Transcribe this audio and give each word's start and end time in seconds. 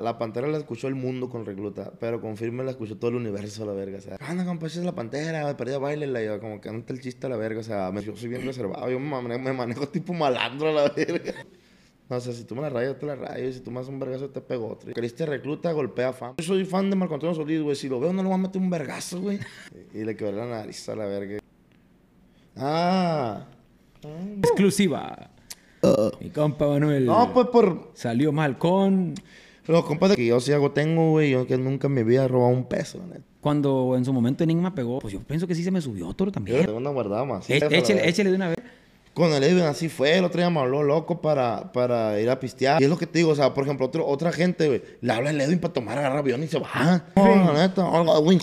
La 0.00 0.18
Pantera 0.18 0.46
la 0.48 0.58
escuchó 0.58 0.88
el 0.88 0.94
mundo 0.94 1.28
con 1.28 1.44
recluta, 1.46 1.92
pero 1.98 2.20
con 2.20 2.36
firme 2.36 2.64
la 2.64 2.70
escuchó 2.72 2.96
todo 2.96 3.10
el 3.10 3.16
universo 3.16 3.62
a 3.62 3.66
la 3.66 3.72
verga. 3.72 3.98
O 3.98 4.00
sea, 4.00 4.16
anda, 4.20 4.44
compa, 4.44 4.66
esa 4.66 4.80
es 4.80 4.84
la 4.84 4.94
Pantera, 4.94 5.44
me 5.46 5.54
perdí 5.54 5.74
a 5.74 5.78
baile, 5.78 6.24
yo 6.24 6.38
como 6.40 6.60
que 6.60 6.68
anda 6.68 6.84
el 6.88 7.00
chiste 7.00 7.26
a 7.26 7.30
la 7.30 7.36
verga. 7.36 7.60
O 7.60 7.64
sea, 7.64 7.90
me- 7.92 8.02
yo 8.02 8.14
soy 8.16 8.28
bien 8.28 8.44
reservado, 8.44 8.90
yo 8.90 8.98
me 9.00 9.08
manejo, 9.08 9.40
me 9.40 9.52
manejo 9.52 9.88
tipo 9.88 10.12
malandro 10.12 10.68
a 10.68 10.72
la 10.72 10.88
verga. 10.90 11.34
No, 12.10 12.16
o 12.16 12.20
sea, 12.20 12.32
si 12.32 12.44
tú 12.44 12.54
me 12.54 12.62
la 12.62 12.70
rayas, 12.70 12.94
yo 12.94 12.96
te 12.96 13.04
la 13.06 13.16
rayo. 13.16 13.52
Si 13.52 13.60
tú 13.60 13.70
me 13.70 13.80
haces 13.80 13.90
un 13.90 13.98
vergazo, 13.98 14.30
te 14.30 14.40
pego 14.40 14.68
otro. 14.68 14.92
Cristi 14.94 15.24
recluta, 15.26 15.70
golpea 15.72 16.14
fan. 16.14 16.34
Yo 16.38 16.44
soy 16.44 16.64
fan 16.64 16.88
de 16.88 16.96
Marco 16.96 17.12
Antonio 17.14 17.34
Solís, 17.34 17.60
güey. 17.60 17.76
Si 17.76 17.86
lo 17.88 18.00
veo, 18.00 18.12
no 18.14 18.22
le 18.22 18.28
voy 18.28 18.34
a 18.34 18.38
meter 18.38 18.62
un 18.62 18.70
vergazo, 18.70 19.20
güey. 19.20 19.38
Y 19.92 20.04
le 20.04 20.16
quebré 20.16 20.32
la 20.36 20.46
nariz 20.46 20.88
a 20.88 20.96
la 20.96 21.04
verga. 21.04 21.38
Ah. 22.56 23.44
Exclusiva. 24.38 25.30
Mi 26.20 26.30
compa 26.30 26.66
Manuel. 26.66 27.06
No, 27.06 27.32
pues 27.32 27.48
por 27.48 27.90
Salió 27.94 28.32
mal 28.32 28.58
con... 28.58 29.14
los 29.68 29.84
compas 29.84 30.10
de 30.10 30.16
que 30.16 30.26
yo 30.26 30.40
sí 30.40 30.52
hago 30.52 30.70
tengo, 30.72 31.10
güey. 31.10 31.30
Yo 31.30 31.46
que 31.46 31.56
nunca 31.58 31.86
en 31.86 31.94
mi 31.94 32.02
vida 32.02 32.24
he 32.24 32.28
robado 32.28 32.52
un 32.52 32.64
peso, 32.64 32.98
la 32.98 33.06
neta. 33.06 33.24
Cuando 33.40 33.94
en 33.96 34.04
su 34.04 34.12
momento 34.12 34.42
Enigma 34.44 34.74
pegó, 34.74 34.98
pues 34.98 35.12
yo 35.12 35.20
pienso 35.20 35.46
que 35.46 35.54
sí 35.54 35.62
se 35.62 35.70
me 35.70 35.80
subió 35.80 36.12
toro 36.14 36.30
Yo 36.30 36.34
también. 36.34 36.64
tengo 36.66 36.78
una 36.78 36.90
guardada 36.90 37.24
más. 37.24 37.48
E- 37.48 37.56
Échale, 37.56 38.08
échale 38.08 38.30
de 38.30 38.36
una 38.36 38.48
vez. 38.48 38.56
Con 39.14 39.32
el 39.32 39.42
Edwin 39.42 39.64
así 39.64 39.88
fue, 39.88 40.16
el 40.16 40.24
otro 40.24 40.38
día 40.40 40.48
me 40.48 40.60
habló 40.60 40.84
loco 40.84 41.20
para, 41.20 41.72
para 41.72 42.20
ir 42.20 42.30
a 42.30 42.38
pistear. 42.38 42.80
Y 42.80 42.84
es 42.84 42.90
lo 42.90 42.96
que 42.96 43.06
te 43.06 43.18
digo, 43.18 43.30
o 43.32 43.34
sea, 43.34 43.52
por 43.52 43.64
ejemplo, 43.64 43.86
otro, 43.86 44.06
otra 44.06 44.30
gente, 44.30 44.68
güey, 44.68 44.82
le 45.00 45.12
habla 45.12 45.30
al 45.30 45.40
Edwin 45.40 45.58
para 45.58 45.72
tomar, 45.74 45.98
agarrar 45.98 46.18
avión 46.18 46.40
y 46.44 46.46
se 46.46 46.60
va. 46.60 47.02
No, 47.16 47.26
la 47.52 47.52
neta, 47.66 47.82
Edwin. 48.16 48.40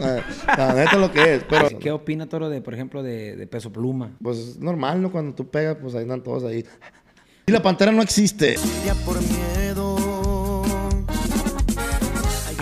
Eh, 0.00 0.20
La 0.58 0.74
neta 0.74 0.90
es 0.94 0.98
lo 0.98 1.12
que 1.12 1.34
es, 1.36 1.44
pero... 1.48 1.68
¿Qué 1.78 1.92
opina 1.92 2.28
Toro 2.28 2.48
de, 2.50 2.60
por 2.60 2.74
ejemplo, 2.74 3.04
de, 3.04 3.36
de 3.36 3.46
Peso 3.46 3.72
Pluma? 3.72 4.10
Pues 4.20 4.38
es 4.38 4.58
normal, 4.58 5.00
¿no? 5.00 5.12
Cuando 5.12 5.32
tú 5.32 5.46
pegas, 5.48 5.76
pues 5.80 5.94
ahí 5.94 6.02
están 6.02 6.22
todos 6.24 6.42
ahí. 6.42 6.64
Y 7.46 7.52
la 7.52 7.62
pantera 7.62 7.92
no 7.92 8.02
existe. 8.02 8.56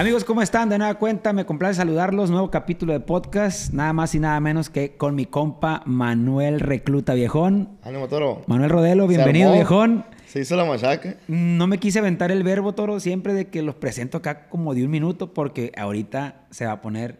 Amigos, 0.02 0.24
¿cómo 0.24 0.42
están? 0.42 0.68
De 0.68 0.78
nueva 0.78 0.94
cuenta, 0.94 1.32
me 1.32 1.46
complace 1.46 1.74
saludarlos. 1.74 2.28
Nuevo 2.28 2.50
capítulo 2.50 2.92
de 2.92 2.98
podcast, 2.98 3.72
nada 3.72 3.92
más 3.92 4.12
y 4.16 4.18
nada 4.18 4.40
menos 4.40 4.68
que 4.68 4.96
con 4.96 5.14
mi 5.14 5.26
compa 5.26 5.82
Manuel 5.86 6.58
Recluta 6.58 7.14
Viejón. 7.14 7.68
Ánimo, 7.84 8.08
toro. 8.08 8.42
Manuel 8.48 8.68
Rodelo, 8.70 9.06
bienvenido. 9.06 9.52
Viejón. 9.52 10.04
Se 10.26 10.40
hizo 10.40 10.56
la 10.56 10.64
machaca. 10.64 11.14
No 11.28 11.68
me 11.68 11.78
quise 11.78 12.00
aventar 12.00 12.32
el 12.32 12.42
verbo, 12.42 12.74
Toro, 12.74 12.98
siempre 12.98 13.32
de 13.32 13.46
que 13.46 13.62
los 13.62 13.76
presento 13.76 14.18
acá 14.18 14.48
como 14.48 14.74
de 14.74 14.84
un 14.84 14.90
minuto 14.90 15.32
porque 15.32 15.70
ahorita 15.76 16.46
se 16.50 16.66
va 16.66 16.72
a 16.72 16.80
poner 16.82 17.18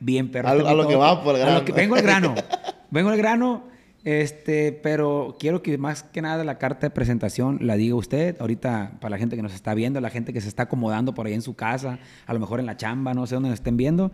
bien 0.00 0.32
perro. 0.32 0.48
A- 0.48 0.52
a 0.52 0.74
lo 0.74 0.88
que 0.88 0.96
va, 0.96 1.22
por 1.22 1.36
el 1.36 1.42
A 1.42 1.44
lo 1.44 1.50
grano. 1.52 1.64
que- 1.64 1.72
vengo 1.72 1.94
al 1.94 2.02
grano. 2.02 2.34
vengo 2.90 3.10
al 3.10 3.16
grano, 3.16 3.62
este, 4.04 4.72
pero 4.72 5.36
quiero 5.40 5.62
que 5.62 5.78
más 5.78 6.02
que 6.02 6.20
nada 6.20 6.44
la 6.44 6.58
carta 6.58 6.86
de 6.86 6.90
presentación 6.90 7.58
la 7.62 7.76
diga 7.76 7.94
usted. 7.94 8.36
Ahorita, 8.38 8.98
para 9.00 9.10
la 9.10 9.18
gente 9.18 9.34
que 9.34 9.42
nos 9.42 9.54
está 9.54 9.74
viendo, 9.74 10.00
la 10.00 10.10
gente 10.10 10.32
que 10.32 10.40
se 10.42 10.48
está 10.48 10.64
acomodando 10.64 11.14
por 11.14 11.26
ahí 11.26 11.32
en 11.32 11.42
su 11.42 11.54
casa, 11.54 11.98
a 12.26 12.34
lo 12.34 12.40
mejor 12.40 12.60
en 12.60 12.66
la 12.66 12.76
chamba, 12.76 13.14
no 13.14 13.26
sé 13.26 13.34
dónde 13.34 13.48
nos 13.48 13.58
estén 13.58 13.76
viendo. 13.76 14.12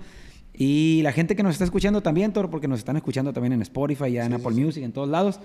Y 0.55 1.01
la 1.03 1.13
gente 1.13 1.35
que 1.35 1.43
nos 1.43 1.53
está 1.53 1.65
escuchando 1.65 2.03
también, 2.03 2.33
Toro, 2.33 2.51
porque 2.51 2.69
nos 2.69 2.79
están 2.79 2.97
escuchando 2.97 3.33
también 3.33 3.53
en 3.53 3.63
Spotify, 3.63 4.13
ya 4.13 4.27
en 4.27 4.35
Apple 4.35 4.53
Music, 4.53 4.83
en 4.85 4.93
todos 4.93 5.09
lados. 5.09 5.41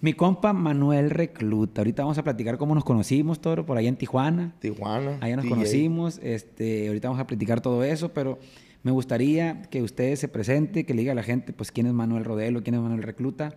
Mi 0.00 0.12
compa 0.12 0.52
Manuel 0.52 1.10
Recluta. 1.10 1.80
Ahorita 1.80 2.02
vamos 2.02 2.18
a 2.18 2.24
platicar 2.24 2.56
cómo 2.56 2.74
nos 2.74 2.84
conocimos, 2.84 3.40
Toro, 3.40 3.66
por 3.66 3.78
allá 3.78 3.88
en 3.88 3.96
Tijuana. 3.96 4.54
Tijuana. 4.60 5.18
Allá 5.20 5.36
nos 5.36 5.44
DJ. 5.44 5.54
conocimos. 5.54 6.20
Este, 6.22 6.86
ahorita 6.88 7.08
vamos 7.08 7.20
a 7.20 7.26
platicar 7.26 7.60
todo 7.60 7.82
eso, 7.84 8.12
pero 8.12 8.38
me 8.82 8.90
gustaría 8.92 9.62
que 9.70 9.82
usted 9.82 10.14
se 10.16 10.28
presente, 10.28 10.84
que 10.84 10.94
le 10.94 11.00
diga 11.00 11.12
a 11.12 11.14
la 11.14 11.22
gente, 11.22 11.52
pues, 11.52 11.70
quién 11.72 11.86
es 11.86 11.92
Manuel 11.92 12.24
Rodelo, 12.24 12.62
quién 12.62 12.74
es 12.76 12.80
Manuel 12.80 13.02
Recluta, 13.02 13.48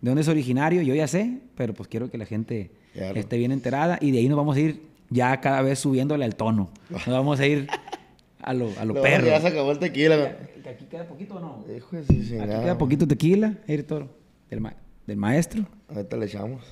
de 0.00 0.10
dónde 0.10 0.22
es 0.22 0.28
originario. 0.28 0.82
Yo 0.82 0.94
ya 0.94 1.06
sé, 1.06 1.38
pero 1.56 1.74
pues 1.74 1.88
quiero 1.88 2.10
que 2.10 2.18
la 2.18 2.26
gente 2.26 2.70
Claro. 2.94 3.18
esté 3.18 3.38
bien 3.38 3.52
enterada 3.52 3.98
y 4.00 4.10
de 4.10 4.18
ahí 4.18 4.28
nos 4.28 4.36
vamos 4.36 4.56
a 4.56 4.60
ir 4.60 4.82
ya 5.08 5.40
cada 5.40 5.62
vez 5.62 5.78
subiéndole 5.78 6.24
al 6.24 6.34
tono. 6.36 6.70
Nos 6.90 7.06
vamos 7.06 7.38
a 7.40 7.46
ir 7.46 7.66
a 8.40 8.52
lo, 8.54 8.68
a 8.78 8.84
lo 8.84 8.92
Luego 8.94 9.02
perro. 9.02 9.26
Ya 9.26 9.40
se 9.40 9.46
acabó 9.48 9.72
el 9.72 9.78
tequila. 9.78 10.16
güey. 10.16 10.28
Aquí 10.74 10.84
queda 10.86 11.04
poquito 11.06 11.34
o 11.36 11.40
no? 11.40 11.64
Hijo 11.74 11.96
de 11.96 12.02
Aquí 12.02 12.28
chingada. 12.28 12.62
queda 12.62 12.78
poquito 12.78 13.06
tequila, 13.06 13.54
ahí 13.68 13.82
toro, 13.82 14.08
del, 14.50 14.60
ma- 14.60 14.74
del 15.06 15.16
maestro. 15.16 15.64
Ahorita 15.88 16.16
le 16.16 16.26
echamos. 16.26 16.62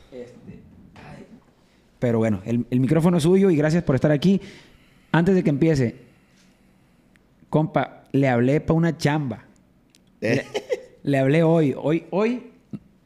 Pero 1.98 2.18
bueno, 2.18 2.40
el, 2.46 2.64
el 2.70 2.80
micrófono 2.80 3.18
es 3.18 3.22
suyo 3.24 3.50
y 3.50 3.56
gracias 3.56 3.82
por 3.82 3.94
estar 3.94 4.10
aquí. 4.10 4.40
Antes 5.12 5.34
de 5.34 5.42
que 5.44 5.50
empiece, 5.50 5.96
compa, 7.50 7.99
le 8.12 8.28
hablé 8.28 8.60
para 8.60 8.74
una 8.74 8.96
chamba. 8.96 9.44
Eh. 10.20 10.44
Le, 11.02 11.10
le 11.10 11.18
hablé 11.18 11.42
hoy. 11.42 11.74
Hoy, 11.76 12.04
hoy, 12.10 12.50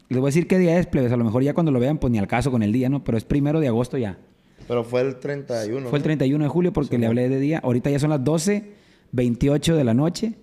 les 0.09 0.19
voy 0.19 0.27
a 0.27 0.31
decir 0.31 0.47
qué 0.47 0.59
día 0.59 0.79
es, 0.79 0.87
plebes. 0.87 1.13
A 1.13 1.17
lo 1.17 1.25
mejor 1.25 1.43
ya 1.43 1.55
cuando 1.55 1.73
lo 1.73 1.81
vean, 1.81 1.99
pues 1.99 2.11
ni 2.11 2.19
al 2.19 2.27
caso 2.27 2.51
con 2.51 2.63
el 2.63 2.73
día, 2.73 2.89
¿no? 2.89 3.05
Pero 3.05 3.19
es 3.19 3.25
primero 3.25 3.61
de 3.61 3.69
agosto 3.69 3.99
ya. 3.99 4.19
Pero 4.67 4.85
fue 4.85 5.03
el 5.03 5.17
31. 5.17 5.89
Fue 5.89 5.99
el 5.99 6.03
¿no? 6.03 6.05
31 6.05 6.45
de 6.45 6.49
julio 6.49 6.73
porque 6.73 6.99
le 6.99 7.07
hablé 7.07 7.29
de 7.29 7.39
día. 7.39 7.61
Ahorita 7.63 7.91
ya 7.91 7.99
son 7.99 8.11
las 8.11 8.25
12, 8.25 8.73
28 9.13 9.77
de 9.77 9.85
la 9.85 9.95
noche 9.95 10.35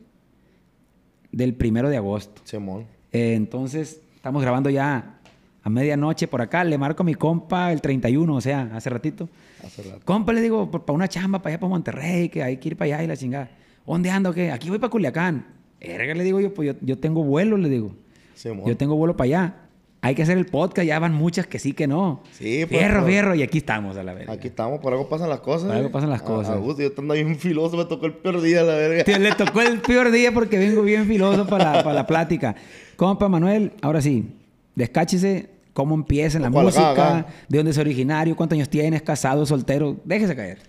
del 1.31 1.55
primero 1.55 1.89
de 1.89 1.97
agosto. 1.97 2.41
Simón. 2.45 2.85
Eh, 3.11 3.33
entonces, 3.35 4.01
estamos 4.15 4.41
grabando 4.41 4.69
ya 4.69 5.19
a 5.63 5.69
medianoche 5.69 6.27
por 6.27 6.41
acá. 6.41 6.63
Le 6.63 6.77
marco 6.77 7.03
a 7.03 7.05
mi 7.05 7.15
compa 7.15 7.71
el 7.71 7.81
31, 7.81 8.33
o 8.33 8.41
sea, 8.41 8.69
hace 8.73 8.89
ratito. 8.89 9.29
Hace 9.63 9.83
rato. 9.83 10.01
Compa, 10.05 10.33
le 10.33 10.41
digo, 10.41 10.69
para 10.69 10.93
una 10.93 11.07
chamba, 11.07 11.41
para 11.41 11.53
allá, 11.53 11.59
para 11.59 11.69
Monterrey, 11.69 12.29
que 12.29 12.43
hay 12.43 12.57
que 12.57 12.69
ir 12.69 12.77
para 12.77 12.95
allá 12.95 13.03
y 13.03 13.07
la 13.07 13.17
chingada. 13.17 13.49
¿Dónde 13.85 14.09
ando 14.09 14.33
qué? 14.33 14.51
Aquí 14.51 14.69
voy 14.69 14.79
para 14.79 14.89
Culiacán. 14.91 15.45
Erga, 15.79 16.13
le 16.13 16.23
digo 16.23 16.39
yo, 16.39 16.53
pues 16.53 16.67
yo, 16.69 16.73
yo 16.81 16.97
tengo 16.97 17.23
vuelo, 17.23 17.57
le 17.57 17.67
digo. 17.69 17.93
Simón. 18.35 18.65
Yo 18.67 18.77
tengo 18.77 18.95
vuelo 18.95 19.15
para 19.17 19.25
allá. 19.25 19.55
Hay 20.03 20.15
que 20.15 20.23
hacer 20.23 20.37
el 20.37 20.47
podcast, 20.47 20.87
ya 20.87 20.97
van 20.97 21.13
muchas 21.13 21.45
que 21.45 21.59
sí, 21.59 21.73
que 21.73 21.85
no. 21.85 22.23
Sí, 22.31 22.65
pues, 22.67 22.79
Fierro, 22.79 23.01
pues. 23.01 23.11
fierro, 23.11 23.35
y 23.35 23.43
aquí 23.43 23.59
estamos 23.59 23.97
a 23.97 24.03
la 24.03 24.13
verga. 24.15 24.33
Aquí 24.33 24.47
estamos, 24.47 24.79
por 24.79 24.93
algo 24.93 25.07
pasan 25.07 25.29
las 25.29 25.41
cosas. 25.41 25.67
Por 25.67 25.75
algo 25.75 25.91
pasan 25.91 26.09
las 26.09 26.21
A- 26.21 26.25
cosas. 26.25 26.55
A, 26.55 26.57
gusto, 26.57 26.81
yo 26.81 26.87
estando 26.87 27.13
bien 27.13 27.35
filoso, 27.37 27.77
me 27.77 27.85
tocó 27.85 28.07
el 28.07 28.13
peor 28.13 28.41
día, 28.41 28.63
la 28.63 28.73
verga. 28.73 29.03
Te- 29.03 29.19
le 29.19 29.31
tocó 29.35 29.61
el 29.61 29.79
peor 29.79 30.09
día 30.11 30.31
porque 30.31 30.57
vengo 30.57 30.81
bien 30.81 31.05
filoso 31.05 31.45
para 31.45 31.65
la, 31.71 31.71
para 31.83 31.93
la 31.93 32.07
plática. 32.07 32.55
Compa 32.95 33.29
Manuel, 33.29 33.73
ahora 33.83 34.01
sí, 34.01 34.31
descáchese 34.75 35.49
cómo 35.73 35.93
empieza 35.93 36.37
en 36.37 36.43
la 36.43 36.49
música, 36.49 36.91
Acá, 36.91 37.17
acá. 37.19 37.27
de 37.47 37.57
dónde 37.59 37.71
es 37.71 37.77
originario, 37.77 38.35
cuántos 38.35 38.55
años 38.55 38.69
tienes, 38.69 39.03
casado, 39.03 39.45
soltero. 39.45 39.97
Déjese 40.03 40.35
caer. 40.35 40.59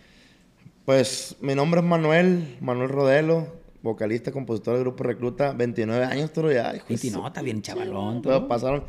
Pues 0.85 1.37
mi 1.41 1.55
nombre 1.55 1.81
es 1.81 1.87
Manuel, 1.87 2.57
Manuel 2.61 2.89
Rodelo, 2.89 3.47
vocalista, 3.83 4.33
compositor 4.33 4.75
del 4.75 4.83
grupo 4.83 5.05
Recluta, 5.05 5.53
29 5.53 6.05
años, 6.05 6.33
toro 6.33 6.51
ya. 6.51 6.75
hijo 6.75 6.87
de 6.89 6.95
Y 6.95 6.97
si 6.99 7.11
su- 7.11 7.21
no, 7.21 7.27
está 7.27 7.43
bien 7.43 7.63
chavalón. 7.63 8.23
Todo. 8.23 8.49
pasaron. 8.49 8.85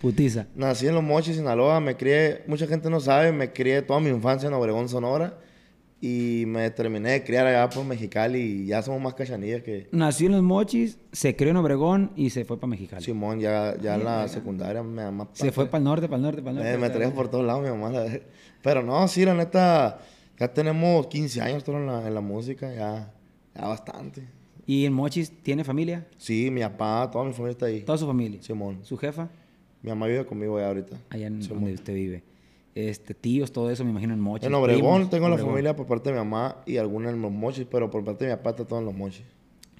Putiza. 0.00 0.46
Nací 0.54 0.86
en 0.86 0.94
Los 0.94 1.02
Mochis, 1.02 1.36
Sinaloa, 1.36 1.80
me 1.80 1.96
crié, 1.96 2.44
mucha 2.46 2.66
gente 2.66 2.90
no 2.90 3.00
sabe, 3.00 3.32
me 3.32 3.52
crié 3.52 3.82
toda 3.82 3.98
mi 3.98 4.10
infancia 4.10 4.46
en 4.46 4.54
Obregón, 4.54 4.88
Sonora. 4.88 5.38
Y 5.98 6.44
me 6.46 6.70
terminé 6.70 7.12
de 7.12 7.24
criar 7.24 7.46
allá 7.46 7.70
por 7.70 7.82
Mexicali 7.84 8.38
y 8.38 8.66
ya 8.66 8.82
somos 8.82 9.00
más 9.00 9.14
cachanillas 9.14 9.62
que 9.62 9.88
Nació 9.92 10.26
en 10.26 10.32
Los 10.32 10.42
Mochis, 10.42 10.98
se 11.10 11.34
crió 11.34 11.50
en 11.52 11.56
Obregón 11.56 12.12
y 12.14 12.28
se 12.30 12.44
fue 12.44 12.58
para 12.60 12.68
Mexicali. 12.68 13.02
Simón. 13.02 13.40
Ya, 13.40 13.74
ya 13.80 13.94
en 13.94 14.04
la 14.04 14.28
secundaria 14.28 14.82
me 14.82 15.02
da 15.02 15.10
más 15.10 15.28
Se 15.32 15.50
fue 15.50 15.66
para 15.66 15.78
el 15.78 15.84
norte, 15.84 16.06
para 16.06 16.16
el 16.18 16.22
norte, 16.22 16.42
para 16.42 16.50
el 16.50 16.56
norte. 16.58 16.72
Eh, 16.74 16.76
me 16.78 16.90
traía 16.90 17.12
por 17.12 17.28
todos 17.28 17.44
lados 17.46 17.62
mi 17.64 17.70
mamá. 17.70 17.88
la. 17.90 18.20
Pero 18.62 18.82
no, 18.82 19.08
sí, 19.08 19.24
la 19.24 19.32
neta, 19.32 19.98
ya 20.38 20.52
tenemos 20.52 21.06
15 21.06 21.40
años 21.40 21.64
todo 21.64 21.76
en 21.76 21.86
la, 21.86 22.06
en 22.06 22.14
la 22.14 22.20
música, 22.20 22.72
ya, 22.74 23.12
ya 23.54 23.66
bastante. 23.66 24.22
¿Y 24.66 24.84
en 24.84 24.92
Mochis 24.92 25.30
tiene 25.42 25.62
familia? 25.62 26.06
Sí, 26.18 26.50
mi 26.50 26.60
papá, 26.60 27.08
toda 27.10 27.24
mi 27.24 27.32
familia 27.32 27.52
está 27.52 27.66
ahí. 27.66 27.82
Toda 27.82 27.98
su 27.98 28.06
familia. 28.06 28.42
Simón. 28.42 28.80
¿Su 28.82 28.96
jefa? 28.96 29.28
Mi 29.82 29.90
mamá 29.90 30.06
vive 30.06 30.26
conmigo 30.26 30.58
allá 30.58 30.68
ahorita. 30.68 30.96
Allá 31.10 31.28
en 31.28 31.42
Simón. 31.42 31.60
donde 31.60 31.74
usted 31.74 31.94
vive. 31.94 32.24
Este, 32.74 33.14
tíos, 33.14 33.52
todo 33.52 33.70
eso, 33.70 33.84
me 33.84 33.90
imagino 33.90 34.12
en 34.12 34.20
Mochis. 34.20 34.46
En 34.46 34.54
Obregón 34.54 34.94
primos, 34.94 35.10
tengo 35.10 35.28
la 35.28 35.38
familia 35.38 35.74
por 35.76 35.86
parte 35.86 36.10
de 36.10 36.14
mi 36.14 36.18
mamá 36.18 36.56
y 36.66 36.76
alguna 36.76 37.10
en 37.10 37.22
los 37.22 37.32
mochis, 37.32 37.66
pero 37.70 37.88
por 37.90 38.04
parte 38.04 38.26
de 38.26 38.32
mi 38.32 38.36
papá 38.36 38.50
está 38.50 38.64
todo 38.66 38.80
en 38.80 38.84
los 38.84 38.94
mochis. 38.94 39.24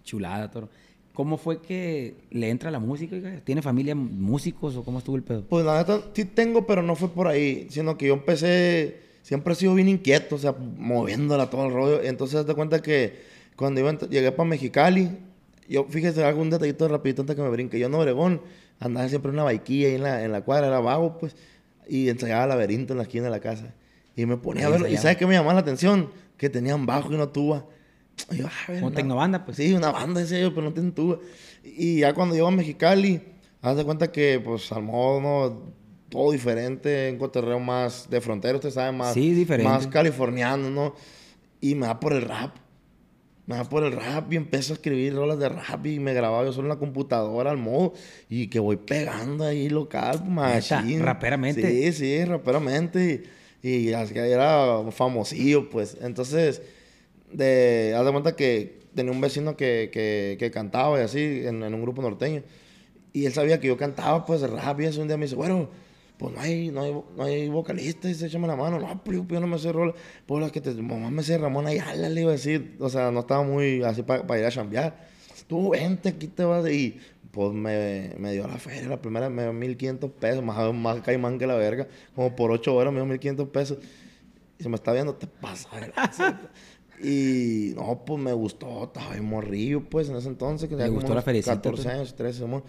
Chulada, 0.02 0.50
toro. 0.50 0.68
¿Cómo 1.12 1.36
fue 1.36 1.60
que 1.60 2.14
le 2.30 2.48
entra 2.48 2.70
la 2.70 2.78
música? 2.78 3.16
¿Tiene 3.42 3.62
familia 3.62 3.94
músicos 3.94 4.76
o 4.76 4.84
cómo 4.84 4.98
estuvo 4.98 5.16
el 5.16 5.22
pedo? 5.22 5.44
Pues 5.48 5.64
la 5.64 5.78
neta 5.78 6.00
sí 6.12 6.26
tengo, 6.26 6.66
pero 6.66 6.82
no 6.82 6.94
fue 6.94 7.08
por 7.08 7.26
ahí, 7.26 7.66
sino 7.70 7.98
que 7.98 8.06
yo 8.08 8.14
empecé, 8.14 9.00
siempre 9.26 9.54
he 9.54 9.56
sido 9.56 9.74
bien 9.74 9.88
inquieto, 9.88 10.36
o 10.36 10.38
sea, 10.38 10.54
moviéndola 10.78 11.50
todo 11.50 11.66
el 11.66 11.72
rollo. 11.72 12.00
Entonces 12.00 12.46
te 12.46 12.54
cuenta 12.54 12.80
que 12.80 13.20
cuando 13.56 13.80
iba, 13.80 13.92
llegué 14.08 14.30
para 14.30 14.48
Mexicali, 14.48 15.10
yo 15.68 15.84
fíjese, 15.90 16.22
hago 16.24 16.40
un 16.40 16.50
detallito 16.50 16.86
rapidito 16.86 17.22
antes 17.22 17.34
que 17.34 17.42
me 17.42 17.48
brinque. 17.48 17.76
Yo 17.76 17.88
en 17.88 17.94
Obregón 17.94 18.40
andaba 18.78 19.08
siempre 19.08 19.30
en 19.30 19.34
una 19.34 19.42
baiquilla 19.42 19.88
ahí 19.88 19.94
en 19.96 20.02
la, 20.04 20.22
en 20.22 20.30
la 20.30 20.42
cuadra, 20.42 20.68
era 20.68 20.78
vago, 20.78 21.18
pues, 21.18 21.34
y 21.88 22.08
ensayaba 22.08 22.46
laberinto 22.46 22.92
en 22.92 22.98
la 22.98 23.02
esquina 23.02 23.24
de 23.24 23.30
la 23.30 23.40
casa. 23.40 23.74
Y 24.14 24.26
me 24.26 24.36
ponía 24.36 24.66
a 24.66 24.70
verlo. 24.70 24.86
¿Y 24.86 24.96
sabes 24.96 25.16
qué 25.16 25.26
me 25.26 25.34
llamaba 25.34 25.54
la 25.54 25.60
atención? 25.60 26.10
Que 26.36 26.48
tenían 26.48 26.86
bajo 26.86 27.12
y 27.12 27.16
no 27.16 27.28
tuba. 27.30 27.64
Y 28.30 28.36
yo, 28.36 28.46
ah, 28.46 28.50
ver, 28.68 28.76
Como 28.76 28.86
una- 28.86 28.96
tecnobanda, 28.96 29.44
pues. 29.44 29.56
Sí, 29.56 29.72
una 29.74 29.90
banda, 29.90 30.20
decía 30.20 30.38
yo, 30.40 30.54
pero 30.54 30.62
no 30.68 30.72
tienen 30.72 30.92
tuba. 30.92 31.18
Y 31.64 31.98
ya 32.00 32.14
cuando 32.14 32.36
llego 32.36 32.46
a 32.46 32.52
Mexicali, 32.52 33.20
haz 33.60 33.76
de 33.76 33.84
cuenta 33.84 34.12
que, 34.12 34.40
pues, 34.42 34.70
al 34.70 34.84
modo, 34.84 35.20
¿no? 35.20 35.62
Todo 36.16 36.32
diferente, 36.32 37.10
un 37.12 37.18
cotorreo 37.18 37.60
más 37.60 38.08
de 38.08 38.22
frontera, 38.22 38.54
usted 38.54 38.70
sabe, 38.70 38.90
más... 38.90 39.12
Sí, 39.12 39.34
diferente. 39.34 39.70
Más 39.70 39.86
californiano, 39.86 40.70
¿no? 40.70 40.94
Y 41.60 41.74
me 41.74 41.86
da 41.86 42.00
por 42.00 42.14
el 42.14 42.22
rap. 42.22 42.56
Me 43.44 43.56
da 43.56 43.64
por 43.64 43.84
el 43.84 43.92
rap 43.92 44.32
y 44.32 44.36
empiezo 44.36 44.72
a 44.72 44.76
escribir 44.76 45.14
rolas 45.14 45.38
de 45.38 45.50
rap 45.50 45.84
y 45.84 46.00
me 46.00 46.14
grababa 46.14 46.42
yo 46.46 46.54
solo 46.54 46.68
en 46.68 46.70
la 46.70 46.78
computadora 46.78 47.50
al 47.50 47.58
modo 47.58 47.92
y 48.30 48.46
que 48.46 48.58
voy 48.58 48.78
pegando 48.78 49.44
ahí 49.44 49.68
local, 49.68 50.24
machín. 50.26 51.02
¿Raperamente? 51.02 51.92
Sí, 51.92 51.92
sí, 51.92 52.24
raperamente. 52.24 53.24
Y, 53.62 53.68
Y 53.68 53.92
así 53.92 54.14
que 54.14 54.20
era 54.20 54.90
famosillo, 54.92 55.68
pues. 55.68 55.98
Entonces, 56.00 56.62
de, 57.30 57.94
haz 57.94 58.06
de 58.06 58.10
cuenta 58.10 58.36
que 58.36 58.78
tenía 58.94 59.12
un 59.12 59.20
vecino 59.20 59.54
que, 59.54 59.90
que, 59.92 60.36
que 60.38 60.50
cantaba 60.50 60.98
y 60.98 61.02
así, 61.02 61.42
en, 61.44 61.62
en 61.62 61.74
un 61.74 61.82
grupo 61.82 62.00
norteño. 62.00 62.42
Y 63.12 63.26
él 63.26 63.34
sabía 63.34 63.60
que 63.60 63.68
yo 63.68 63.76
cantaba, 63.76 64.24
pues, 64.24 64.40
rap 64.40 64.80
y 64.80 64.86
eso. 64.86 65.02
Un 65.02 65.08
día 65.08 65.18
me 65.18 65.26
dice, 65.26 65.36
bueno, 65.36 65.68
pues 66.18 66.34
no 66.34 66.40
hay, 66.40 66.70
no 66.70 66.82
hay, 66.82 66.92
no 66.92 67.24
hay 67.24 67.48
vocalista, 67.48 68.08
dice, 68.08 68.26
échame 68.26 68.46
la 68.46 68.56
mano. 68.56 68.78
No, 68.78 69.02
pero 69.04 69.18
yo, 69.18 69.26
yo 69.28 69.40
no 69.40 69.46
me 69.46 69.58
sé 69.58 69.72
rola. 69.72 69.94
Pues 70.24 70.42
la 70.42 70.50
que 70.50 70.60
te, 70.60 70.72
mamá 70.74 71.10
me 71.10 71.22
sé 71.22 71.36
Ramón 71.38 71.66
Ayala, 71.66 72.08
le 72.08 72.20
iba 72.22 72.30
a 72.30 72.34
decir. 72.34 72.76
O 72.80 72.88
sea, 72.88 73.10
no 73.10 73.20
estaba 73.20 73.42
muy 73.42 73.82
así 73.82 74.02
para 74.02 74.38
ir 74.38 74.44
a 74.44 74.50
chambear. 74.50 75.06
Tú 75.46 75.70
vente, 75.70 76.08
aquí 76.08 76.26
te 76.26 76.44
vas. 76.44 76.68
Y 76.70 76.98
pues 77.30 77.52
me, 77.52 78.14
me 78.18 78.32
dio 78.32 78.46
la 78.48 78.56
feria, 78.56 78.88
la 78.88 79.00
primera 79.00 79.28
me 79.28 79.42
dio 79.42 79.52
1500 79.52 80.10
pesos, 80.12 80.42
más, 80.42 80.72
más 80.74 81.00
caimán 81.02 81.38
que 81.38 81.46
la 81.46 81.54
verga. 81.54 81.86
Como 82.14 82.34
por 82.34 82.50
8 82.50 82.74
horas 82.74 82.92
me 82.92 83.00
dio 83.00 83.06
1500 83.06 83.48
pesos. 83.48 83.78
Y 84.58 84.62
se 84.62 84.68
me 84.70 84.76
está 84.76 84.92
viendo, 84.92 85.14
te 85.14 85.26
pasa. 85.26 85.68
Y 87.02 87.74
no, 87.76 88.04
pues 88.06 88.18
me 88.18 88.32
gustó, 88.32 88.84
estaba 88.84 89.10
bien 89.12 89.26
morrillo, 89.26 89.84
pues 89.88 90.08
en 90.08 90.16
ese 90.16 90.28
entonces. 90.28 90.66
Que 90.68 90.76
¿Te 90.76 90.82
tenía 90.82 90.94
gustó 90.94 91.08
como 91.08 91.14
la 91.14 91.18
unos 91.18 91.24
feriecita, 91.26 91.56
14 91.56 91.82
tú? 91.82 91.88
años, 91.90 92.16
13, 92.16 92.44
amor. 92.44 92.64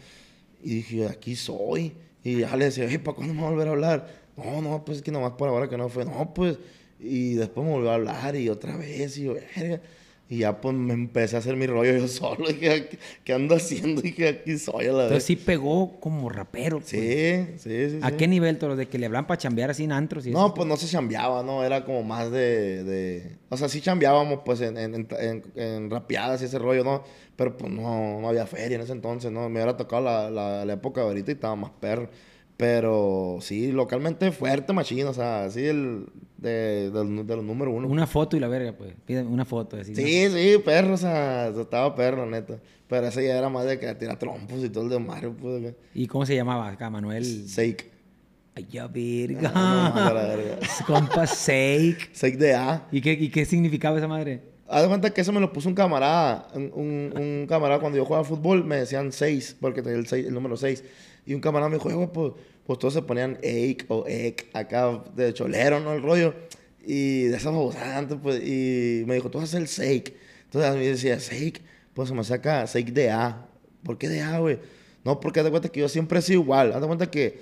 Y 0.61 0.75
dije, 0.75 1.05
aquí 1.07 1.35
soy. 1.37 1.95
Y 2.27 2.39
ya 2.41 2.55
le 2.57 2.65
decía, 2.65 2.85
"Ey, 2.85 2.97
¿para 2.97 3.15
cuándo 3.15 3.33
me 3.33 3.41
va 3.41 3.47
a 3.47 3.51
volver 3.51 3.67
a 3.69 3.71
hablar? 3.71 4.07
No, 4.35 4.61
no, 4.61 4.83
pues 4.83 4.97
es 4.97 5.03
que 5.03 5.11
nomás 5.11 5.31
por 5.33 5.47
ahora 5.49 5.69
que 5.69 5.77
no 5.77 5.87
fue. 5.89 6.03
No, 6.05 6.33
pues. 6.33 6.59
Y 6.99 7.35
después 7.35 7.65
me 7.65 7.71
volvió 7.73 7.91
a 7.91 7.95
hablar 7.95 8.35
y 8.35 8.49
otra 8.49 8.75
vez. 8.75 9.17
Y 9.17 9.23
yo, 9.25 9.35
verga. 9.55 9.81
Y 10.29 10.39
ya 10.39 10.59
pues 10.59 10.75
me 10.75 10.93
empecé 10.93 11.37
a 11.37 11.39
hacer 11.39 11.55
mi 11.55 11.67
rollo 11.67 11.97
yo 11.97 12.07
solo. 12.09 12.47
Dije, 12.47 12.89
¿qué, 12.89 12.99
qué 13.23 13.33
ando 13.33 13.55
haciendo? 13.55 14.01
Dije, 14.01 14.27
aquí 14.27 14.57
soy 14.57 14.87
a 14.87 14.91
la 14.91 15.03
Entonces 15.03 15.09
vez. 15.09 15.23
sí 15.23 15.35
pegó 15.37 15.99
como 16.01 16.27
rapero. 16.27 16.79
pues. 16.79 16.89
Sí, 16.89 17.47
sí, 17.57 17.89
sí. 17.91 17.99
¿A 18.01 18.09
sí. 18.09 18.15
qué 18.17 18.27
nivel, 18.27 18.57
Toro? 18.57 18.75
¿De 18.75 18.87
que 18.89 18.97
le 18.97 19.05
hablan 19.05 19.25
para 19.25 19.37
chambear 19.37 19.69
así 19.69 19.85
en 19.85 19.93
antros 19.93 20.27
y 20.27 20.31
No, 20.31 20.47
eso? 20.47 20.53
pues 20.53 20.67
no 20.67 20.75
se 20.75 20.87
chambeaba, 20.87 21.43
¿no? 21.43 21.63
Era 21.63 21.85
como 21.85 22.03
más 22.03 22.29
de... 22.29 22.83
de... 22.83 23.37
O 23.49 23.55
sea, 23.55 23.69
sí 23.69 23.79
chambeábamos, 23.79 24.41
pues, 24.43 24.59
en, 24.61 24.77
en, 24.77 24.95
en, 24.95 25.07
en- 25.19 25.43
en 25.55 25.89
rapeadas 25.89 26.41
y 26.41 26.45
ese 26.45 26.59
rollo, 26.59 26.83
¿no? 26.83 27.03
Pero, 27.37 27.55
pues, 27.55 27.71
no, 27.71 28.19
no 28.19 28.27
había 28.27 28.45
feria 28.45 28.75
en 28.75 28.81
ese 28.81 28.91
entonces, 28.91 29.31
¿no? 29.31 29.47
Me 29.47 29.55
hubiera 29.61 29.77
tocado 29.77 30.01
la, 30.03 30.29
la, 30.29 30.65
la 30.65 30.73
época 30.73 31.01
de 31.01 31.07
ahorita 31.07 31.31
y 31.31 31.35
estaba 31.35 31.55
más 31.55 31.71
perro. 31.79 32.09
Pero, 32.57 33.37
sí, 33.41 33.71
localmente 33.71 34.31
fuerte, 34.31 34.73
machino, 34.73 35.11
o 35.11 35.13
sea, 35.13 35.45
así 35.45 35.63
el... 35.65 36.05
De, 36.37 36.91
de, 36.91 37.03
los- 37.03 37.25
de 37.27 37.35
los 37.35 37.43
número 37.43 37.71
uno. 37.71 37.87
Una 37.87 38.05
foto 38.05 38.37
y 38.37 38.39
la 38.39 38.47
verga, 38.47 38.71
pues. 38.77 38.93
Pídeme 39.05 39.27
una 39.29 39.43
foto 39.43 39.75
así. 39.77 39.91
¿no? 39.91 39.97
Sí, 39.97 40.27
sí, 40.29 40.57
perro, 40.63 40.93
o 40.93 40.97
sea, 40.97 41.47
estaba 41.47 41.95
perro, 41.95 42.27
neta. 42.27 42.59
Pero 42.87 43.07
ese 43.07 43.25
ya 43.25 43.37
era 43.39 43.49
más 43.49 43.65
de 43.65 43.79
que 43.79 43.91
tirar 43.95 44.19
trompos 44.19 44.63
y 44.63 44.69
todo 44.69 44.83
el 44.83 44.89
de 44.91 44.99
Mario, 44.99 45.35
pues, 45.35 45.73
¿Y 45.95 46.05
cómo 46.05 46.27
se 46.27 46.35
llamaba 46.35 46.67
acá, 46.69 46.91
Manuel? 46.91 47.25
Sake. 47.25 47.89
Ay, 48.53 48.67
ya, 48.69 48.87
verga. 48.87 49.51
No, 49.51 49.95
a 50.03 50.13
la 50.13 50.25
verga. 50.27 50.57
Compa 50.85 51.25
Sake. 51.25 51.97
Sake 52.13 52.37
de 52.37 52.53
A. 52.53 52.87
¿Y 52.91 53.01
qué, 53.01 53.13
¿Y 53.13 53.29
qué 53.29 53.43
significaba 53.43 53.97
esa 53.97 54.07
madre? 54.07 54.41
Haz 54.67 54.83
de 54.83 54.87
cuenta 54.89 55.09
que 55.09 55.21
eso 55.21 55.31
me 55.33 55.39
lo 55.39 55.51
puso 55.51 55.69
un 55.69 55.75
camarada. 55.75 56.49
Un, 56.53 56.71
un, 56.75 57.13
un 57.19 57.47
camarada 57.47 57.79
cuando 57.79 57.97
yo 57.97 58.05
jugaba 58.05 58.23
fútbol 58.23 58.63
me 58.63 58.75
decían 58.77 59.11
6, 59.11 59.57
porque 59.59 59.81
tenía 59.81 59.97
el, 59.97 60.05
seis- 60.05 60.27
el 60.27 60.33
número 60.35 60.55
6. 60.55 60.83
Y 61.27 61.33
un 61.35 61.41
camarada 61.41 61.69
me 61.69 61.75
dijo, 61.75 61.89
"Eh, 61.91 61.93
güey, 61.93 62.07
pues, 62.11 62.31
pues 62.65 62.79
todos 62.79 62.93
se 62.95 63.01
ponían 63.01 63.33
Ake 63.37 63.85
o 63.89 64.05
Ek, 64.07 64.49
acá 64.53 65.03
de 65.15 65.33
cholero, 65.33 65.79
¿no? 65.79 65.93
El 65.93 66.01
rollo. 66.01 66.33
Y 66.85 67.23
de 67.23 67.37
esas 67.37 67.53
antes, 67.75 68.17
pues. 68.23 68.41
Y 68.41 69.03
me 69.05 69.15
dijo, 69.15 69.29
tú 69.29 69.37
vas 69.37 69.53
a 69.53 69.57
hacer 69.57 69.61
el 69.61 69.67
Sake. 69.67 70.15
Entonces 70.45 70.71
a 70.71 70.73
mí 70.73 70.85
decía, 70.85 71.19
Sake, 71.19 71.61
pues 71.93 72.09
se 72.09 72.15
me 72.15 72.23
saca 72.23 72.65
Sake 72.65 72.91
de 72.91 73.11
A. 73.11 73.45
¿Por 73.83 73.97
qué 73.97 74.07
de 74.07 74.21
A, 74.21 74.39
güey? 74.39 74.59
No, 75.03 75.19
porque 75.19 75.41
haz 75.41 75.49
cuenta 75.49 75.69
que 75.69 75.81
yo 75.81 75.89
siempre 75.89 76.19
he 76.19 76.21
sido 76.21 76.41
igual. 76.41 76.71
Haz 76.73 76.85
cuenta 76.85 77.11
que 77.11 77.41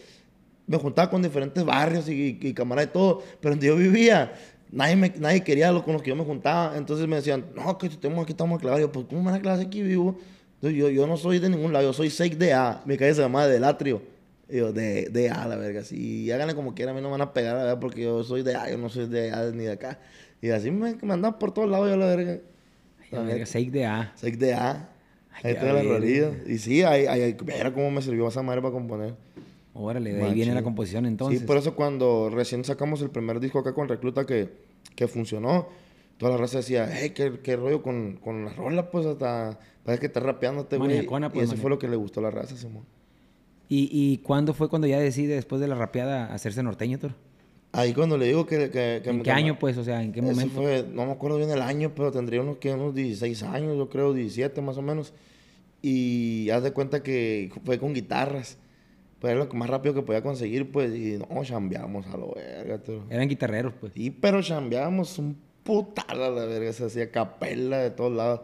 me 0.68 0.78
juntaba 0.78 1.10
con 1.10 1.22
diferentes 1.22 1.64
barrios 1.64 2.10
y, 2.10 2.40
y 2.42 2.54
camaradas 2.54 2.90
y 2.90 2.94
todo, 2.94 3.24
pero 3.40 3.54
donde 3.54 3.68
yo 3.68 3.76
vivía, 3.76 4.34
nadie, 4.72 4.96
me, 4.96 5.14
nadie 5.20 5.44
quería 5.44 5.72
lo 5.72 5.84
con 5.84 5.94
los 5.94 6.02
que 6.02 6.10
yo 6.10 6.16
me 6.16 6.24
juntaba. 6.24 6.76
Entonces 6.76 7.08
me 7.08 7.18
decían, 7.18 7.46
no, 7.56 7.78
que 7.78 7.88
estamos 7.88 8.24
aquí, 8.24 8.32
estamos 8.32 8.60
clavados. 8.60 8.82
Yo, 8.82 8.92
pues, 8.92 9.06
¿cómo 9.08 9.22
me 9.22 9.32
van 9.32 9.40
a 9.40 9.42
clavar 9.42 9.60
aquí 9.60 9.82
vivo? 9.82 10.18
Entonces 10.66 10.82
yo, 10.82 10.90
yo 10.90 11.06
no 11.06 11.16
soy 11.16 11.38
de 11.38 11.48
ningún 11.48 11.72
lado, 11.74 11.86
yo 11.86 11.94
soy 11.94 12.10
6 12.10 12.40
de 12.40 12.52
A. 12.54 12.82
Mi 12.86 12.98
calle 12.98 13.14
se 13.14 13.22
llama 13.22 13.46
Delatrio. 13.46 14.02
Y 14.50 14.58
yo, 14.58 14.74
de, 14.74 15.10
de 15.12 15.30
A, 15.30 15.48
la 15.48 15.58
verga. 15.58 15.84
Si 15.84 16.32
háganle 16.32 16.56
como 16.56 16.74
quieran, 16.74 16.96
a 16.96 16.98
mí 16.98 17.04
no 17.04 17.10
me 17.10 17.12
van 17.20 17.22
a 17.22 17.34
pegar, 17.34 17.56
la 17.56 17.64
verga, 17.66 17.80
porque 17.80 18.02
yo 18.02 18.24
soy 18.24 18.42
de 18.42 18.56
A, 18.56 18.72
yo 18.72 18.78
no 18.80 18.90
soy 18.90 19.08
de 19.08 19.32
A 19.32 19.52
ni 19.52 19.66
de 19.66 19.74
acá. 19.74 20.00
Y 20.42 20.50
así 20.50 20.72
me, 20.72 20.96
me 20.96 21.14
andaban 21.14 21.38
por 21.38 21.54
todos 21.54 21.70
lados, 21.70 21.88
yo, 21.88 21.98
la 21.98 22.08
verga. 22.08 22.40
La 23.12 23.22
verga, 23.22 23.46
Sake 23.46 23.70
de 23.70 23.86
A. 23.86 24.12
6 24.16 24.40
de 24.40 24.54
A. 24.56 24.90
Ay, 25.34 25.52
Ahí 25.52 25.54
tengo 25.54 25.74
la 25.74 25.84
rolilla. 25.84 26.32
Y 26.48 26.58
sí, 26.58 26.82
ahí, 26.82 27.06
ahí, 27.06 27.22
ahí- 27.22 27.38
era 27.54 27.72
como 27.72 27.92
me 27.92 28.02
sirvió 28.02 28.28
esa 28.28 28.42
madre 28.42 28.62
para 28.62 28.74
componer. 28.74 29.14
Órale, 29.76 30.14
de 30.14 30.24
ahí 30.24 30.34
viene 30.34 30.56
la 30.56 30.64
composición 30.64 31.06
entonces. 31.06 31.42
Sí, 31.42 31.46
por 31.46 31.58
eso 31.58 31.76
cuando 31.76 32.32
recién 32.34 32.64
sacamos 32.64 33.04
el 33.04 33.12
primer 33.12 33.40
disco 33.40 33.60
acá 33.60 33.74
con 33.74 33.88
Recluta 33.88 34.26
que, 34.26 34.50
que 34.96 35.08
funcionó, 35.08 35.68
toda 36.18 36.32
la 36.34 36.38
raza 36.38 36.58
decía, 36.58 36.90
hey, 36.92 37.12
qué, 37.16 37.40
qué 37.44 37.56
rollo 37.56 37.82
con, 37.82 38.18
con 38.18 38.46
la 38.46 38.54
rola, 38.54 38.90
pues 38.92 39.06
hasta 39.06 39.60
parece 39.84 40.00
que 40.02 40.08
está 40.08 40.20
rapeando 40.20 40.62
este 40.64 40.78
güey. 40.78 40.90
Maniacona, 40.90 41.30
pues, 41.32 41.42
y 41.42 41.46
eso 41.46 41.54
maniac- 41.56 41.62
fue 41.62 41.70
lo 41.70 41.80
que 41.80 41.88
le 41.88 41.96
gustó 41.96 42.20
a 42.20 42.24
la 42.24 42.32
raza, 42.32 42.56
Simón. 42.56 42.84
¿Y, 43.68 43.90
¿Y 43.92 44.18
cuándo 44.20 44.54
fue 44.54 44.70
cuando 44.70 44.88
ya 44.88 45.00
decide, 45.00 45.36
después 45.36 45.60
de 45.62 45.68
la 45.68 45.76
rapeada, 45.76 46.34
hacerse 46.34 46.62
norteño, 46.64 47.00
Toro? 47.00 47.16
Ahí 47.72 47.94
cuando 47.94 48.18
le 48.18 48.28
digo 48.28 48.46
que... 48.46 48.70
que, 48.70 49.02
que 49.04 49.10
¿En 49.10 49.18
me- 49.18 49.24
qué 49.24 49.32
año, 49.32 49.60
pues? 49.60 49.78
O 49.78 49.84
sea, 49.84 50.02
¿en 50.02 50.12
qué 50.14 50.20
Eso 50.22 50.30
momento? 50.30 50.54
fue, 50.56 50.86
no 50.94 51.06
me 51.06 51.12
acuerdo 51.12 51.38
bien 51.38 51.50
el 51.50 51.62
año, 51.62 51.92
pero 51.96 52.12
tendría 52.12 52.42
unos, 52.42 52.58
que, 52.58 52.72
unos 52.74 52.96
16 52.96 53.44
años, 53.44 53.76
yo 53.78 53.90
creo, 53.90 54.14
17 54.14 54.62
más 54.62 54.78
o 54.78 54.82
menos. 54.82 55.14
Y 55.82 56.50
haz 56.52 56.64
de 56.64 56.72
cuenta 56.72 57.04
que 57.04 57.52
fue 57.66 57.78
con 57.80 57.94
guitarras. 57.94 58.58
Pues 59.20 59.32
era 59.32 59.40
lo 59.40 59.50
que 59.50 59.58
más 59.58 59.70
rápido 59.70 59.94
que 59.96 60.02
podía 60.02 60.22
conseguir, 60.22 60.72
pues, 60.72 60.94
y 60.96 61.18
no, 61.18 61.44
chambeamos 61.44 62.06
a 62.08 62.18
lo 62.18 62.34
verga, 62.34 62.78
tú. 62.82 63.02
Eran 63.10 63.28
guitarreros, 63.28 63.74
pues. 63.80 63.94
Sí, 63.94 64.10
pero 64.12 64.42
chambeábamos 64.42 65.18
un 65.20 65.38
putal 65.66 66.22
a 66.22 66.30
la 66.30 66.46
verga, 66.46 66.72
se 66.72 66.86
hacía 66.86 67.12
capela 67.12 67.80
de 67.80 67.90
todos 67.90 68.14
lados. 68.14 68.42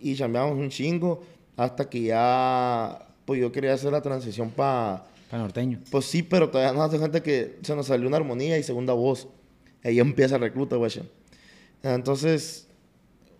Y 0.00 0.16
chambeábamos 0.16 0.58
un 0.58 0.70
chingo 0.70 1.22
hasta 1.56 1.88
que 1.90 2.00
ya, 2.00 3.06
pues 3.24 3.40
yo 3.40 3.52
quería 3.52 3.74
hacer 3.74 3.92
la 3.92 4.00
transición 4.00 4.50
para... 4.50 5.04
Para 5.30 5.42
norteño. 5.42 5.78
Pues 5.90 6.06
sí, 6.06 6.22
pero 6.22 6.48
todavía 6.48 6.72
no 6.72 6.82
hace 6.82 6.98
gente 6.98 7.22
que 7.22 7.58
se 7.62 7.76
nos 7.76 7.86
salió 7.86 8.08
una 8.08 8.16
armonía 8.16 8.56
y 8.56 8.62
segunda 8.62 8.94
voz. 8.94 9.28
Ahí 9.84 10.00
empieza 10.00 10.36
el 10.36 10.40
recluta, 10.40 10.76
güey. 10.76 10.90
Entonces, 11.82 12.66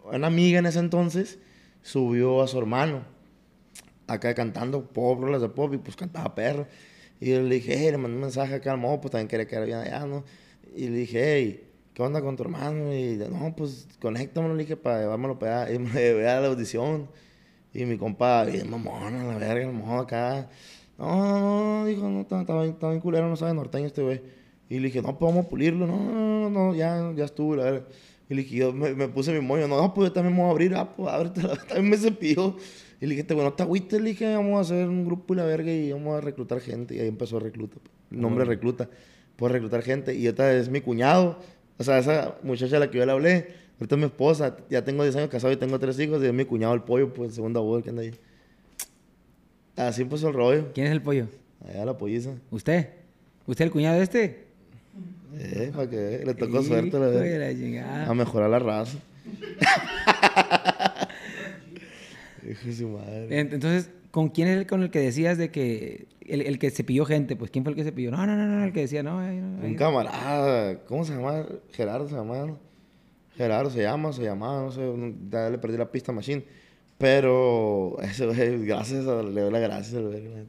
una 0.04 0.26
amiga 0.26 0.58
en 0.58 0.66
ese 0.66 0.78
entonces 0.78 1.38
subió 1.82 2.42
a 2.42 2.46
su 2.46 2.58
hermano 2.58 3.02
acá 4.06 4.34
cantando 4.34 4.84
pop, 4.84 5.20
rolas 5.20 5.40
de 5.40 5.48
pop, 5.48 5.72
y 5.72 5.78
pues 5.78 5.96
cantaba 5.96 6.34
perro. 6.34 6.66
Y 7.20 7.30
yo 7.30 7.40
le 7.40 7.54
dije, 7.54 7.74
hey, 7.78 7.90
le 7.92 7.98
mandé 7.98 8.16
un 8.16 8.22
mensaje 8.22 8.54
acá 8.54 8.72
al 8.72 8.78
modo, 8.78 9.00
pues 9.00 9.12
también 9.12 9.28
quería 9.28 9.46
quedar 9.46 9.64
bien 9.64 9.78
allá, 9.78 10.04
¿no? 10.04 10.24
Y 10.76 10.88
le 10.88 10.96
dije, 10.98 11.34
hey, 11.34 11.67
¿qué 11.98 12.04
onda 12.04 12.22
con 12.22 12.36
tu 12.36 12.44
hermano? 12.44 12.94
Y 12.94 13.16
no, 13.16 13.52
pues 13.56 13.88
conéctamelo, 14.00 14.54
le 14.54 14.62
dije, 14.62 14.76
para 14.76 15.00
llevármelo 15.00 15.36
para 15.36 15.62
allá. 15.62 15.74
Y 15.74 15.78
me 15.80 15.90
llevé 15.90 16.28
a 16.28 16.40
la 16.40 16.46
audición. 16.46 17.08
Y 17.74 17.84
mi 17.86 17.98
compa, 17.98 18.44
bien 18.44 18.70
mamona, 18.70 19.24
la 19.24 19.36
verga, 19.36 19.66
el 19.66 19.72
modo 19.72 20.02
acá. 20.02 20.48
No, 20.96 21.16
no, 21.16 21.80
no, 21.80 21.86
dijo, 21.86 22.08
no, 22.08 22.20
está, 22.20 22.40
está 22.40 22.54
bien, 22.60 22.74
está 22.74 22.88
bien 22.90 23.00
culero, 23.00 23.28
no 23.28 23.34
sabe 23.34 23.52
norteño 23.52 23.86
este 23.86 24.02
güey. 24.02 24.20
Y 24.70 24.78
le 24.78 24.86
dije, 24.86 25.02
no, 25.02 25.18
pues 25.18 25.28
vamos 25.32 25.46
a 25.46 25.48
pulirlo. 25.48 25.88
No, 25.88 25.96
no, 25.96 26.48
no, 26.48 26.50
no, 26.50 26.74
ya, 26.74 27.12
ya 27.16 27.24
estuvo, 27.24 27.56
la 27.56 27.64
verga. 27.64 27.86
Y 28.30 28.34
le 28.34 28.42
dije, 28.42 28.56
yo 28.58 28.72
me, 28.72 28.94
me 28.94 29.08
puse 29.08 29.32
mi 29.32 29.44
moño. 29.44 29.66
No, 29.66 29.92
pues 29.92 30.10
yo 30.10 30.12
también 30.12 30.36
me 30.36 30.42
voy 30.42 30.50
a 30.50 30.52
abrir. 30.52 30.74
Ah, 30.76 30.94
pues 30.94 31.12
ábrete, 31.12 31.42
la 31.42 31.56
también 31.66 31.90
me 31.90 31.96
cepilló. 31.96 32.54
Y 33.00 33.06
le 33.06 33.10
dije, 33.10 33.22
este 33.22 33.34
bueno, 33.34 33.52
te 33.54 33.64
agüites. 33.64 34.00
Le 34.00 34.10
dije, 34.10 34.36
vamos 34.36 34.58
a 34.58 34.60
hacer 34.60 34.88
un 34.88 35.04
grupo 35.04 35.34
y 35.34 35.36
la 35.36 35.44
verga 35.44 35.72
y 35.72 35.90
vamos 35.90 36.16
a 36.16 36.20
reclutar 36.20 36.60
gente. 36.60 36.94
Y 36.94 37.00
ahí 37.00 37.08
empezó 37.08 37.38
a 37.38 37.40
reclutar. 37.40 37.80
El 38.12 38.20
nombre 38.20 38.44
recluta. 38.44 38.88
Puedo 39.34 39.52
reclutar 39.52 39.82
gente. 39.82 40.14
Y 40.14 40.28
esta 40.28 40.52
es 40.52 40.68
mi 40.68 40.80
cuñado. 40.80 41.38
O 41.78 41.84
sea, 41.84 41.98
esa 41.98 42.36
muchacha 42.42 42.76
a 42.76 42.80
la 42.80 42.90
que 42.90 42.98
yo 42.98 43.06
le 43.06 43.12
hablé. 43.12 43.48
Ahorita 43.78 43.94
es 43.94 43.98
mi 44.00 44.06
esposa. 44.06 44.56
Ya 44.68 44.82
tengo 44.84 45.02
10 45.04 45.14
años 45.16 45.28
casado 45.30 45.52
y 45.52 45.56
tengo 45.56 45.78
3 45.78 45.98
hijos. 46.00 46.22
Y 46.22 46.26
es 46.26 46.32
mi 46.32 46.44
cuñado 46.44 46.74
el 46.74 46.82
pollo, 46.82 47.12
pues, 47.14 47.34
segunda 47.34 47.60
voz 47.60 47.82
que 47.84 47.90
anda 47.90 48.02
ahí. 48.02 48.12
Así 49.76 50.02
empezó 50.02 50.28
el 50.28 50.34
rollo. 50.34 50.72
¿Quién 50.74 50.86
es 50.88 50.92
el 50.92 51.00
pollo? 51.02 51.28
Allá 51.68 51.84
la 51.84 51.96
polliza. 51.96 52.30
¿Usted? 52.50 52.88
¿Usted 53.46 53.64
el 53.66 53.70
cuñado 53.70 53.96
de 53.96 54.02
este? 54.02 54.44
Eh, 55.38 55.70
para 55.74 55.88
que 55.88 56.22
le 56.26 56.34
tocó 56.34 56.62
suerte, 56.62 56.98
la 56.98 57.06
verga. 57.06 57.38
la 57.46 57.52
chingada. 57.54 58.10
A 58.10 58.14
mejorar 58.14 58.50
la 58.50 58.58
raza. 58.58 58.98
Hijo 62.50 62.66
de 62.66 62.74
su 62.74 62.88
madre. 62.88 63.28
Ent- 63.30 63.52
Entonces, 63.54 63.90
¿con 64.18 64.30
quién 64.30 64.48
es 64.48 64.56
el 64.56 64.66
con 64.66 64.82
el 64.82 64.90
que 64.90 64.98
decías 64.98 65.38
de 65.38 65.52
que 65.52 66.08
el, 66.26 66.40
el 66.40 66.58
que 66.58 66.70
se 66.70 66.82
pilló 66.82 67.04
gente? 67.04 67.36
Pues, 67.36 67.52
¿quién 67.52 67.62
fue 67.62 67.70
el 67.70 67.76
que 67.76 67.84
se 67.84 67.92
pilló? 67.92 68.10
No, 68.10 68.26
no, 68.26 68.34
no, 68.34 68.46
no, 68.46 68.64
el 68.64 68.72
que 68.72 68.80
decía, 68.80 69.00
no, 69.00 69.20
ay, 69.20 69.38
Un 69.38 69.76
camarada, 69.76 70.80
¿cómo 70.86 71.04
se 71.04 71.14
llama? 71.14 71.46
Gerardo 71.70 72.08
se 72.08 72.16
llama. 72.16 72.58
Gerardo 73.36 73.70
se 73.70 73.80
llama, 73.80 74.12
se 74.12 74.24
llamaba, 74.24 74.62
no 74.62 74.72
sé, 74.72 74.82
ya 75.30 75.48
le 75.48 75.58
perdí 75.58 75.76
la 75.76 75.92
pista 75.92 76.10
Machine. 76.10 76.42
Pero, 76.98 77.96
ese 78.02 78.26
güey, 78.26 78.66
gracias, 78.66 79.06
a, 79.06 79.22
le 79.22 79.40
doy 79.40 79.52
las 79.52 79.62
gracias 79.62 79.94
al 79.94 80.08
verga. 80.08 80.46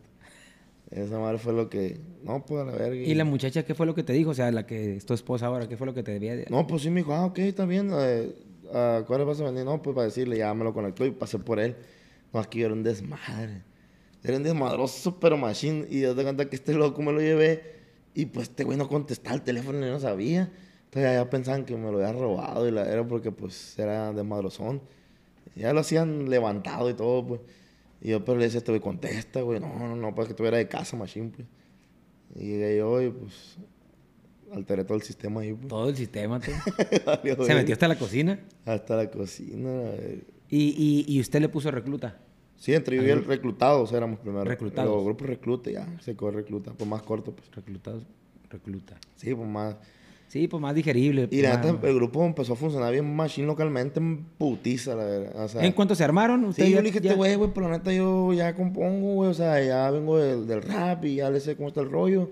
Esa 0.89 1.19
madre 1.19 1.37
fue 1.37 1.53
lo 1.53 1.69
que, 1.69 1.99
no, 2.23 2.43
pues 2.43 2.63
a 2.63 2.65
la 2.65 2.71
verga. 2.71 2.95
¿Y 2.95 3.13
la 3.13 3.23
muchacha 3.23 3.61
qué 3.65 3.75
fue 3.75 3.85
lo 3.85 3.93
que 3.93 4.01
te 4.01 4.13
dijo? 4.13 4.31
O 4.31 4.33
sea, 4.33 4.49
la 4.51 4.65
que 4.65 4.95
es 4.95 5.05
tu 5.05 5.13
esposa 5.13 5.45
ahora, 5.45 5.69
¿qué 5.69 5.77
fue 5.77 5.85
lo 5.85 5.93
que 5.93 6.01
te 6.01 6.11
debía 6.11 6.35
de... 6.35 6.47
No, 6.49 6.65
pues 6.65 6.81
sí 6.81 6.89
me 6.89 7.01
dijo, 7.01 7.13
ah, 7.13 7.25
ok, 7.27 7.37
está 7.37 7.67
bien. 7.67 7.91
Eh, 7.93 8.33
¿A 8.73 9.03
cuál 9.05 9.25
vas 9.25 9.39
a 9.41 9.43
venir? 9.43 9.63
No, 9.63 9.79
pues 9.79 9.93
para 9.93 10.05
decirle, 10.05 10.39
ya 10.39 10.51
me 10.55 10.63
lo 10.63 10.73
conectó 10.73 11.05
y 11.05 11.11
pasé 11.11 11.37
por 11.37 11.59
él. 11.59 11.75
No, 12.33 12.39
aquí 12.39 12.61
era 12.61 12.73
un 12.73 12.83
desmadre. 12.83 13.63
Era 14.23 14.37
un 14.37 14.43
desmadroso, 14.43 15.19
pero 15.19 15.37
machine. 15.37 15.87
Y 15.89 16.01
yo 16.01 16.15
te 16.15 16.23
cuenta 16.23 16.49
que 16.49 16.55
este 16.55 16.73
loco 16.73 17.01
me 17.01 17.11
lo 17.11 17.21
llevé. 17.21 17.79
Y 18.13 18.25
pues 18.25 18.49
este 18.49 18.63
güey 18.63 18.77
no 18.77 18.87
contestaba 18.87 19.35
el 19.35 19.41
teléfono 19.41 19.85
y 19.85 19.89
no 19.89 19.99
sabía. 19.99 20.51
Entonces 20.85 21.13
ya 21.13 21.29
pensaban 21.29 21.65
que 21.65 21.75
me 21.75 21.91
lo 21.91 21.97
había 21.97 22.11
robado 22.13 22.67
y 22.67 22.71
la, 22.71 22.91
era 22.91 23.07
porque 23.07 23.31
pues 23.31 23.77
era 23.77 24.11
de 24.11 24.23
madrozón. 24.23 24.81
Ya 25.55 25.73
lo 25.73 25.81
hacían 25.81 26.29
levantado 26.29 26.89
y 26.89 26.93
todo, 26.93 27.25
pues. 27.25 27.41
Y 28.01 28.09
yo 28.09 28.23
pero 28.23 28.37
le 28.37 28.45
decía, 28.45 28.59
este 28.59 28.71
güey, 28.71 28.81
contesta, 28.81 29.41
güey. 29.41 29.59
No, 29.59 29.77
no, 29.77 29.95
no, 29.95 30.15
pues 30.15 30.33
que 30.33 30.47
eras 30.47 30.57
de 30.57 30.67
casa, 30.67 30.97
machine, 30.97 31.31
pues. 31.35 31.47
Y 32.35 32.47
llegué 32.47 32.77
yo 32.77 33.01
y 33.01 33.09
pues 33.09 33.57
alteré 34.51 34.83
todo 34.83 34.97
el 34.97 35.03
sistema 35.03 35.41
ahí, 35.41 35.53
pues. 35.53 35.67
Todo 35.67 35.89
el 35.89 35.95
sistema, 35.95 36.39
tú. 36.39 36.51
Se 37.45 37.55
metió 37.55 37.73
hasta 37.73 37.87
la 37.87 37.97
cocina. 37.97 38.39
Hasta 38.65 38.95
la 38.95 39.11
cocina. 39.11 39.91
Y, 40.49 41.05
y, 41.07 41.13
y 41.15 41.19
usted 41.19 41.41
le 41.41 41.49
puso 41.49 41.69
recluta. 41.71 42.17
Sí, 42.57 42.73
entre 42.73 42.97
yo 42.97 43.03
y 43.03 43.09
el 43.09 43.23
reclutados 43.23 43.91
éramos 43.93 44.19
primero. 44.19 44.43
Reclutados. 44.43 44.93
Los 44.93 45.05
grupos 45.05 45.27
recluta, 45.27 45.71
ya. 45.71 45.87
Se 46.01 46.15
quedó 46.15 46.31
recluta. 46.31 46.71
Pues 46.77 46.89
más 46.89 47.01
corto, 47.03 47.31
pues. 47.33 47.49
Reclutados. 47.55 48.03
Recluta. 48.49 48.97
Sí, 49.15 49.33
pues 49.33 49.47
más. 49.47 49.75
Sí, 50.27 50.47
pues 50.47 50.61
más 50.61 50.75
digerible. 50.75 51.27
Y 51.31 51.41
la 51.41 51.57
neta, 51.57 51.87
el 51.87 51.95
grupo 51.95 52.23
empezó 52.25 52.53
a 52.53 52.55
funcionar 52.55 52.91
bien 52.91 53.15
machine 53.15 53.47
localmente 53.47 53.99
en 53.99 54.25
putiza, 54.37 54.93
la 54.95 55.05
verdad. 55.05 55.43
O 55.45 55.47
sea, 55.47 55.63
¿En 55.65 55.71
cuanto 55.71 55.95
se 55.95 56.03
armaron? 56.03 56.53
Sí, 56.53 56.61
ya- 56.63 56.67
yo 56.69 56.75
le 56.77 56.83
dije, 56.91 56.97
este 56.99 57.15
güey, 57.15 57.35
güey, 57.35 57.49
pero 57.53 57.67
la 57.69 57.77
neta 57.77 57.91
yo 57.93 58.31
ya 58.33 58.53
compongo, 58.55 59.13
güey, 59.15 59.29
o 59.31 59.33
sea, 59.33 59.63
ya 59.63 59.89
vengo 59.89 60.17
del, 60.19 60.45
del 60.45 60.61
rap 60.61 61.03
y 61.05 61.15
ya 61.15 61.29
le 61.31 61.39
sé 61.39 61.55
cómo 61.55 61.69
está 61.69 61.81
el 61.81 61.89
rollo. 61.89 62.29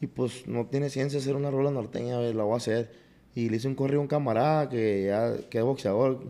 Y 0.00 0.06
pues 0.06 0.46
no 0.46 0.66
tiene 0.66 0.90
ciencia 0.90 1.18
hacer 1.18 1.34
una 1.34 1.50
rola 1.50 1.70
norteña, 1.72 2.18
güey, 2.18 2.32
la 2.34 2.44
voy 2.44 2.54
a 2.54 2.56
hacer. 2.58 2.92
Y 3.34 3.48
le 3.48 3.56
hice 3.56 3.66
un 3.66 3.74
correo 3.74 3.98
a 3.98 4.02
un 4.02 4.08
camarada 4.08 4.68
que 4.68 5.06
ya, 5.06 5.34
que 5.48 5.58
es 5.58 5.64
boxeador, 5.64 6.22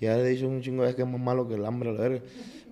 que 0.00 0.06
ya 0.06 0.16
le 0.16 0.22
he 0.22 0.30
dicho 0.30 0.48
un 0.48 0.62
chingo 0.62 0.82
de 0.82 0.88
veces 0.88 0.96
que 0.96 1.02
es 1.02 1.08
más 1.08 1.20
malo 1.20 1.46
que 1.46 1.54
el 1.54 1.64
hambre, 1.64 1.90
a 1.90 1.92
la 1.92 2.00
verga. 2.00 2.22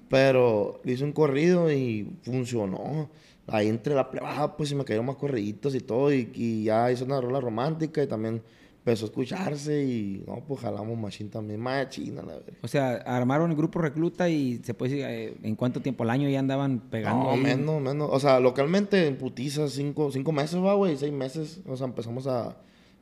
Pero 0.08 0.80
le 0.82 0.92
hice 0.94 1.04
un 1.04 1.12
corrido 1.12 1.70
y 1.70 2.10
funcionó. 2.22 3.10
Ahí 3.46 3.68
entre 3.68 3.94
la 3.94 4.10
plebada, 4.10 4.56
pues 4.56 4.70
se 4.70 4.74
me 4.74 4.84
cayeron 4.84 5.06
más 5.06 5.16
corriditos 5.16 5.74
y 5.74 5.80
todo. 5.80 6.12
Y, 6.12 6.30
y 6.34 6.64
ya 6.64 6.90
hice 6.90 7.04
una 7.04 7.20
rola 7.20 7.40
romántica 7.40 8.02
y 8.02 8.06
también 8.06 8.42
empezó 8.78 9.04
a 9.04 9.08
escucharse. 9.08 9.84
Y 9.84 10.24
no, 10.26 10.42
pues 10.46 10.60
jalamos 10.60 10.96
machine 10.96 11.28
también, 11.28 11.60
machina, 11.60 12.22
la 12.22 12.34
verdad. 12.34 12.54
O 12.62 12.68
sea, 12.68 12.94
armaron 13.06 13.50
el 13.50 13.56
grupo 13.56 13.78
recluta 13.80 14.30
y 14.30 14.60
se 14.62 14.72
puede 14.72 14.92
decir, 14.92 15.06
eh, 15.08 15.36
¿en 15.42 15.54
cuánto 15.54 15.80
tiempo 15.80 16.04
al 16.04 16.10
año 16.10 16.30
ya 16.30 16.38
andaban 16.38 16.80
pegando? 16.80 17.24
No, 17.24 17.30
ahí? 17.32 17.40
menos, 17.40 17.82
menos. 17.82 18.08
O 18.10 18.18
sea, 18.18 18.40
localmente 18.40 19.06
en 19.06 19.16
putiza, 19.18 19.68
cinco, 19.68 20.10
cinco 20.10 20.32
meses, 20.32 20.58
va, 20.62 20.72
güey, 20.74 20.96
seis 20.96 21.12
meses. 21.12 21.60
O 21.66 21.76
sea, 21.76 21.86
empezamos 21.86 22.26
a, 22.26 22.56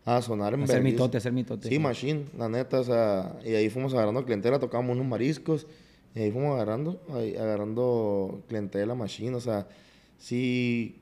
a 0.06 0.22
sonar 0.22 0.54
en 0.54 0.62
Hacer 0.62 0.82
mitote, 0.82 1.18
hacer 1.18 1.32
mitote. 1.32 1.68
Sí, 1.68 1.78
machine, 1.78 2.24
la 2.38 2.48
neta, 2.48 2.80
o 2.80 2.84
sea, 2.84 3.36
y 3.44 3.50
ahí 3.54 3.68
fuimos 3.68 3.92
agarrando 3.92 4.24
clientela, 4.24 4.58
tocábamos 4.58 4.94
unos 4.96 5.06
mariscos, 5.06 5.66
y 6.14 6.20
ahí 6.20 6.30
fuimos 6.30 6.54
agarrando, 6.54 7.02
ahí, 7.12 7.36
agarrando 7.36 8.40
clientela, 8.48 8.94
machine, 8.94 9.34
o 9.36 9.40
sea, 9.40 9.66
sí, 10.16 11.00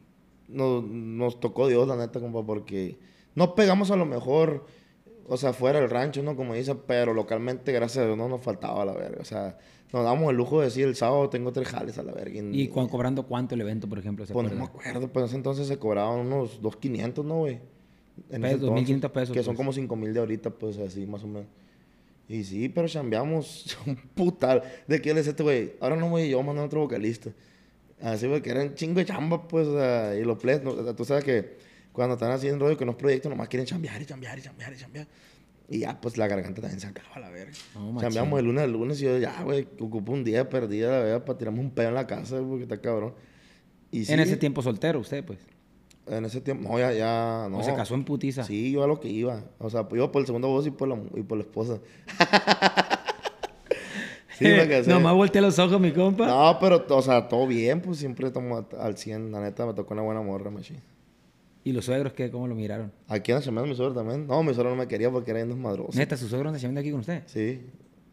nos, 0.48 0.84
nos 0.84 1.40
tocó 1.40 1.68
Dios, 1.68 1.86
la 1.86 1.96
neta, 1.96 2.20
compa, 2.20 2.44
porque 2.44 2.98
no 3.34 3.54
pegamos 3.54 3.90
a 3.90 3.96
lo 3.96 4.06
mejor, 4.06 4.66
o 5.26 5.36
sea, 5.36 5.52
fuera 5.52 5.80
del 5.80 5.90
rancho, 5.90 6.22
¿no? 6.22 6.34
Como 6.36 6.54
dicen, 6.54 6.80
pero 6.86 7.14
localmente, 7.14 7.72
gracias 7.72 8.02
a 8.02 8.06
Dios, 8.06 8.16
no 8.18 8.28
nos 8.28 8.40
faltaba 8.42 8.84
la 8.84 8.92
verga, 8.94 9.18
o 9.20 9.24
sea, 9.24 9.58
nos 9.92 10.02
damos 10.04 10.30
el 10.30 10.36
lujo 10.36 10.60
de 10.60 10.66
decir, 10.66 10.86
el 10.88 10.96
sábado 10.96 11.28
tengo 11.30 11.52
tres 11.52 11.68
jales 11.68 11.98
a 11.98 12.02
la 12.02 12.12
verga. 12.12 12.40
¿Y 12.40 12.68
cu- 12.68 12.88
cobrando 12.88 13.24
cuánto 13.26 13.54
el 13.54 13.60
evento, 13.60 13.88
por 13.88 13.98
ejemplo? 13.98 14.26
¿se 14.26 14.32
Pues 14.32 14.50
no 14.50 14.58
me 14.58 14.64
acuerdo, 14.64 15.08
pues 15.12 15.22
en 15.22 15.26
ese 15.28 15.36
entonces 15.36 15.68
se 15.68 15.78
cobraban 15.78 16.20
unos 16.20 16.60
2.500, 16.62 17.24
¿no, 17.24 17.36
güey? 17.38 17.60
En 18.30 18.44
ese 18.44 18.56
Pesos, 18.56 18.70
2.500 18.70 19.10
pesos, 19.10 19.34
Que 19.34 19.42
son 19.42 19.56
pues. 19.56 19.76
como 19.76 19.96
5.000 19.96 20.12
de 20.12 20.20
ahorita, 20.20 20.50
pues 20.50 20.78
así, 20.78 21.06
más 21.06 21.22
o 21.24 21.26
menos. 21.26 21.46
Y 22.28 22.44
sí, 22.44 22.68
pero 22.68 22.88
chambeamos 22.88 23.76
un 23.86 23.96
putal. 23.96 24.62
De 24.86 24.98
decía 24.98 25.14
a 25.14 25.18
este 25.20 25.42
güey, 25.42 25.72
ahora 25.80 25.96
no 25.96 26.08
voy 26.08 26.28
yo, 26.28 26.42
mandar 26.42 26.66
otro 26.66 26.80
vocalista. 26.80 27.30
Así, 28.00 28.26
porque 28.26 28.50
era 28.50 28.62
un 28.62 28.74
chingo 28.74 28.98
de 28.98 29.06
chamba, 29.06 29.46
pues, 29.46 29.66
sea, 29.68 30.14
y 30.16 30.24
los 30.24 30.38
players, 30.38 30.64
no, 30.64 30.94
tú 30.94 31.04
sabes 31.04 31.24
que 31.24 31.56
cuando 31.92 32.14
están 32.14 32.32
haciendo 32.32 32.64
rollo 32.64 32.76
que 32.76 32.84
no 32.84 32.92
es 32.92 32.96
proyecto, 32.98 33.28
nomás 33.28 33.48
quieren 33.48 33.66
chambear 33.66 34.02
y 34.02 34.06
chambear 34.06 34.38
y 34.38 34.42
chambear 34.42 34.72
y 34.72 34.76
chambear. 34.76 35.06
Y 35.68 35.78
ya, 35.80 35.98
pues, 36.00 36.18
la 36.18 36.26
garganta 36.26 36.60
también 36.60 36.80
se 36.80 36.86
acaba, 36.86 37.18
la 37.18 37.30
verga. 37.30 37.52
Machín. 37.74 38.00
chambeamos 38.00 38.36
de 38.38 38.42
lunes 38.42 38.64
a 38.64 38.66
lunes 38.66 39.00
y 39.00 39.04
yo, 39.04 39.18
ya, 39.18 39.42
güey, 39.42 39.66
ocupo 39.80 40.12
un 40.12 40.24
día 40.24 40.48
perdido, 40.48 40.90
la 40.90 40.98
verdad, 41.00 41.24
para 41.24 41.38
tirarme 41.38 41.60
un 41.60 41.70
pedo 41.70 41.88
en 41.88 41.94
la 41.94 42.06
casa, 42.06 42.38
porque 42.40 42.64
está 42.64 42.80
cabrón. 42.80 43.14
Y 43.90 44.00
En 44.00 44.04
sí, 44.04 44.12
ese 44.14 44.36
tiempo 44.36 44.60
soltero, 44.60 44.98
usted, 44.98 45.24
pues. 45.24 45.38
En 46.06 46.24
ese 46.24 46.40
tiempo, 46.40 46.68
no, 46.68 46.78
ya, 46.78 46.92
ya, 46.92 47.48
no. 47.50 47.58
O 47.58 47.62
se 47.62 47.74
casó 47.74 47.94
en 47.94 48.04
putiza. 48.04 48.44
Sí, 48.44 48.72
yo 48.72 48.82
a 48.82 48.86
lo 48.86 49.00
que 49.00 49.08
iba. 49.08 49.42
O 49.58 49.70
sea, 49.70 49.86
iba 49.92 50.12
por 50.12 50.20
el 50.20 50.26
segundo 50.26 50.48
voz 50.48 50.66
y 50.66 50.70
por 50.70 50.88
la, 50.88 50.98
y 51.14 51.22
por 51.22 51.38
la 51.38 51.44
esposa. 51.44 51.78
sí, 54.38 54.44
me 54.44 54.68
casé. 54.68 54.90
Nomás 54.90 55.14
volteé 55.14 55.40
los 55.40 55.58
ojos, 55.58 55.80
mi 55.80 55.92
compa. 55.92 56.26
No, 56.26 56.58
pero, 56.60 56.84
o 56.88 57.02
sea, 57.02 57.28
todo 57.28 57.46
bien, 57.46 57.80
pues 57.80 57.98
siempre 57.98 58.26
estamos 58.26 58.64
al 58.78 58.96
100. 58.96 59.32
La 59.32 59.40
neta, 59.40 59.66
me 59.66 59.74
tocó 59.74 59.94
una 59.94 60.02
buena 60.02 60.20
morra, 60.20 60.50
machi. 60.50 60.74
¿Y 61.66 61.72
los 61.72 61.86
suegros 61.86 62.12
qué? 62.12 62.30
¿Cómo 62.30 62.46
lo 62.46 62.54
miraron? 62.54 62.92
Aquí 63.08 63.32
en 63.32 63.40
chamada 63.40 63.66
mi 63.66 63.74
suegro 63.74 63.94
también. 63.94 64.26
No, 64.26 64.42
mi 64.42 64.52
suegro 64.52 64.70
no 64.70 64.76
me 64.76 64.86
quería 64.86 65.10
porque 65.10 65.30
era 65.30 65.38
bien 65.38 65.48
desmadroso. 65.48 65.98
Neta, 65.98 66.18
¿sus 66.18 66.28
suegros 66.28 66.60
se 66.60 66.68
de 66.68 66.80
aquí 66.80 66.90
con 66.90 67.00
usted? 67.00 67.22
Sí, 67.24 67.62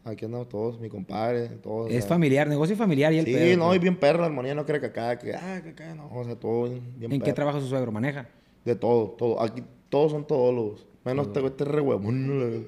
aquí 0.04 0.24
andamos 0.24 0.48
todos, 0.48 0.78
mi 0.80 0.88
compadre, 0.88 1.48
todos. 1.62 1.86
o 1.86 1.88
Es 1.88 2.04
sea. 2.04 2.08
familiar, 2.08 2.46
negocio 2.48 2.76
familiar 2.76 3.12
y 3.12 3.18
el 3.18 3.26
Sí, 3.26 3.32
pedo, 3.34 3.56
no, 3.58 3.66
pues. 3.68 3.76
y 3.76 3.78
bien 3.80 3.96
perro, 3.96 4.20
la 4.20 4.26
armonía 4.26 4.54
no 4.54 4.64
cree 4.66 4.80
que 4.80 4.86
acá, 4.86 5.18
que, 5.18 5.34
ah, 5.34 5.60
que 5.62 5.70
acá, 5.70 5.94
no, 5.94 6.08
o 6.12 6.24
sea, 6.24 6.36
todo 6.36 6.64
bien, 6.64 6.82
bien 6.96 7.12
¿En 7.12 7.20
qué 7.20 7.32
trabaja 7.32 7.60
su 7.60 7.66
suegro? 7.68 7.92
¿Maneja? 7.92 8.26
De 8.64 8.74
todo, 8.74 9.10
todo. 9.18 9.40
Aquí 9.42 9.62
todos 9.88 10.12
son 10.12 10.26
todólogos. 10.26 10.86
Menos 11.04 11.26
este 11.28 11.44
este 11.44 11.64
re 11.64 11.80
huevón. 11.80 12.66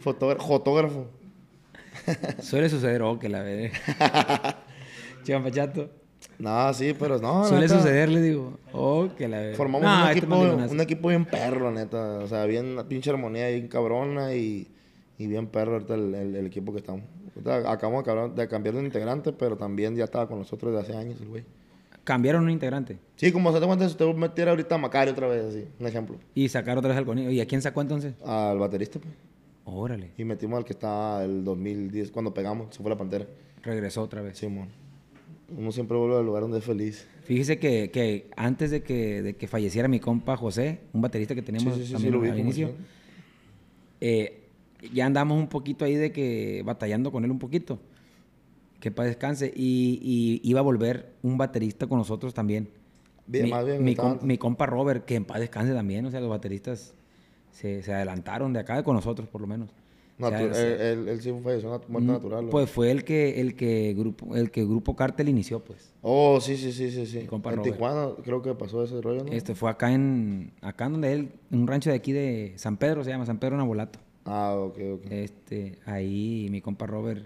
Fotógrafo. 0.00 0.46
fotógrafo. 0.46 1.06
Suele 2.42 2.68
suceder, 2.68 3.02
oh, 3.02 3.18
que 3.18 3.28
la 3.28 3.42
ve. 3.42 3.72
Chivan 5.24 5.50
Chato. 5.50 5.90
No, 6.38 6.72
sí, 6.74 6.94
pero 6.98 7.18
no. 7.18 7.44
Suele 7.44 7.62
neta, 7.66 7.78
suceder, 7.78 8.08
le 8.08 8.20
digo. 8.22 8.58
Oh, 8.72 9.08
que 9.16 9.28
la 9.28 9.40
ve. 9.40 9.54
Formamos 9.54 9.82
No, 9.82 10.02
un, 10.02 10.08
este 10.08 10.18
equipo, 10.18 10.36
un 10.38 10.80
equipo 10.80 11.08
bien 11.08 11.24
perro, 11.24 11.70
neta. 11.70 12.18
O 12.18 12.28
sea, 12.28 12.44
bien, 12.46 12.66
una 12.66 12.88
pinche 12.88 13.10
armonía 13.10 13.48
bien 13.48 13.68
cabrona 13.68 14.34
y, 14.34 14.68
y 15.20 15.26
bien 15.26 15.46
perro 15.46 15.72
ahorita 15.74 15.94
el, 15.94 16.14
el- 16.14 16.34
el 16.36 16.46
equipo 16.46 16.72
que 16.72 16.78
estamos. 16.78 17.02
Ahorita 17.36 17.70
acabamos 17.70 18.04
de 18.04 18.10
cambiar- 18.10 18.34
de 18.34 18.48
cambiar 18.48 18.74
de 18.74 18.80
un 18.80 18.86
integrante, 18.86 19.32
pero 19.32 19.56
también 19.56 19.94
ya 19.94 20.04
estaba 20.04 20.26
con 20.26 20.38
nosotros 20.38 20.72
desde 20.72 20.84
hace 20.92 20.96
años 20.98 21.20
el 21.20 21.28
güey. 21.28 21.44
Cambiaron 22.04 22.42
un 22.44 22.50
integrante. 22.50 22.98
Sí, 23.16 23.30
como 23.30 23.52
se 23.52 23.60
te 23.60 23.66
cuenta, 23.66 23.84
si 23.86 23.90
usted 23.92 24.06
metiera 24.14 24.50
ahorita 24.52 24.74
a 24.74 24.78
Macario 24.78 25.12
otra 25.12 25.28
vez, 25.28 25.44
así, 25.44 25.64
un 25.78 25.86
ejemplo. 25.86 26.16
Y 26.34 26.48
sacaron 26.48 26.78
otra 26.78 26.88
vez 26.88 26.98
al 26.98 27.04
conillo. 27.04 27.30
¿Y 27.30 27.40
a 27.40 27.46
quién 27.46 27.60
sacó 27.62 27.82
entonces? 27.82 28.14
Al 28.24 28.58
baterista, 28.58 28.98
pues. 28.98 29.12
Órale. 29.64 30.10
Y 30.16 30.24
metimos 30.24 30.56
al 30.58 30.64
que 30.64 30.72
estaba 30.72 31.22
el 31.24 31.44
2010, 31.44 32.10
cuando 32.10 32.32
pegamos, 32.34 32.74
se 32.74 32.82
fue 32.82 32.90
la 32.90 32.96
pantera. 32.96 33.26
Regresó 33.62 34.02
otra 34.02 34.22
vez. 34.22 34.38
Simón. 34.38 34.68
Uno 35.56 35.70
siempre 35.72 35.96
vuelve 35.96 36.16
al 36.16 36.24
lugar 36.24 36.42
donde 36.42 36.58
es 36.58 36.64
feliz. 36.64 37.06
Fíjese 37.24 37.58
que, 37.58 37.90
que 37.90 38.28
antes 38.36 38.70
de 38.70 38.82
que, 38.82 39.20
de 39.22 39.36
que 39.36 39.46
falleciera 39.46 39.86
mi 39.86 40.00
compa 40.00 40.36
José, 40.36 40.80
un 40.92 41.02
baterista 41.02 41.34
que 41.34 41.42
teníamos 41.42 41.74
Sí, 41.74 41.80
sí, 41.80 41.86
sí, 41.88 41.92
también 41.92 42.20
sí, 42.22 42.28
al 42.30 42.38
inicio, 42.38 42.68
sí. 42.68 42.74
eh, 44.00 44.39
ya 44.92 45.06
andamos 45.06 45.38
un 45.38 45.48
poquito 45.48 45.84
ahí 45.84 45.94
de 45.94 46.12
que 46.12 46.62
batallando 46.64 47.10
con 47.12 47.24
él 47.24 47.30
un 47.30 47.38
poquito. 47.38 47.78
Que 48.80 48.90
para 48.90 49.08
descanse. 49.08 49.52
Y, 49.54 50.00
y 50.42 50.48
iba 50.48 50.60
a 50.60 50.62
volver 50.62 51.12
un 51.22 51.36
baterista 51.38 51.86
con 51.86 51.98
nosotros 51.98 52.32
también. 52.34 52.68
Bien, 53.26 53.44
mi, 53.44 53.50
más 53.50 53.64
bien, 53.66 53.84
mi, 53.84 53.94
com- 53.94 54.18
mi 54.22 54.38
compa 54.38 54.66
Robert, 54.66 55.04
que 55.04 55.14
en 55.16 55.24
paz 55.24 55.40
descanse 55.40 55.72
también. 55.74 56.04
O 56.06 56.10
sea, 56.10 56.20
los 56.20 56.30
bateristas 56.30 56.94
se, 57.52 57.82
se 57.82 57.92
adelantaron 57.92 58.52
de 58.52 58.60
acá, 58.60 58.82
con 58.82 58.96
nosotros 58.96 59.28
por 59.28 59.40
lo 59.40 59.46
menos. 59.46 59.70
O 60.22 60.28
sea, 60.28 60.38
él, 60.42 60.52
él, 60.80 61.08
él 61.08 61.20
sí 61.22 61.32
falleció 61.42 61.68
muerte 61.70 61.88
Mm, 61.88 62.06
natural. 62.06 62.44
¿o? 62.46 62.50
Pues 62.50 62.70
fue 62.70 62.90
el 62.90 63.04
que, 63.04 63.40
el 63.40 63.54
que 63.56 63.94
grupo, 63.96 64.36
el 64.36 64.50
que 64.50 64.64
Grupo 64.66 64.94
Cártel 64.94 65.30
inició, 65.30 65.60
pues. 65.64 65.94
Oh, 66.02 66.38
sí, 66.42 66.58
sí, 66.58 66.72
sí, 66.72 66.90
sí, 66.90 67.06
sí. 67.06 67.18
En 67.20 67.28
Robert. 67.28 67.62
Tijuana 67.62 68.10
creo 68.22 68.42
que 68.42 68.54
pasó 68.54 68.84
ese 68.84 69.00
rollo, 69.00 69.24
¿no? 69.24 69.32
Este 69.32 69.54
fue 69.54 69.70
acá 69.70 69.92
en, 69.92 70.52
acá 70.60 70.88
donde 70.90 71.12
él, 71.14 71.32
en 71.50 71.60
un 71.60 71.66
rancho 71.66 71.88
de 71.88 71.96
aquí 71.96 72.12
de 72.12 72.52
San 72.56 72.76
Pedro, 72.76 73.02
se 73.02 73.10
llama 73.10 73.24
San 73.24 73.38
Pedro 73.38 73.56
Nabolato. 73.56 73.98
Ah, 74.32 74.54
ok, 74.56 74.78
ok. 74.94 75.06
Este, 75.10 75.78
ahí 75.86 76.46
mi 76.50 76.60
compa 76.60 76.86
Robert 76.86 77.24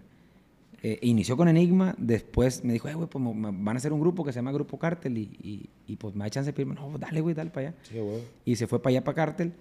eh, 0.83 0.99
inició 1.03 1.37
con 1.37 1.49
Enigma, 1.49 1.95
después 1.99 2.63
me 2.65 2.73
dijo, 2.75 2.89
"Eh, 2.89 2.95
güey, 2.95 3.09
pues 3.09 3.23
van 3.25 3.69
a 3.69 3.79
hacer 3.79 3.93
un 3.93 4.01
grupo 4.01 4.23
que 4.25 4.33
se 4.33 4.37
llama 4.39 4.53
Grupo 4.53 4.79
Cártel 4.79 5.17
y, 5.19 5.23
y, 5.43 5.71
y, 5.87 5.97
pues 5.97 6.15
me 6.15 6.25
da 6.25 6.31
chance 6.31 6.49
de 6.51 6.53
pedirme, 6.53 6.75
no, 6.75 6.97
dale, 6.99 7.21
güey, 7.23 7.35
dale 7.35 7.51
para 7.51 7.69
allá. 7.69 7.77
Sí, 7.83 7.99
güey. 7.99 8.21
Y 8.45 8.57
se 8.57 8.67
fue 8.67 8.81
para 8.83 8.91
allá, 8.93 9.05
para 9.05 9.15
Cártel. 9.17 9.53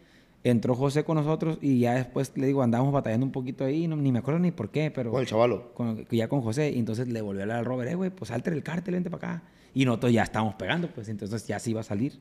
Entró 0.46 0.76
José 0.76 1.06
con 1.06 1.16
nosotros 1.16 1.58
y 1.62 1.80
ya 1.80 1.94
después 1.94 2.34
le 2.36 2.48
digo, 2.48 2.62
andábamos 2.62 2.92
batallando 2.94 3.26
un 3.26 3.32
poquito 3.32 3.64
ahí, 3.64 3.88
no, 3.88 3.96
ni 3.96 4.12
me 4.12 4.20
acuerdo 4.20 4.42
ni 4.42 4.52
por 4.52 4.70
qué, 4.72 4.92
pero 4.92 5.12
Con 5.12 5.22
el 5.22 5.28
chavalo. 5.28 5.74
con- 5.74 6.06
ya 6.12 6.28
con 6.28 6.42
José. 6.42 6.72
Y 6.72 6.80
entonces 6.80 7.08
le 7.08 7.22
volvió 7.22 7.42
a 7.42 7.44
hablar 7.44 7.58
al 7.60 7.66
Robert, 7.66 7.90
eh, 7.90 7.96
güey, 7.96 8.10
pues 8.10 8.28
salte 8.28 8.52
del 8.52 8.62
cártel, 8.62 8.96
vente 8.96 9.10
para 9.10 9.36
acá. 9.36 9.44
Y 9.74 9.86
nosotros 9.86 10.12
ya 10.12 10.24
estábamos 10.24 10.56
pegando, 10.56 10.90
pues 10.90 11.08
entonces 11.08 11.48
ya 11.48 11.58
se 11.60 11.70
iba 11.70 11.80
a 11.80 11.84
salir 11.84 12.20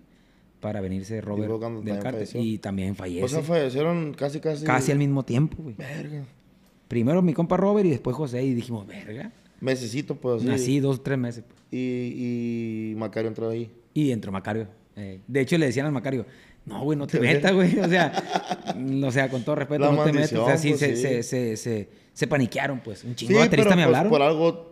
para 0.62 0.80
venirse 0.80 1.20
Robert 1.20 1.52
cuando 1.58 1.82
del 1.82 2.00
falleció. 2.00 2.40
Y 2.40 2.56
también 2.58 2.94
fallece. 2.94 3.24
O 3.24 3.28
sea, 3.28 3.42
fallecieron 3.42 4.14
casi, 4.14 4.38
casi. 4.38 4.64
Casi 4.64 4.92
al 4.92 4.98
mismo 4.98 5.24
tiempo, 5.24 5.56
güey. 5.60 5.74
Verga. 5.74 6.24
Primero 6.86 7.20
mi 7.20 7.34
compa 7.34 7.56
Robert 7.56 7.84
y 7.84 7.90
después 7.90 8.14
José. 8.16 8.44
Y 8.44 8.54
dijimos, 8.54 8.86
verga. 8.86 9.32
Mesecito, 9.60 10.14
pues 10.14 10.42
así. 10.42 10.50
Así, 10.50 10.80
dos, 10.80 11.02
tres 11.02 11.18
meses. 11.18 11.44
pues. 11.46 11.60
Y, 11.72 12.92
y 12.92 12.94
Macario 12.96 13.28
entró 13.28 13.50
ahí. 13.50 13.70
Y 13.92 14.12
entró 14.12 14.30
Macario. 14.30 14.68
Eh, 14.94 15.20
de 15.26 15.40
hecho, 15.40 15.58
le 15.58 15.66
decían 15.66 15.86
al 15.86 15.92
Macario, 15.92 16.26
no, 16.64 16.82
güey, 16.84 16.96
no 16.96 17.08
te 17.08 17.18
metas, 17.20 17.52
güey. 17.52 17.78
O 17.80 17.88
sea, 17.88 18.12
o 19.04 19.10
sea, 19.10 19.28
con 19.30 19.42
todo 19.44 19.56
respeto, 19.56 19.80
La 19.80 19.90
no 19.90 20.04
te 20.04 20.12
metas. 20.12 20.32
O 20.34 20.46
sea, 20.46 20.56
sí, 20.56 20.68
pues, 20.70 20.80
se, 20.80 20.96
sí. 20.96 21.02
se, 21.02 21.22
se, 21.24 21.56
se, 21.56 21.88
se 22.12 22.26
paniquearon, 22.28 22.80
pues. 22.80 23.02
Un 23.02 23.16
chingo 23.16 23.32
Sí, 23.32 23.48
de 23.48 23.56
me 23.56 23.64
pues, 23.64 23.80
hablaron. 23.84 24.10
por 24.10 24.22
algo 24.22 24.71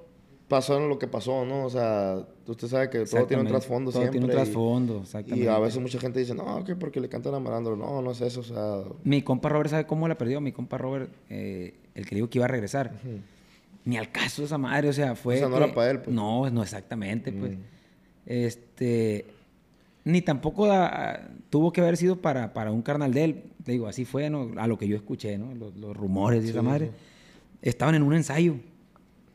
pasó 0.50 0.78
lo 0.86 0.98
que 0.98 1.06
pasó, 1.06 1.46
¿no? 1.46 1.64
O 1.64 1.70
sea, 1.70 2.18
usted 2.46 2.68
sabe 2.68 2.90
que 2.90 3.04
todo 3.06 3.24
tiene 3.26 3.42
un 3.44 3.48
trasfondo 3.48 3.90
Todo 3.90 4.02
siempre. 4.02 4.20
tiene 4.20 4.26
un 4.26 4.32
y- 4.32 4.34
trasfondo, 4.34 4.96
Y, 4.98 5.00
exactamente. 5.00 5.48
a 5.48 5.58
veces 5.58 5.80
mucha 5.80 5.98
gente 5.98 6.18
dice, 6.20 6.34
no, 6.34 6.62
que 6.64 6.76
porque 6.76 7.00
le 7.00 7.08
cantan 7.08 7.32
a 7.34 7.40
Malandro. 7.40 7.76
No, 7.76 8.02
no 8.02 8.10
es 8.10 8.20
eso, 8.20 8.40
o 8.40 8.42
sea... 8.42 8.82
Mi 9.04 9.22
compa 9.22 9.48
Robert, 9.48 9.70
¿sabe 9.70 9.86
cómo 9.86 10.06
la 10.08 10.18
perdió? 10.18 10.42
Mi 10.42 10.52
compa 10.52 10.76
Robert, 10.76 11.10
eh, 11.30 11.74
el 11.94 12.04
que 12.04 12.14
dijo 12.16 12.28
que 12.28 12.36
iba 12.38 12.44
a 12.44 12.48
regresar. 12.48 12.92
Ni 13.86 13.96
al 13.96 14.12
caso 14.12 14.42
de 14.42 14.46
esa 14.46 14.58
madre, 14.58 14.90
o 14.90 14.92
sea, 14.92 15.14
fue. 15.14 15.36
O 15.36 15.38
sea, 15.38 15.48
no 15.48 15.56
que- 15.56 15.64
era 15.64 15.72
pa' 15.74 15.88
él, 15.90 16.00
pues. 16.02 16.14
No, 16.14 16.50
no 16.50 16.62
exactamente, 16.62 17.32
pues. 17.32 17.56
Mm. 17.56 17.60
Este. 18.26 19.26
Ni 20.04 20.22
tampoco 20.22 20.66
da- 20.66 21.28
tuvo 21.50 21.72
que 21.72 21.80
haber 21.80 21.96
sido 21.96 22.16
para, 22.16 22.52
para 22.52 22.72
un 22.72 22.82
carnal 22.82 23.12
de 23.14 23.24
él. 23.24 23.42
Te 23.64 23.72
digo, 23.72 23.86
así 23.86 24.04
fue, 24.04 24.30
¿no? 24.30 24.50
A 24.56 24.66
lo 24.66 24.78
que 24.78 24.86
yo 24.88 24.96
escuché, 24.96 25.36
¿no? 25.38 25.54
Los, 25.54 25.76
los 25.76 25.96
rumores 25.96 26.44
y 26.44 26.48
esa 26.50 26.60
Sí, 26.60 26.66
madre. 26.66 26.86
sí. 26.86 26.92
Estaban 27.62 27.94
en 27.94 28.02
un 28.02 28.14
ensayo. 28.14 28.56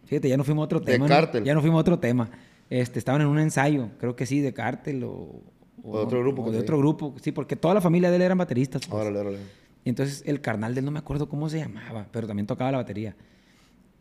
Fíjate, 0.06 0.30
ya 0.30 0.38
no 0.38 0.44
fuimos 0.44 0.64
a 0.64 0.66
otro 0.66 0.80
De 0.80 0.92
tema. 0.94 1.08
¿no? 1.08 1.14
Cártel. 1.14 1.44
Ya 1.44 1.54
no 1.54 1.62
fuimos 1.62 1.78
a 1.78 1.82
otro 1.82 2.00
tema. 2.00 2.30
Este, 2.70 3.00
estaban 3.00 3.22
en 3.22 3.28
un 3.28 3.40
ensayo, 3.40 3.90
creo 4.00 4.16
que 4.16 4.26
sí, 4.26 4.40
de 4.40 4.54
cártel 4.54 5.04
o. 5.04 5.42
O 5.84 5.98
de 6.00 6.04
otro 6.06 6.20
grupo 6.22 6.44
o 6.44 6.52
de 6.52 6.58
otro 6.60 6.78
grupo, 6.80 7.14
sí, 7.22 7.32
porque 7.32 7.56
toda 7.56 7.76
la 7.76 7.82
familia 7.82 8.10
de 8.10 8.16
él 8.16 8.22
eran 8.24 8.38
bateristas. 8.40 8.88
pues. 8.88 9.02
Órale, 9.02 9.20
órale. 9.20 9.38
Y 9.84 9.90
entonces 9.90 10.24
el 10.26 10.42
carnal 10.42 10.74
de 10.74 10.80
él 10.80 10.86
no 10.86 10.92
me 10.92 10.98
acuerdo 10.98 11.30
cómo 11.30 11.48
se 11.48 11.60
llamaba, 11.60 12.08
pero 12.12 12.26
también 12.26 12.48
tocaba 12.48 12.72
la 12.72 12.78
batería. 12.78 13.16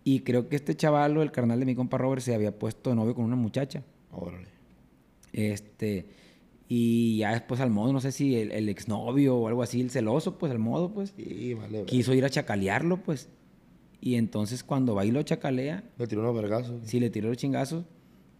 Y 0.03 0.21
creo 0.21 0.49
que 0.49 0.57
este 0.57 0.75
chavalo, 0.77 1.21
el 1.23 1.31
carnal 1.31 1.61
de 1.61 1.67
mi 1.67 1.75
compa 1.75 1.99
Robert, 1.99 2.23
se 2.23 2.35
había 2.35 2.59
puesto 2.59 2.89
de 2.91 2.97
novio 2.97 3.15
con 3.15 3.25
una 3.27 3.37
muchacha. 3.37 3.83
Órale. 4.13 4.49
Este, 5.33 6.07
y 6.69 7.19
ya 7.19 7.33
después 7.33 7.61
al 7.61 7.71
modo, 7.71 7.93
no 7.93 8.01
sé 8.01 8.13
si 8.13 8.37
el, 8.37 8.53
el 8.53 8.69
exnovio 8.69 9.37
o 9.37 9.49
algo 9.49 9.63
así, 9.63 9.81
el 9.81 9.91
celoso, 9.91 10.39
pues 10.39 10.53
al 10.53 10.59
modo, 10.59 10.91
pues, 10.93 11.13
Sí, 11.17 11.53
vale. 11.55 11.73
vale. 11.73 11.85
quiso 11.85 12.15
ir 12.15 12.25
a 12.25 12.31
chacalearlo, 12.31 12.99
pues. 12.99 13.29
Y 14.07 14.17
entonces 14.17 14.63
cuando 14.63 14.95
va 14.95 15.07
y 15.07 15.11
lo 15.11 15.23
chacalea, 15.23 15.83
Le 15.97 16.07
tiró 16.07 16.21
unos 16.21 16.35
vergazos. 16.37 16.75
si 16.85 17.01
le 17.01 17.09
tiró 17.09 17.29
los 17.29 17.39
chingazos, 17.39 17.85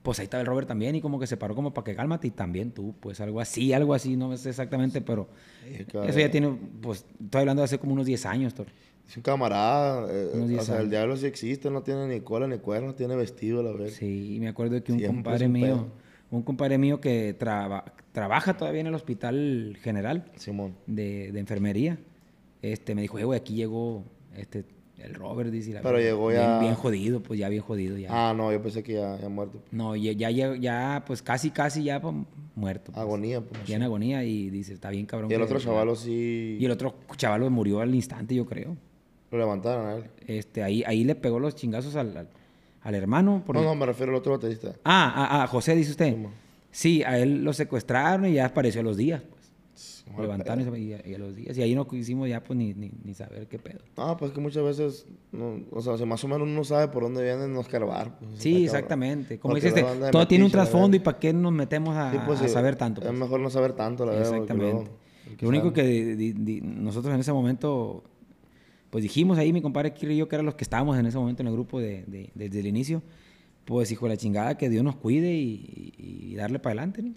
pues 0.03 0.19
ahí 0.19 0.25
estaba 0.25 0.43
el 0.43 0.47
Robert 0.47 0.69
también 0.69 0.95
y 0.95 1.01
como 1.01 1.19
que 1.19 1.27
se 1.27 1.39
paró 1.39 1.55
como 1.55 1.73
para 1.73 1.87
que 1.87 1.95
cálmate 1.97 2.27
y 2.27 2.31
también 2.33 2.71
tú, 2.71 2.95
pues 3.01 3.19
algo 3.23 3.41
así, 3.41 3.73
algo 3.73 3.95
así, 3.95 4.15
no 4.15 4.37
sé 4.37 4.51
exactamente, 4.51 5.01
pero 5.01 5.27
Sí, 5.67 5.85
que- 5.87 6.07
eso 6.07 6.19
ya 6.19 6.31
tiene, 6.31 6.55
pues, 6.83 7.07
estoy 7.19 7.41
hablando 7.41 7.63
de 7.63 7.65
hace 7.65 7.79
como 7.79 7.95
unos 7.95 8.05
10 8.05 8.27
años, 8.27 8.53
Thor. 8.53 8.67
Es 9.09 9.17
un 9.17 9.23
camarada. 9.23 10.07
eh, 10.13 10.31
o 10.35 10.47
10 10.47 10.65
sea, 10.65 10.81
el 10.83 10.91
diablo 10.91 11.17
sí 11.17 11.25
existe, 11.25 11.71
no 11.71 11.83
tiene 11.83 12.09
ni 12.09 12.21
cola 12.21 12.47
ni 12.47 12.59
cuernos, 12.59 12.95
tiene 12.97 13.17
vestido, 13.17 13.63
la 13.63 13.71
verdad. 13.73 13.87
Sí, 13.89 14.37
me 14.41 14.49
acuerdo 14.49 14.83
que 14.85 14.93
un 14.93 14.99
Siempre 14.99 15.17
compadre 15.23 15.49
mío, 15.49 15.87
un 16.31 16.43
compadre 16.43 16.77
mío 16.77 17.01
que 17.01 17.33
traba- 17.33 17.85
trabaja 18.13 18.55
todavía 18.59 18.83
en 18.83 18.89
el 18.89 18.95
hospital 18.95 19.79
general 19.81 20.31
Simón. 20.37 20.75
de, 20.87 21.33
de 21.33 21.41
enfermería, 21.41 21.99
este, 22.61 22.95
me 22.95 23.01
dijo, 23.01 23.19
eh, 23.19 23.25
güey, 23.25 23.39
aquí 23.41 23.55
llegó 23.55 24.05
este, 24.37 24.65
el 24.99 25.15
Robert, 25.15 25.51
dice. 25.51 25.73
la 25.73 25.83
Pero 25.83 25.99
llegó 25.99 26.33
ya- 26.33 26.59
Bien, 26.61 26.75
jodido, 26.75 27.21
pues 27.23 27.39
ya 27.39 27.49
bien 27.49 27.63
jodido, 27.63 27.99
ya. 27.99 28.09
Ah, 28.11 28.33
no, 28.35 28.51
yo 28.53 28.63
pensé 28.63 28.83
que 28.83 28.95
ya, 28.95 29.19
ya 29.21 29.29
muerto. 29.29 29.61
No, 29.71 29.95
ya, 29.97 30.13
ya, 30.13 30.31
ya, 30.57 31.05
pues 31.07 31.23
casi, 31.23 31.51
casi 31.51 31.85
ya 31.85 32.01
pues, 32.01 32.15
muerto. 32.55 32.93
pues. 32.93 32.99
Agonía, 32.99 33.41
pues. 33.41 33.65
Ya 33.67 33.77
en 33.77 33.83
agonía 33.83 34.25
y 34.25 34.51
dice, 34.51 34.73
está 34.75 34.91
bien 34.91 35.07
cabrón. 35.07 35.31
Y 35.31 35.35
el 35.35 35.43
otro 35.43 35.59
chavalo 35.59 35.95
sí 35.97 36.57
Y 36.61 36.65
el 36.65 36.71
otro 36.71 36.95
chavalo 37.17 37.49
murió 37.51 37.81
al 37.81 37.95
instante, 37.95 38.35
yo 38.35 38.47
creo. 38.47 38.77
lo 39.31 39.39
levantaron 39.39 39.87
a 39.87 39.95
él. 39.97 40.05
Este, 40.27 40.63
ahí, 40.63 40.85
ahí 40.87 41.03
le 41.05 41.15
pegó 41.17 41.41
los 41.41 41.55
chingazos 41.57 41.97
al, 41.97 42.17
al, 42.17 42.29
al 42.83 42.95
hermano. 42.95 43.43
por- 43.45 43.57
No, 43.57 43.63
no, 43.65 43.75
me 43.75 43.85
refiero 43.87 44.13
al 44.13 44.17
otro 44.19 44.33
baterista. 44.33 44.69
Ah, 44.85 45.13
ah, 45.17 45.43
ah, 45.43 45.47
José, 45.49 45.75
dice 45.75 45.91
usted. 45.91 46.17
Sí, 46.71 47.03
a 47.03 47.19
él 47.19 47.43
lo 47.45 47.53
secuestraron 47.53 48.27
y 48.27 48.35
ya 48.35 48.47
apareció 48.47 48.81
a 48.81 48.85
los 48.85 48.97
días, 48.97 49.23
levantaron 50.21 50.77
y, 50.77 50.93
y 50.93 51.15
a, 51.15 51.19
los 51.19 51.35
días. 51.35 51.57
Y 51.59 51.63
ahí 51.63 51.75
no 51.75 51.89
quisimos 51.89 52.29
ya, 52.29 52.43
pues, 52.45 52.57
ni, 52.59 52.75
ni, 52.75 52.91
ni 53.03 53.15
saber 53.15 53.47
qué 53.49 53.59
pedo. 53.59 53.81
No, 53.97 54.17
pues 54.17 54.33
que 54.33 54.41
muchas 54.41 54.63
veces, 54.63 55.07
no, 55.33 55.61
o 55.71 55.81
sea, 55.81 55.97
si 55.97 56.05
más 56.05 56.23
o 56.25 56.29
menos 56.29 56.47
uno 56.47 56.63
sabe 56.65 56.89
por 56.89 57.03
dónde 57.03 57.23
vienen, 57.23 57.53
no 57.53 57.61
escarbar. 57.61 58.19
Pues, 58.19 58.33
Sí, 58.39 58.65
exactamente. 58.65 59.39
Como 59.39 59.55
dices, 59.55 59.75
todo 60.13 60.29
tiene 60.29 60.45
un 60.45 60.51
trasfondo 60.51 60.97
y 60.97 61.01
para 61.01 61.19
qué 61.19 61.33
nos 61.33 61.53
metemos 61.53 61.97
a, 61.97 62.13
Sí, 62.13 62.19
pues, 62.27 62.41
a 62.41 62.45
sí, 62.47 62.49
saber 62.51 62.77
tanto. 62.77 63.01
Es 63.01 63.07
pues? 63.09 63.19
mejor 63.19 63.41
no 63.41 63.51
saber 63.51 63.73
tanto, 63.73 64.05
la 64.07 64.13
verdad. 64.13 64.33
Exactamente. 64.35 64.73
luego 64.75 64.99
Lo 65.41 65.49
único 65.49 65.65
sabe- 65.71 65.75
que 65.75 66.17
di- 66.17 66.33
di- 66.33 66.61
nosotros 66.61 67.13
en 67.15 67.21
ese 67.21 67.33
momento, 67.33 68.05
pues 68.91 69.03
dijimos 69.03 69.39
ahí, 69.39 69.53
mi 69.53 69.63
compadre 69.63 69.93
Kiri 69.95 70.15
y 70.15 70.17
yo, 70.19 70.29
que 70.29 70.37
eran 70.37 70.47
los 70.47 70.55
que 70.55 70.65
estábamos 70.65 70.99
en 70.99 71.07
ese 71.07 71.19
momento 71.19 71.43
en 71.43 71.49
el 71.49 71.55
grupo 71.55 71.81
de, 71.81 72.05
de- 72.07 72.31
desde 72.35 72.61
el 72.61 72.67
inicio, 72.67 73.03
pues 73.65 73.91
hijo 73.91 74.05
de 74.07 74.11
la 74.11 74.17
chingada, 74.19 74.57
que 74.59 74.69
Dios 74.69 74.85
nos 74.85 74.97
cuide 74.97 75.35
y, 75.35 75.93
y- 75.97 76.33
y 76.33 76.35
darle 76.37 76.59
para 76.59 76.73
adelante, 76.73 77.03
¿no? 77.03 77.15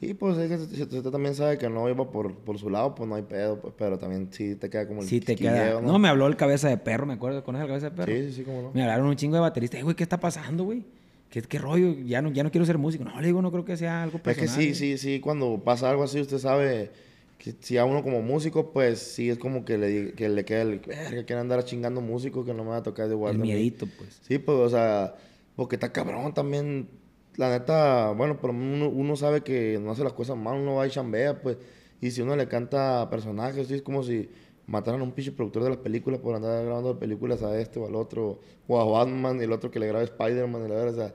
Sí, 0.00 0.14
pues 0.14 0.38
es 0.38 0.48
que 0.48 0.76
si 0.76 0.82
usted 0.82 1.02
también 1.10 1.34
sabe 1.34 1.58
que 1.58 1.68
no 1.68 1.86
iba 1.88 2.10
por, 2.10 2.34
por 2.34 2.58
su 2.58 2.70
lado, 2.70 2.94
pues 2.94 3.06
no 3.06 3.16
hay 3.16 3.22
pedo, 3.22 3.60
pues, 3.60 3.74
pero 3.76 3.98
también 3.98 4.28
sí 4.32 4.54
te 4.56 4.70
queda 4.70 4.88
como 4.88 5.02
el 5.02 5.06
Sí 5.08 5.20
te 5.20 5.36
queda... 5.36 5.78
No, 5.82 5.98
me 5.98 6.08
habló 6.08 6.26
el 6.26 6.36
cabeza 6.36 6.68
de 6.70 6.78
perro, 6.78 7.04
me 7.04 7.12
acuerdo, 7.14 7.44
¿conoces 7.44 7.64
el 7.64 7.68
cabeza 7.68 7.90
de 7.90 7.96
perro? 7.96 8.12
Sí, 8.12 8.28
sí, 8.28 8.32
sí, 8.32 8.42
cómo 8.44 8.62
no. 8.62 8.70
Me 8.72 8.82
hablaron 8.82 9.06
un 9.08 9.16
chingo 9.16 9.34
de 9.34 9.40
bateristas, 9.42 9.78
"Eh, 9.80 9.82
güey, 9.82 9.94
¿qué 9.94 10.02
está 10.02 10.18
pasando, 10.18 10.64
güey? 10.64 10.84
¿Qué, 11.28 11.42
¿Qué 11.42 11.58
rollo? 11.58 11.92
Ya 12.06 12.22
no, 12.22 12.32
ya 12.32 12.42
no 12.42 12.50
quiero 12.50 12.64
ser 12.64 12.78
músico. 12.78 13.04
No, 13.04 13.20
le 13.20 13.26
digo, 13.26 13.42
no 13.42 13.52
creo 13.52 13.64
que 13.64 13.76
sea 13.76 14.02
algo 14.02 14.16
Es 14.16 14.22
personal. 14.22 14.48
que 14.56 14.62
sí, 14.62 14.68
güey". 14.68 14.74
sí, 14.74 14.98
sí, 14.98 15.20
cuando 15.20 15.60
pasa 15.62 15.90
algo 15.90 16.02
así, 16.04 16.18
usted 16.18 16.38
sabe 16.38 16.90
que 17.36 17.54
si 17.60 17.76
a 17.76 17.84
uno 17.84 18.02
como 18.02 18.22
músico, 18.22 18.72
pues 18.72 18.98
sí 19.00 19.28
es 19.28 19.38
como 19.38 19.64
que 19.66 19.76
le, 19.76 20.12
que 20.14 20.28
le 20.30 20.44
queda 20.46 20.62
el, 20.62 20.78
verga, 20.80 21.24
quiere 21.24 21.40
andar 21.40 21.62
chingando 21.64 22.00
músico 22.00 22.44
que 22.44 22.54
no 22.54 22.64
me 22.64 22.70
va 22.70 22.78
a 22.78 22.82
tocar 22.82 23.06
de 23.06 23.12
El 23.12 23.18
guarda. 23.18 23.38
miedito, 23.38 23.86
pues. 23.98 24.18
Sí, 24.26 24.38
pues, 24.38 24.56
o 24.56 24.68
sea, 24.70 25.14
porque 25.56 25.76
está 25.76 25.92
cabrón 25.92 26.32
también. 26.32 26.88
La 27.36 27.48
neta, 27.50 28.10
bueno, 28.10 28.38
pero 28.40 28.52
uno, 28.52 28.88
uno 28.88 29.16
sabe 29.16 29.42
que 29.42 29.78
no 29.80 29.92
hace 29.92 30.02
las 30.04 30.12
cosas 30.12 30.36
mal, 30.36 30.60
uno 30.60 30.74
va 30.76 30.86
y 30.86 30.90
chambea, 30.90 31.40
pues. 31.40 31.56
Y 32.00 32.10
si 32.10 32.22
uno 32.22 32.34
le 32.36 32.48
canta 32.48 33.08
personajes, 33.10 33.68
sí, 33.68 33.74
es 33.74 33.82
como 33.82 34.02
si 34.02 34.28
mataran 34.66 35.00
a 35.00 35.04
un 35.04 35.12
pinche 35.12 35.32
productor 35.32 35.64
de 35.64 35.70
las 35.70 35.78
películas 35.78 36.20
por 36.20 36.34
andar 36.34 36.64
grabando 36.64 36.98
películas 36.98 37.42
a 37.42 37.58
este 37.58 37.78
o 37.78 37.86
al 37.86 37.94
otro, 37.94 38.40
o 38.68 38.80
a 38.80 38.84
Batman 38.84 39.40
y 39.40 39.44
el 39.44 39.52
otro 39.52 39.70
que 39.70 39.78
le 39.78 39.86
graba 39.86 40.02
Spider-Man, 40.04 40.66
y 40.66 40.68
la 40.68 40.74
verdad, 40.74 40.92
o 40.94 40.96
sea. 40.96 41.06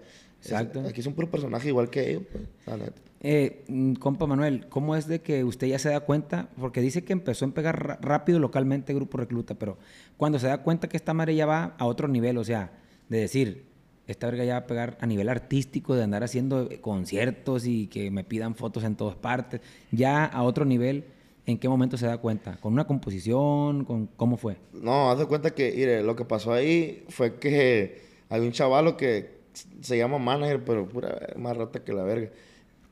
es- 0.41 0.51
Exacto. 0.51 0.81
aquí 0.87 0.99
es 1.01 1.07
un 1.07 1.13
puro 1.15 1.29
personaje 1.31 1.69
igual 1.69 1.89
que 1.89 2.11
ellos, 2.11 2.23
pues, 2.31 2.43
la 2.67 2.77
neta. 2.77 3.01
Eh, 3.21 3.63
mm, 3.67 3.93
compa 3.93 4.27
Manuel, 4.27 4.67
¿cómo 4.69 4.95
es 4.95 5.07
de 5.07 5.21
que 5.21 5.43
usted 5.43 5.65
ya 5.67 5.79
se 5.79 5.89
da 5.89 6.01
cuenta? 6.01 6.49
Porque 6.59 6.81
dice 6.81 7.03
que 7.03 7.13
empezó 7.13 7.45
a 7.45 7.51
pegar 7.51 7.97
rápido 8.01 8.37
localmente 8.37 8.93
Grupo 8.93 9.17
Recluta, 9.17 9.55
pero 9.55 9.77
cuando 10.17 10.37
se 10.37 10.45
da 10.47 10.59
cuenta 10.61 10.87
que 10.87 10.97
esta 10.97 11.13
madre 11.15 11.33
ya 11.35 11.47
va 11.47 11.75
a 11.79 11.85
otro 11.85 12.07
nivel, 12.07 12.37
o 12.37 12.43
sea, 12.43 12.73
de 13.09 13.19
decir, 13.21 13.65
esta 14.07 14.27
verga 14.27 14.43
ya 14.43 14.53
va 14.53 14.59
a 14.59 14.67
pegar 14.67 14.97
a 15.01 15.05
nivel 15.05 15.29
artístico, 15.29 15.95
de 15.95 16.03
andar 16.03 16.23
haciendo 16.23 16.69
eh, 16.69 16.79
conciertos 16.79 17.65
y 17.65 17.87
que 17.87 18.11
me 18.11 18.23
pidan 18.23 18.55
fotos 18.55 18.83
en 18.83 18.95
todas 18.95 19.15
partes, 19.15 19.61
ya 19.91 20.25
a 20.25 20.43
otro 20.43 20.65
nivel, 20.65 21.05
¿en 21.45 21.57
qué 21.57 21.67
momento 21.67 21.97
se 21.97 22.05
da 22.05 22.17
cuenta? 22.17 22.57
¿Con 22.57 22.73
una 22.73 22.85
composición? 22.85 23.85
¿Con 23.85 24.07
cómo 24.07 24.37
fue? 24.37 24.57
No, 24.73 25.11
haz 25.11 25.19
de 25.19 25.25
cuenta 25.25 25.51
que, 25.51 25.73
mire, 25.75 26.03
lo 26.03 26.15
que 26.15 26.25
pasó 26.25 26.53
ahí 26.53 27.03
fue 27.09 27.39
que 27.39 28.01
había 28.29 28.45
un 28.45 28.53
chavalo 28.53 28.97
que 28.97 29.35
se 29.81 29.97
llama 29.97 30.17
manager, 30.17 30.63
pero 30.63 30.87
pura 30.87 31.33
más 31.37 31.55
rata 31.55 31.83
que 31.83 31.93
la 31.93 32.03
verga. 32.03 32.29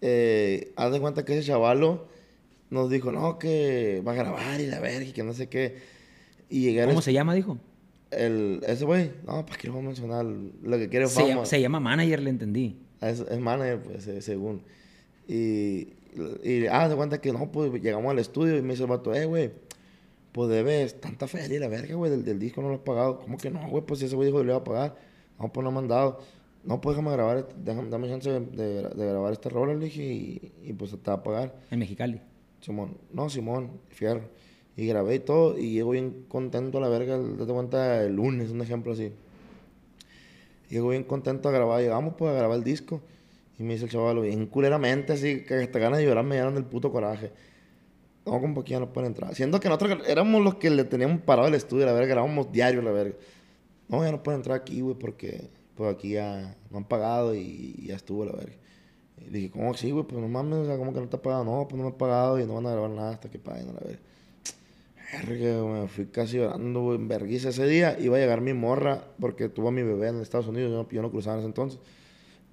Eh, 0.02 0.74
haz 0.76 0.92
de 0.92 1.00
cuenta 1.00 1.26
que 1.26 1.38
ese 1.38 1.48
chavalo 1.48 2.08
nos 2.70 2.90
dijo, 2.90 3.12
no, 3.12 3.38
que 3.38 4.02
va 4.06 4.14
a 4.14 4.16
grabar 4.16 4.60
y 4.60 4.68
la 4.68 4.80
verga 4.80 5.06
y 5.06 5.12
que 5.12 5.24
no 5.24 5.34
sé 5.34 5.48
qué. 5.48 5.78
Y 6.50 6.62
llegar 6.62 6.88
¿Cómo 6.88 7.02
se 7.02 7.14
llama, 7.14 7.34
dijo? 7.34 7.58
El, 8.18 8.62
ese 8.68 8.86
güey, 8.86 9.12
no, 9.26 9.46
pues 9.46 9.58
quiero 9.58 9.82
mencionar 9.82 10.26
lo 10.26 10.78
que 10.78 10.90
quiere 10.90 11.08
Se 11.08 11.28
llama, 11.28 11.46
se 11.46 11.62
llama 11.62 11.80
manager, 11.80 12.22
le 12.22 12.30
entendí. 12.30 12.80
Es, 13.02 13.20
es 13.20 13.40
manager, 13.40 13.82
pues, 13.82 14.10
según. 14.24 14.62
Y, 15.28 15.94
y 16.44 16.66
ah, 16.72 16.88
de 16.90 16.96
cuenta 16.96 17.20
que 17.22 17.32
no, 17.32 17.52
pues 17.52 17.72
llegamos 17.82 18.12
al 18.12 18.20
estudio 18.20 18.58
y 18.58 18.62
me 18.62 18.70
dice 18.72 18.84
el 18.84 18.90
vato, 18.90 19.14
eh, 19.14 19.26
güey, 19.26 19.52
pues 20.32 20.50
debes 20.50 21.00
tanta 21.00 21.28
feria 21.28 21.60
la 21.60 21.68
verga, 21.68 21.96
güey, 21.96 22.12
del, 22.12 22.24
del 22.26 22.40
disco 22.40 22.62
no 22.62 22.70
lo 22.70 22.76
has 22.76 22.82
pagado. 22.82 23.20
¿Cómo 23.20 23.38
que 23.38 23.50
no, 23.50 23.68
güey? 23.70 23.86
Pues 23.86 24.00
si 24.00 24.06
ese 24.08 24.16
güey 24.16 24.28
dijo 24.28 24.40
que 24.40 24.46
le 24.46 24.52
iba 24.52 24.60
a 24.60 24.64
pagar. 24.64 24.96
No, 25.40 25.52
pues 25.52 25.64
no 25.64 25.72
me 25.72 25.80
han 25.80 25.88
dado. 25.88 26.20
No, 26.64 26.80
pues 26.80 26.96
déjame 26.96 27.14
grabar, 27.16 27.38
este- 27.40 27.56
déjame, 27.58 27.90
dame 27.90 28.08
chance 28.08 28.30
de, 28.32 28.40
de- 28.40 28.90
de 28.90 29.06
grabar 29.06 29.34
este 29.34 29.50
rol, 29.50 29.78
le 29.80 29.86
dije, 29.86 30.02
y, 30.04 30.52
y 30.64 30.74
pues 30.74 30.92
te 30.92 30.98
va 31.12 31.14
a 31.18 31.24
pagar. 31.24 31.56
En 31.72 31.80
Mexicali. 31.80 32.22
Simón, 32.62 32.98
no, 33.12 33.30
Simón, 33.30 33.72
fierro. 33.90 34.22
Y 34.76 34.88
grabé 34.88 35.16
y 35.16 35.20
todo, 35.20 35.58
y 35.58 35.72
llego 35.72 35.92
bien 35.92 36.26
contento 36.28 36.80
a 36.80 36.82
la 36.82 36.90
verga, 36.90 37.18
date 37.18 37.54
cuenta, 37.54 38.04
el 38.04 38.16
lunes, 38.16 38.50
un 38.50 38.62
ejemplo 38.62 38.94
así. 38.94 39.12
Llego 40.70 40.90
bien 40.90 41.04
contento 41.04 41.50
a 41.50 41.52
grabar, 41.52 41.82
llegamos 41.82 42.16
pues 42.18 42.32
a 42.32 42.36
grabar 42.36 42.58
el 42.58 42.64
disco. 42.64 43.02
Y 43.60 43.64
me 43.64 43.74
dice 43.74 43.86
el 43.86 43.92
chaval, 43.92 44.20
bien 44.22 44.48
culeramente, 44.48 45.14
así, 45.14 45.44
que 45.44 45.56
hasta 45.56 45.78
ganas 45.78 46.00
de 46.00 46.06
llorar 46.06 46.26
me 46.26 46.36
dieron 46.36 46.56
del 46.56 46.66
puto 46.66 46.92
coraje. 46.92 47.32
No, 48.26 48.40
como 48.40 48.64
que 48.64 48.72
ya 48.72 48.80
no 48.80 48.92
pueden 48.92 49.12
entrar. 49.12 49.36
Siendo 49.36 49.60
que 49.60 49.70
nosotros 49.70 50.00
éramos 50.08 50.42
los 50.42 50.56
que 50.56 50.70
le 50.72 50.86
teníamos 50.86 51.22
parado 51.22 51.48
el 51.48 51.54
estudio, 51.54 51.86
la 51.86 51.94
verga, 51.94 52.16
grabamos 52.16 52.52
diario, 52.52 52.82
la 52.82 52.92
verga. 52.92 53.16
No, 53.90 54.04
ya 54.04 54.12
no 54.12 54.24
pueden 54.24 54.40
entrar 54.40 54.60
aquí, 54.60 54.82
güey, 54.82 54.96
porque 54.96 55.50
pues 55.76 55.94
aquí 55.94 56.12
ya 56.14 56.56
no 56.72 56.78
han 56.78 56.86
pagado 56.86 57.36
y, 57.36 57.76
y 57.78 57.88
ya 57.88 57.96
estuvo, 57.96 58.26
la 58.26 58.32
verga. 58.32 58.56
Y 59.18 59.30
dije, 59.30 59.52
¿cómo 59.52 59.72
que 59.74 59.78
sí, 59.78 59.92
güey? 59.92 60.06
Pues 60.06 60.20
no 60.20 60.28
mames, 60.28 60.60
o 60.60 60.66
sea, 60.66 60.78
¿cómo 60.78 60.94
que 60.94 61.00
no 61.00 61.10
te 61.10 61.18
ha 61.18 61.22
pagado? 61.22 61.44
No, 61.44 61.68
pues 61.68 61.78
no 61.78 61.90
me 61.90 61.94
ha 61.94 61.98
pagado 61.98 62.40
y 62.40 62.46
no 62.46 62.56
van 62.56 62.66
a 62.66 62.72
grabar 62.72 62.90
nada 62.90 63.12
hasta 63.12 63.30
que 63.30 63.40
paguen, 63.40 63.68
la 63.68 63.74
verga. 63.74 64.00
Verga, 65.14 65.64
me 65.64 65.88
fui 65.88 66.06
casi 66.08 66.38
llorando, 66.38 66.82
güey, 66.82 66.98
en 66.98 67.08
vergüenza. 67.08 67.50
Ese 67.50 67.66
día 67.68 67.98
iba 68.00 68.18
a 68.18 68.20
llegar 68.20 68.42
mi 68.42 68.54
morra, 68.54 69.04
porque 69.20 69.48
tuvo 69.50 69.68
a 69.68 69.72
mi 69.72 69.84
bebé 69.84 70.08
en 70.08 70.22
Estados 70.22 70.48
Unidos, 70.48 70.72
yo 70.72 70.78
no, 70.84 70.90
yo 70.90 71.02
no 71.02 71.12
cruzaba 71.12 71.36
en 71.36 71.40
ese 71.42 71.48
entonces. 71.48 71.80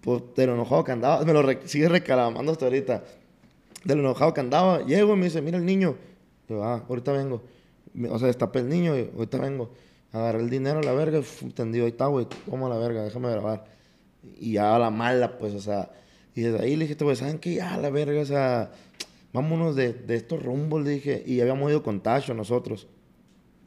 Pues 0.01 0.23
de 0.37 0.47
lo 0.47 0.55
enojado 0.55 0.85
que 0.85 0.93
andaba, 0.93 1.25
me 1.25 1.33
lo 1.33 1.43
re- 1.43 1.61
sigue 1.65 1.89
recalamando 1.89 2.53
hasta 2.53 2.67
ahorita. 2.67 3.05
De 3.85 3.95
lo 3.95 4.01
enojado 4.03 4.35
que 4.35 4.41
andaba, 4.41 4.85
llego 4.85 5.15
y 5.15 5.17
me 5.17 5.25
dice, 5.25 5.41
mira 5.43 5.59
el 5.59 5.65
niño. 5.65 5.97
Yo, 6.49 6.63
ah, 6.63 6.85
ahorita 6.89 7.13
vengo. 7.13 7.43
O 8.11 8.19
sea, 8.19 8.29
destapé 8.29 8.61
el 8.61 8.69
niño 8.69 8.97
y 8.99 9.11
ahorita 9.15 9.39
vengo. 9.39 9.71
Agarré 10.13 10.41
el 10.41 10.51
dinero 10.51 10.83
la 10.83 10.93
verga 10.93 11.21
y 11.21 11.51
tendido, 11.51 11.85
ahí 11.85 11.93
está, 11.93 12.07
güey, 12.07 12.27
toma 12.49 12.69
la 12.69 12.77
verga, 12.77 13.03
déjame 13.05 13.31
grabar. 13.31 13.65
Y 14.39 14.53
ya 14.55 14.79
la 14.79 14.91
mala, 14.91 15.39
pues, 15.39 15.55
o 15.55 15.61
sea. 15.61 15.91
Y 16.35 16.43
desde 16.43 16.63
ahí 16.65 16.77
le 16.77 16.87
dije, 16.87 17.03
güey, 17.03 17.17
¿saben 17.17 17.39
qué? 17.39 17.55
Ya, 17.55 17.77
la 17.77 17.91
verga, 17.91 18.21
o 18.21 18.25
sea, 18.25 18.71
vámonos 19.33 19.77
de, 19.77 19.93
de 19.93 20.17
estos 20.17 20.43
rumbos, 20.43 20.83
le 20.83 20.91
dije. 20.91 21.23
Y 21.27 21.41
habíamos 21.41 21.71
ido 21.71 21.83
con 21.83 22.01
Tacho 22.01 22.35
nosotros. 22.35 22.89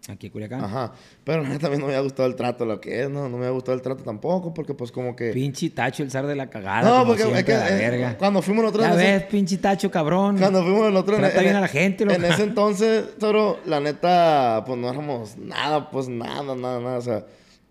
Aquí 0.10 0.28
en 0.28 0.34
Culiacán. 0.34 0.63
Ajá. 0.63 0.93
Pero 1.23 1.41
a 1.41 1.43
mí 1.47 1.58
también 1.58 1.80
no 1.80 1.88
me 1.88 1.93
había 1.93 2.04
gustado 2.04 2.28
el 2.28 2.36
trato, 2.36 2.65
lo 2.65 2.82
que 2.82 3.04
es, 3.04 3.10
no, 3.10 3.30
no 3.30 3.38
me 3.38 3.45
había 3.45 3.52
gustado 3.52 3.76
el 3.76 3.82
trato 3.82 4.04
tampoco, 4.04 4.54
porque 4.54 4.73
pues 4.73 4.91
como 4.91 5.15
que... 5.15 5.32
Pinche 5.32 5.69
tacho, 5.69 6.04
el 6.04 6.12
zar 6.12 6.28
de 6.28 6.36
la 6.36 6.49
cagada. 6.49 6.82
No, 6.82 7.06
porque 7.06 7.23
siempre, 7.23 7.39
es 7.39 7.45
que 7.45 7.54
la 7.54 7.69
eh, 7.69 7.89
verga. 7.89 8.17
cuando 8.17 8.41
fuimos 8.41 8.63
nosotros... 8.63 8.86
Ya 8.86 8.91
en 8.91 8.97
ves, 8.97 9.23
pinche 9.30 9.58
tacho, 9.58 9.89
cabrón. 9.89 10.38
Cuando 10.38 10.62
fuimos 10.62 10.91
nosotros... 10.91 11.19
Trata 11.19 11.41
bien 11.41 11.56
a 11.56 11.62
la 11.62 11.67
gente, 11.67 12.06
loco. 12.06 12.17
En 12.17 12.26
ese 12.26 12.43
entonces, 12.43 13.17
Toro, 13.17 13.60
la 13.65 13.80
neta, 13.80 14.63
pues 14.65 14.78
no 14.78 14.89
éramos 14.89 15.38
nada, 15.38 15.89
pues 15.89 16.10
nada, 16.10 16.56
nada, 16.56 16.80
nada, 16.80 16.97
o 16.97 17.02
sea... 17.02 17.26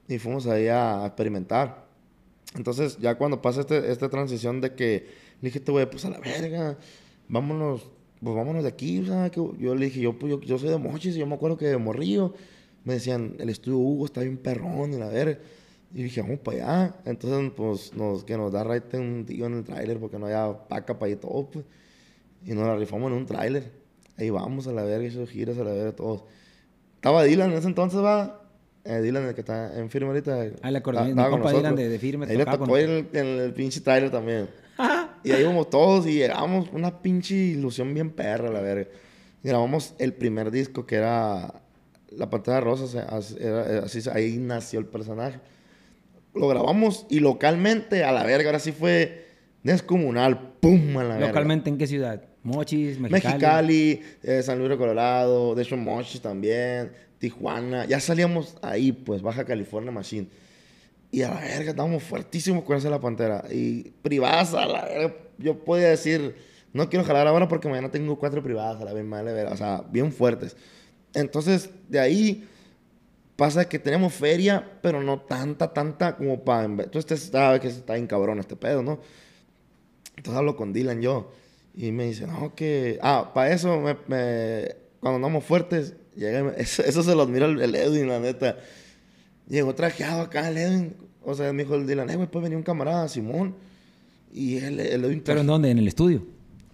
Y 0.09 0.18
fuimos 0.18 0.46
ahí 0.46 0.68
a 0.68 1.05
experimentar. 1.07 1.87
Entonces, 2.55 2.98
ya 2.98 3.14
cuando 3.14 3.40
pasa 3.40 3.61
este, 3.61 3.92
esta 3.92 4.09
transición 4.09 4.61
de 4.61 4.74
que... 4.74 5.22
Le 5.40 5.50
dije, 5.50 5.61
güey, 5.66 5.90
pues 5.90 6.05
a 6.05 6.11
la 6.11 6.20
verga, 6.20 6.76
vámonos, 7.33 7.90
pues 8.23 8.37
vámonos 8.37 8.62
de 8.62 8.68
aquí, 8.68 9.01
o 9.01 9.07
sea, 9.07 9.31
que 9.31 9.40
yo 9.59 9.75
le 9.75 9.87
dije, 9.87 10.01
yo, 10.01 10.16
pues, 10.16 10.31
yo, 10.31 10.40
yo 10.40 10.59
soy 10.59 10.68
de 10.68 10.79
Mochis, 10.79 11.16
y 11.16 11.18
yo 11.18 11.27
me 11.27 11.35
acuerdo 11.35 11.57
que 11.57 11.66
de 11.66 11.77
Morrillo, 11.79 12.35
me 12.85 12.95
decían, 12.95 13.35
el 13.40 13.49
estudio 13.49 13.79
Hugo 13.79 14.05
está 14.07 14.21
bien 14.21 14.37
perrón, 14.37 14.92
y 14.92 14.99
la 14.99 15.09
verga. 15.09 15.38
Y 15.95 16.05
dije, 16.05 16.23
vamos 16.23 16.38
para 16.40 16.57
allá. 16.85 16.95
Entonces, 17.05 17.53
pues, 17.57 17.95
nos, 17.95 18.25
que 18.25 18.37
nos 18.37 18.53
da 18.53 18.64
raite 18.64 18.99
un 18.99 19.25
tío 19.27 19.47
en 19.47 19.55
el 19.59 19.64
tráiler, 19.64 19.99
porque 19.99 20.18
no 20.18 20.27
había 20.27 20.66
paca 20.68 20.99
para 20.99 21.11
ir 21.11 21.18
todo, 21.21 21.51
pues. 21.51 21.64
Y 22.47 22.53
nos 22.55 22.66
la 22.66 22.77
rifamos 22.77 23.11
en 23.11 23.18
un 23.18 23.27
tráiler. 23.27 23.71
Ahí 24.18 24.31
vamos 24.31 24.66
a 24.66 24.73
la 24.73 24.85
verga, 24.85 25.07
esos 25.07 25.29
giras 25.29 25.59
a 25.59 25.64
la 25.64 25.73
verga, 25.73 25.92
todos. 25.92 26.25
Estaba 26.97 27.25
Dylan 27.25 27.51
en 27.53 27.59
ese 27.59 27.66
entonces, 27.68 28.01
va. 28.03 28.42
Eh, 28.85 29.01
Dylan, 29.01 29.25
el 29.25 29.35
que 29.35 29.40
está 29.42 29.79
en 29.79 29.90
firme 29.90 30.09
ahorita. 30.09 30.47
Ah, 30.62 30.68
el 30.68 30.77
acordeonista, 30.77 31.23
estaba 31.23 31.37
mi 31.37 31.42
con 31.42 31.53
Dylan 31.55 31.77
de- 31.77 31.88
de 31.88 31.99
Firme 31.99 32.27
Ahí 32.27 32.37
le 32.37 32.45
tocaba 32.45 32.59
con 32.59 32.66
tocó 32.68 32.79
en 32.79 32.90
el, 32.90 33.09
en 33.12 33.27
el 33.40 33.53
pinche 33.53 33.81
tráiler 33.81 34.11
también. 34.11 34.49
y 35.24 35.32
ahí 35.32 35.42
íbamos 35.42 35.70
todos 35.70 36.06
y 36.06 36.14
llegamos, 36.14 36.68
una 36.72 37.02
pinche 37.02 37.35
ilusión 37.35 37.92
bien 37.94 38.11
perra, 38.11 38.50
la 38.50 38.61
verga. 38.61 38.88
Y 39.44 39.48
grabamos 39.48 39.94
el 39.98 40.12
primer 40.14 40.50
disco 40.50 40.87
que 40.87 40.96
era 40.96 41.54
La 42.16 42.28
Pantalla 42.30 42.61
Rosa, 42.61 43.06
era- 43.40 43.85
así- 43.85 44.08
ahí 44.12 44.37
nació 44.38 44.78
el 44.80 44.87
personaje. 44.87 45.38
Lo 46.35 46.46
grabamos 46.48 47.06
y 47.11 47.20
localmente, 47.20 48.04
a 48.04 48.12
la 48.12 48.22
verga, 48.24 48.48
ahora 48.48 48.58
sí 48.58 48.72
fue 48.72 49.26
descomunal, 49.62 50.52
pum, 50.61 50.96
a 50.98 51.02
la 51.04 51.14
verga. 51.14 51.28
¿Localmente 51.28 51.70
en 51.70 51.78
qué 51.78 51.87
ciudad? 51.87 52.22
Mochis, 52.42 52.98
Mexicali. 52.98 53.11
Mexicali, 53.32 54.00
eh, 54.22 54.42
San 54.42 54.58
Luis 54.58 54.70
de 54.70 54.76
Colorado, 54.76 55.54
de 55.54 55.62
hecho 55.62 55.76
Mochis 55.76 56.20
también, 56.20 56.92
Tijuana. 57.18 57.85
Ya 57.87 58.00
salíamos 58.00 58.56
ahí, 58.62 58.90
pues, 58.92 59.22
Baja 59.22 59.44
California 59.44 59.92
Machine. 59.92 60.26
Y 61.12 61.22
a 61.22 61.29
la 61.29 61.40
verga, 61.40 61.70
estábamos 61.70 62.03
fuertísimos 62.03 62.64
con 62.64 62.77
esa 62.77 62.90
la 62.90 62.98
pantera. 63.01 63.44
Y 63.51 63.90
privadas, 64.03 64.55
a 64.55 64.66
la 64.66 64.85
verga, 64.87 65.14
yo 65.38 65.62
podía 65.62 65.90
decir, 65.90 66.35
no 66.72 66.88
quiero 66.88 67.05
jalar 67.05 67.27
ahora 67.29 67.46
porque 67.48 67.68
mañana 67.68 67.90
tengo 67.90 68.18
cuatro 68.18 68.42
privadas, 68.42 68.81
a 68.81 68.85
la 68.87 68.92
vez 68.94 69.05
madre, 69.05 69.33
verga, 69.35 69.53
o 69.53 69.57
sea, 69.57 69.85
bien 69.90 70.11
fuertes. 70.11 70.57
Entonces, 71.14 71.68
de 71.88 72.01
ahí 72.01 72.48
pasa 73.37 73.68
que 73.68 73.79
tenemos 73.79 74.14
feria, 74.14 74.79
pero 74.83 75.03
no 75.03 75.20
tanta, 75.20 75.72
tanta 75.75 76.16
como 76.16 76.42
para... 76.44 76.66
Tú 76.88 76.98
este 76.98 77.16
sabes 77.16 77.61
que 77.61 77.68
está 77.68 77.94
bien 77.94 78.07
cabrón 78.07 78.38
este 78.38 78.57
pedo, 78.57 78.83
¿no? 78.83 79.01
Entonces 80.16 80.38
hablo 80.38 80.57
con 80.57 80.72
Dylan 80.72 81.03
yo. 81.03 81.31
Y 81.75 81.92
me 81.92 82.07
dice, 82.07 82.27
no, 82.27 82.55
que... 82.55 82.98
Ah, 83.03 83.33
para 83.35 83.53
eso, 83.53 83.81
me, 83.81 83.96
me- 84.07 84.77
cuando 85.01 85.16
andamos 85.16 85.44
fuertes, 85.44 85.94
llega 86.16 86.53
eso, 86.57 86.83
eso 86.83 87.03
se 87.03 87.14
lo 87.14 87.22
admira 87.22 87.44
el, 87.46 87.61
el 87.61 87.75
Edwin, 87.75 88.09
la 88.09 88.18
neta. 88.20 88.57
Llegó 89.53 89.75
trajeado 89.75 90.23
acá 90.23 90.49
el 90.49 90.57
Edwin. 90.57 90.97
O 91.23 91.35
sea, 91.35 91.53
me 91.53 91.65
dijo 91.65 91.75
el 91.75 91.87
Dylan, 91.87 92.09
eh, 92.09 92.17
güey, 92.17 92.27
puede 92.27 92.45
venir 92.45 92.57
un 92.57 92.62
camarada, 92.62 93.07
Simón. 93.07 93.55
Y 94.33 94.57
el, 94.57 94.81
el 94.81 95.05
Edwin... 95.05 95.21
¿Pero 95.23 95.41
en 95.41 95.47
dónde? 95.47 95.71
¿En 95.71 95.77
el 95.77 95.87
estudio? 95.87 96.25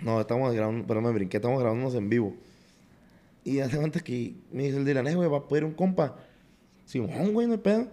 No, 0.01 0.21
estamos 0.21 0.55
grabando, 0.55 0.87
pero 0.87 1.01
me 1.01 1.11
brinqué, 1.11 1.39
estamos 1.39 1.59
grabándonos 1.59 1.97
en 1.97 2.09
vivo. 2.09 2.37
Y 3.43 3.59
hace 3.59 3.79
cuenta 3.79 3.99
que 3.99 4.37
me 4.53 4.63
dice 4.63 4.77
el 4.77 4.85
Dylan, 4.85 5.09
eh, 5.09 5.17
güey, 5.17 5.29
va 5.29 5.39
a 5.39 5.49
poder 5.49 5.65
un 5.65 5.73
compa. 5.73 6.19
Simón, 6.85 7.33
güey, 7.33 7.49
no 7.49 7.55
hay 7.55 7.59
pedo. 7.59 7.89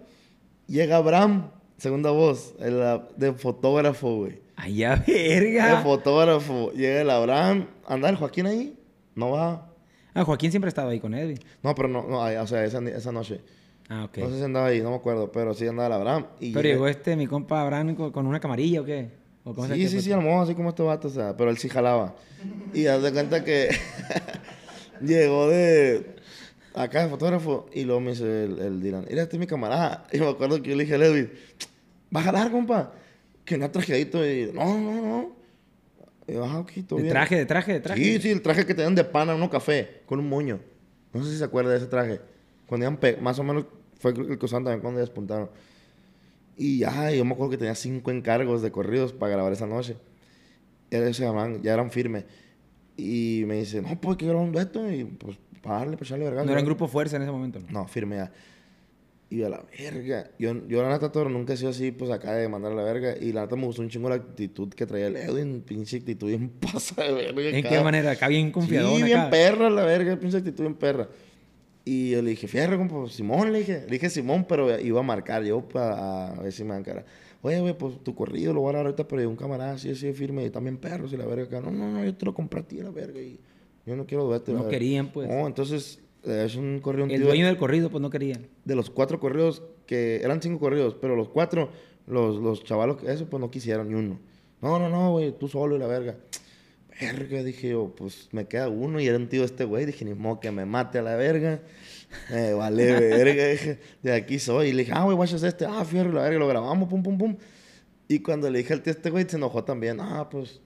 Llega 0.68 0.98
Abraham, 0.98 1.50
segunda 1.78 2.12
voz, 2.12 2.54
el, 2.60 2.80
de 3.16 3.32
fotógrafo, 3.32 4.18
güey. 4.18 4.38
¡Ay, 4.54 4.76
ya, 4.76 4.94
De 5.04 5.12
verga! 5.12 5.80
fotógrafo. 5.82 6.70
Llega 6.70 7.00
el 7.00 7.10
Abraham. 7.10 7.66
¿Anda 7.88 8.08
el 8.08 8.14
Joaquín 8.14 8.46
ahí? 8.46 8.78
No 9.16 9.32
va. 9.32 9.68
Ah, 10.14 10.22
Joaquín 10.22 10.52
siempre 10.52 10.68
ha 10.68 10.70
estado 10.70 10.90
ahí 10.90 11.00
con 11.00 11.12
Edwin. 11.12 11.40
No, 11.64 11.74
pero 11.74 11.88
no, 11.88 12.06
no, 12.06 12.20
o 12.20 12.46
sea, 12.46 12.64
esa, 12.64 12.78
esa 12.88 13.10
noche. 13.10 13.40
Ah, 13.88 14.04
ok. 14.04 14.18
No 14.18 14.30
sé 14.30 14.38
si 14.38 14.42
andaba 14.42 14.66
ahí, 14.66 14.80
no 14.82 14.90
me 14.90 14.96
acuerdo, 14.96 15.30
pero 15.30 15.54
sí 15.54 15.66
andaba 15.66 15.86
el 15.86 15.92
Abraham. 15.92 16.26
Y 16.40 16.52
Pero 16.52 16.68
llegó 16.68 16.88
este, 16.88 17.16
mi 17.16 17.26
compa 17.26 17.62
Abraham, 17.62 17.94
con, 17.94 18.10
con 18.12 18.26
una 18.26 18.40
camarilla 18.40 18.80
o 18.80 18.84
qué? 18.84 19.10
¿O 19.44 19.54
cómo 19.54 19.68
se 19.68 19.74
Sí, 19.74 19.88
sí, 19.88 20.00
sí, 20.00 20.12
a 20.12 20.16
lo 20.16 20.22
mejor 20.22 20.42
así 20.42 20.54
como 20.54 20.70
este 20.70 20.82
vato, 20.82 21.06
o 21.08 21.10
sea, 21.10 21.36
pero 21.36 21.50
él 21.50 21.58
sí 21.58 21.68
jalaba. 21.68 22.16
Y 22.74 22.86
haz 22.86 23.02
de 23.02 23.12
cuenta 23.12 23.44
que 23.44 23.68
llegó 25.00 25.48
de 25.48 26.16
acá 26.74 27.02
de 27.04 27.08
fotógrafo 27.08 27.66
y 27.72 27.84
luego 27.84 28.00
me 28.00 28.10
dice 28.10 28.44
el, 28.44 28.58
el 28.58 28.82
Dylan, 28.82 29.06
mira, 29.08 29.22
este 29.22 29.36
es 29.36 29.40
mi 29.40 29.46
camarada. 29.46 30.06
Y 30.12 30.18
me 30.18 30.28
acuerdo 30.28 30.60
que 30.62 30.70
yo 30.70 30.76
le 30.76 30.82
dije 30.84 30.96
a 30.96 30.98
Levi, 30.98 31.30
¿va 32.14 32.20
a 32.20 32.24
jalar, 32.24 32.50
compa? 32.50 32.92
Que 33.44 33.54
una 33.54 33.70
trajeadito 33.70 34.26
y 34.26 34.50
no, 34.52 34.78
no, 34.80 34.92
no. 35.00 35.36
Y 36.26 36.32
yo, 36.32 36.44
ah, 36.44 36.58
ok, 36.58 36.72
todo 36.88 36.96
De 36.96 37.04
bien. 37.04 37.12
traje, 37.14 37.36
de 37.36 37.46
traje, 37.46 37.72
de 37.74 37.80
traje. 37.80 38.02
Sí, 38.02 38.20
sí, 38.20 38.30
el 38.30 38.42
traje 38.42 38.66
que 38.66 38.74
te 38.74 38.82
dan 38.82 38.96
de 38.96 39.04
pana, 39.04 39.34
uno 39.36 39.48
café, 39.48 40.02
con 40.06 40.18
un 40.18 40.28
moño. 40.28 40.58
No 41.12 41.22
sé 41.24 41.30
si 41.30 41.38
se 41.38 41.44
acuerda 41.44 41.70
de 41.70 41.76
ese 41.76 41.86
traje. 41.86 42.20
Cuando 42.66 42.86
iban 42.86 43.22
más 43.22 43.38
o 43.38 43.44
menos 43.44 43.66
fue 43.98 44.12
el 44.12 44.38
que 44.38 44.44
usaban 44.44 44.64
también 44.64 44.80
cuando 44.80 44.98
ya 44.98 45.04
despuntaron. 45.04 45.50
Y 46.56 46.78
ya, 46.78 47.10
yo 47.10 47.24
me 47.24 47.32
acuerdo 47.32 47.50
que 47.50 47.58
tenía 47.58 47.74
cinco 47.74 48.10
encargos 48.10 48.62
de 48.62 48.70
corridos 48.70 49.12
para 49.12 49.32
grabar 49.32 49.52
esa 49.52 49.66
noche. 49.66 49.96
Era 50.90 51.08
ese 51.08 51.30
man, 51.30 51.62
ya 51.62 51.74
eran 51.74 51.90
firmes. 51.90 52.24
Y 52.96 53.44
me 53.46 53.56
dice, 53.56 53.82
no, 53.82 54.00
pues 54.00 54.16
que 54.16 54.26
grabar 54.26 54.44
un 54.44 54.52
dueto 54.52 54.90
y 54.90 55.04
pues 55.04 55.36
para 55.62 55.80
darle, 55.80 55.96
pues 55.96 56.08
echarle 56.08 56.24
verga. 56.24 56.44
No 56.44 56.50
era 56.52 56.60
en 56.60 56.66
grupo 56.66 56.88
fuerza 56.88 57.16
en 57.16 57.22
ese 57.22 57.32
momento. 57.32 57.60
¿no? 57.60 57.80
No, 57.80 57.88
firme 57.88 58.16
ya. 58.16 58.32
Y 59.28 59.42
a 59.42 59.48
la 59.48 59.62
verga. 59.76 60.30
Yo, 60.38 60.66
yo 60.68 60.82
la 60.82 60.88
neta, 60.88 61.10
toro, 61.10 61.28
nunca 61.28 61.52
he 61.52 61.56
sido 61.56 61.70
así, 61.70 61.90
pues 61.90 62.10
acá 62.10 62.34
de 62.34 62.48
mandar 62.48 62.72
a 62.72 62.74
la 62.76 62.84
verga. 62.84 63.16
Y 63.20 63.32
la 63.32 63.42
neta 63.42 63.56
me 63.56 63.66
gustó 63.66 63.82
un 63.82 63.90
chingo 63.90 64.08
la 64.08 64.14
actitud 64.14 64.68
que 64.68 64.86
traía 64.86 65.08
el 65.08 65.16
Edwin. 65.16 65.62
Pinche 65.62 65.98
actitud 65.98 66.28
bien 66.28 66.48
pasa 66.60 67.02
de 67.02 67.32
verga. 67.32 67.58
¿En 67.58 67.64
qué 67.64 67.80
manera? 67.80 68.12
Acá 68.12 68.28
bien 68.28 68.50
confiadón. 68.50 68.96
Sí, 68.96 69.02
bien 69.02 69.18
acá. 69.18 69.30
perra 69.30 69.68
la 69.68 69.82
verga, 69.82 70.16
pinche 70.16 70.38
actitud 70.38 70.62
bien 70.62 70.74
perra. 70.74 71.08
Y 71.88 72.10
yo 72.10 72.20
le 72.20 72.30
dije, 72.30 72.48
fierro, 72.48 72.76
compa, 72.76 73.08
Simón, 73.08 73.52
le 73.52 73.60
dije. 73.60 73.82
Le 73.86 73.92
dije 73.92 74.10
Simón, 74.10 74.44
pero 74.48 74.78
iba 74.80 74.98
a 75.00 75.02
marcar 75.04 75.44
yo 75.44 75.60
para 75.68 76.32
a 76.32 76.42
ver 76.42 76.52
si 76.52 76.64
me 76.64 76.74
dan 76.74 76.82
cara. 76.82 77.04
Oye, 77.42 77.60
güey, 77.60 77.78
pues 77.78 78.02
tu 78.02 78.12
corrido 78.12 78.52
lo 78.52 78.60
voy 78.62 78.70
a 78.74 78.78
dar 78.78 78.86
ahorita, 78.86 79.06
pero 79.06 79.28
un 79.30 79.36
camarada 79.36 79.74
así, 79.74 79.90
así, 79.90 80.12
firme, 80.12 80.44
y 80.44 80.50
también 80.50 80.78
perros 80.78 81.12
y 81.12 81.16
la 81.16 81.24
verga 81.26 81.44
acá. 81.44 81.60
No, 81.60 81.70
no, 81.70 81.88
no, 81.92 82.04
yo 82.04 82.12
te 82.12 82.24
lo 82.26 82.34
compré 82.34 82.58
a 82.60 82.62
ti, 82.64 82.78
la 82.78 82.90
verga, 82.90 83.20
y 83.20 83.38
yo 83.86 83.94
no 83.94 84.04
quiero 84.04 84.28
la 84.28 84.38
No 84.38 84.42
verga". 84.54 84.68
querían, 84.68 85.12
pues. 85.12 85.28
No, 85.28 85.46
entonces, 85.46 86.00
eh, 86.24 86.42
es 86.44 86.56
un 86.56 86.80
corrido, 86.80 87.04
un 87.04 87.12
El 87.12 87.18
tío- 87.18 87.26
dueño 87.28 87.46
del 87.46 87.56
corrido, 87.56 87.88
pues 87.88 88.02
no 88.02 88.10
quería. 88.10 88.40
de 88.64 88.74
los 88.74 88.90
cuatro 88.90 89.20
corridos, 89.20 89.62
que 89.86 90.16
eran 90.24 90.42
cinco 90.42 90.58
corridos, 90.58 90.96
pero 91.00 91.14
los 91.14 91.28
cuatro, 91.28 91.68
los, 92.08 92.40
los 92.42 92.64
chavalos, 92.64 92.96
eso 93.04 93.26
pues 93.26 93.40
no 93.40 93.48
quisieron 93.48 93.86
ni 93.88 93.94
uno. 93.94 94.18
No, 94.60 94.80
no, 94.80 94.88
no, 94.88 95.12
güey, 95.12 95.30
tú 95.38 95.46
solo 95.46 95.76
y 95.76 95.78
la 95.78 95.86
verga. 95.86 96.16
Verga, 97.00 97.42
dije 97.42 97.70
yo, 97.70 97.94
pues 97.96 98.28
me 98.32 98.46
queda 98.46 98.68
uno 98.68 99.00
y 99.00 99.06
era 99.06 99.16
un 99.16 99.28
tío 99.28 99.44
este 99.44 99.64
güey. 99.64 99.84
Dije, 99.84 100.04
ni 100.04 100.14
modo 100.14 100.40
que 100.40 100.50
me 100.50 100.64
mate 100.64 100.98
a 100.98 101.02
la 101.02 101.14
verga. 101.16 101.60
Eh, 102.30 102.52
vale, 102.56 102.92
verga, 103.00 103.48
dije, 103.48 103.78
de 104.02 104.12
aquí 104.14 104.38
soy. 104.38 104.68
Y 104.68 104.72
le 104.72 104.82
dije, 104.84 104.92
ah, 104.94 105.02
güey, 105.04 105.16
guachas 105.16 105.42
este, 105.42 105.66
ah, 105.66 105.84
fierro 105.84 106.12
la 106.12 106.22
verga, 106.22 106.38
lo 106.38 106.48
grabamos, 106.48 106.88
pum, 106.88 107.02
pum, 107.02 107.18
pum. 107.18 107.36
Y 108.08 108.20
cuando 108.20 108.48
le 108.48 108.58
dije 108.58 108.72
al 108.72 108.82
tío 108.82 108.92
este 108.92 109.10
güey, 109.10 109.26
se 109.28 109.36
enojó 109.36 109.64
también. 109.64 109.98
Ah, 110.00 110.28
pues, 110.30 110.60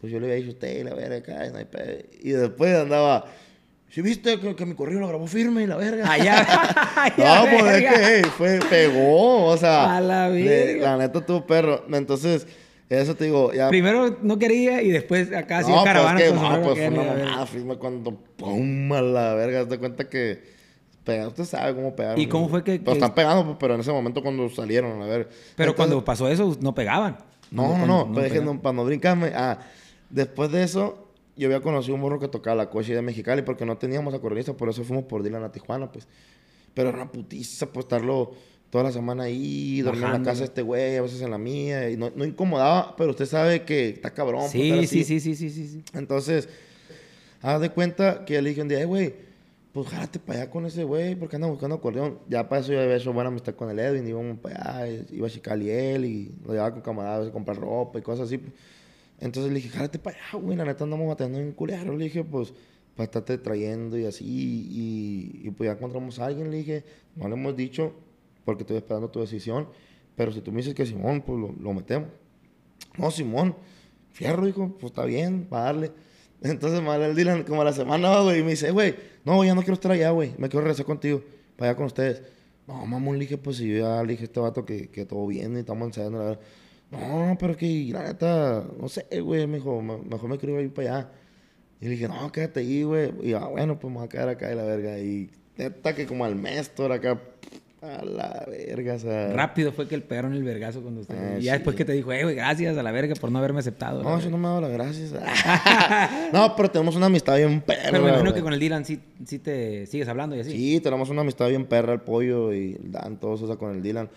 pues 0.00 0.12
yo 0.12 0.18
le 0.20 0.26
había 0.26 0.36
dicho 0.36 0.50
a 0.50 0.52
usted 0.52 0.80
y 0.80 0.84
la 0.84 0.94
verga, 0.94 1.16
acá, 1.16 1.50
no 1.50 1.58
hay 1.58 1.64
pedo. 1.64 1.98
Y 2.22 2.30
después 2.30 2.74
andaba, 2.74 3.26
¿sí 3.90 4.00
viste 4.00 4.38
que, 4.40 4.54
que 4.56 4.64
mi 4.64 4.74
correo 4.74 5.00
lo 5.00 5.08
grabó 5.08 5.26
firme 5.26 5.64
y 5.64 5.66
la 5.66 5.76
verga? 5.76 6.10
Allá. 6.10 6.46
No, 7.18 7.44
pues 7.50 7.76
es 7.76 7.82
que 7.82 8.04
hey, 8.04 8.22
fue, 8.38 8.58
pegó, 8.70 9.44
o 9.46 9.56
sea. 9.56 9.96
A 9.96 10.00
la 10.00 10.28
le- 10.30 10.44
verga. 10.44 10.92
La 10.92 10.96
neta 10.98 11.24
tuvo 11.26 11.46
perro. 11.46 11.84
Entonces, 11.92 12.46
eso 12.88 13.14
te 13.16 13.24
digo, 13.24 13.52
ya. 13.52 13.68
Primero 13.68 14.18
no 14.22 14.38
quería 14.38 14.82
y 14.82 14.90
después 14.90 15.32
acá 15.32 15.62
sí 15.62 15.70
no, 15.70 15.76
pues 15.78 15.84
caravana 15.86 16.20
es 16.20 16.30
que, 16.30 16.34
no, 16.34 16.62
pues 16.62 16.78
fue 16.78 16.88
una 16.88 17.02
mamada, 17.02 17.46
firme 17.46 17.76
cuando 17.76 18.12
pum 18.14 18.92
a 18.92 19.02
la 19.02 19.34
verga, 19.34 19.66
te 19.66 19.78
cuenta 19.78 20.08
que 20.08 20.54
pega, 21.04 21.28
usted 21.28 21.44
sabe 21.44 21.74
cómo 21.74 21.94
pegar. 21.96 22.18
¿Y 22.18 22.26
cómo 22.26 22.48
fue 22.48 22.62
que- 22.64 22.72
Pero 22.78 22.84
que- 22.84 22.98
están 22.98 23.14
pegando, 23.14 23.44
pues, 23.44 23.56
pero 23.60 23.74
en 23.74 23.80
ese 23.80 23.92
momento 23.92 24.22
cuando 24.22 24.48
salieron, 24.50 25.00
a 25.02 25.06
ver. 25.06 25.28
Pero 25.56 25.70
Entonces- 25.70 25.74
cuando 25.76 26.04
pasó 26.04 26.28
eso, 26.28 26.56
no 26.60 26.74
pegaban. 26.74 27.18
No, 27.50 27.62
no, 27.62 27.68
Cuando- 27.68 27.86
no, 27.86 27.96
cuando 27.98 28.14
pero 28.14 28.26
es 28.26 28.32
que 28.32 28.38
pegaban. 28.40 28.56
no, 28.56 28.62
para 28.62 28.72
no 28.76 28.84
brincarme. 28.84 29.32
Ah, 29.34 29.58
después 30.10 30.50
de 30.50 30.62
eso, 30.64 31.08
yo 31.36 31.46
había 31.48 31.60
conocido 31.60 31.94
un 31.94 32.00
morro 32.00 32.18
que 32.18 32.28
tocaba 32.28 32.56
la 32.56 32.70
coche 32.70 32.94
de 32.94 33.02
Mexicali 33.02 33.42
porque 33.42 33.64
no 33.66 33.76
teníamos 33.76 34.14
acordeonista, 34.14 34.52
por 34.54 34.68
eso 34.68 34.82
fuimos 34.84 35.04
por 35.04 35.22
Dylan 35.22 35.44
a 35.44 35.52
Tijuana, 35.52 35.90
pues. 35.92 36.08
Pero 36.74 36.88
era 36.90 36.98
una 36.98 37.10
putiza, 37.12 37.66
pues, 37.66 37.84
estarlo 37.84 38.32
toda 38.70 38.84
la 38.84 38.92
semana 38.92 39.24
ahí, 39.24 39.80
dormir 39.80 40.04
en 40.04 40.12
la 40.12 40.22
casa 40.24 40.40
de 40.40 40.44
este 40.46 40.62
güey, 40.62 40.96
a 40.96 41.02
veces 41.02 41.20
en 41.22 41.30
la 41.30 41.38
mía, 41.38 41.88
y 41.90 41.96
no, 41.96 42.10
no 42.14 42.24
incomodaba, 42.24 42.94
pero 42.96 43.10
usted 43.10 43.26
sabe 43.26 43.62
que 43.64 43.90
está 43.90 44.10
cabrón. 44.12 44.48
Sí, 44.50 44.86
sí, 44.86 45.04
sí, 45.04 45.20
sí, 45.20 45.34
sí, 45.36 45.50
sí, 45.50 45.68
sí. 45.68 45.82
Entonces, 45.94 46.48
haz 47.42 47.60
de 47.60 47.70
cuenta 47.70 48.24
que 48.24 48.40
le 48.42 48.50
dije 48.50 48.62
un 48.62 48.68
día, 48.68 48.80
"Eh, 48.80 48.84
güey, 48.84 49.14
pues 49.72 49.88
jálate 49.88 50.18
para 50.18 50.40
allá 50.42 50.50
con 50.50 50.64
ese 50.66 50.84
güey, 50.84 51.14
porque 51.16 51.36
anda 51.36 51.48
buscando 51.48 51.76
acordeón. 51.76 52.18
Ya 52.28 52.48
para 52.48 52.62
eso 52.62 52.72
yo 52.72 52.80
había 52.80 52.96
hecho 52.96 53.12
buena 53.12 53.28
amistad 53.28 53.54
con 53.54 53.68
el 53.70 53.78
Edwin, 53.78 54.08
íbamos 54.08 54.38
para 54.38 54.78
allá, 54.82 55.02
iba 55.12 55.26
a 55.26 55.30
chicar 55.30 55.60
y 55.60 55.68
él, 55.68 56.04
y 56.06 56.34
lo 56.46 56.52
llevaba 56.52 56.72
con 56.72 56.80
camaradas 56.80 57.28
a 57.28 57.30
comprar 57.30 57.58
ropa 57.58 57.98
y 57.98 58.02
cosas 58.02 58.26
así. 58.26 58.40
Entonces 59.20 59.52
le 59.52 59.56
dije, 59.60 59.68
jálate 59.68 59.98
para 59.98 60.16
allá, 60.16 60.38
güey, 60.42 60.56
la 60.56 60.64
neta 60.64 60.84
andamos 60.84 61.06
batallando 61.08 61.38
en 61.40 61.52
culero. 61.52 61.94
Le 61.96 62.04
dije, 62.04 62.24
pues, 62.24 62.52
para 62.94 63.04
estarte 63.04 63.36
trayendo 63.36 63.98
y 63.98 64.06
así, 64.06 64.24
y, 64.26 65.46
y 65.46 65.50
pues 65.50 65.68
ya 65.68 65.72
encontramos 65.74 66.18
a 66.18 66.24
alguien, 66.26 66.50
le 66.50 66.56
dije, 66.56 66.84
no 67.14 67.28
le 67.28 67.34
hemos 67.34 67.54
dicho, 67.54 67.92
porque 68.46 68.62
estoy 68.62 68.78
esperando 68.78 69.10
tu 69.10 69.20
decisión, 69.20 69.68
pero 70.16 70.32
si 70.32 70.40
tú 70.40 70.50
me 70.52 70.58
dices 70.58 70.72
que 70.74 70.86
Simón, 70.86 71.20
pues 71.20 71.38
lo, 71.60 71.74
metemos. 71.74 72.08
No, 72.96 73.10
Simón, 73.10 73.54
fierro, 74.12 74.48
hijo, 74.48 74.74
pues 74.80 74.92
está 74.92 75.04
bien, 75.04 75.44
para 75.44 75.64
darle. 75.64 75.92
Entonces 76.40 76.80
me 76.80 76.90
habla 76.90 77.08
el 77.08 77.14
Dylan 77.14 77.42
como 77.42 77.60
a 77.60 77.64
la 77.66 77.74
semana, 77.74 78.20
güey, 78.22 78.40
y 78.40 78.42
me 78.42 78.50
dice, 78.52 78.70
güey, 78.70 78.94
no, 79.26 79.44
ya 79.44 79.54
no 79.54 79.60
quiero 79.60 79.74
estar 79.74 79.92
allá, 79.92 80.10
güey, 80.10 80.32
me 80.38 80.48
quiero 80.48 80.62
regresar 80.62 80.86
contigo, 80.86 81.22
para 81.56 81.70
allá 81.72 81.76
con 81.76 81.86
ustedes. 81.86 82.22
No, 82.66 82.86
mamón, 82.86 83.16
le 83.18 83.24
dije, 83.26 83.36
pues 83.36 83.58
si 83.58 83.68
yo 83.68 83.78
ya 83.80 84.02
le 84.02 84.12
dije 84.12 84.22
a 84.22 84.26
este 84.26 84.40
vato 84.40 84.64
que, 84.64 84.88
que 84.88 85.04
todo 85.04 85.26
bien 85.26 85.54
y 85.56 85.60
estamos 85.60 85.86
ensayando, 85.88 86.18
la 86.18 86.24
verdad. 86.24 86.40
No, 86.90 87.36
pero 87.38 87.56
que 87.56 87.88
la 87.92 88.04
neta, 88.04 88.64
no 88.80 88.88
sé, 88.88 89.04
güey, 89.20 89.46
me 89.46 89.56
dijo, 89.58 89.82
"me- 89.82 89.98
mejor 89.98 90.30
me 90.30 90.38
quiero 90.38 90.60
ir 90.60 90.72
para 90.72 90.98
allá. 90.98 91.10
Y 91.80 91.84
le 91.86 91.90
dije, 91.92 92.08
no, 92.08 92.30
quédate 92.32 92.60
ahí, 92.60 92.84
güey. 92.84 93.12
Y 93.22 93.32
ah, 93.34 93.46
bueno, 93.46 93.78
pues 93.78 93.90
me 93.92 93.98
voy 93.98 94.06
a 94.06 94.08
quedar 94.08 94.28
acá 94.30 94.50
y 94.52 94.54
la 94.56 94.62
verga. 94.64 94.98
Y 94.98 95.30
neta 95.58 95.94
que 95.94 96.06
como 96.06 96.24
al 96.24 96.36
mes, 96.36 96.74
todo 96.74 96.92
acá, 96.92 97.20
a 97.82 98.04
la 98.04 98.44
verga, 98.48 98.94
o 98.94 98.98
sea. 98.98 99.32
Rápido 99.32 99.72
fue 99.72 99.86
que 99.86 99.94
el 99.94 100.02
pegaron 100.02 100.32
el 100.32 100.42
vergazo 100.42 100.80
cuando 100.80 101.02
usted. 101.02 101.14
Ah, 101.14 101.38
y 101.38 101.42
ya 101.42 101.52
sí. 101.52 101.58
después 101.58 101.76
que 101.76 101.84
te 101.84 101.92
dijo, 101.92 102.10
eh, 102.12 102.22
güey, 102.22 102.34
gracias 102.34 102.76
a 102.76 102.82
la 102.82 102.90
verga 102.90 103.14
por 103.14 103.30
no 103.30 103.38
haberme 103.38 103.60
aceptado. 103.60 104.02
No, 104.02 104.16
verga. 104.16 104.30
no 104.30 104.38
me 104.38 104.46
ha 104.46 104.50
dado 104.50 104.60
las 104.62 104.72
gracias. 104.72 105.12
no, 106.32 106.56
pero 106.56 106.70
tenemos 106.70 106.96
una 106.96 107.06
amistad 107.06 107.36
bien 107.36 107.60
perra. 107.60 107.82
Pero 107.90 108.02
me 108.02 108.08
imagino 108.08 108.34
que 108.34 108.42
con 108.42 108.52
el 108.52 108.60
Dylan 108.60 108.84
sí, 108.84 109.00
sí 109.24 109.38
te 109.38 109.86
sigues 109.86 110.08
hablando 110.08 110.34
y 110.36 110.40
así. 110.40 110.52
Sí, 110.52 110.80
tenemos 110.80 111.10
una 111.10 111.20
amistad 111.20 111.48
bien 111.48 111.66
perra, 111.66 111.92
el 111.92 112.00
pollo 112.00 112.52
y 112.52 112.74
el 112.82 112.90
Dan, 112.90 113.18
todos, 113.18 113.42
o 113.42 113.46
sea, 113.46 113.56
con 113.56 113.72
el 113.72 113.82
Dylan. 113.82 114.08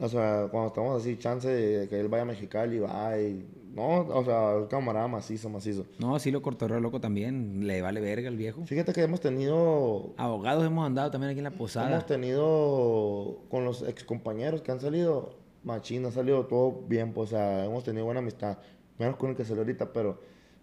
O 0.00 0.08
sea, 0.08 0.48
cuando 0.50 0.68
estamos 0.68 1.00
así, 1.00 1.16
chance 1.18 1.48
de 1.48 1.88
que 1.88 2.00
él 2.00 2.08
vaya 2.08 2.22
a 2.22 2.26
Mexicali, 2.26 2.78
va 2.78 3.18
y... 3.18 3.46
No, 3.74 4.00
o 4.00 4.24
sea, 4.24 4.54
el 4.56 4.68
camarada 4.68 5.08
macizo, 5.08 5.48
macizo. 5.48 5.86
No, 5.98 6.18
sí 6.18 6.30
lo 6.30 6.42
cortorreo 6.42 6.78
loco 6.78 7.00
también. 7.00 7.66
Le 7.66 7.80
vale 7.80 8.02
verga 8.02 8.28
el 8.28 8.36
viejo. 8.36 8.66
Fíjate 8.66 8.92
que 8.92 9.02
hemos 9.02 9.20
tenido... 9.20 10.12
Abogados 10.18 10.66
hemos 10.66 10.84
andado 10.84 11.10
también 11.10 11.30
aquí 11.30 11.38
en 11.38 11.44
la 11.44 11.52
posada. 11.52 11.90
Hemos 11.90 12.04
tenido 12.04 13.38
con 13.48 13.64
los 13.64 13.82
ex 13.88 14.04
compañeros 14.04 14.60
que 14.60 14.72
han 14.72 14.80
salido, 14.80 15.36
machín, 15.64 16.04
ha 16.04 16.10
salido 16.10 16.44
todo 16.46 16.82
bien, 16.86 17.14
pues, 17.14 17.32
o 17.32 17.36
sea, 17.36 17.64
hemos 17.64 17.82
tenido 17.82 18.04
buena 18.04 18.20
amistad. 18.20 18.58
Menos 18.98 19.16
con 19.16 19.30
el 19.30 19.36
que 19.36 19.44
salió 19.44 19.62
ahorita, 19.62 19.92
pero... 19.92 20.20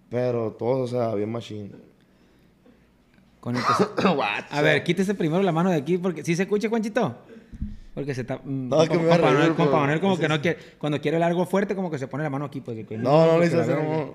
Pero 0.10 0.52
todos, 0.54 0.94
o 0.94 0.96
sea, 0.96 1.16
bien 1.16 1.32
machín. 1.32 1.72
Con 3.40 3.56
el 3.56 3.62
que 3.62 4.08
A 4.52 4.62
ver, 4.62 4.84
quítese 4.84 5.16
primero 5.16 5.42
la 5.42 5.52
mano 5.52 5.70
de 5.70 5.78
aquí 5.78 5.98
porque 5.98 6.24
si 6.24 6.36
se 6.36 6.44
escucha, 6.44 6.70
Juanchito. 6.70 7.16
Porque 8.00 8.16
se 8.16 8.22
está. 8.22 8.38
mm, 8.38 8.70
No, 8.70 8.82
es 8.82 8.90
que 8.90 8.98
me 8.98 9.10
Manuel- 9.10 10.00
como 10.00 10.16
sí, 10.16 10.22
que 10.22 10.30
no 10.30 10.42
quiere. 10.42 10.58
Cuando 10.78 11.02
quiere 11.02 11.18
el 11.18 11.24
algo 11.24 11.46
fuerte, 11.46 11.76
como 11.76 11.92
que 11.92 11.98
se 11.98 12.08
pone 12.08 12.24
la 12.24 12.30
mano 12.30 12.46
aquí. 12.46 12.62
Pues, 12.62 12.78
No, 12.92 13.26
no 13.26 13.32
porque 13.34 13.48
hice 13.48 13.58
la 13.58 13.64
así, 13.64 13.72
no. 13.74 14.14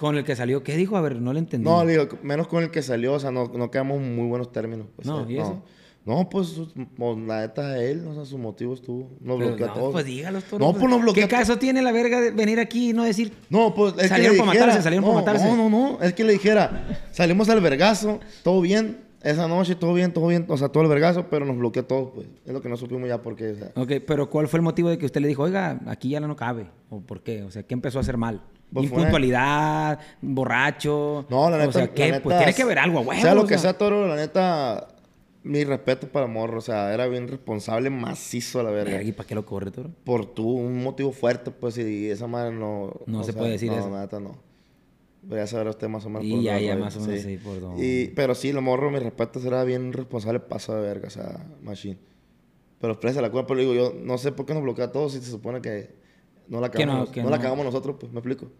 Con 0.00 0.16
el 0.16 0.24
que 0.24 0.34
salió, 0.34 0.64
¿qué 0.64 0.76
dijo? 0.76 0.96
A 0.96 1.00
ver, 1.00 1.14
no 1.20 1.32
le 1.32 1.38
entendí. 1.38 1.64
No, 1.64 1.86
digo, 1.86 2.08
menos 2.24 2.48
con 2.48 2.64
el 2.64 2.72
que 2.72 2.82
salió, 2.82 3.12
o 3.14 3.20
sea, 3.20 3.30
no, 3.30 3.46
no 3.54 3.70
quedamos 3.70 4.00
muy 4.00 4.26
buenos 4.26 4.50
términos. 4.50 4.88
pues, 4.96 5.06
No, 5.06 5.20
eh, 5.28 5.32
¿y 5.34 5.38
eso? 5.38 5.62
No, 6.04 6.28
pues, 6.28 6.60
pues, 6.96 7.18
la 7.18 7.42
neta 7.42 7.68
de 7.68 7.92
él, 7.92 8.04
o 8.08 8.14
sea, 8.14 8.24
su 8.24 8.36
motivo 8.36 8.74
estuvo. 8.74 9.10
Nos 9.20 9.38
Pero 9.38 9.48
bloqueó 9.50 9.66
no, 9.66 9.72
a 9.72 9.74
todos. 9.76 9.92
Pues 9.92 10.04
dígalos 10.06 10.42
todos. 10.42 10.60
No, 10.60 10.72
pues 10.72 10.90
nos 10.90 11.00
bloqueó 11.02 11.22
¿Qué 11.22 11.28
caso 11.28 11.56
tiene 11.56 11.82
la 11.82 11.92
verga 11.92 12.20
de 12.20 12.32
venir 12.32 12.58
aquí 12.58 12.90
y 12.90 12.92
no 12.94 13.04
decir. 13.04 13.32
No, 13.48 13.72
pues 13.74 13.94
es 13.98 14.08
Salieron 14.08 14.34
que 14.34 14.38
le 14.40 14.44
por 14.44 14.46
dijera, 14.52 14.66
matarse, 14.66 14.82
salieron 14.82 15.08
no, 15.08 15.14
matarse. 15.14 15.44
No, 15.44 15.56
no, 15.56 15.70
no, 15.70 16.02
es 16.02 16.14
que 16.14 16.24
le 16.24 16.32
dijera, 16.32 17.06
salimos 17.12 17.48
al 17.48 17.60
vergazo, 17.60 18.18
todo 18.42 18.60
bien, 18.60 19.07
esa 19.22 19.48
noche, 19.48 19.74
todo 19.74 19.94
bien, 19.94 20.12
todo 20.12 20.28
bien, 20.28 20.44
o 20.48 20.56
sea, 20.56 20.68
todo 20.68 20.82
el 20.84 20.88
vergazo, 20.88 21.26
pero 21.28 21.44
nos 21.44 21.56
bloqueó 21.56 21.82
a 21.82 21.86
todos, 21.86 22.10
pues. 22.14 22.28
Es 22.46 22.52
lo 22.52 22.60
que 22.60 22.68
no 22.68 22.76
supimos 22.76 23.08
ya 23.08 23.20
por 23.20 23.34
qué, 23.34 23.50
o 23.50 23.56
sea. 23.56 23.72
Ok, 23.74 23.92
pero 24.06 24.30
¿cuál 24.30 24.48
fue 24.48 24.58
el 24.58 24.62
motivo 24.62 24.88
de 24.90 24.98
que 24.98 25.06
usted 25.06 25.20
le 25.20 25.28
dijo, 25.28 25.42
oiga, 25.42 25.80
aquí 25.86 26.10
ya 26.10 26.20
no 26.20 26.36
cabe? 26.36 26.66
¿O 26.90 27.00
por 27.00 27.22
qué? 27.22 27.42
O 27.42 27.50
sea, 27.50 27.62
¿qué 27.64 27.74
empezó 27.74 27.98
a 27.98 28.02
hacer 28.02 28.16
mal? 28.16 28.42
Pues 28.72 28.84
Impuntualidad, 28.84 29.98
borracho. 30.20 31.26
No, 31.30 31.50
la 31.50 31.58
neta, 31.58 31.68
O 31.68 31.72
sea, 31.72 31.88
¿qué? 31.88 32.12
neta, 32.12 32.22
pues 32.22 32.36
tiene 32.36 32.54
que 32.54 32.62
haber 32.62 32.78
algo, 32.78 33.02
güey. 33.02 33.20
Sea 33.20 33.34
lo 33.34 33.46
que 33.46 33.58
sea, 33.58 33.76
Toro, 33.76 34.06
la 34.06 34.14
neta, 34.14 34.88
mi 35.42 35.64
respeto 35.64 36.08
para 36.08 36.26
Morro, 36.26 36.58
o 36.58 36.62
sea, 36.62 36.92
era 36.92 37.06
bien 37.06 37.26
responsable, 37.26 37.90
macizo 37.90 38.60
a 38.60 38.62
la 38.62 38.70
verga. 38.70 39.02
¿Y 39.02 39.12
para 39.12 39.26
qué 39.26 39.34
lo 39.34 39.46
corre, 39.46 39.70
toro? 39.70 39.90
por 40.04 40.26
tu 40.26 40.48
un 40.48 40.82
motivo 40.82 41.12
fuerte, 41.12 41.50
pues, 41.50 41.78
y 41.78 42.10
esa 42.10 42.26
madre 42.26 42.54
no... 42.54 42.92
No 43.06 43.24
se 43.24 43.32
puede 43.32 43.52
decir 43.52 43.72
no, 43.72 43.78
eso. 43.78 43.88
No, 43.88 43.98
neta 43.98 44.20
no. 44.20 44.47
Ya 45.22 45.46
sabrá 45.46 45.70
usted 45.70 45.88
más 45.88 46.04
o 46.06 46.08
menos 46.10 46.24
Y 46.24 46.32
por 46.32 46.40
ya, 46.42 46.58
ya, 46.60 46.76
más 46.76 46.96
o 46.96 47.00
menos, 47.00 47.22
sí, 47.22 47.38
por 47.38 47.60
dónde. 47.60 47.84
Y, 47.84 48.08
pero 48.14 48.34
sí, 48.34 48.52
lo 48.52 48.62
morro, 48.62 48.90
mi 48.90 48.98
respeto, 48.98 49.40
será 49.40 49.64
bien 49.64 49.92
responsable, 49.92 50.40
paso 50.40 50.74
de 50.74 50.82
verga, 50.82 51.08
o 51.08 51.10
sea, 51.10 51.46
machine. 51.62 51.98
Pero 52.80 52.92
expresa 52.92 53.20
la 53.20 53.30
culpa, 53.30 53.46
pero 53.48 53.60
digo, 53.60 53.74
yo 53.74 53.92
no 54.00 54.16
sé 54.18 54.32
por 54.32 54.46
qué 54.46 54.54
nos 54.54 54.62
bloquea 54.62 54.86
a 54.86 54.92
todos 54.92 55.12
si 55.12 55.20
se 55.20 55.30
supone 55.30 55.60
que 55.60 55.90
no 56.46 56.60
la 56.60 56.68
no, 56.68 56.72
cagamos, 56.72 57.10
que 57.10 57.22
no, 57.22 57.30
la 57.30 57.36
no. 57.36 57.42
cagamos 57.42 57.64
nosotros, 57.64 57.96
pues, 57.98 58.12
me 58.12 58.18
explico. 58.20 58.50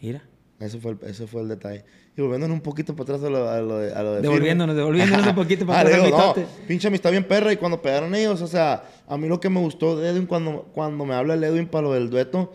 Mira. 0.00 0.22
Ese 0.58 0.78
fue 0.78 0.92
el, 0.92 0.98
ese 1.08 1.26
fue 1.26 1.42
el 1.42 1.48
detalle. 1.48 1.84
Y 2.16 2.20
volviéndonos 2.20 2.54
un 2.54 2.60
poquito 2.60 2.94
para 2.94 3.14
atrás 3.14 3.24
a 3.24 3.30
lo, 3.30 3.48
a 3.48 3.60
lo 3.60 3.78
de, 3.78 3.92
a 3.92 4.02
lo 4.02 4.14
de 4.14 4.20
Devolviéndonos, 4.22 4.74
firme. 4.76 4.80
devolviéndonos 4.80 5.26
un 5.26 5.34
poquito 5.34 5.66
para 5.66 5.78
Ah, 5.80 5.82
atrás 5.82 6.04
digo, 6.04 6.18
no, 6.18 6.34
pinche 6.68 6.86
amistad 6.86 7.10
bien 7.10 7.24
perra. 7.24 7.52
Y 7.52 7.56
cuando 7.56 7.82
pegaron 7.82 8.14
ellos, 8.14 8.40
o 8.42 8.46
sea, 8.46 8.84
a 9.08 9.16
mí 9.18 9.26
lo 9.28 9.40
que 9.40 9.48
me 9.48 9.58
gustó 9.58 9.96
de 9.98 10.08
Edwin 10.10 10.26
cuando, 10.26 10.68
cuando 10.72 11.04
me 11.04 11.14
habla 11.14 11.34
el 11.34 11.42
Edwin 11.42 11.66
para 11.66 11.82
lo 11.88 11.94
del 11.94 12.10
dueto, 12.10 12.52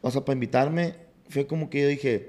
o 0.00 0.10
sea, 0.10 0.24
para 0.24 0.34
invitarme, 0.34 0.94
fue 1.28 1.46
como 1.46 1.70
que 1.70 1.82
yo 1.82 1.88
dije, 1.88 2.28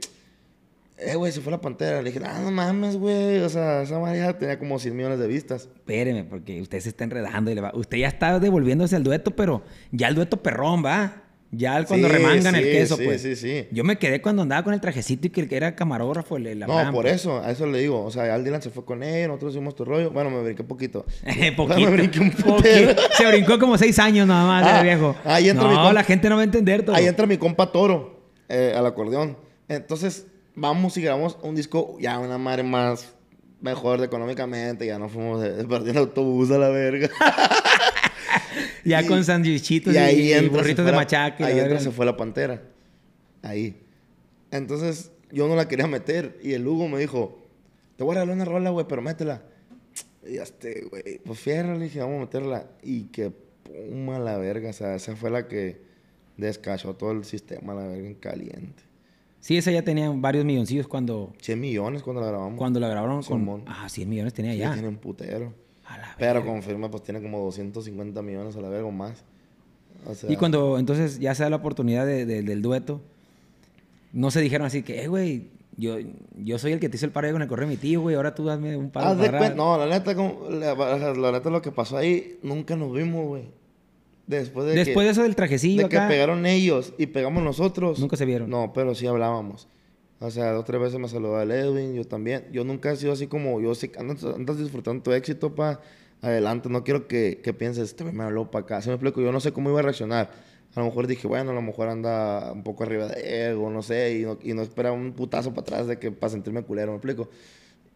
eh, 0.98 1.16
güey, 1.16 1.32
se 1.32 1.42
fue 1.42 1.52
la 1.52 1.62
pantera. 1.62 2.02
Le 2.02 2.12
dije, 2.12 2.24
ah, 2.26 2.40
no 2.44 2.52
mames, 2.52 2.98
güey. 2.98 3.40
O 3.40 3.50
sea, 3.50 3.82
esa 3.82 4.00
madre 4.00 4.20
ya 4.20 4.38
tenía 4.38 4.58
como 4.60 4.80
100 4.80 4.96
millones 4.96 5.20
de 5.20 5.28
vistas. 5.28 5.70
Espéreme, 5.76 6.24
porque 6.24 6.62
usted 6.62 6.80
se 6.80 6.90
está 6.90 7.04
enredando 7.04 7.52
y 7.52 7.56
le 7.56 7.62
va... 7.62 7.72
Usted 7.76 7.98
ya 7.98 8.08
está 8.08 8.40
devolviéndose 8.40 8.96
al 8.96 9.04
dueto, 9.04 9.32
pero 9.36 9.64
ya 9.92 10.08
el 10.08 10.16
dueto 10.16 10.42
perrón, 10.42 10.84
¿va? 10.86 11.22
Ya 11.52 11.78
el 11.78 11.86
cuando 11.86 12.08
Sí, 12.10 12.14
remangan 12.14 12.56
el 12.56 12.64
queso, 12.64 12.98
sí, 12.98 13.04
pues. 13.06 13.22
sí, 13.22 13.36
sí. 13.38 13.68
Yo 13.72 13.86
me 13.86 13.98
quedé 13.98 14.22
cuando 14.22 14.42
andaba 14.42 14.64
con 14.64 14.74
el 14.74 14.82
trajecito 14.82 15.28
y 15.28 15.30
que 15.30 15.40
el 15.42 15.48
que 15.48 15.56
era 15.56 15.74
camarógrafo, 15.76 16.36
el, 16.36 16.60
No, 16.60 16.68
por 16.92 17.04
pues. 17.04 17.14
eso, 17.16 17.40
a 17.42 17.50
eso 17.52 17.66
le 17.66 17.80
digo. 17.80 18.04
O 18.04 18.12
sea, 18.12 18.38
Dylan 18.40 18.62
se 18.62 18.72
fue 18.72 18.84
con 18.84 19.04
él, 19.04 19.28
nosotros 19.30 19.54
hicimos 19.54 19.74
tu 19.74 19.86
rollo. 19.86 20.12
Bueno, 20.12 20.30
me 20.32 20.42
brinqué 20.44 20.64
poquito. 20.66 21.06
Poquito. 21.56 21.80
Me 21.80 21.90
brinqué 21.92 22.20
un 22.20 22.32
Poquito. 22.32 23.02
Se 23.16 23.26
brincó 23.28 23.58
como 23.58 23.78
seis 23.78 23.98
años 24.00 24.28
nada 24.28 24.46
más, 24.46 24.66
Ah, 24.68 24.82
viejo. 24.84 25.16
ahí 25.24 25.48
entra 25.48 25.64
no, 25.66 25.70
mi 25.72 25.76
compa- 25.78 25.94
la 25.94 26.04
gente 26.04 26.28
no 26.30 26.36
va 26.36 26.42
a 26.42 26.46
entender 26.46 26.84
todo. 26.84 26.96
Ahí 26.96 27.06
entra 27.06 27.26
mi 27.26 27.38
compa 27.38 27.72
Toro 27.72 28.20
eh, 28.50 28.74
al 28.76 28.86
acordeón. 28.86 29.38
Entonces, 29.70 30.28
vamos 30.56 30.98
y 30.98 31.02
grabamos 31.02 31.38
un 31.42 31.56
disco 31.56 31.98
ya 32.00 32.20
una 32.20 32.38
madre 32.38 32.64
más 32.64 33.14
mejor 33.62 34.04
económicamente. 34.04 34.86
Ya 34.86 35.00
no 35.00 35.10
fuimos 35.10 35.44
el 35.44 35.98
autobús 35.98 36.52
a 36.52 36.58
la 36.58 36.70
verga. 36.70 37.10
Ya 38.86 39.02
y- 39.02 39.08
con 39.08 39.24
sandwichitos 39.24 39.94
y, 39.94 39.98
y 39.98 40.34
y 40.34 40.48
burritos 40.48 40.86
de 40.86 40.92
la- 40.92 40.98
machaca. 40.98 41.50
y 41.50 41.54
Ahí 41.54 41.60
entra, 41.60 41.80
se 41.80 41.92
fue 41.92 42.06
la 42.06 42.16
pantera. 42.16 42.62
Ahí. 43.42 43.82
Entonces, 44.52 45.12
yo 45.32 45.48
no 45.48 45.56
la 45.56 45.68
quería 45.68 45.88
meter. 45.88 46.38
Y 46.44 46.54
el 46.54 46.66
Hugo 46.68 46.88
me 46.88 47.00
dijo, 47.00 47.40
te 47.98 48.04
voy 48.04 48.12
a 48.16 48.20
regalar 48.20 48.36
una 48.36 48.46
rola, 48.46 48.70
güey, 48.70 48.86
pero 48.88 49.02
métela. 49.02 49.42
Y 50.28 50.38
este, 50.38 50.84
güey, 50.90 51.20
pues 51.26 51.40
fierro, 51.40 51.74
le 51.78 51.86
dije, 51.86 52.00
vamos 52.00 52.18
a 52.18 52.20
meterla. 52.22 52.68
Y 52.84 53.06
que 53.06 53.32
puma 53.32 54.20
la 54.20 54.38
verga. 54.38 54.70
O 54.70 54.74
sea, 54.74 54.96
esa 54.96 55.16
fue 55.16 55.32
la 55.32 55.48
que 55.48 55.82
descachó 56.38 56.94
todo 56.96 57.12
el 57.12 57.26
sistema, 57.26 57.74
la 57.74 57.88
verga, 57.88 58.08
en 58.08 58.16
caliente. 58.16 58.84
Sí, 59.46 59.56
esa 59.58 59.70
ya 59.70 59.84
tenía 59.84 60.10
varios 60.10 60.44
milloncillos 60.44 60.88
cuando, 60.88 61.32
100 61.40 61.60
millones 61.62 62.02
cuando 62.02 62.20
la 62.20 62.30
grabamos. 62.30 62.58
cuando 62.58 62.80
la 62.80 62.88
grabaron 62.88 63.22
con... 63.22 63.62
Ah, 63.68 63.88
100 63.88 64.10
millones 64.10 64.34
tenía 64.34 64.54
Sí, 64.54 64.58
ya. 64.58 64.74
tiene 64.74 64.88
un 64.88 64.98
putero. 64.98 65.54
A 65.86 66.00
la 66.00 66.16
Pero 66.18 66.34
verga. 66.40 66.52
con 66.52 66.64
firma, 66.64 66.90
pues 66.90 67.04
tiene 67.04 67.22
como 67.22 67.40
250 67.42 68.24
millones 68.24 68.56
a 68.56 68.62
la 68.62 68.70
verga 68.70 68.88
o 68.88 68.92
más. 68.92 69.24
O 70.08 70.16
sea, 70.16 70.32
Y 70.32 70.36
cuando 70.38 70.80
entonces 70.80 71.20
ya 71.20 71.36
se 71.36 71.44
da 71.44 71.52
la 71.52 71.58
oportunidad 71.58 72.08
de- 72.08 72.26
de- 72.26 72.42
del 72.42 72.64
dueto, 72.64 73.02
no 74.14 74.32
se 74.32 74.42
dijeron 74.42 74.66
así 74.66 74.82
que, 74.82 75.04
eh, 75.04 75.08
güey, 75.08 75.50
yo, 75.78 75.98
yo 76.44 76.58
soy 76.58 76.72
el 76.72 76.80
que 76.80 76.90
te 76.90 76.96
hizo 76.98 77.06
el 77.06 77.12
paro 77.12 77.32
con 77.32 77.44
el 77.44 77.48
correo 77.48 77.68
de 77.70 77.76
mi 77.76 77.78
tío, 77.80 78.02
güey, 78.02 78.16
ahora 78.16 78.34
tú 78.34 78.46
dame 78.46 78.76
un 78.76 78.90
paro 78.90 79.10
Haz 79.10 79.18
de 79.20 79.30
para 79.30 79.50
No, 79.54 79.78
la 79.78 79.86
neta, 79.86 80.16
como- 80.16 80.50
la, 80.50 80.74
la 81.14 81.32
neta, 81.34 81.52
lo 81.52 81.62
que 81.62 81.72
pasó 81.72 81.98
ahí, 81.98 82.40
nunca 82.42 82.76
nos 82.76 82.92
vimos, 82.92 83.28
güey. 83.28 83.44
Después 84.28 84.66
de 84.66 84.74
Después 84.74 85.04
que, 85.04 85.04
de 85.04 85.10
eso 85.10 85.24
del 85.24 85.36
trajecillo 85.36 85.84
de 85.84 85.90
que 85.90 85.98
acá, 85.98 86.08
pegaron 86.08 86.46
ellos 86.46 86.94
y 86.98 87.08
pegamos 87.08 87.44
nosotros. 87.44 88.00
Nunca 88.00 88.18
se 88.18 88.26
vieron. 88.26 88.50
No, 88.50 88.74
pero 88.74 88.96
sí 88.96 89.06
hablábamos. 89.06 89.68
O 90.20 90.32
sea, 90.32 90.52
dos 90.52 90.62
o 90.62 90.66
tres 90.66 90.82
veces 90.82 91.00
me 91.00 91.08
saludó 91.08 91.42
el 91.42 91.52
Edwin, 91.52 91.94
yo 91.94 92.06
también. 92.06 92.46
Yo 92.52 92.64
nunca 92.64 92.92
he 92.92 92.96
sido 92.96 93.12
así 93.12 93.28
como, 93.28 93.62
yo 93.62 93.76
sí, 93.76 93.92
andas, 93.98 94.24
andas 94.24 94.58
disfrutando 94.58 95.04
tu 95.04 95.12
éxito, 95.12 95.54
pa, 95.54 95.82
adelante. 96.22 96.70
No 96.70 96.84
quiero 96.84 97.08
que, 97.08 97.42
que 97.44 97.54
pienses, 97.54 97.90
este 97.90 98.04
me 98.06 98.24
habló 98.24 98.50
para 98.50 98.64
acá. 98.64 98.82
¿Se 98.82 98.90
me 98.90 98.96
explico? 98.96 99.22
Yo 99.22 99.32
no 99.32 99.40
sé 99.40 99.52
cómo 99.52 99.70
iba 99.70 99.80
a 99.80 99.84
reaccionar. 99.84 100.32
A 100.74 100.80
lo 100.80 100.88
mejor 100.88 101.08
dije, 101.08 101.28
bueno, 101.28 101.52
a 101.52 101.54
lo 101.54 101.62
mejor 101.62 101.88
anda 101.88 102.52
un 102.52 102.64
poco 102.64 102.84
arriba 102.84 103.08
de 103.08 103.50
ego, 103.50 103.70
no 103.70 103.82
sé, 103.82 104.18
y 104.20 104.24
no, 104.24 104.38
y 104.42 104.54
no 104.54 104.62
espera 104.62 104.92
un 104.92 105.14
putazo 105.14 105.52
para 105.52 105.62
atrás 105.62 105.88
de 105.88 106.00
que 106.00 106.12
para 106.12 106.32
sentirme 106.32 106.64
culero, 106.64 106.92
¿me 106.92 106.98
explico? 106.98 107.30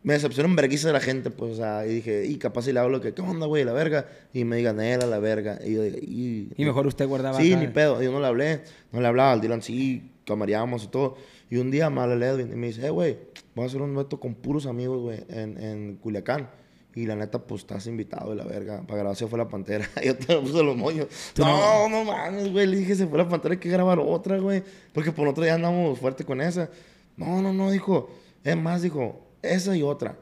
Me 0.01 0.13
decepcionó 0.13 0.47
un 0.47 0.55
vergüenza 0.55 0.87
de 0.87 0.93
la 0.93 1.01
gente, 1.01 1.29
pues, 1.29 1.53
o 1.53 1.55
sea, 1.55 1.85
y 1.85 1.95
dije, 1.95 2.25
y 2.25 2.37
capaz 2.37 2.61
si 2.63 2.71
le 2.71 2.79
hablo 2.79 3.01
que, 3.01 3.13
¿qué 3.13 3.21
onda, 3.21 3.47
güey, 3.47 3.65
la 3.65 3.73
verga? 3.73 4.05
Y 4.33 4.45
me 4.45 4.55
digan, 4.55 4.79
él 4.79 5.01
a 5.01 5.05
la 5.05 5.19
verga. 5.19 5.59
Y 5.65 5.73
yo 5.73 5.81
dije, 5.83 5.99
y... 6.01 6.49
y 6.55 6.65
mejor 6.65 6.87
usted 6.87 7.05
guardaba 7.05 7.37
Sí, 7.37 7.51
acá. 7.51 7.61
ni 7.61 7.67
pedo. 7.67 8.01
Yo 8.01 8.09
no 8.11 8.21
le 8.21 8.27
hablé. 8.27 8.61
No 8.93 9.01
le 9.01 9.07
hablaba. 9.07 9.33
Al 9.33 9.41
Dylan 9.41 9.61
sí, 9.61 10.11
camareábamos 10.25 10.85
y 10.85 10.87
todo. 10.87 11.17
Y 11.49 11.57
un 11.57 11.69
día 11.69 11.89
me 11.89 11.99
habla 11.99 12.13
el 12.15 12.23
Edwin 12.23 12.53
y 12.53 12.55
me 12.55 12.67
dice, 12.67 12.85
eh, 12.87 12.89
güey, 12.91 13.17
voy 13.55 13.63
a 13.65 13.67
hacer 13.67 13.81
un 13.81 13.93
dueto 13.93 14.19
con 14.21 14.35
puros 14.35 14.67
amigos, 14.67 15.01
güey, 15.01 15.19
en, 15.29 15.61
en 15.61 15.95
Culiacán. 15.97 16.49
Y 16.95 17.05
la 17.05 17.15
neta, 17.15 17.39
pues 17.39 17.61
estás 17.61 17.85
invitado 17.87 18.29
de 18.29 18.35
la 18.37 18.45
verga. 18.45 18.81
Para 18.87 18.99
grabar 18.99 19.15
se 19.17 19.27
fue 19.27 19.37
la 19.37 19.47
pantera. 19.49 19.87
Yo 20.03 20.15
te 20.15 20.37
puse 20.37 20.63
los 20.63 20.77
moños. 20.77 21.07
Tú 21.33 21.43
No, 21.43 21.89
no, 21.89 22.05
mames, 22.05 22.51
güey. 22.53 22.67
Le 22.67 22.77
dije, 22.77 22.95
se 22.95 23.05
fue 23.05 23.17
la 23.17 23.27
pantera, 23.27 23.53
hay 23.53 23.59
que 23.59 23.69
grabar 23.69 23.99
otra, 23.99 24.37
güey. 24.39 24.63
Porque 24.93 25.11
por 25.11 25.27
otro 25.27 25.43
día 25.43 25.55
andamos 25.55 25.99
fuerte 25.99 26.23
con 26.23 26.39
esa. 26.39 26.69
No, 27.17 27.41
no, 27.41 27.51
no, 27.51 27.69
dijo. 27.69 28.09
Es 28.43 28.55
más, 28.57 28.81
dijo, 28.81 29.27
esa 29.41 29.75
y 29.75 29.83
otra. 29.83 30.17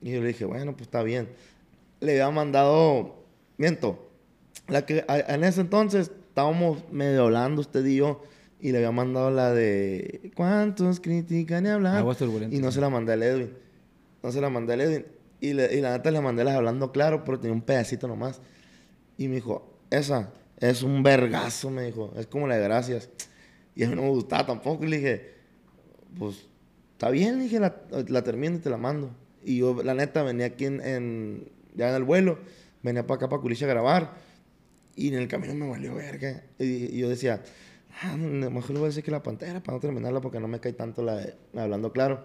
Y 0.00 0.12
yo 0.12 0.20
le 0.20 0.28
dije, 0.28 0.44
bueno, 0.44 0.72
pues 0.72 0.82
está 0.82 1.02
bien. 1.02 1.28
Le 2.00 2.12
había 2.12 2.30
mandado, 2.30 3.24
miento, 3.56 4.08
la 4.68 4.86
que 4.86 5.04
a- 5.08 5.18
en 5.34 5.44
ese 5.44 5.60
entonces 5.62 6.10
estábamos 6.28 6.90
medio 6.92 7.24
hablando 7.24 7.60
usted 7.60 7.84
y 7.84 7.96
yo. 7.96 8.22
Y 8.60 8.72
le 8.72 8.78
había 8.78 8.90
mandado 8.90 9.30
la 9.30 9.52
de 9.52 10.32
¿Cuántos 10.34 10.98
critican 11.00 11.64
y 11.66 11.68
hablan? 11.68 11.96
Y 12.52 12.58
no 12.58 12.72
se 12.72 12.80
la 12.80 12.88
mandé 12.90 13.12
al 13.12 13.22
Edwin. 13.22 13.52
No 14.22 14.32
se 14.32 14.40
la 14.40 14.50
mandé 14.50 14.72
al 14.74 14.80
Edwin. 14.80 15.06
Y, 15.40 15.52
le- 15.52 15.72
y 15.76 15.80
la 15.80 15.92
neta 15.96 16.10
le 16.10 16.20
mandé 16.20 16.42
las 16.44 16.56
hablando 16.56 16.90
claro, 16.90 17.22
pero 17.24 17.38
tenía 17.38 17.54
un 17.54 17.62
pedacito 17.62 18.08
nomás. 18.08 18.40
Y 19.16 19.28
me 19.28 19.36
dijo, 19.36 19.78
esa 19.90 20.32
es 20.58 20.82
un 20.82 21.04
vergazo, 21.04 21.70
me 21.70 21.84
dijo. 21.84 22.12
Es 22.16 22.26
como 22.26 22.48
la 22.48 22.56
de 22.56 22.64
gracias. 22.64 23.10
Y 23.76 23.84
a 23.84 23.88
mí 23.88 23.94
no 23.94 24.02
me 24.02 24.08
gustaba 24.10 24.44
tampoco. 24.46 24.84
Y 24.84 24.88
le 24.88 24.96
dije, 24.96 25.34
pues, 26.18 26.48
está 26.98 27.10
bien. 27.10 27.38
Le 27.38 27.44
dije, 27.44 27.60
la, 27.60 27.76
la 28.08 28.24
termino 28.24 28.56
y 28.56 28.58
te 28.58 28.70
la 28.70 28.76
mando. 28.76 29.10
Y 29.44 29.58
yo, 29.58 29.82
la 29.84 29.94
neta, 29.94 30.24
venía 30.24 30.46
aquí 30.46 30.66
en, 30.66 31.48
ya 31.76 31.90
en 31.90 31.94
el 31.94 32.02
vuelo. 32.02 32.40
Venía 32.82 33.06
para 33.06 33.18
acá, 33.18 33.28
para 33.28 33.40
Culicha 33.40 33.66
a 33.66 33.68
grabar. 33.68 34.14
Y 34.96 35.08
en 35.08 35.14
el 35.14 35.28
camino 35.28 35.54
me 35.54 35.68
valió 35.68 35.94
verga. 35.94 36.42
Y, 36.58 36.96
y 36.96 36.98
yo 36.98 37.08
decía, 37.08 37.40
ah, 38.02 38.16
mejor 38.16 38.70
le 38.70 38.78
voy 38.78 38.86
a 38.86 38.88
decir 38.88 39.04
que 39.04 39.12
la 39.12 39.22
pantera 39.22 39.62
para 39.62 39.76
no 39.76 39.80
terminarla 39.80 40.20
porque 40.20 40.40
no 40.40 40.48
me 40.48 40.58
cae 40.58 40.72
tanto 40.72 41.02
la 41.02 41.24
hablando 41.54 41.92
claro. 41.92 42.24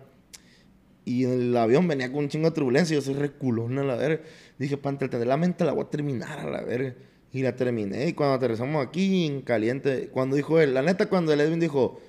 Y 1.06 1.26
en 1.26 1.34
el 1.34 1.58
avión 1.58 1.88
venía 1.88 2.12
con 2.12 2.24
un 2.24 2.30
chingo 2.30 2.50
de 2.50 2.56
turbulencia. 2.56 2.96
y 2.96 3.00
Yo 3.00 3.06
soy 3.06 3.14
reculón 3.14 3.78
a 3.78 3.84
la 3.84 3.96
verga. 3.96 4.24
Dije, 4.58 4.78
para 4.78 4.94
entretener 4.94 5.28
la 5.28 5.38
mente 5.38 5.66
la 5.66 5.74
voy 5.74 5.86
a 5.86 5.90
terminar 5.92 6.40
a 6.40 6.50
la 6.50 6.64
verga. 6.64 6.96
Y 7.32 7.44
la 7.44 7.56
terminé. 7.56 8.08
Y 8.08 8.14
cuando 8.14 8.36
aterrizamos 8.36 8.84
aquí 8.84 9.28
en 9.28 9.42
caliente, 9.44 10.10
cuando 10.12 10.36
dijo 10.36 10.60
él, 10.60 10.74
la 10.74 10.82
neta, 10.82 11.10
cuando 11.10 11.32
el 11.32 11.42
Edwin 11.42 11.60
dijo, 11.60 12.00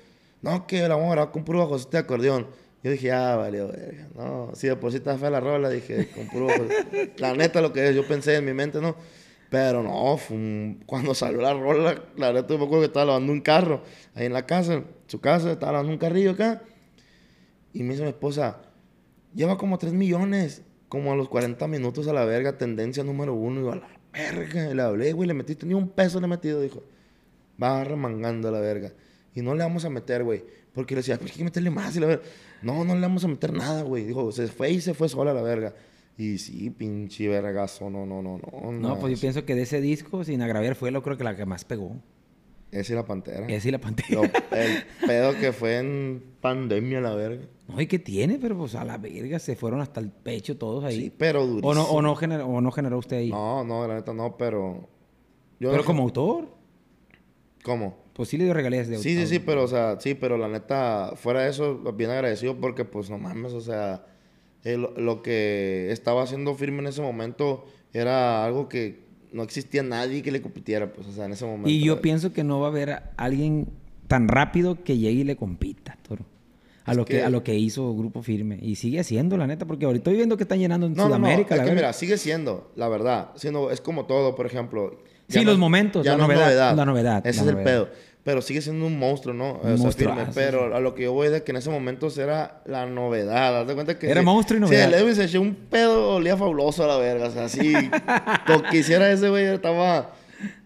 no, 0.45 0.67
que 0.67 0.81
la 0.83 0.89
vamos 0.97 1.09
a 1.09 1.13
grabar 1.13 1.33
con 1.33 1.45
puro 1.45 1.61
bajocito 1.61 1.91
de 1.93 1.99
acordeón. 1.99 2.47
Yo 2.83 2.91
dije, 2.91 3.11
ah, 3.13 3.37
vale, 3.37 3.63
verga. 3.65 4.09
No, 4.15 4.51
si 4.55 4.67
de 4.69 4.77
por 4.77 4.91
sí 4.91 4.99
está 4.99 5.17
fea 5.17 5.31
la 5.31 5.41
rola, 5.41 5.71
dije, 5.71 6.09
con 6.15 6.27
puro 6.29 6.47
bajo- 6.47 6.67
La 7.19 7.33
neta, 7.35 7.61
lo 7.63 7.73
que 7.73 7.89
es, 7.89 7.95
yo 7.97 8.07
pensé 8.07 8.37
en 8.37 8.45
mi 8.45 8.53
mente, 8.53 8.81
¿no? 8.81 8.95
Pero 9.49 9.83
no, 9.83 10.17
fue 10.19 10.37
un- 10.37 10.83
cuando 10.87 11.15
salió 11.15 11.41
la 11.41 11.55
rola, 11.55 12.05
la 12.17 12.33
neta, 12.33 12.49
yo 12.49 12.59
me 12.59 12.65
acuerdo 12.65 12.83
que 12.83 12.87
estaba 12.89 13.07
lavando 13.07 13.33
un 13.33 13.41
carro 13.41 13.83
ahí 14.15 14.27
en 14.27 14.33
la 14.35 14.45
casa, 14.47 14.75
en 14.75 14.87
su 15.07 15.21
casa, 15.21 15.53
estaba 15.53 15.73
lavando 15.73 15.93
un 15.93 15.99
carrillo 15.99 16.33
acá. 16.33 16.63
Y 17.73 17.83
me 17.83 17.91
dice 17.93 18.03
mi 18.03 18.11
esposa, 18.11 18.61
lleva 19.35 19.57
como 19.57 19.79
3 19.79 19.93
millones, 19.95 20.63
como 20.89 21.13
a 21.13 21.17
los 21.17 21.29
40 21.29 21.67
minutos 21.67 22.07
a 22.09 22.13
la 22.13 22.25
verga, 22.25 22.59
tendencia 22.59 23.03
número 23.03 23.35
uno. 23.35 23.61
Y 23.61 23.65
yo, 23.65 23.73
a 23.73 23.77
la 23.77 23.89
verga, 24.13 24.71
y 24.71 24.75
le 24.75 24.83
hablé, 24.83 25.13
güey, 25.13 25.27
le 25.27 25.35
metiste 25.35 25.65
ni 25.67 25.75
un 25.75 25.89
peso 25.89 26.21
le 26.21 26.27
he 26.27 26.29
metido, 26.29 26.61
dijo. 26.61 26.83
Va 27.61 27.83
remangando 27.85 28.49
a 28.49 28.51
la 28.53 28.61
verga. 28.61 28.93
Y 29.35 29.43
no 29.43 29.55
le 29.55 29.63
vamos 29.65 29.85
a 29.85 29.91
meter, 29.91 30.23
güey. 30.23 30.45
Porque 30.73 30.95
le 30.95 31.01
decía, 31.01 31.19
pues 31.19 31.33
hay 31.33 31.39
que 31.39 31.45
meterle 31.45 31.71
más. 31.71 31.97
Y 31.97 32.01
la 32.01 32.07
verga, 32.07 32.23
no, 32.63 32.85
no 32.85 32.95
le 32.95 33.01
vamos 33.01 33.25
a 33.25 33.29
meter 33.29 33.53
nada, 33.53 33.83
güey. 33.83 34.05
Dijo, 34.05 34.31
se 34.33 34.47
fue 34.49 34.71
y 34.71 34.81
se 34.81 34.95
fue 34.95 35.09
sola 35.09 35.33
a 35.33 35.35
la 35.35 35.43
verga. 35.43 35.75
Y 36.17 36.39
sí, 36.39 36.71
pinche 36.71 37.27
vergazo, 37.27 37.91
no, 37.91 38.07
no, 38.07 38.23
no, 38.23 38.39
no. 38.39 38.73
No, 38.73 38.99
pues 39.01 39.15
yo 39.15 39.21
pienso 39.21 39.45
que 39.45 39.57
de 39.57 39.63
ese 39.63 39.81
disco, 39.81 40.23
sin 40.23 40.43
agraviar, 40.43 40.77
fue 40.77 40.93
lo 40.93 41.03
creo 41.03 41.17
que 41.17 41.25
la 41.25 41.35
que 41.37 41.45
más 41.45 41.65
pegó. 41.65 41.97
Esa 42.71 42.93
es 42.93 42.97
la 42.97 43.05
pantera. 43.05 43.47
Esa 43.47 43.69
y 43.69 43.71
la 43.71 43.81
pantera. 43.81 44.23
Lo- 44.23 44.25
el 44.57 44.85
pedo 45.07 45.33
que 45.39 45.53
fue 45.53 45.79
en 45.79 46.23
pandemia, 46.41 47.01
la 47.01 47.15
verga. 47.15 47.45
No, 47.69 47.81
¿y 47.81 47.87
qué 47.87 47.99
tiene? 47.99 48.39
Pero 48.41 48.57
pues 48.57 48.75
a 48.75 48.85
la 48.85 48.99
verga, 48.99 49.39
se 49.39 49.57
fueron 49.57 49.81
hasta 49.81 50.01
el 50.01 50.11
pecho 50.11 50.57
todos 50.57 50.85
ahí. 50.85 51.03
Sí, 51.03 51.13
pero 51.17 51.47
durísimo. 51.47 51.71
o, 51.71 51.75
no, 51.75 51.85
o, 51.85 52.03
no 52.03 52.15
generó, 52.17 52.47
o 52.47 52.61
no 52.61 52.71
generó 52.71 52.99
usted 52.99 53.19
ahí. 53.19 53.31
No, 53.31 53.65
no, 53.65 53.87
la 53.87 53.95
neta 53.95 54.13
no, 54.13 54.37
pero. 54.37 54.89
yo 55.61 55.71
pero 55.71 55.85
como 55.85 56.03
autor, 56.03 56.49
¿Cómo? 57.63 58.04
Pues 58.15 58.29
sí 58.31 58.39
le 58.39 58.45
dio 58.45 58.55
regalías 58.55 58.89
de 58.89 58.97
Sí, 58.99 59.15
sí, 59.17 59.27
sí, 59.27 59.39
pero, 59.41 59.63
o 59.65 59.69
sea, 59.69 59.99
sí, 60.01 60.15
pero 60.15 60.39
la 60.39 60.49
neta, 60.49 61.13
fuera 61.17 61.43
de 61.43 61.51
eso, 61.51 61.77
bien 61.95 62.11
agradecido 62.11 62.57
porque, 62.57 62.85
pues, 62.85 63.11
no 63.11 63.19
mames, 63.19 63.53
o 63.53 63.61
sea, 63.61 64.07
eh, 64.65 64.77
lo, 64.79 64.93
lo 64.99 65.21
que 65.23 65.89
estaba 65.91 66.23
haciendo 66.23 66.55
firme 66.55 66.79
en 66.79 66.87
ese 66.87 67.03
momento 67.03 67.67
era 67.93 68.45
algo 68.45 68.69
que 68.69 69.05
no 69.33 69.43
existía 69.43 69.83
nadie 69.83 70.23
que 70.23 70.31
le 70.33 70.41
compitiera, 70.41 70.93
pues, 70.93 71.07
o 71.09 71.13
sea, 71.13 71.27
en 71.27 71.33
ese 71.33 71.45
momento. 71.45 71.69
Y 71.69 71.81
yo 71.85 72.01
pienso 72.01 72.33
que 72.33 72.45
no 72.45 72.61
va 72.61 72.69
a 72.69 72.71
haber 72.71 73.03
alguien 73.17 73.67
tan 74.07 74.29
rápido 74.29 74.83
que 74.85 74.97
llegue 74.97 75.21
y 75.21 75.25
le 75.25 75.37
compita, 75.37 75.99
toro. 76.07 76.25
A 76.87 76.91
Es 76.93 76.97
lo 76.99 77.05
que, 77.07 77.15
que- 77.17 77.23
a 77.25 77.31
lo 77.31 77.43
que 77.43 77.55
hizo 77.55 77.95
Grupo 77.97 78.23
Firme. 78.23 78.59
Y 78.61 78.77
sigue 78.77 79.01
haciendo, 79.01 79.37
la 79.39 79.47
neta, 79.47 79.65
porque 79.67 79.87
ahorita 79.87 80.01
estoy 80.03 80.17
viendo 80.17 80.37
que 80.37 80.43
están 80.45 80.59
llenando 80.59 80.87
en 80.87 80.93
No, 80.95 81.05
no, 81.05 81.09
no, 81.09 81.17
Sudamérica. 81.17 81.55
es 81.55 81.61
la 81.63 81.67
que 81.67 81.75
mira, 81.75 81.93
sigue 81.95 82.19
siendo, 82.19 82.71
la 82.77 82.89
verdad, 82.89 83.31
siendo, 83.37 83.71
es 83.71 83.81
como 83.81 84.05
todo, 84.07 84.35
por 84.37 84.47
ejemplo. 84.47 85.01
Sí, 85.29 85.45
los 85.45 85.59
momentos, 85.59 86.05
la 86.05 86.17
no 86.17 86.25
es 86.25 86.29
novedad, 86.29 86.75
la 86.77 86.85
novedad, 86.85 87.27
Ese 87.27 87.39
la 87.39 87.43
es 87.43 87.49
el 87.49 87.55
novedad. 87.55 87.65
pedo. 87.65 87.89
Pero 88.25 88.41
sigue 88.41 88.63
siendo 88.63 88.87
un 88.87 88.99
monstruo, 88.99 89.35
¿no? 89.35 89.61
Un 89.63 89.73
o 89.73 89.77
sea, 89.77 89.93
firme. 89.93 90.25
sí. 90.27 90.31
Pero 90.35 90.75
a 90.75 90.81
lo 90.81 90.95
que 90.95 91.03
yo 91.03 91.13
voy 91.13 91.27
es 91.29 91.43
que 91.43 91.51
en 91.53 91.57
ese 91.59 91.69
momento 91.69 92.09
era 92.17 92.63
la 92.65 92.87
novedad. 92.87 93.61
Haz 93.61 93.67
de 93.69 93.75
cuenta 93.75 93.99
que... 93.99 94.11
Era 94.11 94.23
monstruo 94.23 94.57
y 94.57 94.61
novedad. 94.63 94.89
Si 94.89 94.95
el 94.95 95.01
Edwin 95.03 95.15
se 95.15 95.25
echó 95.25 95.43
un 95.43 95.55
pedo, 95.55 96.15
olía 96.15 96.35
fabuloso 96.35 96.85
a 96.85 96.87
la 96.87 96.97
verga. 96.97 97.27
O 97.29 97.31
sea, 97.31 97.45
así... 97.45 97.75
lo 98.49 98.63
que 98.63 98.79
hiciera 98.79 99.11
ese 99.13 99.29
güey 99.29 99.45
estaba... 99.45 100.13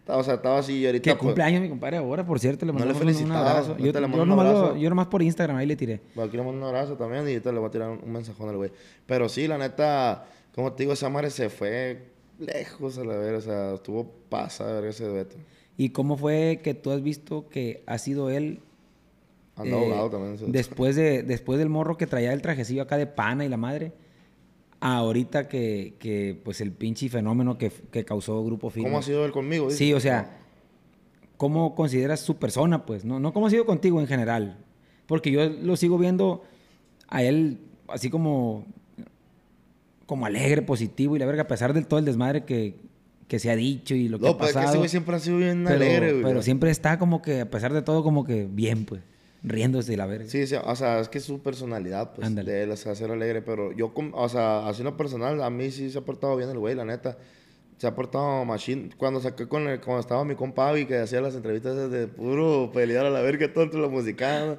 O 0.07 0.23
sea, 0.23 0.35
estaba 0.35 0.59
así 0.61 0.75
y 0.79 0.87
ahorita... 0.87 1.03
Que 1.03 1.11
pues, 1.11 1.19
cumpleaños 1.21 1.61
mi 1.61 1.69
compadre 1.69 1.97
ahora, 1.97 2.25
por 2.25 2.39
cierto. 2.39 2.65
Le 2.65 2.73
No 2.73 2.79
le 2.79 2.95
mandamos 2.95 3.17
un- 3.17 3.25
un 3.25 3.33
abrazo. 3.33 3.77
Yo, 3.77 3.87
le 3.93 4.01
mando 4.03 4.17
yo 4.19 4.23
un 4.23 4.29
nomás 4.29 4.45
lo- 4.47 4.57
abrazo. 4.59 4.77
yo 4.77 4.89
nomás 4.89 5.07
por 5.09 5.21
Instagram 5.23 5.57
ahí 5.57 5.67
le 5.67 5.75
tiré. 5.75 6.01
Bueno, 6.15 6.29
aquí 6.29 6.37
le 6.37 6.45
mando 6.45 6.59
un 6.61 6.65
abrazo 6.65 6.95
también 6.95 7.25
y 7.25 7.33
ahorita 7.33 7.51
le 7.51 7.59
voy 7.59 7.69
a 7.69 7.71
tirar 7.73 7.89
un, 7.91 8.01
un 8.05 8.13
mensajón 8.13 8.49
al 8.51 8.57
güey. 8.57 8.71
Pero 9.05 9.29
sí, 9.29 9.49
la 9.49 9.59
neta, 9.59 10.25
como 10.55 10.73
te 10.75 10.85
digo, 10.85 10.93
esa 10.93 11.09
madre 11.09 11.29
se 11.31 11.51
fue 11.51 12.05
lejos 12.39 12.99
a 12.99 13.05
la 13.05 13.17
verga. 13.17 13.39
O 13.39 13.43
sea, 13.43 13.75
estuvo 13.75 14.11
pasada 14.29 14.75
verga 14.75 14.91
ese 14.91 15.05
dueto. 15.05 15.37
¿Y 15.77 15.91
cómo 15.91 16.17
fue 16.17 16.61
que 16.63 16.75
tú 16.75 16.91
has 16.91 17.03
visto 17.03 17.49
que 17.49 17.83
ha 17.87 17.99
sido 17.99 18.31
él 18.31 18.61
Anda 19.57 19.77
eh, 19.77 19.85
ahogado 19.85 20.11
también. 20.11 20.53
después, 20.53 20.97
de, 20.97 21.23
después 21.23 21.59
del 21.59 21.69
morro 21.69 21.97
que 21.97 22.07
traía 22.07 22.33
el 22.33 22.43
trajecillo 22.43 22.83
acá 22.83 22.97
de 22.97 23.07
pana 23.07 23.45
y 23.45 23.49
la 23.49 23.57
madre? 23.57 23.93
ahorita 24.81 25.49
que, 25.49 25.95
que, 25.99 26.41
pues 26.45 26.61
el 26.61 26.73
pinche 26.73 27.09
fenómeno 27.09 27.59
que, 27.59 27.71
que 27.91 28.05
causó 28.05 28.45
Grupo 28.45 28.71
Firme. 28.71 28.89
¿Cómo 28.89 28.99
ha 28.99 29.03
sido 29.03 29.25
él 29.25 29.33
conmigo? 29.33 29.71
Sí, 29.71 29.93
o 29.93 30.01
sea, 30.01 30.39
¿cómo 31.37 31.75
consideras 31.75 32.21
su 32.21 32.37
persona, 32.37 32.87
pues? 32.87 33.05
No, 33.05 33.19
no 33.19 33.33
cómo 33.33 33.47
ha 33.47 33.51
sido 33.51 33.67
contigo 33.67 34.01
en 34.01 34.07
general. 34.07 34.65
Porque 35.07 35.31
yo 35.31 35.49
lo 35.49 35.77
sigo 35.77 35.99
viendo 35.99 36.45
a 37.09 37.23
él 37.23 37.59
así 37.89 38.11
como, 38.11 38.67
como 40.09 40.25
alegre, 40.27 40.63
positivo 40.63 41.15
y 41.15 41.19
la 41.21 41.27
verga, 41.27 41.43
a 41.43 41.47
pesar 41.47 41.75
de 41.75 41.83
todo 41.83 42.01
el 42.01 42.07
desmadre 42.07 42.45
que, 42.45 42.77
que 43.29 43.39
se 43.39 43.51
ha 43.51 43.57
dicho 43.57 43.95
y 43.95 44.09
lo 44.09 44.19
que 44.19 44.25
No, 44.25 44.31
ha 44.31 44.33
es 44.33 44.39
que 44.39 44.45
ese 44.47 44.55
pasado. 44.55 44.77
güey 44.79 44.89
siempre 44.89 45.15
ha 45.15 45.19
sido 45.21 45.37
bien 45.37 45.63
pero, 45.65 45.77
alegre, 45.77 46.13
güey. 46.13 46.25
pero 46.25 46.43
siempre 46.43 46.71
está 46.71 46.99
como 46.99 47.21
que, 47.21 47.43
a 47.43 47.51
pesar 47.51 47.75
de 47.75 47.83
todo, 47.83 48.03
como 48.03 48.25
que 48.25 48.49
bien, 48.51 48.87
pues, 48.87 49.03
riéndose 49.43 49.93
y 49.93 49.97
la 49.97 50.07
verga. 50.07 50.29
Sí, 50.29 50.47
sí, 50.47 50.55
o 50.65 50.75
sea, 50.77 50.99
es 51.01 51.11
que 51.11 51.19
es 51.19 51.25
su 51.25 51.41
personalidad, 51.43 52.15
pues, 52.15 52.27
Ándale. 52.27 52.51
de 52.51 52.63
él, 52.63 52.71
o 52.71 52.77
sea, 52.79 52.95
ser 52.95 53.11
alegre. 53.11 53.43
Pero 53.43 53.71
yo, 53.73 53.93
o 53.95 54.29
sea, 54.31 54.67
así 54.67 54.81
en 54.81 54.87
lo 54.87 54.97
personal, 54.97 55.43
a 55.43 55.51
mí 55.51 55.71
sí 55.71 55.91
se 55.91 55.99
ha 55.99 56.01
portado 56.01 56.37
bien 56.39 56.49
el 56.49 56.59
güey, 56.59 56.75
la 56.75 56.87
neta. 56.87 57.19
Se 57.77 57.87
ha 57.87 57.95
portado 57.95 58.45
machine. 58.47 58.89
Cuando 58.97 59.21
saqué 59.21 59.47
con 59.47 59.69
el, 59.69 59.79
cuando 59.81 60.01
estaba 60.01 60.25
mi 60.25 60.35
compa 60.35 60.71
Avi, 60.71 60.87
que 60.87 60.97
hacía 60.97 61.21
las 61.21 61.35
entrevistas 61.37 61.91
de 61.91 62.09
puro 62.09 62.71
pelear 62.73 63.05
a 63.07 63.11
la 63.11 63.21
verga, 63.21 63.53
todo 63.53 63.63
entre 63.65 63.79
la 63.81 63.89
música. 63.89 64.59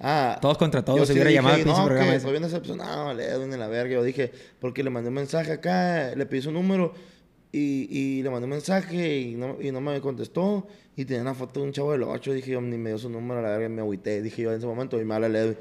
Ah, 0.00 0.38
Todos 0.40 0.58
contra 0.58 0.84
todos, 0.84 1.00
se 1.00 1.06
sí 1.06 1.12
hubiera 1.14 1.30
dije, 1.30 1.42
llamado 1.42 1.64
no, 1.64 1.84
programa 1.84 2.02
que 2.02 2.08
ese. 2.08 2.16
Estoy 2.18 2.30
bien 2.32 2.42
decepcionado, 2.42 3.14
le 3.14 3.24
Edwin 3.26 3.52
en 3.52 3.60
la 3.60 3.68
verga. 3.68 3.94
Yo 3.94 4.02
dije, 4.02 4.32
porque 4.60 4.82
le 4.82 4.90
mandé 4.90 5.08
un 5.08 5.14
mensaje 5.14 5.52
acá, 5.52 6.14
le 6.14 6.26
pedí 6.26 6.42
su 6.42 6.52
número 6.52 6.92
y, 7.50 7.88
y 7.90 8.22
le 8.22 8.30
mandé 8.30 8.44
un 8.44 8.50
mensaje 8.50 9.18
y 9.18 9.34
no, 9.34 9.56
y 9.60 9.72
no 9.72 9.80
me 9.80 10.00
contestó. 10.00 10.66
Y 10.96 11.04
tenía 11.04 11.22
una 11.22 11.34
foto 11.34 11.60
de 11.60 11.66
un 11.66 11.72
chavo 11.72 11.92
del 11.92 12.02
8. 12.02 12.32
Dije 12.32 12.52
yo, 12.52 12.60
ni 12.60 12.76
me 12.76 12.90
dio 12.90 12.98
su 12.98 13.08
número, 13.08 13.40
la 13.40 13.50
verga, 13.50 13.68
me 13.68 13.80
agüité. 13.80 14.20
Dije 14.22 14.42
yo 14.42 14.50
en 14.50 14.58
ese 14.58 14.66
momento, 14.66 15.00
y 15.00 15.04
me 15.04 15.14
habla 15.14 15.26
Edwin. 15.28 15.56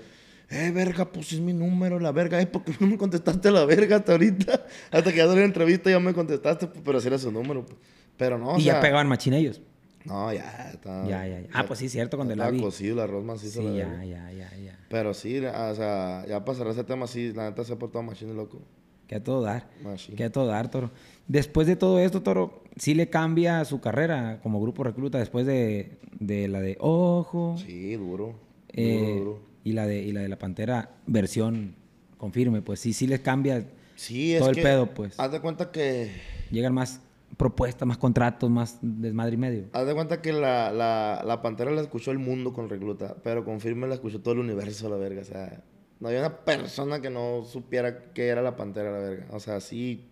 Eh, 0.49 0.71
verga, 0.71 1.05
pues 1.11 1.33
es 1.33 1.39
mi 1.41 1.53
número, 1.53 1.99
la 1.99 2.11
verga. 2.11 2.39
Eh, 2.41 2.47
¿por 2.47 2.63
qué 2.63 2.73
no 2.79 2.87
me 2.87 2.97
contestaste 2.97 3.51
la 3.51 3.65
verga 3.65 3.97
hasta 3.97 4.13
ahorita? 4.13 4.65
Hasta 4.91 5.11
que 5.11 5.17
ya 5.17 5.25
salió 5.25 5.41
la 5.41 5.45
entrevista 5.45 5.89
ya 5.89 5.99
me 5.99 6.13
contestaste, 6.13 6.67
pues, 6.67 6.81
pero 6.85 7.01
sí 7.01 7.07
era 7.07 7.17
su 7.17 7.31
número. 7.31 7.65
pues. 7.65 7.77
Pero 8.15 8.37
no, 8.37 8.53
o 8.53 8.57
y 8.57 8.63
sea, 8.63 8.75
ya 8.75 8.81
pegaban 8.81 9.07
machín 9.07 9.33
ellos. 9.33 9.61
No, 10.07 10.33
ya, 10.33 10.69
está. 10.73 11.07
Ya, 11.07 11.27
ya, 11.27 11.41
ya. 11.41 11.47
Ah, 11.53 11.65
pues 11.67 11.79
sí, 11.79 11.89
cierto, 11.89 12.17
cuando 12.17 12.35
la 12.35 12.49
vi. 12.49 12.59
cocido 12.61 12.95
el 12.95 12.99
arroz 13.01 13.23
macizo, 13.23 13.61
Sí, 13.61 13.77
ya, 13.77 14.03
ya, 14.03 14.31
ya, 14.31 14.55
ya. 14.57 14.79
Pero 14.89 15.13
sí, 15.13 15.37
o 15.39 15.75
sea, 15.75 16.25
ya 16.27 16.43
para 16.45 16.57
cerrar 16.57 16.73
ese 16.73 16.83
tema, 16.83 17.07
sí, 17.07 17.33
la 17.33 17.49
neta 17.49 17.63
se 17.63 17.73
ha 17.73 17.75
portado 17.79 18.03
machine 18.03 18.33
loco. 18.33 18.61
Que 19.07 19.15
a 19.15 19.23
todo 19.23 19.41
dar. 19.41 19.69
Machine. 19.83 20.17
Que 20.17 20.25
a 20.25 20.31
todo 20.31 20.47
dar, 20.47 20.69
Toro. 20.69 20.91
Después 21.27 21.65
de 21.67 21.75
todo 21.75 21.99
esto, 21.99 22.21
Toro, 22.23 22.63
sí 22.75 22.93
le 22.93 23.09
cambia 23.09 23.63
su 23.65 23.79
carrera 23.79 24.39
como 24.43 24.59
grupo 24.61 24.83
recluta 24.83 25.17
después 25.17 25.45
de, 25.45 25.97
de 26.19 26.47
la 26.49 26.59
de 26.59 26.75
Ojo 26.79 27.55
Sí, 27.57 27.95
duro. 27.95 28.35
eh, 28.73 28.99
duro, 28.99 29.19
duro. 29.19 29.39
y 29.63 29.71
la 29.73 29.85
de 29.87 30.01
y 30.03 30.11
la 30.11 30.21
de 30.21 30.27
la 30.29 30.37
Pantera 30.37 30.91
versión 31.05 31.75
confirme, 32.17 32.61
pues 32.61 32.79
sí, 32.81 32.91
sí 32.93 33.07
les 33.07 33.21
cambia. 33.21 33.65
Sí, 33.95 34.33
es 34.33 34.39
todo 34.39 34.49
el 34.49 34.55
que, 34.57 34.61
pedo, 34.61 34.87
pues. 34.93 35.17
Haz 35.19 35.31
de 35.31 35.39
cuenta 35.41 35.71
que... 35.71 36.11
Llegan 36.51 36.73
más 36.73 37.01
propuestas, 37.35 37.87
más 37.87 37.97
contratos, 37.97 38.49
más 38.49 38.79
desmadre 38.81 39.33
y 39.33 39.37
medio. 39.37 39.65
Haz 39.73 39.85
de 39.85 39.93
cuenta 39.93 40.21
que 40.21 40.31
la, 40.31 40.71
la, 40.71 41.23
la 41.25 41.41
Pantera 41.41 41.71
la 41.71 41.81
escuchó 41.81 42.11
el 42.11 42.19
mundo 42.19 42.53
con 42.53 42.69
Recluta, 42.69 43.15
pero 43.23 43.43
con 43.43 43.59
Firme 43.59 43.87
la 43.87 43.95
escuchó 43.95 44.21
todo 44.21 44.35
el 44.35 44.39
universo 44.39 44.87
a 44.87 44.89
la 44.91 44.97
verga, 44.97 45.21
o 45.21 45.25
sea... 45.25 45.63
No 45.99 46.09
había 46.09 46.19
una 46.19 46.45
persona 46.45 47.01
que 47.01 47.09
no 47.09 47.43
supiera 47.43 48.13
qué 48.13 48.27
era 48.27 48.43
la 48.43 48.55
pantera, 48.55 48.91
la 48.91 48.99
verga. 48.99 49.25
O 49.31 49.39
sea, 49.39 49.59
sí 49.59 50.07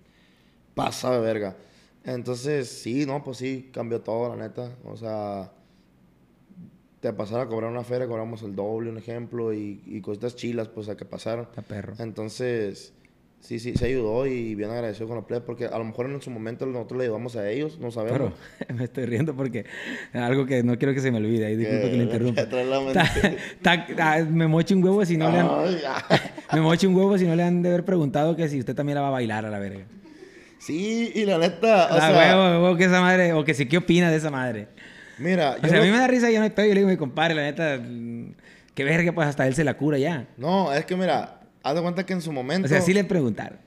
pasa 0.74 1.12
de 1.12 1.20
verga. 1.20 1.58
Entonces, 2.04 2.68
sí, 2.68 3.06
no, 3.06 3.24
pues 3.24 3.38
sí, 3.38 3.70
cambió 3.72 4.02
todo, 4.02 4.36
la 4.36 4.48
neta. 4.48 4.72
O 4.84 4.98
sea, 4.98 5.52
te 7.02 7.14
pasar 7.14 7.42
a 7.42 7.48
cobrar 7.48 7.70
una 7.70 7.84
feria, 7.84 8.08
cobramos 8.08 8.42
el 8.42 8.56
doble, 8.56 8.90
un 8.90 8.98
ejemplo, 8.98 9.54
y, 9.54 9.84
y 9.86 10.02
cositas 10.02 10.36
chilas, 10.36 10.70
pues, 10.70 10.90
a 10.90 10.98
que 10.98 11.06
pasaron. 11.06 11.46
Está 11.46 11.62
perro. 11.62 11.94
Entonces, 12.00 12.95
sí, 13.46 13.60
sí, 13.60 13.74
se 13.76 13.86
ayudó 13.86 14.26
y 14.28 14.56
bien 14.56 14.70
agradecido 14.72 15.08
con 15.08 15.18
los 15.18 15.26
plebes, 15.26 15.44
porque 15.46 15.66
a 15.66 15.78
lo 15.78 15.84
mejor 15.84 16.08
en 16.10 16.22
su 16.22 16.30
momento 16.32 16.66
nosotros 16.66 16.98
le 16.98 17.04
ayudamos 17.06 17.36
a 17.36 17.50
ellos, 17.50 17.78
no 17.80 17.92
sabemos. 17.92 18.34
Pero 18.60 18.76
me 18.78 18.84
estoy 18.86 19.06
riendo 19.06 19.36
porque 19.36 19.66
algo 20.14 20.46
que 20.46 20.64
no 20.64 20.78
quiero 20.78 20.94
que 20.94 21.00
se 21.02 21.12
me 21.12 21.18
olvide. 21.18 21.46
Ahí 21.46 21.56
disculpa 21.56 21.90
que 21.90 21.98
lo 21.98 22.04
interrumpa. 22.04 22.42
la. 22.94 22.94
Ta- 23.62 23.88
ta- 23.96 24.26
me 24.26 24.48
moche 24.48 24.74
un 24.76 24.84
huevo 24.84 25.06
si 25.06 25.18
no 25.18 25.30
le 25.32 25.40
han... 25.40 25.50
Me 26.54 26.62
moche 26.62 26.88
un 26.88 26.96
huevo 26.96 27.18
si 27.18 27.26
no 27.26 27.36
le 27.36 27.44
han 27.44 27.62
de 27.64 27.70
haber 27.70 27.84
preguntado 27.86 28.36
que 28.36 28.48
si 28.48 28.60
usted 28.60 28.76
también 28.76 28.96
la 28.96 29.02
va 29.02 29.08
a 29.08 29.12
bailar 29.12 29.46
a 29.46 29.50
la 29.50 29.60
verga. 29.60 29.84
Sí, 30.60 31.12
y 31.14 31.26
la 31.26 31.38
neta, 31.38 31.90
o 31.92 31.96
Ah, 31.98 32.00
sea, 32.12 32.18
huevo, 32.18 32.64
huevo, 32.64 32.78
que 32.78 32.86
esa 32.86 33.02
madre, 33.02 33.34
o 33.34 33.44
que 33.44 33.54
sí, 33.54 33.66
¿qué 33.68 33.78
opina 33.78 34.10
de 34.10 34.18
esa 34.18 34.30
madre? 34.32 34.68
mira, 35.18 35.58
O 35.62 35.68
sea, 35.68 35.80
a 35.80 35.84
mí 35.84 35.90
me 35.92 35.98
da 35.98 36.08
risa, 36.08 36.30
yo 36.32 36.40
no 36.42 36.50
pedo, 36.50 36.66
yo 36.68 36.74
le 36.74 36.80
digo, 36.82 36.90
mi 36.90 36.98
compadre, 36.98 37.36
la 37.36 37.42
neta, 37.44 37.78
mm, 37.78 38.34
qué 38.74 38.84
verga, 38.84 39.12
pues 39.12 39.28
hasta 39.28 39.46
él 39.48 39.54
se 39.56 39.64
la 39.64 39.76
cura 39.76 39.98
ya. 39.98 40.28
No, 40.38 40.72
es 40.74 40.86
que 40.86 40.96
mira, 40.96 41.40
haz 41.66 41.74
de 41.76 41.82
cuenta 41.82 42.06
que 42.06 42.14
en 42.14 42.22
su 42.22 42.32
momento... 42.32 42.68
O 42.68 42.70
sea, 42.70 42.80
sí 42.80 42.94
le 42.94 43.04
preguntaron. 43.04 43.58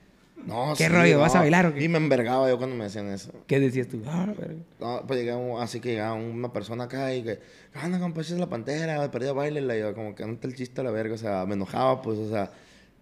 No, 0.46 0.72
¿Qué 0.78 0.88
rollo? 0.88 1.18
¿Vas 1.18 1.34
a 1.34 1.40
bailar 1.40 1.66
o 1.66 1.74
qué? 1.74 1.82
Y 1.82 1.88
me 1.88 1.98
envergaba 1.98 2.48
yo 2.48 2.56
cuando 2.56 2.76
me 2.76 2.84
decían 2.84 3.08
eso. 3.08 3.32
¿Qué 3.48 3.58
decías 3.58 3.88
tú? 3.88 4.00
Ah. 4.06 4.32
No, 4.78 5.02
pues 5.04 5.18
llegaba, 5.18 5.62
así 5.62 5.80
que 5.80 5.90
llegaba 5.90 6.14
una 6.14 6.52
persona 6.52 6.84
acá 6.84 7.12
y 7.12 7.22
que, 7.22 7.40
anda, 7.74 7.98
compa, 7.98 8.20
es 8.20 8.30
la 8.30 8.48
pantera, 8.48 9.10
perdida 9.10 9.32
baile, 9.32 9.60
y 9.60 9.80
yo 9.80 9.94
como 9.94 10.14
que 10.14 10.22
anda 10.22 10.38
el 10.44 10.54
chiste 10.54 10.80
a 10.80 10.84
la 10.84 10.92
verga, 10.92 11.16
o 11.16 11.18
sea, 11.18 11.44
me 11.44 11.54
enojaba, 11.54 12.00
pues, 12.00 12.18
o 12.18 12.30
sea, 12.30 12.52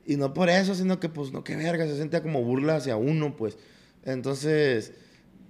y 0.07 0.17
no 0.17 0.33
por 0.33 0.49
eso, 0.49 0.75
sino 0.75 0.99
que, 0.99 1.11
pues, 1.11 1.31
no, 1.31 1.45
qué 1.45 1.57
verga, 1.57 1.85
se 1.87 1.99
sentía 1.99 2.23
como 2.23 2.43
burla 2.43 2.77
hacia 2.77 2.97
uno, 2.97 3.37
pues. 3.37 3.59
Entonces, 4.05 4.95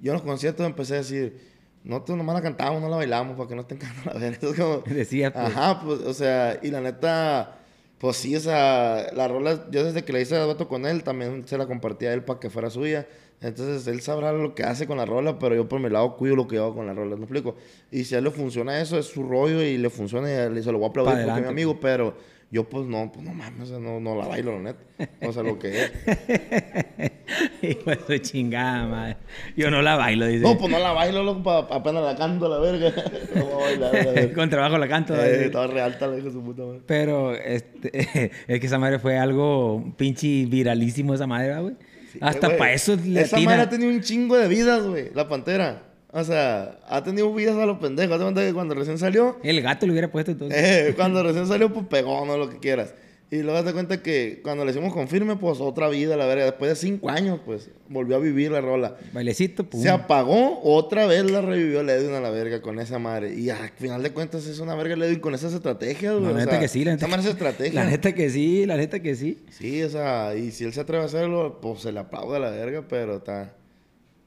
yo 0.02 0.10
en 0.10 0.14
los 0.14 0.22
conciertos 0.22 0.66
empecé 0.66 0.94
a 0.94 0.98
decir, 0.98 1.38
nosotros 1.84 2.18
nomás 2.18 2.34
la 2.34 2.42
cantamos, 2.42 2.82
no 2.82 2.88
la 2.88 2.96
bailamos, 2.96 3.36
para 3.36 3.48
que 3.48 3.54
no 3.54 3.60
estén 3.60 3.78
cantando 3.78 4.12
la 4.12 4.18
verga. 4.18 4.38
Es 4.50 4.56
como, 4.56 4.78
Decías, 4.78 5.32
pues. 5.32 5.44
Ajá, 5.46 5.80
pues, 5.80 6.00
o 6.00 6.12
sea, 6.12 6.58
y 6.62 6.70
la 6.70 6.80
neta, 6.80 7.58
pues 7.98 8.18
sí, 8.18 8.36
o 8.36 8.40
sea, 8.40 9.10
la 9.14 9.26
rola, 9.26 9.66
yo 9.70 9.84
desde 9.84 10.04
que 10.04 10.12
la 10.12 10.20
hice 10.20 10.34
de 10.34 10.46
vato 10.46 10.68
con 10.68 10.84
él, 10.86 11.02
también 11.02 11.46
se 11.46 11.56
la 11.56 11.66
compartía 11.66 12.10
a 12.10 12.12
él 12.12 12.22
para 12.24 12.38
que 12.38 12.50
fuera 12.50 12.68
suya. 12.68 13.06
Entonces, 13.40 13.86
él 13.86 14.00
sabrá 14.00 14.32
lo 14.32 14.54
que 14.54 14.64
hace 14.64 14.86
con 14.86 14.96
la 14.96 15.04
rola, 15.04 15.38
pero 15.38 15.54
yo 15.54 15.68
por 15.68 15.80
mi 15.80 15.90
lado 15.90 16.16
cuido 16.16 16.36
lo 16.36 16.46
que 16.46 16.56
hago 16.56 16.74
con 16.74 16.86
la 16.86 16.94
rola, 16.94 17.16
¿me 17.16 17.22
explico? 17.22 17.56
Y 17.90 18.04
si 18.04 18.14
a 18.14 18.18
él 18.18 18.24
le 18.24 18.30
funciona 18.30 18.80
eso, 18.80 18.98
es 18.98 19.06
su 19.06 19.22
rollo 19.22 19.62
y 19.62 19.76
le 19.78 19.90
funciona 19.90 20.28
y 20.30 20.32
a 20.32 20.44
él 20.44 20.62
se 20.62 20.72
lo 20.72 20.78
voy 20.78 20.86
a 20.86 20.90
aplaudir 20.90 21.24
porque 21.24 21.40
es 21.40 21.42
mi 21.42 21.50
amigo, 21.50 21.78
pero 21.80 22.14
yo 22.50 22.64
pues 22.64 22.86
no, 22.86 23.10
pues 23.12 23.24
no 23.24 23.34
mames, 23.34 23.70
no, 23.70 23.98
no 24.00 24.14
la 24.16 24.26
bailo, 24.26 24.52
la 24.52 24.72
neta. 24.72 24.80
O 25.26 25.32
sea, 25.32 25.42
lo 25.42 25.58
que 25.58 25.82
es. 25.84 25.92
De 27.60 27.98
su 28.06 28.18
chingada, 28.18 28.86
madre. 28.86 29.16
Yo 29.56 29.70
no 29.70 29.82
la 29.82 29.96
bailo, 29.96 30.26
dice. 30.26 30.42
No, 30.44 30.56
pues 30.56 30.70
no 30.70 30.78
la 30.78 30.92
bailo, 30.92 31.22
loco, 31.24 31.42
pa- 31.42 31.66
apenas 31.76 32.02
la 32.04 32.14
canto 32.16 32.46
a 32.46 32.48
la 32.48 32.58
verga. 32.58 32.92
No 33.34 33.44
voy 33.46 33.52
a 33.52 33.66
bailar, 33.66 33.94
la 33.94 34.12
verga. 34.12 34.34
Con 34.34 34.50
trabajo 34.50 34.78
la 34.78 34.88
canto. 34.88 35.14
Eh, 35.16 35.46
estaba 35.46 35.66
re 35.66 35.80
alta 35.80 36.06
la 36.06 36.16
hija 36.16 36.26
de 36.26 36.32
su 36.32 36.42
puta 36.42 36.62
madre. 36.62 36.80
Pero 36.86 37.34
este, 37.34 37.90
es 38.46 38.60
que 38.60 38.66
esa 38.66 38.78
madre 38.78 38.98
fue 38.98 39.18
algo 39.18 39.92
pinche 39.96 40.46
viralísimo 40.46 41.14
esa 41.14 41.26
madre, 41.26 41.48
¿verdad, 41.48 41.62
güey. 41.62 41.74
Hasta 42.20 42.46
Eh, 42.46 42.56
para 42.56 42.72
eso 42.72 42.96
le 43.04 43.22
Esa 43.22 43.38
madre 43.40 43.62
ha 43.62 43.68
tenido 43.68 43.90
un 43.90 44.00
chingo 44.00 44.36
de 44.38 44.48
vidas, 44.48 44.82
güey. 44.86 45.10
La 45.14 45.28
pantera. 45.28 45.82
O 46.18 46.24
sea, 46.24 46.78
ha 46.88 47.04
tenido 47.04 47.32
vidas 47.34 47.56
a 47.56 47.66
los 47.66 47.78
pendejos. 47.78 48.12
Haz 48.14 48.18
de 48.20 48.24
cuenta 48.24 48.40
que 48.40 48.54
cuando 48.54 48.74
recién 48.74 48.96
salió, 48.96 49.36
El 49.42 49.60
gato 49.60 49.84
le 49.84 49.92
hubiera 49.92 50.10
puesto 50.10 50.30
entonces. 50.30 50.58
eh, 50.58 50.94
cuando 50.96 51.22
recién 51.22 51.46
salió, 51.46 51.70
pues 51.70 51.84
pegó, 51.86 52.24
no 52.24 52.38
lo 52.38 52.48
que 52.48 52.58
quieras. 52.58 52.94
Y 53.30 53.42
luego 53.42 53.62
te 53.64 53.72
cuenta 53.72 54.02
que 54.02 54.40
cuando 54.42 54.64
le 54.64 54.70
hicimos 54.70 54.94
confirme, 54.94 55.36
pues 55.36 55.58
otra 55.60 55.88
vida, 55.88 56.16
la 56.16 56.26
verga. 56.26 56.44
Después 56.44 56.70
de 56.70 56.76
cinco 56.76 57.10
años, 57.10 57.40
pues 57.44 57.68
volvió 57.88 58.16
a 58.16 58.18
vivir 58.20 58.52
la 58.52 58.60
rola. 58.62 58.96
Bailecito, 59.12 59.68
pum. 59.68 59.82
Se 59.82 59.90
apagó, 59.90 60.60
otra 60.62 61.06
vez 61.06 61.28
la 61.30 61.42
revivió 61.42 61.82
Ledwin 61.82 62.14
a 62.14 62.20
la 62.20 62.30
verga 62.30 62.62
con 62.62 62.78
esa 62.78 62.98
madre. 63.00 63.34
Y 63.34 63.50
al 63.50 63.68
final 63.76 64.02
de 64.02 64.12
cuentas 64.12 64.46
es 64.46 64.58
una 64.60 64.74
verga 64.76 64.94
Ledwin 64.96 65.18
con 65.18 65.34
esas 65.34 65.52
estrategias, 65.52 66.12
güey. 66.14 66.24
La 66.26 66.30
o 66.30 66.34
neta 66.34 66.50
sea, 66.52 66.60
que 66.60 66.68
sí, 66.68 66.84
la 66.84 66.92
neta. 66.92 67.06
Esa 67.06 67.16
es 67.18 67.26
estrategia. 67.26 67.84
La 67.84 67.90
neta 67.90 68.14
que 68.14 68.30
sí, 68.30 68.64
la 68.64 68.76
neta 68.76 69.00
que 69.00 69.14
sí. 69.16 69.38
Sí, 69.50 69.82
o 69.82 69.90
sea, 69.90 70.34
y 70.36 70.52
si 70.52 70.64
él 70.64 70.72
se 70.72 70.80
atreve 70.80 71.02
a 71.02 71.06
hacerlo, 71.06 71.58
pues 71.60 71.80
se 71.80 71.90
le 71.92 71.98
aplaude 71.98 72.36
a 72.36 72.38
la 72.40 72.50
verga, 72.50 72.84
pero 72.88 73.16
está. 73.16 73.52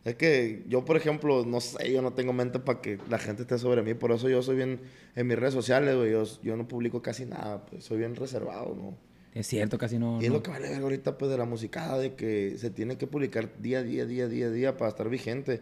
Es 0.05 0.15
que 0.15 0.63
yo, 0.67 0.85
por 0.85 0.95
ejemplo, 0.97 1.43
no 1.45 1.59
sé, 1.59 1.91
yo 1.91 2.01
no 2.01 2.13
tengo 2.13 2.31
mente 2.33 2.59
para 2.59 2.81
que 2.81 2.97
la 3.09 3.19
gente 3.19 3.41
esté 3.41 3.57
sobre 3.57 3.81
mí, 3.83 3.93
por 3.93 4.11
eso 4.11 4.29
yo 4.29 4.41
soy 4.41 4.55
bien 4.55 4.79
en 5.15 5.27
mis 5.27 5.37
redes 5.37 5.53
sociales, 5.53 5.95
güey, 5.95 6.11
yo, 6.11 6.23
yo 6.41 6.55
no 6.55 6.67
publico 6.67 7.01
casi 7.01 7.25
nada, 7.25 7.65
pues 7.65 7.83
soy 7.83 7.97
bien 7.97 8.15
reservado, 8.15 8.75
¿no? 8.75 8.97
Es 9.33 9.45
cierto, 9.47 9.77
casi 9.77 9.99
no. 9.99 10.19
Y 10.21 10.25
es 10.25 10.29
no. 10.31 10.37
lo 10.37 10.43
que 10.43 10.51
vale 10.51 10.69
ver 10.69 10.81
ahorita, 10.81 11.17
pues, 11.17 11.29
de 11.29 11.37
la 11.37 11.45
musicada, 11.45 11.97
de 11.97 12.15
que 12.15 12.55
se 12.57 12.69
tiene 12.71 12.97
que 12.97 13.07
publicar 13.07 13.49
día 13.59 13.79
a 13.79 13.83
día, 13.83 14.05
día 14.05 14.25
a 14.25 14.27
día, 14.27 14.49
día 14.49 14.77
para 14.77 14.89
estar 14.89 15.07
vigente. 15.09 15.61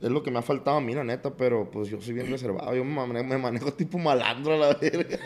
Es 0.00 0.10
lo 0.10 0.22
que 0.22 0.30
me 0.30 0.38
ha 0.38 0.42
faltado 0.42 0.78
a 0.78 0.80
mí, 0.80 0.94
la 0.94 1.04
neta, 1.04 1.36
pero 1.36 1.70
pues 1.70 1.88
yo 1.88 2.00
soy 2.00 2.14
bien 2.14 2.28
reservado. 2.28 2.74
Yo 2.74 2.84
me 2.84 2.94
manejo, 2.94 3.24
me 3.24 3.38
manejo 3.38 3.72
tipo 3.74 3.98
malandro 3.98 4.54
a 4.54 4.56
la 4.56 4.74
verga. 4.74 5.18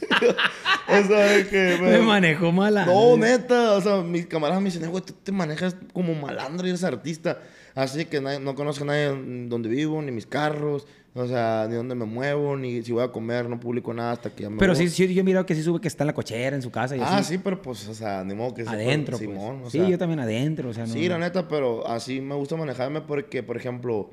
o 0.88 1.04
sea, 1.06 1.36
es 1.36 1.46
que 1.46 1.78
Me 1.82 1.98
manejó 1.98 2.50
mala. 2.52 2.86
no, 2.86 3.16
neta, 3.16 3.74
o 3.74 3.80
sea, 3.80 4.02
mis 4.02 4.26
camaradas 4.26 4.62
me 4.62 4.70
dicen, 4.70 4.84
"Eh, 4.84 4.88
güey, 4.88 5.04
tú 5.04 5.12
te 5.12 5.30
manejas 5.30 5.76
como 5.92 6.14
malandro 6.14 6.66
y 6.66 6.70
eres 6.70 6.82
artista. 6.84 7.40
Así 7.76 8.06
que 8.06 8.20
nadie- 8.20 8.40
no 8.40 8.54
conozco 8.54 8.82
a 8.84 8.86
nadie 8.88 9.08
donde 9.48 9.68
vivo, 9.68 10.00
ni 10.02 10.10
mis 10.10 10.26
carros, 10.26 10.86
o 11.14 11.26
sea, 11.26 11.66
ni 11.68 11.76
dónde 11.76 11.94
me 11.94 12.06
muevo, 12.06 12.56
ni 12.56 12.82
si 12.82 12.90
voy 12.90 13.04
a 13.04 13.12
comer, 13.12 13.48
no 13.50 13.60
publico 13.60 13.92
nada 13.92 14.12
hasta 14.12 14.30
que 14.34 14.44
ya 14.44 14.50
me 14.50 14.56
Pero 14.58 14.72
voy. 14.74 14.88
sí, 14.88 15.06
sí, 15.06 15.14
yo 15.14 15.20
he 15.20 15.24
mirado 15.24 15.44
que 15.46 15.54
sí 15.54 15.62
sube 15.62 15.78
que 15.80 15.86
está 15.88 16.02
en 16.02 16.06
la 16.08 16.14
cochera, 16.14 16.56
en 16.56 16.62
su 16.62 16.70
casa 16.70 16.96
y 16.96 17.00
Ah, 17.00 17.18
así. 17.18 17.34
sí, 17.34 17.38
pero 17.44 17.60
pues, 17.60 17.86
o 17.86 17.94
sea, 17.94 18.24
ni 18.24 18.34
modo 18.34 18.54
que 18.54 18.62
Adentro, 18.62 19.18
pues. 19.18 19.28
Simón, 19.30 19.62
o 19.64 19.70
sí, 19.70 19.78
sea, 19.78 19.88
yo 19.90 19.98
también 19.98 20.20
adentro, 20.20 20.70
o 20.70 20.72
sea, 20.74 20.86
no. 20.86 20.92
Sí, 20.92 21.06
la 21.08 21.18
neta, 21.18 21.46
pero 21.48 21.86
así 21.86 22.20
me 22.20 22.34
gusta 22.34 22.56
manejarme 22.56 23.02
porque, 23.02 23.42
por 23.42 23.58
ejemplo, 23.58 24.10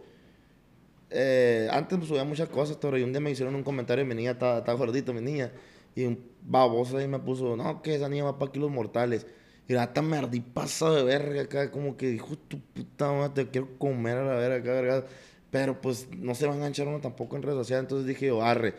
eh, 1.09 1.68
antes 1.72 1.97
me 1.99 2.05
subía 2.05 2.24
muchas 2.26 2.49
cosas, 2.49 2.78
pero 2.82 2.97
y 2.97 3.03
un 3.03 3.11
día 3.14 3.22
me 3.22 3.32
hicieron 3.32 3.55
un 3.55 3.64
comentario, 3.64 4.05
mi 4.05 4.16
niña 4.16 4.32
está, 4.32 4.57
está 4.59 4.74
gordita, 4.74 5.14
mi 5.14 5.22
niña, 5.22 5.51
y 5.95 6.03
un 6.05 6.20
baboso 6.41 6.97
ahí 6.97 7.07
me 7.07 7.20
puso, 7.20 7.55
no, 7.55 7.82
que 7.82 7.95
esa 7.95 8.09
niña 8.09 8.26
va 8.26 8.39
para 8.39 8.51
kilos 8.51 8.72
mortales. 8.72 9.26
Y 9.68 9.74
la 9.74 9.86
neta 9.86 10.01
me 10.01 10.18
ardí 10.18 10.41
pasado 10.41 10.95
de 10.95 11.03
verga 11.03 11.41
acá, 11.41 11.72
como 11.72 11.95
que 11.95 12.09
dijo, 12.09 12.36
tu 12.36 12.59
puta 12.59 13.11
madre, 13.11 13.45
te 13.45 13.51
quiero 13.51 13.78
comer 13.78 14.18
a 14.18 14.26
la 14.26 14.36
verga 14.36 14.57
acá, 14.57 14.82
verga. 14.82 15.05
Pero 15.51 15.80
pues 15.80 16.07
no 16.18 16.36
se 16.36 16.47
va 16.47 16.53
a 16.53 16.55
enganchar 16.55 16.88
uno 16.88 16.99
tampoco 16.99 17.36
en 17.36 17.43
redes 17.43 17.57
sociales, 17.57 17.84
entonces 17.84 18.07
dije 18.07 18.28
yo, 18.28 18.43
arre. 18.43 18.74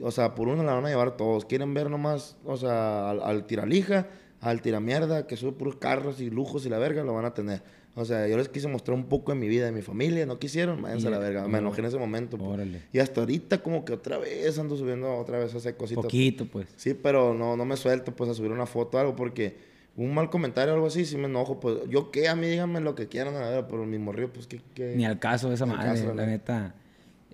O 0.00 0.10
sea, 0.10 0.34
por 0.34 0.48
uno 0.48 0.62
la 0.62 0.74
van 0.74 0.86
a 0.86 0.88
llevar 0.88 1.16
todos. 1.16 1.44
Quieren 1.44 1.74
ver 1.74 1.90
nomás, 1.90 2.36
o 2.44 2.56
sea, 2.56 3.10
al, 3.10 3.22
al 3.22 3.46
tiralija, 3.46 4.06
al 4.40 4.62
tiramierda, 4.62 5.26
que 5.26 5.36
sube 5.36 5.52
puros 5.52 5.76
carros 5.76 6.20
y 6.20 6.30
lujos 6.30 6.64
y 6.66 6.68
la 6.68 6.78
verga, 6.78 7.02
lo 7.02 7.14
van 7.14 7.24
a 7.24 7.34
tener. 7.34 7.62
O 7.98 8.04
sea, 8.04 8.28
yo 8.28 8.36
les 8.36 8.48
quise 8.48 8.68
mostrar 8.68 8.96
un 8.96 9.06
poco 9.06 9.32
de 9.32 9.38
mi 9.38 9.48
vida, 9.48 9.64
de 9.66 9.72
mi 9.72 9.82
familia, 9.82 10.24
no 10.24 10.38
quisieron, 10.38 10.80
váyanse 10.80 11.08
a 11.08 11.10
la 11.10 11.18
verga. 11.18 11.48
Me 11.48 11.58
enojé 11.58 11.80
en 11.80 11.86
ese 11.86 11.98
momento. 11.98 12.38
pues. 12.38 12.48
Órale. 12.48 12.82
Y 12.92 13.00
hasta 13.00 13.22
ahorita 13.22 13.60
como 13.60 13.84
que 13.84 13.92
otra 13.92 14.18
vez 14.18 14.56
ando 14.56 14.76
subiendo 14.76 15.12
otra 15.16 15.38
vez 15.40 15.52
esas 15.52 15.72
cositas. 15.72 16.04
Poquito, 16.04 16.46
pues. 16.46 16.68
Sí, 16.76 16.94
pero 16.94 17.34
no, 17.34 17.56
no 17.56 17.64
me 17.64 17.76
suelto 17.76 18.14
pues 18.14 18.30
a 18.30 18.34
subir 18.34 18.52
una 18.52 18.66
foto 18.66 18.98
o 18.98 19.00
algo 19.00 19.16
porque 19.16 19.56
un 19.98 20.14
mal 20.14 20.30
comentario 20.30 20.72
o 20.72 20.76
algo 20.76 20.86
así, 20.86 21.04
sí 21.04 21.16
me 21.16 21.26
enojo. 21.26 21.60
Pues 21.60 21.78
yo 21.90 22.10
qué, 22.10 22.28
a 22.28 22.36
mí 22.36 22.46
díganme 22.46 22.80
lo 22.80 22.94
que 22.94 23.08
quieran, 23.08 23.34
a 23.36 23.50
ver, 23.50 23.66
pero 23.68 23.84
mi 23.84 23.98
morrillo, 23.98 24.32
pues 24.32 24.46
que... 24.46 24.60
que... 24.74 24.94
Ni 24.96 25.04
al 25.04 25.18
caso 25.18 25.48
de 25.48 25.56
esa 25.56 25.66
madre, 25.66 26.00
caso, 26.00 26.14
la 26.14 26.24
neta. 26.24 26.74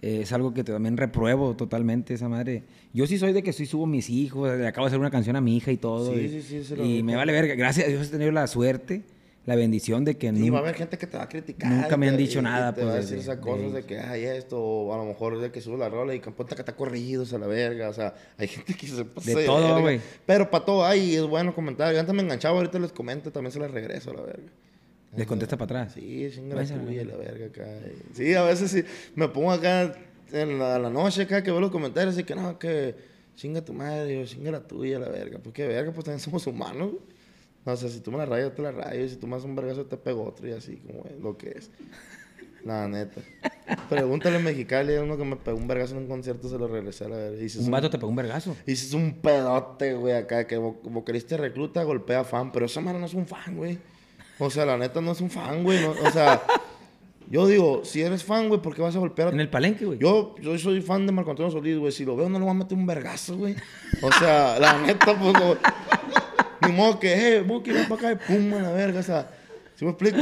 eh, 0.00 0.20
es 0.22 0.32
algo 0.32 0.52
que 0.54 0.64
también 0.64 0.96
repruebo 0.96 1.54
totalmente 1.56 2.14
esa 2.14 2.28
madre. 2.28 2.62
Yo 2.92 3.06
sí 3.06 3.18
soy 3.18 3.32
de 3.32 3.42
que 3.42 3.52
sí 3.52 3.66
subo 3.66 3.86
mis 3.86 4.10
hijos, 4.10 4.56
le 4.58 4.66
acabo 4.66 4.86
de 4.86 4.88
hacer 4.88 5.00
una 5.00 5.10
canción 5.10 5.36
a 5.36 5.40
mi 5.40 5.56
hija 5.56 5.72
y 5.72 5.76
todo. 5.76 6.12
Sí, 6.12 6.20
y, 6.20 6.28
sí, 6.28 6.42
sí, 6.42 6.64
se 6.64 6.76
lo 6.76 6.84
y 6.84 7.02
me 7.02 7.16
vale 7.16 7.32
verga. 7.32 7.54
Gracias 7.54 7.86
a 7.86 7.90
Dios 7.90 8.08
he 8.08 8.10
tenido 8.10 8.32
la 8.32 8.46
suerte, 8.46 9.02
la 9.46 9.56
bendición 9.56 10.04
de 10.04 10.16
que 10.16 10.30
Sí, 10.30 10.38
nunca- 10.38 10.52
va 10.52 10.58
a 10.58 10.62
haber 10.62 10.74
gente 10.74 10.96
que 10.96 11.06
te 11.06 11.16
va 11.18 11.24
a 11.24 11.28
criticar. 11.28 11.70
nunca 11.70 11.94
y 11.94 11.98
me 11.98 12.08
han 12.08 12.16
dicho 12.16 12.38
y- 12.38 12.40
y 12.40 12.44
nada, 12.44 12.74
te 12.74 12.82
va 12.82 12.92
a 12.92 12.94
pues, 12.94 13.02
decir 13.04 13.16
de- 13.18 13.22
esas 13.24 13.36
de 13.36 13.42
cosas 13.42 13.60
de, 13.72 13.78
ellos. 13.78 13.84
que 13.86 13.98
hay 13.98 14.24
esto, 14.24 14.58
o 14.60 14.94
a 14.94 14.96
lo 14.96 15.04
mejor 15.04 15.38
de 15.40 15.50
que 15.52 15.60
subo 15.60 15.76
la 15.76 15.88
rola 15.90 16.14
y 16.14 16.20
que 16.20 16.30
ponte 16.30 16.54
que 16.54 16.62
está 16.62 16.74
corridos 16.74 17.32
a 17.34 17.38
la 17.38 17.46
verga. 17.46 17.88
O 17.88 17.92
sea, 17.92 18.14
hay 18.38 18.48
gente 18.66 18.74
que 18.74 18.86
se 18.86 19.04
pasa 19.04 19.30
De 19.34 19.44
todo, 19.44 19.60
verga. 19.62 19.80
güey. 19.80 20.00
Pero 20.24 20.50
para 20.50 20.64
todo 20.64 20.84
hay, 20.84 21.14
es 21.14 21.22
bueno 21.24 21.54
comentar. 21.54 21.92
Yo 21.92 22.00
antes 22.00 22.14
me 22.14 22.22
enganchaba, 22.22 22.56
ahorita 22.56 22.78
les 22.78 22.92
comento, 22.92 23.30
también 23.30 23.52
se 23.52 23.58
les 23.60 23.70
regreso 23.70 24.10
a 24.10 24.14
la 24.14 24.22
verga. 24.22 24.48
les 25.16 25.26
contesta 25.26 25.56
para 25.56 25.82
atrás. 25.82 25.94
Sí, 25.94 26.28
chinga 26.34 26.56
la 26.56 26.64
tuya, 26.64 27.04
verga. 27.04 27.04
la 27.12 27.16
verga 27.18 27.46
acá. 27.46 27.66
Sí, 28.14 28.34
a 28.34 28.42
veces 28.44 28.70
sí. 28.70 28.82
Me 29.14 29.28
pongo 29.28 29.52
acá 29.52 29.94
en 30.32 30.58
la, 30.58 30.78
la 30.78 30.90
noche 30.90 31.22
acá 31.22 31.42
que 31.42 31.50
veo 31.52 31.60
los 31.60 31.70
comentarios 31.70 32.18
y 32.18 32.24
que 32.24 32.34
no, 32.34 32.58
que 32.58 32.96
chinga 33.36 33.64
tu 33.64 33.72
madre, 33.72 34.22
o 34.22 34.26
chinga 34.26 34.50
la 34.50 34.60
tuya, 34.66 34.98
la 34.98 35.08
verga. 35.08 35.38
Pues 35.40 35.54
qué 35.54 35.66
verga, 35.68 35.92
pues 35.92 36.04
también 36.04 36.18
somos 36.20 36.44
humanos. 36.48 36.92
güey. 36.92 37.13
O 37.66 37.76
sea, 37.76 37.88
si 37.88 38.00
tú 38.00 38.10
me 38.12 38.18
la 38.18 38.26
rayas, 38.26 38.50
yo 38.50 38.52
te 38.52 38.62
la 38.62 38.72
rayo. 38.72 39.08
Si 39.08 39.16
tú 39.16 39.26
me 39.26 39.36
haces 39.36 39.46
un 39.46 39.56
vergazo, 39.56 39.86
te 39.86 39.96
pego 39.96 40.24
otro 40.24 40.46
y 40.48 40.52
así, 40.52 40.76
como 40.86 41.04
es 41.06 41.18
lo 41.20 41.36
que 41.36 41.50
es. 41.50 41.70
La 42.64 42.88
neta. 42.88 43.20
Pregúntale 43.90 44.36
a 44.36 44.38
Mexicali, 44.38 44.94
a 44.96 45.02
uno 45.02 45.16
que 45.18 45.24
me 45.24 45.36
pegó 45.36 45.56
un 45.58 45.66
vergazo 45.68 45.92
en 45.96 46.02
un 46.02 46.08
concierto, 46.08 46.48
se 46.48 46.58
lo 46.58 46.66
regresé 46.66 47.04
a 47.04 47.08
la 47.08 47.16
verga. 47.16 47.42
Y 47.42 47.58
Un 47.58 47.70
vato 47.70 47.90
te 47.90 47.98
pegó 47.98 48.08
un 48.08 48.16
vergazo. 48.16 48.56
y 48.66 48.74
si 48.76 48.86
es 48.86 48.92
un 48.94 49.14
pedote, 49.20 49.94
güey, 49.94 50.14
acá, 50.14 50.46
que 50.46 50.58
vo- 50.58 50.76
vocalista 50.82 51.36
recluta, 51.36 51.82
golpea 51.82 52.24
fan, 52.24 52.52
pero 52.52 52.66
esa 52.66 52.80
madre 52.80 52.98
no 53.00 53.06
es 53.06 53.14
un 53.14 53.26
fan, 53.26 53.56
güey. 53.56 53.78
O 54.38 54.48
sea, 54.50 54.64
la 54.66 54.76
neta 54.78 55.00
no 55.02 55.12
es 55.12 55.20
un 55.20 55.30
fan, 55.30 55.62
güey. 55.62 55.80
no- 55.82 55.90
o 55.90 56.10
sea, 56.10 56.42
yo 57.30 57.46
digo, 57.46 57.82
si 57.84 58.00
eres 58.02 58.24
fan, 58.24 58.48
güey, 58.48 58.60
¿por 58.62 58.74
qué 58.74 58.80
vas 58.82 58.96
a 58.96 58.98
golpear 58.98 59.28
a 59.28 59.30
En 59.32 59.40
el 59.40 59.50
palenque, 59.50 59.84
güey. 59.84 59.98
Yo, 59.98 60.34
yo 60.40 60.58
soy 60.58 60.80
fan 60.80 61.06
de 61.06 61.12
Marco 61.12 61.30
Antonio 61.30 61.50
Solís, 61.52 61.78
güey. 61.78 61.92
Si 61.92 62.04
lo 62.06 62.16
veo, 62.16 62.28
no 62.30 62.38
le 62.38 62.44
voy 62.44 62.50
a 62.52 62.58
meter 62.58 62.76
un 62.78 62.86
vergazo, 62.86 63.36
güey. 63.36 63.56
O 64.02 64.10
sea, 64.12 64.58
la 64.58 64.78
neta, 64.80 65.18
pues 65.18 65.32
no. 65.34 65.56
Ni 66.66 66.72
modo 66.72 66.98
que, 66.98 67.36
eh, 67.36 67.40
Buki, 67.42 67.70
ven 67.72 67.88
para 67.88 68.10
acá 68.10 68.12
y 68.12 68.32
pum, 68.36 68.54
a 68.54 68.62
la 68.62 68.72
verga, 68.72 69.00
o 69.00 69.02
sea, 69.02 69.30
¿sí 69.74 69.84
me 69.84 69.90
explico? 69.92 70.18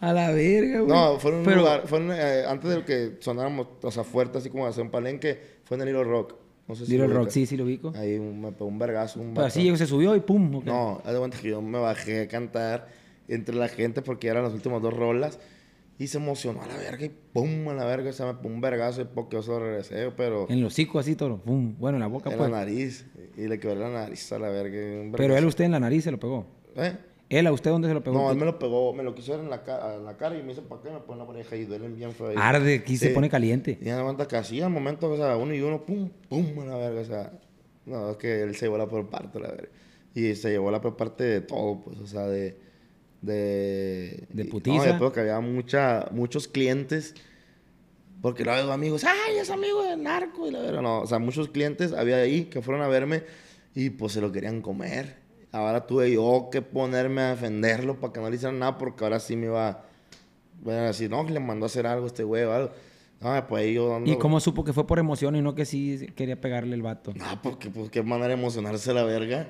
A 0.00 0.12
la 0.12 0.30
verga, 0.32 0.80
güey. 0.80 0.88
No, 0.96 1.18
fue 1.18 1.30
en 1.32 1.36
un 1.38 1.44
Pero- 1.44 1.56
lugar, 1.58 1.82
fue 1.86 1.98
en, 1.98 2.10
eh, 2.12 2.44
antes 2.46 2.70
de 2.70 2.84
que 2.84 3.16
sonáramos, 3.20 3.66
o 3.82 3.90
sea, 3.90 4.04
fuerte, 4.04 4.38
así 4.38 4.50
como 4.50 4.66
hacer 4.66 4.82
un 4.84 4.90
palenque, 4.90 5.40
fue 5.64 5.76
en 5.76 5.82
el 5.82 5.88
Little 5.88 6.04
Rock. 6.04 6.34
No 6.66 6.74
sé 6.74 6.84
si 6.86 6.92
Little 6.92 7.08
Rock, 7.08 7.30
sí, 7.30 7.46
sí 7.46 7.56
lo 7.56 7.64
ubico. 7.64 7.92
Ahí 7.96 8.16
un- 8.18 8.40
me 8.40 8.52
pegó 8.52 8.66
un 8.66 8.78
vergazo, 8.78 9.20
un 9.20 9.32
Pero 9.34 9.46
así 9.46 9.62
llegó, 9.62 9.76
se 9.76 9.86
subió 9.86 10.14
y 10.14 10.20
pum. 10.20 10.56
ok. 10.56 10.64
No, 10.66 11.00
haz 11.04 11.12
de 11.12 11.18
cuenta 11.18 11.38
que 11.38 11.48
yo 11.48 11.62
me 11.62 11.78
bajé 11.78 12.22
a 12.22 12.28
cantar 12.28 12.88
entre 13.26 13.54
la 13.54 13.68
gente 13.68 14.02
porque 14.02 14.28
eran 14.28 14.42
las 14.42 14.52
últimas 14.52 14.82
dos 14.82 14.92
rolas 14.94 15.38
y 15.98 16.06
se 16.06 16.18
emocionó 16.18 16.62
a 16.62 16.66
la 16.66 16.76
verga 16.76 17.04
y 17.04 17.08
pum, 17.08 17.68
a 17.68 17.74
la 17.74 17.84
verga, 17.84 18.10
o 18.10 18.12
sea, 18.12 18.26
me 18.26 18.34
pegó 18.34 18.54
un 18.54 18.60
vergazo 18.60 19.00
y 19.02 19.04
porque 19.04 19.36
yo 19.36 19.42
solo 19.42 19.66
regresé, 19.66 20.10
pero 20.16 20.46
En 20.48 20.60
los 20.60 20.72
hocico 20.72 20.98
así 20.98 21.16
todo. 21.16 21.38
Pum. 21.42 21.74
Bueno, 21.78 21.96
en 21.96 22.00
la 22.00 22.06
boca, 22.06 22.30
en 22.30 22.38
pues. 22.38 22.50
la 22.50 22.58
nariz 22.58 23.06
y 23.36 23.48
le 23.48 23.58
quebré 23.58 23.80
la 23.80 23.90
nariz 23.90 24.30
a 24.32 24.38
la 24.38 24.48
verga. 24.48 24.78
un 25.02 25.12
Pero 25.12 25.36
él 25.36 25.44
a 25.44 25.46
usted 25.46 25.64
en 25.64 25.72
la 25.72 25.80
nariz 25.80 26.04
se 26.04 26.10
lo 26.12 26.18
pegó. 26.20 26.46
¿Eh? 26.76 26.96
¿Él 27.30 27.46
a 27.46 27.52
usted 27.52 27.70
dónde 27.70 27.88
se 27.88 27.94
lo 27.94 28.02
pegó? 28.02 28.16
No, 28.16 28.30
él 28.30 28.38
me 28.38 28.46
lo 28.46 28.58
pegó, 28.58 28.94
me 28.94 29.02
lo 29.02 29.14
quiso 29.14 29.32
dar 29.32 29.40
en 29.42 29.50
la, 29.50 29.62
ca- 29.62 29.96
en 29.96 30.04
la 30.04 30.16
cara 30.16 30.38
y 30.38 30.42
me 30.42 30.52
hizo 30.52 30.62
para 30.62 30.80
qué, 30.80 30.90
me 30.90 31.00
pone 31.00 31.18
la 31.20 31.26
pareja 31.26 31.56
y 31.56 31.64
duele 31.66 31.88
bien 31.88 32.12
feo 32.12 32.28
ahí. 32.28 32.36
Arde, 32.38 32.76
aquí 32.76 32.96
se 32.96 33.10
pone 33.10 33.28
caliente. 33.28 33.76
Y 33.82 33.90
cuenta 34.02 34.26
que 34.26 34.36
así 34.36 34.62
al 34.62 34.70
momento, 34.70 35.10
o 35.10 35.16
sea, 35.16 35.36
uno 35.36 35.52
y 35.54 35.60
uno, 35.60 35.84
pum, 35.84 36.08
pum, 36.28 36.58
a 36.60 36.64
la 36.64 36.76
verga, 36.78 37.00
o 37.00 37.04
sea, 37.04 37.32
no, 37.84 38.12
es 38.12 38.16
que 38.16 38.42
él 38.42 38.54
se 38.54 38.64
llevó 38.66 38.78
la 38.78 38.88
peor 38.88 39.10
parte, 39.10 39.38
la 39.40 39.48
verga. 39.48 39.68
Y 40.14 40.34
se 40.36 40.50
llevó 40.50 40.70
la 40.70 40.80
peor 40.80 40.96
parte 40.96 41.24
de 41.24 41.40
todo, 41.42 41.82
pues, 41.84 41.98
o 41.98 42.06
sea, 42.06 42.22
de... 42.26 42.67
De, 43.20 44.26
De 44.30 44.44
putiza. 44.44 44.76
No, 44.76 44.82
después 44.84 45.12
que 45.12 45.20
había 45.20 45.40
mucha, 45.40 46.08
muchos 46.12 46.46
clientes, 46.48 47.14
porque 48.22 48.44
luego 48.44 48.72
amigos, 48.72 49.04
ay, 49.04 49.38
es 49.38 49.50
amigo 49.50 49.82
de 49.82 49.96
narco, 49.96 50.46
y 50.46 50.50
la 50.50 50.60
verga, 50.60 50.82
no, 50.82 51.00
o 51.00 51.06
sea, 51.06 51.18
muchos 51.18 51.48
clientes 51.48 51.92
había 51.92 52.16
ahí 52.16 52.44
que 52.44 52.62
fueron 52.62 52.82
a 52.82 52.88
verme 52.88 53.24
y 53.74 53.90
pues 53.90 54.12
se 54.12 54.20
lo 54.20 54.32
querían 54.32 54.60
comer. 54.62 55.16
Ahora 55.50 55.86
tuve 55.86 56.12
yo 56.12 56.48
que 56.52 56.62
ponerme 56.62 57.22
a 57.22 57.30
defenderlo 57.30 57.98
para 57.98 58.12
que 58.12 58.20
no 58.20 58.28
le 58.28 58.36
hicieran 58.36 58.58
nada, 58.58 58.76
porque 58.78 59.04
ahora 59.04 59.18
sí 59.18 59.34
me 59.34 59.46
iba, 59.46 59.84
bueno, 60.62 60.80
a 60.80 60.86
decir, 60.86 61.10
no, 61.10 61.24
que 61.24 61.32
le 61.32 61.40
mandó 61.40 61.64
a 61.64 61.68
hacer 61.68 61.86
algo 61.86 62.06
este 62.06 62.22
güey 62.22 62.44
o 62.44 62.52
algo. 62.52 62.70
No, 63.20 63.46
pues 63.48 63.64
ahí 63.64 63.74
yo 63.74 63.88
dando... 63.88 64.10
¿Y 64.10 64.16
cómo 64.16 64.38
supo 64.38 64.62
que 64.62 64.72
fue 64.72 64.86
por 64.86 64.98
emoción 64.98 65.34
y 65.34 65.42
no 65.42 65.54
que 65.54 65.64
sí 65.64 66.06
quería 66.14 66.40
pegarle 66.40 66.74
el 66.76 66.82
vato? 66.82 67.12
No, 67.14 67.42
porque, 67.42 67.68
pues, 67.68 67.90
qué 67.90 68.02
manera 68.02 68.28
de 68.28 68.34
emocionarse 68.34 68.92
la 68.94 69.02
verga. 69.02 69.48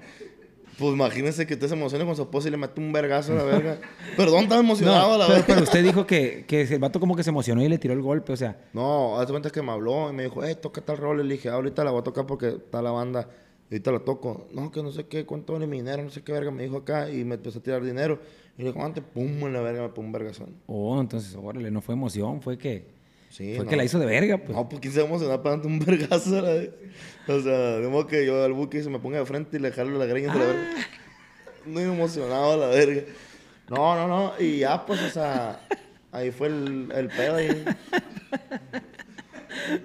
Pues 0.78 0.92
imagínese 0.92 1.46
que 1.46 1.54
usted 1.54 1.66
se 1.68 1.74
emocione 1.74 2.04
con 2.04 2.14
su 2.14 2.22
esposa 2.22 2.46
y 2.48 2.50
le 2.52 2.56
mete 2.56 2.80
un 2.80 2.92
vergazo 2.92 3.32
a 3.32 3.36
la 3.36 3.42
verga. 3.44 3.78
Perdón, 4.16 4.44
estaba 4.44 4.60
emocionado 4.60 5.14
a 5.14 5.18
la 5.18 5.26
verga. 5.26 5.44
pero 5.46 5.62
usted 5.62 5.82
dijo 5.82 6.06
que, 6.06 6.44
que 6.46 6.62
el 6.62 6.78
vato 6.78 7.00
como 7.00 7.16
que 7.16 7.24
se 7.24 7.30
emocionó 7.30 7.62
y 7.62 7.68
le 7.68 7.78
tiró 7.78 7.94
el 7.94 8.00
golpe, 8.02 8.32
o 8.32 8.36
sea. 8.36 8.56
No, 8.72 9.18
hace 9.18 9.32
cuenta 9.32 9.50
que 9.50 9.60
me 9.60 9.72
habló 9.72 10.08
y 10.10 10.12
me 10.12 10.22
dijo, 10.24 10.44
eh, 10.44 10.54
toca 10.54 10.80
tal 10.80 10.96
rol. 10.98 11.26
Le 11.26 11.34
dije, 11.34 11.48
"Ah, 11.48 11.54
ahorita 11.54 11.82
la 11.82 11.90
voy 11.90 12.00
a 12.00 12.04
tocar 12.04 12.26
porque 12.26 12.48
está 12.48 12.80
la 12.80 12.92
banda. 12.92 13.28
Ahorita 13.70 13.90
la 13.92 13.98
toco. 14.00 14.46
No, 14.52 14.70
que 14.70 14.82
no 14.82 14.92
sé 14.92 15.06
qué, 15.06 15.26
cuánto 15.26 15.52
vale 15.54 15.66
mi 15.66 15.78
dinero, 15.78 16.02
no 16.02 16.10
sé 16.10 16.22
qué 16.22 16.32
verga. 16.32 16.50
Me 16.50 16.62
dijo 16.62 16.76
acá 16.78 17.10
y 17.10 17.24
me 17.24 17.34
empezó 17.34 17.58
a 17.58 17.62
tirar 17.62 17.82
dinero. 17.82 18.20
Y 18.56 18.62
le 18.62 18.72
dijo, 18.72 18.84
antes, 18.84 19.02
pum, 19.04 19.26
en 19.46 19.52
la 19.52 19.60
verga, 19.60 19.82
me 19.82 19.88
pone 19.90 20.06
un 20.06 20.12
vergazón. 20.12 20.54
Oh, 20.66 21.00
entonces, 21.00 21.36
órale, 21.40 21.70
no 21.70 21.80
fue 21.80 21.94
emoción, 21.94 22.40
fue 22.40 22.56
que. 22.56 22.97
Sí, 23.30 23.54
fue 23.56 23.64
no. 23.64 23.70
que 23.70 23.76
la 23.76 23.84
hizo 23.84 23.98
de 23.98 24.06
verga, 24.06 24.38
pues. 24.38 24.50
No, 24.56 24.68
pues 24.68 24.80
quién 24.80 24.92
se 24.92 25.00
va 25.00 25.06
a 25.06 25.08
emocionar 25.08 25.42
para 25.42 25.56
un 25.56 25.78
vergazo 25.86 26.40
la 26.42 26.50
vez. 26.54 26.70
O 27.28 27.40
sea, 27.40 27.78
de 27.78 27.88
modo 27.88 28.06
que 28.06 28.24
yo 28.26 28.42
al 28.42 28.52
buque 28.54 28.82
se 28.82 28.88
me 28.90 28.98
ponga 28.98 29.18
de 29.18 29.26
frente 29.26 29.58
y 29.58 29.60
le 29.60 29.70
jalo 29.70 29.98
la 29.98 30.06
greña 30.06 30.32
de 30.32 30.38
la 30.38 30.44
verga. 30.46 30.62
Muy 31.66 31.82
emocionado 31.82 32.52
a 32.52 32.56
la 32.56 32.66
verga. 32.68 33.02
No, 33.68 33.94
no, 33.94 34.08
no. 34.08 34.32
Y 34.38 34.58
ya, 34.60 34.84
pues, 34.86 35.02
o 35.02 35.10
sea, 35.10 35.60
ahí 36.10 36.30
fue 36.30 36.48
el, 36.48 36.90
el 36.94 37.08
pedo 37.08 37.36
ahí. 37.36 37.64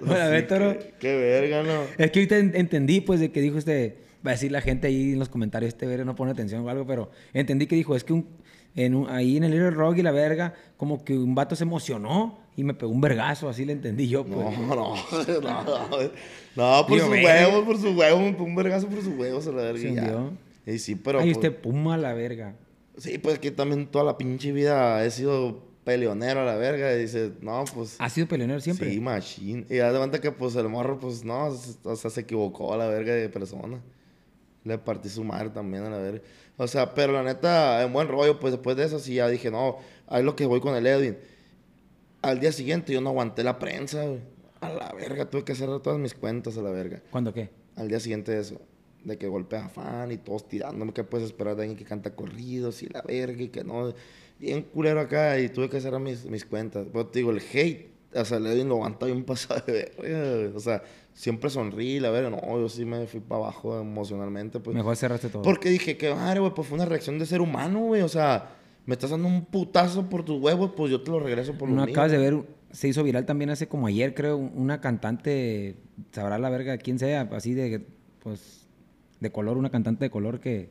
Bueno, 0.00 0.30
ver, 0.30 0.46
toro. 0.46 0.78
que- 0.78 0.94
Qué 0.98 1.16
verga, 1.16 1.62
¿no? 1.62 1.82
Es 1.98 2.10
que 2.10 2.20
ahorita 2.20 2.38
en- 2.38 2.54
entendí, 2.56 3.00
pues, 3.00 3.20
de 3.20 3.30
que 3.32 3.40
dijo 3.40 3.58
este. 3.58 3.98
Va 4.26 4.30
a 4.30 4.34
decir 4.34 4.50
la 4.50 4.62
gente 4.62 4.86
ahí 4.86 5.12
en 5.12 5.18
los 5.18 5.28
comentarios, 5.28 5.68
este 5.68 5.86
verga 5.86 6.02
no 6.06 6.14
pone 6.14 6.30
atención 6.32 6.64
o 6.64 6.70
algo, 6.70 6.86
pero 6.86 7.10
entendí 7.34 7.66
que 7.66 7.76
dijo, 7.76 7.94
es 7.94 8.04
que 8.04 8.14
un, 8.14 8.26
en 8.74 8.94
un- 8.94 9.10
ahí 9.10 9.36
en 9.36 9.44
el 9.44 9.50
Little 9.50 9.70
Rock 9.72 9.98
y 9.98 10.02
la 10.02 10.12
verga, 10.12 10.54
como 10.78 11.04
que 11.04 11.12
un 11.12 11.34
vato 11.34 11.54
se 11.56 11.64
emocionó 11.64 12.38
y 12.56 12.64
me 12.64 12.74
pegó 12.74 12.92
un 12.92 13.00
vergazo, 13.00 13.48
así 13.48 13.64
le 13.64 13.72
entendí 13.72 14.08
yo, 14.08 14.24
pues. 14.24 14.58
No, 14.58 14.74
no, 14.74 14.94
no. 15.42 16.10
No, 16.56 16.86
por 16.86 17.00
sus 17.00 17.08
huevos, 17.08 17.64
por 17.64 17.76
sus 17.78 17.96
huevos. 17.96 18.34
Un 18.38 18.54
vergazo 18.54 18.86
por 18.88 19.02
sus 19.02 19.16
huevos 19.16 19.46
a 19.46 19.50
la 19.50 19.62
verga. 19.62 19.88
Y 19.88 19.94
ya. 19.94 20.30
Y 20.66 20.78
sí, 20.78 20.94
pero. 20.94 21.18
Ahí 21.18 21.26
pues, 21.26 21.36
usted 21.36 21.60
puma 21.60 21.96
la 21.96 22.14
verga. 22.14 22.54
Sí, 22.96 23.18
pues 23.18 23.38
que 23.40 23.50
también 23.50 23.86
toda 23.86 24.04
la 24.04 24.16
pinche 24.16 24.52
vida 24.52 25.04
he 25.04 25.10
sido 25.10 25.64
peleonero 25.82 26.40
a 26.40 26.44
la 26.44 26.54
verga. 26.54 26.94
Y 26.94 27.00
dice, 27.00 27.32
no, 27.40 27.64
pues. 27.74 27.96
¿Ha 27.98 28.08
sido 28.08 28.28
peleonero 28.28 28.60
siempre? 28.60 28.90
Sí, 28.90 29.00
machine. 29.00 29.66
Y 29.68 29.76
ya 29.76 29.92
de 29.92 29.98
cuenta 29.98 30.20
que 30.20 30.30
pues 30.30 30.54
el 30.54 30.68
morro, 30.68 30.98
pues 31.00 31.24
no, 31.24 31.48
o 31.82 31.96
sea, 31.96 32.10
se 32.10 32.20
equivocó 32.20 32.72
a 32.72 32.76
la 32.76 32.86
verga 32.86 33.14
de 33.14 33.28
persona. 33.28 33.80
Le 34.62 34.78
partí 34.78 35.08
su 35.08 35.24
madre 35.24 35.50
también 35.50 35.84
a 35.84 35.90
la 35.90 35.98
verga. 35.98 36.22
O 36.56 36.68
sea, 36.68 36.94
pero 36.94 37.12
la 37.12 37.24
neta, 37.24 37.82
en 37.82 37.92
buen 37.92 38.06
rollo, 38.06 38.38
pues 38.38 38.52
después 38.52 38.76
de 38.76 38.84
eso 38.84 39.00
sí 39.00 39.14
ya 39.14 39.28
dije, 39.28 39.50
no, 39.50 39.78
ahí 40.06 40.20
es 40.20 40.24
lo 40.24 40.36
que 40.36 40.46
voy 40.46 40.60
con 40.60 40.76
el 40.76 40.86
Edwin. 40.86 41.16
Al 42.24 42.40
día 42.40 42.52
siguiente 42.52 42.92
yo 42.92 43.00
no 43.00 43.10
aguanté 43.10 43.44
la 43.44 43.58
prensa, 43.58 44.04
güey. 44.04 44.20
A 44.60 44.70
la 44.70 44.92
verga, 44.92 45.28
tuve 45.28 45.44
que 45.44 45.54
cerrar 45.54 45.80
todas 45.80 45.98
mis 45.98 46.14
cuentas 46.14 46.56
a 46.56 46.62
la 46.62 46.70
verga. 46.70 47.02
¿Cuándo 47.10 47.34
qué? 47.34 47.50
Al 47.76 47.88
día 47.88 48.00
siguiente 48.00 48.32
de 48.32 48.40
eso. 48.40 48.60
De 49.04 49.18
que 49.18 49.28
golpea 49.28 49.66
a 49.66 49.68
fan 49.68 50.10
y 50.10 50.16
todos 50.16 50.48
tirándome, 50.48 50.94
que 50.94 51.04
puedes 51.04 51.26
esperar 51.26 51.54
de 51.54 51.62
alguien 51.62 51.78
que 51.78 51.84
canta 51.84 52.14
corridos 52.14 52.82
y 52.82 52.88
la 52.88 53.02
verga 53.02 53.42
y 53.42 53.48
que 53.48 53.62
no. 53.62 53.92
Bien 54.38 54.62
culero 54.62 55.00
acá 55.00 55.38
y 55.38 55.50
tuve 55.50 55.68
que 55.68 55.80
cerrar 55.80 56.00
mis, 56.00 56.24
mis 56.24 56.46
cuentas. 56.46 56.86
Pero 56.90 57.06
te 57.08 57.18
digo, 57.18 57.30
el 57.30 57.42
hate, 57.52 57.90
o 58.14 58.24
sea, 58.24 58.38
el 58.38 58.46
Edwin 58.46 58.68
lo 58.68 58.76
aguantó 58.76 59.04
bien 59.04 59.24
pasado 59.24 59.62
de 59.66 59.72
verga, 59.72 60.36
güey. 60.36 60.46
O 60.56 60.60
sea, 60.60 60.82
siempre 61.12 61.50
sonríe, 61.50 62.00
la 62.00 62.10
verga. 62.10 62.30
No, 62.30 62.58
yo 62.58 62.68
sí 62.70 62.86
me 62.86 63.06
fui 63.06 63.20
para 63.20 63.42
abajo 63.42 63.78
emocionalmente, 63.78 64.60
pues. 64.60 64.74
Mejor 64.74 64.96
cerraste 64.96 65.28
todo. 65.28 65.42
Porque 65.42 65.68
dije, 65.68 65.98
que 65.98 66.14
madre, 66.14 66.40
güey, 66.40 66.54
pues 66.54 66.66
fue 66.66 66.76
una 66.76 66.86
reacción 66.86 67.18
de 67.18 67.26
ser 67.26 67.42
humano, 67.42 67.80
güey. 67.80 68.00
O 68.00 68.08
sea, 68.08 68.48
me 68.86 68.94
estás 68.94 69.10
dando 69.10 69.28
un 69.28 69.44
putazo 69.44 70.08
por 70.08 70.24
tus 70.24 70.40
huevos, 70.40 70.72
pues 70.76 70.90
yo 70.90 71.00
te 71.02 71.10
lo 71.10 71.20
regreso 71.20 71.54
por 71.54 71.68
los 71.68 71.76
No 71.76 71.84
míos. 71.84 71.94
acabas 71.96 72.12
de 72.12 72.18
ver, 72.18 72.42
se 72.70 72.88
hizo 72.88 73.02
viral 73.02 73.24
también 73.26 73.50
hace 73.50 73.66
como 73.68 73.86
ayer, 73.86 74.14
creo, 74.14 74.36
una 74.36 74.80
cantante, 74.80 75.76
sabrá 76.12 76.38
la 76.38 76.50
verga 76.50 76.76
quién 76.78 76.98
sea, 76.98 77.22
así 77.32 77.54
de, 77.54 77.86
pues, 78.22 78.66
de 79.20 79.30
color, 79.30 79.56
una 79.56 79.70
cantante 79.70 80.04
de 80.04 80.10
color 80.10 80.40
que, 80.40 80.68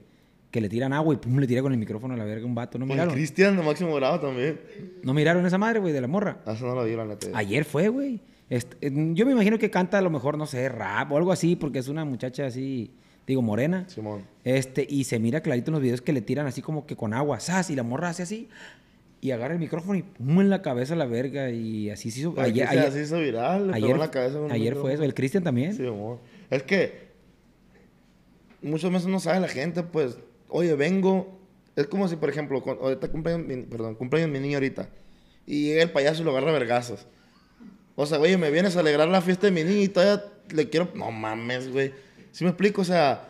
que 0.52 0.62
le 0.62 0.70
tiran 0.70 0.94
agua 0.94 1.14
y 1.16 1.18
pum, 1.18 1.38
le 1.40 1.48
tira 1.48 1.62
con 1.64 1.72
el 1.72 1.80
micrófono 1.80 2.14
a 2.14 2.18
la 2.18 2.26
verga 2.26 2.46
un 2.46 2.54
vato. 2.54 2.78
¿No 2.78 2.86
miraron? 2.86 3.14
Cristian 3.14 3.56
de 3.58 3.64
Máximo 3.64 3.96
Bravo 3.96 4.20
también. 4.20 4.60
¿No 5.02 5.14
miraron 5.14 5.46
esa 5.46 5.58
madre, 5.58 5.80
güey, 5.80 5.94
de 5.94 6.02
la 6.02 6.08
morra? 6.08 6.42
Ah, 6.46 6.54
Eso 6.54 6.68
no 6.68 6.76
lo 6.76 6.84
vi, 6.86 6.96
la 6.96 7.06
neta. 7.06 7.28
Ayer 7.34 7.66
fue, 7.66 7.88
güey. 7.90 8.22
Este, 8.50 8.78
eh, 8.86 8.92
yo 9.14 9.26
me 9.26 9.32
imagino 9.32 9.58
que 9.58 9.72
canta 9.72 9.98
a 9.98 10.02
lo 10.02 10.12
mejor, 10.12 10.38
no 10.38 10.46
sé, 10.46 10.70
rap 10.70 11.12
o 11.12 11.18
algo 11.18 11.32
así, 11.32 11.56
porque 11.56 11.80
es 11.80 11.88
una 11.88 12.06
muchacha 12.06 12.46
así, 12.46 12.92
digo, 13.28 13.42
morena. 13.42 13.86
Simón. 13.90 14.26
Este, 14.44 14.86
y 14.90 15.06
se 15.06 15.20
mira 15.20 15.42
clarito 15.42 15.72
en 15.72 15.74
los 15.74 15.82
videos 15.82 16.02
que 16.02 16.14
le 16.14 16.22
tiran 16.22 16.46
así 16.48 16.62
como 16.62 16.86
que 16.86 16.96
con 16.96 17.14
agua, 17.14 17.40
¡zas! 17.40 17.70
Y 17.70 17.76
la 17.76 17.84
morra 17.84 18.10
hace 18.10 18.24
así, 18.24 18.50
y 19.22 19.32
agarra 19.32 19.54
el 19.54 19.60
micrófono 19.60 19.98
y 19.98 20.04
pum 20.04 20.42
en 20.42 20.50
la 20.50 20.62
cabeza 20.62 20.96
la 20.96 21.06
verga, 21.06 21.50
y 21.50 21.90
así 21.90 22.12
se 22.12 22.20
hizo. 22.22 22.36
Ayer, 22.38 22.68
Ayer, 22.68 22.92
se 22.92 23.04
hizo 23.04 23.20
viral, 23.20 23.68
le 23.68 23.74
pegó 23.74 23.86
ayer, 23.86 23.92
en 23.96 24.00
la 24.00 24.12
cabeza 24.12 24.38
con 24.40 24.52
ayer 24.52 24.76
fue 24.76 24.94
eso. 24.94 25.04
El 25.04 25.14
Cristian 25.14 25.44
también. 25.44 25.74
Sí, 25.76 25.86
amor. 25.88 26.20
Es 26.50 26.64
que 26.64 27.04
muchas 28.62 28.92
veces 28.92 29.08
no 29.08 29.20
sabe 29.20 29.40
la 29.40 29.48
gente, 29.48 29.84
pues, 29.84 30.18
oye, 30.50 30.74
vengo. 30.76 31.40
Es 31.76 31.88
como 31.88 32.08
si, 32.08 32.16
por 32.18 32.30
ejemplo, 32.30 32.62
con- 32.62 32.78
ahorita 32.80 33.08
cumpleaños, 33.10 33.48
mi- 33.48 33.64
perdón, 33.64 33.96
cumpleaños 33.96 34.30
mi 34.32 34.40
niño 34.40 34.58
ahorita. 34.58 34.90
Y 35.48 35.66
llega 35.68 35.84
el 35.84 35.92
payaso 35.92 36.22
y 36.22 36.26
lo 36.26 36.32
agarra 36.32 36.50
a 36.52 36.54
vergazos. 36.54 37.08
O 37.96 38.06
sea, 38.06 38.20
oye, 38.20 38.38
me 38.38 38.52
vienes 38.52 38.76
a 38.78 38.80
alegrar 38.82 39.08
la 39.08 39.22
fiesta 39.22 39.48
de 39.48 39.52
mi 39.52 39.64
niño 39.64 39.82
y 39.82 39.88
todavía 39.88 40.24
le 40.54 40.70
quiero. 40.70 40.90
No 40.96 41.12
mames, 41.12 41.72
güey. 41.72 41.92
¿Sí 42.34 42.44
me 42.44 42.50
explico? 42.50 42.82
O 42.82 42.86
sea, 42.86 43.30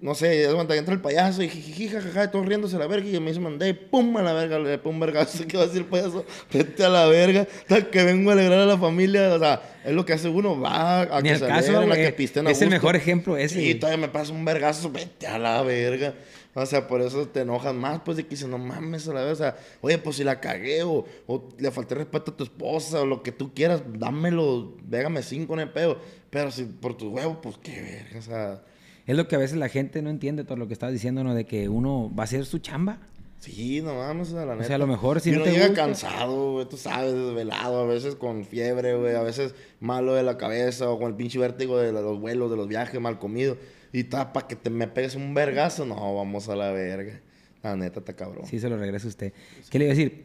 no 0.00 0.14
sé, 0.14 0.44
es 0.44 0.54
cuando 0.54 0.72
entra 0.72 0.94
el 0.94 1.00
payaso 1.02 1.42
y 1.42 1.48
jijiji, 1.50 1.88
jajaja, 1.88 2.30
todos 2.30 2.46
riéndose 2.46 2.74
a 2.76 2.78
la 2.78 2.86
verga. 2.86 3.06
Y 3.06 3.20
me 3.20 3.28
dice, 3.28 3.38
mandé, 3.38 3.74
pum, 3.74 4.16
a 4.16 4.22
la 4.22 4.32
verga, 4.32 4.58
le 4.58 4.78
pum, 4.78 4.98
vergazo. 4.98 5.44
¿Qué 5.48 5.58
va 5.58 5.64
a 5.64 5.66
decir 5.66 5.82
el 5.82 5.88
payaso? 5.88 6.24
Vete 6.50 6.82
a 6.84 6.88
la 6.88 7.04
verga. 7.06 7.46
Hasta 7.68 7.90
que 7.90 8.02
vengo 8.02 8.30
a 8.30 8.32
alegrar 8.32 8.60
a 8.60 8.66
la 8.66 8.78
familia. 8.78 9.34
O 9.34 9.38
sea, 9.38 9.60
es 9.84 9.92
lo 9.92 10.04
que 10.06 10.14
hace 10.14 10.28
uno. 10.30 10.58
Va 10.58 11.02
a 11.02 11.20
Ni 11.20 11.28
que 11.28 11.34
al 11.34 11.38
se 11.40 11.46
caso, 11.46 11.68
alegren, 11.68 11.92
a 11.92 11.94
güey. 11.94 12.06
que 12.06 12.12
pisten 12.12 12.46
a 12.46 12.50
Es 12.50 12.62
el 12.62 12.70
mejor 12.70 12.96
ejemplo 12.96 13.36
ese. 13.36 13.62
Y 13.62 13.74
todavía 13.74 13.98
me 14.06 14.08
pasa 14.08 14.32
un 14.32 14.42
vergazo, 14.44 14.90
vete 14.90 15.26
a 15.26 15.38
la 15.38 15.62
verga. 15.62 16.14
O 16.54 16.66
sea, 16.66 16.88
por 16.88 17.00
eso 17.00 17.28
te 17.28 17.40
enojas 17.42 17.74
más, 17.74 18.00
pues, 18.04 18.16
de 18.16 18.24
que 18.24 18.30
dices, 18.30 18.48
no 18.48 18.58
mames, 18.58 19.06
a 19.06 19.12
la 19.12 19.22
vez. 19.22 19.34
O 19.34 19.36
sea, 19.36 19.56
oye, 19.82 19.98
pues 19.98 20.16
si 20.16 20.24
la 20.24 20.40
cagué 20.40 20.82
o, 20.82 21.04
o 21.26 21.48
le 21.58 21.70
falté 21.70 21.94
respeto 21.94 22.32
a 22.32 22.36
tu 22.36 22.42
esposa 22.42 23.02
o 23.02 23.06
lo 23.06 23.22
que 23.22 23.30
tú 23.32 23.52
quieras, 23.54 23.82
dámelo, 23.86 24.74
végame 24.82 25.22
cinco 25.22 25.52
en 25.54 25.60
el 25.60 25.68
pedo. 25.68 25.98
Pero 26.30 26.50
si 26.50 26.64
por 26.64 26.96
tus 26.96 27.08
huevos, 27.12 27.38
pues 27.42 27.56
qué 27.58 27.80
verga, 27.82 28.18
o 28.18 28.22
sea. 28.22 28.62
Es 29.06 29.16
lo 29.16 29.26
que 29.26 29.34
a 29.34 29.38
veces 29.38 29.56
la 29.58 29.68
gente 29.68 30.00
no 30.02 30.10
entiende 30.10 30.44
todo 30.44 30.56
lo 30.56 30.66
que 30.68 30.72
estás 30.72 30.92
diciendo, 30.92 31.24
¿no? 31.24 31.34
De 31.34 31.44
que 31.44 31.68
uno 31.68 32.12
va 32.16 32.22
a 32.22 32.24
hacer 32.24 32.44
su 32.46 32.58
chamba. 32.58 32.98
Sí, 33.40 33.80
no 33.80 33.94
mames, 33.94 34.28
o 34.28 34.32
sea, 34.32 34.44
la 34.44 34.52
neta. 34.54 34.66
sea, 34.66 34.76
a 34.76 34.78
lo 34.78 34.86
mejor 34.86 35.20
si 35.20 35.30
Y 35.30 35.32
no 35.32 35.42
te 35.42 35.50
llega 35.52 35.68
gusta- 35.68 35.82
cansado, 35.82 36.52
güey, 36.52 36.68
tú 36.68 36.76
sabes, 36.76 37.14
desvelado, 37.14 37.80
a 37.80 37.86
veces 37.86 38.14
con 38.14 38.44
fiebre, 38.44 38.94
güey, 38.96 39.14
a 39.16 39.22
veces 39.22 39.54
malo 39.80 40.12
de 40.14 40.22
la 40.22 40.36
cabeza 40.36 40.90
o 40.90 40.98
con 40.98 41.08
el 41.08 41.14
pinche 41.16 41.38
vértigo 41.38 41.78
de 41.78 41.90
los 41.90 42.20
vuelos, 42.20 42.50
de 42.50 42.58
los 42.58 42.68
viajes, 42.68 43.00
mal 43.00 43.18
comido. 43.18 43.56
Y 43.92 44.00
está 44.00 44.32
para 44.34 44.46
que 44.46 44.56
te 44.56 44.68
me 44.68 44.86
pegues 44.88 45.14
un 45.16 45.32
vergazo, 45.32 45.86
no, 45.86 46.14
vamos 46.14 46.48
a 46.50 46.54
la 46.54 46.70
verga. 46.70 47.20
La 47.62 47.74
neta, 47.76 48.00
está 48.00 48.14
cabrón. 48.14 48.44
Sí, 48.46 48.60
se 48.60 48.68
lo 48.68 48.76
regresa 48.76 49.08
usted. 49.08 49.32
¿Qué 49.70 49.78
le 49.78 49.86
iba 49.86 49.94
a 49.94 49.96
decir? 49.96 50.24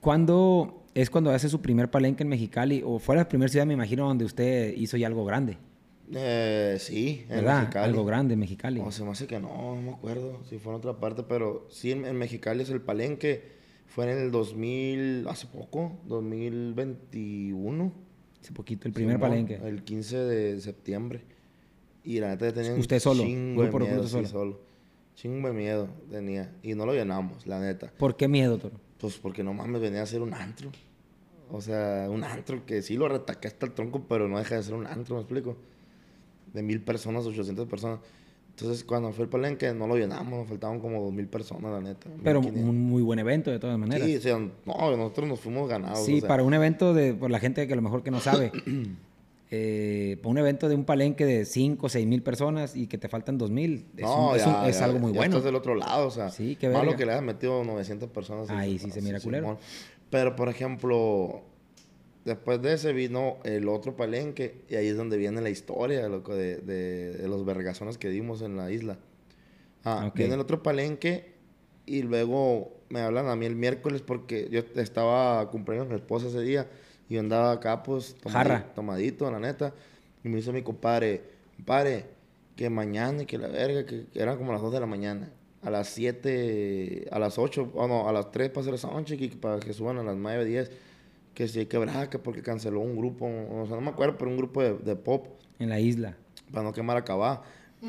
¿Cuándo 0.00 0.82
es 0.96 1.10
cuando 1.10 1.30
hace 1.30 1.50
su 1.50 1.60
primer 1.60 1.90
palenque 1.90 2.22
en 2.22 2.28
Mexicali? 2.30 2.82
O 2.84 2.98
fue 2.98 3.16
la 3.16 3.28
primera 3.28 3.50
ciudad, 3.50 3.66
me 3.66 3.74
imagino, 3.74 4.08
donde 4.08 4.24
usted 4.24 4.74
hizo 4.76 4.96
ya 4.96 5.06
algo 5.06 5.26
grande. 5.26 5.58
Eh, 6.14 6.76
sí, 6.80 7.24
en 7.28 7.36
¿Verdad? 7.36 7.60
Mexicali. 7.60 7.84
Algo 7.84 8.04
grande 8.06 8.32
en 8.34 8.40
Mexicali. 8.40 8.80
O 8.80 8.90
se 8.90 9.04
me 9.04 9.10
hace 9.10 9.26
que 9.26 9.38
no, 9.38 9.74
no 9.74 9.82
me 9.82 9.90
acuerdo 9.90 10.42
si 10.48 10.58
fue 10.58 10.72
en 10.72 10.78
otra 10.78 10.98
parte, 10.98 11.22
pero 11.22 11.66
sí 11.68 11.92
en, 11.92 12.06
en 12.06 12.16
Mexicali 12.16 12.62
es 12.62 12.70
el 12.70 12.80
palenque. 12.80 13.56
Fue 13.86 14.10
en 14.10 14.18
el 14.18 14.30
2000, 14.30 15.26
hace 15.28 15.46
poco, 15.46 15.98
2021. 16.06 17.92
Hace 18.40 18.52
poquito, 18.52 18.88
el 18.88 18.94
primer 18.94 19.20
palenque. 19.20 19.60
El 19.62 19.82
15 19.84 20.16
de 20.16 20.60
septiembre. 20.62 21.20
Y 22.04 22.20
la 22.20 22.28
neta 22.28 22.52
tenía 22.54 22.72
¿Usted 22.74 23.00
solo? 23.00 23.22
chingo 23.22 23.64
de 23.64 23.70
miedo, 23.70 24.04
sí, 24.04 24.10
solo. 24.10 24.28
solo. 24.28 24.60
Chingo 25.14 25.48
de 25.48 25.54
miedo 25.54 25.88
tenía. 26.10 26.52
Y 26.62 26.74
no 26.74 26.86
lo 26.86 26.94
llenamos, 26.94 27.46
la 27.46 27.60
neta. 27.60 27.92
¿Por 27.98 28.16
qué 28.16 28.28
miedo, 28.28 28.56
Toro? 28.58 28.80
Pues 28.98 29.18
porque 29.18 29.42
no 29.42 29.52
mames, 29.52 29.80
venía 29.80 30.02
a 30.02 30.06
ser 30.06 30.22
un 30.22 30.32
antro. 30.32 30.70
O 31.50 31.60
sea, 31.60 32.06
un 32.10 32.24
antro 32.24 32.64
que 32.66 32.82
sí 32.82 32.96
lo 32.96 33.08
retaqué 33.08 33.48
hasta 33.48 33.66
el 33.66 33.72
tronco, 33.72 34.04
pero 34.08 34.28
no 34.28 34.38
deja 34.38 34.56
de 34.56 34.62
ser 34.62 34.74
un 34.74 34.86
antro, 34.86 35.14
¿me 35.16 35.20
explico? 35.22 35.56
De 36.52 36.62
mil 36.62 36.80
personas, 36.80 37.24
800 37.26 37.66
personas. 37.68 38.00
Entonces, 38.50 38.84
cuando 38.84 39.12
fue 39.12 39.24
el 39.24 39.28
palenque, 39.28 39.72
no 39.74 39.86
lo 39.86 39.96
llenamos, 39.96 40.38
nos 40.40 40.48
faltaban 40.48 40.80
como 40.80 41.02
dos 41.02 41.12
mil 41.12 41.26
personas, 41.26 41.70
la 41.70 41.80
neta. 41.80 42.08
Pero 42.24 42.40
1500. 42.40 42.70
un 42.70 42.88
muy 42.88 43.02
buen 43.02 43.18
evento, 43.18 43.50
de 43.50 43.58
todas 43.58 43.78
maneras. 43.78 44.06
Sí, 44.08 44.16
o 44.16 44.20
sea, 44.20 44.38
no, 44.38 44.96
nosotros 44.96 45.28
nos 45.28 45.40
fuimos 45.40 45.68
ganados. 45.68 46.06
Sí, 46.06 46.16
o 46.16 46.20
sea, 46.20 46.28
para 46.28 46.42
un 46.42 46.54
evento 46.54 46.94
de, 46.94 47.12
por 47.12 47.30
la 47.30 47.38
gente 47.38 47.66
que 47.66 47.72
a 47.74 47.76
lo 47.76 47.82
mejor 47.82 48.02
que 48.02 48.10
no 48.10 48.18
sabe, 48.20 48.50
eh, 49.50 50.16
para 50.22 50.30
un 50.30 50.38
evento 50.38 50.68
de 50.70 50.74
un 50.74 50.84
palenque 50.84 51.24
de 51.26 51.44
5 51.44 51.86
o 51.86 51.88
6 51.90 52.06
mil 52.06 52.22
personas 52.22 52.74
y 52.74 52.86
que 52.86 52.98
te 52.98 53.08
faltan 53.08 53.36
2 53.38 53.50
mil, 53.50 53.86
es, 53.96 54.02
No, 54.02 54.30
un- 54.30 54.36
es 54.36 54.44
ya, 54.44 54.84
algo 54.84 54.98
muy 55.00 55.12
ya 55.12 55.18
bueno. 55.18 55.34
estás 55.36 55.44
del 55.44 55.54
otro 55.54 55.74
lado, 55.74 56.06
o 56.06 56.10
sea. 56.10 56.30
Sí, 56.30 56.56
qué 56.58 56.68
Malo 56.70 56.96
que 56.96 57.04
le 57.04 57.12
hayas 57.12 57.22
metido 57.24 57.62
900 57.62 58.08
personas. 58.10 58.48
Ahí 58.50 58.78
sí 58.78 58.90
se 58.90 59.02
mira 59.02 59.20
culero. 59.20 59.44
Simón. 59.44 59.58
Pero, 60.10 60.36
por 60.36 60.48
ejemplo, 60.48 61.42
después 62.24 62.62
de 62.62 62.72
ese 62.74 62.92
vino 62.92 63.38
el 63.44 63.68
otro 63.68 63.96
palenque 63.96 64.62
y 64.68 64.76
ahí 64.76 64.86
es 64.88 64.96
donde 64.96 65.16
viene 65.16 65.40
la 65.40 65.50
historia, 65.50 66.08
loco, 66.08 66.34
de, 66.34 66.56
de, 66.58 67.12
de 67.12 67.28
los 67.28 67.44
vergazones 67.44 67.98
que 67.98 68.08
dimos 68.08 68.42
en 68.42 68.56
la 68.56 68.70
isla. 68.70 68.98
Ah, 69.84 70.06
Ok. 70.08 70.16
viene 70.16 70.34
el 70.34 70.40
otro 70.40 70.62
palenque 70.62 71.34
y 71.86 72.02
luego 72.02 72.72
me 72.88 73.00
hablan 73.00 73.28
a 73.28 73.36
mí 73.36 73.46
el 73.46 73.56
miércoles 73.56 74.02
porque 74.02 74.48
yo 74.50 74.60
estaba 74.80 75.48
cumpleaños 75.50 75.88
mi 75.88 75.94
esposa 75.96 76.28
ese 76.28 76.40
día 76.40 76.68
y 77.08 77.14
yo 77.14 77.20
andaba 77.20 77.52
acá, 77.52 77.82
pues, 77.82 78.16
Jarra. 78.28 78.72
tomadito, 78.74 79.30
la 79.30 79.38
neta. 79.38 79.72
Y 80.24 80.28
me 80.28 80.36
dice 80.36 80.52
mi 80.52 80.62
compadre, 80.62 81.22
compadre, 81.56 82.06
que 82.56 82.68
mañana 82.70 83.22
y 83.22 83.26
que 83.26 83.38
la 83.38 83.46
verga, 83.48 83.86
que, 83.86 84.06
que 84.06 84.20
eran 84.20 84.38
como 84.38 84.52
las 84.52 84.62
2 84.62 84.72
de 84.72 84.80
la 84.80 84.86
mañana. 84.86 85.30
A 85.62 85.70
las 85.70 85.88
7, 85.88 87.08
a 87.10 87.18
las 87.18 87.38
8, 87.38 87.72
o 87.74 87.88
no, 87.88 88.08
a 88.08 88.12
las 88.12 88.30
3 88.30 88.50
para 88.50 88.60
hacer 88.60 88.78
soundcheck 88.78 89.20
y 89.20 89.28
para 89.28 89.58
que 89.58 89.72
suban 89.72 89.98
a 89.98 90.02
las 90.02 90.16
9, 90.16 90.44
10. 90.44 90.70
Que 91.34 91.48
si 91.48 91.58
hay 91.58 91.66
que 91.66 91.78
que 92.10 92.18
porque 92.18 92.42
canceló 92.42 92.80
un 92.80 92.96
grupo, 92.96 93.26
o 93.26 93.66
sea, 93.66 93.76
no 93.76 93.82
me 93.82 93.90
acuerdo, 93.90 94.16
pero 94.16 94.30
un 94.30 94.36
grupo 94.36 94.62
de, 94.62 94.74
de 94.74 94.96
pop 94.96 95.26
En 95.58 95.68
la 95.68 95.80
isla. 95.80 96.16
para 96.50 96.62
no 96.64 96.72
quemar 96.72 96.96
acá. 96.96 97.42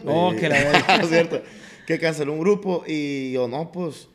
Oh, 0.06 0.34
que 0.38 0.50
la 0.50 0.58
cierto. 1.08 1.42
Que 1.86 2.00
canceló 2.00 2.34
un 2.34 2.40
grupo 2.40 2.84
y 2.86 3.32
yo, 3.32 3.48
no, 3.48 3.72
pues, 3.72 4.10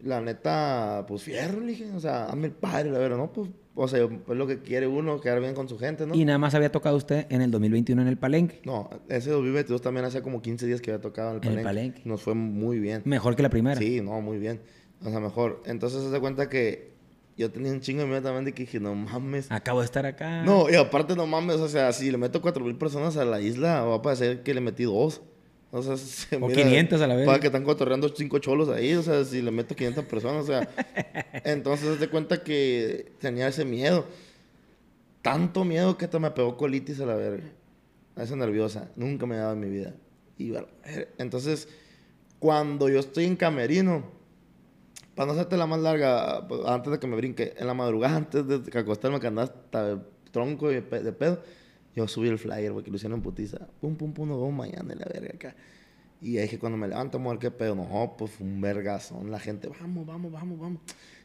la 0.00 0.20
neta, 0.20 1.04
pues 1.08 1.22
fierro, 1.22 1.60
le 1.60 1.68
dije, 1.68 1.90
o 1.92 2.00
sea, 2.00 2.26
hazme 2.26 2.48
el 2.48 2.52
padre, 2.52 2.90
la 2.90 2.98
verdad, 2.98 3.16
no, 3.16 3.32
pues, 3.32 3.48
o 3.76 3.88
sea, 3.88 4.04
es 4.04 4.36
lo 4.36 4.46
que 4.46 4.60
quiere 4.60 4.86
uno, 4.86 5.20
quedar 5.20 5.40
bien 5.40 5.54
con 5.54 5.68
su 5.68 5.78
gente, 5.78 6.06
¿no? 6.06 6.14
Y 6.14 6.24
nada 6.24 6.38
más 6.38 6.54
había 6.54 6.70
tocado 6.70 6.96
usted 6.96 7.26
en 7.28 7.42
el 7.42 7.50
2021 7.50 8.02
en 8.02 8.08
el 8.08 8.16
palenque. 8.16 8.60
No, 8.64 8.88
ese 9.08 9.30
2022 9.30 9.82
también 9.82 10.06
hacía 10.06 10.22
como 10.22 10.40
15 10.40 10.66
días 10.66 10.80
que 10.80 10.92
había 10.92 11.00
tocado 11.00 11.30
en 11.30 11.36
el 11.36 11.42
En 11.44 11.58
el 11.58 11.64
palenque. 11.64 11.90
Palenque. 11.92 12.08
Nos 12.08 12.22
fue 12.22 12.34
muy 12.34 12.78
bien. 12.78 13.02
Mejor 13.04 13.34
que 13.34 13.42
la 13.42 13.50
primera. 13.50 13.76
Sí, 13.78 14.00
no, 14.00 14.20
muy 14.20 14.38
bien. 14.38 14.60
O 15.04 15.10
sea, 15.10 15.18
mejor. 15.20 15.62
Entonces 15.66 16.02
se 16.02 16.10
da 16.10 16.20
cuenta 16.20 16.48
que 16.48 16.94
yo 17.36 17.50
tenía 17.50 17.72
un 17.72 17.80
chingo 17.80 18.02
de 18.02 18.06
miedo 18.06 18.22
también 18.22 18.44
de 18.44 18.52
que 18.52 18.62
dije, 18.62 18.78
no 18.78 18.94
mames. 18.94 19.50
Acabo 19.50 19.80
de 19.80 19.86
estar 19.86 20.06
acá. 20.06 20.44
No, 20.44 20.70
y 20.70 20.76
aparte 20.76 21.16
no 21.16 21.26
mames, 21.26 21.56
o 21.56 21.68
sea, 21.68 21.92
si 21.92 22.10
le 22.10 22.16
meto 22.16 22.40
4000 22.40 22.76
personas 22.76 23.16
a 23.16 23.24
la 23.24 23.40
isla, 23.40 23.82
va 23.82 23.96
a 23.96 24.02
parecer 24.02 24.42
que 24.42 24.54
le 24.54 24.60
metí 24.60 24.84
dos. 24.84 25.20
O 25.74 25.82
sea, 25.82 25.96
se 25.96 26.36
O 26.36 26.46
500 26.46 27.00
a 27.02 27.06
la 27.08 27.16
vez. 27.16 27.26
Para 27.26 27.40
que 27.40 27.48
están 27.48 27.64
cotorreando 27.64 28.08
cinco 28.14 28.38
cholos 28.38 28.68
ahí, 28.68 28.94
o 28.94 29.02
sea, 29.02 29.24
si 29.24 29.42
le 29.42 29.50
meto 29.50 29.74
500 29.74 30.04
personas, 30.04 30.44
o 30.44 30.46
sea. 30.46 30.68
entonces 31.44 31.98
da 31.98 32.08
cuenta 32.08 32.42
que 32.42 33.12
tenía 33.18 33.48
ese 33.48 33.64
miedo. 33.64 34.06
Tanto 35.20 35.64
miedo 35.64 35.98
que 35.98 36.04
hasta 36.04 36.18
me 36.18 36.30
pegó 36.30 36.56
colitis 36.56 37.00
a 37.00 37.06
la 37.06 37.16
verga. 37.16 37.44
A 38.14 38.22
esa 38.22 38.36
nerviosa. 38.36 38.90
Nunca 38.94 39.26
me 39.26 39.36
dado 39.36 39.54
en 39.54 39.60
mi 39.60 39.68
vida. 39.68 39.94
Y 40.38 40.50
bueno, 40.50 40.68
entonces, 41.18 41.68
cuando 42.38 42.88
yo 42.88 43.00
estoy 43.00 43.24
en 43.24 43.34
camerino, 43.34 44.04
para 45.16 45.26
no 45.26 45.32
hacerte 45.32 45.56
la 45.56 45.66
más 45.66 45.80
larga, 45.80 46.46
pues, 46.46 46.60
antes 46.66 46.92
de 46.92 47.00
que 47.00 47.06
me 47.06 47.16
brinque, 47.16 47.54
en 47.56 47.66
la 47.66 47.74
madrugada, 47.74 48.16
antes 48.16 48.46
de 48.46 48.62
que 48.62 48.78
acostarme, 48.78 49.18
que 49.18 49.26
andaba 49.26 49.48
hasta 49.48 49.96
de 49.96 50.02
tronco 50.30 50.68
de 50.68 50.82
pedo, 50.82 51.40
yo 51.94 52.08
subí 52.08 52.28
el 52.28 52.38
flyer, 52.38 52.72
güey, 52.72 52.84
que 52.84 52.90
lo 52.90 52.96
hicieron 52.96 53.18
en 53.18 53.22
putiza. 53.22 53.58
Pum, 53.80 53.94
pum, 53.96 54.12
pum, 54.12 54.28
nos 54.28 54.38
vemos 54.38 54.54
mañana 54.54 54.92
en 54.92 54.98
la 54.98 55.06
verga 55.06 55.30
acá. 55.34 55.54
Y 56.20 56.36
dije, 56.38 56.58
cuando 56.58 56.78
me 56.78 56.88
levanto, 56.88 57.18
ver 57.22 57.38
qué 57.38 57.50
pedo. 57.50 57.74
No, 57.74 58.14
pues 58.16 58.32
fue 58.32 58.46
un 58.46 58.60
vergazón. 58.60 59.30
La 59.30 59.38
gente, 59.38 59.68
vamos, 59.68 60.06
vamos, 60.06 60.32
vamos, 60.32 60.58
vamos. 60.58 60.80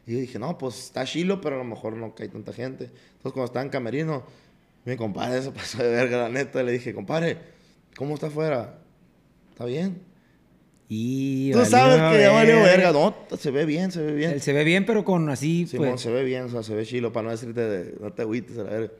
Y 0.06 0.12
yo 0.12 0.20
dije, 0.20 0.38
no, 0.38 0.58
pues 0.58 0.78
está 0.78 1.04
chilo, 1.04 1.40
pero 1.40 1.56
a 1.56 1.58
lo 1.58 1.64
mejor 1.64 1.96
no 1.96 2.14
cae 2.14 2.28
tanta 2.28 2.52
gente. 2.52 2.84
Entonces, 2.84 3.32
cuando 3.32 3.44
estaba 3.44 3.64
en 3.64 3.70
camerino, 3.70 4.24
mi 4.84 4.96
compadre 4.96 5.42
se 5.42 5.50
pasó 5.52 5.82
de 5.82 5.88
verga, 5.90 6.18
la 6.18 6.28
neta. 6.28 6.62
Le 6.62 6.72
dije, 6.72 6.94
compadre, 6.94 7.38
¿cómo 7.96 8.14
está 8.14 8.26
afuera? 8.26 8.78
¿Está 9.50 9.64
bien? 9.64 10.02
Y 10.92 11.52
Tú 11.52 11.64
sabes 11.64 11.94
que 12.12 12.20
ya 12.20 12.32
valió 12.32 12.56
verga. 12.56 12.92
No, 12.92 13.14
se 13.38 13.50
ve 13.50 13.64
bien, 13.64 13.92
se 13.92 14.02
ve 14.02 14.12
bien. 14.12 14.32
Él 14.32 14.40
se 14.40 14.52
ve 14.52 14.64
bien, 14.64 14.84
pero 14.84 15.04
con 15.04 15.28
así, 15.30 15.66
Simón, 15.66 15.90
pues... 15.90 16.00
se 16.00 16.10
ve 16.10 16.24
bien, 16.24 16.44
o 16.44 16.48
sea, 16.48 16.62
se 16.62 16.74
ve 16.74 16.84
chilo, 16.84 17.12
para 17.12 17.26
no 17.26 17.30
decirte, 17.30 17.60
de, 17.60 17.96
no 18.00 18.12
te 18.12 18.22
agüites 18.22 18.58
a 18.58 18.64
la 18.64 18.70
verga. 18.70 18.92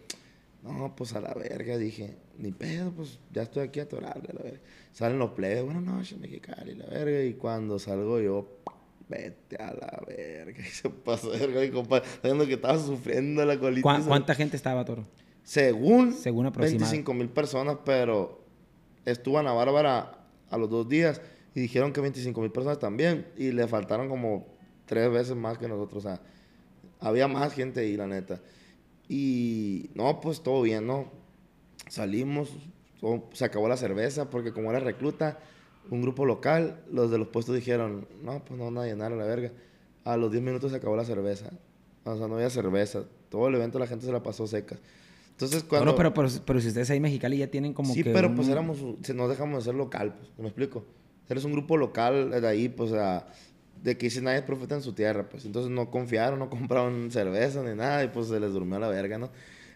No, 0.63 0.95
pues 0.95 1.15
a 1.15 1.21
la 1.21 1.33
verga, 1.33 1.79
dije, 1.79 2.17
ni 2.39 2.53
pedo, 2.53 2.91
pues 2.93 3.19
ya 3.33 3.43
estoy 3.43 3.63
aquí 3.65 3.81
a 3.81 3.85
atorarle, 3.85 4.29
a 4.31 4.35
la 4.35 4.43
verga. 4.43 4.61
Salen 4.93 5.19
los 5.19 5.31
plebes, 5.31 5.65
buenas 5.65 5.83
noches, 5.83 6.19
Mexicali, 6.19 6.75
la 6.75 6.87
verga, 6.87 7.23
y 7.23 7.33
cuando 7.35 7.79
salgo 7.79 8.21
yo, 8.21 8.59
vete 9.09 9.57
a 9.57 9.73
la 9.73 10.03
verga, 10.07 10.61
y 10.67 10.71
se 10.71 10.91
pasó 10.91 11.31
de 11.31 11.39
verga, 11.39 11.61
mi 11.63 11.71
compadre, 11.71 12.07
sabiendo 12.21 12.47
que 12.47 12.55
estaba 12.55 12.79
sufriendo 12.79 13.45
la 13.47 13.59
colitis. 13.59 13.83
¿Cuá- 13.83 14.01
¿Cuánta 14.07 14.35
gente 14.35 14.57
estaba, 14.57 14.85
Toro? 14.85 15.07
Según, 15.43 16.13
Según 16.13 16.47
aproximado. 16.47 16.91
25 16.91 17.15
mil 17.15 17.29
personas, 17.31 17.79
pero 17.85 18.45
estuvo 19.07 19.39
Ana 19.39 19.53
Bárbara 19.53 20.27
a 20.51 20.59
los 20.59 20.69
dos 20.69 20.87
días 20.89 21.23
y 21.55 21.61
dijeron 21.61 21.93
que 21.95 22.01
25 22.03 22.39
mil 22.41 22.53
personas 22.53 22.79
también 22.79 23.27
y 23.37 23.51
le 23.53 23.67
faltaron 23.67 24.09
como 24.11 24.47
tres 24.85 25.11
veces 25.11 25.35
más 25.37 25.57
que 25.57 25.67
nosotros. 25.69 26.05
O 26.05 26.09
sea, 26.09 26.21
había 27.01 27.27
más 27.27 27.55
gente 27.55 27.81
ahí, 27.81 27.97
la 27.97 28.07
neta. 28.07 28.41
Y 29.13 29.91
no, 29.97 30.21
pues 30.21 30.41
todo 30.41 30.63
bien, 30.63 30.87
¿no? 30.87 31.07
Salimos, 31.89 32.51
todo- 33.01 33.25
se 33.33 33.45
acabó 33.45 33.69
la 33.69 33.77
cerveza 33.77 34.31
porque 34.31 34.53
como 34.53 34.71
era 34.71 34.79
recluta, 34.79 35.41
un 35.91 36.01
grupo 36.01 36.25
local, 36.25 36.81
los 36.93 37.11
de 37.11 37.19
los 37.19 37.27
puestos 37.27 37.57
dijeron, 37.57 38.07
no, 38.23 38.45
pues 38.45 38.57
no 38.57 38.67
van 38.67 38.79
a 38.79 38.87
llenar 38.87 39.13
a 39.13 39.17
la 39.17 39.25
verga. 39.25 39.51
A 40.05 40.17
los 40.17 40.31
10 40.31 40.45
minutos 40.45 40.71
se 40.71 40.77
acabó 40.77 40.95
la 40.95 41.05
cerveza. 41.05 41.51
O 42.05 42.17
sea, 42.17 42.29
no 42.29 42.37
había 42.37 42.51
cerveza. 42.51 43.03
Todo 43.29 43.49
el 43.49 43.57
evento 43.57 43.81
la 43.81 43.89
gente 43.89 44.07
se 44.07 44.13
la 44.13 44.23
pasó 44.23 44.47
seca. 44.47 44.77
Entonces 45.33 45.65
cuando... 45.65 45.87
Toro, 45.95 45.97
pero, 45.97 46.15
pero, 46.15 46.29
pero 46.47 46.61
si 46.61 46.69
ustedes 46.69 46.89
ahí 46.91 47.01
Mexicali 47.01 47.39
ya 47.39 47.49
tienen 47.51 47.75
como 47.75 47.93
sí, 47.93 48.05
que... 48.05 48.13
pero 48.13 48.29
un- 48.29 48.37
pues 48.37 48.49
éramos, 48.49 48.79
nos 48.81 49.29
dejamos 49.29 49.59
de 49.59 49.65
ser 49.65 49.75
local, 49.75 50.15
pues, 50.17 50.31
¿me 50.39 50.47
explico? 50.47 50.85
Eres 51.29 51.45
un 51.45 51.53
grupo 51.53 51.77
local 51.77 52.31
de 52.31 52.47
ahí, 52.47 52.69
pues, 52.69 52.91
o 52.93 52.95
sea, 52.95 53.27
de 53.83 53.97
que 53.97 54.11
si 54.11 54.20
nadie 54.20 54.39
es 54.39 54.45
profeta 54.45 54.74
en 54.74 54.83
su 54.83 54.93
tierra, 54.93 55.28
pues, 55.28 55.45
entonces 55.45 55.70
no 55.70 55.91
confiaron, 55.91 56.39
no 56.39 56.51
compraron 56.51 57.11
cerveza 57.11 57.62
ni 57.62 57.74
nada 57.74 58.05
y 58.05 58.09
pues 58.09 58.28
se 58.28 58.39
les 58.41 58.53
durmió 58.53 58.78
la 58.78 58.89
verga, 58.89 59.18
¿no? 59.18 59.31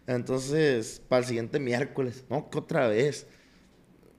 Entonces, 0.06 1.02
para 1.08 1.20
el 1.20 1.26
siguiente 1.26 1.58
miércoles, 1.58 2.24
¿no? 2.28 2.50
Que 2.50 2.58
otra 2.58 2.88
vez. 2.88 3.26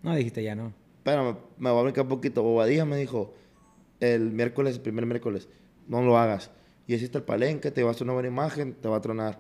No, 0.02 0.16
dijiste 0.16 0.44
ya 0.44 0.56
no. 0.56 0.74
Pero 1.04 1.52
me, 1.58 1.70
voy 1.70 1.80
a 1.80 1.84
brincar 1.84 2.04
un 2.04 2.10
poquito. 2.10 2.42
Bobadilla 2.42 2.86
me 2.86 2.98
dijo 2.98 3.34
el 4.00 4.32
miércoles, 4.32 4.76
el 4.76 4.82
primer 4.82 5.06
miércoles, 5.06 5.48
no 5.88 6.02
lo 6.02 6.18
hagas. 6.18 6.50
Y 6.88 6.96
hiciste 6.96 7.20
el 7.20 7.24
palenque, 7.24 7.70
te 7.70 7.84
vas 7.84 8.02
a 8.02 8.04
una 8.04 8.14
buena 8.14 8.28
imagen, 8.28 8.74
te 8.74 8.88
va 8.88 8.98
a 8.98 9.02
tronar. 9.02 9.40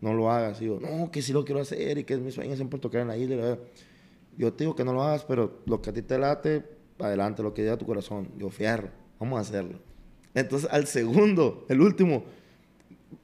No 0.00 0.14
lo 0.14 0.30
hagas. 0.30 0.60
Y 0.60 0.66
yo, 0.66 0.80
no, 0.80 1.10
que 1.12 1.22
sí 1.22 1.32
lo 1.32 1.44
quiero 1.44 1.60
hacer 1.60 1.98
y 1.98 2.04
que 2.04 2.14
es 2.14 2.20
mi 2.20 2.32
sueño 2.32 2.56
siempre 2.56 2.80
tocar 2.80 3.02
en 3.02 3.08
la 3.08 3.16
isla. 3.16 3.58
Yo 4.36 4.52
te 4.52 4.64
digo 4.64 4.74
que 4.74 4.84
no 4.84 4.92
lo 4.92 5.02
hagas, 5.02 5.24
pero 5.24 5.62
lo 5.66 5.80
que 5.80 5.90
a 5.90 5.92
ti 5.92 6.02
te 6.02 6.18
late, 6.18 6.64
adelante, 6.98 7.42
lo 7.44 7.54
que 7.54 7.62
diga 7.62 7.76
tu 7.76 7.86
corazón. 7.86 8.30
Yo, 8.36 8.50
fierro, 8.50 8.90
vamos 9.18 9.38
a 9.38 9.42
hacerlo. 9.42 9.78
Entonces, 10.34 10.68
al 10.70 10.86
segundo, 10.86 11.66
el 11.68 11.80
último, 11.80 12.24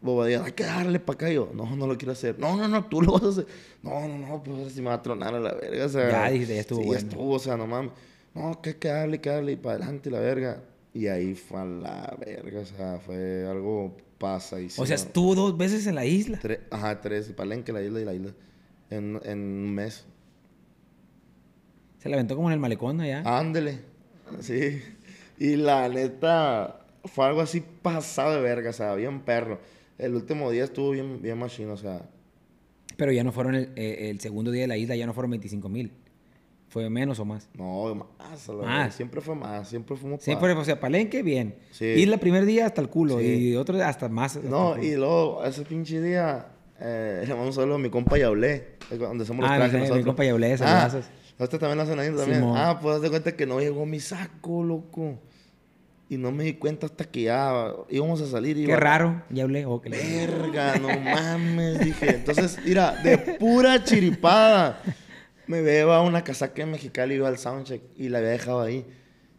Bobadilla, 0.01 0.45
hay 0.45 0.53
que 0.53 0.65
darle 0.65 0.99
para 0.99 1.15
acá. 1.15 1.31
Yo, 1.31 1.51
no, 1.55 1.77
no 1.77 1.87
lo 1.87 1.97
quiero 1.97 2.13
hacer. 2.13 2.39
No, 2.39 2.57
no, 2.57 2.69
no, 2.69 2.85
tú 2.87 3.03
lo 3.03 3.13
vas 3.13 3.25
a 3.25 3.29
hacer. 3.29 3.47
No, 3.83 4.09
no, 4.09 4.19
no, 4.19 4.43
pues 4.43 4.69
así 4.69 4.81
me 4.81 4.89
va 4.89 4.95
a 4.95 5.03
tronar 5.03 5.35
a 5.35 5.41
la 5.41 5.53
verga. 5.55 5.87
O 5.87 5.89
sea, 5.89 6.11
Ya 6.11 6.31
dijiste, 6.31 6.55
ya 6.55 6.61
estuvo 6.61 6.81
sí, 6.81 6.87
bueno. 6.87 7.01
Ya 7.01 7.09
estuvo, 7.09 7.31
o 7.35 7.39
sea, 7.39 7.57
no 7.57 7.67
mames. 7.67 7.93
No, 8.35 8.61
que 8.61 8.71
hay 8.71 8.77
que 8.77 8.89
darle, 8.89 9.21
que 9.21 9.31
darle 9.31 9.53
y 9.53 9.57
para 9.57 9.77
adelante 9.77 10.11
la 10.11 10.21
verga. 10.21 10.63
Y 10.93 11.07
ahí 11.09 11.35
fue 11.35 11.61
a 11.61 11.65
la 11.65 12.17
verga, 12.19 12.61
o 12.61 12.65
sea, 12.65 12.99
fue 12.99 13.47
algo 13.47 13.97
pasa 14.19 14.61
y 14.61 14.69
O 14.77 14.87
sea, 14.87 14.95
estuvo 14.95 15.35
dos 15.35 15.57
veces 15.57 15.87
en 15.87 15.97
la 15.97 16.07
isla. 16.07 16.41
Ajá, 16.71 17.01
tres, 17.01 17.33
palenque, 17.33 17.73
la 17.73 17.83
isla 17.83 18.01
y 18.01 18.05
la 18.05 18.15
isla. 18.15 18.33
En, 18.91 19.21
en 19.25 19.39
un 19.39 19.75
mes. 19.75 20.07
Se 21.99 22.09
la 22.09 22.17
aventó 22.17 22.37
como 22.37 22.49
en 22.49 22.55
el 22.55 22.61
malecón 22.61 23.01
allá. 23.01 23.23
Ándele. 23.25 23.81
Sí. 24.41 24.83
Y 25.39 25.57
la 25.57 25.89
neta, 25.89 26.81
fue 27.05 27.27
algo 27.27 27.41
así 27.41 27.63
pasado 27.83 28.35
de 28.35 28.41
verga, 28.41 28.71
o 28.71 28.73
sea, 28.73 28.95
bien 28.95 29.21
perro. 29.21 29.59
El 29.99 30.15
último 30.15 30.51
día 30.51 30.65
estuvo 30.65 30.91
bien, 30.91 31.21
bien 31.23 31.39
machino, 31.39 31.73
o 31.73 31.77
sea, 31.77 32.03
Pero 32.97 33.11
ya 33.13 33.25
no 33.25 33.33
fueron 33.33 33.55
el, 33.57 33.71
eh, 33.77 34.11
el 34.11 34.21
segundo 34.21 34.51
día 34.51 34.63
de 34.63 34.69
la 34.69 34.77
isla, 34.77 34.95
ya 34.97 35.07
no 35.07 35.13
fueron 35.15 35.31
25 35.33 35.69
mil. 35.69 35.93
¿Fue 36.69 36.89
menos 36.91 37.21
o 37.21 37.25
más? 37.25 37.49
No, 37.57 37.95
más. 38.19 38.49
Más. 38.49 38.95
Siempre 38.95 39.21
fue 39.21 39.35
más. 39.37 39.69
Siempre 39.69 39.97
fuimos 39.97 40.19
pa- 40.21 40.25
Siempre, 40.25 40.53
o 40.53 40.65
sea, 40.65 40.81
Palenque, 40.81 41.23
bien. 41.23 41.55
Sí. 41.71 41.85
Isla 41.85 42.19
primer 42.19 42.45
día 42.47 42.67
hasta 42.67 42.81
el 42.81 42.89
culo 42.89 43.21
Sí. 43.21 43.51
y 43.51 43.57
otro 43.57 43.81
hasta 43.85 44.09
más. 44.09 44.37
hasta 44.37 44.49
No, 44.49 44.75
el 44.75 44.85
y 44.85 44.97
luego 44.97 45.45
ese 45.45 45.63
pinche 45.63 46.01
día, 46.01 46.49
eh, 46.81 47.23
le 47.29 47.35
mandamos 47.35 47.59
a 47.59 47.79
mi 47.79 47.91
compa 47.91 48.19
Yaulé, 48.19 48.77
donde 48.91 49.23
hacemos 49.23 49.43
los 49.43 49.51
Ah, 49.51 49.57
trajes 49.57 49.73
mi- 49.75 49.79
mi 49.79 49.83
nosotros. 49.85 50.07
compa 50.07 50.25
Yaulé, 50.25 50.57
ah, 50.63 50.91
Ustedes 51.39 51.61
también 51.61 51.77
lo 51.79 51.83
hacen 51.83 51.99
ahí 51.99 52.09
también. 52.09 52.41
Simón. 52.41 52.57
Ah, 52.57 52.79
pues 52.81 53.01
de 53.01 53.11
cuenta 53.11 53.33
que 53.37 53.45
no 53.47 53.61
llegó 53.61 53.85
mi 53.87 54.01
saco, 54.01 54.63
loco. 54.63 55.19
Y 56.09 56.17
no 56.19 56.31
me 56.31 56.45
di 56.45 56.55
cuenta 56.55 56.87
hasta 56.87 57.05
que 57.07 57.23
ya 57.23 57.73
íbamos 57.89 58.21
a 58.21 58.27
salir. 58.27 58.57
y 58.59 58.65
Qué 58.67 58.71
iba- 58.73 58.77
raro, 58.81 59.23
ya 59.31 59.45
hablé. 59.45 59.65
Oh, 59.67 59.81
Verga, 59.81 60.77
no 60.79 60.89
mames, 61.01 61.81
dije. 61.81 62.11
Entonces, 62.17 62.59
mira, 62.65 62.93
de 63.03 63.19
pura 63.39 63.83
chiripada, 63.83 64.81
me 65.47 65.61
veo 65.63 65.93
a 65.93 66.03
una 66.03 66.23
casaca 66.23 66.63
en 66.63 66.71
Mexicali, 66.73 67.15
iba 67.15 67.27
al 67.29 67.39
soundcheck 67.39 67.83
y 67.97 68.11
la 68.11 68.19
había 68.19 68.31
dejado 68.31 68.61
ahí. 68.61 68.87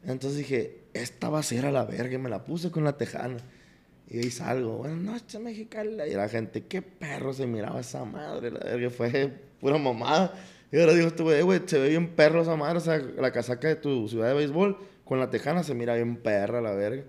Entonces 0.05 0.39
dije, 0.39 0.81
esta 0.93 1.29
va 1.29 1.39
a 1.39 1.43
ser 1.43 1.65
a 1.65 1.71
la 1.71 1.85
verga, 1.85 2.15
y 2.15 2.17
me 2.17 2.29
la 2.29 2.43
puse 2.43 2.71
con 2.71 2.83
la 2.83 2.97
tejana. 2.97 3.37
Y 4.09 4.19
ahí 4.19 4.31
salgo, 4.31 4.77
buenas 4.79 4.97
noches, 4.99 5.39
Mexicali. 5.39 5.91
Y 6.11 6.13
la 6.15 6.27
gente, 6.29 6.63
qué 6.65 6.81
perro 6.81 7.31
se 7.31 7.45
miraba 7.47 7.79
esa 7.79 8.03
madre, 8.05 8.51
la 8.51 8.59
verga, 8.59 8.89
fue 8.89 9.31
pura 9.61 9.77
mamada. 9.77 10.33
Y 10.75 10.81
ahora 10.81 10.93
digo, 10.93 11.07
este 11.07 11.23
güey, 11.23 11.41
güey, 11.41 11.61
se 11.65 11.79
ve 11.79 11.87
bien 11.87 12.09
perro 12.09 12.41
esa 12.41 12.57
madre, 12.57 12.79
o 12.79 12.81
sea, 12.81 12.97
la 12.97 13.31
casaca 13.31 13.69
de 13.69 13.77
tu 13.77 14.09
ciudad 14.09 14.27
de 14.27 14.33
béisbol 14.33 14.77
con 15.05 15.19
la 15.21 15.29
tejana 15.29 15.63
se 15.63 15.73
mira 15.73 15.95
bien 15.95 16.17
perra, 16.17 16.59
la 16.59 16.71
verga. 16.73 17.03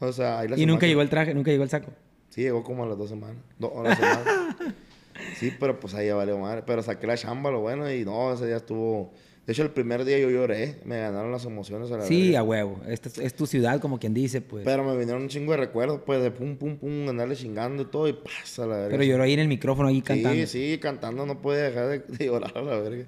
O 0.00 0.12
sea, 0.12 0.40
ahí 0.40 0.48
las 0.48 0.58
Y 0.58 0.66
nunca 0.66 0.88
llegó 0.88 1.02
el 1.02 1.08
traje, 1.08 1.32
nunca 1.32 1.52
llegó 1.52 1.62
el 1.62 1.70
saco. 1.70 1.92
Sí, 2.30 2.40
llegó 2.42 2.64
como 2.64 2.82
a 2.82 2.88
las 2.88 2.98
dos 2.98 3.10
semanas. 3.10 3.36
Do- 3.60 3.78
a 3.78 3.84
la 3.84 3.94
semana. 3.94 4.56
sí, 5.36 5.52
pero 5.60 5.78
pues 5.78 5.94
ahí 5.94 6.08
ya 6.08 6.16
valió 6.16 6.36
madre. 6.36 6.64
Pero 6.66 6.82
saqué 6.82 7.06
la 7.06 7.16
chamba, 7.16 7.52
lo 7.52 7.60
bueno, 7.60 7.88
y 7.92 8.04
no, 8.04 8.32
ese 8.32 8.46
día 8.46 8.56
estuvo. 8.56 9.12
De 9.46 9.52
hecho, 9.52 9.62
el 9.64 9.70
primer 9.70 10.04
día 10.04 10.18
yo 10.20 10.30
lloré. 10.30 10.76
Me 10.84 11.00
ganaron 11.00 11.32
las 11.32 11.44
emociones 11.44 11.90
a 11.90 11.96
la 11.96 12.04
Sí, 12.04 12.26
verga. 12.26 12.38
a 12.38 12.42
huevo. 12.44 12.80
Esta 12.86 13.08
es, 13.08 13.18
es 13.18 13.34
tu 13.34 13.46
ciudad, 13.46 13.80
como 13.80 13.98
quien 13.98 14.14
dice, 14.14 14.40
pues. 14.40 14.64
Pero, 14.64 14.82
Pero 14.84 14.92
me 14.92 14.96
vinieron 14.98 15.22
un 15.22 15.28
chingo 15.28 15.50
de 15.52 15.58
recuerdos, 15.58 16.00
pues, 16.06 16.22
de 16.22 16.30
pum, 16.30 16.56
pum, 16.56 16.76
pum, 16.76 17.08
andarle 17.08 17.34
chingando 17.34 17.82
y 17.82 17.86
todo, 17.86 18.06
y 18.06 18.12
pasa 18.12 18.66
la 18.66 18.76
verga. 18.86 19.04
lloró 19.04 19.24
ahí 19.24 19.32
en 19.32 19.40
el 19.40 19.48
micrófono, 19.48 19.88
ahí 19.88 20.00
cantando. 20.00 20.46
Sí, 20.46 20.46
sí, 20.74 20.78
cantando 20.78 21.26
no 21.26 21.42
puede 21.42 21.62
dejar 21.70 21.88
de, 21.88 21.98
de 22.00 22.26
llorar 22.26 22.52
a 22.56 22.62
la 22.62 22.76
verga. 22.78 23.04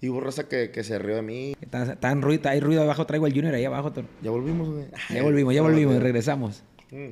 Y 0.00 0.08
hubo 0.08 0.20
raza 0.20 0.48
que, 0.48 0.70
que 0.70 0.82
se 0.82 0.98
rió 0.98 1.16
de 1.16 1.22
mí. 1.22 1.54
Está, 1.60 1.92
está 1.92 2.10
en 2.10 2.22
ruido, 2.22 2.48
hay 2.48 2.60
ruido 2.60 2.82
abajo, 2.82 3.04
traigo 3.06 3.26
el 3.26 3.34
Junior 3.34 3.54
ahí 3.54 3.64
abajo. 3.66 3.92
toro. 3.92 4.06
Ya 4.22 4.30
volvimos, 4.30 4.68
güey. 4.70 4.86
Ya 5.10 5.22
volvimos, 5.22 5.54
ya 5.54 5.62
volvimos, 5.62 5.96
ok. 5.96 6.02
regresamos. 6.02 6.62
Mm. 6.90 7.08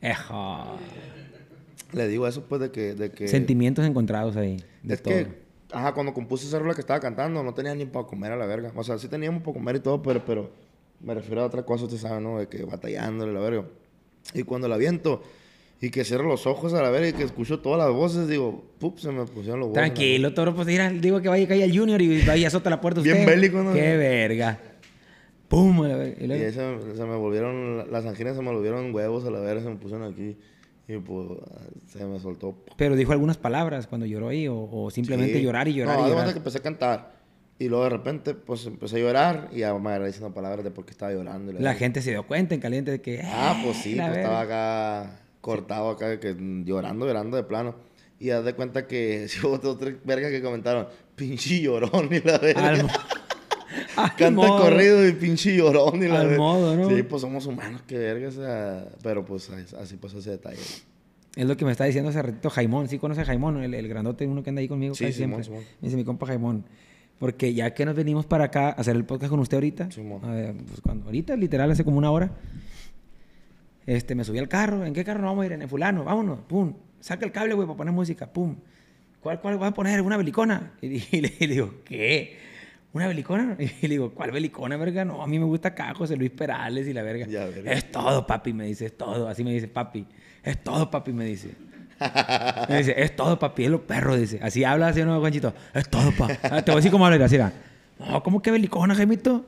Ejo. 0.00 0.78
Le 1.92 2.08
digo 2.08 2.26
eso, 2.26 2.44
pues, 2.44 2.60
de 2.60 2.70
que. 2.70 2.94
De 2.94 3.10
que 3.10 3.28
Sentimientos 3.28 3.84
encontrados 3.84 4.36
ahí. 4.36 4.62
De 4.82 4.94
Es 4.94 5.02
todo. 5.02 5.14
que, 5.14 5.26
ajá, 5.72 5.92
cuando 5.94 6.12
compuse 6.14 6.46
esa 6.46 6.58
rola 6.58 6.74
que 6.74 6.80
estaba 6.80 7.00
cantando, 7.00 7.42
no 7.42 7.54
tenía 7.54 7.74
ni 7.74 7.84
para 7.86 8.06
comer 8.06 8.32
a 8.32 8.36
la 8.36 8.46
verga. 8.46 8.72
O 8.74 8.82
sea, 8.84 8.98
sí 8.98 9.08
teníamos 9.08 9.42
para 9.42 9.54
comer 9.54 9.76
y 9.76 9.80
todo, 9.80 10.02
pero, 10.02 10.24
pero 10.24 10.50
me 11.00 11.14
refiero 11.14 11.42
a 11.42 11.46
otra 11.46 11.64
cosa, 11.64 11.84
usted 11.84 11.98
sabe, 11.98 12.20
¿no? 12.20 12.38
De 12.38 12.48
que 12.48 12.64
batallándole 12.64 13.32
la 13.32 13.40
verga. 13.40 13.64
Y 14.32 14.42
cuando 14.42 14.68
la 14.68 14.76
viento 14.76 15.22
y 15.80 15.90
que 15.90 16.02
cierro 16.04 16.26
los 16.28 16.46
ojos 16.46 16.72
a 16.72 16.80
la 16.80 16.88
verga 16.90 17.08
y 17.08 17.12
que 17.12 17.24
escucho 17.24 17.60
todas 17.60 17.78
las 17.78 17.94
voces, 17.94 18.26
digo, 18.28 18.64
pup, 18.78 18.98
se 18.98 19.10
me 19.10 19.24
pusieron 19.26 19.60
los 19.60 19.66
huevos. 19.68 19.74
Tranquilo, 19.74 20.32
toro, 20.32 20.54
pues 20.54 20.66
mira, 20.66 20.88
digo 20.90 21.20
que 21.20 21.28
vaya 21.28 21.44
a 21.44 21.48
caer 21.48 21.62
el 21.64 21.78
Junior 21.78 22.00
y 22.00 22.24
vaya 22.24 22.48
azota 22.48 22.70
la 22.70 22.80
puerta 22.80 23.00
usted. 23.00 23.12
Bien 23.12 23.26
bélico, 23.26 23.62
¿no? 23.62 23.72
Qué 23.74 23.96
verga. 23.96 24.58
Pum, 25.48 25.82
a 25.82 25.88
la 25.88 25.96
verga. 25.96 26.16
Y 26.20 26.24
Y 26.24 26.26
luego- 26.26 26.44
ahí 26.44 26.52
se, 26.52 26.96
se 26.96 27.04
me 27.04 27.16
volvieron, 27.16 27.90
las 27.92 28.06
anginas 28.06 28.34
se 28.36 28.42
me 28.42 28.50
volvieron 28.50 28.94
huevos 28.94 29.24
a 29.26 29.30
la 29.30 29.40
verga, 29.40 29.62
se 29.62 29.68
me 29.68 29.76
pusieron 29.76 30.10
aquí. 30.10 30.36
Y 30.86 30.98
pues 30.98 31.28
se 31.88 32.04
me 32.04 32.18
soltó. 32.20 32.54
Pero 32.76 32.94
dijo 32.96 33.12
algunas 33.12 33.38
palabras 33.38 33.86
cuando 33.86 34.06
lloró 34.06 34.28
ahí, 34.28 34.48
o, 34.48 34.56
o 34.70 34.90
simplemente 34.90 35.34
Sí. 35.38 35.42
llorar 35.42 35.66
y 35.68 35.74
llorar 35.74 35.98
no, 35.98 36.06
y 36.06 36.10
llorar. 36.10 36.32
que 36.32 36.38
empecé 36.38 36.58
a 36.58 36.62
cantar. 36.62 37.14
Y 37.58 37.68
luego 37.68 37.84
de 37.84 37.90
repente, 37.90 38.34
pues 38.34 38.66
empecé 38.66 38.96
a 38.96 38.98
llorar 38.98 39.48
y 39.52 39.60
ya 39.60 39.72
me 39.74 39.98
diciendo 40.06 40.34
palabras 40.34 40.64
de 40.64 40.70
por 40.70 40.84
qué 40.84 40.90
estaba 40.90 41.12
llorando. 41.12 41.52
y 41.52 41.58
La 41.58 41.74
gente 41.74 42.02
se 42.02 42.10
dio 42.10 42.26
cuenta 42.26 42.54
en 42.54 42.60
caliente 42.60 42.90
de 42.90 43.00
que. 43.00 43.22
Ah, 43.24 43.60
pues 43.64 43.78
sí, 43.78 43.94
la 43.94 44.06
pues 44.08 44.18
estaba 44.18 44.40
acá 44.40 45.20
cortado 45.40 45.90
acá, 45.90 46.18
que 46.20 46.34
llorando, 46.64 47.06
llorando 47.06 47.36
de 47.36 47.44
plano. 47.44 47.76
Y 48.18 48.30
haz 48.30 48.44
de 48.44 48.54
cuenta 48.54 48.86
que 48.86 49.26
si 49.28 49.44
hubo 49.46 49.54
otra 49.54 49.94
verga 50.04 50.30
que 50.30 50.42
comentaron, 50.42 50.88
pinche 51.16 51.60
llorón 51.60 52.08
y 52.12 52.20
la 52.20 52.38
verga. 52.38 52.68
Al, 52.68 52.82
mo- 52.82 52.88
al 52.90 53.33
Canta 54.16 54.30
modo. 54.30 54.62
corrido 54.62 55.06
y 55.08 55.12
pinche 55.12 55.56
llorón 55.56 56.02
y 56.02 56.08
la 56.08 56.20
Al 56.20 56.36
modo, 56.36 56.76
¿no? 56.76 56.88
Sí, 56.88 57.02
pues 57.02 57.22
somos 57.22 57.46
humanos, 57.46 57.82
qué 57.86 57.98
verga, 57.98 58.28
o 58.28 58.32
sea, 58.32 58.86
pero 59.02 59.24
pues 59.24 59.50
así- 59.50 59.96
pasó 59.96 60.18
ese 60.18 60.30
detalle. 60.30 60.60
Es 61.36 61.46
lo 61.46 61.56
que 61.56 61.64
me 61.64 61.72
está 61.72 61.84
diciendo 61.84 62.10
hace 62.10 62.22
ratito 62.22 62.48
Jaimón. 62.48 62.88
¿Sí 62.88 62.98
conoce 62.98 63.22
a 63.22 63.24
Jaimón? 63.24 63.60
El, 63.62 63.74
el 63.74 63.88
grandote, 63.88 64.26
uno 64.26 64.42
que 64.44 64.50
anda 64.50 64.60
ahí 64.60 64.68
conmigo 64.68 64.94
Sí, 64.94 65.04
casi 65.04 65.18
Simón, 65.18 65.42
siempre. 65.42 65.62
Simón. 65.64 65.76
Me 65.82 65.86
dice 65.88 65.96
mi 65.96 66.04
compa 66.04 66.26
Jaimón. 66.26 66.64
Porque 67.18 67.54
ya 67.54 67.74
que 67.74 67.84
nos 67.84 67.94
venimos 67.96 68.26
para 68.26 68.44
acá 68.44 68.68
a 68.68 68.70
hacer 68.72 68.94
el 68.96 69.04
podcast 69.04 69.30
con 69.30 69.40
usted 69.40 69.56
ahorita, 69.56 69.88
a 70.22 70.30
ver, 70.30 70.54
pues 70.66 70.80
cuando, 70.80 71.06
ahorita, 71.06 71.34
literal, 71.36 71.70
hace 71.70 71.84
como 71.84 71.98
una 71.98 72.10
hora, 72.10 72.30
este, 73.86 74.14
me 74.14 74.24
subí 74.24 74.38
al 74.38 74.48
carro. 74.48 74.84
¿En 74.84 74.92
qué 74.94 75.04
carro 75.04 75.20
nos 75.20 75.30
vamos 75.30 75.42
a 75.42 75.46
ir? 75.46 75.52
En 75.52 75.62
el 75.62 75.68
fulano. 75.68 76.04
Vámonos. 76.04 76.40
Pum. 76.48 76.74
Saca 77.00 77.24
el 77.26 77.32
cable, 77.32 77.54
güey, 77.54 77.66
para 77.66 77.76
poner 77.76 77.94
música. 77.94 78.32
Pum. 78.32 78.56
¿Cuál, 79.20 79.40
cuál 79.40 79.58
vas 79.58 79.70
a 79.70 79.74
poner? 79.74 80.00
¿Una 80.02 80.16
belicona? 80.16 80.72
Y, 80.80 80.86
y 81.16 81.20
le, 81.20 81.32
y 81.38 81.46
le 81.46 81.54
digo, 81.54 81.74
¿qué? 81.84 82.36
¿Una 82.94 83.08
belicona? 83.08 83.56
Y 83.58 83.82
le 83.82 83.94
digo, 83.94 84.14
¿cuál 84.14 84.30
belicona, 84.30 84.76
verga? 84.76 85.04
No, 85.04 85.22
a 85.22 85.26
mí 85.26 85.38
me 85.38 85.44
gusta 85.44 85.68
acá 85.68 85.92
José 85.94 86.16
Luis 86.16 86.30
Perales 86.30 86.86
y 86.86 86.92
la 86.94 87.02
verga. 87.02 87.26
Ya, 87.26 87.44
verga. 87.44 87.72
Es 87.72 87.90
todo, 87.90 88.26
papi, 88.26 88.52
me 88.54 88.64
dice, 88.64 88.86
es 88.86 88.96
todo. 88.96 89.28
Así 89.28 89.44
me 89.44 89.52
dice, 89.52 89.68
papi. 89.68 90.06
Es 90.42 90.62
todo, 90.62 90.90
papi, 90.90 91.12
me 91.12 91.26
dice. 91.26 91.50
Me 92.68 92.78
dice, 92.78 92.92
es 92.96 93.14
todo, 93.14 93.38
papi, 93.38 93.64
es 93.64 93.70
lo 93.70 93.86
perro, 93.86 94.16
dice. 94.16 94.40
Así 94.42 94.64
habla 94.64 94.88
así, 94.88 95.02
¿no, 95.04 95.20
Juanchito? 95.20 95.54
Es 95.72 95.88
todo, 95.88 96.10
papi. 96.10 96.34
Ah, 96.42 96.60
Te 96.60 96.72
voy 96.72 96.74
a 96.74 96.76
decir 96.76 96.90
cómo 96.90 97.06
habla, 97.06 97.24
así 97.24 97.36
era. 97.36 97.52
No, 98.00 98.20
¿cómo 98.22 98.42
que 98.42 98.50
belicona, 98.50 98.96
Jaimito? 98.96 99.46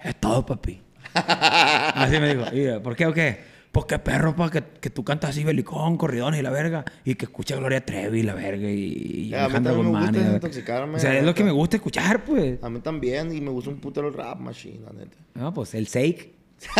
Es 0.00 0.14
todo, 0.16 0.46
papi. 0.46 0.80
Así 1.14 2.18
me 2.18 2.34
dijo. 2.34 2.80
¿Por 2.80 2.96
qué 2.96 3.06
o 3.06 3.12
qué? 3.12 3.51
Pues 3.72 3.86
qué 3.86 3.98
perro, 3.98 4.36
pa, 4.36 4.50
que, 4.50 4.62
que 4.80 4.90
tú 4.90 5.02
cantas 5.02 5.30
así 5.30 5.44
belicón, 5.44 5.96
corridones 5.96 6.38
y 6.40 6.42
la 6.42 6.50
verga. 6.50 6.84
Y 7.06 7.14
que 7.14 7.24
escucha 7.24 7.56
Gloria 7.56 7.82
Trevi 7.84 8.20
y 8.20 8.22
la 8.22 8.34
verga. 8.34 8.68
Y, 8.70 9.32
a 9.32 9.38
mí 9.38 9.44
Alejandra 9.44 9.72
también 9.72 9.92
me 9.92 9.98
Guzmán. 9.98 10.12
gusta 10.12 10.24
desintoxicarme, 10.26 10.96
O 10.96 10.98
sea, 11.00 11.18
es 11.18 11.24
lo 11.24 11.34
que 11.34 11.42
me 11.42 11.50
gusta 11.52 11.76
escuchar, 11.76 12.22
pues. 12.22 12.62
A 12.62 12.68
mí 12.68 12.80
también, 12.80 13.34
y 13.34 13.40
me 13.40 13.50
gusta 13.50 13.70
un 13.70 13.78
puto 13.80 14.06
el 14.06 14.12
rap 14.12 14.38
machine, 14.40 14.80
la 14.84 14.92
neta. 14.92 15.16
No, 15.34 15.54
pues 15.54 15.74
el 15.74 15.86
Sake. 15.88 16.34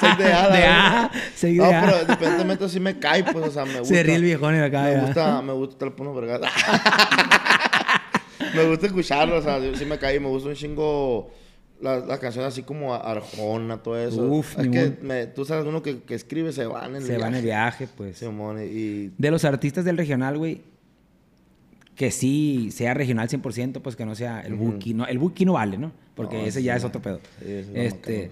Soy 0.00 0.16
de 0.18 0.32
A, 0.32 0.48
De. 0.50 0.64
A, 0.64 1.10
No, 1.10 1.70
pero 1.86 2.00
independientemente 2.02 2.68
sí 2.68 2.78
me 2.78 2.98
cae, 2.98 3.24
pues, 3.24 3.48
o 3.48 3.50
sea, 3.50 3.64
me 3.64 3.78
gusta. 3.80 3.94
Se 3.94 4.02
ríe 4.02 4.14
el 4.16 4.22
viejón 4.22 4.54
en 4.54 4.64
acá. 4.64 4.82
Me 4.82 5.00
gusta, 5.00 5.40
me 5.42 5.52
gusta 5.54 5.72
estar 5.72 5.94
poniendo 5.96 6.20
vergas. 6.20 6.52
me 8.54 8.64
gusta 8.66 8.86
escucharlo, 8.86 9.36
o 9.38 9.42
sea, 9.42 9.58
sí 9.74 9.84
me 9.86 9.98
cae, 9.98 10.20
me 10.20 10.28
gusta 10.28 10.50
un 10.50 10.54
chingo 10.54 11.30
las, 11.84 12.06
las 12.06 12.18
canciones 12.18 12.48
así 12.52 12.62
como 12.62 12.94
Arjona, 12.94 13.76
todo 13.82 13.98
eso. 13.98 14.22
Uf, 14.26 14.58
es 14.58 14.68
que 14.68 14.96
me- 15.02 15.26
tú 15.26 15.44
sabes, 15.44 15.66
uno 15.66 15.82
que, 15.82 16.00
que 16.02 16.14
escribe 16.14 16.52
se 16.52 16.66
va 16.66 16.86
en 16.86 16.96
el 16.96 17.02
Se 17.02 17.16
va 17.18 17.28
en 17.28 17.34
el 17.36 17.44
viaje, 17.44 17.86
pues. 17.96 18.18
Simón, 18.18 18.58
y 18.62 19.12
De 19.18 19.30
los 19.30 19.44
artistas 19.44 19.84
del 19.84 19.96
regional, 19.96 20.36
güey, 20.38 20.62
que 21.94 22.10
sí 22.10 22.70
sea 22.72 22.92
regional 22.94 23.28
100%, 23.28 23.80
pues 23.80 23.94
que 23.94 24.04
no 24.04 24.14
sea 24.16 24.40
el 24.40 24.54
Buki. 24.54 24.94
No, 24.94 25.06
el 25.06 25.18
Buki 25.18 25.44
no 25.44 25.52
vale, 25.52 25.78
¿no? 25.78 25.92
Porque 26.16 26.38
No, 26.38 26.44
ese 26.46 26.58
sí, 26.60 26.64
ya 26.64 26.74
es 26.76 26.82
otro 26.84 27.00
pedo. 27.00 27.20
Sí, 27.40 27.50
es 27.52 27.68
la 27.68 27.82
este, 27.84 28.30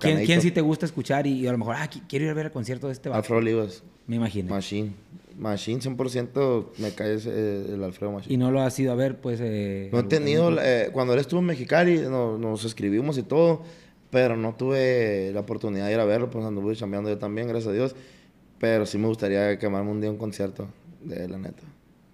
¿quién, 0.00 0.24
quién 0.24 0.40
sí 0.40 0.50
te 0.50 0.60
gusta 0.60 0.86
escuchar 0.86 1.26
y, 1.26 1.32
y 1.40 1.46
a 1.46 1.52
lo 1.52 1.58
mejor, 1.58 1.76
ah, 1.78 1.88
qui- 1.90 2.02
quiero 2.08 2.24
ir 2.26 2.30
a 2.30 2.34
ver 2.34 2.46
el 2.46 2.52
concierto 2.52 2.86
de 2.86 2.92
este? 2.94 3.10
Alfredo 3.10 3.38
Olivas, 3.40 3.82
Me 4.06 4.16
imagino. 4.16 4.50
Machine. 4.54 4.92
Machine, 5.38 5.80
100% 5.80 6.66
me 6.78 6.92
cae 6.92 7.14
ese, 7.14 7.30
eh, 7.32 7.66
el 7.74 7.84
Alfredo 7.84 8.12
Machine. 8.12 8.34
Y 8.34 8.36
no 8.36 8.50
lo 8.50 8.60
has 8.60 8.78
ido 8.78 8.92
a 8.92 8.94
ver, 8.96 9.20
pues... 9.20 9.38
eh, 9.42 9.88
No 9.92 10.00
he 10.00 10.02
tenido, 10.04 10.50
eh, 10.60 10.90
cuando 10.92 11.14
él 11.14 11.20
estuvo 11.20 11.40
en 11.40 11.46
Mexicali, 11.46 11.98
no- 12.00 12.36
nos 12.38 12.64
escribimos 12.64 13.16
y 13.18 13.22
todo, 13.22 13.62
pero 14.10 14.36
no 14.36 14.54
tuve 14.54 15.30
la 15.32 15.40
oportunidad 15.40 15.86
de 15.86 15.92
ir 15.92 16.00
a 16.00 16.04
verlo, 16.04 16.30
pues 16.30 16.44
anduve 16.44 16.74
chambeando 16.74 17.08
yo 17.10 17.18
también, 17.18 17.46
gracias 17.48 17.70
a 17.70 17.74
Dios. 17.74 17.94
Pero 18.58 18.86
sí 18.86 18.98
me 18.98 19.06
gustaría 19.06 19.58
quemarme 19.58 19.90
un 19.92 20.00
día 20.00 20.10
un 20.10 20.16
concierto 20.18 20.68
de 21.04 21.24
él, 21.24 21.30
la 21.32 21.38
neta. 21.38 21.62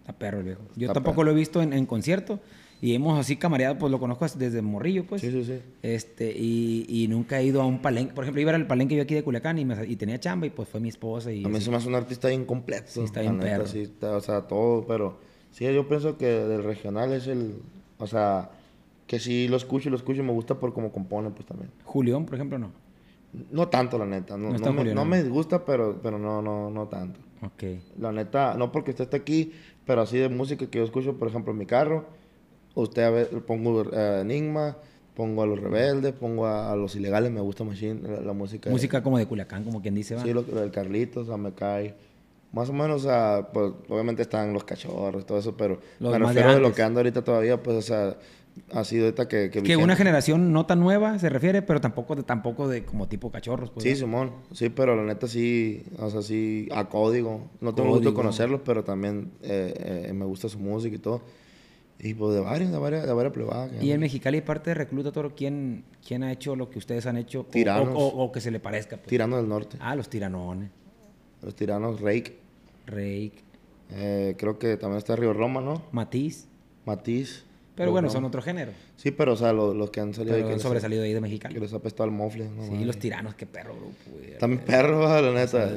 Está 0.01 0.13
perro 0.13 0.43
viejo. 0.43 0.61
Yo 0.77 0.93
tampoco 0.93 1.17
perro. 1.17 1.25
lo 1.25 1.31
he 1.31 1.35
visto 1.35 1.63
en, 1.63 1.73
en 1.73 1.87
concierto 1.87 2.41
y 2.87 2.95
hemos 2.95 3.19
así 3.19 3.37
camareado, 3.37 3.79
pues 3.79 3.91
lo 3.91 3.99
conozco 3.99 4.27
desde 4.37 4.61
morrillo, 4.61 5.05
pues. 5.07 5.23
Sí, 5.23 5.31
sí, 5.31 5.45
sí. 5.45 5.59
Este, 5.83 6.31
y, 6.37 6.85
y 6.89 7.09
nunca 7.09 7.41
he 7.41 7.45
ido 7.45 7.63
a 7.63 7.67
un 7.67 7.81
palenque. 7.81 8.13
Por 8.13 8.25
ejemplo, 8.25 8.43
iba 8.43 8.55
al 8.55 8.67
palenque 8.67 8.95
yo 8.95 9.03
aquí 9.03 9.15
de 9.15 9.23
Culiacán 9.23 9.59
y, 9.59 9.65
me- 9.65 9.87
y 9.87 9.97
tenía 9.97 10.21
chamba 10.21 10.47
y 10.47 10.51
pues 10.51 10.69
fue 10.69 10.81
mi 10.81 10.91
esposa 10.91 11.33
y... 11.33 11.45
A 11.45 11.49
mí 11.49 11.61
se 11.61 11.71
me 11.71 11.77
hace 11.79 11.89
un 11.89 11.95
artista 11.95 12.29
bien 12.29 12.45
completo. 12.45 12.85
Sí, 12.89 13.01
está 13.01 13.23
bien 13.23 13.39
perro. 13.39 13.67
sí, 13.67 13.81
está, 13.81 14.17
o 14.17 14.21
sea, 14.21 14.43
todo, 14.43 14.85
pero 14.87 15.19
sí, 15.51 15.65
yo 15.73 15.89
pienso 15.89 16.19
que 16.19 16.27
del 16.27 16.63
regional 16.63 17.13
es 17.15 17.27
el, 17.27 17.55
o 17.99 18.07
sea, 18.07 18.51
que 19.07 19.19
sí 19.19 19.49
lo 19.49 19.57
escucho 19.57 19.89
y 19.89 19.91
lo 19.91 19.97
escucho 19.97 20.21
y 20.21 20.25
me 20.25 20.33
gusta 20.33 20.55
por 20.61 20.75
cómo 20.75 20.93
compone, 20.93 21.31
pues 21.31 21.47
también. 21.47 21.71
Julián, 21.85 22.27
por 22.27 22.35
ejemplo, 22.35 22.59
no. 22.59 22.71
No 23.51 23.67
tanto, 23.69 23.99
la 23.99 24.07
neta. 24.07 24.37
No, 24.37 24.51
No 24.51 24.57
está 24.57 24.71
no 24.71 24.75
me, 24.75 24.85
no 24.91 24.95
¿no? 24.97 25.05
me 25.07 25.23
disgusta, 25.23 25.65
pero, 25.65 26.01
pero 26.03 26.19
no, 26.19 26.41
no, 26.43 26.71
no 26.71 26.87
tanto. 26.89 27.19
Ok. 27.43 27.65
La 27.99 28.13
neta, 28.13 28.55
no 28.55 28.71
porque 28.71 28.91
usted 28.93 29.05
esté 29.05 29.17
aquí, 29.17 29.53
pero 29.87 30.03
así 30.03 30.19
de 30.19 30.29
música 30.29 30.67
que 30.67 30.79
yo 30.79 30.85
escucho, 30.85 31.17
por 31.19 31.29
ejemplo, 31.29 31.53
en 31.53 31.59
mi 31.59 31.67
carro, 31.67 32.07
usted 32.75 33.03
a 33.03 33.11
ver, 33.11 33.29
pongo 33.47 33.83
eh, 33.93 34.21
Enigma, 34.23 34.77
pongo 35.15 35.43
a 35.43 35.47
los 35.47 35.61
rebeldes, 35.61 36.13
pongo 36.13 36.47
a, 36.47 36.73
a 36.73 36.77
los 36.77 36.97
ilegales, 36.97 37.31
me 37.31 37.41
gusta 37.41 37.65
Machine, 37.65 38.01
la, 38.03 38.21
la 38.21 38.33
música. 38.33 38.71
Música 38.71 39.03
como 39.03 39.19
de 39.19 39.27
Culiacán, 39.27 39.65
como 39.65 39.81
quien 39.81 39.95
dice, 39.95 40.15
va. 40.17 40.23
Sí, 40.23 40.33
lo, 40.33 40.45
el 40.63 40.71
Carlitos, 40.71 41.29
a 41.31 41.37
me 41.37 41.53
cae. 41.53 41.95
Más 42.53 42.69
o 42.69 42.73
menos, 42.73 43.05
o 43.05 43.09
sea, 43.09 43.49
pues 43.53 43.73
obviamente 43.89 44.23
están 44.23 44.53
los 44.53 44.63
cachorros, 44.63 45.27
todo 45.27 45.39
eso, 45.39 45.57
pero 45.57 45.81
Los 45.99 46.13
me 46.13 46.19
de 46.19 46.25
refiero 46.25 46.55
de 46.55 46.61
lo 46.61 46.73
que 46.73 46.83
ando 46.83 47.01
ahorita 47.01 47.23
todavía, 47.23 47.61
pues, 47.61 47.77
o 47.77 47.83
sea, 47.83 48.17
ha 48.73 48.85
sido 48.85 49.07
ahorita 49.07 49.27
que... 49.27 49.51
Que, 49.51 49.61
Que 49.61 49.77
una 49.77 49.97
generación 49.97 50.53
no 50.53 50.65
tan 50.65 50.79
nueva 50.79 51.19
se 51.19 51.29
refiere, 51.29 51.63
pero 51.63 51.81
tampoco 51.81 52.15
de, 52.15 52.23
tampoco 52.23 52.69
de 52.69 52.85
como 52.85 53.09
tipo 53.09 53.33
cachorros. 53.33 53.71
Pues, 53.71 53.83
Sí. 53.83 53.97
Simón, 53.97 54.31
sí, 54.53 54.69
pero 54.69 54.95
la 54.95 55.03
neta 55.03 55.27
sí, 55.27 55.83
o 55.99 56.09
sea, 56.11 56.23
sí, 56.23 56.69
a 56.73 56.89
código. 56.89 57.41
No 57.61 57.75
tengo 57.75 57.91
gusto 57.91 58.11
de 58.11 58.15
conocerlos, 58.15 58.61
pero 58.65 58.85
también 58.85 59.33
eh, 59.43 60.07
eh, 60.09 60.13
me 60.13 60.25
gusta 60.25 60.49
su 60.49 60.61
música 60.61 60.95
y 60.95 61.01
todo. 61.01 61.23
Y 62.01 62.13
pues 62.15 62.35
de 62.35 62.41
varios, 62.41 62.71
de 62.71 62.79
varias, 62.79 63.07
de 63.07 63.13
varias 63.13 63.33
plebadas. 63.33 63.71
Y 63.81 63.93
en. 63.93 64.01
Mexicali, 64.01 64.41
parte 64.41 64.71
de 64.71 64.75
Recluta 64.75 65.13
Toro, 65.13 65.35
¿quién, 65.35 65.85
¿quién 66.07 66.23
ha 66.23 66.33
hecho 66.33 66.55
lo 66.57 66.69
que 66.69 66.79
ustedes 66.79 67.07
han 67.07 67.17
hecho? 67.17 67.47
Tiranos. 67.51 67.89
O, 67.95 67.99
o- 68.09 68.25
o 68.25 68.33
que 68.33 68.41
se 68.41 68.51
le 68.51 68.61
parezca. 68.61 68.97
pues? 68.97 69.09
Tirano 69.09 69.37
del 69.37 69.49
Norte. 69.49 69.77
Ah, 69.81 69.95
los 69.97 70.09
tiranones. 70.09 70.71
Los 71.43 71.55
tiranos 71.55 72.01
Rake. 72.01 72.37
Rake, 72.87 73.33
Eh, 73.93 74.35
creo 74.39 74.59
que 74.59 74.77
también 74.77 74.99
está 74.99 75.15
Río 75.17 75.33
Roma, 75.33 75.61
¿no? 75.61 75.83
Matiz. 75.93 76.47
Matiz. 76.85 77.45
Pero 77.77 77.91
bueno, 77.91 78.07
Roma. 78.09 78.13
son 78.19 78.25
otro 78.27 78.41
género. 78.43 78.73
Sí, 78.97 79.11
pero 79.11 79.33
o 79.33 79.37
sea, 79.37 79.53
los, 79.53 79.75
los 79.75 79.91
que 79.91 80.01
han 80.01 80.15
salido 80.15 80.35
Pero 80.35 80.47
ahí 80.47 80.53
han 80.53 80.59
que, 80.59 80.63
sobresalido 80.63 81.03
ahí 81.03 81.13
de 81.13 81.21
Mexicali. 81.21 81.55
que 81.55 81.61
les 81.61 81.73
ha 81.73 81.77
apestado 81.77 82.05
el 82.05 82.11
mofle. 82.15 82.49
no 82.49 82.65
Sí, 82.67 82.85
los 82.85 82.99
tiranos, 82.99 83.35
qué 83.35 83.47
perro 83.47 83.75
grupo. 83.75 83.95
güey. 84.13 84.39
También 84.39 84.63
perros, 84.65 85.11
la 85.23 85.33
neta. 85.33 85.71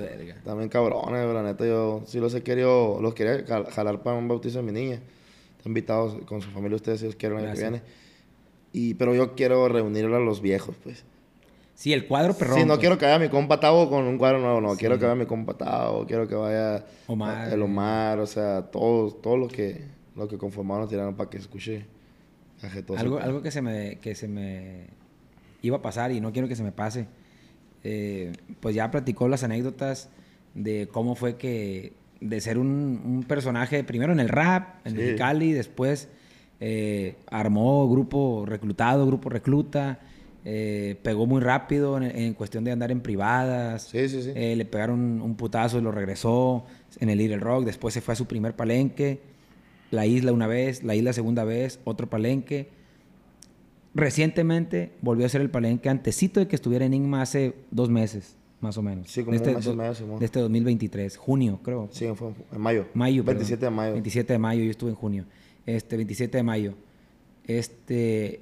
También 0.43 0.69
cabrones, 0.69 1.33
la 1.33 1.43
neta. 1.43 1.65
Yo 1.65 2.03
sí 2.05 2.19
los 2.19 2.33
he 2.35 2.43
querido, 2.43 2.99
los 3.01 3.13
quería 3.13 3.43
jal- 3.45 3.67
jalar 3.69 4.03
para 4.03 4.17
un 4.17 4.27
bautizo 4.27 4.59
de 4.59 4.63
mi 4.63 4.71
niña. 4.71 5.01
Invitados 5.67 6.17
con 6.25 6.41
su 6.41 6.49
familia 6.49 6.75
ustedes, 6.75 6.99
si 6.99 7.05
ellos 7.05 7.15
quieren 7.15 7.39
el 7.39 7.45
año 7.45 7.53
que 7.53 7.61
viene. 7.61 7.81
Y, 8.73 8.93
pero 8.95 9.13
yo 9.13 9.35
quiero 9.35 9.67
reunirlo 9.67 10.15
a 10.15 10.19
los 10.19 10.41
viejos, 10.41 10.75
pues. 10.83 11.05
Sí, 11.73 11.93
el 11.93 12.07
cuadro 12.07 12.33
perrón. 12.33 12.55
sí, 12.55 12.61
no 12.61 12.69
pues. 12.69 12.79
quiero 12.79 12.97
que 12.97 13.05
vaya 13.05 13.19
mi 13.19 13.29
compa 13.29 13.59
Tavo 13.59 13.89
con 13.89 14.05
un 14.05 14.17
cuadro 14.17 14.39
nuevo, 14.39 14.61
no. 14.61 14.73
Sí. 14.73 14.79
Quiero 14.79 14.97
que 14.97 15.05
vaya 15.05 15.15
mi 15.15 15.27
compa 15.27 15.55
Tavo, 15.55 16.07
quiero 16.07 16.27
que 16.27 16.33
vaya 16.33 16.85
Omar. 17.05 17.53
el 17.53 17.61
Omar, 17.61 18.19
o 18.19 18.25
sea, 18.25 18.63
todos 18.63 19.21
todo 19.21 19.37
lo 19.37 19.47
que, 19.47 19.83
lo 20.15 20.27
que 20.27 20.37
conformaron 20.39 20.81
los 20.81 20.89
tiranos 20.89 21.13
para 21.13 21.29
que 21.29 21.37
escuche. 21.37 21.85
Algo, 22.97 23.19
algo 23.19 23.43
que 23.43 23.51
se 23.51 23.61
me 23.61 23.99
que 23.99 24.15
se 24.15 24.27
me 24.27 24.87
iba 25.61 25.77
a 25.77 25.81
pasar 25.83 26.11
y 26.11 26.19
no 26.19 26.31
quiero 26.31 26.47
que 26.47 26.55
se 26.55 26.63
me 26.63 26.71
pase. 26.71 27.07
Eh, 27.83 28.33
pues 28.59 28.73
ya 28.73 28.89
platicó 28.89 29.27
las 29.27 29.43
anécdotas 29.43 30.09
de 30.55 30.87
cómo 30.91 31.13
fue 31.13 31.37
que 31.37 31.93
de 32.21 32.41
ser 32.41 32.57
un, 32.57 33.01
un 33.05 33.23
personaje 33.23 33.83
primero 33.83 34.11
en 34.13 34.19
el 34.19 34.29
rap, 34.29 34.85
en 34.85 34.93
Sí. 34.93 34.97
Mexicali, 34.97 35.51
después 35.53 36.09
eh, 36.59 37.15
armó 37.29 37.87
grupo 37.89 38.45
reclutado, 38.47 39.05
grupo 39.05 39.29
recluta, 39.29 39.99
eh, 40.45 40.95
pegó 41.03 41.25
muy 41.27 41.41
rápido 41.41 41.97
en, 41.97 42.03
en 42.03 42.33
cuestión 42.33 42.63
de 42.63 42.71
andar 42.71 42.89
en 42.91 43.01
privadas. 43.01 43.83
Sí, 43.91 44.07
sí, 44.09 44.23
sí. 44.23 44.31
Eh, 44.33 44.55
le 44.55 44.65
pegaron 44.65 45.21
un 45.21 45.35
putazo 45.35 45.77
y 45.77 45.81
lo 45.81 45.91
regresó 45.91 46.65
en 46.99 47.09
el 47.09 47.17
Little 47.17 47.37
Rock. 47.39 47.65
Después 47.65 47.93
se 47.93 48.01
fue 48.01 48.13
a 48.13 48.15
su 48.15 48.25
primer 48.25 48.55
palenque. 48.55 49.19
La 49.91 50.05
isla 50.05 50.31
una 50.33 50.47
vez, 50.47 50.83
la 50.83 50.95
isla 50.95 51.13
segunda 51.13 51.43
vez, 51.43 51.79
otro 51.83 52.09
palenque. 52.09 52.69
Recientemente 53.93 54.91
volvió 55.01 55.25
a 55.25 55.27
hacer 55.27 55.41
el 55.41 55.49
palenque 55.49 55.89
antesito 55.89 56.39
de 56.39 56.47
que 56.47 56.55
estuviera 56.55 56.85
Enigma 56.85 57.21
hace 57.21 57.55
dos 57.71 57.89
meses, 57.89 58.35
más 58.61 58.77
o 58.77 58.81
menos. 58.81 59.07
Sí, 59.09 59.21
como 59.23 59.31
de 59.31 59.51
este, 59.51 59.69
do- 59.69 59.75
medio, 59.75 59.93
Simón. 59.93 60.19
de 60.19 60.25
este 60.25 60.39
2023, 60.39 61.17
junio, 61.17 61.59
creo. 61.63 61.87
Sí, 61.91 62.07
fue 62.15 62.29
en 62.51 62.59
mayo. 62.61 62.85
Mayo, 62.93 63.23
perdón. 63.23 63.39
27 63.39 63.65
de 63.65 63.69
mayo. 63.71 63.91
27 63.93 64.33
de 64.33 64.39
mayo, 64.39 64.63
yo 64.63 64.71
estuve 64.71 64.89
en 64.91 64.95
junio. 64.95 65.25
Este, 65.65 65.95
27 65.95 66.37
de 66.37 66.43
mayo. 66.43 66.73
Este, 67.45 68.41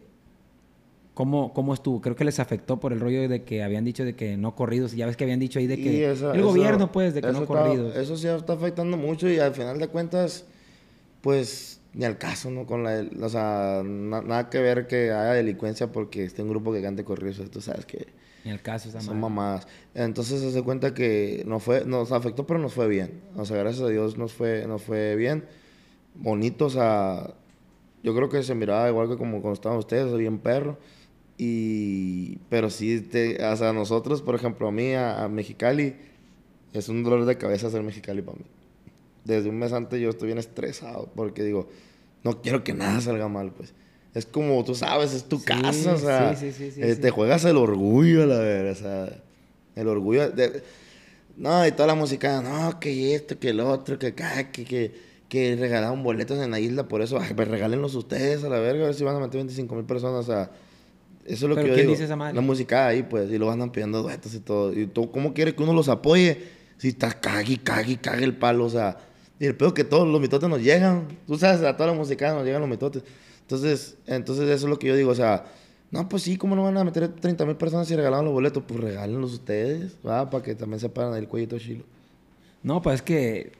¿cómo, 1.14 1.54
¿cómo 1.54 1.74
estuvo? 1.74 2.02
Creo 2.02 2.16
que 2.16 2.24
les 2.26 2.40
afectó 2.40 2.80
por 2.80 2.94
el 2.94 3.00
rollo 3.00 3.28
de 3.30 3.44
que 3.44 3.64
habían 3.64 3.84
dicho 3.86 4.04
de 4.06 4.16
que 4.16 4.38
no 4.38 4.56
corridos. 4.56 4.94
Ya 4.94 5.06
ves 5.06 5.18
que 5.18 5.24
habían 5.26 5.40
dicho 5.40 5.60
ahí 5.60 5.68
de 5.68 5.78
que 5.78 6.12
eso- 6.12 6.32
el 6.34 6.40
eso- 6.40 6.48
gobierno, 6.48 6.92
pues, 6.92 7.14
de 7.14 7.22
que 7.22 7.28
no 7.28 7.34
está- 7.44 7.46
corridos. 7.46 7.96
Eso 7.96 8.18
sí 8.18 8.28
está 8.28 8.54
afectando 8.54 8.98
mucho 8.98 9.30
y 9.30 9.40
al 9.40 9.54
final 9.54 9.80
de 9.80 9.88
cuentas, 9.90 10.46
pues, 11.22 11.80
ni 11.94 12.06
al 12.06 12.18
caso, 12.18 12.52
¿no? 12.52 12.66
Con 12.66 12.84
la, 12.84 13.06
o 13.22 13.30
sea, 13.30 13.82
na- 13.86 14.22
nada 14.22 14.50
que 14.50 14.60
ver 14.60 14.88
que 14.88 15.12
haya 15.12 15.34
delincuencia 15.34 15.92
porque 15.92 16.24
esté 16.26 16.42
un 16.42 16.50
grupo 16.50 16.74
que 16.74 16.82
cante 16.82 17.04
corridos, 17.04 17.50
tú 17.52 17.62
sabes 17.62 17.86
que 17.86 18.08
En 18.46 18.52
el 18.52 18.62
caso 18.62 18.90
está 18.90 19.02
son 19.02 19.20
mamadas. 19.20 19.68
Entonces 19.96 20.40
se 20.40 20.50
hace 20.50 20.62
cuenta 20.62 20.94
que 20.94 21.44
nos 21.48 21.64
fue, 21.64 21.84
nos 21.84 22.12
afectó, 22.12 22.46
pero 22.46 22.60
nos 22.60 22.74
fue 22.74 22.88
bien. 22.88 23.22
O 23.36 23.44
sea, 23.44 23.58
gracias 23.58 23.84
a 23.84 23.90
Dios 23.90 24.20
nos 24.20 24.34
fue, 24.34 24.68
nos 24.68 24.84
fue 24.84 25.16
bien. 25.16 25.46
Bonito, 26.14 26.68
o 26.68 26.70
sea, 26.70 27.34
yo 28.04 28.16
creo 28.16 28.30
que 28.30 28.44
se 28.44 28.54
miraba 28.54 28.88
igual 28.88 29.10
que 29.10 29.18
como 29.18 29.42
cuando 29.42 29.54
estaban 29.54 29.80
ustedes, 29.80 30.16
bien 30.16 30.38
perro. 30.38 30.78
Y, 31.40 32.38
pero 32.50 32.70
sí, 32.70 33.02
te, 33.02 33.44
o 33.44 33.56
sea, 33.56 33.74
nosotros, 33.74 34.22
por 34.22 34.36
ejemplo, 34.36 34.68
a 34.68 34.72
mí, 34.72 34.94
a, 34.94 35.24
a 35.24 35.28
Mexicali, 35.28 35.96
es 36.72 36.88
un 36.88 37.04
dolor 37.04 37.26
de 37.26 37.40
cabeza 37.40 37.66
hacer 37.66 37.82
Mexicali 37.82 38.22
para 38.22 38.38
mí. 38.38 38.46
Desde 39.24 39.50
un 39.50 39.58
mes 39.58 39.74
antes 39.74 40.00
yo 40.00 40.12
estoy 40.12 40.28
bien 40.28 40.38
estresado 40.38 41.10
porque 41.16 41.44
digo, 41.44 41.68
no 42.24 42.44
quiero 42.44 42.64
que 42.64 42.76
nada 42.76 43.02
salga 43.02 43.28
mal, 43.28 43.52
pues. 43.52 43.74
Es 44.16 44.26
como, 44.26 44.64
tú 44.64 44.74
sabes, 44.74 45.14
es 45.14 45.26
tu 45.26 45.38
Sí, 45.40 45.46
casa, 45.46 45.94
o 45.94 45.98
sea, 45.98 46.36
sí, 46.36 46.52
sí, 46.52 46.72
eh, 46.78 46.96
te 46.96 47.12
juegas 47.12 47.44
el 47.46 47.58
orgullo, 47.58 48.26
la 48.26 48.40
verdad, 48.40 48.72
o 48.72 48.76
sea, 48.76 49.10
el 49.76 49.88
orgullo 49.88 50.30
de... 50.32 50.64
No, 51.38 51.68
y 51.68 51.72
toda 51.74 51.88
la 51.88 51.96
música, 51.96 52.42
no, 52.42 52.80
que 52.80 53.14
esto, 53.14 53.38
que 53.38 53.50
el 53.50 53.60
otro, 53.60 54.00
que 54.00 54.08
acá, 54.08 54.52
que, 54.52 54.64
que, 54.64 54.94
que 55.28 55.58
regalaron 55.58 56.02
boletos 56.02 56.40
en 56.42 56.50
la 56.50 56.62
isla, 56.62 56.88
por 56.88 57.02
eso, 57.02 57.20
ay, 57.20 57.34
pues 57.36 57.50
regálenlos 57.50 57.94
ustedes 57.94 58.42
a 58.46 58.50
la 58.50 58.60
verga, 58.60 58.84
a 58.84 58.86
ver 58.88 58.96
si 58.96 59.04
van 59.04 59.18
a 59.18 59.20
meter 59.20 59.36
25 59.36 59.76
mil 59.76 59.84
personas, 59.84 60.22
o 60.22 60.24
sea, 60.24 60.50
eso 61.26 61.46
es 61.46 61.50
lo 61.50 61.56
¿Pero 61.56 61.64
que 61.66 61.70
yo 61.72 61.74
quién 61.76 61.88
digo. 61.88 61.92
dice 61.92 62.06
esa 62.06 62.16
madre? 62.16 62.36
La 62.36 62.42
música 62.42 62.88
ahí, 62.88 63.04
pues, 63.04 63.30
y 63.30 63.38
lo 63.38 63.52
andan 63.52 63.72
pidiendo 63.74 64.02
duetos 64.02 64.34
y 64.34 64.40
todo. 64.40 64.72
Y 64.72 64.88
tú, 64.88 65.12
¿cómo 65.12 65.34
quieres 65.34 65.56
que 65.56 65.64
uno 65.64 65.74
los 65.74 65.90
apoye? 65.90 66.38
Si 66.78 66.88
estás 66.90 67.16
cague, 67.16 67.58
cague, 67.62 67.98
cague 67.98 68.24
el 68.24 68.38
palo, 68.38 68.64
o 68.64 68.70
sea, 68.70 68.98
y 69.40 69.46
el 69.46 69.58
peor 69.58 69.74
que 69.74 69.84
todos 69.84 70.08
los 70.08 70.22
mitotes 70.22 70.48
nos 70.48 70.62
llegan, 70.62 71.08
tú 71.28 71.38
sabes, 71.38 71.62
a 71.64 71.76
toda 71.76 71.88
la 71.92 71.98
música 71.98 72.34
nos 72.34 72.46
llegan 72.46 72.62
los 72.62 72.70
mitotes. 72.70 73.04
Entonces, 73.46 73.98
entonces 74.08 74.46
eso 74.50 74.66
es 74.66 74.70
lo 74.70 74.80
que 74.80 74.88
yo 74.88 74.96
digo, 74.96 75.12
o 75.12 75.16
sea, 75.16 75.46
no, 75.92 76.10
pues 76.10 76.24
sí, 76.24 76.36
¿cómo 76.36 76.56
no 76.56 76.64
van 76.64 76.78
a 76.78 76.84
meter 76.84 77.08
30 77.08 77.46
mil 77.46 77.56
personas 77.56 77.88
si 77.88 77.96
regalaron 77.96 78.26
los 78.26 78.34
boletos? 78.34 78.64
Pues 78.68 78.80
regálenlos 78.80 79.34
ustedes, 79.34 79.96
¿va? 80.06 80.30
Para 80.30 80.44
que 80.44 80.56
también 80.56 80.80
se 80.80 80.90
paran 80.90 81.14
el 81.16 81.28
cuellito 81.28 81.58
chilo. 81.60 81.84
No, 82.64 82.82
pues 82.82 82.96
es 82.96 83.02
que 83.04 83.52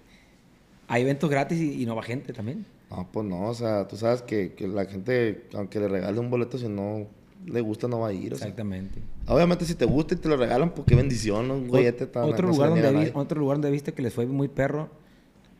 hay 0.88 1.04
eventos 1.04 1.30
gratis 1.30 1.60
y, 1.60 1.84
y 1.84 1.86
no 1.86 1.96
va 1.96 2.02
gente 2.04 2.34
también. 2.34 2.66
No, 2.90 3.08
pues 3.12 3.26
no, 3.28 3.48
o 3.48 3.54
sea, 3.54 3.88
tú 3.88 3.96
sabes 3.96 4.22
que, 4.24 4.54
que 4.54 4.68
la 4.68 4.86
gente, 4.86 5.46
aunque 5.54 5.80
le 5.80 5.88
regale 5.88 6.20
un 6.20 6.30
boleto, 6.32 6.58
si 6.58 6.68
no 6.68 7.06
le 7.46 7.62
gusta, 7.62 7.88
no 7.88 8.00
va 8.00 8.08
a 8.08 8.14
ir, 8.14 8.34
o 8.34 8.38
sea. 8.38 8.48
Exactamente. 8.48 9.00
Obviamente, 9.28 9.66
si 9.66 9.76
te 9.76 9.86
gusta 9.86 10.16
y 10.16 10.18
te 10.18 10.28
lo 10.28 10.36
regalan, 10.38 10.72
pues 10.74 10.88
qué 10.88 10.96
bendición, 10.96 11.48
¿no? 11.48 11.54
Un 11.56 11.68
gollete 11.68 12.08
tan- 12.08 12.24
otro, 12.26 12.48
lugar 12.48 12.70
donde 12.72 12.82
vi- 12.92 13.12
otro 13.14 13.40
lugar 13.40 13.58
donde 13.58 13.70
viste 13.72 13.94
que 13.94 14.02
les 14.02 14.14
fue 14.14 14.26
muy 14.26 14.48
perro 14.48 14.90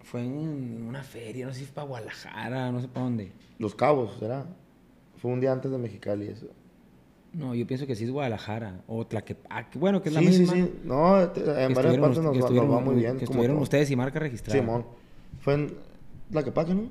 fue 0.06 0.22
en 0.24 0.86
una 0.88 1.04
feria, 1.04 1.46
no 1.48 1.54
sé 1.54 1.60
si 1.60 1.66
fue 1.66 1.76
para 1.76 1.88
Guadalajara, 1.88 2.72
no 2.72 2.80
sé 2.82 2.88
para 2.88 3.04
dónde. 3.06 3.32
Los 3.60 3.76
Cabos, 3.76 4.18
¿será? 4.20 4.46
Fue 5.18 5.32
un 5.32 5.40
día 5.42 5.52
antes 5.52 5.72
de 5.72 5.78
Mexicali 5.78 6.28
eso. 6.28 6.48
No, 7.34 7.54
yo 7.54 7.68
pienso 7.68 7.86
que 7.86 7.96
sí 7.96 8.06
es 8.06 8.12
Guadalajara 8.12 8.82
o 8.88 9.06
Tlaquepaque, 9.06 9.78
bueno, 9.78 10.02
que 10.02 10.10
es 10.10 10.16
la 10.16 10.22
sí, 10.22 10.28
misma. 10.28 10.54
sí, 10.54 10.62
sí. 10.62 10.72
No, 10.86 11.30
te- 11.30 11.42
en 11.66 11.74
varias 11.74 11.98
partes 11.98 12.20
nos, 12.24 12.36
va- 12.42 12.50
nos 12.50 12.72
va 12.72 12.80
muy 12.80 12.96
bien. 12.96 13.18
Que 13.18 13.26
como 13.26 13.32
estuvieron 13.36 13.58
todo. 13.58 13.64
ustedes 13.64 13.92
y 13.92 13.96
marca 13.98 14.20
registrada. 14.20 14.60
Simón. 14.60 14.86
Fue 15.42 15.54
en 15.56 15.74
Tlaquepaque, 16.32 16.74
¿no? 16.76 16.84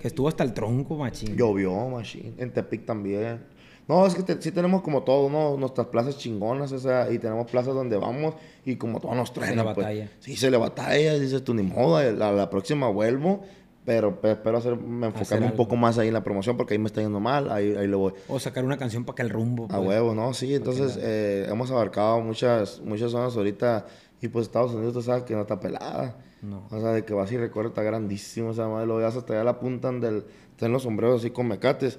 Que 0.00 0.08
estuvo 0.08 0.28
hasta 0.28 0.44
el 0.44 0.52
tronco, 0.52 0.96
machín. 0.96 1.36
Llovió, 1.36 1.88
machine. 1.88 2.34
En 2.38 2.52
Tepic 2.52 2.84
también. 2.84 3.40
No, 3.88 4.04
es 4.06 4.14
que 4.14 4.22
te- 4.22 4.40
sí 4.42 4.52
tenemos 4.52 4.82
como 4.82 5.02
todo, 5.02 5.30
¿no? 5.30 5.56
Nuestras 5.56 5.86
plazas 5.86 6.18
chingonas, 6.18 6.70
o 6.72 6.78
sea, 6.78 7.10
y 7.10 7.18
tenemos 7.18 7.50
plazas 7.50 7.74
donde 7.74 7.96
vamos 7.96 8.34
y 8.66 8.76
como 8.76 9.00
todo 9.00 9.14
nos 9.14 9.32
truena, 9.32 9.56
le 9.56 9.62
pues. 9.64 9.76
batalla. 9.78 10.10
Sí, 10.20 10.36
se 10.36 10.50
le 10.50 10.58
batalla, 10.58 11.14
dices 11.18 11.42
tú, 11.42 11.54
ni 11.54 11.62
modo, 11.62 11.96
a 11.96 12.04
la, 12.04 12.30
la 12.32 12.50
próxima 12.50 12.88
vuelvo, 12.90 13.40
pero 13.86 14.20
pe- 14.20 14.32
espero 14.32 14.58
hacer, 14.58 14.76
me 14.76 15.06
enfocarme 15.06 15.46
un 15.46 15.52
poco 15.56 15.74
más 15.76 15.96
ahí 15.96 16.08
en 16.08 16.14
la 16.14 16.22
promoción 16.22 16.58
porque 16.58 16.74
ahí 16.74 16.78
me 16.78 16.88
está 16.88 17.00
yendo 17.00 17.18
mal, 17.20 17.50
ahí, 17.50 17.74
ahí 17.76 17.86
le 17.88 17.96
voy. 17.96 18.12
O 18.28 18.38
sacar 18.38 18.62
una 18.62 18.76
canción 18.76 19.04
para 19.06 19.16
que 19.16 19.22
el 19.22 19.30
rumbo. 19.30 19.64
A 19.64 19.68
pues. 19.78 19.88
huevo, 19.88 20.14
¿no? 20.14 20.34
Sí, 20.34 20.54
entonces 20.54 20.98
eh, 21.00 21.46
hemos 21.48 21.70
abarcado 21.70 22.20
muchas, 22.20 22.82
muchas 22.84 23.10
zonas 23.10 23.34
ahorita 23.34 23.86
y 24.20 24.28
pues 24.28 24.46
Estados 24.48 24.72
Unidos, 24.74 24.92
tú 24.92 25.00
sabes 25.00 25.22
que 25.22 25.34
no 25.34 25.40
está 25.40 25.58
pelada. 25.60 26.16
No. 26.42 26.66
O 26.70 26.78
sea, 26.78 26.90
de 26.92 27.04
que 27.06 27.14
vas 27.14 27.32
y 27.32 27.38
recorre 27.38 27.68
está 27.68 27.82
grandísimo, 27.82 28.50
o 28.50 28.52
sea, 28.54 28.68
madre, 28.68 28.86
lo 28.86 28.96
veas 28.96 29.16
hasta 29.16 29.32
allá 29.32 29.44
la 29.44 29.52
apuntan 29.52 30.00
del, 30.00 30.24
están 30.50 30.72
los 30.72 30.82
sombreros 30.82 31.20
así 31.22 31.30
con 31.30 31.48
mecates. 31.48 31.98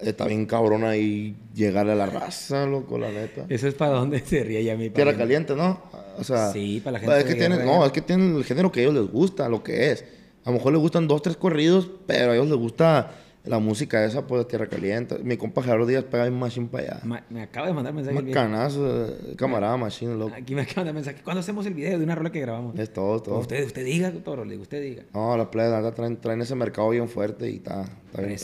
Está 0.00 0.26
bien 0.26 0.46
cabrón 0.46 0.84
ahí 0.84 1.34
llegarle 1.54 1.92
a 1.92 1.96
la 1.96 2.06
raza, 2.06 2.66
loco, 2.66 2.98
la 2.98 3.10
neta. 3.10 3.46
Eso 3.48 3.66
es 3.66 3.74
para 3.74 3.92
donde 3.92 4.20
se 4.20 4.44
ríe 4.44 4.62
ya 4.62 4.76
mi 4.76 4.90
Tierra 4.90 5.10
padre. 5.12 5.24
caliente, 5.24 5.54
¿no? 5.56 5.80
O 6.18 6.24
sea, 6.24 6.52
Sí, 6.52 6.80
para 6.82 6.92
la 6.94 6.98
gente 7.00 7.18
Es 7.18 7.24
que 7.24 7.34
tienen, 7.34 7.64
no, 7.66 7.84
es 7.84 7.92
que 7.92 8.00
tienen 8.00 8.36
el 8.36 8.44
género 8.44 8.70
que 8.70 8.80
a 8.80 8.82
ellos 8.84 8.94
les 8.94 9.10
gusta, 9.10 9.48
lo 9.48 9.62
que 9.62 9.90
es. 9.90 10.04
A 10.44 10.50
lo 10.50 10.56
mejor 10.56 10.72
les 10.72 10.80
gustan 10.80 11.08
dos, 11.08 11.20
tres 11.22 11.36
corridos, 11.36 11.90
pero 12.06 12.30
a 12.30 12.34
ellos 12.34 12.48
les 12.48 12.56
gusta 12.58 13.10
la 13.44 13.58
música 13.58 14.04
esa, 14.04 14.26
pues, 14.26 14.42
de 14.42 14.44
Tierra 14.44 14.66
Caliente. 14.68 15.18
Mi 15.22 15.36
compa 15.36 15.62
Gerardo 15.62 15.86
Díaz 15.86 16.04
pega 16.04 16.24
bien 16.24 16.38
machine 16.38 16.66
para 16.68 16.84
allá. 16.84 17.00
Ma- 17.04 17.24
me 17.30 17.42
acaba 17.42 17.66
de 17.66 17.72
mandar 17.72 17.92
mensaje. 17.94 18.20
viejo. 18.22 18.38
Macanazo, 18.40 19.06
eh, 19.06 19.34
camarada 19.36 19.76
machine, 19.76 20.14
loco. 20.16 20.34
Aquí 20.36 20.54
me 20.54 20.62
acaban 20.62 20.86
de 20.86 20.92
mensaje. 20.92 21.18
¿Cuándo 21.24 21.40
hacemos 21.40 21.64
el 21.66 21.74
video 21.74 21.98
de 21.98 22.04
una 22.04 22.14
rola 22.14 22.30
que 22.30 22.40
grabamos? 22.40 22.78
Es 22.78 22.92
todo, 22.92 23.20
todo. 23.20 23.38
Usted, 23.38 23.64
usted 23.66 23.84
diga, 23.84 24.12
toro, 24.12 24.44
le 24.44 24.52
digo, 24.52 24.62
usted 24.62 24.80
diga. 24.82 25.02
No, 25.14 25.36
las 25.36 25.48
playas, 25.48 25.82
la 25.82 25.92
traen, 25.92 26.18
traen 26.20 26.40
ese 26.42 26.54
mercado 26.54 26.90
bien 26.90 27.08
fuerte 27.08 27.50
y 27.50 27.56
está, 27.56 27.82
está 28.12 28.22
bien. 28.22 28.38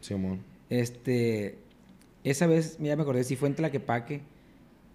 Simón. 0.00 0.40
Este, 0.70 1.58
esa 2.24 2.46
vez, 2.46 2.78
ya 2.78 2.96
me 2.96 3.02
acordé, 3.02 3.24
si 3.24 3.36
fue 3.36 3.48
en 3.48 3.54
Tlaquepaque, 3.54 4.22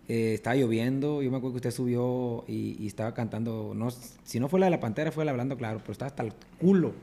eh, 0.08 0.34
estaba 0.34 0.56
lloviendo, 0.56 1.22
yo 1.22 1.32
me 1.32 1.38
acuerdo 1.38 1.54
que 1.54 1.68
usted 1.68 1.72
subió 1.72 2.44
y, 2.48 2.76
y 2.80 2.88
estaba 2.88 3.14
cantando, 3.14 3.74
no, 3.76 3.90
si 3.92 4.40
no 4.40 4.50
fue 4.50 4.60
la 4.60 4.68
de 4.68 4.72
la 4.72 4.80
Pantera, 4.80 5.12
fue 5.12 5.26
la 5.26 5.32
hablando 5.32 5.58
claro, 5.58 5.80
pero 5.80 5.94
estaba 5.94 6.10
hasta 6.10 6.24
el 6.24 6.34
culo. 6.60 6.94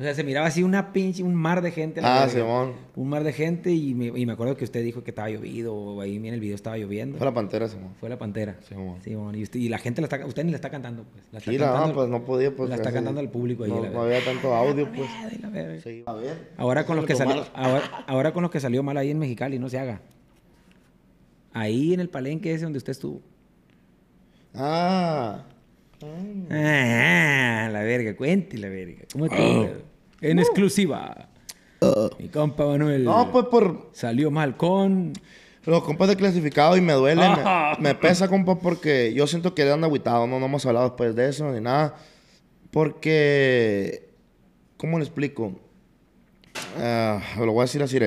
O 0.00 0.02
sea, 0.02 0.14
se 0.14 0.24
miraba 0.24 0.46
así 0.46 0.62
una 0.62 0.94
pinche, 0.94 1.22
un 1.22 1.34
mar 1.34 1.60
de 1.60 1.70
gente. 1.72 2.00
Ah. 2.02 2.26
Simón. 2.26 2.72
Un 2.96 3.10
mar 3.10 3.22
de 3.22 3.34
gente 3.34 3.70
y 3.70 3.94
me, 3.94 4.06
y 4.06 4.24
me 4.24 4.32
acuerdo 4.32 4.56
que 4.56 4.64
usted 4.64 4.82
dijo 4.82 5.04
que 5.04 5.10
estaba 5.10 5.28
llovido, 5.28 5.74
o 5.74 6.00
ahí 6.00 6.16
en 6.16 6.24
el 6.24 6.40
video 6.40 6.54
estaba 6.54 6.78
lloviendo. 6.78 7.18
Fue 7.18 7.26
la 7.26 7.34
pantera, 7.34 7.68
Simón. 7.68 7.90
Fue 8.00 8.08
la 8.08 8.16
Pantera. 8.18 8.56
Simón. 8.66 9.02
Simón. 9.02 9.34
Y, 9.34 9.42
usted- 9.42 9.60
y 9.60 9.68
la 9.68 9.76
gente 9.76 10.00
la 10.00 10.06
está, 10.06 10.24
usted 10.24 10.42
ni 10.42 10.52
la 10.52 10.56
está 10.56 10.70
cantando, 10.70 11.04
pues. 11.04 11.22
La 11.32 11.38
está 11.38 11.50
Sí, 11.52 11.58
cantando- 11.58 11.94
pues 11.94 12.08
no 12.08 12.24
podía, 12.24 12.50
pues. 12.56 12.70
la 12.70 12.76
está 12.76 12.90
cantando 12.92 13.20
al 13.20 13.28
público 13.28 13.64
ahí, 13.64 13.70
No, 13.70 13.82
la 13.82 13.90
no 13.90 14.00
había 14.00 14.24
tanto 14.24 14.54
audio, 14.54 14.88
pues. 14.90 15.06
La. 15.42 15.80
Sí, 15.80 16.02
a 16.06 16.14
ver. 16.14 16.48
Ahora 16.56 16.86
con 16.86 16.96
los 16.96 17.04
que 17.04 17.14
salió, 17.14 17.34
malo. 17.36 17.46
ahora, 17.54 18.04
ahora 18.06 18.32
con 18.32 18.40
los 18.42 18.50
que 18.50 18.60
salió 18.60 18.82
mal 18.82 18.96
ahí 18.96 19.10
en 19.10 19.18
Mexicali, 19.18 19.58
no 19.58 19.68
se 19.68 19.78
haga. 19.78 20.00
Ahí 21.52 21.92
en 21.92 22.00
el 22.00 22.08
palenque 22.08 22.54
ese 22.54 22.64
donde 22.64 22.78
usted 22.78 22.92
estuvo. 22.92 23.20
Ah. 24.54 25.44
Ah, 26.50 27.68
la 27.70 27.82
verga, 27.82 28.16
cuente 28.16 28.56
la 28.56 28.70
verga. 28.70 29.02
¿Cómo 29.12 29.26
estuvo? 29.26 29.68
En 30.20 30.38
exclusiva. 30.38 31.28
Mi 32.18 32.28
compa 32.28 32.66
Manuel 32.66 33.04
No, 33.04 33.32
pues 33.32 33.46
por 33.46 33.88
salió 33.92 34.30
mal 34.30 34.56
con. 34.56 35.12
los 35.64 35.82
compas 35.82 36.08
de 36.08 36.16
clasificado 36.16 36.76
y 36.76 36.80
me 36.80 36.92
duele. 36.92 37.22
me- 37.22 37.34
Ah. 37.44 37.76
Me, 37.80 37.94
pesa, 37.94 38.28
compa, 38.28 38.58
porque 38.58 39.12
yo 39.14 39.26
siento 39.26 39.54
que 39.54 39.62
ando 39.70 39.86
agüitado. 39.86 40.26
No, 40.26 40.38
no 40.38 40.46
hemos 40.46 40.66
hablado 40.66 40.86
después 40.88 41.14
de 41.14 41.28
eso 41.28 41.50
ni 41.52 41.60
nada. 41.60 41.94
Porque. 42.70 44.08
¿Cómo 44.76 44.98
le 44.98 45.04
explico? 45.04 45.52
Ah, 46.78 47.20
lo 47.38 47.52
voy 47.52 47.60
a 47.60 47.64
decir 47.64 47.82
así. 47.82 47.98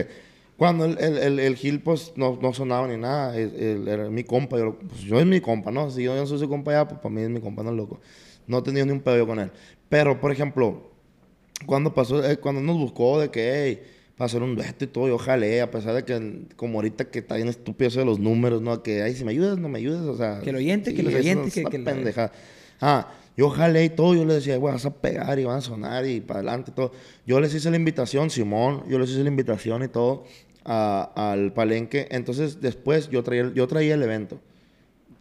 Cuando 0.58 0.86
el, 0.86 0.98
el, 1.00 1.18
el, 1.18 1.40
el 1.40 1.56
Gil, 1.56 1.82
pues, 1.82 2.14
no, 2.16 2.38
no 2.42 2.54
sonaba 2.54 2.88
ni 2.88 2.98
nada. 2.98 3.36
era 3.36 4.10
mi 4.10 4.24
compa. 4.24 4.58
Yo, 4.58 4.78
pues, 4.78 5.02
yo 5.02 5.20
es 5.20 5.26
mi 5.26 5.42
compa, 5.42 5.72
¿no? 5.72 5.90
Si 5.90 6.04
yo 6.04 6.16
no 6.16 6.26
soy 6.26 6.40
su 6.40 6.48
compa 6.50 6.72
ya, 6.72 6.88
pues 6.88 7.00
para 7.00 7.14
mí 7.14 7.22
es 7.22 7.30
mi 7.30 7.42
compa, 7.42 7.64
no 7.64 7.72
loco. 7.72 8.00
No 8.48 8.60
he 8.60 8.62
tenido 8.62 8.86
ni 8.86 8.92
un 8.92 9.02
pedo 9.02 9.18
yo 9.18 9.28
con 9.28 9.40
él. 9.40 9.52
Pero, 9.90 10.20
por 10.20 10.32
ejemplo, 10.32 10.92
cuando 11.66 11.94
pasó, 11.94 12.24
eh, 12.30 12.38
cuando 12.38 12.62
nos 12.62 12.78
buscó 12.78 13.20
de 13.20 13.30
que, 13.30 13.52
hey, 13.78 13.82
un 14.42 14.56
dueto 14.56 14.86
y 14.86 14.88
todo, 14.88 15.08
yo 15.08 15.18
jalé, 15.18 15.60
a 15.62 15.70
pesar 15.70 15.94
de 15.96 16.04
que, 16.06 16.44
como 16.56 16.76
ahorita 16.80 17.06
que 17.06 17.20
está 17.20 17.36
bien 17.36 17.50
estúpido 17.50 17.90
eso 17.90 18.00
de 18.00 18.06
los 18.06 18.20
números, 18.20 18.62
¿no? 18.62 18.82
Que, 18.82 19.02
ay, 19.02 19.16
si 19.16 19.26
me 19.26 19.32
ayudas, 19.32 19.58
no 19.58 19.68
me 19.68 19.80
ayudas, 19.80 20.02
o 20.04 20.16
sea. 20.16 20.40
Que 20.42 20.52
el 20.52 20.56
oyente, 20.56 20.94
que 20.94 21.04
los 21.04 21.14
oyentes, 21.14 21.58
es 21.58 21.64
que- 21.66 21.70
que 21.70 21.80
pendeja. 21.80 22.32
Ah, 22.80 23.12
yo 23.36 23.50
jalé 23.50 23.84
y 23.86 23.90
todo, 23.90 24.16
yo 24.16 24.24
le 24.24 24.36
decía, 24.36 24.56
güey, 24.58 24.74
vas 24.74 24.86
a 24.86 24.94
pegar 24.94 25.40
y 25.40 25.44
van 25.44 25.58
a 25.58 25.62
sonar 25.62 26.06
y 26.06 26.22
para 26.22 26.40
adelante 26.40 26.72
y 26.72 26.74
todo. 26.76 26.92
Yo 27.26 27.40
les 27.42 27.54
hice 27.54 27.70
la 27.70 27.76
invitación, 27.78 28.30
Simón, 28.30 28.84
yo 28.88 28.98
les 29.00 29.10
hice 29.10 29.24
la 29.24 29.30
invitación 29.30 29.84
y 29.84 29.88
todo 29.90 30.24
a- 30.64 31.12
al 31.32 31.52
palenque. 31.52 32.08
Entonces, 32.12 32.62
después 32.62 33.10
yo 33.10 33.24
traía, 33.24 33.52
yo 33.54 33.68
traía 33.68 33.96
el 33.96 34.04
evento. 34.04 34.40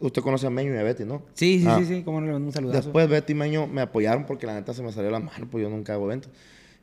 Usted 0.03 0.21
conoce 0.23 0.47
a 0.47 0.51
Meño 0.51 0.75
y 0.75 0.79
a 0.79 0.83
Betty, 0.83 1.05
¿no? 1.05 1.23
Sí, 1.35 1.61
sí, 1.61 1.67
Ah. 1.69 1.77
sí, 1.79 1.87
sí, 1.87 2.03
cómo 2.03 2.21
no 2.21 2.27
le 2.27 2.33
mando 2.33 2.47
un 2.49 2.53
saludazo. 2.53 2.83
Después 2.83 3.09
Betty 3.09 3.33
y 3.33 3.37
Meño 3.37 3.67
me 3.67 3.81
apoyaron 3.83 4.27
porque 4.27 4.47
la 4.47 4.55
neta 4.55 4.75
se 4.75 4.83
me 4.83 4.93
salió 4.93 5.11
la 5.11 5.21
mano, 5.21 5.49
pues 5.51 5.63
yo 5.63 5.71
nunca 5.71 5.95
hago 5.95 6.07
eventos. 6.07 6.31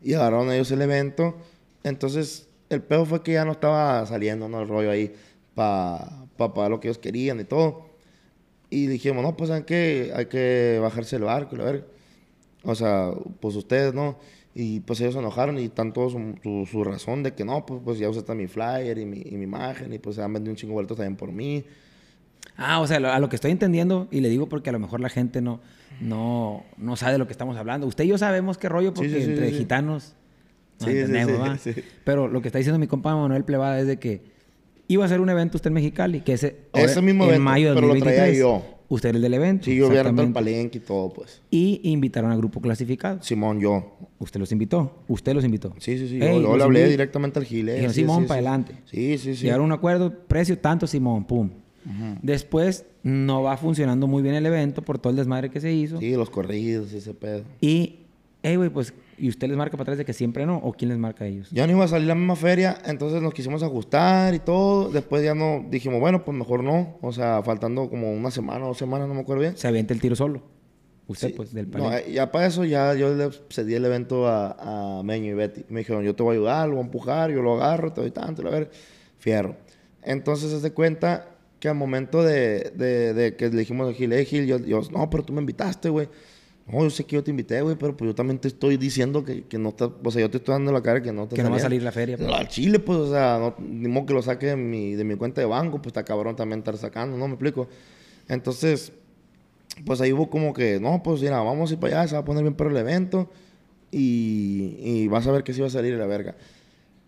Y 0.02 0.14
agarraron 0.14 0.52
ellos 0.52 0.72
el 0.72 0.82
evento. 0.82 1.36
Entonces, 1.84 2.48
el 2.70 2.82
peor 2.82 3.06
fue 3.06 3.22
que 3.24 3.34
ya 3.34 3.46
no 3.46 3.52
estaba 3.52 4.06
saliendo, 4.06 4.48
¿no? 4.48 4.62
El 4.62 4.68
rollo 4.68 4.90
ahí 4.92 5.14
para 5.56 6.26
pagar 6.38 6.72
lo 6.72 6.80
que 6.80 6.88
ellos 6.88 6.98
querían 6.98 7.40
y 7.40 7.44
todo. 7.44 7.88
Y 8.70 8.88
dijimos, 8.88 9.24
no, 9.24 9.36
pues, 9.36 9.50
¿saben 9.50 9.64
qué? 9.64 10.12
Hay 10.16 10.28
que 10.28 10.80
bajarse 10.82 11.16
el 11.18 11.24
barco, 11.24 11.56
la 11.56 11.64
verga. 11.66 11.86
O 12.64 12.76
sea, 12.76 13.12
pues 13.40 13.56
ustedes, 13.56 13.94
¿no? 13.94 14.18
Y 14.54 14.80
pues 14.82 15.00
ellos 15.02 15.14
se 15.14 15.20
enojaron 15.20 15.58
y 15.60 15.66
están 15.66 15.94
todos 15.94 16.12
su, 16.14 16.36
su- 16.44 16.66
su 16.70 16.84
razón 16.84 17.24
de 17.24 17.34
que 17.34 17.46
no, 17.46 17.66
pues, 17.66 17.82
pues 17.84 18.00
ya 18.00 18.10
está 18.10 18.36
mi 18.36 18.48
flyer 18.48 18.98
y 18.98 19.06
mi, 19.06 19.22
y 19.26 19.36
mi 19.38 19.44
imagen 19.44 19.94
y 19.94 20.00
pues 20.00 20.16
se 20.18 20.22
han 20.22 20.34
vendido 20.34 20.52
un 20.52 20.58
chingo 20.58 20.72
de 20.72 20.76
vueltos 20.76 20.98
también 20.98 21.16
por 21.16 21.32
mí. 21.32 21.64
Ah, 22.60 22.80
o 22.82 22.88
sea, 22.88 22.98
a 22.98 23.20
lo 23.20 23.30
que 23.30 23.36
estoy 23.36 23.52
entendiendo, 23.52 24.08
y 24.12 24.20
le 24.20 24.30
digo 24.30 24.50
porque 24.50 24.70
a 24.70 24.74
lo 24.74 24.80
mejor 24.80 25.00
la 25.00 25.10
gente 25.10 25.42
no, 25.42 25.62
no, 26.02 26.64
no 26.78 26.96
sabe 26.98 27.14
de 27.14 27.18
lo 27.18 27.26
que 27.26 27.32
estamos 27.32 27.58
hablando. 27.58 27.88
Usted 27.88 28.04
y 28.04 28.08
yo 28.08 28.18
sabemos 28.18 28.58
qué 28.58 28.68
rollo, 28.70 28.94
porque 28.94 29.10
sí, 29.10 29.24
sí, 29.24 29.32
entre 29.32 29.52
gitanos 29.52 30.16
nos 30.80 30.90
entendemos. 30.90 31.60
Pero 32.04 32.28
lo 32.28 32.42
que 32.42 32.50
está 32.50 32.58
diciendo 32.58 32.78
mi 32.78 32.88
compa 32.88 33.16
Manuel 33.16 33.46
Plebada 33.46 33.80
es 33.80 33.88
de 33.88 33.98
que 33.98 34.24
iba 34.88 35.04
a 35.04 35.06
hacer 35.06 35.22
un 35.22 35.30
evento 35.30 35.58
usted 35.58 35.70
en 35.70 35.76
Mexicali, 35.76 36.22
que 36.22 36.34
ese, 36.34 36.58
Ese 36.74 37.02
mismo 37.02 37.24
en 37.24 37.30
evento, 37.30 37.44
mayo 37.44 37.70
de 37.70 37.76
pero 37.76 37.88
lo 37.88 37.94
traía 38.00 38.26
2023. 38.26 38.38
yo. 38.40 38.76
Usted 38.90 39.10
era 39.10 39.16
el 39.18 39.22
del 39.22 39.34
evento. 39.36 39.66
Sí, 39.66 39.76
yo 39.76 39.86
había 39.86 40.02
el 40.02 40.34
palenque 40.34 40.80
y 40.80 40.82
todo, 40.82 41.14
pues. 41.14 41.44
Y 41.52 41.80
invitaron 41.84 42.32
al 42.32 42.40
grupo 42.40 42.60
clasificado. 42.60 43.22
Simón, 43.22 43.60
yo. 43.60 43.98
Usted 44.18 44.40
los 44.40 44.52
invitó. 44.52 45.04
Usted 45.08 45.36
los 45.36 45.46
invitó. 45.46 45.76
Sí, 45.78 45.96
sí, 46.00 46.08
sí. 46.10 46.16
Ey, 46.16 46.42
yo 46.42 46.42
yo 46.42 46.58
le 46.58 46.64
hablé 46.64 46.80
invito. 46.80 46.92
directamente 46.92 47.38
al 47.38 47.46
Gile. 47.46 47.74
Dijeron, 47.74 47.94
Simón, 47.94 48.22
sí, 48.24 48.28
pa' 48.28 48.34
sí. 48.34 48.38
adelante. 48.40 48.76
Sí, 48.86 49.18
sí, 49.20 49.36
sí. 49.36 49.44
Llegaron 49.44 49.66
a 49.66 49.66
un 49.68 49.72
acuerdo, 49.74 50.12
precio 50.28 50.58
tanto, 50.58 50.88
Simón, 50.88 51.24
pum. 51.26 51.52
Después 52.22 52.86
no 53.04 53.44
va 53.44 53.58
funcionando 53.58 54.08
muy 54.08 54.22
bien 54.22 54.36
el 54.36 54.46
evento 54.46 54.82
por 54.84 55.00
todo 55.00 55.12
el 55.12 55.18
desmadre 55.18 55.50
que 55.50 55.60
se 55.62 55.72
hizo. 55.72 55.98
Sí, 56.00 56.12
los 56.16 56.30
corridos 56.30 56.94
y 56.94 56.98
ese 56.98 57.14
pedo. 57.14 57.44
Y, 57.62 58.00
hey, 58.44 58.56
güey, 58.58 58.70
pues, 58.70 58.94
¿y 59.18 59.28
usted 59.30 59.48
les 59.48 59.58
marca 59.58 59.74
para 59.76 59.84
atrás 59.84 59.98
de 59.98 60.06
que 60.06 60.14
siempre 60.14 60.46
no? 60.46 60.58
¿O 60.58 60.72
quién 60.74 60.90
les 60.90 60.98
marca 60.98 61.24
a 61.24 61.28
ellos? 61.28 61.50
Ya 61.52 61.66
no 61.66 61.74
iba 61.74 61.86
a 61.86 61.88
salir 61.88 62.08
la 62.08 62.16
misma 62.16 62.36
feria, 62.36 62.78
entonces 62.86 63.22
nos 63.22 63.34
quisimos 63.34 63.64
ajustar 63.64 64.34
y 64.36 64.40
todo. 64.40 64.90
Después 64.92 65.24
ya 65.24 65.34
no, 65.34 65.66
dijimos, 65.70 66.00
bueno, 66.00 66.24
pues 66.24 66.38
mejor 66.38 66.64
no. 66.64 66.98
O 67.02 67.12
sea, 67.12 67.42
faltando 67.44 67.90
como 67.90 68.12
una 68.14 68.32
semana 68.32 68.66
o 68.66 68.70
dos 68.70 68.78
semanas, 68.78 69.08
no 69.08 69.14
me 69.14 69.22
acuerdo 69.22 69.42
bien. 69.42 69.58
Se 69.58 69.68
avienta 69.68 69.94
el 69.94 70.02
tiro 70.02 70.16
solo. 70.16 70.42
Usted, 71.08 71.30
Sí. 71.30 71.34
pues, 71.36 71.54
del 71.56 71.66
No, 71.72 71.86
palenque. 71.86 72.12
eh, 72.12 72.14
ya 72.14 72.32
para 72.32 72.46
eso 72.46 72.66
ya 72.66 72.94
yo 72.94 73.16
le 73.16 73.30
cedí 73.50 73.74
el 73.74 73.84
evento 73.84 74.28
a, 74.28 75.00
a 75.00 75.04
Meño 75.04 75.32
y 75.32 75.34
Betty. 75.34 75.66
Me 75.70 75.80
dijeron, 75.80 76.04
yo 76.04 76.14
te 76.16 76.22
voy 76.22 76.36
a 76.36 76.38
ayudar, 76.38 76.68
lo 76.68 76.76
voy 76.76 76.84
a 76.84 76.86
empujar, 76.86 77.32
yo 77.32 77.42
lo 77.42 77.56
agarro, 77.56 77.92
te 77.92 78.02
doy 78.02 78.12
tanto, 78.12 78.46
a 78.48 78.52
ver, 78.52 78.70
fierro. 79.18 79.56
Entonces 80.04 80.62
se 80.62 80.72
cuenta 80.72 81.26
que 81.60 81.68
al 81.70 81.76
momento 81.76 82.24
de, 82.24 82.72
de, 82.76 83.14
de 83.14 83.36
que 83.36 83.50
le 83.50 83.58
dijimos 83.58 83.90
a 83.90 83.94
Gil, 83.94 84.14
eh, 84.14 84.26
Gil, 84.26 84.46
yo, 84.46 84.58
yo, 84.60 84.82
no, 84.92 85.10
pero 85.10 85.24
tú 85.24 85.34
me 85.34 85.42
invitaste, 85.42 85.90
güey. 85.90 86.08
No, 86.72 86.84
yo 86.84 86.90
sé 86.92 87.04
que 87.04 87.16
yo 87.16 87.24
te 87.24 87.32
invité, 87.32 87.62
güey, 87.62 87.76
pero 87.76 87.98
pues 87.98 88.10
yo 88.10 88.14
también 88.16 88.38
te 88.38 88.48
estoy 88.48 88.78
diciendo 88.78 89.26
que, 89.26 89.44
que 89.46 89.58
no 89.58 89.70
está, 89.70 89.86
o 89.86 90.12
sea, 90.12 90.22
yo 90.22 90.30
te 90.30 90.38
estoy 90.38 90.54
dando 90.54 90.72
la 90.72 90.84
cara 90.84 91.02
que 91.02 91.12
no 91.12 91.28
te 91.28 91.36
Que 91.36 91.42
no 91.44 91.50
va 91.50 91.58
a 91.58 91.60
salir 91.60 91.82
la 91.82 91.92
feria. 91.92 92.16
pues. 92.16 92.30
Al 92.32 92.48
Chile, 92.48 92.78
pues, 92.80 92.98
o 93.00 93.10
sea, 93.10 93.40
no, 93.40 93.56
ni 93.60 93.88
modo 93.88 94.06
que 94.06 94.14
lo 94.14 94.22
saque 94.22 94.46
de 94.48 94.56
mi, 94.56 94.94
de 94.94 95.04
mi 95.04 95.16
cuenta 95.16 95.42
de 95.42 95.48
banco, 95.48 95.78
pues 95.78 95.88
está 95.88 96.06
cabrón 96.06 96.36
también 96.36 96.60
estar 96.60 96.78
sacando, 96.78 97.18
¿no? 97.18 97.28
Me 97.28 97.34
explico. 97.34 97.68
Entonces, 98.28 98.92
pues 99.84 100.00
ahí 100.02 100.14
hubo 100.14 100.30
como 100.30 100.54
que, 100.54 100.80
no, 100.80 101.02
pues 101.02 101.22
mira, 101.22 101.42
vamos 101.42 101.72
a 101.72 101.74
ir 101.74 101.80
para 101.80 102.02
allá, 102.02 102.08
se 102.08 102.14
va 102.14 102.22
a 102.22 102.26
poner 102.26 102.44
bien 102.44 102.54
para 102.54 102.70
el 102.70 102.78
evento 102.78 103.32
y, 103.92 104.76
y 104.80 105.08
vas 105.08 105.26
a 105.26 105.32
ver 105.32 105.44
que 105.44 105.54
sí 105.54 105.62
va 105.62 105.68
a 105.68 105.72
salir 105.72 105.96
la 105.96 106.06
verga. 106.06 106.36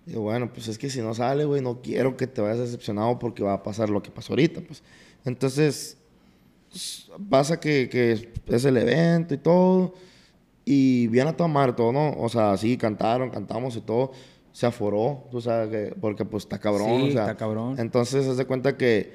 Digo, 0.06 0.22
bueno, 0.22 0.52
pues 0.52 0.68
es 0.68 0.78
que 0.78 0.90
si 0.90 1.00
no 1.02 1.14
sale, 1.14 1.46
güey, 1.46 1.62
no 1.62 1.82
quiero 1.82 2.18
que 2.18 2.28
te 2.28 2.42
vayas 2.42 2.60
decepcionado 2.60 3.20
porque 3.20 3.44
va 3.44 3.54
a 3.54 3.64
pasar 3.64 3.90
lo 3.90 4.02
que 4.02 4.10
pasó 4.12 4.34
ahorita, 4.34 4.62
pues. 4.62 4.82
Entonces, 5.26 5.98
s- 6.74 7.04
pasa 7.30 7.60
que, 7.60 7.88
que 7.90 8.32
es 8.48 8.66
el 8.66 8.78
evento 8.78 9.34
y 9.34 9.38
todo, 9.38 9.94
y 10.66 11.08
bien 11.08 11.28
a 11.28 11.38
tomar 11.38 11.76
todo, 11.76 11.92
¿no? 11.92 12.14
O 12.18 12.30
sea, 12.30 12.58
sí, 12.58 12.78
cantaron, 12.78 13.30
cantamos 13.30 13.76
y 13.76 13.82
todo, 13.82 14.12
se 14.52 14.66
aforó, 14.66 15.26
tú 15.32 15.40
sabes, 15.40 15.70
que, 15.70 15.96
porque 16.02 16.26
pues 16.26 16.44
está 16.44 16.60
cabrón, 16.60 17.02
Sí, 17.02 17.08
o 17.10 17.12
sea. 17.12 17.22
está 17.22 17.38
cabrón. 17.38 17.76
Entonces, 17.80 18.26
se 18.26 18.36
de 18.36 18.46
cuenta 18.46 18.76
que 18.78 19.14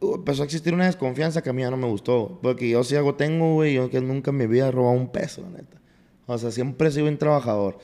uh, 0.00 0.14
empezó 0.16 0.42
a 0.42 0.44
existir 0.46 0.72
una 0.74 0.86
desconfianza 0.86 1.42
que 1.42 1.50
a 1.50 1.52
mí 1.52 1.62
ya 1.62 1.70
no 1.70 1.76
me 1.76 1.86
gustó, 1.88 2.38
porque 2.42 2.68
yo 2.68 2.82
si 2.84 2.96
algo 2.96 3.14
tengo, 3.16 3.54
güey, 3.54 3.74
yo 3.74 3.90
que 3.90 4.00
nunca 4.00 4.30
en 4.30 4.38
mi 4.38 4.46
vida 4.46 4.68
he 4.68 4.70
robado 4.72 4.96
un 4.96 5.08
peso, 5.08 5.42
la 5.42 5.50
neta. 5.50 5.78
O 6.26 6.38
sea, 6.38 6.50
siempre 6.50 6.88
he 6.88 6.90
sido 6.90 7.06
un 7.06 7.18
trabajador. 7.18 7.78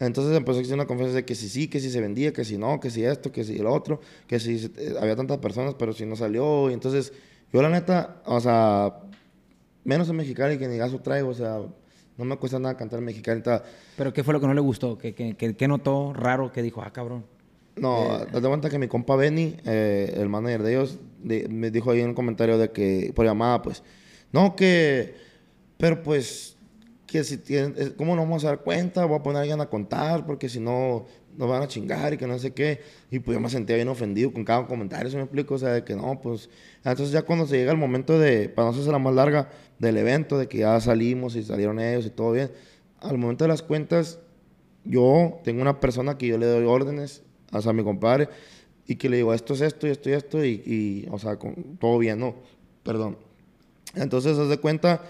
Entonces 0.00 0.36
empezó 0.36 0.58
a 0.58 0.60
existir 0.60 0.74
una 0.74 0.86
confianza 0.86 1.16
de 1.16 1.24
que 1.24 1.34
si 1.34 1.48
sí, 1.48 1.66
que 1.68 1.80
si 1.80 1.90
se 1.90 2.00
vendía, 2.00 2.32
que 2.32 2.44
si 2.44 2.56
no, 2.56 2.78
que 2.78 2.90
si 2.90 3.04
esto, 3.04 3.32
que 3.32 3.42
si 3.44 3.58
lo 3.58 3.72
otro, 3.72 4.00
que 4.26 4.38
si 4.38 4.70
eh, 4.76 4.94
había 5.00 5.16
tantas 5.16 5.38
personas, 5.38 5.74
pero 5.78 5.92
si 5.92 6.06
no 6.06 6.14
salió. 6.14 6.70
Y 6.70 6.74
entonces, 6.74 7.12
yo 7.52 7.60
la 7.62 7.68
neta, 7.68 8.22
o 8.26 8.40
sea, 8.40 8.94
menos 9.84 10.08
en 10.08 10.16
Mexicali 10.16 10.56
que 10.58 10.68
ni 10.68 10.76
gaso 10.76 11.00
traigo, 11.00 11.30
o 11.30 11.34
sea, 11.34 11.58
no 12.16 12.24
me 12.24 12.36
cuesta 12.36 12.58
nada 12.58 12.76
cantar 12.76 13.00
Mexicali. 13.00 13.40
y 13.40 13.42
tal. 13.42 13.62
Pero 13.96 14.12
¿qué 14.12 14.22
fue 14.22 14.34
lo 14.34 14.40
que 14.40 14.46
no 14.46 14.54
le 14.54 14.60
gustó? 14.60 14.96
¿Qué, 14.98 15.14
qué, 15.14 15.34
qué- 15.36 15.56
qué 15.56 15.68
notó 15.68 16.12
raro 16.12 16.52
que 16.52 16.62
dijo, 16.62 16.82
ah, 16.82 16.92
cabrón? 16.92 17.24
No, 17.76 18.18
date 18.32 18.48
cuenta 18.48 18.68
que 18.70 18.78
mi 18.78 18.88
compa 18.88 19.14
Benny, 19.16 19.56
eh, 19.64 20.14
el 20.16 20.28
manager 20.28 20.62
de 20.64 20.72
ellos, 20.72 20.98
de- 21.22 21.48
me 21.48 21.70
dijo 21.70 21.90
ahí 21.92 22.00
en 22.00 22.08
un 22.08 22.14
comentario 22.14 22.58
de 22.58 22.70
que, 22.72 23.12
por 23.14 23.24
llamada, 23.24 23.62
pues, 23.62 23.82
no, 24.32 24.54
que, 24.56 25.14
pero 25.76 26.02
pues, 26.02 26.56
que 27.08 27.24
si 27.24 27.38
tienen, 27.38 27.74
eh, 27.78 27.94
¿cómo 27.96 28.14
nos 28.14 28.26
vamos 28.26 28.44
a 28.44 28.48
dar 28.48 28.60
cuenta? 28.60 29.04
Voy 29.06 29.18
a 29.18 29.22
poner 29.22 29.38
a 29.38 29.40
alguien 29.40 29.60
a 29.60 29.66
contar, 29.66 30.26
porque 30.26 30.48
si 30.48 30.60
no, 30.60 31.06
nos 31.38 31.48
van 31.48 31.62
a 31.62 31.66
chingar 31.66 32.12
y 32.12 32.18
que 32.18 32.26
no 32.26 32.38
sé 32.38 32.52
qué. 32.52 32.82
Y 33.10 33.18
pues 33.18 33.34
yo 33.34 33.40
me 33.40 33.48
sentía 33.48 33.76
bien 33.76 33.88
ofendido 33.88 34.30
con 34.32 34.44
cada 34.44 34.66
comentario, 34.66 35.10
¿se 35.10 35.16
me 35.16 35.22
explico? 35.22 35.54
O 35.54 35.58
sea, 35.58 35.70
de 35.70 35.84
que 35.84 35.96
no, 35.96 36.20
pues, 36.20 36.50
entonces 36.84 37.10
ya 37.10 37.22
cuando 37.22 37.46
se 37.46 37.56
llega 37.56 37.72
el 37.72 37.78
momento 37.78 38.18
de, 38.18 38.50
para 38.50 38.66
no 38.66 38.72
hacerse 38.72 38.92
la 38.92 38.98
más 38.98 39.14
larga, 39.14 39.48
del 39.78 39.96
evento, 39.96 40.38
de 40.38 40.48
que 40.48 40.58
ya 40.58 40.78
salimos 40.80 41.34
y 41.34 41.42
salieron 41.42 41.80
ellos 41.80 42.04
y 42.04 42.10
todo 42.10 42.32
bien, 42.32 42.52
al 43.00 43.16
momento 43.16 43.44
de 43.44 43.48
las 43.48 43.62
cuentas, 43.62 44.18
yo 44.84 45.40
tengo 45.44 45.62
una 45.62 45.80
persona 45.80 46.18
que 46.18 46.26
yo 46.26 46.36
le 46.36 46.46
doy 46.46 46.64
órdenes, 46.66 47.22
o 47.52 47.62
sea, 47.62 47.70
a 47.70 47.72
mi 47.72 47.84
compadre, 47.84 48.28
y 48.86 48.96
que 48.96 49.08
le 49.08 49.16
digo, 49.16 49.32
esto 49.32 49.54
es 49.54 49.62
esto 49.62 49.86
y 49.86 49.90
esto 49.90 50.10
y 50.10 50.12
esto, 50.12 50.44
y, 50.44 50.62
y, 50.66 51.08
o 51.10 51.18
sea, 51.18 51.36
con, 51.36 51.78
todo 51.78 51.98
bien, 51.98 52.20
¿no? 52.20 52.34
Perdón. 52.82 53.16
Entonces, 53.94 54.36
haz 54.36 54.48
de 54.50 54.58
cuenta 54.58 55.02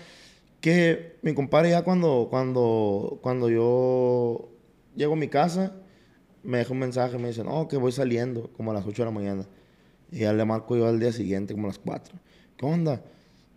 que 0.60 1.16
mi 1.22 1.34
compadre 1.34 1.70
ya 1.70 1.82
cuando, 1.82 2.28
cuando, 2.30 3.18
cuando 3.22 3.48
yo 3.48 4.48
llego 4.96 5.12
a 5.14 5.16
mi 5.16 5.28
casa, 5.28 5.72
me 6.42 6.58
deja 6.58 6.72
un 6.72 6.80
mensaje, 6.80 7.18
me 7.18 7.28
dice, 7.28 7.44
no, 7.44 7.68
que 7.68 7.76
voy 7.76 7.92
saliendo, 7.92 8.50
como 8.56 8.70
a 8.70 8.74
las 8.74 8.86
8 8.86 9.02
de 9.02 9.06
la 9.06 9.12
mañana. 9.12 9.46
Y 10.10 10.20
ya 10.20 10.32
le 10.32 10.44
marco 10.44 10.76
yo 10.76 10.86
al 10.86 10.98
día 10.98 11.12
siguiente, 11.12 11.54
como 11.54 11.66
a 11.66 11.68
las 11.68 11.78
4. 11.78 12.18
¿Qué 12.56 12.66
onda? 12.66 13.02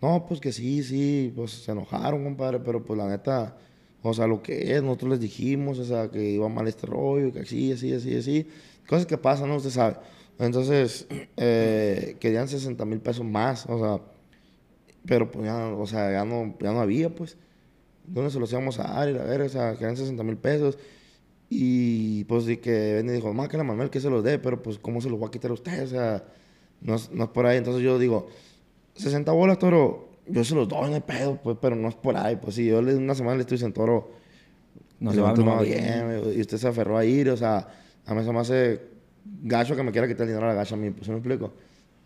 No, 0.02 0.26
pues 0.28 0.40
que 0.40 0.52
sí, 0.52 0.84
sí, 0.84 1.32
pues 1.36 1.52
se 1.52 1.72
enojaron, 1.72 2.24
compadre, 2.24 2.60
pero 2.60 2.84
pues 2.84 2.98
la 2.98 3.08
neta, 3.08 3.56
o 4.02 4.14
sea, 4.14 4.28
lo 4.28 4.42
que 4.42 4.76
es, 4.76 4.84
nosotros 4.84 5.12
les 5.12 5.20
dijimos, 5.20 5.80
o 5.80 5.86
sea, 5.86 6.10
que 6.10 6.22
iba 6.32 6.50
mal 6.50 6.68
este 6.68 6.88
rollo, 6.88 7.32
que 7.32 7.42
así, 7.42 7.72
así, 7.72 7.94
así, 7.94 8.16
así. 8.16 8.48
Cosas 8.88 9.06
que 9.06 9.18
pasan, 9.18 9.50
¿no? 9.50 9.58
Usted 9.58 9.70
sabe. 9.70 9.98
Entonces, 10.40 11.08
eh, 11.38 12.18
querían 12.20 12.48
60 12.48 12.84
mil 12.86 13.00
pesos 13.00 13.26
más, 13.26 13.66
o 13.68 13.80
sea, 13.80 14.06
pero 15.06 15.32
pues 15.32 15.46
ya, 15.46 15.68
o 15.68 15.88
sea, 15.88 16.12
ya 16.12 16.26
no, 16.26 16.56
ya 16.60 16.72
no 16.72 16.82
había, 16.82 17.14
pues. 17.14 17.38
¿Dónde 18.06 18.32
se 18.32 18.40
los 18.40 18.52
íbamos 18.52 18.80
a 18.80 18.84
dar? 18.84 19.10
Y 19.10 19.14
la 19.14 19.24
verga, 19.24 19.46
o 19.46 19.50
sea, 19.50 19.74
querían 19.74 19.96
60 19.96 20.24
mil 20.24 20.38
pesos. 20.38 20.78
Y 21.50 22.24
pues 22.26 22.46
di 22.46 22.58
que 22.58 22.94
ven 22.94 23.10
y 23.10 23.12
dijo, 23.12 23.34
más 23.34 23.50
que 23.50 23.58
la 23.58 23.64
Manuel 23.64 23.90
que 23.90 24.00
se 24.00 24.10
los 24.10 24.24
dé, 24.24 24.40
pero 24.40 24.64
pues 24.64 24.80
¿cómo 24.80 25.02
se 25.02 25.10
los 25.10 25.22
va 25.22 25.28
a 25.28 25.32
quitar 25.32 25.52
a 25.52 25.54
usted? 25.54 25.84
O 25.84 25.88
sea, 25.88 26.24
no 26.80 26.96
es, 26.96 27.12
no 27.12 27.26
es 27.26 27.30
por 27.30 27.46
ahí. 27.46 27.58
Entonces 27.58 27.84
yo 27.84 28.00
digo, 28.00 28.28
60 28.96 29.32
bolas, 29.32 29.60
toro, 29.60 30.10
yo 30.28 30.44
se 30.44 30.56
los 30.56 30.68
doy, 30.68 30.90
no 30.90 30.96
hay 30.96 31.02
pedo, 31.02 31.40
pues, 31.44 31.58
pero 31.62 31.76
no 31.76 31.90
es 31.90 31.96
por 31.96 32.16
ahí. 32.16 32.38
Pues 32.38 32.56
si 32.56 32.66
yo 32.66 32.82
le 32.82 32.96
una 32.96 33.16
semana 33.16 33.36
le 33.36 33.42
estoy 33.42 33.56
diciendo, 33.56 33.74
toro, 33.74 34.12
No 35.00 35.12
se 35.12 35.20
va, 35.20 35.34
va 35.34 35.62
bien, 35.62 36.22
y 36.36 36.40
usted 36.40 36.58
se 36.58 36.68
aferró 36.68 36.98
a 36.98 37.04
ir, 37.04 37.30
o 37.30 37.38
sea, 37.38 37.68
a 38.06 38.14
mí 38.14 38.24
se 38.24 38.32
me 38.32 38.40
hace 38.40 38.82
gacho 39.44 39.76
que 39.76 39.84
me 39.84 39.92
quiera 39.92 40.08
quitar 40.08 40.24
el 40.24 40.30
dinero 40.30 40.46
a 40.46 40.50
la 40.50 40.56
gacha 40.56 40.76
a 40.76 40.78
mí, 40.78 40.90
pues, 40.92 41.06
¿sí 41.06 41.12
me 41.12 41.18
explico? 41.18 41.52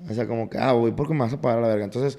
O 0.10 0.14
sea, 0.14 0.28
como 0.28 0.50
que, 0.50 0.58
ah, 0.58 0.72
güey, 0.72 0.96
¿por 0.96 1.08
qué 1.08 1.14
me 1.14 1.20
vas 1.20 1.34
a 1.34 1.40
pagar 1.40 1.60
a 1.60 1.62
la 1.62 1.68
verga? 1.68 1.86
Entonces, 1.86 2.18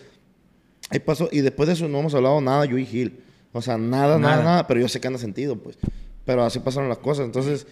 ahí 0.91 0.99
pasó, 1.01 1.28
y 1.32 1.41
después 1.41 1.66
de 1.66 1.74
eso 1.74 1.89
no 1.89 2.01
hemos 2.01 2.14
hablado 2.14 2.41
nada, 2.41 2.64
yo 2.64 2.78
y 2.78 2.87
Gil. 2.87 3.20
O 3.53 3.62
sea, 3.62 3.78
nada, 3.78 4.18
nada, 4.18 4.37
Nada. 4.37 4.45
nada, 4.45 4.66
pero 4.66 4.80
yo 4.80 4.89
sé 4.89 5.01
que 5.01 5.07
anda 5.07 5.18
sentido, 5.18 5.57
pues. 5.57 5.78
Pero 6.24 6.43
así 6.45 6.59
pasaron 6.59 6.89
las 6.89 6.99
cosas, 6.99 7.24
entonces, 7.26 7.66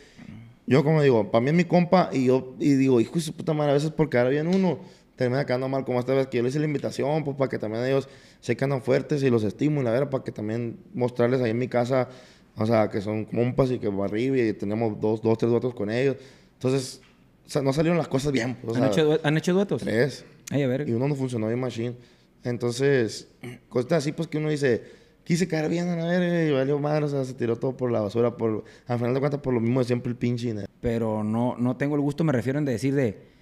yo 0.66 0.82
como 0.84 1.02
digo, 1.02 1.30
para 1.30 1.42
mí 1.42 1.48
es 1.50 1.54
mi 1.56 1.64
compa, 1.64 2.10
y 2.12 2.26
yo, 2.26 2.54
y 2.58 2.74
digo, 2.74 3.00
hijo 3.00 3.14
de 3.14 3.20
su 3.20 3.32
puta 3.34 3.52
madre, 3.52 3.72
a 3.72 3.74
veces 3.74 3.90
por 3.90 4.08
quedar 4.08 4.30
bien 4.30 4.46
uno, 4.46 4.78
termina 5.16 5.44
quedando 5.44 5.68
mal, 5.68 5.84
como 5.84 6.00
esta 6.00 6.14
vez 6.14 6.26
que 6.28 6.38
yo 6.38 6.42
le 6.42 6.48
hice 6.48 6.58
la 6.58 6.64
invitación, 6.66 7.24
pues, 7.24 7.36
para 7.36 7.48
que 7.50 7.58
también 7.58 7.84
ellos 7.84 8.08
sé 8.40 8.56
que 8.56 8.64
andan 8.64 8.82
fuertes 8.82 9.22
y 9.22 9.30
los 9.30 9.44
estimo, 9.44 9.80
y 9.80 9.84
la 9.84 9.90
verdad, 9.90 10.10
para 10.10 10.24
que 10.24 10.32
también 10.32 10.78
mostrarles 10.94 11.40
ahí 11.40 11.50
en 11.50 11.58
mi 11.58 11.68
casa, 11.68 12.08
o 12.56 12.64
sea, 12.66 12.88
que 12.88 13.00
son 13.00 13.24
compas 13.24 13.70
y 13.72 13.78
que 13.78 13.88
va 13.88 14.04
arriba 14.04 14.38
y 14.38 14.52
tenemos 14.52 15.00
dos, 15.00 15.20
dos, 15.20 15.36
tres 15.36 15.50
votos 15.50 15.74
con 15.74 15.90
ellos. 15.90 16.16
Entonces, 16.54 17.00
o 17.44 17.50
sea, 17.50 17.62
no 17.62 17.72
salieron 17.72 17.98
las 17.98 18.06
cosas 18.08 18.30
bien. 18.32 18.56
pues, 18.64 18.76
¿Han, 18.76 18.84
hecho, 18.84 19.18
han 19.24 19.36
hecho 19.36 19.52
duetos? 19.52 19.82
tres. 19.82 20.24
Ay, 20.50 20.62
a 20.62 20.68
ver. 20.68 20.88
Y 20.88 20.92
uno 20.92 21.08
no 21.08 21.16
funcionó 21.16 21.48
bien 21.48 21.58
machine. 21.58 21.96
Entonces, 22.44 23.28
cosas 23.68 23.92
así, 23.92 24.12
pues 24.12 24.28
que 24.28 24.38
uno 24.38 24.50
dice, 24.50 24.82
quise 25.24 25.48
caer 25.48 25.68
bien 25.68 25.88
a 25.88 25.96
la 25.96 26.04
verga 26.04 26.44
y 26.44 26.52
valió 26.52 26.78
madre, 26.78 27.06
o 27.06 27.08
sea, 27.08 27.24
se 27.24 27.34
tiró 27.34 27.56
todo 27.56 27.76
por 27.76 27.90
la 27.90 28.00
basura. 28.00 28.36
Por, 28.36 28.64
al 28.86 28.98
final 28.98 29.14
de 29.14 29.20
cuentas, 29.20 29.40
por 29.40 29.54
lo 29.54 29.60
mismo 29.60 29.80
de 29.80 29.86
siempre 29.86 30.10
el 30.10 30.16
pinche. 30.16 30.52
¿no? 30.54 30.62
Pero 30.80 31.24
no, 31.24 31.56
no 31.58 31.76
tengo 31.76 31.94
el 31.96 32.00
gusto, 32.02 32.22
me 32.24 32.32
refiero 32.32 32.58
en 32.58 32.64
decir 32.64 32.94
de... 32.94 33.34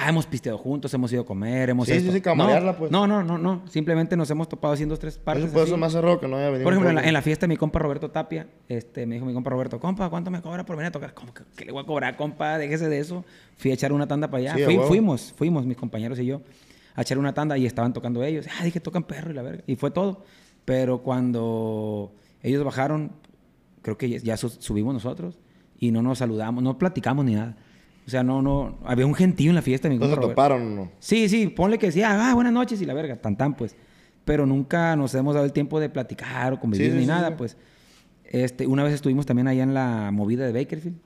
Ah, 0.00 0.10
hemos 0.10 0.26
pisteado 0.26 0.56
juntos, 0.58 0.94
hemos 0.94 1.12
ido 1.12 1.22
a 1.22 1.26
comer, 1.26 1.70
hemos 1.70 1.86
Sí, 1.88 1.94
sí, 1.94 1.98
esto". 1.98 2.12
sí, 2.12 2.20
camarearla, 2.20 2.70
no, 2.70 2.78
pues. 2.78 2.90
No, 2.92 3.08
no, 3.08 3.24
no, 3.24 3.36
no. 3.36 3.64
Simplemente 3.68 4.16
nos 4.16 4.30
hemos 4.30 4.48
topado 4.48 4.72
haciendo 4.72 4.92
dos, 4.92 5.00
tres 5.00 5.18
partes 5.18 5.46
Eso 5.46 5.60
eso 5.64 5.76
me 5.76 5.86
hace 5.86 6.00
raro 6.00 6.20
que 6.20 6.28
no 6.28 6.36
haya 6.36 6.50
venido. 6.50 6.62
Por 6.62 6.72
ejemplo, 6.72 6.90
en 6.90 6.94
la, 6.94 7.02
en 7.04 7.12
la 7.12 7.20
fiesta 7.20 7.46
de 7.46 7.48
mi 7.48 7.56
compa 7.56 7.80
Roberto 7.80 8.08
Tapia, 8.08 8.46
este, 8.68 9.06
me 9.06 9.16
dijo 9.16 9.26
mi 9.26 9.32
compa 9.34 9.50
Roberto, 9.50 9.80
compa, 9.80 10.08
¿cuánto 10.08 10.30
me 10.30 10.40
cobra 10.40 10.64
por 10.64 10.76
venir 10.76 10.90
a 10.90 10.92
tocar? 10.92 11.14
¿Cómo 11.14 11.34
que, 11.34 11.42
que 11.56 11.64
le 11.64 11.72
voy 11.72 11.82
a 11.82 11.84
cobrar, 11.86 12.16
compa? 12.16 12.58
Déjese 12.58 12.88
de 12.88 12.96
eso. 13.00 13.24
Fui 13.56 13.72
a 13.72 13.74
echar 13.74 13.92
una 13.92 14.06
tanda 14.06 14.30
para 14.30 14.52
allá. 14.52 14.54
Sí, 14.54 14.62
Fui- 14.62 14.78
fuimos, 14.86 15.34
fuimos, 15.36 15.66
mis 15.66 15.76
compañeros 15.76 16.16
y 16.20 16.26
yo, 16.26 16.42
a 16.98 17.02
echar 17.02 17.16
una 17.18 17.32
tanda 17.32 17.56
y 17.56 17.64
estaban 17.64 17.92
tocando 17.92 18.24
ellos. 18.24 18.46
Ah, 18.58 18.64
dije, 18.64 18.80
tocan 18.80 19.04
perro 19.04 19.30
y 19.30 19.34
la 19.34 19.42
verga. 19.42 19.62
Y 19.66 19.76
fue 19.76 19.90
todo. 19.92 20.24
Pero 20.64 21.02
cuando 21.02 22.12
ellos 22.42 22.64
bajaron, 22.64 23.12
creo 23.82 23.96
que 23.96 24.08
ya- 24.10 24.18
ya 24.18 24.36
su- 24.36 24.48
subimos 24.50 24.94
nosotros 24.94 25.38
y 25.78 25.90
no 25.92 26.02
nos 26.02 26.18
saludamos, 26.18 26.62
no 26.62 26.76
platicamos 26.76 27.24
ni 27.24 27.34
nada. 27.34 27.56
O 28.06 28.10
sea, 28.10 28.22
no, 28.22 28.42
no, 28.42 28.78
había 28.84 29.06
un 29.06 29.14
gentío 29.14 29.50
en 29.50 29.54
la 29.54 29.62
fiesta 29.62 29.88
mi 29.88 29.98
¿No 29.98 30.08
se 30.08 30.16
toparon 30.16 30.74
no? 30.74 30.90
Sí, 30.98 31.28
sí, 31.28 31.46
ponle 31.48 31.78
que 31.78 31.86
decía, 31.86 32.30
ah, 32.30 32.34
buenas 32.34 32.52
noches 32.52 32.80
y 32.82 32.84
la 32.86 32.94
verga, 32.94 33.16
tan 33.16 33.36
tan, 33.36 33.54
pues. 33.54 33.76
Pero 34.24 34.44
nunca 34.44 34.96
nos 34.96 35.14
hemos 35.14 35.34
dado 35.34 35.46
el 35.46 35.52
tiempo 35.52 35.78
de 35.78 35.88
platicar 35.90 36.52
o 36.54 36.58
convivir 36.60 36.86
Sí, 36.88 36.92
sí, 36.92 36.96
ni 36.98 37.02
sí, 37.04 37.08
nada, 37.08 37.36
pues. 37.36 37.56
Este, 38.24 38.66
una 38.66 38.82
vez 38.82 38.92
estuvimos 38.94 39.24
también 39.24 39.46
allá 39.48 39.62
en 39.62 39.72
la 39.72 40.10
movida 40.12 40.46
de 40.46 40.52
Bakerfield. 40.52 40.96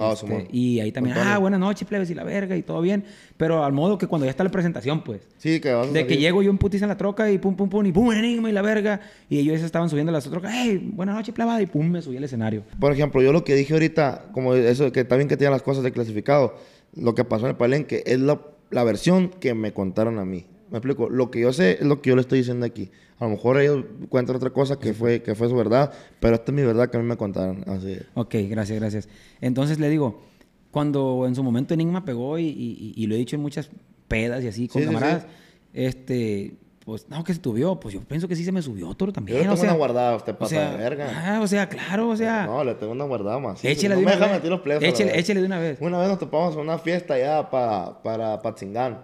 Ah, 0.00 0.12
Este, 0.14 0.46
y 0.52 0.78
ahí 0.78 0.92
también, 0.92 1.16
Antonio. 1.16 1.34
ah, 1.34 1.38
buenas 1.38 1.58
noches, 1.58 1.86
plebes 1.88 2.08
y 2.10 2.14
la 2.14 2.22
verga 2.22 2.56
y 2.56 2.62
todo 2.62 2.80
bien. 2.80 3.04
Pero 3.36 3.64
al 3.64 3.72
modo 3.72 3.98
que 3.98 4.06
cuando 4.06 4.24
ya 4.26 4.30
está 4.30 4.44
la 4.44 4.50
presentación, 4.50 5.02
pues. 5.02 5.22
Sí, 5.38 5.60
que 5.60 5.72
vas 5.72 5.88
a 5.88 5.90
De 5.90 6.04
que 6.04 6.10
salir. 6.14 6.20
llego 6.20 6.40
yo 6.42 6.50
en 6.50 6.58
putiza 6.58 6.84
en 6.84 6.90
la 6.90 6.96
troca 6.96 7.30
y 7.30 7.38
pum, 7.38 7.56
pum, 7.56 7.68
pum, 7.68 7.84
y 7.84 7.90
pum, 7.92 8.12
enigma 8.12 8.48
y 8.48 8.52
la 8.52 8.62
verga. 8.62 9.00
Y 9.28 9.38
ellos 9.40 9.60
estaban 9.60 9.90
subiendo 9.90 10.10
a 10.10 10.12
las 10.12 10.24
trocas, 10.24 10.52
hey, 10.54 10.90
buenas 10.94 11.16
noches, 11.16 11.34
plebada, 11.34 11.60
y 11.60 11.66
pum, 11.66 11.90
me 11.90 12.00
subí 12.00 12.16
al 12.16 12.24
escenario. 12.24 12.62
Por 12.78 12.92
ejemplo, 12.92 13.20
yo 13.22 13.32
lo 13.32 13.42
que 13.42 13.56
dije 13.56 13.72
ahorita, 13.72 14.26
como 14.32 14.54
eso, 14.54 14.92
que 14.92 15.00
está 15.00 15.16
bien 15.16 15.26
que 15.28 15.36
tengan 15.36 15.52
las 15.52 15.62
cosas 15.62 15.82
de 15.82 15.90
clasificado, 15.90 16.54
lo 16.94 17.14
que 17.16 17.24
pasó 17.24 17.46
en 17.46 17.50
el 17.50 17.56
palenque 17.56 18.04
es 18.06 18.20
la, 18.20 18.40
la 18.70 18.84
versión 18.84 19.28
que 19.28 19.52
me 19.54 19.72
contaron 19.72 20.18
a 20.20 20.24
mí. 20.24 20.46
Me 20.70 20.78
explico, 20.78 21.08
lo 21.08 21.30
que 21.30 21.40
yo 21.40 21.52
sé 21.52 21.72
es 21.80 21.82
lo 21.82 22.00
que 22.02 22.10
yo 22.10 22.14
le 22.14 22.20
estoy 22.22 22.38
diciendo 22.38 22.64
aquí. 22.66 22.90
A 23.20 23.24
lo 23.24 23.30
mejor 23.30 23.60
ellos 23.60 23.84
cuentan 24.08 24.36
otra 24.36 24.50
cosa 24.50 24.78
que 24.78 24.94
fue, 24.94 25.22
que 25.22 25.34
fue 25.34 25.48
su 25.48 25.56
verdad, 25.56 25.92
pero 26.20 26.36
esta 26.36 26.52
es 26.52 26.56
mi 26.56 26.62
verdad 26.62 26.88
que 26.88 26.96
a 26.96 27.00
mí 27.00 27.06
me 27.06 27.16
contaron. 27.16 27.64
Así. 27.68 27.98
Ok, 28.14 28.34
gracias, 28.48 28.78
gracias. 28.78 29.08
Entonces 29.40 29.78
le 29.80 29.88
digo, 29.88 30.22
cuando 30.70 31.24
en 31.26 31.34
su 31.34 31.42
momento 31.42 31.74
Enigma 31.74 32.04
pegó 32.04 32.38
y, 32.38 32.44
y- 32.46 32.92
y 32.96 33.06
lo 33.06 33.14
he 33.14 33.18
dicho 33.18 33.34
en 33.36 33.42
muchas 33.42 33.70
pedas 34.06 34.44
y 34.44 34.48
así 34.48 34.68
con 34.68 34.82
Sí, 34.82 34.88
sí, 34.88 34.94
camaradas, 34.94 35.22
sí. 35.24 35.28
este, 35.74 36.56
pues 36.84 37.06
no, 37.10 37.22
que 37.24 37.34
se 37.34 37.42
subió, 37.42 37.78
pues 37.80 37.92
yo 37.92 38.00
pienso 38.02 38.28
que 38.28 38.36
sí 38.36 38.44
se 38.44 38.52
me 38.52 38.62
subió 38.62 38.94
toro 38.94 39.10
Yo 39.10 39.14
también. 39.14 39.38
le 39.38 39.42
tengo 39.42 39.54
o 39.54 39.56
sea, 39.58 39.68
una 39.70 39.76
guardada, 39.78 40.16
usted 40.16 40.32
o 40.34 40.38
pasa 40.38 40.50
sea, 40.54 40.70
de 40.70 40.76
verga. 40.78 41.12
ah, 41.36 41.40
o 41.42 41.46
sea, 41.46 41.68
claro, 41.68 42.08
o 42.08 42.16
sea, 42.16 42.46
no, 42.46 42.62
le 42.64 42.74
tengo 42.76 42.92
una 42.92 43.04
guardada 43.04 43.38
más. 43.38 43.62
échale 43.64 43.94
no 43.96 44.00
de 44.00 44.06
me 44.06 44.12
una 44.12 44.12
deja 44.12 44.26
vez. 44.26 44.34
meter 44.36 44.50
los 44.50 44.60
plebes. 44.60 45.00
échale 45.00 45.40
de 45.40 45.46
una 45.46 45.58
vez. 45.58 45.78
Una 45.80 45.98
vez 45.98 46.08
nos 46.08 46.18
topamos 46.18 46.54
en 46.54 46.60
una 46.60 46.78
fiesta 46.78 47.14
allá 47.14 47.50
pa- 47.50 48.00
para 48.02 48.40
Patzingán, 48.40 49.02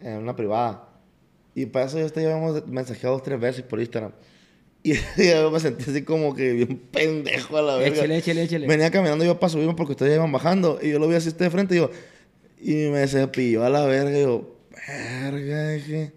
en 0.00 0.18
una 0.18 0.34
privada. 0.36 0.88
Y 1.54 1.66
para 1.66 1.86
eso 1.86 1.98
yo 1.98 2.08
te 2.10 2.24
habíamos 2.24 2.66
mensajeado 2.66 3.14
dos, 3.16 3.22
tres 3.22 3.38
veces 3.40 3.62
por 3.62 3.80
Instagram. 3.80 4.12
Y 4.84 4.94
yo 5.28 5.50
me 5.50 5.60
sentí 5.60 5.84
así 5.90 6.02
como 6.02 6.34
que 6.34 6.52
bien 6.52 6.76
pendejo 6.90 7.56
a 7.56 7.62
la 7.62 7.76
verga. 7.76 7.96
Échale, 7.98 8.16
échale, 8.16 8.42
échale. 8.42 8.66
Venía 8.66 8.90
caminando 8.90 9.24
yo 9.24 9.38
para 9.38 9.50
subirme 9.50 9.74
porque 9.74 9.92
ustedes 9.92 10.10
ya 10.10 10.16
iban 10.16 10.32
bajando. 10.32 10.80
Y 10.82 10.90
yo 10.90 10.98
lo 10.98 11.06
vi 11.08 11.14
así 11.14 11.30
de 11.30 11.50
frente 11.50 11.74
y 11.74 11.78
yo... 11.78 11.90
Y 12.60 12.90
me 12.90 13.06
cepilló 13.06 13.64
a 13.64 13.68
la 13.70 13.84
verga 13.86 14.16
y 14.18 14.22
yo... 14.22 14.56
Verga, 14.88 15.68
dije... 15.70 16.12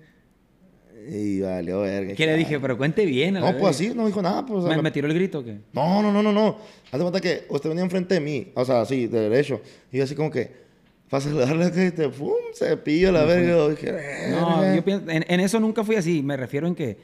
Y 1.08 1.42
valió 1.42 1.82
verga. 1.82 2.16
¿Qué 2.16 2.26
le 2.26 2.36
dije? 2.36 2.60
Pero 2.60 2.78
cuente 2.80 3.06
bien. 3.06 3.38
a 3.38 3.42
la 3.42 3.52
No, 3.52 3.58
pues 3.60 3.76
así, 3.76 3.94
no 3.94 4.08
dijo 4.08 4.24
nada. 4.24 4.44
Pues, 4.44 4.60
o 4.60 4.62
sea, 4.64 4.72
¿Me, 4.72 4.78
me- 4.78 4.82
me 4.84 4.92
tiró 4.92 5.08
el 5.08 5.14
grito 5.14 5.40
o 5.40 5.44
qué? 5.44 5.60
no, 5.74 6.02
no, 6.02 6.12
no, 6.12 6.24
no, 6.24 6.34
no. 6.34 6.58
Haz 6.92 6.94
de 6.94 7.00
cuenta 7.00 7.22
que 7.22 7.46
usted 7.50 7.70
venía 7.70 7.84
enfrente 7.84 8.16
de 8.16 8.20
mí, 8.22 8.52
o 8.56 8.66
sea, 8.66 8.82
así, 8.82 9.06
de 9.06 9.30
derecho. 9.30 9.62
Y 9.92 9.98
yo 10.00 10.04
así 10.06 10.16
como 10.16 10.32
que, 10.32 10.65
para 11.10 11.22
saludarle, 11.22 11.72
que 11.72 11.92
te, 11.92 12.10
pum, 12.10 12.32
se 12.54 12.76
pillo 12.78 13.12
la 13.12 13.24
verga. 13.26 13.68
Dije, 13.70 13.94
No, 14.32 14.76
yo 14.76 14.84
pienso, 14.84 15.10
en, 15.10 15.26
en 15.28 15.40
eso 15.40 15.60
nunca 15.60 15.84
fui 15.84 15.96
así. 15.96 16.22
Me 16.24 16.36
refiero 16.38 16.68
en 16.68 16.76
que 16.76 16.98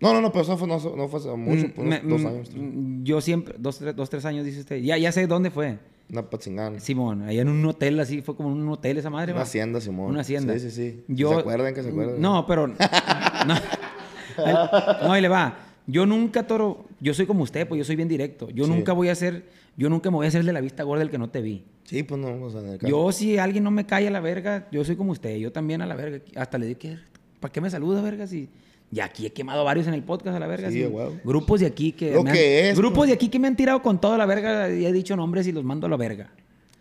no, 0.00 0.12
no, 0.12 0.20
no, 0.20 0.30
pero 0.32 0.42
eso 0.42 0.56
fue, 0.58 0.66
no, 0.68 0.74
no 0.78 1.08
fue 1.08 1.20
hace 1.20 1.30
mucho, 1.30 1.66
mm, 1.68 1.70
por 1.70 1.84
me- 1.84 2.00
dos 2.00 2.20
mm, 2.22 2.26
años. 2.26 2.50
tres. 2.50 2.62
mm, 2.62 3.04
yo 3.04 3.20
siempre, 3.20 3.54
dos, 3.58 3.78
tres, 3.78 3.96
dos, 3.96 4.10
tres 4.10 4.24
años, 4.24 4.44
dice 4.44 4.60
usted. 4.60 4.76
Ya, 4.82 4.98
ya 4.98 5.12
sé 5.12 5.26
dónde 5.26 5.50
fue. 5.50 5.78
Una 6.10 6.28
patzingana. 6.28 6.78
Simón, 6.80 7.22
allá 7.22 7.40
en 7.40 7.48
un 7.48 7.64
hotel 7.64 7.98
así, 8.00 8.20
fue 8.20 8.36
como 8.36 8.50
un 8.50 8.68
hotel 8.68 8.98
esa 8.98 9.08
madre. 9.08 9.32
Una 9.32 9.42
hacienda, 9.42 9.80
Simón. 9.80 10.10
Una 10.10 10.20
hacienda. 10.20 10.52
Sí, 10.54 10.60
sí, 10.60 10.70
sí. 10.70 11.04
Yo, 11.08 11.30
¿Se 11.30 11.36
acuerdan 11.36 11.72
que 11.74 11.82
se 11.82 11.88
acuerdan? 11.88 12.20
No, 12.20 12.44
pero. 12.46 12.66
No, 13.46 13.54
no, 15.06 15.12
ahí 15.12 15.20
le 15.22 15.28
va. 15.28 15.58
Yo 15.86 16.06
nunca, 16.06 16.46
Toro, 16.46 16.86
yo 17.00 17.12
soy 17.14 17.26
como 17.26 17.42
usted, 17.44 17.68
pues 17.68 17.78
yo 17.78 17.84
soy 17.84 17.94
bien 17.96 18.08
directo. 18.08 18.48
Yo 18.50 18.64
Sí. 18.64 18.70
nunca 18.70 18.92
voy 18.92 19.08
a 19.10 19.14
ser, 19.14 19.44
yo 19.76 19.88
nunca 19.90 20.10
me 20.10 20.16
voy 20.16 20.26
a 20.26 20.28
hacer 20.28 20.40
el 20.40 20.46
de 20.46 20.52
la 20.52 20.60
vista 20.60 20.82
gorda 20.82 21.00
del 21.00 21.10
que 21.10 21.18
no 21.18 21.30
te 21.30 21.40
vi. 21.42 21.64
Sí, 21.84 22.02
pues 22.02 22.20
no, 22.20 22.44
o 22.44 22.50
sea, 22.50 22.60
en 22.60 22.68
el 22.70 22.78
caso. 22.78 22.90
Yo, 22.90 23.12
si 23.12 23.38
alguien 23.38 23.62
no 23.64 23.70
me 23.70 23.84
cae 23.86 24.08
a 24.08 24.10
la 24.10 24.20
verga, 24.20 24.68
yo 24.72 24.84
soy 24.84 24.96
como 24.96 25.12
usted. 25.12 25.36
Yo 25.36 25.52
también 25.52 25.82
a 25.82 25.86
la 25.86 25.94
verga. 25.94 26.20
Hasta 26.36 26.56
le 26.58 26.66
digo, 26.66 26.78
¿qué? 26.78 26.96
¿para 27.40 27.52
qué 27.52 27.60
me 27.60 27.68
saluda, 27.70 28.00
verga? 28.00 28.26
Si... 28.26 28.48
Y 28.90 29.00
aquí 29.00 29.26
he 29.26 29.32
quemado 29.32 29.64
varios 29.64 29.86
en 29.86 29.94
el 29.94 30.02
podcast 30.02 30.36
a 30.36 30.38
la 30.38 30.46
verga. 30.46 30.70
Sí, 30.70 30.84
huevo. 30.84 31.16
Grupos 31.24 31.60
de 31.60 31.66
aquí 31.66 31.92
que. 31.92 32.12
Lo 32.12 32.22
me 32.22 32.30
han- 32.30 32.36
que 32.36 32.70
es, 32.70 32.78
Grupos 32.78 32.98
pues. 32.98 33.08
de 33.08 33.14
aquí 33.14 33.28
que 33.28 33.38
me 33.38 33.48
han 33.48 33.56
tirado 33.56 33.82
con 33.82 34.00
toda 34.00 34.16
la 34.16 34.24
verga 34.24 34.70
y 34.72 34.86
he 34.86 34.92
dicho 34.92 35.16
nombres 35.16 35.46
y 35.46 35.52
los 35.52 35.64
mando 35.64 35.86
a 35.86 35.90
la 35.90 35.96
verga. 35.96 36.30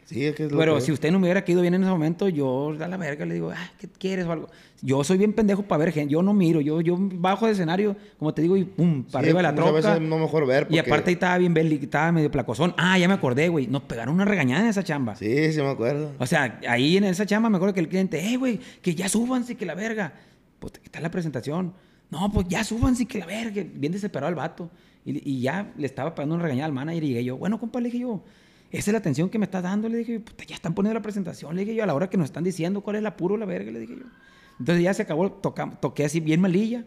Sí, 0.06 0.26
es 0.26 0.36
que 0.36 0.46
es 0.46 0.52
lo 0.52 0.58
Pero 0.58 0.76
que 0.76 0.82
si 0.82 0.92
usted 0.92 1.12
no 1.12 1.20
me 1.20 1.26
hubiera 1.28 1.44
caído 1.44 1.62
bien 1.62 1.74
en 1.74 1.82
ese 1.84 1.92
momento, 1.92 2.28
yo 2.30 2.76
a 2.80 2.88
la 2.88 2.98
verga 2.98 3.26
le 3.26 3.36
digo, 3.36 3.52
ah, 3.56 3.72
¿qué 3.80 3.88
quieres 3.88 4.26
o 4.26 4.32
algo? 4.32 4.50
Yo 4.82 5.04
soy 5.04 5.18
bien 5.18 5.32
pendejo 5.34 5.64
para 5.64 5.86
ver 5.86 5.94
gente, 5.94 6.12
yo 6.12 6.22
no 6.22 6.34
miro, 6.34 6.60
yo, 6.60 6.82
yo 6.82 6.98
bajo 7.00 7.46
del 7.46 7.54
escenario, 7.56 7.96
como 8.20 8.34
te 8.34 8.42
digo, 8.42 8.58
y 8.58 8.66
pum, 8.66 9.04
para 9.04 9.24
Sí, 9.24 9.30
arriba 9.30 9.40
de 9.40 9.44
la 9.44 9.56
troca. 9.56 9.72
veces 9.72 10.02
no 10.02 10.20
mejor 10.20 10.46
ver, 10.46 10.64
Y 10.64 10.66
porque- 10.66 10.80
aparte 10.82 11.10
ahí 11.10 11.14
estaba 11.14 11.38
bien 11.38 11.54
belli, 11.54 11.76
estaba 11.82 12.12
medio 12.12 12.30
placozón. 12.30 12.74
Ah, 12.78 12.98
ya 13.00 13.08
me 13.08 13.14
acordé, 13.14 13.48
güey. 13.48 13.68
Nos 13.68 13.84
pegaron 13.84 14.14
una 14.16 14.26
regañada 14.26 14.62
en 14.64 14.68
esa 14.70 14.84
chamba. 14.84 15.16
Sí, 15.16 15.54
sí 15.54 15.62
me 15.62 15.70
acuerdo. 15.70 16.12
O 16.20 16.26
sea, 16.28 16.60
ahí 16.68 16.98
en 16.98 17.06
esa 17.06 17.26
chamba 17.26 17.50
me 17.50 17.56
acuerdo 17.56 17.74
que 17.74 17.80
el 17.80 17.88
cliente, 17.88 18.20
eh, 18.34 18.36
güey, 18.36 18.60
que 18.82 18.94
ya 18.94 19.08
súbanse, 19.08 19.56
que 19.56 19.66
la 19.66 19.74
verga. 19.76 20.14
Pues 20.60 20.74
está 20.84 21.00
la 21.00 21.10
presentación. 21.12 21.74
No, 22.12 22.30
pues 22.32 22.48
ya 22.50 22.64
súbanse, 22.66 23.06
que 23.06 23.20
la 23.20 23.26
verga. 23.26 23.64
Bien 23.74 23.92
desesperado 23.94 24.30
el 24.30 24.36
vato. 24.36 24.70
Y, 25.06 25.32
y 25.38 25.42
ya 25.42 25.72
le 25.78 25.86
estaba 25.86 26.14
pegando 26.14 26.36
una 26.36 26.44
regañada 26.44 26.66
al 26.68 26.74
manager 26.74 27.04
y 27.04 27.08
llegué 27.08 27.24
yo, 27.24 27.38
bueno, 27.38 27.58
compa, 27.60 27.80
le 27.80 27.86
dije 27.86 28.00
yo, 28.00 28.22
esa 28.78 28.92
es 28.92 28.94
la 28.94 28.98
atención 29.00 29.30
que 29.30 29.40
me 29.40 29.46
estás 29.46 29.64
dando. 29.64 29.88
Le 29.90 29.98
dije, 30.00 30.20
puta, 30.20 30.44
ya 30.46 30.56
están 30.56 30.74
poniendo 30.74 30.96
la 31.00 31.02
presentación. 31.02 31.56
Le 31.56 31.62
dije 31.64 31.76
yo, 31.76 31.84
a 31.84 31.88
la 31.88 31.94
hora 31.94 32.10
que 32.10 32.18
nos 32.18 32.26
están 32.26 32.44
diciendo 32.44 32.82
cuál 32.82 32.98
es 32.98 33.00
el 33.02 33.06
apuro, 33.08 33.38
la 33.38 33.46
verga, 33.46 33.72
le 33.72 33.80
dije 33.80 33.96
yo. 33.98 34.06
Entonces 34.60 34.84
ya 34.84 34.94
se 34.94 35.02
acabó, 35.04 35.32
toca- 35.32 35.78
toqué 35.80 36.06
así 36.06 36.20
bien 36.20 36.42
malilla, 36.42 36.86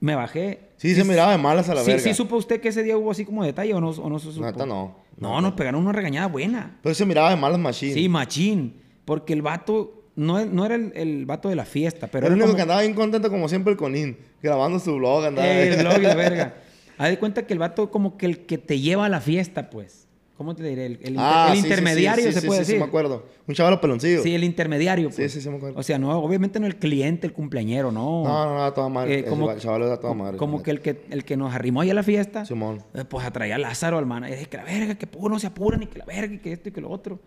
me 0.00 0.14
bajé. 0.14 0.70
Sí, 0.76 0.94
se 0.94 1.04
miraba 1.04 1.32
de 1.32 1.38
malas 1.38 1.68
a 1.68 1.74
la 1.74 1.80
sí, 1.82 1.88
verga. 1.90 2.02
sí, 2.02 2.14
supo 2.14 2.36
usted 2.36 2.60
que 2.60 2.68
ese 2.68 2.82
día 2.82 2.96
hubo 2.96 3.10
así 3.10 3.24
como 3.24 3.44
detalle 3.44 3.74
o 3.74 3.80
no, 3.80 3.90
o 3.90 4.08
no 4.10 4.18
se 4.18 4.32
supo. 4.32 4.44
Neta, 4.46 4.64
no. 4.66 4.96
No, 5.18 5.40
nos 5.40 5.52
pegaron 5.52 5.82
una 5.82 5.92
regañada 5.92 6.26
buena. 6.28 6.78
Pero 6.82 6.94
se 6.94 7.04
miraba 7.04 7.30
de 7.30 7.36
malas 7.36 7.58
machines. 7.58 7.94
Sí, 7.94 8.08
machín. 8.08 8.74
Porque 9.04 9.32
el 9.32 9.42
vato 9.42 10.04
no, 10.16 10.44
no 10.46 10.64
era 10.64 10.76
el, 10.76 10.92
el 10.94 11.26
vato 11.26 11.48
de 11.48 11.56
la 11.56 11.64
fiesta, 11.64 12.06
pero 12.06 12.26
Era 12.26 12.34
el 12.34 12.40
único 12.40 12.46
como- 12.48 12.56
que 12.56 12.62
andaba 12.62 12.80
bien 12.80 12.94
contento, 12.94 13.28
como 13.30 13.48
siempre, 13.48 13.72
el 13.72 13.76
Conín. 13.76 14.16
Grabando 14.42 14.78
su 14.78 14.94
blog, 14.96 15.26
andaba. 15.26 15.46
Eh, 15.46 15.74
el 15.74 15.80
blog 15.80 15.98
y 15.98 16.02
la 16.02 16.14
verga. 16.16 16.54
Haz 16.96 17.08
de 17.10 17.18
cuenta 17.18 17.46
que 17.46 17.52
el 17.52 17.58
vato 17.58 17.90
como 17.90 18.16
que 18.16 18.26
el 18.26 18.46
que 18.46 18.56
te 18.58 18.78
lleva 18.80 19.06
a 19.06 19.08
la 19.08 19.20
fiesta, 19.20 19.68
pues. 19.68 19.99
¿Cómo 20.40 20.54
te 20.56 20.62
diré? 20.64 20.86
El, 20.86 20.92
el 21.02 21.10
inter- 21.10 21.26
el 21.26 21.50
sí, 21.50 21.56
sí, 21.56 21.60
sí, 21.60 21.66
intermediario, 21.66 22.24
sí, 22.24 22.32
se 22.32 22.40
sí, 22.40 22.46
puede 22.46 22.60
sí, 22.60 22.64
sí, 22.64 22.72
decir. 22.72 22.82
me 22.82 22.88
acuerdo. 22.88 23.26
Un 23.46 23.54
chaval 23.54 23.78
peloncillo. 23.78 24.22
Sí, 24.22 24.34
el 24.34 24.42
intermediario, 24.42 25.10
Sí, 25.10 25.16
pues. 25.18 25.32
sí, 25.32 25.40
sí, 25.42 25.50
me 25.50 25.56
acuerdo. 25.56 25.78
O 25.78 25.82
sea, 25.82 25.98
no, 25.98 26.18
obviamente 26.18 26.58
no 26.58 26.66
el 26.66 26.76
cliente, 26.76 27.26
el 27.26 27.34
cumpleañero, 27.34 27.92
no. 27.92 28.24
No, 28.24 28.46
no, 28.46 28.54
no, 28.54 28.64
a 28.64 28.72
toda 28.72 28.88
madre. 28.88 29.18
Eh, 29.18 29.24
como, 29.26 29.50
el 29.50 29.60
chaval 29.60 29.82
a 29.92 30.00
toda 30.00 30.14
madre. 30.14 30.38
como 30.38 30.62
que 30.62 30.70
el 30.70 30.80
que 30.80 31.04
el 31.10 31.26
que 31.26 31.36
nos 31.36 31.54
arrimó 31.54 31.82
ahí 31.82 31.90
a 31.90 31.94
la 31.94 32.02
fiesta, 32.02 32.46
Simón. 32.46 32.82
eh, 32.94 33.04
pues 33.04 33.26
atraía 33.26 33.56
a 33.56 33.58
Lázaro 33.58 33.98
al 33.98 34.06
man. 34.06 34.24
Es 34.24 34.48
que 34.48 34.56
la 34.56 34.64
verga, 34.64 34.94
que 34.94 35.06
puro 35.06 35.28
no 35.34 35.38
se 35.38 35.46
apuran, 35.46 35.82
y 35.82 35.88
que 35.88 35.98
la 35.98 36.06
verga, 36.06 36.32
y 36.34 36.38
que 36.38 36.52
esto 36.54 36.70
y 36.70 36.72
que 36.72 36.80
lo 36.80 36.88
otro. 36.88 37.20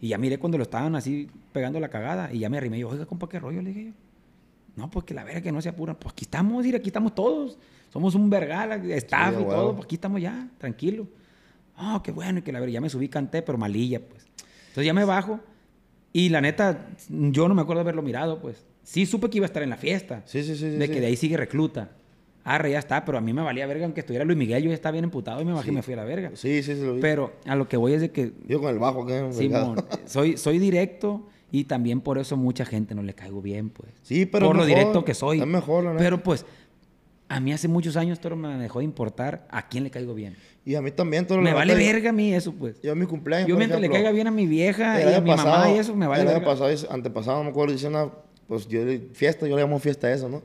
Y 0.00 0.06
ya 0.10 0.16
miré 0.16 0.38
cuando 0.38 0.56
lo 0.56 0.62
estaban 0.62 0.94
así 0.94 1.28
pegando 1.52 1.80
la 1.80 1.88
cagada, 1.88 2.32
y 2.32 2.38
ya 2.38 2.48
me 2.48 2.58
arrimé 2.58 2.78
yo, 2.78 2.90
oiga, 2.90 3.06
compa, 3.06 3.28
qué 3.28 3.40
rollo, 3.40 3.60
le 3.60 3.70
dije 3.70 3.84
yo. 3.86 3.92
No, 4.76 4.88
pues 4.88 5.04
que 5.04 5.14
la 5.14 5.24
verga 5.24 5.40
que 5.40 5.50
no 5.50 5.60
se 5.60 5.68
apuran. 5.68 5.96
Pues 5.98 6.12
aquí 6.12 6.26
estamos, 6.26 6.64
mira, 6.64 6.78
aquí 6.78 6.90
estamos 6.90 7.12
todos. 7.12 7.58
Somos 7.92 8.14
un 8.14 8.30
vergal, 8.30 8.88
staff 8.92 9.34
Sí, 9.36 9.42
y 9.42 9.44
todo, 9.46 9.74
pues 9.74 9.84
aquí 9.86 9.96
estamos 9.96 10.20
ya, 10.20 10.48
tranquilo. 10.58 11.08
Ah, 11.80 12.00
qué 12.04 12.12
bueno, 12.12 12.38
y 12.40 12.42
que 12.42 12.52
la 12.52 12.60
verga, 12.60 12.74
ya 12.74 12.80
me 12.80 12.90
subí, 12.90 13.08
canté, 13.08 13.42
pero 13.42 13.56
malilla, 13.58 14.00
pues. 14.00 14.26
Entonces 14.68 14.84
ya 14.86 14.92
me 14.94 15.04
bajo, 15.04 15.40
y 16.12 16.28
la 16.28 16.40
neta, 16.40 16.88
yo 17.08 17.48
no 17.48 17.54
me 17.54 17.62
acuerdo 17.62 17.78
de 17.80 17.82
haberlo 17.82 18.02
mirado, 18.02 18.40
pues. 18.40 18.64
Sí 18.82 19.06
supe 19.06 19.30
que 19.30 19.38
iba 19.38 19.44
a 19.46 19.48
estar 19.48 19.62
en 19.62 19.70
la 19.70 19.76
fiesta. 19.76 20.22
Sí, 20.26 20.42
sí, 20.42 20.56
sí. 20.56 20.68
De 20.68 20.86
sí. 20.86 20.92
que 20.92 21.00
de 21.00 21.06
ahí 21.06 21.16
sigue 21.16 21.36
recluta. 21.36 21.90
Arre, 22.42 22.70
ya 22.72 22.78
está, 22.78 23.04
pero 23.04 23.18
a 23.18 23.20
mí 23.20 23.32
me 23.32 23.42
valía 23.42 23.66
verga 23.66 23.84
aunque 23.84 24.00
estuviera 24.00 24.24
Luis 24.24 24.38
Miguel, 24.38 24.62
yo 24.62 24.68
ya 24.70 24.74
estaba 24.74 24.92
bien 24.92 25.04
emputado 25.04 25.42
y 25.42 25.44
me 25.44 25.52
bajé 25.52 25.68
y 25.68 25.70
Sí. 25.70 25.74
me 25.76 25.82
fui 25.82 25.94
a 25.94 25.98
la 25.98 26.04
verga. 26.04 26.30
Sí, 26.34 26.62
sí, 26.62 26.74
sí, 26.74 26.80
lo 26.82 26.94
vi. 26.94 27.00
Pero 27.00 27.32
a 27.44 27.54
lo 27.54 27.68
que 27.68 27.76
voy 27.76 27.92
es 27.92 28.00
de 28.00 28.10
que, 28.10 28.32
Yo 28.46 28.60
con 28.60 28.70
el 28.70 28.78
bajo, 28.78 29.04
¿qué? 29.06 29.28
Simón, 29.32 29.76
soy, 30.06 30.36
soy 30.38 30.58
directo 30.58 31.26
y 31.52 31.64
también 31.64 32.00
por 32.00 32.16
eso 32.18 32.36
mucha 32.36 32.64
gente 32.64 32.94
no 32.94 33.02
le 33.02 33.14
caigo 33.14 33.42
bien, 33.42 33.68
pues. 33.68 33.90
Sí, 34.02 34.24
pero 34.26 34.46
por 34.46 34.56
es 34.56 34.60
lo 34.62 34.66
mejor, 34.66 34.78
directo 34.78 35.04
que 35.04 35.14
soy. 35.14 35.40
Es 35.40 35.46
mejor, 35.46 35.84
la 35.84 35.90
neta. 35.90 36.02
Pero 36.02 36.22
pues, 36.22 36.46
a 37.30 37.40
mí 37.40 37.52
hace 37.52 37.68
muchos 37.68 37.96
años 37.96 38.20
todo 38.20 38.36
me 38.36 38.48
dejó 38.58 38.80
de 38.80 38.84
importar 38.84 39.46
a 39.50 39.68
quién 39.68 39.84
le 39.84 39.90
caigo 39.90 40.14
bien. 40.14 40.36
Y 40.66 40.74
a 40.74 40.82
mí 40.82 40.90
también 40.90 41.26
todo 41.26 41.38
lo 41.38 41.44
Me 41.44 41.54
vale 41.54 41.74
verga 41.74 42.10
a 42.10 42.12
mí 42.12 42.34
eso, 42.34 42.52
pues. 42.52 42.80
Yo 42.82 42.92
a 42.92 42.94
mi 42.94 43.06
cumpleaños, 43.06 43.48
Yo 43.48 43.56
mientras 43.56 43.80
le 43.80 43.86
ejemplo, 43.86 44.02
caiga 44.02 44.12
bien 44.12 44.26
a 44.26 44.30
mi 44.30 44.46
vieja 44.46 45.00
y 45.00 45.14
a 45.14 45.20
mi 45.20 45.30
mamá 45.30 45.44
pasado- 45.44 45.74
y 45.74 45.78
eso, 45.78 45.94
me 45.96 46.06
vale 46.06 46.22
El 46.22 46.28
año 46.28 46.38
verga. 46.40 46.52
pasado, 46.52 46.72
y 46.72 46.76
antepasado, 46.94 47.38
no 47.38 47.44
me 47.44 47.50
acuerdo, 47.50 47.72
dice 47.72 47.86
una, 47.88 48.10
pues 48.46 48.66
yo, 48.68 48.84
le- 48.84 49.08
fiesta, 49.14 49.46
yo 49.46 49.56
le 49.56 49.62
llamo 49.62 49.78
fiesta 49.78 50.08
a 50.08 50.12
eso, 50.12 50.28
¿no? 50.28 50.42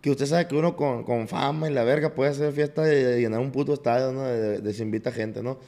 Que 0.00 0.10
usted 0.10 0.24
sabe 0.26 0.46
que 0.48 0.54
uno 0.56 0.76
con, 0.76 1.04
con 1.04 1.28
fama 1.28 1.68
y 1.68 1.74
la 1.74 1.84
verga 1.84 2.14
puede 2.14 2.30
hacer 2.30 2.52
fiesta 2.52 2.82
de 2.82 3.20
llenar 3.20 3.40
un 3.40 3.50
puto 3.50 3.74
estadio, 3.74 4.12
¿no? 4.12 4.22
De, 4.22 4.38
de- 4.40 4.58
de 4.60 4.72
se 4.72 4.82
invita 4.82 5.10
gente, 5.12 5.42
¿no? 5.42 5.58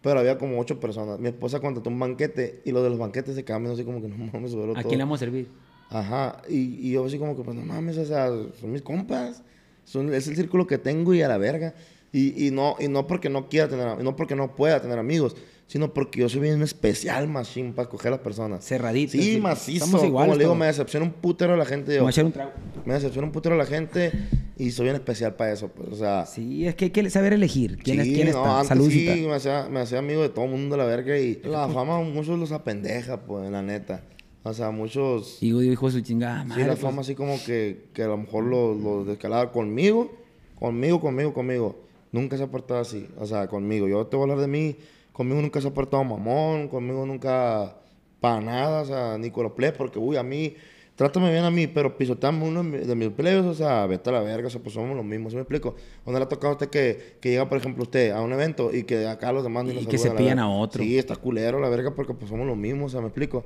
Pero 0.00 0.18
había 0.20 0.38
como 0.38 0.58
ocho 0.58 0.80
personas. 0.80 1.18
Mi 1.18 1.28
esposa 1.28 1.60
contrató 1.60 1.90
un 1.90 1.98
banquete 1.98 2.62
y 2.64 2.70
lo 2.72 2.82
de 2.82 2.90
los 2.90 2.98
banquetes 2.98 3.34
se 3.34 3.44
cambian 3.44 3.74
así 3.74 3.84
como 3.84 4.00
que 4.00 4.08
no 4.08 4.16
mames, 4.32 4.52
¿A 4.52 4.56
todo. 4.56 4.74
quién 4.74 4.98
le 4.98 5.04
vamos 5.04 5.18
a 5.18 5.24
servir? 5.26 5.48
Ajá, 5.90 6.40
y, 6.48 6.88
y 6.88 6.92
yo 6.92 7.04
así 7.04 7.18
como 7.18 7.36
que, 7.36 7.42
pues 7.42 7.54
no 7.56 7.62
mames, 7.66 7.98
o 7.98 8.04
sea, 8.06 8.28
son 8.60 8.72
mis 8.72 8.80
compas, 8.82 9.42
son, 9.84 10.12
es 10.14 10.28
el 10.28 10.36
círculo 10.36 10.66
que 10.66 10.78
tengo 10.78 11.14
y 11.14 11.22
a 11.22 11.28
la 11.28 11.38
verga. 11.38 11.74
Y, 12.12 12.46
y, 12.46 12.50
no, 12.50 12.76
y 12.78 12.88
no 12.88 13.06
porque 13.06 13.30
no 13.30 13.48
quiera 13.48 13.68
tener, 13.68 14.02
no 14.02 14.16
porque 14.16 14.36
no 14.36 14.54
pueda 14.54 14.82
tener 14.82 14.98
amigos, 14.98 15.34
sino 15.66 15.94
porque 15.94 16.20
yo 16.20 16.28
soy 16.28 16.42
bien 16.42 16.60
especial, 16.60 17.26
machín, 17.28 17.72
para 17.72 17.84
escoger 17.84 18.08
a 18.08 18.16
las 18.16 18.20
personas. 18.20 18.62
Cerradito. 18.62 19.12
Sí, 19.12 19.38
macizo, 19.40 19.86
Estamos 19.86 20.04
iguales 20.04 20.28
como 20.28 20.38
le 20.38 20.44
digo, 20.44 20.54
me 20.54 20.66
decepciona 20.66 21.06
un 21.06 21.12
putero 21.12 21.56
la 21.56 21.64
gente, 21.64 21.96
yo. 21.96 22.06
A 22.06 22.10
echar 22.10 22.26
un 22.26 22.32
trago. 22.32 22.52
Me 22.84 22.92
decepciona 22.92 23.26
un 23.26 23.32
putero 23.32 23.56
la 23.56 23.64
gente 23.64 24.12
y 24.58 24.70
soy 24.70 24.84
bien 24.84 24.96
especial 24.96 25.34
para 25.34 25.52
eso, 25.52 25.68
pues, 25.68 25.88
o 25.88 25.96
sea... 25.96 26.26
Sí, 26.26 26.66
es 26.66 26.74
que 26.74 26.84
hay 26.84 26.90
que 26.90 27.08
saber 27.08 27.32
elegir. 27.32 27.78
¿Quién, 27.78 28.00
es, 28.00 28.06
sí, 28.06 28.14
quién 28.14 28.30
no, 28.30 28.60
está? 28.60 28.74
antes 28.74 28.92
sí, 28.92 29.24
me 29.26 29.34
hacía, 29.34 29.66
me 29.70 29.80
hacía 29.80 29.98
amigo 29.98 30.20
de 30.20 30.28
todo 30.28 30.44
el 30.44 30.50
mundo, 30.50 30.76
la 30.76 30.84
verga, 30.84 31.18
y 31.18 31.40
la 31.42 31.66
fama 31.68 31.98
muchos 32.02 32.38
los 32.38 32.52
apendeja, 32.52 33.22
pues, 33.22 33.50
la 33.50 33.62
neta. 33.62 34.02
O 34.44 34.52
sea, 34.52 34.70
muchos... 34.70 35.40
Y 35.42 35.50
yo 35.50 35.62
hijo 35.62 35.86
de 35.86 35.92
su 35.92 36.00
chingada 36.00 36.44
madre. 36.44 36.62
Sí, 36.62 36.68
la 36.68 36.74
pues, 36.74 36.80
fama 36.80 37.02
así 37.02 37.14
como 37.14 37.36
que, 37.44 37.84
que 37.92 38.02
a 38.02 38.08
lo 38.08 38.16
mejor 38.16 38.44
lo, 38.44 38.74
lo 38.74 39.04
descalaba 39.04 39.52
conmigo, 39.52 40.10
conmigo, 40.58 41.00
conmigo, 41.00 41.32
conmigo. 41.32 41.76
Nunca 42.10 42.36
se 42.36 42.42
ha 42.42 42.50
portado 42.50 42.80
así, 42.80 43.08
o 43.18 43.26
sea, 43.26 43.46
conmigo. 43.46 43.88
Yo 43.88 44.06
te 44.06 44.16
voy 44.16 44.28
a 44.28 44.32
hablar 44.32 44.46
de 44.46 44.52
mí, 44.52 44.76
conmigo 45.12 45.40
nunca 45.40 45.60
se 45.60 45.68
ha 45.68 45.74
portado 45.74 46.02
mamón, 46.04 46.68
conmigo 46.68 47.06
nunca 47.06 47.76
para 48.20 48.40
nada, 48.40 48.82
o 48.82 48.84
sea, 48.84 49.16
ni 49.18 49.30
con 49.30 49.44
los 49.44 49.52
plebes, 49.52 49.76
porque, 49.78 49.98
uy, 49.98 50.16
a 50.16 50.22
mí, 50.22 50.54
trátame 50.94 51.32
bien 51.32 51.44
a 51.44 51.50
mí, 51.50 51.66
pero 51.68 51.96
pisoteame 51.96 52.44
uno 52.46 52.62
de 52.62 52.68
mi- 52.68 52.78
de 52.86 52.94
mis 52.94 53.08
plebes, 53.08 53.44
o 53.46 53.54
sea, 53.54 53.86
vete 53.86 54.10
a 54.10 54.12
la 54.12 54.20
verga, 54.20 54.46
o 54.48 54.50
sea, 54.50 54.60
pues 54.62 54.74
somos 54.74 54.94
los 54.94 55.04
mismos, 55.04 55.32
¿sí 55.32 55.36
me 55.36 55.42
explico? 55.42 55.74
¿Dónde 56.04 56.20
le 56.20 56.24
ha 56.26 56.28
tocado 56.28 56.50
a 56.50 56.52
usted 56.52 56.68
que, 56.68 57.16
que 57.20 57.30
llega, 57.30 57.48
por 57.48 57.58
ejemplo, 57.58 57.82
usted 57.84 58.10
a 58.12 58.20
un 58.20 58.32
evento 58.32 58.72
y 58.74 58.82
que 58.84 59.06
acá 59.06 59.32
los 59.32 59.42
demás 59.42 59.64
Y 59.68 59.72
los 59.72 59.86
que 59.86 59.96
se 59.98 60.08
la 60.10 60.16
pillan 60.16 60.38
a 60.38 60.48
otro. 60.50 60.82
Sí, 60.84 60.98
está 60.98 61.16
culero 61.16 61.58
la 61.60 61.68
verga 61.70 61.94
porque 61.94 62.12
pues 62.14 62.28
somos 62.30 62.46
los 62.46 62.56
mismos, 62.56 62.86
o 62.86 62.90
sea, 62.90 63.00
me 63.00 63.06
explico. 63.06 63.44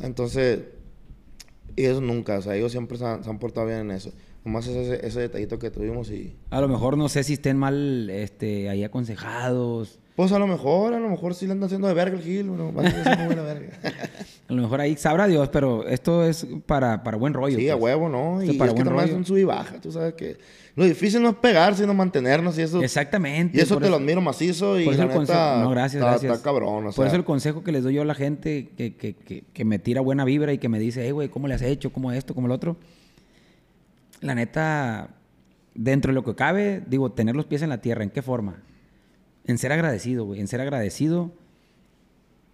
Entonces, 0.00 0.60
y 1.76 1.84
eso 1.84 2.00
nunca, 2.00 2.38
o 2.38 2.42
sea, 2.42 2.56
ellos 2.56 2.72
siempre 2.72 2.98
se 2.98 3.04
han, 3.04 3.22
se 3.22 3.30
han 3.30 3.38
portado 3.38 3.66
bien 3.66 3.78
en 3.80 3.90
eso. 3.92 4.12
Nomás 4.44 4.66
ese, 4.66 5.06
ese 5.06 5.20
detallito 5.20 5.58
que 5.58 5.70
tuvimos 5.70 6.10
y... 6.10 6.36
A 6.50 6.60
lo 6.60 6.68
mejor 6.68 6.96
no 6.96 7.08
sé 7.08 7.22
si 7.24 7.34
estén 7.34 7.56
mal 7.56 8.08
este, 8.10 8.68
ahí 8.68 8.84
aconsejados. 8.84 9.98
Pues 10.18 10.32
a 10.32 10.38
lo 10.40 10.48
mejor, 10.48 10.94
a 10.94 10.98
lo 10.98 11.08
mejor 11.08 11.32
sí 11.32 11.46
le 11.46 11.52
andan 11.52 11.66
haciendo 11.66 11.86
de 11.86 11.94
verga 11.94 12.16
el 12.16 12.24
Gil, 12.24 12.48
bueno, 12.48 12.72
va 12.74 12.82
a 12.82 13.26
buena 13.26 13.42
verga. 13.42 13.68
A 14.48 14.52
lo 14.52 14.62
mejor 14.62 14.80
ahí 14.80 14.96
sabrá 14.96 15.28
Dios, 15.28 15.48
pero 15.50 15.86
esto 15.86 16.24
es 16.24 16.44
para, 16.66 17.04
para 17.04 17.16
buen 17.16 17.34
rollo. 17.34 17.56
sí, 17.56 17.68
a 17.68 17.74
pues. 17.74 17.84
huevo, 17.84 18.08
¿no? 18.08 18.40
Esto 18.40 18.52
Y 18.52 18.58
para 18.58 18.72
es 18.72 18.76
que 18.76 18.82
rollo. 18.82 19.02
es 19.02 19.12
un 19.12 19.24
sub 19.24 19.36
y 19.36 19.44
baja, 19.44 19.80
tú 19.80 19.92
sabes 19.92 20.14
que... 20.14 20.36
Lo 20.74 20.84
difícil 20.84 21.22
no 21.22 21.28
es 21.28 21.36
pegar, 21.36 21.76
sino 21.76 21.94
mantenernos 21.94 22.58
y 22.58 22.62
eso... 22.62 22.82
Exactamente. 22.82 23.56
Y 23.56 23.60
eso 23.60 23.78
te 23.78 23.88
lo 23.88 23.94
admiro 23.94 24.20
macizo 24.20 24.80
y 24.80 24.86
por 24.86 24.94
eso 24.94 25.06
la 25.06 25.12
el 25.12 25.20
neta... 25.20 25.60
No, 25.62 25.70
gracias, 25.70 26.00
está, 26.00 26.10
gracias. 26.10 26.32
Está 26.32 26.42
cabrón, 26.42 26.86
o 26.86 26.90
sea... 26.90 26.96
Por 26.96 27.06
eso 27.06 27.14
el 27.14 27.24
consejo 27.24 27.62
que 27.62 27.70
les 27.70 27.84
doy 27.84 27.94
yo 27.94 28.02
a 28.02 28.04
la 28.04 28.16
gente 28.16 28.70
que, 28.76 28.96
que, 28.96 29.14
que, 29.14 29.44
que 29.52 29.64
me 29.64 29.78
tira 29.78 30.00
buena 30.00 30.24
vibra 30.24 30.52
y 30.52 30.58
que 30.58 30.68
me 30.68 30.80
dice, 30.80 31.04
hey, 31.04 31.12
güey, 31.12 31.28
¿cómo 31.28 31.46
le 31.46 31.54
has 31.54 31.62
hecho? 31.62 31.92
¿Cómo 31.92 32.10
esto? 32.10 32.34
¿Cómo 32.34 32.48
lo 32.48 32.54
otro? 32.54 32.76
La 34.20 34.34
neta, 34.34 35.10
dentro 35.76 36.10
de 36.10 36.14
lo 36.16 36.24
que 36.24 36.34
cabe, 36.34 36.82
digo, 36.88 37.12
tener 37.12 37.36
los 37.36 37.44
pies 37.44 37.62
en 37.62 37.68
la 37.68 37.80
tierra. 37.80 38.02
¿En 38.02 38.10
qué 38.10 38.20
forma? 38.20 38.56
En 39.48 39.58
ser 39.58 39.72
agradecido, 39.72 40.24
güey. 40.24 40.40
En 40.40 40.46
ser 40.46 40.60
agradecido. 40.60 41.32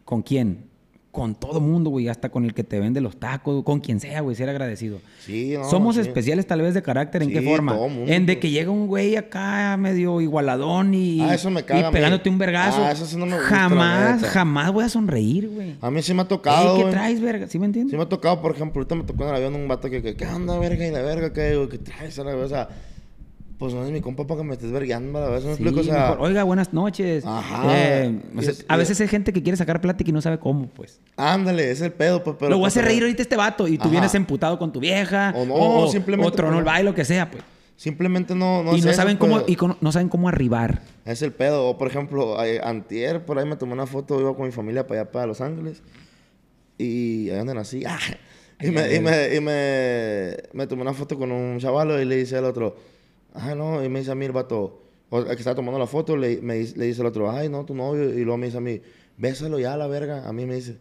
¿Con 0.07 0.23
quién? 0.23 0.73
Con 1.11 1.35
todo 1.37 1.61
mundo, 1.61 1.91
güey. 1.91 2.09
Hasta 2.09 2.29
con 2.29 2.45
el 2.45 2.55
que 2.55 2.65
te 2.65 2.79
vende 2.81 3.01
los 3.01 3.17
tacos. 3.19 3.63
Con 3.65 3.81
quien 3.81 4.01
sea, 4.01 4.21
güey. 4.21 4.35
Ser 4.37 4.49
agradecido. 4.49 4.99
Sí, 5.21 5.55
no, 5.57 5.69
Somos 5.69 5.95
sí. 5.97 6.01
especiales 6.03 6.47
tal 6.47 6.61
vez 6.63 6.75
de 6.75 6.83
carácter. 6.83 7.23
¿En 7.23 7.31
qué 7.31 7.41
forma? 7.43 7.73
todo 7.75 7.89
mundo, 7.89 8.13
en 8.13 8.27
de 8.27 8.35
pues. 8.35 8.43
que 8.43 8.51
llega 8.51 8.71
un 8.71 8.87
güey 8.87 9.17
acá 9.17 9.77
medio 9.77 10.21
igualadón 10.21 10.93
y, 10.95 11.21
Ah, 11.21 11.35
eso 11.35 11.51
me 11.51 11.65
caga 11.65 11.89
y 11.89 11.93
pegándote 11.93 12.29
un 12.31 12.39
vergazo. 12.39 12.85
Ah, 12.85 12.93
eso 12.93 13.07
sí 13.07 13.17
no 13.17 13.27
me 13.27 13.37
gusta, 13.39 13.49
jamás, 13.49 14.23
jamás 14.25 14.73
voy 14.73 14.85
a 14.85 14.89
sonreír, 14.89 15.49
güey. 15.49 15.77
A 15.81 15.91
mí 15.91 16.03
sí 16.03 16.15
me 16.15 16.21
ha 16.21 16.25
Ey, 16.25 16.29
tocado, 16.29 16.77
¿Qué 16.77 16.83
güey. 16.83 16.95
traes, 16.95 17.21
verga? 17.21 17.47
¿Sí 17.49 17.59
me 17.59 17.67
entiendes? 17.67 17.91
Sí 17.93 17.97
me 17.97 18.03
ha 18.03 18.09
tocado, 18.09 18.41
por 18.43 18.53
ejemplo, 18.55 18.81
ahorita 18.81 18.95
me 18.97 19.05
tocó 19.05 19.23
en 19.25 19.31
el 19.31 19.37
avión 19.37 19.55
un 19.55 19.67
vato 19.69 19.89
que, 19.91 20.03
que 20.03 20.17
¿qué 20.17 20.27
onda, 20.27 20.59
verga? 20.59 20.87
Y 20.87 20.91
la 20.91 21.03
verga, 21.03 21.33
¿qué, 21.33 21.57
güey? 21.57 21.69
¿Qué 21.69 21.79
traes? 21.79 22.19
O 22.19 22.49
sea, 22.49 22.69
pues 23.59 23.73
no 23.75 23.85
es 23.85 23.91
mi 23.91 24.01
compa 24.01 24.27
para 24.27 24.41
que 24.41 24.47
me 24.47 24.53
estés 24.55 24.73
vergueando, 24.73 25.19
a 25.19 25.29
vez, 25.31 25.45
¿me 25.45 25.55
Sí, 25.55 25.63
explico? 25.63 25.81
O 25.81 25.85
sea, 25.85 26.11
mejor, 26.11 26.21
Oiga, 26.21 26.43
buenas 26.43 26.73
noches. 26.73 27.25
Ajá. 27.25 27.65
Eh, 27.69 28.21
o 28.37 28.43
sea, 28.43 28.51
Es- 28.53 28.65
a 28.69 28.77
veces 28.77 29.01
hay 29.01 29.09
gente 29.09 29.33
que 29.33 29.43
quiere 29.43 29.57
sacar 29.57 29.81
plática 29.81 30.11
y 30.11 30.13
no 30.13 30.21
sabe 30.21 30.39
cómo, 30.39 30.67
pues. 30.69 31.01
ándale, 31.17 31.71
es 31.71 31.81
el 31.81 31.93
pedo, 31.93 32.23
pues, 32.25 32.37
pero... 32.39 32.51
lo 32.51 32.57
voy 32.57 32.63
a 32.63 32.67
pues, 32.67 32.73
hacer 32.75 32.85
reír 32.87 33.03
ahorita 33.03 33.23
este 33.23 33.37
vato 33.37 33.69
y 33.69 33.77
tú 33.79 33.85
Ajá. 33.85 33.91
vienes 33.91 34.15
emputado 34.15 34.59
con 34.59 34.73
tu 34.73 34.81
vieja. 34.81 35.33
O 35.37 35.47
no, 35.47 35.89
simplemente 35.91 36.29
O 36.29 36.33
tronó 36.33 36.59
el 36.59 36.65
baile, 36.65 36.91
lo 36.91 36.95
que 36.95 37.05
sea, 37.05 37.31
pues. 37.31 37.43
Simplemente 37.77 38.35
no, 38.37 38.63
no 38.63 38.77
y 38.77 38.81
no 38.81 38.93
saben 38.93 39.17
cómo, 39.17 39.43
y 39.49 39.57
con- 39.57 39.77
no 39.81 39.91
saben 39.93 40.09
cómo 40.09 40.29
arribar. 40.29 40.81
Es 41.05 41.23
el 41.23 41.33
pedo. 41.33 41.67
O, 41.69 41.77
por 41.77 41.89
ejemplo, 41.89 42.37
antier, 42.63 43.25
por 43.25 43.39
ahí 43.39 43.47
me 43.47 43.57
tomé 43.57 43.73
una 43.73 43.87
foto, 43.87 44.21
iba 44.21 44.35
con 44.37 44.47
mi 44.47 44.53
familia 44.53 44.87
para 44.87 45.01
allá, 45.03 45.11
para 45.11 45.27
Los 45.27 45.41
Ángeles. 45.41 45.83
Y 46.79 47.31
ahí 47.31 47.39
andan 47.39 47.59
así. 47.59 47.83
ah, 47.87 47.99
Y, 48.61 48.71
me, 48.71 48.95
y, 48.95 49.01
me, 49.01 49.35
y 49.35 49.41
me, 49.41 50.37
me 50.53 50.67
tomé 50.69 50.83
una 50.83 50.95
foto 50.95 51.19
con 51.19 51.33
un 51.33 51.59
chavalo 51.59 52.01
y 52.01 52.05
le 52.05 52.17
dice 52.17 52.37
al 52.37 52.45
otro, 52.45 52.77
ah, 53.35 53.55
no, 53.55 53.85
y 53.85 53.89
me 53.89 53.99
dice 54.01 54.11
a 54.11 54.15
mí 54.15 54.25
el 54.25 54.33
vato, 54.33 54.83
el 55.13 55.27
que 55.27 55.33
estaba 55.35 55.55
tomando 55.55 55.79
la 55.79 55.87
foto, 55.87 56.17
le, 56.17 56.41
me 56.41 56.55
dice- 56.55 56.77
le 56.79 56.87
dice 56.87 57.01
al 57.03 57.09
otro, 57.09 57.31
ay, 57.31 57.49
no, 57.49 57.65
tu 57.65 57.75
novio, 57.75 58.05
y 58.13 58.25
luego 58.25 58.37
me 58.39 58.47
dice 58.47 58.59
a 58.59 58.63
mí, 58.63 58.81
bésalo 59.17 59.59
ya 59.59 59.75
a 59.75 59.77
la 59.77 59.87
verga. 59.87 60.27
A 60.29 60.33
mí 60.33 60.45
me 60.47 60.55
dice, 60.57 60.79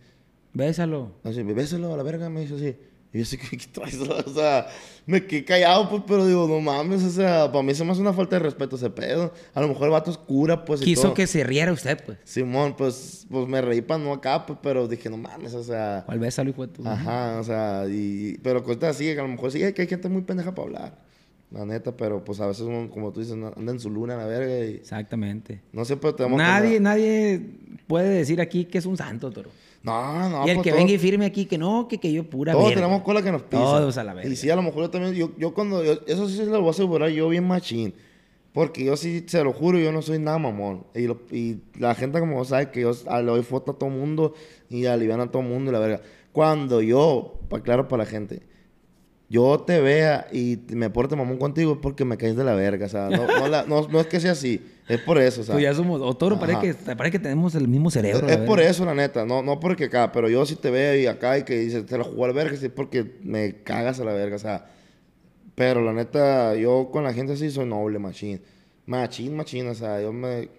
Bésalo. 0.53 1.11
así, 1.23 1.41
bésalo 1.43 1.93
a 1.93 1.97
la 1.97 2.03
verga, 2.03 2.29
me 2.29 2.41
dice 2.41 2.55
así. 2.55 2.75
Y 3.11 3.17
yo 3.19 3.23
así, 3.23 3.37
¿qué, 3.49 3.57
qué 3.57 3.67
traes? 3.71 3.99
O 3.99 4.33
sea, 4.33 4.67
me 5.05 5.25
quedé 5.27 5.45
callado, 5.45 5.87
pues, 5.89 6.01
pero 6.07 6.25
digo, 6.25 6.47
no 6.47 6.59
mames, 6.59 7.03
o 7.03 7.09
sea, 7.11 7.51
para 7.51 7.61
mí 7.63 7.73
se 7.75 7.83
me 7.83 7.91
hace 7.91 8.01
una 8.01 8.13
falta 8.13 8.35
de 8.37 8.39
respeto 8.43 8.75
ese 8.75 8.89
pedo. 8.89 9.31
A 9.53 9.61
lo 9.61 9.67
mejor 9.67 9.85
el 9.85 9.91
vato 9.91 10.09
es 10.09 10.17
cura, 10.17 10.65
pues, 10.65 10.81
y 10.81 10.85
Quiso 10.85 11.03
todo. 11.03 11.13
que 11.13 11.27
se 11.27 11.43
riera 11.43 11.71
usted, 11.71 12.03
pues. 12.03 12.17
Simón, 12.23 12.75
pues, 12.75 13.27
pues 13.29 13.47
me 13.47 13.61
reí 13.61 13.81
para 13.81 14.03
no 14.03 14.13
acá, 14.13 14.45
pues, 14.47 14.57
pero 14.63 14.87
dije, 14.87 15.09
no 15.11 15.17
mames, 15.17 15.53
o 15.53 15.63
sea... 15.63 16.03
¿Cuál 16.07 16.17
bésalo, 16.19 16.49
hijo 16.49 16.65
de 16.65 16.73
tu... 16.73 16.87
Ajá, 16.87 17.39
o 17.39 17.43
sea, 17.43 17.85
y... 17.87 18.39
Pero 18.43 18.63
cosas 18.63 18.83
así, 18.95 19.05
que 19.05 19.19
a 19.19 19.23
lo 19.23 19.27
mejor 19.29 19.51
sí, 19.51 19.59
que 19.73 19.81
hay 19.83 19.87
gente 19.87 20.09
muy 20.09 20.23
pendeja 20.23 20.53
para 20.55 20.65
hablar. 20.67 21.12
La 21.53 21.65
neta, 21.65 21.95
pero 21.95 22.23
pues 22.23 22.39
a 22.41 22.47
veces 22.47 22.63
uno, 22.63 22.89
como 22.89 23.11
tú 23.13 23.19
dices, 23.19 23.35
anda 23.35 23.71
en 23.71 23.79
su 23.79 23.89
luna, 23.89 24.17
la 24.17 24.25
verga, 24.25 24.65
y... 24.65 24.75
Exactamente. 24.75 25.61
No 25.71 25.85
sé, 25.85 25.97
pero 25.97 26.15
tenemos 26.15 26.37
Nadie, 26.39 26.79
nadie 26.79 27.41
puede 27.85 28.09
decir 28.09 28.41
aquí 28.41 28.65
que 28.65 28.79
es 28.79 28.85
un 28.87 28.97
santo, 28.97 29.29
toro. 29.31 29.51
No, 29.83 30.29
no, 30.29 30.47
y 30.47 30.49
el 30.49 30.55
pues, 30.55 30.63
que 30.63 30.69
todo- 30.71 30.79
venga 30.79 30.93
y 30.93 30.97
firme 30.97 31.25
aquí 31.25 31.45
que 31.45 31.57
no, 31.59 31.87
que, 31.87 31.99
que 31.99 32.11
yo 32.11 32.23
pura 32.27 32.53
Todos 32.53 32.69
verga. 32.69 32.81
tenemos 32.81 33.03
cola 33.03 33.21
que 33.21 33.31
nos 33.31 33.43
pisa. 33.43 33.61
Todos 33.61 33.97
a 33.97 34.03
la 34.03 34.13
verga. 34.15 34.31
Y 34.31 34.35
sí, 34.35 34.49
a 34.49 34.55
lo 34.55 34.63
mejor 34.63 34.83
yo 34.83 34.89
también, 34.89 35.13
yo, 35.13 35.31
yo 35.37 35.53
cuando, 35.53 35.83
yo- 35.83 35.99
eso 36.07 36.27
sí 36.27 36.37
se 36.37 36.45
lo 36.45 36.59
voy 36.59 36.69
a 36.69 36.71
asegurar 36.71 37.09
yo 37.09 37.29
bien 37.29 37.45
machín. 37.45 37.93
Porque 38.53 38.83
yo 38.85 38.95
sí, 38.97 39.23
se 39.27 39.43
lo 39.43 39.51
juro, 39.51 39.77
yo 39.79 39.91
no 39.91 40.01
soy 40.01 40.19
nada 40.19 40.37
mamón. 40.39 40.85
Y, 40.95 41.01
lo- 41.07 41.21
y 41.31 41.57
la 41.77 41.93
gente 41.95 42.19
como 42.19 42.43
sabe 42.45 42.71
que 42.71 42.81
yo 42.81 42.91
ah, 43.07 43.19
le 43.19 43.27
doy 43.27 43.43
foto 43.43 43.73
a 43.73 43.77
todo 43.77 43.89
mundo 43.89 44.33
y 44.69 44.85
alivian 44.85 45.19
a 45.19 45.29
todo 45.29 45.41
mundo 45.43 45.69
y 45.69 45.73
la 45.73 45.79
verga. 45.79 46.01
Cuando 46.31 46.81
yo, 46.81 47.39
pa- 47.49 47.61
claro 47.61 47.87
para 47.87 48.05
la 48.05 48.09
gente, 48.09 48.41
yo 49.33 49.59
te 49.65 49.81
vea 49.81 50.27
y 50.31 50.59
me 50.69 50.91
porte 50.91 51.15
mamón 51.15 51.37
contigo 51.39 51.73
es 51.73 51.79
porque 51.81 52.05
me 52.05 52.17
caes 52.17 52.35
de 52.35 52.43
la 52.43 52.53
verga. 52.53 52.85
O 52.85 52.89
sea, 52.89 53.09
no, 53.09 53.25
no, 53.25 53.47
la- 53.47 53.63
no- 53.65 53.87
no 53.87 53.99
es 53.99 54.05
que 54.05 54.19
sea 54.19 54.33
así. 54.33 54.61
Es 54.87 54.99
por 55.01 55.17
eso, 55.17 55.41
o 55.41 55.43
sea. 55.43 55.53
Pues 55.55 55.63
ya 55.63 55.73
somos, 55.73 56.01
o 56.01 56.13
toro, 56.15 56.39
parece 56.39 56.59
que, 56.75 56.95
parece 56.95 57.13
que 57.13 57.19
tenemos 57.23 57.55
el 57.55 57.67
mismo 57.67 57.89
cerebro. 57.89 58.27
Es 58.27 58.39
la 58.39 58.45
por 58.45 58.59
eso, 58.59 58.85
la 58.85 58.93
neta. 58.93 59.25
No, 59.25 59.41
no 59.41 59.59
porque 59.59 59.85
acá, 59.85 60.11
pero 60.11 60.29
yo 60.29 60.45
sí 60.45 60.55
te 60.55 60.69
veo 60.69 60.95
y 60.95 61.07
acá 61.07 61.39
y 61.39 61.43
que 61.43 61.57
dices, 61.57 61.83
te 61.87 61.97
la 61.97 62.03
jugó 62.03 62.25
al 62.25 62.33
verga, 62.33 62.55
sí, 62.57 62.67
es 62.67 62.71
porque 62.71 63.15
me 63.23 63.63
cagas 63.63 63.99
a 63.99 64.03
la 64.03 64.13
verga, 64.13 64.35
o 64.35 64.39
sea. 64.39 64.67
Pero 65.55 65.81
la 65.81 65.93
neta, 65.93 66.55
yo 66.55 66.89
con 66.91 67.03
la 67.03 67.13
gente 67.13 67.33
así 67.33 67.49
soy 67.49 67.65
noble, 67.65 67.97
machín. 67.99 68.39
Machín, 68.85 69.35
machín, 69.35 69.67
o 69.67 69.73
sea, 69.73 70.01
yo 70.01 70.13
me. 70.13 70.49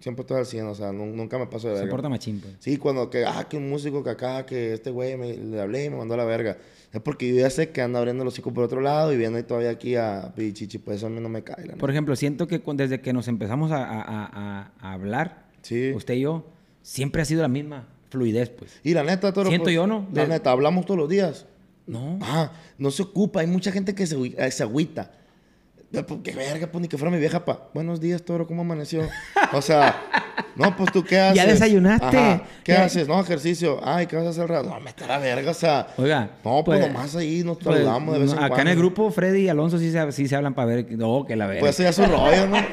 Siempre 0.00 0.22
estoy 0.22 0.38
al 0.38 0.46
100, 0.46 0.66
o 0.66 0.74
sea, 0.74 0.92
nu- 0.92 1.06
nunca 1.06 1.38
me 1.38 1.46
paso 1.46 1.68
de 1.68 1.74
Se 1.74 1.80
verga. 1.80 1.90
porta 1.92 2.08
machín, 2.08 2.40
pues. 2.40 2.54
Sí, 2.58 2.76
cuando 2.76 3.08
que, 3.08 3.24
ah, 3.24 3.46
que 3.48 3.56
un 3.56 3.68
músico 3.70 4.02
que 4.02 4.10
acá, 4.10 4.44
que 4.46 4.74
este 4.74 4.90
güey 4.90 5.16
me, 5.16 5.32
le 5.36 5.60
hablé 5.60 5.84
y 5.84 5.90
me 5.90 5.96
mandó 5.96 6.14
a 6.14 6.16
la 6.18 6.24
verga. 6.24 6.58
Es 6.92 7.00
porque 7.00 7.28
yo 7.28 7.36
ya 7.40 7.48
sé 7.48 7.70
que 7.70 7.80
anda 7.80 7.98
abriendo 7.98 8.22
los 8.24 8.34
hocico 8.34 8.52
por 8.52 8.64
otro 8.64 8.80
lado 8.82 9.12
y 9.12 9.16
viene 9.16 9.42
todavía 9.42 9.70
aquí 9.70 9.96
a 9.96 10.32
pichichi, 10.36 10.76
pues 10.78 10.98
eso 10.98 11.06
a 11.06 11.10
mí 11.10 11.20
no 11.20 11.28
me 11.30 11.42
cae, 11.42 11.66
la 11.66 11.74
Por 11.76 11.90
ejemplo, 11.90 12.14
siento 12.16 12.46
que 12.46 12.60
desde 12.74 13.00
que 13.00 13.12
nos 13.14 13.28
empezamos 13.28 13.72
a, 13.72 13.78
a- 13.84 14.02
a- 14.02 14.30
a- 14.32 14.70
a 14.78 14.92
hablar, 14.92 15.44
Sí. 15.62 15.92
usted 15.94 16.14
y 16.14 16.20
yo, 16.20 16.44
siempre 16.82 17.22
ha 17.22 17.24
sido 17.24 17.40
la 17.42 17.48
misma 17.48 17.88
fluidez, 18.10 18.50
pues. 18.50 18.78
Y 18.84 18.92
la 18.92 19.04
neta, 19.04 19.32
todo 19.32 19.46
Siento 19.48 19.70
yo, 19.70 19.86
¿no? 19.86 20.06
La 20.12 20.22
De- 20.22 20.28
neta, 20.28 20.50
hablamos 20.50 20.84
todos 20.84 20.98
los 21.00 21.08
días. 21.08 21.46
No. 21.86 22.18
Ah, 22.20 22.52
no 22.78 22.90
se 22.90 23.02
ocupa. 23.02 23.40
Hay 23.40 23.46
mucha 23.46 23.72
gente 23.72 23.94
que 23.94 24.06
se, 24.06 24.16
eh, 24.36 24.50
se 24.50 24.62
agüita. 24.62 25.12
Pues, 25.90 26.20
Qué 26.22 26.32
verga, 26.32 26.66
pues 26.68 26.80
ni 26.82 26.88
que 26.88 26.96
fuera 26.98 27.10
mi 27.10 27.18
vieja, 27.18 27.44
pa. 27.44 27.68
Buenos 27.74 28.00
días, 28.00 28.22
toro, 28.22 28.46
¿cómo 28.46 28.62
amaneció? 28.62 29.02
O 29.52 29.60
sea, 29.62 30.31
no, 30.56 30.76
pues 30.76 30.92
tú 30.92 31.02
qué 31.04 31.18
haces. 31.20 31.36
¿Ya 31.36 31.46
desayunaste? 31.46 32.06
Ajá, 32.16 32.42
¿Qué 32.64 32.72
Ya- 32.72 32.84
haces? 32.84 33.08
No, 33.08 33.20
ejercicio. 33.20 33.80
Ay, 33.82 34.06
¿qué 34.06 34.16
vas 34.16 34.26
a 34.26 34.30
hacer? 34.30 34.48
rato? 34.48 34.68
No, 34.68 34.80
me 34.80 34.90
está 34.90 35.06
la 35.06 35.18
verga, 35.18 35.50
o 35.50 35.54
sea. 35.54 35.88
Oiga. 35.96 36.30
No, 36.44 36.62
pues, 36.64 36.80
nomás 36.86 37.14
ahí 37.16 37.42
nos 37.44 37.58
pues, 37.58 37.76
saludamos 37.76 38.14
de 38.14 38.20
vez 38.20 38.32
en 38.32 38.38
Acá 38.38 38.48
cuando. 38.48 38.62
en 38.62 38.68
el 38.68 38.76
grupo, 38.78 39.10
Freddy 39.10 39.42
y 39.42 39.48
Alonso 39.48 39.78
sí 39.78 39.90
se, 39.92 40.12
sí 40.12 40.28
se 40.28 40.36
hablan 40.36 40.54
para 40.54 40.66
ver. 40.66 40.86
No, 40.92 41.24
que 41.26 41.36
la 41.36 41.46
verga. 41.46 41.60
Pues 41.60 41.74
eso 41.78 41.82
ya 41.84 41.88
es 41.90 41.98
un 41.98 42.10
rollo, 42.10 42.46
¿no? 42.48 42.56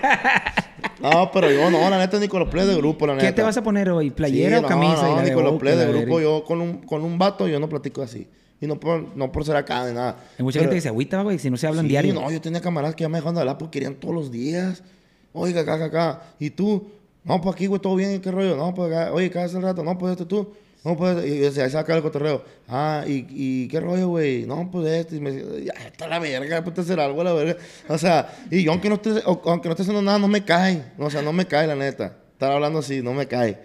No, 1.01 1.31
pero 1.31 1.49
yo 1.49 1.69
no, 1.71 1.89
la 1.89 1.97
neta, 1.97 2.19
ni 2.19 2.27
con 2.27 2.41
los 2.41 2.49
plays 2.49 2.67
de 2.67 2.75
grupo, 2.75 3.07
la 3.07 3.13
neta. 3.13 3.27
¿Qué 3.27 3.31
te 3.33 3.41
vas 3.41 3.55
a 3.55 3.63
poner 3.63 3.89
hoy? 3.89 4.09
¿Playera 4.11 4.59
Sí, 4.59 4.65
o 4.65 4.67
camisa? 4.67 5.01
No, 5.03 5.07
Y 5.07 5.11
no, 5.15 5.21
ni 5.21 5.29
de, 5.29 5.33
con 5.33 5.43
los 5.45 5.53
oh, 5.53 5.57
que 5.57 5.75
de 5.75 5.87
grupo. 5.93 6.19
Yo 6.19 6.43
con 6.45 6.59
un, 6.61 6.77
con 6.81 7.03
un 7.03 7.17
vato, 7.17 7.47
yo 7.47 7.57
no 7.59 7.69
platico 7.69 8.01
así. 8.01 8.27
Y 8.59 8.67
no 8.67 8.77
por, 8.77 9.15
no 9.15 9.31
por 9.31 9.45
ser 9.45 9.55
acá 9.55 9.87
ni 9.87 9.93
nada. 9.93 10.17
Hay 10.37 10.43
mucha 10.43 10.59
Pero- 10.59 10.63
gente 10.69 10.75
que 10.75 10.81
se 10.81 10.89
agüita, 10.89 11.21
güey, 11.21 11.39
si 11.39 11.49
no 11.49 11.55
se 11.55 11.67
hablan 11.67 11.85
Sí, 11.85 11.89
diario. 11.89 12.13
no, 12.13 12.29
yo 12.29 12.41
tenía 12.41 12.59
camaradas 12.59 12.95
que 12.95 13.03
ya 13.03 13.09
me 13.09 13.17
dejaban 13.17 13.35
de 13.35 13.41
hablar 13.41 13.57
porque 13.57 13.79
querían 13.79 13.95
todos 13.95 14.13
los 14.13 14.29
días. 14.31 14.83
Oiga, 15.31 15.61
acá, 15.61 15.75
acá, 15.75 15.85
acá. 15.85 16.21
¿Y 16.37 16.49
tú? 16.49 16.89
No, 17.23 17.41
pues 17.41 17.55
aquí, 17.55 17.67
güey, 17.67 17.81
todo 17.81 17.95
bien, 17.95 18.21
¿qué 18.21 18.31
rollo? 18.31 18.55
No, 18.55 18.73
pues 18.73 18.91
oye, 19.11 19.29
¿qué 19.29 19.39
haces 19.39 19.55
el 19.55 19.61
rato? 19.63 19.83
No, 19.83 19.97
pues 19.97 20.11
este 20.13 20.25
tú. 20.25 20.53
No, 20.85 20.95
pues, 20.95 21.25
y 21.25 21.43
y 21.45 21.51
se 21.51 21.61
ahí 21.61 21.69
saca 21.69 21.93
el 21.93 22.01
cotorreo. 22.01 22.41
Ah, 22.69 23.03
¿y, 23.05 23.27
y 23.29 23.67
qué 23.67 23.81
rollo, 23.81 24.07
güey? 24.07 24.45
No, 24.45 24.69
pues 24.71 24.87
este. 24.87 25.17
Y 25.17 25.19
me 25.19 25.31
dice, 25.31 25.65
ya, 25.65 25.73
está 25.85 26.07
la 26.07 26.19
verga, 26.19 26.63
pues 26.63 26.79
hacer 26.79 26.99
algo, 27.01 27.21
la 27.23 27.33
verga. 27.33 27.57
O 27.89 27.97
sea, 27.97 28.33
y 28.49 28.63
yo 28.63 28.71
aunque 28.71 28.87
no 28.87 28.95
esté, 28.95 29.11
o- 29.25 29.41
aunque 29.45 29.67
no 29.67 29.73
esté 29.73 29.81
haciendo 29.81 30.01
nada, 30.01 30.17
no 30.19 30.29
me 30.29 30.45
cae. 30.45 30.93
O 30.97 31.09
sea, 31.09 31.21
no 31.21 31.33
me 31.33 31.45
cae, 31.45 31.67
la 31.67 31.75
neta. 31.75 32.15
Estar 32.31 32.53
hablando 32.53 32.79
así, 32.79 33.01
no 33.01 33.13
me 33.13 33.27
cae. 33.27 33.59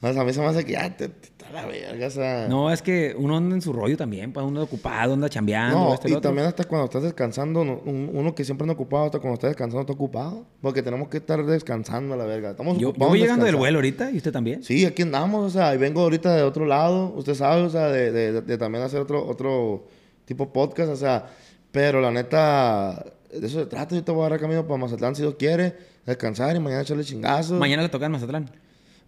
O 0.00 0.12
sea, 0.12 0.22
a 0.22 0.24
mí 0.24 0.32
se 0.32 0.40
me 0.40 0.46
hace 0.46 0.64
que 0.64 0.72
ya, 0.72 0.96
te, 0.96 1.08
te- 1.08 1.28
la 1.52 1.66
verga, 1.66 2.06
o 2.06 2.10
sea. 2.10 2.46
No, 2.48 2.70
es 2.72 2.82
que 2.82 3.14
uno 3.18 3.36
anda 3.36 3.54
en 3.54 3.62
su 3.62 3.72
rollo 3.72 3.96
también, 3.96 4.32
pues 4.32 4.42
uno 4.44 4.50
anda 4.60 4.62
ocupado, 4.62 5.14
anda 5.14 5.28
chambeando. 5.28 5.78
No, 5.78 5.94
esto 5.94 6.08
y 6.08 6.12
otro. 6.12 6.22
también 6.22 6.46
hasta 6.46 6.64
cuando 6.64 6.86
estás 6.86 7.02
descansando, 7.02 7.64
no- 7.64 7.80
un- 7.84 8.10
uno 8.12 8.34
que 8.34 8.44
siempre 8.44 8.64
anda 8.64 8.74
ocupado, 8.74 9.04
hasta 9.06 9.18
cuando 9.18 9.34
está 9.34 9.48
descansando 9.48 9.80
está 9.82 9.92
ocupado. 9.92 10.44
Porque 10.60 10.82
tenemos 10.82 11.08
que 11.08 11.18
estar 11.18 11.44
descansando 11.44 12.14
a 12.14 12.16
la 12.16 12.24
verga. 12.24 12.50
Estamos 12.52 12.78
Yo, 12.78 12.92
voy 12.94 13.18
llegando 13.20 13.44
del 13.44 13.56
vuelo 13.56 13.78
ahorita 13.78 14.10
y 14.10 14.16
usted 14.16 14.32
también. 14.32 14.62
Sí, 14.62 14.84
aquí 14.86 15.02
andamos, 15.02 15.44
o 15.46 15.50
sea, 15.50 15.74
y 15.74 15.78
vengo 15.78 16.00
ahorita 16.02 16.34
de 16.34 16.42
otro 16.42 16.64
lado, 16.66 17.12
usted 17.16 17.34
sabe, 17.34 17.62
o 17.62 17.70
sea, 17.70 17.88
de, 17.88 18.10
de- 18.12 18.32
de- 18.32 18.40
de 18.42 18.58
también 18.58 18.82
hacer 18.84 19.00
otro, 19.00 19.26
otro 19.26 19.84
tipo 20.24 20.52
podcast, 20.52 20.90
o 20.90 20.96
sea, 20.96 21.26
pero 21.70 22.00
la 22.00 22.10
neta, 22.10 23.04
de 23.32 23.46
eso 23.46 23.60
se 23.60 23.66
trata, 23.66 23.94
yo 23.94 24.04
te 24.04 24.12
voy 24.12 24.26
a 24.26 24.28
dar 24.30 24.38
camino 24.40 24.66
para 24.66 24.78
Mazatlán 24.78 25.14
si 25.14 25.22
Dios 25.22 25.34
quiere, 25.38 25.74
descansar 26.06 26.54
y 26.56 26.60
mañana 26.60 26.82
echarle 26.82 27.04
chingazos. 27.04 27.58
Mañana 27.58 27.82
le 27.82 27.88
toca 27.88 28.06
en 28.06 28.12
Mazatlán. 28.12 28.50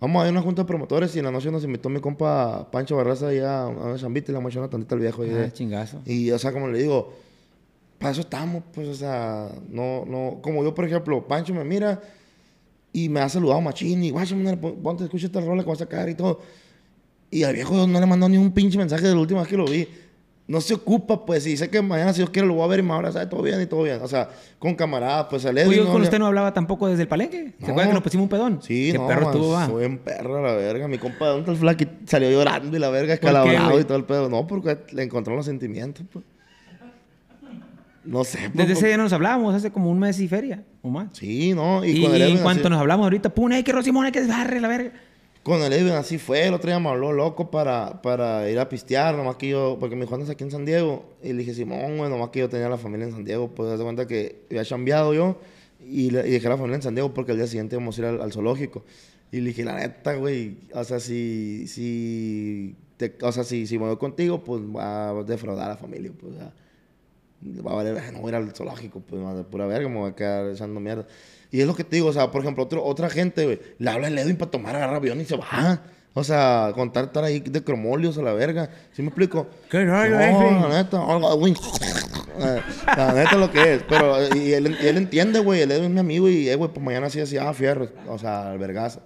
Vamos 0.00 0.20
a 0.22 0.24
ir 0.26 0.28
a 0.28 0.32
una 0.32 0.42
junta 0.42 0.62
de 0.62 0.66
promotores 0.68 1.14
y 1.16 1.18
en 1.18 1.24
la 1.24 1.30
noche 1.30 1.50
nos 1.50 1.64
invitó 1.64 1.88
mi 1.88 2.00
compa 2.00 2.70
Pancho 2.70 2.96
Barraza 2.96 3.28
allá 3.28 3.62
a 3.62 3.68
una 3.68 3.96
chambita 3.96 4.30
y 4.30 4.32
le 4.32 4.38
vamos 4.38 4.50
a 4.50 4.52
echar 4.52 4.62
una 4.62 4.70
tantita 4.70 4.94
al 4.94 5.00
viejo 5.00 5.22
de- 5.22 5.44
Ah, 5.44 5.52
chingazo. 5.52 6.00
y, 6.04 6.30
o 6.30 6.38
sea, 6.38 6.52
como 6.52 6.68
le 6.68 6.78
digo, 6.78 7.12
para 7.98 8.10
eso 8.12 8.20
estamos, 8.22 8.62
pues, 8.74 8.88
o 8.88 8.94
sea, 8.94 9.48
no, 9.70 10.04
no, 10.04 10.38
como 10.42 10.62
yo, 10.62 10.74
por 10.74 10.84
ejemplo, 10.84 11.26
Pancho 11.26 11.54
me 11.54 11.64
mira 11.64 12.02
y 12.92 13.08
me 13.08 13.20
ha 13.20 13.28
saludado 13.28 13.60
machín 13.60 14.02
y, 14.04 14.10
guacho, 14.10 14.36
ponte, 14.82 15.04
escucha 15.04 15.26
esta 15.26 15.40
rola 15.40 15.62
que 15.62 15.68
vas 15.70 15.80
a 15.80 15.84
sacar 15.84 16.08
y 16.08 16.14
todo. 16.14 16.40
Y 17.30 17.42
al 17.44 17.54
viejo 17.54 17.86
no 17.86 17.98
le 17.98 18.06
mandó 18.06 18.28
ni 18.28 18.36
un 18.36 18.52
pinche 18.52 18.76
mensaje 18.78 19.06
de 19.08 19.14
la 19.14 19.20
última 19.20 19.40
vez 19.40 19.48
que 19.48 19.56
lo 19.56 19.64
vi. 19.64 19.88
No 20.46 20.60
se 20.60 20.74
ocupa, 20.74 21.24
pues, 21.24 21.46
y 21.46 21.56
sé 21.56 21.70
que 21.70 21.80
mañana, 21.80 22.12
si 22.12 22.18
Dios 22.18 22.28
quiere, 22.28 22.46
lo 22.46 22.52
voy 22.54 22.64
a 22.64 22.66
ver 22.66 22.80
y 22.80 22.82
me 22.82 22.90
va 22.90 22.96
a 22.96 22.98
abrazar, 22.98 23.26
todo 23.30 23.40
bien 23.40 23.62
y 23.62 23.66
todo 23.66 23.82
bien. 23.82 23.98
O 24.02 24.08
sea, 24.08 24.28
con 24.58 24.74
camaradas, 24.74 25.26
pues, 25.30 25.46
al 25.46 25.56
Oye, 25.56 25.82
no 25.82 25.90
con 25.90 26.02
usted 26.02 26.18
no 26.18 26.26
hablaba 26.26 26.52
tampoco 26.52 26.86
desde 26.86 27.00
el 27.02 27.08
palenque. 27.08 27.54
¿Se 27.58 27.66
No. 27.66 27.72
acuerda 27.72 27.88
que 27.88 27.94
nos 27.94 28.02
pusimos 28.02 28.24
un 28.24 28.28
pedón? 28.28 28.60
Sí, 28.62 28.90
Qué 28.92 28.98
no, 28.98 29.06
perro 29.06 29.22
man, 29.22 29.34
estuvo, 29.34 29.52
va. 29.52 29.66
soy 29.66 29.86
un 29.86 29.98
perro 29.98 30.42
la 30.46 30.52
verga. 30.54 30.86
Mi 30.86 30.98
compa, 30.98 31.28
¿dónde 31.28 31.40
está 31.40 31.52
el 31.52 31.56
flaqui? 31.58 31.88
Salió 32.06 32.30
llorando 32.30 32.76
y 32.76 32.80
la 32.80 32.90
verga 32.90 33.14
¿Por 33.14 33.20
qué, 33.20 33.26
escalabrado 33.26 33.80
y 33.80 33.84
todo 33.84 33.96
el 33.96 34.04
pedo. 34.04 34.28
No, 34.28 34.46
porque 34.46 34.76
le 34.92 35.02
encontró 35.02 35.34
los 35.34 35.46
sentimientos, 35.46 36.04
pues. 36.12 36.24
No 38.04 38.22
sé, 38.22 38.38
pues, 38.38 38.54
Desde 38.54 38.72
ese 38.74 38.86
día 38.88 38.96
nos 38.98 39.14
hablábamos, 39.14 39.54
hace 39.54 39.70
como 39.70 39.90
un 39.90 39.98
mes 39.98 40.20
y 40.20 40.28
feria, 40.28 40.62
o 40.82 40.90
más. 40.90 41.08
Sí, 41.12 41.54
no, 41.54 41.82
y, 41.82 42.04
el 42.04 42.20
en 42.20 42.38
cuanto 42.42 42.64
así, 42.64 42.70
nos 42.70 42.80
hablamos 42.80 43.04
ahorita, 43.04 43.30
pum, 43.30 43.50
hay 43.52 43.62
que 43.62 43.72
Rosimón, 43.72 44.04
hay 44.04 44.12
que 44.12 44.20
desbarre 44.20 44.60
la 44.60 44.68
verga. 44.68 44.92
Con 45.44 45.62
el 45.62 45.72
Edwin 45.72 45.92
así 45.92 46.18
fue, 46.18 46.46
el 46.48 46.54
otro 46.54 46.68
día 46.70 46.80
me 46.80 46.88
habló 46.88 47.12
loco 47.12 47.50
para, 47.50 48.02
para 48.02 48.50
ir 48.50 48.58
a 48.58 48.68
pistear, 48.68 49.14
nomás 49.14 49.36
que 49.36 49.48
yo, 49.50 49.76
porque 49.78 49.94
mi 49.96 50.04
hijo 50.04 50.14
anda 50.16 50.32
aquí 50.32 50.42
en 50.44 50.50
San 50.50 50.64
Diego, 50.64 51.04
y 51.22 51.28
le 51.34 51.40
dije, 51.40 51.54
Simón, 51.54 51.98
güey, 51.98 52.10
nomás 52.10 52.30
que 52.30 52.40
yo 52.40 52.48
tenía 52.48 52.68
la 52.68 52.78
familia 52.78 53.06
en 53.06 53.12
San 53.12 53.24
Diego, 53.24 53.48
pues 53.54 53.78
de 53.78 53.84
cuenta 53.84 54.06
que 54.06 54.42
había 54.50 54.64
chambeado 54.64 55.14
yo, 55.14 55.38
y, 55.86 56.10
le, 56.10 56.26
y 56.28 56.32
dejé 56.32 56.48
la 56.48 56.56
familia 56.56 56.76
en 56.76 56.82
San 56.82 56.94
Diego 56.94 57.12
porque 57.14 57.32
al 57.32 57.38
día 57.38 57.46
siguiente 57.46 57.76
íbamos 57.76 57.96
a 57.98 58.00
ir 58.00 58.06
al, 58.06 58.20
al 58.22 58.32
zoológico. 58.32 58.84
Y 59.32 59.40
le 59.40 59.48
dije, 59.48 59.64
la 59.64 59.74
neta, 59.76 60.14
güey, 60.14 60.56
o 60.72 60.84
sea, 60.84 61.00
si, 61.00 61.66
si, 61.68 62.76
te- 62.96 63.16
o 63.22 63.32
sea, 63.32 63.44
si, 63.44 63.66
si 63.66 63.76
voy 63.76 63.96
contigo, 63.98 64.42
pues 64.44 64.62
va 64.62 65.10
a 65.10 65.22
defraudar 65.24 65.66
a 65.66 65.68
la 65.70 65.76
familia, 65.76 66.12
pues, 66.18 66.34
o 66.34 66.36
sea, 66.38 66.52
va 67.66 67.72
a 67.72 67.74
valer, 67.74 68.12
no 68.12 68.20
voy 68.20 68.28
a 68.32 68.38
ir 68.40 68.44
al 68.44 68.52
zoológico, 68.54 69.00
pues, 69.00 69.36
de 69.36 69.44
pura 69.44 69.66
verga, 69.66 69.88
me 69.88 69.98
voy 69.98 70.10
a 70.10 70.14
quedar 70.14 70.50
echando 70.50 70.80
mierda. 70.80 71.06
Y 71.55 71.60
es 71.60 71.66
lo 71.68 71.74
que 71.76 71.85
te 71.85 71.94
digo, 71.94 72.09
o 72.09 72.12
sea, 72.12 72.32
por 72.32 72.40
ejemplo, 72.43 72.64
otro, 72.64 72.82
otra 72.85 73.09
gente, 73.09 73.44
güey, 73.44 73.60
le 73.78 73.89
habla 73.90 74.09
el 74.09 74.18
Edwin 74.18 74.36
para 74.36 74.51
tomar, 74.51 74.74
agarrar 74.74 74.97
avión 74.97 75.20
y 75.20 75.24
se 75.24 75.36
va. 75.36 75.82
O 76.12 76.24
sea, 76.24 76.72
contar 76.74 77.05
estar 77.05 77.22
ahí 77.22 77.39
de 77.39 77.62
cromolios 77.62 78.18
a 78.18 78.22
la 78.22 78.32
verga. 78.32 78.70
¿Sí 78.93 79.02
me 79.02 79.09
explico? 79.09 79.47
¿Qué 79.70 79.85
rollo, 79.85 80.10
no, 80.16 80.68
la 80.68 80.82
neta, 80.82 81.01
oh. 81.01 81.47
Eh, 81.47 82.60
La 82.97 83.12
neta 83.12 83.31
es 83.32 83.39
lo 83.39 83.51
que 83.52 83.74
es. 83.74 83.82
Pero, 83.89 84.16
y 84.36 84.52
él, 84.52 84.76
y 84.82 84.86
él 84.89 84.97
entiende, 84.97 85.39
güey, 85.39 85.60
el 85.60 85.70
Edwin 85.70 85.85
es 85.85 85.90
mi 85.93 86.01
amigo 86.01 86.28
y, 86.28 86.48
eh, 86.48 86.56
güey, 86.56 86.72
pues 86.72 86.85
mañana 86.85 87.09
sí 87.09 87.20
así, 87.20 87.36
ah, 87.36 87.52
fierro. 87.55 87.89
O 88.09 88.18
sea, 88.18 88.51
albergaza. 88.51 89.02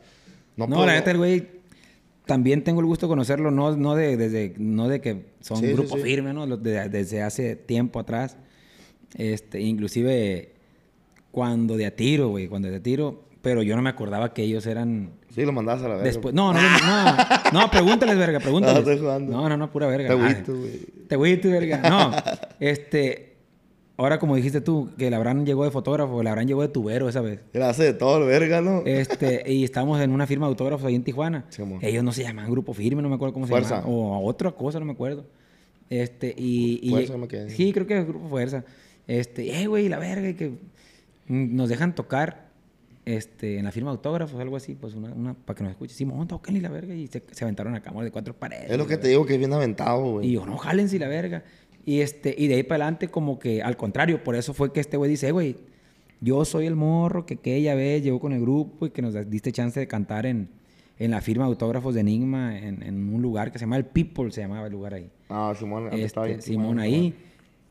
No, 0.57 0.67
puedo- 0.67 0.87
la 0.87 0.95
neta, 0.95 1.11
el 1.11 1.19
güey, 1.19 1.49
también 2.25 2.65
tengo 2.65 2.81
el 2.81 2.87
gusto 2.87 3.07
de 3.07 3.11
conocerlo, 3.11 3.51
no, 3.51 3.77
no, 3.77 3.95
de, 3.95 4.17
desde, 4.17 4.55
no 4.57 4.89
de 4.89 5.01
que 5.03 5.27
son 5.41 5.59
Sí, 5.59 5.65
un 5.65 5.69
sí, 5.71 5.77
grupo 5.77 5.97
sí. 5.97 6.03
firme, 6.03 6.33
¿no? 6.33 6.47
Lo- 6.47 6.57
de- 6.57 6.89
desde 6.89 7.21
hace 7.23 7.57
tiempo 7.57 8.01
atrás. 8.01 8.37
Este, 9.17 9.61
inclusive 9.61 10.55
cuando 11.39 11.77
de 11.77 11.87
a 11.87 11.95
tiro, 11.95 12.31
güey, 12.31 12.49
cuando 12.49 12.67
de 12.69 12.75
a 12.75 12.83
tiro, 12.83 13.23
pero 13.43 13.63
yo 13.63 13.77
no 13.77 13.83
me 13.83 13.91
acordaba 13.91 14.35
que 14.35 14.43
ellos 14.43 14.67
eran... 14.67 15.11
Sí, 15.31 15.43
lo 15.45 15.53
mandabas 15.53 15.85
a 15.85 15.89
la 15.89 15.95
verga. 15.95 16.05
Después, 16.05 16.35
no, 16.35 16.53
no, 16.53 16.61
no, 16.61 17.17
no, 17.53 17.71
pregúntales, 17.71 18.19
verga, 18.19 18.41
pregúntales. 18.41 18.75
No, 18.75 18.81
estoy 18.91 18.99
jugando. 18.99 19.31
No, 19.31 19.49
no, 19.49 19.57
no, 19.57 19.71
pura 19.71 19.87
verga. 19.87 20.09
Te 20.09 20.15
agüito, 20.21 20.57
güey. 20.57 20.81
Te 21.07 21.15
agüito, 21.15 21.49
verga. 21.49 21.89
No, 21.89 22.11
este, 22.59 23.37
ahora 23.97 24.19
como 24.19 24.35
dijiste 24.35 24.61
tú, 24.61 24.91
que 24.99 25.15
Abraham 25.15 25.45
llegó 25.45 25.63
de 25.65 25.71
fotógrafo, 25.71 26.19
Abraham 26.19 26.49
llegó 26.49 26.63
de 26.63 26.69
tubero 26.69 27.09
esa 27.09 27.21
vez. 27.21 27.39
Él 27.53 27.63
hace 27.63 27.85
de 27.85 27.93
todo, 27.93 28.19
el 28.19 28.27
verga, 28.27 28.61
¿no? 28.61 28.83
Este, 28.85 29.45
y 29.47 29.63
estamos 29.63 30.01
en 30.01 30.11
una 30.11 30.27
firma 30.27 30.47
de 30.47 30.51
autógrafos 30.51 30.85
ahí 30.87 30.97
en 30.97 31.05
Tijuana. 31.05 31.45
Sí. 31.51 31.63
Ellos 31.83 32.03
no 32.03 32.11
se 32.11 32.25
llaman 32.25 32.51
Grupo 32.51 32.75
Firme, 32.75 33.01
no 33.01 33.09
me 33.09 33.15
acuerdo 33.15 33.33
cómo 33.35 33.47
se 33.47 33.51
Fuerza. 33.51 33.77
llama. 33.83 33.87
O 33.89 34.15
a 34.15 34.19
otra 34.19 34.51
cosa, 34.51 34.81
no 34.81 34.87
me 34.87 34.93
acuerdo. 34.93 35.25
Este, 35.89 36.35
y... 36.37 36.81
y- 36.83 36.91
Fuerza, 36.91 37.17
me 37.17 37.29
quedé. 37.29 37.51
Sí, 37.51 37.73
creo 37.73 37.87
que 37.87 37.97
es 38.01 38.09
Grupo 38.09 38.29
Fuerza. 38.29 38.65
Este, 39.07 39.63
eh, 39.63 39.67
güey, 39.69 39.89
la 39.89 39.99
verga, 40.01 40.29
y 40.29 40.35
que 40.35 40.53
nos 41.29 41.69
dejan 41.69 41.95
tocar 41.95 42.49
este, 43.05 43.59
en 43.59 43.65
la 43.65 43.73
firma 43.73 43.91
de 43.91 43.97
autógrafos, 43.97 44.39
algo 44.41 44.57
así, 44.57 44.75
pues 44.75 44.95
una, 44.95 45.13
una 45.13 45.35
para 45.35 45.57
que 45.57 45.63
nos 45.63 45.71
escuche. 45.71 45.95
Simón, 45.95 46.29
toquen 46.29 46.57
y 46.57 46.61
la 46.61 46.69
verga. 46.69 46.95
Y 46.95 47.07
se, 47.07 47.23
se 47.31 47.45
aventaron 47.45 47.75
a 47.75 47.81
cama 47.83 48.03
de 48.05 48.11
cuatro 48.11 48.35
paredes. 48.35 48.71
Es 48.71 48.77
lo 48.79 48.87
que 48.87 48.97
te 48.99 49.09
digo 49.09 49.25
que 49.25 49.35
es 49.35 49.39
bien 49.39 49.53
aventado, 49.53 50.13
güey. 50.13 50.29
y 50.29 50.33
yo, 50.33 50.45
no, 50.47 50.57
jálense 50.59 50.97
y 50.97 50.99
la 50.99 51.09
verga. 51.09 51.45
Y, 51.87 52.01
este, 52.01 52.35
y 52.37 52.49
de 52.49 52.57
ahí 52.57 52.63
para 52.65 52.85
adelante, 52.85 53.09
como 53.09 53.39
que 53.39 53.63
al 53.63 53.77
contrario, 53.79 54.23
por 54.23 54.35
eso 54.37 54.53
fue 54.53 54.73
que 54.73 54.81
este 54.81 54.99
güey 54.99 55.11
dice, 55.11 55.29
"Eh, 55.29 55.33
güey, 55.33 55.57
yo 56.21 56.45
soy 56.45 56.67
el 56.67 56.77
morro 56.77 57.25
que 57.25 57.35
aquella 57.35 57.75
vez 57.75 58.03
llegó 58.03 58.21
con 58.21 58.33
el 58.35 58.41
grupo 58.43 58.85
y 58.87 58.91
que 58.91 59.01
nos 59.01 59.15
diste 59.31 59.53
chance 59.53 59.79
de 59.81 59.87
cantar 59.87 60.27
en, 60.27 60.51
en 60.99 61.11
la 61.13 61.21
firma 61.23 61.45
de 61.45 61.51
autógrafos 61.53 61.95
de 61.95 62.01
Enigma, 62.01 62.59
en, 62.59 62.83
en 62.83 63.15
un 63.15 63.23
lugar 63.23 63.53
que 63.53 63.59
se 63.59 63.63
llama 63.65 63.77
el 63.79 63.87
People, 63.87 64.31
se 64.33 64.43
llamaba 64.43 64.67
el 64.67 64.73
lugar 64.73 64.93
ahí. 64.95 65.11
Ah, 65.31 65.55
Simón, 65.59 65.89
Este, 65.93 66.43
Simón, 66.43 66.79
ahí. 66.79 67.15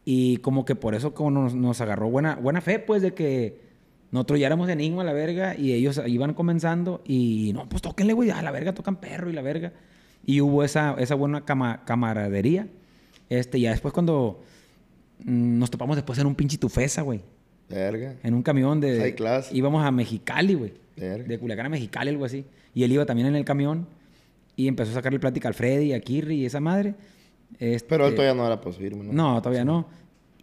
Y 0.10 0.38
como 0.38 0.64
que 0.64 0.74
por 0.74 0.96
eso 0.96 1.14
como 1.14 1.32
nos, 1.32 1.54
nos 1.54 1.82
agarró 1.82 2.10
buena, 2.10 2.36
buena 2.36 2.62
fe, 2.62 2.80
pues, 2.80 3.02
de 3.02 3.14
que 3.14 3.60
nosotros 4.12 4.40
ya 4.40 4.48
éramos 4.48 4.70
Enigma, 4.70 5.04
la 5.04 5.12
verga, 5.12 5.54
y 5.58 5.74
ellos 5.74 6.02
iban 6.08 6.34
comenzando 6.34 7.02
y, 7.06 7.52
no, 7.54 7.68
pues 7.68 7.82
tóquenle, 7.82 8.14
güey, 8.14 8.30
a 8.30 8.42
la 8.42 8.52
verga, 8.52 8.74
tocan 8.74 9.02
perro 9.02 9.30
y 9.30 9.34
la 9.34 9.42
verga. 9.42 9.74
Y 10.26 10.40
hubo 10.40 10.64
esa, 10.64 10.96
esa 10.98 11.16
buena 11.16 11.44
cama- 11.44 11.84
camaradería. 11.84 12.70
Este, 13.30 13.60
ya 13.60 13.72
después 13.72 13.94
cuando 13.94 14.42
mm, 15.26 15.60
nos 15.60 15.70
topamos 15.72 15.98
después 15.98 16.18
en 16.20 16.28
un 16.28 16.36
pinche 16.36 16.58
tufesa, 16.58 17.02
güey. 17.02 17.20
Verga. 17.70 18.16
En 18.24 18.34
un 18.34 18.44
camión 18.44 18.80
de... 18.80 19.14
Class. 19.14 19.52
Íbamos 19.52 19.86
a 19.86 19.92
Mexicali, 19.92 20.54
güey. 20.54 20.72
De 20.96 21.38
Culiacán 21.38 21.66
a 21.66 21.70
Mexicali, 21.70 22.12
algo 22.12 22.24
así. 22.24 22.46
Y 22.74 22.84
él 22.84 22.94
iba 22.94 23.06
también 23.06 23.28
en 23.28 23.36
el 23.36 23.44
camión. 23.44 23.88
Y 24.56 24.70
empezó 24.70 24.92
a 24.92 24.94
sacarle 24.94 25.20
plática 25.20 25.50
al 25.50 25.54
Freddy, 25.54 25.92
a 25.92 26.00
Kirri 26.00 26.36
y 26.36 26.46
esa 26.46 26.62
madre. 26.62 26.96
Este, 27.60 27.88
Pero 27.90 28.08
él 28.08 28.14
todavía 28.16 28.34
no 28.36 28.46
era 28.46 28.60
pues 28.62 28.78
firme, 28.78 29.04
¿no? 29.06 29.14
No, 29.14 29.42
todavía 29.42 29.66
no. 29.66 29.88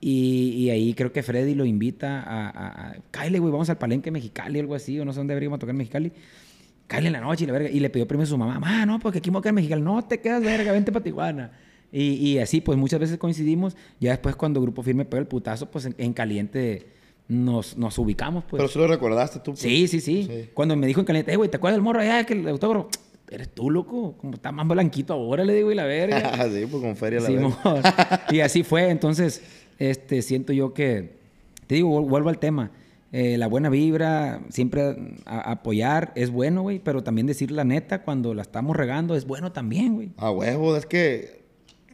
Y, 0.00 0.50
y 0.56 0.70
ahí 0.70 0.92
creo 0.94 1.12
que 1.12 1.22
Freddy 1.22 1.54
lo 1.54 1.64
invita 1.64 2.20
a... 2.22 2.48
a, 2.50 2.88
a 2.90 2.96
Cáele, 3.10 3.38
güey, 3.38 3.50
vamos 3.52 3.70
al 3.70 3.78
palenque 3.78 4.10
Mexicali, 4.10 4.58
algo 4.58 4.74
así. 4.74 4.98
O 5.00 5.04
no 5.04 5.12
sé 5.12 5.20
dónde 5.20 5.32
deberíamos 5.32 5.58
tocar 5.58 5.70
en 5.72 5.78
Mexicali. 5.78 6.12
Cáele 6.86 7.06
en 7.06 7.12
la 7.14 7.20
noche 7.20 7.44
y 7.44 7.46
la 7.46 7.52
verga. 7.54 7.70
Y 7.70 7.80
le 7.80 7.88
pidió 7.90 8.06
permiso 8.06 8.28
a 8.28 8.34
su 8.34 8.38
mamá. 8.38 8.58
Mamá, 8.58 8.84
no, 8.84 8.98
porque 8.98 9.18
aquí 9.18 9.30
me 9.30 9.34
voy 9.34 9.40
a 9.40 9.42
quedar 9.42 9.50
en 9.52 9.54
Mexicali. 9.56 9.82
No 9.82 10.04
te 10.04 10.20
quedas, 10.20 10.42
verga, 10.42 10.72
vente 10.72 10.92
para 10.92 11.02
Tijuana. 11.02 11.52
Y, 11.90 12.14
y 12.14 12.38
así, 12.38 12.60
pues 12.60 12.76
muchas 12.76 13.00
veces 13.00 13.16
coincidimos. 13.18 13.76
Ya 14.00 14.10
después 14.10 14.36
cuando 14.36 14.60
Grupo 14.60 14.82
Firme 14.82 15.04
pegó 15.04 15.20
el 15.20 15.26
putazo, 15.28 15.70
pues 15.70 15.86
en, 15.86 15.94
en 15.96 16.12
caliente 16.12 16.88
nos, 17.28 17.78
nos 17.78 17.96
ubicamos, 17.98 18.44
pues. 18.44 18.60
Pero 18.60 18.68
sí 18.68 18.78
lo 18.78 18.86
recordaste 18.86 19.38
tú. 19.38 19.52
pues. 19.52 19.60
Sí, 19.60 19.88
sí, 19.88 20.00
sí, 20.00 20.24
Sí. 20.24 20.50
Cuando 20.52 20.76
me 20.76 20.86
dijo 20.86 21.00
en 21.00 21.06
caliente, 21.06 21.32
eh, 21.32 21.36
güey, 21.36 21.48
¿te 21.48 21.56
acuerdas 21.56 21.76
del 21.76 21.82
morro 21.82 22.00
allá 22.00 22.24
que 22.24 22.34
el 22.34 22.46
autógrafo? 22.48 22.88
Eres 23.30 23.48
tú, 23.48 23.70
loco. 23.70 24.16
Como 24.18 24.34
está 24.34 24.52
más 24.52 24.66
blanquito 24.68 25.14
ahora, 25.14 25.44
le 25.44 25.54
digo, 25.54 25.72
y 25.72 25.74
la 25.74 25.84
verga. 25.84 26.48
sí, 26.52 26.66
pues 26.70 26.82
con 26.82 26.96
feria 26.96 27.20
la 27.20 27.26
Simón. 27.26 27.54
verga. 27.64 28.26
y 28.30 28.40
así 28.40 28.62
fue. 28.62 28.90
Entonces, 28.90 29.42
este, 29.78 30.22
siento 30.22 30.52
yo 30.52 30.74
que, 30.74 31.16
te 31.66 31.76
digo, 31.76 31.88
vuel- 32.00 32.08
vuelvo 32.08 32.28
al 32.28 32.38
tema. 32.38 32.70
Eh, 33.12 33.38
la 33.38 33.46
buena 33.46 33.68
vibra, 33.70 34.40
siempre 34.50 34.96
a- 35.24 35.52
apoyar 35.52 36.12
es 36.16 36.30
bueno, 36.30 36.62
güey, 36.62 36.80
pero 36.80 37.02
también 37.04 37.26
decir 37.28 37.50
la 37.52 37.62
neta 37.64 38.02
cuando 38.02 38.34
la 38.34 38.42
estamos 38.42 38.76
regando 38.76 39.14
es 39.14 39.24
bueno 39.24 39.52
también, 39.52 39.94
güey. 39.94 40.10
A 40.16 40.30
huevo, 40.32 40.76
es 40.76 40.84
que, 40.84 41.42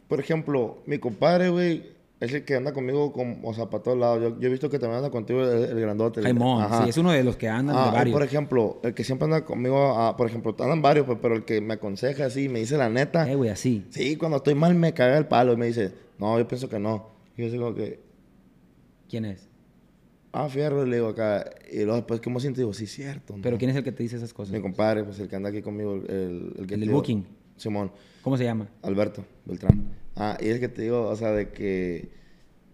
por 0.07 0.19
ejemplo, 0.19 0.81
mi 0.87 0.97
compadre, 0.97 1.49
güey, 1.49 1.91
es 2.21 2.33
el 2.33 2.45
que 2.45 2.55
anda 2.55 2.71
conmigo, 2.71 3.11
con, 3.11 3.39
o 3.43 3.53
sea, 3.53 3.69
para 3.69 3.83
todos 3.83 3.97
lados. 3.97 4.21
Yo, 4.21 4.39
yo 4.39 4.47
he 4.47 4.51
visto 4.51 4.69
que 4.69 4.79
también 4.79 4.97
anda 4.99 5.09
contigo 5.09 5.41
el, 5.43 5.63
el 5.65 5.79
grandote. 5.81 6.21
Jaimón, 6.21 6.65
sí, 6.83 6.89
es 6.89 6.97
uno 6.97 7.11
de 7.11 7.23
los 7.23 7.35
que 7.35 7.49
andan 7.49 7.75
Ah, 7.75 7.85
de 7.87 7.91
varios. 7.91 8.13
por 8.13 8.23
ejemplo, 8.23 8.79
el 8.83 8.93
que 8.93 9.03
siempre 9.03 9.25
anda 9.25 9.43
conmigo, 9.43 9.77
ah, 9.97 10.15
por 10.15 10.27
ejemplo, 10.27 10.55
andan 10.59 10.81
varios, 10.81 11.05
pues, 11.05 11.17
pero 11.21 11.35
el 11.35 11.43
que 11.43 11.59
me 11.59 11.73
aconseja 11.73 12.25
así, 12.25 12.47
me 12.47 12.59
dice 12.59 12.77
la 12.77 12.89
neta. 12.89 13.29
Eh, 13.29 13.35
güey, 13.35 13.49
así. 13.49 13.85
Sí, 13.89 14.15
cuando 14.15 14.37
estoy 14.37 14.55
mal 14.55 14.73
me 14.75 14.93
caga 14.93 15.17
el 15.17 15.25
palo 15.27 15.51
y 15.53 15.57
me 15.57 15.65
dice, 15.65 15.91
no, 16.19 16.37
yo 16.39 16.47
pienso 16.47 16.69
que 16.69 16.79
no. 16.79 17.09
Y 17.35 17.41
yo 17.43 17.51
digo 17.51 17.75
que, 17.75 17.99
¿Quién 19.09 19.25
es? 19.25 19.49
ah, 20.33 20.47
fierro, 20.47 20.85
le 20.85 20.95
digo 20.97 21.09
acá. 21.09 21.43
Y 21.71 21.77
luego 21.79 21.95
después, 21.95 22.21
¿cómo 22.21 22.39
siento? 22.39 22.61
Digo, 22.61 22.71
sí, 22.73 22.87
cierto. 22.87 23.35
¿no?". 23.35 23.41
Pero 23.41 23.57
¿quién 23.57 23.71
es 23.71 23.75
el 23.77 23.83
que 23.83 23.91
te 23.91 24.03
dice 24.03 24.15
esas 24.17 24.33
cosas? 24.33 24.53
Mi 24.53 24.61
compadre, 24.61 25.03
pues 25.03 25.19
el 25.19 25.27
que 25.27 25.35
anda 25.35 25.49
aquí 25.49 25.61
conmigo, 25.61 25.95
el, 25.95 26.53
el 26.57 26.67
que 26.67 26.75
El 26.75 26.79
del 26.81 26.91
booking. 26.91 27.25
Simón, 27.61 27.91
¿Cómo 28.23 28.37
se 28.37 28.43
llama? 28.43 28.67
Alberto 28.83 29.23
Beltrán. 29.45 29.83
Ah, 30.15 30.37
y 30.39 30.49
es 30.49 30.59
que 30.59 30.67
te 30.67 30.81
digo, 30.81 31.07
o 31.07 31.15
sea, 31.15 31.31
de 31.31 31.49
que 31.49 32.09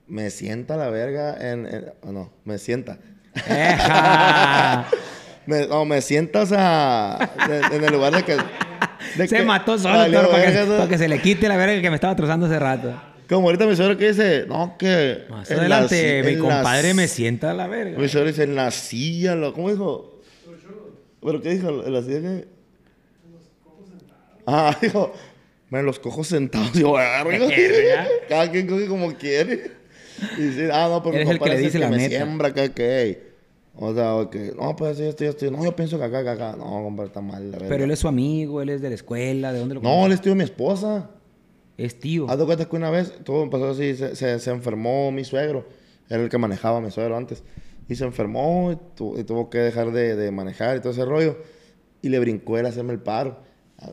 me 0.08 0.30
sienta 0.30 0.76
la 0.78 0.90
verga 0.90 1.36
en. 1.52 1.66
en- 1.66 1.86
oh, 2.02 2.12
no, 2.12 2.32
me 2.46 2.58
sienta. 2.58 2.98
No, 5.70 5.86
me 5.86 6.02
sienta, 6.02 6.42
o 6.42 6.46
sea, 6.46 7.18
en 7.72 7.82
el 7.84 7.94
lugar 7.94 8.14
de 8.14 8.24
que. 8.24 8.36
de 8.36 9.28
se 9.30 9.38
que- 9.38 9.44
mató 9.44 9.78
solo, 9.78 10.00
Valió 10.00 10.20
toro, 10.20 10.32
para, 10.32 10.46
que, 10.84 10.90
que 10.90 10.98
se 10.98 11.08
le 11.08 11.22
quite 11.22 11.48
la 11.48 11.56
verga 11.56 11.82
que 11.82 11.90
me 11.90 11.96
estaba 11.96 12.18
trozando 12.18 12.48
hace 12.48 12.60
rato. 12.60 12.94
Como 13.30 13.48
ahorita 13.48 13.66
mi 13.66 13.74
suegro 13.78 13.98
que 13.98 14.10
dice, 14.10 14.44
no, 14.46 14.76
que. 14.78 15.24
Más 15.30 15.50
la 15.50 15.56
adelante, 15.58 16.24
mi 16.26 16.34
la 16.36 16.40
compadre 16.42 16.94
me 16.94 17.08
si- 17.08 17.16
sienta 17.16 17.52
a 17.52 17.54
la 17.54 17.68
verga. 17.68 17.98
Mi 17.98 18.10
suegro 18.10 18.30
dice, 18.30 18.44
en 18.44 18.56
la 18.56 18.72
silla, 18.72 19.36
lo, 19.36 19.54
¿cómo 19.54 19.70
dijo? 19.70 20.20
¿Pero 21.24 21.42
qué 21.42 21.52
dijo? 21.52 21.70
¿En 21.86 21.94
la 21.94 22.02
silla 22.02 22.20
qué? 22.22 22.48
Ah, 24.48 24.76
dijo, 24.82 25.12
me 25.70 25.84
los 25.84 26.00
cojo 26.00 26.24
sentados. 26.24 26.74
Yo. 26.74 26.96
Cada 28.30 28.50
quien 28.52 28.66
coge 28.68 28.88
como 28.88 29.14
quiere. 29.14 29.72
Y 30.38 30.42
dice, 30.42 30.72
ah, 30.72 30.88
no, 30.90 31.04
pero 31.04 31.14
mi 31.16 31.22
Eres 31.22 31.32
el 31.34 31.40
que 31.40 31.50
le 31.50 31.56
es 31.56 31.62
dice 31.62 31.80
la 31.80 31.90
me 31.90 31.98
neta. 31.98 32.16
siembra 32.16 32.54
que, 32.54 32.72
que. 32.72 33.28
O 33.76 33.94
sea, 33.94 34.28
que, 34.32 34.54
no, 34.60 34.76
pues 34.76 35.00
esto, 35.00 35.24
esto, 35.26 35.46
esto. 35.46 35.56
No, 35.56 35.64
yo 35.64 35.76
pienso 35.76 36.00
que 36.00 36.06
acá, 36.06 36.24
que 36.24 36.30
acá. 36.30 36.56
No, 36.58 36.64
compadre, 36.84 37.10
está 37.10 37.22
mal, 37.22 37.52
la. 37.52 37.60
Pero 37.60 37.84
él 37.84 37.92
es 37.92 38.00
su 38.00 38.08
amigo, 38.08 38.62
él 38.64 38.70
es 38.70 38.82
de 38.82 38.90
la 38.90 38.96
escuela, 38.96 39.54
¿de 39.54 39.60
dónde 39.60 39.76
lo 39.76 39.82
No, 39.82 39.90
conoces? 39.90 40.06
él 40.08 40.12
es 40.14 40.22
tío 40.22 40.32
de 40.32 40.38
mi 40.38 40.44
esposa. 40.44 41.12
Es 41.78 42.00
tío. 42.00 42.28
Haz 42.28 42.40
de 42.40 42.46
cuenta 42.46 42.66
que 42.66 42.76
una 42.76 42.90
vez 42.90 43.14
todo 43.24 43.44
empezó 43.44 43.70
así, 43.70 43.96
se, 43.96 44.16
se, 44.16 44.40
se 44.40 44.50
enfermó 44.50 45.12
mi 45.12 45.24
suegro. 45.24 45.68
Era 46.10 46.24
el 46.24 46.30
que 46.30 46.40
manejaba 46.40 46.78
a 46.78 46.82
mi 46.82 46.90
suegro 46.90 47.16
antes. 47.18 47.44
Y 47.88 47.96
se 47.96 48.04
enfermó 48.06 48.72
y, 48.72 48.78
tu- 48.96 49.20
y 49.20 49.24
tuvo 49.24 49.52
que 49.52 49.60
dejar 49.60 49.92
de, 49.92 50.16
de 50.16 50.32
manejar 50.32 50.78
y 50.78 50.80
todo 50.80 50.92
ese 50.94 51.06
rollo. 51.06 51.38
Y 52.02 52.10
le 52.10 52.18
brincó 52.18 52.58
él 52.58 52.66
a 52.66 52.70
hacerme 52.70 52.94
el 52.94 53.00
paro. 53.00 53.46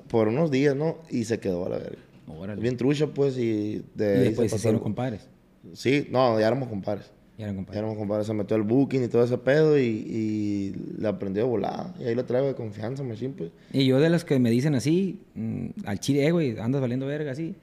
Por 0.09 0.29
unos 0.29 0.51
días, 0.51 0.75
¿no? 0.75 0.99
Y 1.11 1.25
se 1.25 1.39
quedó 1.41 1.67
a 1.67 1.69
la 1.69 1.79
verga. 1.79 1.99
Órale. 2.27 2.61
Bien 2.61 2.77
trucha, 2.77 3.07
pues, 3.09 3.37
y 3.37 3.85
de 3.95 4.17
y 4.17 4.19
después 4.29 4.51
se 4.51 4.57
hicieron 4.57 4.77
el- 4.79 4.83
compadres. 4.83 5.29
Sí, 5.75 6.09
no, 6.11 6.39
ya 6.41 6.47
éramos 6.47 6.69
compadres. 6.69 7.11
Ya 7.37 7.47
eran 7.47 7.67
Ya 7.67 7.79
éramos 7.79 7.97
compadres. 7.99 8.27
Se 8.27 8.33
metió 8.35 8.57
al 8.57 8.63
booking 8.63 9.03
y 9.05 9.09
todo 9.09 9.25
ese 9.25 9.37
pedo 9.39 9.79
y, 9.79 9.83
y 9.83 10.75
le 11.01 11.09
aprendió 11.09 11.43
a 11.43 11.47
volar. 11.47 11.95
Y 11.99 12.05
ahí 12.05 12.15
lo 12.15 12.25
traigo 12.25 12.47
de 12.47 12.55
confianza, 12.55 13.03
machín, 13.03 13.33
pues. 13.33 13.51
Y 13.73 13.85
yo 13.87 13.99
de 14.01 14.09
los 14.09 14.25
que 14.25 14.39
me 14.39 14.51
dicen 14.51 14.75
así, 14.75 15.21
mm, 15.35 15.67
al 15.85 15.99
chile, 16.01 16.27
eh, 16.27 16.31
güey, 16.31 16.59
andas 16.59 16.81
valiendo 16.81 17.07
verga 17.07 17.33
así, 17.33 17.55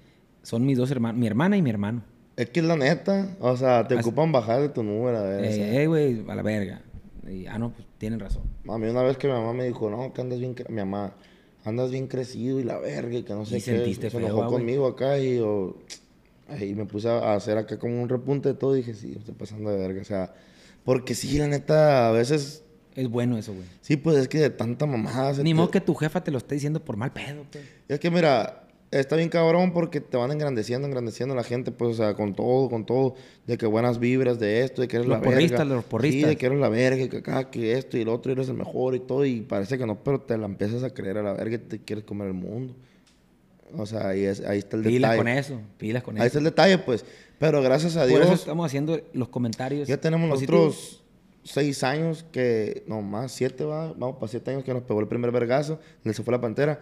son 0.44 0.66
mis 0.66 0.78
dos 0.78 0.92
hermanos, 0.92 1.20
mi 1.20 1.26
hermana 1.28 1.58
y 1.58 1.62
mi 1.62 1.70
hermano. 1.70 2.04
Es 2.36 2.50
que 2.50 2.60
es 2.60 2.66
la 2.66 2.76
neta. 2.76 3.36
O 3.40 3.56
sea, 3.58 3.88
te 3.88 3.96
Así- 3.96 4.08
ocupan 4.08 4.32
bajar 4.32 4.62
de 4.62 4.70
tu 4.70 4.84
número, 4.84 5.18
a 5.18 5.24
ver. 5.24 5.46
Eh, 5.46 5.88
güey, 5.88 6.24
a 6.28 6.36
la 6.36 6.42
verga. 6.44 6.82
Y, 7.30 7.46
ah, 7.46 7.58
no, 7.58 7.72
pues 7.72 7.88
tienen 7.98 8.20
razón. 8.20 8.44
A 8.68 8.78
mí 8.78 8.88
una 8.88 9.04
vez 9.04 9.18
que 9.18 9.28
mi 9.28 9.34
mamá 9.34 9.54
me 9.54 9.66
dijo, 9.66 9.90
no, 9.90 10.12
que 10.14 10.22
andas 10.22 10.40
bien, 10.40 10.54
cre-". 10.56 10.68
mi 10.70 10.78
mamá, 10.78 11.14
andas 11.64 11.92
bien 11.92 12.08
crecido 12.08 12.60
y 12.60 12.64
la 12.64 12.78
verga, 12.80 13.18
y 13.18 13.24
que 13.24 13.34
no 13.34 13.46
sé 13.46 13.58
Y 13.58 13.62
qué. 13.62 13.66
sentiste 13.72 14.10
se 14.10 14.18
enojó 14.18 14.38
güey. 14.38 14.50
conmigo 14.50 14.88
acá 14.88 15.18
y 15.20 15.38
yo, 15.38 15.78
ahí 16.50 16.74
me 16.76 16.86
puse 16.86 17.10
a 17.10 17.34
hacer 17.36 17.58
acá 17.58 17.78
como 17.80 18.02
un 18.02 18.10
repunte 18.10 18.50
de 18.50 18.56
todo 18.56 18.76
y 18.76 18.80
dije, 18.80 18.94
sí, 18.94 19.16
estoy 19.18 19.34
pasando 19.36 19.70
de 19.70 19.78
verga, 19.78 20.02
o 20.02 20.06
sea, 20.06 20.34
porque 20.84 21.14
sí, 21.16 21.38
la 21.38 21.48
neta, 21.48 22.08
a 22.08 22.12
veces, 22.12 22.64
Es 22.96 23.08
bueno 23.10 23.38
eso, 23.38 23.54
güey. 23.54 23.66
sí, 23.82 23.96
pues 23.98 24.18
es 24.18 24.28
que 24.28 24.40
de 24.40 24.50
tanta 24.50 24.86
mamada. 24.86 25.32
Ni 25.44 25.52
te- 25.52 25.54
modo 25.54 25.70
que 25.72 25.80
tu 25.82 25.94
jefa 25.96 26.24
te 26.24 26.32
lo 26.32 26.38
esté 26.40 26.56
diciendo 26.56 26.84
por 26.84 26.98
mal 26.98 27.14
pedo, 27.14 27.46
pues. 27.52 27.64
Es 27.88 28.00
que 28.00 28.10
mira, 28.12 28.61
está 28.92 29.16
bien 29.16 29.30
cabrón 29.30 29.74
porque 29.74 30.02
te 30.02 30.18
van 30.18 30.32
engrandeciendo, 30.32 30.88
engrandeciendo 30.88 31.34
la 31.34 31.44
gente, 31.44 31.72
pues, 31.72 31.92
o 31.92 31.94
sea, 32.04 32.14
con 32.14 32.34
todo, 32.36 32.70
con 32.70 32.86
todo, 32.86 33.16
de 33.48 33.58
que 33.58 33.66
buenas 33.66 34.00
vibras 34.00 34.40
de 34.40 34.62
esto, 34.62 34.82
de 34.82 34.88
que 34.88 34.98
eres 34.98 35.08
Los 35.08 35.18
la 35.20 35.24
porristas, 35.24 35.60
verga. 35.60 35.76
los 35.76 35.84
porristas. 35.86 36.22
Sí, 36.22 36.28
de 36.28 36.36
que 36.38 36.46
eres 36.46 36.60
la 36.60 36.70
verga, 36.70 37.08
que 37.10 37.18
acá, 37.18 37.50
que 37.50 37.74
esto 37.74 37.98
y 37.98 38.02
el 38.02 38.10
otro, 38.10 38.32
eres 38.32 38.50
el 38.50 38.56
mejor 38.56 38.96
y 38.96 39.00
todo, 39.00 39.26
y 39.26 39.42
parece 39.42 39.78
que 39.78 39.86
no, 39.86 40.04
pero 40.04 40.20
te 40.22 40.38
la 40.38 40.46
empiezas 40.46 40.84
a 40.84 40.90
creer 40.94 41.18
a 41.18 41.24
la 41.24 41.34
verga 41.34 41.56
y 41.56 41.60
te 41.60 41.80
quieres 41.80 42.04
comer 42.06 42.28
el 42.28 42.34
mundo. 42.34 42.76
O 43.78 43.86
sea, 43.86 44.10
ahí, 44.10 44.26
es, 44.26 44.42
ahí 44.42 44.60
está 44.60 44.76
el 44.76 44.84
Pilas 44.84 45.12
detalle. 45.12 45.18
con 45.18 45.28
eso, 45.30 45.62
pilas 45.78 46.04
con 46.04 46.16
Ahí 46.16 46.22
eso. 46.22 46.28
está 46.28 46.38
el 46.40 46.44
detalle, 46.46 46.78
pues. 46.80 47.06
Pero 47.40 47.62
gracias 47.62 47.96
a 47.96 48.02
Por 48.02 48.10
Dios, 48.10 48.22
eso 48.26 48.34
estamos 48.34 48.66
haciendo 48.66 49.00
los 49.14 49.30
comentarios. 49.30 49.88
ya 49.88 49.96
tenemos 49.98 50.30
positivos. 50.30 50.66
nosotros 50.66 51.04
seis 51.44 51.82
años 51.84 52.26
que, 52.34 52.84
no 52.88 53.02
más, 53.02 53.32
siete 53.32 53.64
va, 53.64 53.94
vamos 53.94 54.18
para 54.18 54.28
siete 54.28 54.52
años 54.52 54.64
que 54.66 54.74
nos 54.74 54.84
pegó 54.84 55.00
el 55.00 55.08
primer 55.08 55.32
vergazo, 55.32 55.80
donde 56.04 56.14
se 56.16 56.22
fue 56.22 56.34
la 56.34 56.42
pantera. 56.42 56.80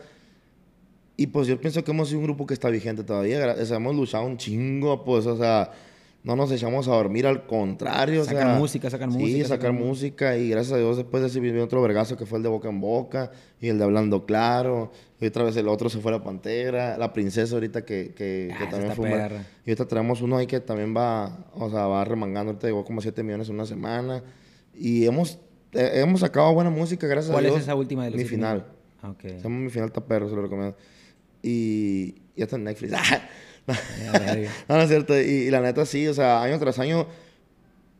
Y 1.19 1.27
pues 1.27 1.47
yo 1.47 1.59
pienso 1.59 1.83
que 1.83 1.91
hemos 1.91 2.07
sido 2.07 2.19
un 2.19 2.25
grupo 2.25 2.45
que 2.45 2.53
está 2.53 2.69
vigente 2.69 3.03
todavía. 3.03 3.55
O 3.61 3.65
sea, 3.65 3.77
hemos 3.77 3.95
luchado 3.95 4.25
un 4.25 4.37
chingo, 4.37 5.03
pues, 5.03 5.25
o 5.25 5.35
sea, 5.37 5.71
no 6.23 6.35
nos 6.37 6.49
echamos 6.51 6.87
a 6.87 6.91
dormir, 6.91 7.27
al 7.27 7.45
contrario. 7.45 8.21
o 8.21 8.23
Sacan 8.25 8.47
sea, 8.51 8.57
música, 8.57 8.89
sacan 8.89 9.11
sí, 9.11 9.17
música, 9.17 9.43
sacar 9.49 9.59
sacan 9.71 9.75
mu- 9.81 9.85
música. 9.87 10.37
Y 10.37 10.49
gracias 10.49 10.73
a 10.73 10.77
Dios, 10.77 10.95
después 10.95 11.21
de 11.21 11.27
ese 11.27 11.39
vivió 11.41 11.61
otro 11.63 11.81
vergazo 11.81 12.15
que 12.15 12.25
fue 12.25 12.37
el 12.37 12.43
de 12.43 12.49
boca 12.49 12.69
en 12.69 12.79
boca 12.79 13.31
y 13.59 13.67
el 13.67 13.77
de 13.77 13.83
hablando 13.83 14.25
claro. 14.25 14.91
Y 15.19 15.25
otra 15.25 15.43
vez 15.43 15.57
el 15.57 15.67
otro 15.67 15.89
se 15.89 15.99
fue 15.99 16.11
la 16.13 16.23
pantera, 16.23 16.97
la 16.97 17.11
princesa 17.11 17.53
ahorita 17.55 17.83
que, 17.83 18.13
que, 18.15 18.51
Ah, 18.53 18.57
que 18.59 18.67
también 18.67 18.93
fue. 18.93 19.09
Y 19.65 19.69
ahorita 19.71 19.85
traemos 19.89 20.21
uno 20.21 20.37
ahí 20.37 20.47
que 20.47 20.61
también 20.61 20.95
va, 20.95 21.47
o 21.53 21.69
sea, 21.69 21.85
va 21.87 22.05
remangando. 22.05 22.51
Ahorita 22.51 22.67
llegó 22.67 22.85
como 22.85 23.01
7 23.01 23.23
millones 23.23 23.49
en 23.49 23.55
una 23.55 23.65
semana. 23.65 24.23
Y 24.73 25.05
hemos, 25.05 25.37
eh, 25.73 25.91
hemos 25.95 26.21
sacado 26.21 26.53
buena 26.53 26.69
música, 26.69 27.07
gracias 27.07 27.31
a 27.31 27.33
¿Cuál 27.33 27.43
Dios. 27.45 27.57
es 27.57 27.63
esa 27.63 27.75
última 27.75 28.05
de 28.05 28.11
los 28.11 28.17
Mi 28.19 28.25
final. 28.25 28.65
Ah, 29.01 29.09
ok. 29.11 29.21
Se 29.21 29.39
llama 29.41 29.59
Mi 29.59 29.69
final 29.69 29.87
está 29.87 29.99
perro, 30.05 30.29
se 30.29 30.35
lo 30.35 30.41
recomiendo. 30.41 30.75
Y 31.44 32.16
ya 32.36 32.45
está 32.45 32.56
en 32.56 32.64
Netflix. 32.66 32.94
No, 34.68 34.76
no 34.78 34.82
es 34.82 34.90
cierto. 34.90 35.16
Y, 35.20 35.24
y 35.26 35.52
la 35.52 35.61
neta 35.61 35.86
sí, 35.86 36.07
o 36.07 36.14
sea, 36.16 36.41
año 36.41 36.57
tras 36.57 36.80
año 36.80 37.06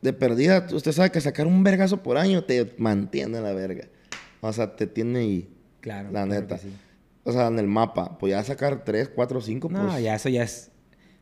de 0.02 0.12
perdida, 0.12 0.66
usted 0.72 0.90
sabe 0.92 1.10
que 1.10 1.20
sacar 1.20 1.46
un 1.46 1.62
vergazo 1.62 2.02
por 2.02 2.16
año 2.16 2.42
te 2.42 2.74
mantiene 2.78 3.40
la 3.40 3.52
verga. 3.52 3.86
O 4.40 4.52
sea, 4.52 4.74
te 4.74 4.86
tiene 4.86 5.18
ahí. 5.20 5.56
Claro. 5.80 6.10
La 6.10 6.26
neta. 6.26 6.58
sí. 6.58 6.72
O 7.22 7.32
sea, 7.32 7.48
en 7.48 7.58
el 7.58 7.66
mapa. 7.66 8.18
Pues 8.18 8.32
ya 8.32 8.42
sacar 8.42 8.82
3, 8.84 9.10
4, 9.14 9.40
5, 9.40 9.68
No, 9.70 9.88
pues. 9.88 10.02
ya 10.02 10.14
eso 10.14 10.28
ya 10.28 10.42
es, 10.42 10.70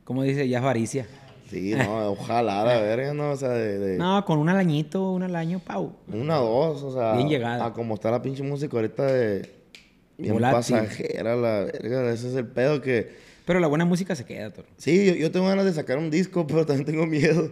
como 0.05 0.23
dice, 0.23 0.49
ya 0.49 0.59
es 0.59 0.62
avaricia. 0.62 1.07
Sí, 1.51 1.74
no, 1.74 2.11
ojalá 2.12 2.65
la 2.65 2.81
verga, 2.81 3.15
¿no? 3.15 3.32
O 3.32 3.36
sea, 3.36 3.51
de. 3.51 3.78
de 3.78 3.99
No, 3.99 4.24
con 4.24 4.39
un 4.39 4.49
alañito, 4.49 5.12
un 5.12 5.24
alaño, 5.24 5.59
pau. 5.59 5.97
Una, 6.12 6.36
dos, 6.36 6.82
o 6.85 6.93
sea. 6.93 7.15
Bien 7.15 7.28
llegada. 7.28 7.66
A 7.66 7.73
como 7.73 7.95
está 7.95 8.11
la 8.11 8.23
pinche 8.23 8.43
música 8.43 8.77
ahorita 8.77 9.05
de. 9.05 9.57
Bien 10.19 10.35
Volátil. 10.35 10.77
pasajera, 10.77 11.36
la 11.36 11.61
verga. 11.65 12.12
Ese 12.12 12.28
es 12.28 12.35
el 12.35 12.47
pedo 12.47 12.81
que. 12.82 13.09
Pero 13.47 13.61
la 13.61 13.66
buena 13.69 13.85
música 13.86 14.15
se 14.15 14.24
queda, 14.24 14.53
toro. 14.53 14.69
Sí, 14.77 15.07
yo, 15.07 15.15
yo 15.15 15.31
tengo 15.31 15.47
ganas 15.47 15.65
de 15.65 15.73
sacar 15.73 15.97
un 15.99 16.11
disco, 16.11 16.47
pero 16.49 16.66
también 16.66 16.85
tengo 16.86 17.07
miedo. 17.07 17.51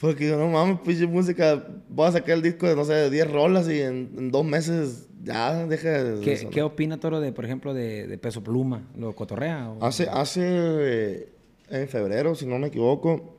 Porque 0.00 0.28
yo, 0.28 0.36
no 0.38 0.48
mames, 0.48 0.80
pinche 0.80 1.06
música. 1.06 1.64
Voy 1.88 2.08
a 2.08 2.12
sacar 2.12 2.30
el 2.32 2.42
disco 2.42 2.66
de, 2.68 2.74
no 2.76 2.84
sé, 2.84 2.92
de 2.94 3.10
10 3.10 3.30
rolas 3.30 3.68
y 3.68 3.80
en, 3.80 4.10
en 4.18 4.30
dos 4.30 4.44
meses 4.44 5.06
ya 5.22 5.66
deja 5.66 6.02
de. 6.04 6.20
¿Qué, 6.22 6.36
sonar. 6.36 6.52
¿Qué 6.52 6.62
opina 6.62 6.98
Toro 7.00 7.20
de, 7.20 7.32
por 7.32 7.44
ejemplo, 7.44 7.72
de, 7.74 8.06
de 8.06 8.18
Peso 8.18 8.42
Pluma? 8.42 8.82
¿Lo 8.98 9.14
cotorrea? 9.14 9.70
o- 9.70 9.84
Hace, 9.84 10.08
hace. 10.10 10.42
eh, 10.44 11.28
en 11.68 11.88
febrero, 11.88 12.34
si 12.34 12.46
no 12.46 12.58
me 12.58 12.68
equivoco, 12.68 13.36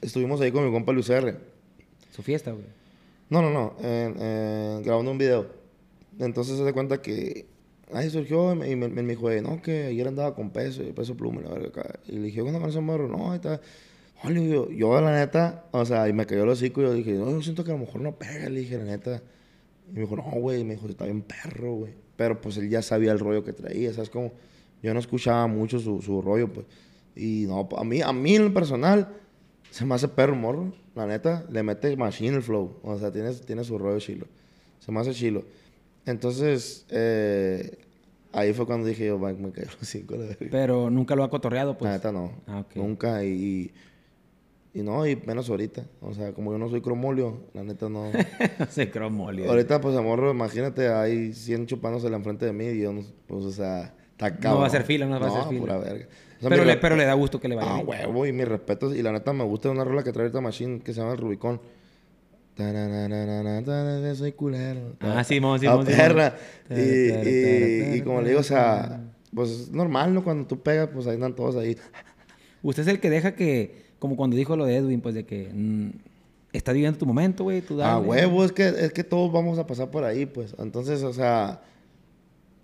estuvimos 0.00 0.40
ahí 0.40 0.52
con 0.52 0.64
mi 0.64 0.70
compa 0.72 0.92
Luis 0.92 1.08
R. 1.10 1.34
Su 2.14 2.22
fiesta, 2.22 2.52
güey. 2.52 2.64
No, 3.30 3.42
no, 3.42 3.50
no. 3.50 3.74
grabando 4.82 5.10
un 5.10 5.18
video. 5.18 5.46
Entonces 6.18 6.56
se 6.56 6.64
da 6.64 6.72
cuenta 6.72 7.00
que. 7.02 7.46
Ahí 7.92 8.10
surgió 8.10 8.52
y 8.52 8.76
me, 8.76 8.88
me- 8.88 9.02
me 9.02 9.14
dijo, 9.14 9.30
"Eh, 9.30 9.40
no, 9.40 9.60
que 9.62 9.86
ayer 9.86 10.06
andaba 10.08 10.34
con 10.34 10.50
peso, 10.50 10.82
peso 10.94 11.16
pluma, 11.16 11.40
la 11.42 11.50
verga 11.50 11.68
acá". 11.68 12.00
Y 12.06 12.12
le 12.12 12.22
dije, 12.24 12.36
¿qué 12.36 12.42
onda 12.42 12.60
con 12.60 12.70
ese 12.70 12.80
morro? 12.80 13.08
No, 13.08 13.30
ahí 13.30 13.36
está. 13.36 13.60
Ole, 14.24 14.48
yo, 14.48 14.68
yo, 14.70 15.00
la 15.00 15.12
neta, 15.12 15.66
o 15.70 15.84
sea, 15.84 16.08
y 16.08 16.12
me 16.12 16.26
cayó 16.26 16.42
el 16.42 16.48
hocico 16.48 16.80
y 16.82 16.84
yo 16.84 16.92
dije, 16.92 17.12
no, 17.12 17.30
yo 17.30 17.40
siento 17.42 17.64
que 17.64 17.70
a 17.70 17.74
lo 17.74 17.80
mejor 17.80 18.00
no 18.00 18.16
pega, 18.18 18.48
le 18.48 18.60
dije, 18.60 18.76
la 18.76 18.84
neta. 18.84 19.22
Y 19.90 19.94
me 19.94 20.00
dijo, 20.02 20.16
no, 20.16 20.22
güey, 20.24 20.64
me 20.64 20.74
dijo, 20.74 20.86
está 20.88 21.04
bien 21.04 21.22
perro, 21.22 21.74
güey. 21.74 21.92
Pero 22.16 22.40
pues 22.40 22.56
él 22.56 22.68
ya 22.68 22.82
sabía 22.82 23.12
el 23.12 23.20
rollo 23.20 23.44
que 23.44 23.52
traía, 23.52 23.92
¿sabes 23.92 24.10
cómo? 24.10 24.32
Yo 24.82 24.92
no 24.92 25.00
escuchaba 25.00 25.46
mucho 25.46 25.78
su, 25.78 26.02
su 26.02 26.20
rollo, 26.20 26.52
pues. 26.52 26.66
Y 27.16 27.46
no, 27.48 27.68
a 27.76 27.84
mí, 27.84 28.02
a 28.02 28.12
mí 28.12 28.34
en 28.36 28.44
lo 28.46 28.54
personal, 28.54 29.08
se 29.70 29.84
me 29.84 29.94
hace 29.94 30.08
perro 30.08 30.34
morro, 30.36 30.72
la 30.94 31.06
neta. 31.06 31.44
Le 31.50 31.62
mete 31.62 31.96
machine 31.96 32.36
el 32.36 32.42
flow. 32.42 32.76
O 32.82 32.98
sea, 32.98 33.12
tiene, 33.12 33.32
tiene 33.32 33.62
su 33.64 33.78
rollo 33.78 33.98
chilo. 34.00 34.26
Se 34.80 34.90
me 34.92 35.00
hace 35.00 35.12
chilo. 35.12 35.44
Entonces, 36.10 36.86
eh, 36.90 37.78
ahí 38.32 38.52
fue 38.52 38.66
cuando 38.66 38.86
dije 38.86 39.06
yo, 39.06 39.18
"Va, 39.20 39.32
me 39.32 39.50
cayó 39.52 39.68
los 39.78 39.88
cinco, 39.88 40.16
la 40.16 40.26
verga. 40.26 40.46
Pero 40.50 40.90
nunca 40.90 41.14
lo 41.16 41.24
ha 41.24 41.30
cotorreado, 41.30 41.76
pues. 41.78 41.88
La 41.90 41.96
neta 41.96 42.12
no. 42.12 42.32
Ah, 42.46 42.60
ok. 42.60 42.76
Nunca. 42.76 43.24
Y, 43.24 43.72
y, 44.74 44.80
y 44.80 44.82
no, 44.82 45.06
y 45.06 45.16
menos 45.16 45.48
ahorita. 45.50 45.84
O 46.00 46.12
sea, 46.14 46.32
como 46.32 46.52
yo 46.52 46.58
no 46.58 46.68
soy 46.68 46.80
cromolio, 46.80 47.44
la 47.54 47.64
neta 47.64 47.88
no. 47.88 48.10
Se 48.70 48.90
cromolio. 48.90 49.48
ahorita, 49.50 49.80
pues, 49.80 49.96
amor, 49.96 50.28
imagínate, 50.30 50.88
hay 50.88 51.32
100 51.32 51.66
chupándose 51.66 52.06
enfrente 52.08 52.46
de 52.46 52.52
mí 52.52 52.66
y 52.66 52.80
yo, 52.82 52.92
no, 52.92 53.02
pues, 53.26 53.44
o 53.44 53.50
sea, 53.52 53.94
está 54.12 54.36
cabrón. 54.36 54.62
va 54.62 54.66
a 54.66 54.70
ser 54.70 54.84
fila, 54.84 55.06
no 55.06 55.18
va 55.18 55.26
a 55.26 55.30
ser 55.30 55.44
fila. 55.48 55.60
pura 55.60 55.78
verga. 55.78 56.06
O 56.38 56.40
sea, 56.42 56.50
pero, 56.50 56.64
le, 56.64 56.76
pero 56.76 56.94
le 56.94 57.04
da 57.04 57.14
gusto 57.14 57.40
que 57.40 57.48
le 57.48 57.56
vaya 57.56 57.68
Ah, 57.76 57.78
huevo, 57.80 58.24
y 58.24 58.32
mi 58.32 58.44
respeto. 58.44 58.94
Y 58.94 59.02
la 59.02 59.10
neta 59.10 59.32
me 59.32 59.42
gusta 59.42 59.70
una 59.70 59.82
rola 59.82 60.04
que 60.04 60.12
trae 60.12 60.26
ahorita 60.26 60.40
Machine 60.40 60.78
que 60.80 60.94
se 60.94 61.00
llama 61.00 61.12
El 61.12 61.18
Rubicón. 61.18 61.60
Soy 64.16 64.32
culero. 64.32 64.96
Ah, 65.00 65.22
Simón, 65.24 65.56
Ah, 65.56 65.58
Simón, 65.58 65.58
Simón. 65.58 65.84
perra. 65.86 66.36
Y, 66.70 66.80
y, 66.80 67.94
y 67.98 68.02
como 68.02 68.20
le 68.20 68.28
digo, 68.30 68.40
o 68.40 68.44
sea, 68.44 69.00
pues 69.34 69.50
es 69.50 69.70
normal, 69.70 70.12
¿no? 70.12 70.24
Cuando 70.24 70.46
tú 70.46 70.60
pegas, 70.60 70.88
pues 70.92 71.06
ahí 71.06 71.14
andan 71.14 71.34
todos 71.34 71.56
ahí. 71.56 71.76
Usted 72.62 72.82
es 72.82 72.88
el 72.88 73.00
que 73.00 73.10
deja 73.10 73.34
que, 73.34 73.86
como 73.98 74.16
cuando 74.16 74.36
dijo 74.36 74.56
lo 74.56 74.64
de 74.66 74.76
Edwin, 74.76 75.00
pues 75.00 75.14
de 75.14 75.24
que 75.24 75.50
mm, 75.52 75.90
estás 76.52 76.74
viviendo 76.74 76.98
tu 76.98 77.06
momento, 77.06 77.44
güey, 77.44 77.60
tú 77.60 77.74
Ah, 77.80 77.94
dale. 77.94 78.08
huevo, 78.08 78.44
es 78.44 78.52
que, 78.52 78.66
es 78.68 78.92
que 78.92 79.04
todos 79.04 79.30
vamos 79.32 79.58
a 79.58 79.66
pasar 79.66 79.90
por 79.90 80.04
ahí, 80.04 80.26
pues. 80.26 80.54
Entonces, 80.58 81.02
o 81.04 81.12
sea, 81.12 81.62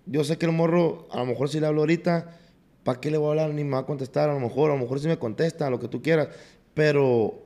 yo 0.05 0.23
sé 0.23 0.37
que 0.37 0.45
el 0.45 0.51
morro, 0.51 1.07
a 1.11 1.19
lo 1.19 1.25
mejor 1.25 1.47
si 1.49 1.59
le 1.59 1.67
hablo 1.67 1.81
ahorita, 1.81 2.37
¿para 2.83 2.99
qué 2.99 3.09
le 3.09 3.17
voy 3.17 3.27
a 3.27 3.29
hablar? 3.31 3.53
Ni 3.53 3.63
me 3.63 3.71
va 3.71 3.79
a 3.79 3.85
contestar, 3.85 4.29
a 4.29 4.33
lo 4.33 4.39
mejor, 4.41 4.71
a 4.71 4.75
lo 4.75 4.81
mejor 4.81 4.99
si 4.99 5.07
me 5.07 5.17
contesta, 5.17 5.69
lo 5.69 5.79
que 5.79 5.87
tú 5.87 6.01
quieras, 6.01 6.27
pero 6.73 7.44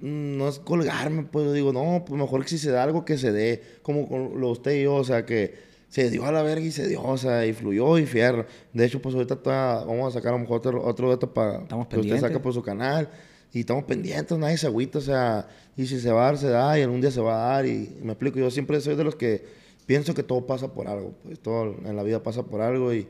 no 0.00 0.48
es 0.48 0.58
colgarme, 0.58 1.24
pues 1.24 1.46
yo 1.46 1.52
digo, 1.52 1.72
no, 1.72 2.04
pues 2.06 2.20
mejor 2.20 2.42
que 2.42 2.48
si 2.50 2.58
se 2.58 2.70
da 2.70 2.82
algo 2.82 3.04
que 3.04 3.18
se 3.18 3.32
dé, 3.32 3.62
como 3.82 4.08
con 4.08 4.40
lo 4.40 4.50
usted 4.50 4.72
y 4.76 4.82
yo, 4.84 4.94
o 4.94 5.04
sea, 5.04 5.24
que 5.26 5.54
se 5.88 6.10
dio 6.10 6.26
a 6.26 6.32
la 6.32 6.42
verga 6.42 6.64
y 6.64 6.70
se 6.70 6.86
dio, 6.86 7.02
o 7.02 7.16
sea, 7.16 7.46
y 7.46 7.52
fluyó 7.52 7.98
y 7.98 8.06
fierro. 8.06 8.46
De 8.72 8.84
hecho, 8.84 9.00
pues 9.00 9.14
ahorita 9.14 9.36
toda- 9.36 9.84
vamos 9.84 10.14
a 10.14 10.18
sacar 10.18 10.34
a 10.34 10.36
lo 10.36 10.40
mejor 10.40 10.58
otro, 10.58 10.84
otro 10.84 11.08
dato 11.08 11.32
para 11.32 11.60
que 11.66 11.74
usted 11.74 11.88
saque 11.88 12.06
pendientes. 12.06 12.40
por 12.40 12.52
su 12.52 12.62
canal. 12.62 13.08
Y 13.52 13.60
estamos 13.60 13.84
pendientes, 13.84 14.36
nadie 14.36 14.58
se 14.58 14.66
agüita, 14.66 14.98
o 14.98 15.00
sea, 15.00 15.48
y 15.74 15.86
si 15.86 15.98
se 15.98 16.12
va 16.12 16.22
a 16.22 16.24
dar, 16.26 16.38
se 16.38 16.48
da, 16.48 16.78
y 16.78 16.82
algún 16.82 17.00
día 17.00 17.10
se 17.10 17.20
va 17.22 17.34
a 17.50 17.54
dar, 17.54 17.66
y, 17.66 17.96
me 18.02 18.12
explico, 18.12 18.38
yo 18.38 18.50
siempre 18.50 18.78
soy 18.82 18.94
de 18.94 19.04
los 19.04 19.16
que 19.16 19.42
pienso 19.86 20.12
que 20.12 20.22
todo 20.22 20.46
pasa 20.46 20.74
por 20.74 20.86
algo, 20.86 21.14
pues 21.24 21.40
todo 21.40 21.74
en 21.82 21.96
la 21.96 22.02
vida 22.02 22.22
pasa 22.22 22.42
por 22.42 22.60
algo, 22.60 22.92
y, 22.92 23.08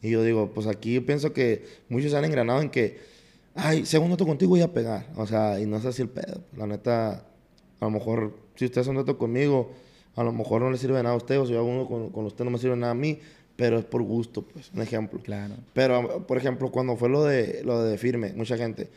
y 0.00 0.10
yo 0.10 0.22
digo, 0.22 0.52
pues 0.54 0.68
aquí 0.68 0.94
yo 0.94 1.04
pienso 1.04 1.32
que 1.32 1.64
muchos 1.88 2.12
se 2.12 2.16
han 2.16 2.24
engranado 2.24 2.62
en 2.62 2.70
que, 2.70 3.00
ay, 3.54 3.84
según 3.86 4.10
noto 4.10 4.26
contigo 4.26 4.50
voy 4.50 4.62
a 4.62 4.72
pegar, 4.72 5.06
o 5.16 5.26
sea, 5.26 5.58
y 5.60 5.66
no 5.66 5.76
es 5.76 5.84
así 5.84 6.02
el 6.02 6.08
pedo, 6.08 6.40
la 6.56 6.66
neta, 6.66 7.10
a 7.80 7.84
lo 7.84 7.90
mejor, 7.90 8.36
si 8.56 8.64
usted 8.66 8.80
hace 8.80 8.90
un 8.90 8.96
dato 8.96 9.16
conmigo, 9.18 9.70
a 10.16 10.22
lo 10.24 10.32
mejor 10.32 10.60
no 10.62 10.70
le 10.70 10.78
sirve 10.78 11.02
nada 11.02 11.14
a 11.14 11.18
usted, 11.18 11.38
o 11.40 11.46
si 11.46 11.52
yo 11.52 11.58
hago 11.60 11.68
uno 11.68 11.86
con, 11.86 12.10
con 12.10 12.26
usted 12.26 12.44
no 12.44 12.50
me 12.50 12.58
sirve 12.58 12.76
nada 12.76 12.92
a 12.92 12.96
mí, 12.96 13.18
pero 13.56 13.78
es 13.78 13.84
por 13.84 14.02
gusto, 14.02 14.42
pues, 14.42 14.70
un 14.74 14.80
ejemplo. 14.82 15.20
Claro. 15.22 15.54
Pero, 15.74 16.26
por 16.26 16.38
ejemplo, 16.38 16.70
cuando 16.70 16.96
fue 16.96 17.08
lo 17.10 17.24
de, 17.24 17.62
lo 17.64 17.82
de 17.82 17.98
Firme, 17.98 18.32
mucha 18.34 18.56
gente, 18.56 18.88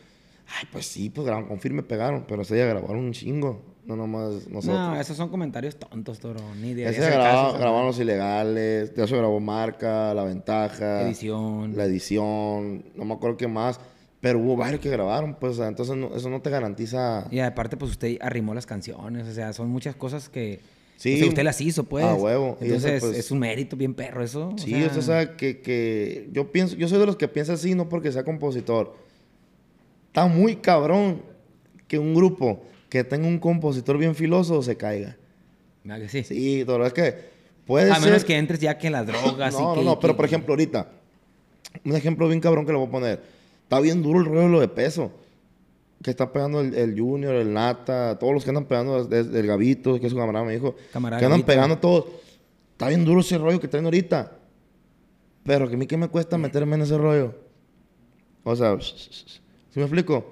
ay, 0.47 0.67
pues 0.71 0.85
sí, 0.85 1.09
pues 1.09 1.30
con 1.30 1.59
Firme, 1.59 1.84
pegaron, 1.84 2.25
pero 2.27 2.41
ese 2.43 2.55
día 2.55 2.65
grabaron 2.65 2.99
un 2.99 3.11
chingo, 3.11 3.61
no 3.85 3.95
nomás 3.97 4.47
nosotros. 4.47 4.65
No, 4.80 4.99
esos 4.99 5.17
son 5.17 5.27
comentarios 5.30 5.75
tontos, 5.75 6.19
Toro. 6.19 6.39
Ni 6.61 6.73
de 6.73 6.89
ese 6.89 7.01
grababa- 7.01 7.57
grabaron 7.57 7.88
los 7.88 7.99
ilegales, 7.99 8.95
de 8.95 9.03
eso 9.03 9.17
grabó 9.17 9.39
Marca, 9.41 10.13
La 10.13 10.23
Ventaja, 10.23 11.01
Edición. 11.03 11.75
la 11.75 11.84
edición, 11.85 12.85
no 12.95 13.03
me 13.05 13.13
acuerdo 13.13 13.35
qué 13.38 13.47
más, 13.49 13.80
pero 14.23 14.39
hubo 14.39 14.55
varios 14.55 14.79
que 14.79 14.89
grabaron, 14.89 15.35
pues, 15.35 15.51
o 15.51 15.55
sea, 15.57 15.67
entonces 15.67 15.97
no- 15.97 16.15
eso 16.15 16.29
no 16.29 16.41
te 16.41 16.49
garantiza... 16.49 17.27
Y 17.29 17.39
aparte, 17.39 17.75
pues 17.75 17.91
usted 17.91 18.17
arrimó 18.21 18.53
las 18.53 18.65
canciones. 18.65 19.27
O 19.27 19.33
sea, 19.33 19.51
son 19.51 19.67
muchas 19.69 19.97
cosas 19.97 20.29
que 20.29 20.61
Sí. 20.95 21.15
o 21.15 21.17
sea, 21.17 21.27
usted 21.27 21.43
las 21.43 21.59
hizo, 21.59 21.83
pues. 21.83 22.05
Ah, 22.05 22.13
huevo. 22.13 22.57
Y 22.61 22.65
Entonces, 22.65 23.01
pues- 23.03 23.17
es 23.17 23.31
un 23.31 23.39
mérito 23.39 23.75
bien 23.75 23.93
perro 23.93 24.23
eso. 24.23 24.51
o 24.55 24.57
Sí, 24.57 24.71
sea, 24.71 24.87
usted 24.87 25.01
sabe 25.01 25.31
que, 25.35 25.59
que 25.59 26.29
yo 26.31 26.49
pienso, 26.53 26.77
yo 26.77 26.87
soy 26.87 26.99
de 26.99 27.05
los 27.05 27.17
que 27.17 27.27
piensa 27.27 27.51
así, 27.53 27.75
no 27.75 27.89
porque 27.89 28.13
sea 28.13 28.23
compositor. 28.23 28.95
Está 30.07 30.27
muy 30.27 30.55
cabrón 30.57 31.21
que 31.89 31.99
un 31.99 32.13
grupo 32.13 32.63
que 32.89 33.03
tenga 33.03 33.27
un 33.27 33.39
compositor 33.39 33.97
bien 33.97 34.15
filoso 34.15 34.61
se 34.63 34.77
caiga. 34.77 35.17
¿verdad 35.83 36.01
que 36.03 36.09
sí? 36.09 36.23
Sí, 36.23 36.63
verdad 36.63 36.87
es 36.87 36.93
que 36.93 37.15
puede 37.65 37.91
A 37.91 37.95
ser... 37.95 38.05
menos 38.05 38.23
que 38.23 38.37
entres 38.37 38.59
ya 38.61 38.77
que 38.77 38.87
en 38.87 38.93
las 38.93 39.05
drogas. 39.07 39.53
y 39.53 39.57
No, 39.57 39.69
no, 39.75 39.81
que- 39.81 39.85
no, 39.85 39.99
pero 39.99 40.13
que- 40.13 40.17
por 40.17 40.25
ejemplo 40.25 40.53
ahorita, 40.53 40.87
un 41.83 41.95
ejemplo 41.95 42.27
bien 42.29 42.39
cabrón 42.39 42.65
que 42.65 42.71
le 42.71 42.77
voy 42.77 42.87
a 42.87 42.91
poner. 42.91 43.42
Está 43.64 43.80
bien 43.80 44.02
duro 44.03 44.19
el 44.19 44.26
rollo 44.26 44.41
de 44.41 44.49
lo 44.49 44.60
de 44.60 44.68
peso. 44.68 45.11
Que 46.02 46.11
está 46.11 46.31
pegando 46.34 46.60
el, 46.61 46.73
el 46.76 46.99
Junior, 46.99 47.34
el 47.35 47.53
Nata, 47.53 48.18
todos 48.19 48.34
los 48.34 48.44
que 48.44 48.49
andan 48.49 48.65
pegando, 48.65 49.06
desde 49.06 49.40
el 49.40 49.48
Gavito, 49.48 49.99
que 49.99 50.07
es 50.07 50.11
su 50.11 50.18
camarada, 50.18 50.44
me 50.45 50.53
dijo. 50.53 50.76
Camarada 50.91 51.19
que 51.19 51.26
andan 51.26 51.40
Gavito. 51.41 51.48
pegando 51.53 51.77
todos. 51.77 52.06
Está 52.73 52.90
bien 52.90 53.06
duro 53.06 53.22
ese 53.22 53.38
rollo 53.38 53.60
que 53.60 53.68
traen 53.68 53.85
ahorita. 53.85 54.31
Pero 55.45 55.68
que 55.69 55.76
a 55.76 55.77
mí 55.77 55.88
qué 55.88 55.98
me 55.98 56.07
cuesta 56.10 56.38
meterme 56.38 56.76
en 56.76 56.81
ese 56.81 56.98
rollo. 56.98 57.34
O 58.44 58.56
sea, 58.56 58.77
¿sí 58.81 59.40
me 59.76 59.84
explico? 59.84 60.26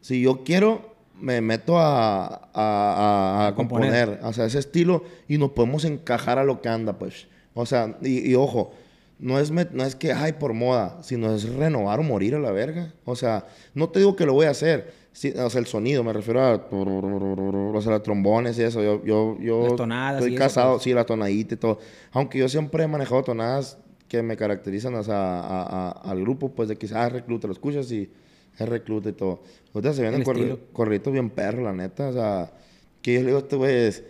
Si 0.00 0.20
yo 0.20 0.44
quiero, 0.44 0.94
me 1.18 1.40
meto 1.40 1.78
a, 1.78 2.26
a, 2.26 2.40
a- 2.54 3.44
a 3.44 3.46
A 3.48 3.54
componer. 3.54 4.06
componer. 4.06 4.20
O 4.24 4.32
sea, 4.34 4.44
ese 4.44 4.58
estilo 4.58 5.02
y 5.28 5.38
nos 5.38 5.50
podemos 5.52 5.84
encajar 5.86 6.38
a 6.38 6.44
lo 6.44 6.60
que 6.60 6.68
anda, 6.68 6.98
pues. 6.98 7.26
O 7.54 7.64
sea, 7.64 7.96
y, 8.02 8.30
y 8.30 8.34
ojo, 8.34 8.72
no 9.18 9.38
es, 9.38 9.50
no 9.50 9.84
es 9.84 9.94
que, 9.96 10.12
ay, 10.12 10.32
por 10.34 10.52
moda, 10.52 10.98
sino 11.02 11.34
es 11.34 11.48
renovar 11.54 12.00
o 12.00 12.02
morir 12.02 12.34
a 12.34 12.38
la 12.38 12.50
verga. 12.52 12.92
O 13.04 13.16
sea, 13.16 13.46
no 13.74 13.88
te 13.88 13.98
digo 14.00 14.14
que 14.16 14.26
lo 14.26 14.32
voy 14.34 14.46
a 14.46 14.50
hacer. 14.50 14.92
Sí, 15.12 15.32
o 15.34 15.48
sea, 15.48 15.60
el 15.60 15.66
sonido, 15.66 16.04
me 16.04 16.12
refiero 16.12 16.42
a... 16.42 16.54
O 16.70 17.80
sea, 17.80 17.92
los 17.92 18.02
trombones 18.02 18.58
y 18.58 18.62
eso. 18.62 18.82
Yo, 18.82 19.02
yo, 19.04 19.38
yo 19.40 19.62
Las 19.68 19.76
tonadas 19.76 20.14
estoy 20.18 20.32
y 20.32 20.34
eso, 20.34 20.44
casado, 20.44 20.72
pues. 20.74 20.82
sí, 20.82 20.92
la 20.92 21.04
tonadita 21.06 21.54
y 21.54 21.56
todo. 21.56 21.78
Aunque 22.12 22.38
yo 22.38 22.48
siempre 22.48 22.84
he 22.84 22.88
manejado 22.88 23.22
tonadas 23.22 23.78
que 24.08 24.22
me 24.22 24.36
caracterizan 24.36 24.94
o 24.94 25.02
sea, 25.02 25.40
a- 25.40 25.62
a- 25.88 25.90
al 26.10 26.20
grupo, 26.20 26.50
pues 26.52 26.68
de 26.68 26.76
que 26.76 26.86
ah, 26.94 27.08
recluta, 27.08 27.46
lo 27.46 27.52
escuchas 27.54 27.90
y 27.90 28.10
es 28.58 28.68
recluta 28.68 29.08
y 29.08 29.12
todo. 29.12 29.40
Ahorita 29.74 29.92
se 29.94 30.02
vienen 30.02 30.22
corritos 30.72 31.12
bien 31.12 31.30
perros, 31.30 31.64
la 31.64 31.72
neta. 31.72 32.08
O 32.08 32.12
sea, 32.12 32.52
que 33.02 33.14
yo 33.14 33.20
le 33.20 33.26
digo 33.26 33.38
a 33.38 33.40
este 33.40 33.56
güey, 33.56 33.74
es, 33.86 34.04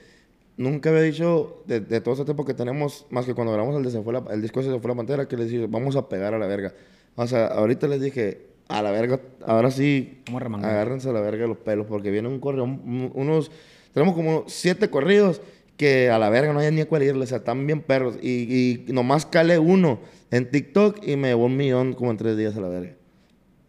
nunca 0.56 0.90
había 0.90 1.02
dicho 1.02 1.62
de, 1.66 1.80
de 1.80 2.00
todo 2.00 2.14
ese 2.14 2.24
tiempo 2.24 2.44
que 2.44 2.54
tenemos, 2.54 3.06
más 3.10 3.24
que 3.26 3.34
cuando 3.34 3.52
grabamos 3.52 3.76
el, 3.76 3.82
de 3.84 3.90
Se 3.90 4.02
Fue 4.02 4.12
la- 4.12 4.24
el 4.30 4.42
disco 4.42 4.60
ese 4.60 4.70
Se 4.70 4.78
Fue 4.80 4.88
la 4.90 4.96
Pantera, 4.96 5.28
que 5.28 5.36
les 5.36 5.50
dije, 5.50 5.66
vamos 5.68 5.96
a 5.96 6.08
pegar 6.08 6.34
a 6.34 6.38
la 6.38 6.46
verga. 6.46 6.72
O 7.14 7.26
sea, 7.26 7.46
ahorita 7.46 7.86
les 7.88 8.00
dije, 8.00 8.46
a 8.68 8.82
la 8.82 8.90
verga, 8.90 9.20
ahora 9.46 9.70
sí, 9.70 10.22
agárrense 10.66 11.08
a 11.08 11.12
la 11.12 11.20
verga 11.20 11.46
los 11.46 11.58
pelos, 11.58 11.86
porque 11.86 12.10
viene 12.10 12.28
un 12.28 12.40
correo, 12.40 12.64
un- 12.64 13.10
unos, 13.14 13.50
tenemos 13.94 14.14
como 14.14 14.44
siete 14.48 14.90
corridos 14.90 15.40
que 15.76 16.08
a 16.10 16.18
la 16.18 16.30
verga 16.30 16.52
no 16.54 16.58
hay 16.60 16.72
ni 16.72 16.80
a 16.80 16.88
cuál 16.88 17.02
irle, 17.02 17.24
o 17.24 17.26
sea, 17.26 17.38
están 17.38 17.66
bien 17.66 17.80
perros. 17.82 18.18
Y, 18.22 18.84
y 18.88 18.92
nomás 18.92 19.26
calé 19.26 19.58
uno 19.58 20.00
en 20.30 20.50
TikTok 20.50 21.06
y 21.06 21.16
me 21.16 21.28
llevó 21.28 21.44
un 21.46 21.56
millón 21.56 21.92
como 21.92 22.10
en 22.10 22.16
tres 22.16 22.36
días 22.36 22.56
a 22.56 22.60
la 22.60 22.68
verga. 22.68 22.94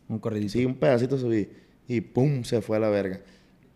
Un 0.09 0.19
corridito. 0.19 0.53
Sí, 0.53 0.65
un 0.65 0.75
pedacito 0.75 1.17
subí 1.17 1.49
y 1.87 1.99
pum, 2.01 2.43
se 2.43 2.61
fue 2.61 2.77
a 2.77 2.79
la 2.79 2.89
verga. 2.89 3.19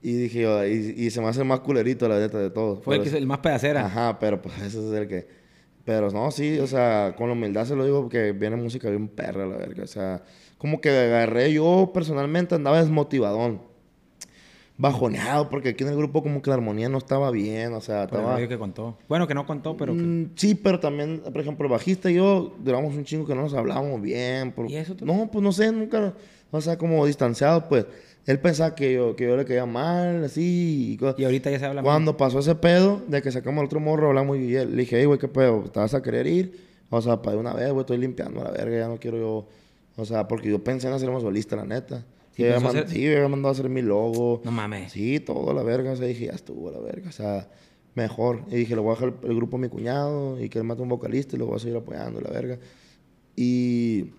Y 0.03 0.13
dije, 0.13 0.41
yo, 0.41 0.65
y, 0.65 0.93
y 0.97 1.09
se 1.11 1.21
me 1.21 1.27
hace 1.27 1.41
el 1.41 1.45
más 1.47 1.59
culerito 1.59 2.07
la 2.07 2.17
neta 2.19 2.39
de 2.39 2.49
todos. 2.49 2.83
Fue 2.83 2.95
el, 2.95 3.03
que, 3.03 3.09
es- 3.09 3.13
el 3.15 3.27
más 3.27 3.37
pedacera. 3.39 3.85
Ajá, 3.85 4.17
pero 4.19 4.41
pues 4.41 4.55
ese 4.61 4.79
es 4.79 4.93
el 4.93 5.07
que... 5.07 5.27
Pero 5.85 6.11
no, 6.11 6.29
sí, 6.31 6.59
o 6.59 6.67
sea, 6.67 7.15
con 7.17 7.27
la 7.27 7.33
humildad 7.33 7.65
se 7.65 7.75
lo 7.75 7.83
digo 7.85 8.01
porque 8.03 8.31
viene 8.33 8.55
música 8.55 8.89
bien 8.89 9.07
perra, 9.07 9.45
la 9.47 9.57
verga. 9.57 9.83
O 9.83 9.87
sea, 9.87 10.23
como 10.57 10.79
que 10.81 10.89
agarré 10.89 11.51
yo 11.53 11.91
personalmente, 11.93 12.53
andaba 12.55 12.79
desmotivadón. 12.81 13.61
bajoneado 14.77 15.49
porque 15.49 15.69
aquí 15.69 15.83
en 15.83 15.89
el 15.91 15.97
grupo 15.97 16.23
como 16.23 16.41
que 16.41 16.49
la 16.49 16.55
armonía 16.55 16.89
no 16.89 16.97
estaba 16.97 17.29
bien, 17.29 17.73
o 17.73 17.81
sea, 17.81 18.07
Por 18.07 18.15
el 18.15 18.21
estaba... 18.21 18.35
rollo 18.37 18.49
que 18.49 18.57
contó. 18.57 18.97
Bueno, 19.07 19.27
que 19.27 19.33
no 19.35 19.45
contó, 19.45 19.77
pero... 19.77 19.93
que- 19.95 20.01
Mm, 20.01 20.31
sí, 20.35 20.55
pero 20.55 20.79
también, 20.79 21.21
por 21.31 21.39
ejemplo, 21.41 21.65
el 21.67 21.71
bajista 21.71 22.09
y 22.09 22.15
yo 22.15 22.55
duramos 22.59 22.95
un 22.95 23.03
chingo 23.03 23.25
que 23.27 23.35
no 23.35 23.41
nos 23.41 23.53
hablábamos 23.53 24.01
bien. 24.01 24.51
por- 24.51 24.69
¿Y 24.69 24.75
eso 24.77 24.95
tú? 24.95 25.05
No, 25.05 25.29
pues 25.31 25.43
no 25.43 25.51
sé, 25.51 25.71
nunca, 25.71 26.13
o 26.49 26.61
sea, 26.61 26.77
como 26.77 27.05
distanciado, 27.05 27.67
pues. 27.69 27.85
Él 28.25 28.39
pensaba 28.39 28.75
que 28.75 28.93
yo, 28.93 29.15
que 29.15 29.25
yo 29.25 29.35
le 29.35 29.45
caía 29.45 29.65
mal, 29.65 30.23
así. 30.23 30.93
Y, 30.93 30.97
co- 30.97 31.15
Y 31.17 31.23
ahorita 31.23 31.49
ya 31.49 31.59
se 31.59 31.65
habla 31.65 31.81
Cuando 31.81 32.17
pasó 32.17 32.39
ese 32.39 32.55
pedo 32.55 33.01
de 33.07 33.21
que 33.21 33.31
sacamos 33.31 33.59
al 33.61 33.65
otro 33.65 33.79
morro, 33.79 34.09
hablamos 34.09 34.37
y 34.37 34.55
él, 34.55 34.75
le 34.75 34.83
dije, 34.83 34.99
hey, 34.99 35.05
güey, 35.05 35.19
¿qué 35.19 35.27
pedo? 35.27 35.63
¿Te 35.63 35.79
vas 35.79 35.93
a 35.93 36.01
querer 36.01 36.27
ir? 36.27 36.71
O 36.89 37.01
sea, 37.01 37.21
para 37.21 37.35
de 37.35 37.41
una 37.41 37.53
vez, 37.53 37.69
güey, 37.71 37.81
estoy 37.81 37.97
limpiando 37.97 38.43
la 38.43 38.51
verga, 38.51 38.77
ya 38.77 38.87
no 38.87 38.97
quiero 38.99 39.17
yo. 39.17 39.47
O 39.95 40.05
sea, 40.05 40.27
porque 40.27 40.49
yo 40.49 40.63
pensé 40.63 40.87
en 40.87 40.93
hacerme 40.93 41.19
solista, 41.19 41.55
la 41.55 41.65
neta. 41.65 42.05
Sí, 42.35 42.43
yo 42.43 42.55
había, 42.55 42.87
sí, 42.87 43.01
yo 43.01 43.11
había 43.11 43.27
mandado 43.27 43.49
a 43.49 43.51
hacer 43.51 43.69
mi 43.69 43.81
logo. 43.81 44.41
No 44.45 44.51
mames. 44.51 44.91
Sí, 44.91 45.19
todo 45.19 45.53
la 45.53 45.63
verga. 45.63 45.91
O 45.91 45.95
sea, 45.95 46.07
dije, 46.07 46.27
ya 46.27 46.31
estuvo 46.31 46.71
la 46.71 46.79
verga. 46.79 47.09
O 47.09 47.11
sea, 47.11 47.49
mejor. 47.95 48.43
Y 48.49 48.55
dije, 48.55 48.75
le 48.75 48.81
voy 48.81 48.91
a 48.91 48.93
dejar 48.95 49.13
el, 49.23 49.35
grupo 49.35 49.57
a 49.57 49.59
mi 49.59 49.67
cuñado 49.67 50.41
y 50.41 50.47
que 50.49 50.59
él 50.59 50.63
mate 50.63 50.81
un 50.81 50.89
vocalista 50.89 51.35
y 51.35 51.39
lo 51.39 51.47
voy 51.47 51.57
a 51.57 51.59
seguir 51.59 51.77
apoyando, 51.77 52.21
la 52.21 52.29
verga. 52.29 52.57
Y. 53.35 54.11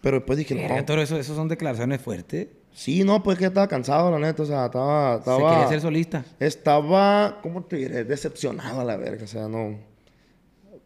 Pero 0.00 0.18
después 0.18 0.38
dije, 0.38 0.54
no. 0.54 0.84
todo 0.84 1.00
eso, 1.00 1.18
eso 1.18 1.34
son 1.34 1.48
declaraciones 1.48 2.00
fuertes. 2.00 2.48
Sí, 2.74 3.04
no, 3.04 3.22
pues 3.22 3.38
que 3.38 3.46
estaba 3.46 3.68
cansado, 3.68 4.10
la 4.10 4.18
neta. 4.18 4.42
O 4.42 4.46
sea, 4.46 4.66
estaba. 4.66 5.14
Se 5.14 5.18
estaba 5.20 5.50
quería 5.50 5.68
ser 5.68 5.80
solista. 5.80 6.24
estaba, 6.40 7.38
¿cómo 7.42 7.62
te 7.62 7.76
diré? 7.76 8.04
Decepcionado 8.04 8.80
a 8.80 8.84
la 8.84 8.96
verga, 8.96 9.24
o 9.24 9.28
sea, 9.28 9.48
no. 9.48 9.78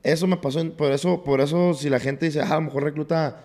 Eso 0.03 0.27
me 0.27 0.37
pasó, 0.37 0.61
en- 0.61 0.73
por 0.73 0.93
eso, 0.93 1.25
por 1.25 1.41
eso, 1.41 1.75
si 1.75 1.89
la 1.91 1.99
gente 1.99 2.27
dice, 2.27 2.41
ah, 2.41 2.53
a 2.53 2.55
lo 2.57 2.61
mejor 2.63 2.85
Recluta 2.85 3.45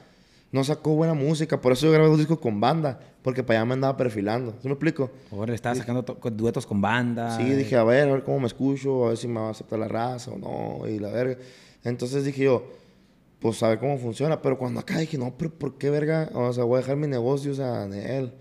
no 0.52 0.64
sacó 0.64 0.94
buena 0.94 1.16
música, 1.16 1.60
por 1.60 1.72
eso 1.72 1.88
yo 1.88 1.92
grabé 1.94 2.10
dos 2.10 2.20
discos 2.20 2.38
con 2.38 2.60
banda, 2.62 3.00
porque 3.24 3.44
para 3.44 3.60
allá 3.60 3.66
me 3.66 3.74
andaba 3.74 3.98
perfilando, 3.98 4.52
¿sí 4.62 4.68
me 4.68 4.74
explico? 4.74 5.10
Ahora 5.32 5.56
estaba 5.56 5.74
sacando 5.74 6.04
duetos 6.32 6.68
con 6.68 6.80
banda. 6.80 7.36
Sí, 7.38 7.44
dije, 7.56 7.76
a 7.76 7.84
ver, 7.84 8.08
a 8.08 8.12
ver 8.14 8.24
cómo 8.24 8.42
me 8.42 8.46
escucho, 8.48 9.06
a 9.06 9.10
ver 9.10 9.18
si 9.18 9.28
me 9.28 9.40
va 9.40 9.48
a 9.48 9.52
aceptar 9.52 9.80
la 9.80 9.88
raza 9.88 10.30
o 10.32 10.38
no, 10.38 10.88
y 10.88 11.00
la 11.00 11.10
verga. 11.10 11.38
Entonces 11.84 12.24
dije 12.24 12.44
yo, 12.44 12.68
pues 13.44 13.62
a 13.62 13.68
ver 13.68 13.78
cómo 13.80 13.98
funciona, 13.98 14.42
pero 14.42 14.58
cuando 14.58 14.80
acá 14.80 14.98
dije, 14.98 15.18
no, 15.18 15.36
pero 15.38 15.52
¿por 15.54 15.78
qué 15.78 15.90
verga? 15.90 16.30
O 16.34 16.52
sea, 16.54 16.64
voy 16.64 16.78
a 16.78 16.80
dejar 16.80 16.96
mi 16.96 17.08
negocio, 17.08 17.52
o 17.52 17.56
sea, 17.56 17.84
en 17.84 17.94
él. 17.94 18.34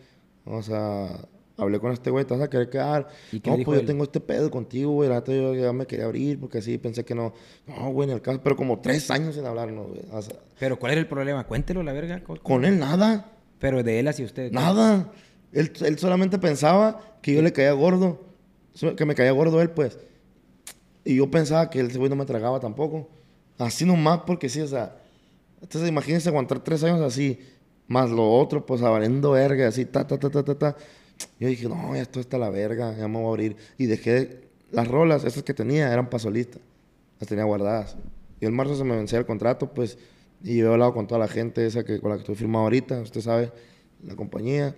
O 0.45 0.62
sea, 0.62 1.27
hablé 1.57 1.81
con 1.81 1.91
este 1.91 2.11
güey, 2.11 2.24
te 2.24 2.35
vas 2.35 2.43
a 2.45 2.49
querer 2.49 2.70
quedar. 2.70 3.09
¿Y 3.33 3.41
qué 3.41 3.51
no, 3.51 3.57
dijo 3.57 3.70
pues 3.73 3.79
yo 3.79 3.81
él? 3.81 3.87
tengo 3.89 4.05
este 4.05 4.20
pedo 4.20 4.49
contigo, 4.49 4.93
güey, 4.93 5.09
la 5.09 5.24
yo 5.24 5.55
ya 5.55 5.73
me 5.73 5.87
quería 5.87 6.05
abrir, 6.05 6.39
porque 6.39 6.59
así 6.59 6.79
pensé 6.79 7.05
que 7.05 7.16
no. 7.16 7.35
No, 7.66 7.91
güey, 7.91 8.09
en 8.09 8.15
el 8.15 8.23
caso, 8.23 8.41
pero 8.45 8.55
como 8.57 8.79
tres 8.81 9.11
años 9.11 9.35
sin 9.35 9.45
hablarnos, 9.45 9.89
güey. 9.89 10.03
O 10.12 10.23
sea, 10.23 10.37
Pero 10.61 10.79
¿cuál 10.79 10.93
era 10.93 11.01
el 11.01 11.09
problema? 11.09 11.45
Cuéntelo, 11.49 11.83
la 11.83 11.93
verga. 11.93 12.23
¿Cómo- 12.23 12.41
con 12.41 12.65
él 12.65 12.79
nada. 12.79 13.33
Pero 13.59 13.83
de 13.83 13.99
él 13.99 14.07
hacia 14.07 14.24
usted. 14.24 14.53
Nada. 14.53 15.11
Él, 15.53 15.73
él 15.85 15.99
solamente 15.99 16.39
pensaba 16.39 17.01
que 17.20 17.35
yo 17.35 17.43
le 17.43 17.53
caía 17.53 17.73
gordo. 17.73 18.24
Que 18.97 19.05
me 19.05 19.15
caía 19.16 19.33
gordo 19.33 19.61
él, 19.61 19.70
pues. 19.70 19.99
Y 21.05 21.16
yo 21.16 21.31
pensaba 21.31 21.69
que 21.70 21.81
ese 21.81 21.99
güey 21.99 22.09
no 22.09 22.16
me 22.16 22.24
tragaba 22.24 22.61
tampoco. 22.61 23.09
Así 23.63 23.85
nomás, 23.85 24.21
porque 24.27 24.49
sí, 24.49 24.61
o 24.61 24.67
sea. 24.67 24.97
Entonces, 25.61 25.89
imagínense 25.89 26.29
aguantar 26.29 26.63
tres 26.63 26.83
años 26.83 27.01
así. 27.01 27.39
Más 27.87 28.11
lo 28.11 28.31
otro, 28.33 28.65
pues, 28.65 28.81
valiendo 28.81 29.33
verga, 29.33 29.69
así, 29.69 29.85
ta, 29.85 30.07
ta, 30.07 30.19
ta, 30.19 30.31
ta, 30.31 30.43
ta, 30.43 30.55
ta. 30.55 30.77
Yo 31.39 31.49
dije, 31.49 31.69
no, 31.69 31.95
ya 31.95 32.03
esto 32.03 32.21
está 32.21 32.39
la 32.39 32.51
verga, 32.51 32.97
ya 32.97 33.07
me 33.07 33.19
voy 33.19 33.27
a 33.27 33.29
abrir. 33.29 33.57
Y 33.79 33.87
dejé 33.87 34.41
las 34.71 34.89
rolas, 34.89 35.25
esas 35.25 35.43
que 35.43 35.55
tenía, 35.55 35.93
eran 35.93 36.09
para 36.09 36.19
solista. 36.19 36.59
Las 37.21 37.29
tenía 37.29 37.45
guardadas. 37.45 37.97
Y 38.41 38.47
el 38.47 38.53
marzo 38.53 38.77
se 38.77 38.85
me 38.85 38.97
vencía 38.97 39.19
el 39.19 39.27
contrato, 39.27 39.73
pues. 39.73 39.99
Y 40.43 40.57
yo 40.57 40.71
he 40.71 40.73
hablado 40.73 40.93
con 40.95 41.07
toda 41.07 41.21
la 41.21 41.29
gente 41.29 41.65
esa 41.65 41.85
que, 41.85 42.01
con 42.01 42.11
la 42.11 42.17
que 42.17 42.23
estoy 42.23 42.35
firmado 42.35 42.65
ahorita, 42.65 43.01
usted 43.01 43.21
sabe, 43.21 43.53
la 44.05 44.17
compañía. 44.17 44.75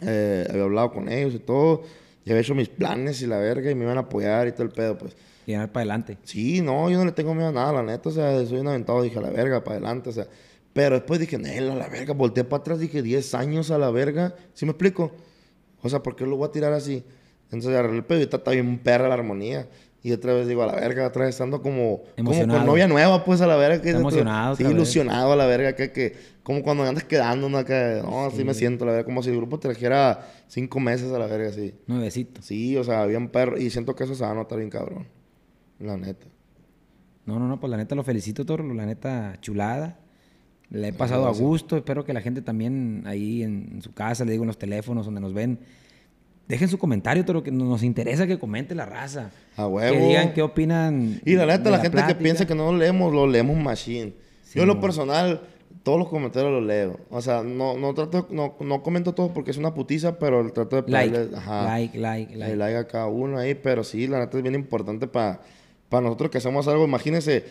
Eh, 0.00 0.46
había 0.48 0.62
hablado 0.62 0.92
con 0.92 1.08
ellos 1.08 1.34
y 1.34 1.40
todo. 1.40 1.82
Y 2.24 2.30
había 2.30 2.42
hecho 2.42 2.54
mis 2.54 2.68
planes 2.68 3.22
y 3.22 3.26
la 3.26 3.38
verga 3.38 3.70
y 3.70 3.74
me 3.74 3.84
iban 3.84 3.96
a 3.96 4.02
apoyar 4.02 4.46
y 4.46 4.52
todo 4.52 4.62
el 4.62 4.70
pedo, 4.70 4.96
pues. 4.96 5.16
Ganar 5.52 5.72
para 5.72 5.82
adelante. 5.82 6.18
Sí, 6.24 6.60
no, 6.60 6.90
yo 6.90 6.98
no 6.98 7.04
le 7.04 7.12
tengo 7.12 7.34
miedo 7.34 7.48
a 7.48 7.52
nada, 7.52 7.72
la 7.72 7.82
neta. 7.82 8.08
O 8.08 8.12
sea, 8.12 8.44
soy 8.46 8.58
un 8.60 8.68
aventado, 8.68 9.02
dije 9.02 9.18
a 9.18 9.22
la 9.22 9.30
verga, 9.30 9.64
para 9.64 9.76
adelante, 9.76 10.10
o 10.10 10.12
sea. 10.12 10.26
Pero 10.72 10.96
después 10.96 11.18
dije, 11.18 11.38
Nel, 11.38 11.70
a 11.70 11.74
la 11.74 11.88
verga, 11.88 12.12
volteé 12.14 12.44
para 12.44 12.60
atrás, 12.60 12.78
dije 12.78 13.02
10 13.02 13.34
años 13.34 13.70
a 13.70 13.78
la 13.78 13.90
verga. 13.90 14.34
¿Sí 14.52 14.64
me 14.66 14.72
explico? 14.72 15.12
O 15.82 15.88
sea, 15.88 16.02
¿por 16.02 16.14
qué 16.16 16.26
lo 16.26 16.36
voy 16.36 16.48
a 16.48 16.52
tirar 16.52 16.72
así? 16.72 17.02
Entonces 17.44 17.70
agarré 17.70 17.96
el 17.96 18.04
pedo 18.04 18.20
y 18.20 18.22
está, 18.22 18.50
bien 18.50 18.78
perra 18.78 19.08
la 19.08 19.14
armonía. 19.14 19.68
Y 20.02 20.12
otra 20.12 20.32
vez 20.34 20.46
digo, 20.46 20.62
a 20.62 20.66
la 20.66 20.74
verga, 20.74 21.06
otra 21.08 21.24
vez 21.24 21.34
estando 21.34 21.60
como, 21.60 22.02
como 22.02 22.12
Emocionado. 22.16 22.60
con 22.60 22.66
novia 22.66 22.86
nueva, 22.86 23.24
pues 23.24 23.40
a 23.40 23.46
la 23.46 23.56
verga. 23.56 23.82
Que 23.82 23.90
emocionado 23.90 24.54
Sí, 24.54 24.64
ilusionado 24.64 25.32
a 25.32 25.36
la 25.36 25.46
verga, 25.46 25.74
que, 25.74 25.90
que 25.90 26.14
como 26.42 26.62
cuando 26.62 26.84
andas 26.84 27.04
quedando, 27.04 27.48
¿no? 27.48 27.64
Que, 27.64 28.00
no, 28.04 28.26
así 28.26 28.44
me 28.44 28.54
siento, 28.54 28.84
la 28.84 28.92
verga, 28.92 29.04
como 29.06 29.22
si 29.22 29.30
el 29.30 29.36
grupo 29.36 29.58
trajera 29.58 30.30
cinco 30.46 30.78
meses 30.78 31.10
a 31.12 31.18
la 31.18 31.26
verga, 31.26 31.48
así. 31.48 31.74
Nuevecito. 31.86 32.42
Sí, 32.42 32.76
o 32.76 32.84
sea, 32.84 33.06
bien 33.06 33.28
perro. 33.28 33.58
Y 33.58 33.70
siento 33.70 33.96
que 33.96 34.04
eso 34.04 34.14
se 34.14 34.22
va 34.22 34.30
a 34.30 34.34
notar 34.34 34.58
bien 34.58 34.70
cabrón. 34.70 35.17
La 35.78 35.96
neta. 35.96 36.26
No, 37.26 37.38
no, 37.38 37.46
no, 37.46 37.60
pues 37.60 37.70
la 37.70 37.76
neta 37.76 37.94
lo 37.94 38.02
felicito, 38.02 38.44
Toro. 38.46 38.64
La 38.72 38.86
neta 38.86 39.36
chulada. 39.40 39.98
Le 40.70 40.88
he 40.88 40.92
pasado 40.92 41.26
a 41.26 41.32
gusto. 41.32 41.76
Espero 41.76 42.04
que 42.04 42.12
la 42.12 42.20
gente 42.20 42.42
también 42.42 43.02
ahí 43.06 43.42
en, 43.42 43.70
en 43.74 43.82
su 43.82 43.92
casa, 43.92 44.24
le 44.24 44.32
digo 44.32 44.44
en 44.44 44.48
los 44.48 44.58
teléfonos 44.58 45.06
donde 45.06 45.20
nos 45.20 45.32
ven, 45.32 45.60
dejen 46.48 46.68
su 46.68 46.78
comentario, 46.78 47.24
Toro, 47.24 47.42
que 47.42 47.50
nos 47.52 47.82
interesa 47.82 48.26
que 48.26 48.38
comente 48.38 48.74
la 48.74 48.86
raza. 48.86 49.30
A 49.56 49.66
huevo. 49.66 49.94
Que 49.94 50.06
digan 50.06 50.32
qué 50.32 50.42
opinan. 50.42 51.20
Y 51.24 51.34
la 51.34 51.46
neta, 51.46 51.64
de 51.64 51.70
la, 51.70 51.78
gente 51.78 52.02
que 52.06 52.14
piensa 52.14 52.46
que 52.46 52.54
no 52.54 52.72
lo 52.72 52.78
leemos, 52.78 53.12
lo 53.12 53.26
leemos 53.26 53.56
machine. 53.56 54.14
Sí, 54.42 54.56
Yo 54.56 54.62
en 54.62 54.68
lo 54.68 54.80
personal, 54.80 55.42
todos 55.82 55.98
los 55.98 56.08
comentarios 56.08 56.50
los 56.50 56.64
leo. 56.64 57.00
O 57.10 57.20
sea, 57.20 57.42
no, 57.42 57.76
no 57.76 57.92
trato, 57.92 58.26
no, 58.30 58.56
no 58.60 58.82
comento 58.82 59.14
todo 59.14 59.32
porque 59.34 59.50
es 59.50 59.58
una 59.58 59.74
putiza, 59.74 60.18
pero 60.18 60.50
trato 60.52 60.80
de 60.80 60.90
Like, 60.90 61.36
ajá, 61.36 61.64
like, 61.64 61.98
like, 61.98 62.34
like. 62.34 62.56
like 62.56 62.76
a 62.76 62.86
cada 62.86 63.06
uno 63.06 63.38
ahí. 63.38 63.54
Pero 63.54 63.84
sí, 63.84 64.06
la 64.06 64.18
neta 64.18 64.38
es 64.38 64.42
bien 64.42 64.54
importante 64.54 65.06
para 65.06 65.42
nosotros 65.90 66.30
que 66.30 66.38
hacemos 66.38 66.68
algo. 66.68 66.84
Imagínense 66.84 67.44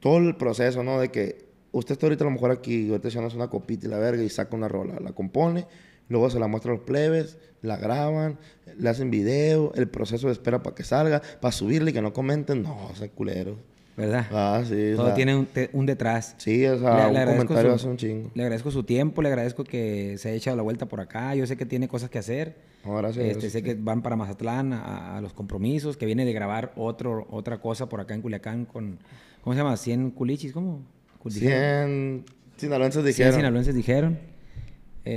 todo 0.00 0.18
el 0.18 0.36
proceso, 0.36 0.82
¿no? 0.82 1.00
De 1.00 1.10
que 1.10 1.46
usted 1.72 1.92
está 1.92 2.06
ahorita 2.06 2.24
a 2.24 2.26
lo 2.26 2.32
mejor 2.32 2.50
aquí, 2.50 2.88
ahorita 2.88 3.08
echándose 3.08 3.36
una 3.36 3.48
copita 3.48 3.86
y 3.86 3.90
la 3.90 3.98
verga 3.98 4.22
y 4.22 4.28
saca 4.28 4.56
una 4.56 4.68
rola, 4.68 4.98
la 5.00 5.12
compone, 5.12 5.66
luego 6.08 6.30
se 6.30 6.38
la 6.38 6.46
muestra 6.46 6.72
a 6.72 6.76
los 6.76 6.84
plebes, 6.84 7.38
la 7.62 7.76
graban, 7.76 8.38
le 8.78 8.88
hacen 8.88 9.10
video, 9.10 9.72
el 9.74 9.88
proceso 9.88 10.28
de 10.28 10.32
espera 10.32 10.62
para 10.62 10.74
que 10.74 10.84
salga, 10.84 11.22
para 11.40 11.52
subirle 11.52 11.90
y 11.90 11.94
que 11.94 12.02
no 12.02 12.12
comenten, 12.12 12.62
no, 12.62 12.90
ese 12.92 13.10
culero. 13.10 13.58
¿Verdad? 13.98 14.26
Ah, 14.30 14.62
sí, 14.66 14.92
o 14.92 14.96
Todo 14.96 15.06
sea, 15.06 15.14
tiene 15.14 15.34
un, 15.36 15.46
te- 15.46 15.68
un 15.72 15.84
detrás. 15.84 16.34
Sí, 16.38 16.64
o 16.66 16.74
Le- 16.74 16.78
sea, 16.78 16.90
le 16.94 17.10
un 17.10 17.16
agradezco 17.16 17.46
comentario 17.48 17.70
su- 17.72 17.74
hace 17.76 17.88
un 17.88 17.96
chingo. 17.96 18.30
Le 18.34 18.42
agradezco 18.44 18.70
su 18.70 18.84
tiempo, 18.84 19.20
le 19.22 19.28
agradezco 19.28 19.64
que 19.64 20.14
se 20.18 20.28
haya 20.28 20.36
echado 20.36 20.56
la 20.56 20.62
vuelta 20.62 20.86
por 20.86 21.00
acá. 21.00 21.34
Yo 21.34 21.46
sé 21.46 21.56
que 21.56 21.66
tiene 21.66 21.88
cosas 21.88 22.08
que 22.08 22.18
hacer. 22.18 22.56
No, 22.84 22.94
gracias, 22.96 23.16
Este, 23.24 23.32
gracias. 23.32 23.52
sé 23.52 23.62
que 23.64 23.74
van 23.74 24.00
para 24.02 24.14
Mazatlán 24.16 24.72
a, 24.72 25.16
a 25.16 25.20
los 25.20 25.34
compromisos, 25.34 25.96
que 25.96 26.06
viene 26.06 26.24
de 26.24 26.32
grabar 26.32 26.72
otro, 26.76 27.26
otra 27.30 27.60
cosa 27.60 27.88
por 27.88 28.00
acá 28.00 28.14
en 28.14 28.22
Culiacán 28.22 28.64
con, 28.66 28.98
¿cómo 29.42 29.54
se 29.54 29.58
llama? 29.62 29.76
100 29.76 30.12
culichis, 30.12 30.52
¿cómo? 30.52 30.80
Cul- 31.22 31.32
dijeron. 31.32 32.24
100 32.24 32.24
sinaloenses 32.56 33.02
100 33.02 33.06
dijeron. 33.16 33.34
sinaloenses 33.34 33.74
dijeron. 33.74 34.18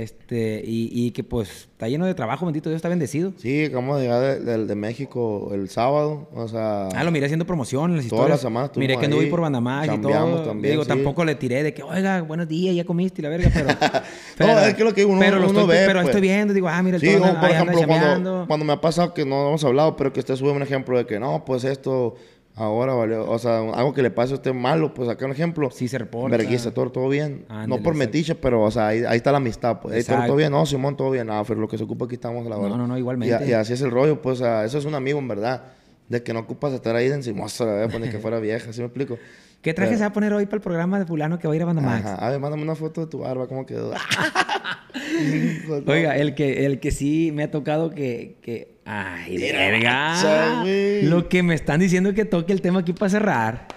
Este, 0.00 0.62
y, 0.66 0.88
y 0.90 1.10
que 1.10 1.22
pues 1.22 1.50
está 1.72 1.86
lleno 1.86 2.06
de 2.06 2.14
trabajo, 2.14 2.46
bendito 2.46 2.70
Dios, 2.70 2.76
está 2.78 2.88
bendecido. 2.88 3.32
Sí, 3.36 3.64
acabamos 3.66 3.98
de 3.98 4.02
llegar 4.04 4.20
de, 4.22 4.40
de- 4.40 4.64
de 4.66 4.74
México 4.74 5.50
el 5.52 5.68
sábado, 5.68 6.28
o 6.34 6.48
sea... 6.48 6.88
Ah, 6.94 7.04
lo 7.04 7.10
miré 7.10 7.26
haciendo 7.26 7.44
promoción 7.46 7.90
en 7.90 7.96
las 7.98 8.06
Todas 8.06 8.20
historias. 8.20 8.30
las 8.30 8.40
semanas 8.40 8.70
Miré 8.76 8.96
que 8.96 9.04
ahí 9.06 9.12
ahí, 9.12 9.26
por 9.26 9.42
Bandamás 9.42 9.86
y 9.92 9.98
todo. 9.98 10.42
también, 10.44 10.72
Digo, 10.72 10.84
sí. 10.84 10.88
tampoco 10.88 11.26
le 11.26 11.34
tiré 11.34 11.62
de 11.62 11.74
que, 11.74 11.82
oiga, 11.82 12.22
buenos 12.22 12.48
días, 12.48 12.74
ya 12.74 12.84
comiste 12.84 13.20
y 13.20 13.22
la 13.24 13.28
verga, 13.28 13.50
pero... 13.52 13.68
No, 14.38 14.58
es 14.60 14.74
que 14.74 14.84
lo 14.84 14.94
que 14.94 15.04
uno- 15.04 15.20
pero 15.20 15.36
uno 15.36 15.46
estoy, 15.48 15.66
ve, 15.66 15.84
Pero 15.86 15.98
pues. 16.00 16.06
estoy 16.06 16.20
viendo, 16.22 16.54
digo, 16.54 16.68
ah, 16.68 16.82
mira, 16.82 16.96
el 16.96 17.00
Sí, 17.02 17.12
toro 17.12 17.24
o 17.24 17.26
anda- 17.28 17.40
por 17.40 17.50
ejemplo, 17.50 17.80
cuando, 17.86 18.44
cuando 18.46 18.64
me 18.64 18.72
ha 18.72 18.80
pasado 18.80 19.12
que 19.12 19.26
no 19.26 19.48
hemos 19.48 19.62
hablado, 19.64 19.94
pero 19.96 20.10
que 20.12 20.20
usted 20.20 20.36
sube 20.36 20.52
un 20.52 20.62
ejemplo 20.62 20.96
de 20.96 21.04
que 21.04 21.20
no, 21.20 21.44
pues 21.44 21.64
esto 21.64 22.14
ahora 22.54 22.94
valió, 22.94 23.28
o 23.30 23.38
sea, 23.38 23.58
algo 23.58 23.94
que 23.94 24.02
le 24.02 24.10
pase 24.10 24.32
a 24.32 24.36
usted 24.36 24.52
malo, 24.52 24.92
pues 24.94 25.08
acá 25.08 25.24
un 25.26 25.32
ejemplo. 25.32 25.70
Sí 25.70 25.88
se 25.88 25.98
reporta. 25.98 26.36
Verguiza, 26.36 26.72
todo, 26.72 26.90
todo 26.90 27.08
bien. 27.08 27.44
Ándale, 27.48 27.68
no 27.68 27.82
por 27.82 27.94
metiche, 27.94 28.34
pero, 28.34 28.62
o 28.62 28.70
sea, 28.70 28.88
ahí, 28.88 29.02
ahí 29.06 29.16
está 29.16 29.30
la 29.32 29.38
amistad, 29.38 29.80
pues. 29.80 30.08
Ahí 30.08 30.26
todo, 30.26 30.36
bien, 30.36 30.52
no, 30.52 30.64
Simón, 30.66 30.96
todo 30.96 31.10
bien. 31.10 31.30
Ah, 31.30 31.42
pero 31.46 31.60
lo 31.60 31.68
que 31.68 31.78
se 31.78 31.84
ocupa 31.84 32.04
aquí 32.04 32.14
estamos 32.14 32.46
a 32.46 32.50
la 32.50 32.56
No, 32.56 32.62
hora. 32.62 32.76
no, 32.76 32.86
no, 32.86 32.98
igualmente. 32.98 33.44
Y, 33.46 33.50
y 33.50 33.52
así 33.52 33.72
es 33.72 33.80
el 33.82 33.90
rollo, 33.90 34.20
pues, 34.20 34.40
o 34.40 34.44
sea, 34.44 34.64
eso 34.64 34.78
es 34.78 34.84
un 34.84 34.94
amigo, 34.94 35.18
en 35.18 35.28
verdad. 35.28 35.64
De 36.08 36.22
que 36.22 36.34
no 36.34 36.40
ocupas 36.40 36.72
estar 36.74 36.94
ahí 36.94 37.08
de 37.08 37.14
encimoso, 37.14 37.64
la 37.64 37.72
verdad, 37.72 37.90
pues, 37.90 38.04
ni 38.04 38.10
que 38.10 38.18
fuera 38.18 38.38
vieja, 38.38 38.72
¿sí 38.72 38.80
me 38.80 38.86
explico? 38.86 39.16
¿Qué 39.62 39.72
traje 39.74 39.90
Pero- 39.90 39.98
se 39.98 40.04
va 40.04 40.08
a 40.08 40.12
poner 40.12 40.32
hoy 40.32 40.44
para 40.46 40.56
el 40.56 40.62
programa 40.62 40.98
de 40.98 41.06
fulano 41.06 41.38
que 41.38 41.46
va 41.48 41.54
a 41.54 41.56
ir 41.56 41.62
a 41.62 41.66
Bandamax? 41.66 42.04
Ajá. 42.04 42.26
A 42.26 42.30
ver, 42.30 42.40
mándame 42.40 42.64
una 42.64 42.74
foto 42.74 43.02
de 43.02 43.06
tu 43.06 43.20
barba, 43.20 43.46
¿cómo 43.46 43.64
quedó? 43.64 43.92
Oiga, 45.86 46.16
el 46.16 46.34
que, 46.34 46.66
el 46.66 46.80
que 46.80 46.90
sí 46.90 47.30
me 47.32 47.44
ha 47.44 47.50
tocado 47.50 47.90
que... 47.90 48.36
que... 48.42 48.72
¡Ay, 48.84 49.38
verga! 49.38 50.64
Lo 51.04 51.28
que 51.28 51.42
me 51.44 51.54
están 51.54 51.78
diciendo 51.80 52.08
es 52.10 52.16
que 52.16 52.24
toque 52.24 52.52
el 52.52 52.60
tema 52.60 52.80
aquí 52.80 52.92
para 52.92 53.08
cerrar. 53.10 53.68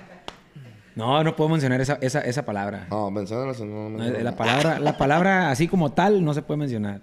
No, 0.95 1.24
no 1.24 1.36
puedo 1.36 1.49
mencionar 1.49 1.80
esa, 1.82 1.99
esa, 2.02 2.22
esa 2.22 2.45
palabra. 2.45 2.88
No, 2.90 3.12
menciónala, 3.12 3.53
si 3.53 3.64
no, 3.64 3.68
no 3.68 3.90
No, 3.91 3.98
menciono 3.99 4.24
la, 4.24 4.36
palabra, 4.36 4.80
la 4.80 4.98
palabra 4.98 5.52
así 5.52 5.68
como 5.68 5.91
tal 5.91 6.24
no 6.26 6.34
se 6.34 6.41
puede 6.41 6.57
mencionar. 6.57 7.02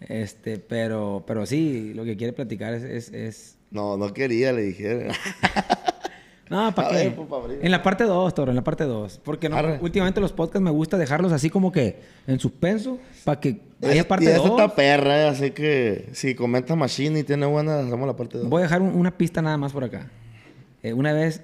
Este, 0.00 0.58
pero, 0.58 1.24
pero 1.26 1.46
sí, 1.46 1.92
lo 1.94 2.04
que 2.04 2.16
quiere 2.16 2.32
platicar 2.34 2.74
es, 2.74 2.82
es, 2.84 3.12
es- 3.12 3.58
No, 3.70 3.96
no 3.96 4.12
quería, 4.12 4.52
le 4.52 4.62
dije. 4.62 5.08
No, 6.48 6.72
¿para 6.74 6.88
qué? 6.90 6.94
ver, 6.94 7.14
pues, 7.16 7.58
en 7.60 7.70
la 7.72 7.82
parte 7.82 8.04
2, 8.04 8.34
Toro, 8.34 8.52
en 8.52 8.56
la 8.56 8.62
parte 8.62 8.84
2. 8.84 9.20
Porque 9.24 9.48
no, 9.48 9.56
últimamente 9.80 10.20
los 10.20 10.32
podcasts 10.32 10.62
me 10.62 10.70
gusta 10.70 10.96
dejarlos 10.96 11.32
así 11.32 11.50
como 11.50 11.72
que 11.72 12.00
en 12.26 12.38
suspenso 12.38 12.98
para 13.24 13.40
que 13.40 13.60
haya 13.82 14.02
y 14.02 14.04
parte 14.04 14.26
esa 14.26 14.38
2. 14.38 14.50
está 14.50 14.74
perra, 14.74 15.22
eh, 15.22 15.28
así 15.28 15.50
que 15.50 16.08
si 16.12 16.34
comenta 16.36 16.76
Machine 16.76 17.18
y 17.18 17.24
tiene 17.24 17.46
buena, 17.46 17.80
hacemos 17.80 18.06
la 18.06 18.16
parte 18.16 18.38
2. 18.38 18.48
Voy 18.48 18.60
a 18.60 18.62
dejar 18.64 18.80
un- 18.82 18.94
una 18.94 19.10
pista 19.16 19.42
nada 19.42 19.56
más 19.56 19.72
por 19.72 19.82
acá. 19.82 20.08
Eh, 20.84 20.92
una 20.92 21.12
vez 21.12 21.42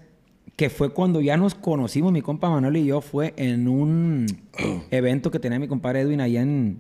que 0.55 0.71
fue 0.71 0.91
cuando 0.93 1.21
ya 1.21 1.37
nos 1.37 1.55
conocimos, 1.57 2.13
mi 2.13 2.23
compa 2.23 2.49
Manuel 2.51 2.77
y 2.77 2.85
yo, 2.87 3.01
fue 3.01 3.35
en 3.37 3.67
un 3.67 4.27
evento 4.93 5.31
que 5.33 5.41
tenía 5.41 5.59
mi 5.59 5.67
compadre 5.67 6.03
Edwin 6.03 6.21
allá 6.21 6.43
en 6.43 6.79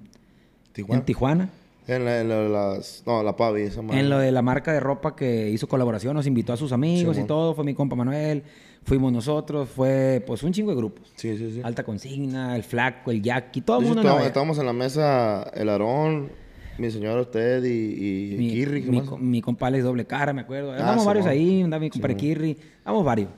Tijuana. 0.73 1.01
en 1.01 1.05
Tijuana. 1.07 1.49
En 1.89 2.05
la, 2.05 2.21
en 2.21 2.29
la- 2.29 2.49
las... 2.49 3.03
No, 3.07 3.23
la 3.23 3.35
Pavi, 3.35 3.63
esa 3.63 3.83
madre. 3.83 4.01
En 4.01 4.09
lo 4.09 4.19
de 4.19 4.31
la 4.31 4.43
marca 4.43 4.73
de 4.73 4.81
ropa 4.81 5.17
que 5.17 5.51
hizo 5.51 5.67
colaboración, 5.69 6.15
nos 6.15 6.27
invitó 6.27 6.53
a 6.53 6.57
sus 6.57 6.73
amigos 6.73 7.19
y 7.19 7.25
todo. 7.25 7.55
Fue 7.55 7.65
mi 7.65 7.75
compa 7.75 7.97
Manuel, 7.97 8.45
fuimos 8.85 9.13
nosotros, 9.13 9.69
fue 9.69 10.23
pues 10.27 10.43
un 10.45 10.53
chingo 10.53 10.71
de 10.71 10.77
grupos. 10.77 11.13
Sí, 11.17 11.37
sí, 11.37 11.51
sí. 11.55 11.61
Alta 11.65 11.83
Consigna, 11.83 12.55
el 12.57 12.63
Flaco, 12.63 13.11
el 13.11 13.21
Jackie, 13.23 13.63
todo 13.63 13.79
el 13.79 13.83
De 13.85 13.89
mundo 13.89 14.03
estábamos, 14.03 14.27
estábamos 14.27 14.59
en 14.59 14.67
la 14.67 14.73
mesa, 14.73 15.43
el 15.55 15.69
Aarón, 15.69 16.31
mi 16.79 16.91
señor 16.91 17.19
usted 17.21 17.65
y, 17.65 18.35
y 18.35 18.39
mi, 18.39 18.49
Kirri. 18.51 18.83
¿qué 18.85 18.91
mi, 18.91 19.03
mi 19.19 19.43
compa 19.43 19.67
Alex 19.67 19.85
Doble 19.85 20.05
Cara, 20.07 20.33
me 20.33 20.43
acuerdo. 20.43 20.73
Ah, 20.73 20.77
Andamos 20.79 21.05
varios 21.05 21.27
ahí, 21.27 21.63
andaba 21.63 21.81
mi 21.81 21.91
compadre. 21.91 22.17
Kirri, 22.17 22.57
andamos 22.85 23.05
varios. 23.05 23.29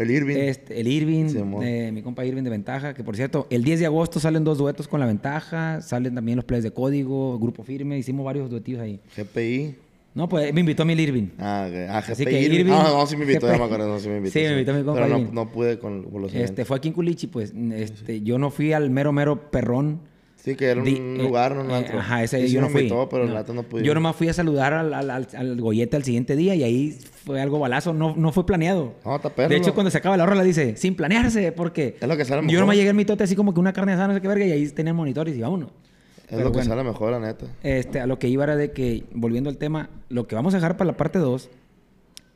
El 0.00 0.10
Irving. 0.10 0.36
Este, 0.36 0.80
el 0.80 0.88
Irving, 0.88 1.26
eh, 1.62 1.90
mi 1.92 2.02
compa 2.02 2.24
Irving 2.24 2.42
de 2.42 2.50
Ventaja, 2.50 2.94
que 2.94 3.04
por 3.04 3.16
cierto, 3.16 3.46
el 3.50 3.62
10 3.62 3.80
de 3.80 3.86
agosto 3.86 4.18
salen 4.20 4.44
dos 4.44 4.58
duetos 4.58 4.88
con 4.88 4.98
la 5.00 5.06
Ventaja, 5.06 5.80
salen 5.82 6.14
también 6.14 6.36
los 6.36 6.44
plays 6.44 6.64
de 6.64 6.70
código, 6.70 7.38
Grupo 7.38 7.62
Firme, 7.62 7.98
hicimos 7.98 8.24
varios 8.24 8.48
duetillos 8.50 8.80
ahí. 8.80 9.00
GPI. 9.16 9.74
No, 10.12 10.28
pues 10.28 10.52
me 10.52 10.60
invitó 10.60 10.82
a 10.82 10.86
mi 10.86 10.94
Irving. 10.94 11.28
Ah, 11.38 11.66
ok. 11.68 11.76
ah 11.88 12.00
GPI. 12.00 12.12
Así 12.12 12.24
que 12.24 12.42
Irving. 12.42 12.58
Irving- 12.60 12.72
Ah, 12.72 12.90
no, 12.92 13.06
sí 13.06 13.16
me 13.16 13.22
invitó, 13.24 13.46
ya 13.46 13.58
me 13.58 13.64
acuerdo, 13.64 13.88
no, 13.88 13.98
sí 14.00 14.08
me 14.08 14.16
invitó. 14.16 14.32
Sí, 14.32 14.40
me 14.40 14.52
invitó 14.52 14.72
mi 14.74 14.82
compa 14.82 15.02
Pero 15.02 15.18
no, 15.18 15.52
pude 15.52 15.78
con, 15.78 16.02
los 16.12 16.32
Este, 16.32 16.38
eventos. 16.38 16.66
fue 16.66 16.76
aquí 16.78 16.88
en 16.88 16.94
Culichi, 16.94 17.26
pues, 17.28 17.52
este, 17.74 18.22
yo 18.22 18.38
no 18.38 18.50
fui 18.50 18.72
al 18.72 18.90
mero, 18.90 19.12
mero 19.12 19.50
perrón. 19.50 20.00
Sí, 20.42 20.54
que 20.56 20.66
era 20.66 20.80
un 20.80 20.86
Di- 20.86 20.96
eh, 20.96 21.18
lugar, 21.22 21.54
no 21.54 21.62
un 21.64 21.70
eh, 21.70 21.74
antro. 21.74 21.98
Ajá, 21.98 22.22
ese 22.22 22.40
Sí, 22.40 22.48
sí 22.48 22.54
yo 22.54 22.60
no 22.62 22.68
fui. 22.70 22.80
invitó, 22.82 23.08
pero 23.10 23.26
No. 23.26 23.34
la 23.34 23.40
neta 23.40 23.52
no 23.52 23.62
pude. 23.62 23.82
Yo 23.84 23.94
nomás 23.94 24.16
fui 24.16 24.28
a 24.28 24.32
saludar 24.32 24.72
al, 24.72 24.94
al, 24.94 25.10
al, 25.10 25.28
al 25.36 25.60
gollete 25.60 25.96
al 25.96 26.02
siguiente 26.04 26.34
día 26.34 26.54
y 26.54 26.62
ahí 26.62 26.98
fue 27.26 27.40
algo 27.42 27.58
balazo, 27.58 27.92
no, 27.92 28.14
no 28.16 28.32
fue 28.32 28.46
planeado. 28.46 28.94
No, 29.04 29.16
está 29.16 29.28
perro. 29.28 29.50
De 29.50 29.56
hecho, 29.56 29.74
cuando 29.74 29.90
se 29.90 29.98
acaba 29.98 30.16
la 30.16 30.24
rola 30.24 30.42
dice, 30.42 30.76
sin 30.76 30.94
planearse, 30.96 31.52
porque 31.52 31.96
Es 32.00 32.08
lo 32.08 32.16
que 32.16 32.24
sale 32.24 32.40
yo 32.40 32.46
mejor. 32.46 32.60
nomás 32.60 32.76
llegué 32.76 32.88
al 32.88 32.94
mitote 32.96 33.24
así 33.24 33.36
como 33.36 33.52
que 33.52 33.60
una 33.60 33.72
carne 33.74 33.92
asada, 33.92 34.08
no 34.08 34.14
sé 34.14 34.20
qué 34.22 34.28
verga, 34.28 34.46
y 34.46 34.52
ahí 34.52 34.66
tenían 34.70 34.96
monitores 34.96 35.36
y 35.36 35.40
vámonos. 35.40 35.68
Es 35.70 36.24
Pero 36.36 36.44
lo 36.44 36.46
que 36.52 36.58
bueno. 36.58 36.70
sale 36.70 36.84
mejor, 36.84 37.10
la 37.12 37.20
neta. 37.20 37.46
Este, 37.62 38.00
a 38.00 38.06
lo 38.06 38.18
que 38.18 38.28
iba 38.28 38.44
era 38.44 38.56
de 38.56 38.70
que, 38.72 39.04
volviendo 39.12 39.50
al 39.50 39.58
tema, 39.58 39.90
lo 40.08 40.26
que 40.26 40.36
vamos 40.36 40.54
a 40.54 40.56
dejar 40.56 40.76
para 40.78 40.90
la 40.92 40.96
parte 40.96 41.18
2 41.18 41.50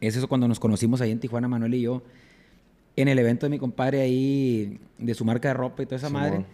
es 0.02 0.16
eso 0.16 0.28
cuando 0.28 0.46
nos 0.46 0.60
conocimos 0.60 1.00
ahí 1.00 1.10
en 1.10 1.20
Tijuana, 1.20 1.48
Manuel 1.48 1.72
y 1.74 1.80
yo, 1.80 2.02
en 2.96 3.08
el 3.08 3.18
evento 3.18 3.46
de 3.46 3.50
mi 3.50 3.58
compadre 3.58 4.02
ahí, 4.02 4.78
de 4.98 5.14
su 5.14 5.24
marca 5.24 5.48
de 5.48 5.54
ropa 5.54 5.82
y 5.82 5.86
toda 5.86 5.96
esa 5.96 6.08
Simón. 6.08 6.22
madre. 6.22 6.44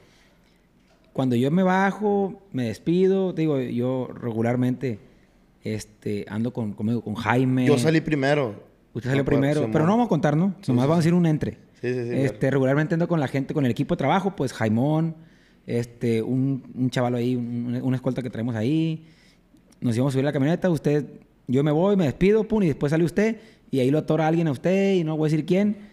Cuando 1.12 1.36
yo 1.36 1.50
me 1.50 1.62
bajo, 1.62 2.40
me 2.52 2.64
despido, 2.64 3.32
digo, 3.32 3.58
yo 3.60 4.08
regularmente 4.14 4.98
este, 5.64 6.24
ando 6.28 6.52
con, 6.52 6.72
conmigo, 6.72 7.02
con 7.02 7.14
Jaime. 7.14 7.66
Yo 7.66 7.78
salí 7.78 8.00
primero. 8.00 8.54
Usted 8.94 9.10
salió 9.10 9.22
No 9.22 9.26
puedo- 9.26 9.40
primero, 9.40 9.68
pero 9.72 9.84
no 9.86 9.92
vamos 9.92 10.06
a 10.06 10.08
contar, 10.08 10.36
¿no? 10.36 10.54
Sí, 10.62 10.72
Nomás 10.72 10.84
sí, 10.84 10.88
vamos 10.88 10.92
a 10.94 10.96
decir 10.98 11.14
un 11.14 11.26
entre. 11.26 11.52
Sí, 11.80 11.92
sí, 11.94 12.08
sí, 12.08 12.14
Este, 12.14 12.38
claro. 12.38 12.54
regularmente 12.54 12.94
ando 12.94 13.08
con 13.08 13.20
la 13.20 13.28
gente, 13.28 13.54
con 13.54 13.64
el 13.64 13.70
equipo 13.70 13.94
de 13.94 13.98
trabajo, 13.98 14.34
pues 14.36 14.52
Jaimón, 14.52 15.14
este, 15.66 16.22
un, 16.22 16.62
un 16.74 16.90
chaval 16.90 17.14
ahí, 17.14 17.36
un- 17.36 17.78
una 17.82 17.96
escolta 17.96 18.22
que 18.22 18.30
traemos 18.30 18.54
ahí. 18.54 19.06
Nos 19.80 19.96
íbamos 19.96 20.12
a 20.12 20.14
subir 20.14 20.24
a 20.24 20.28
la 20.28 20.32
camioneta, 20.32 20.68
usted, 20.70 21.06
yo 21.46 21.62
me 21.64 21.70
voy, 21.72 21.96
me 21.96 22.04
despido, 22.04 22.44
pum, 22.44 22.62
y 22.62 22.66
después 22.66 22.90
sale 22.90 23.04
usted, 23.04 23.36
y 23.70 23.80
ahí 23.80 23.90
lo 23.90 23.98
atora 23.98 24.26
alguien 24.26 24.46
a 24.48 24.52
usted, 24.52 24.94
y 24.94 25.04
no 25.04 25.16
voy 25.16 25.28
a 25.28 25.30
decir 25.30 25.46
quién. 25.46 25.89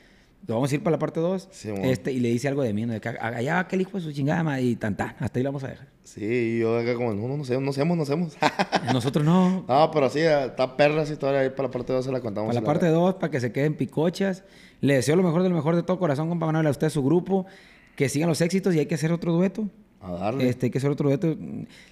Lo 0.47 0.55
vamos 0.55 0.71
a 0.71 0.75
ir 0.75 0.81
para 0.81 0.95
la 0.95 0.99
parte 0.99 1.19
2. 1.19 1.49
Simón. 1.51 1.83
este, 1.85 2.11
y 2.13 2.19
le 2.21 2.29
dice 2.29 2.47
algo 2.47 2.63
de 2.63 2.73
mí, 2.73 2.85
¿no? 2.85 2.93
De 2.93 3.01
que 3.01 3.09
allá 3.09 3.55
va 3.55 3.59
aquel 3.59 3.81
hijo 3.81 3.97
de 3.97 4.03
su 4.03 4.11
chingada, 4.13 4.43
madre", 4.43 4.63
y 4.63 4.75
tan, 4.77 4.95
tan. 4.95 5.15
Hasta 5.19 5.37
ahí 5.39 5.43
lo 5.43 5.49
vamos 5.49 5.63
a 5.65 5.67
dejar. 5.67 5.87
Sí, 6.03 6.59
yo 6.59 6.77
acá 6.79 6.95
como, 6.95 7.13
no, 7.13 7.27
no, 7.27 7.35
no 7.37 7.43
sé, 7.43 7.59
no 7.59 7.69
hacemos, 7.69 7.97
no 7.97 8.03
hacemos. 8.03 8.37
Nosotros 8.93 9.25
no. 9.25 9.65
no, 9.67 9.91
pero 9.91 10.09
sí, 10.09 10.19
está 10.21 10.77
perra 10.77 11.01
esa 11.03 11.13
historia 11.13 11.41
ahí 11.41 11.49
para 11.49 11.63
la 11.63 11.71
parte 11.71 11.91
2 11.91 12.05
se 12.05 12.11
la 12.13 12.21
contamos. 12.21 12.47
Para 12.47 12.61
la 12.61 12.65
parte 12.65 12.87
2, 12.87 13.15
para 13.15 13.29
que 13.29 13.41
se 13.41 13.51
queden 13.51 13.75
picochas. 13.75 14.43
Le 14.79 14.93
deseo 14.95 15.15
lo 15.17 15.23
mejor 15.23 15.43
de 15.43 15.49
lo 15.49 15.55
mejor 15.55 15.75
de 15.75 15.83
todo 15.83 15.99
corazón, 15.99 16.29
compa 16.29 16.45
Manuel, 16.45 16.67
a 16.67 16.69
usted, 16.71 16.87
a 16.87 16.89
su 16.91 17.03
grupo. 17.03 17.45
Que 17.97 18.07
sigan 18.09 18.29
los 18.29 18.39
éxitos 18.41 18.73
y 18.75 18.79
hay 18.79 18.85
que 18.85 18.95
hacer 18.95 19.11
otro 19.11 19.33
dueto. 19.33 19.67
A 19.99 20.11
darle. 20.13 20.47
Este, 20.47 20.67
hay 20.67 20.69
que 20.69 20.77
hacer 20.77 20.91
otro 20.91 21.09
dueto. 21.09 21.35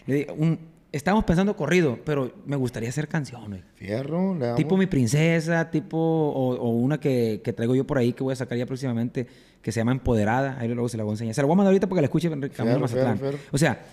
Le 0.06 0.28
un- 0.38 0.60
Estamos 0.96 1.26
pensando 1.26 1.56
corrido, 1.58 2.00
pero 2.06 2.32
me 2.46 2.56
gustaría 2.56 2.88
hacer 2.88 3.08
canciones. 3.10 3.64
Fierro, 3.76 4.34
le 4.34 4.40
damos. 4.46 4.56
Tipo 4.58 4.78
Mi 4.78 4.86
Princesa, 4.86 5.70
tipo... 5.70 5.98
O, 5.98 6.56
o 6.56 6.70
una 6.70 7.00
que, 7.00 7.42
que 7.44 7.52
traigo 7.52 7.76
yo 7.76 7.86
por 7.86 7.98
ahí 7.98 8.14
que 8.14 8.24
voy 8.24 8.32
a 8.32 8.36
sacar 8.38 8.58
ya 8.58 8.66
próximamente, 8.66 9.28
que 9.62 9.72
se 9.74 9.82
llama 9.82 9.92
Empoderada. 9.92 10.58
Ahí 10.58 10.70
luego 10.70 10.88
se 10.88 10.96
la 10.96 11.04
voy 11.04 11.12
a 11.12 11.16
enseñar. 11.16 11.36
Se 11.36 11.42
la 11.42 11.48
voy 11.48 11.56
a 11.56 11.58
mandar 11.58 11.72
ahorita 11.72 11.88
para 11.88 11.98
que 11.98 12.02
la 12.04 12.06
escuche 12.06 12.28
en 12.30 12.40
Camino 12.40 12.54
Fierro, 12.66 12.80
Mazatlán. 12.80 13.18
fierro, 13.18 13.32
fierro. 13.38 13.50
O 13.52 13.58
sea, 13.58 13.86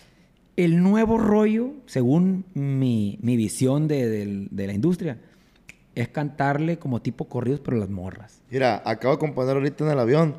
el 0.56 0.80
nuevo 0.82 1.18
rollo, 1.18 1.70
según 1.86 2.44
mi, 2.54 3.18
mi 3.20 3.36
visión 3.36 3.88
de, 3.88 4.08
del- 4.08 4.48
de 4.52 4.66
la 4.68 4.72
industria, 4.72 5.18
es 5.96 6.06
cantarle 6.08 6.78
como 6.78 7.02
tipo 7.02 7.24
corridos, 7.28 7.60
pero 7.64 7.78
las 7.78 7.90
morras. 7.90 8.40
Mira, 8.48 8.80
acabo 8.84 9.14
de 9.14 9.18
componer 9.18 9.56
ahorita 9.56 9.84
en 9.84 9.90
el 9.90 9.98
avión 9.98 10.36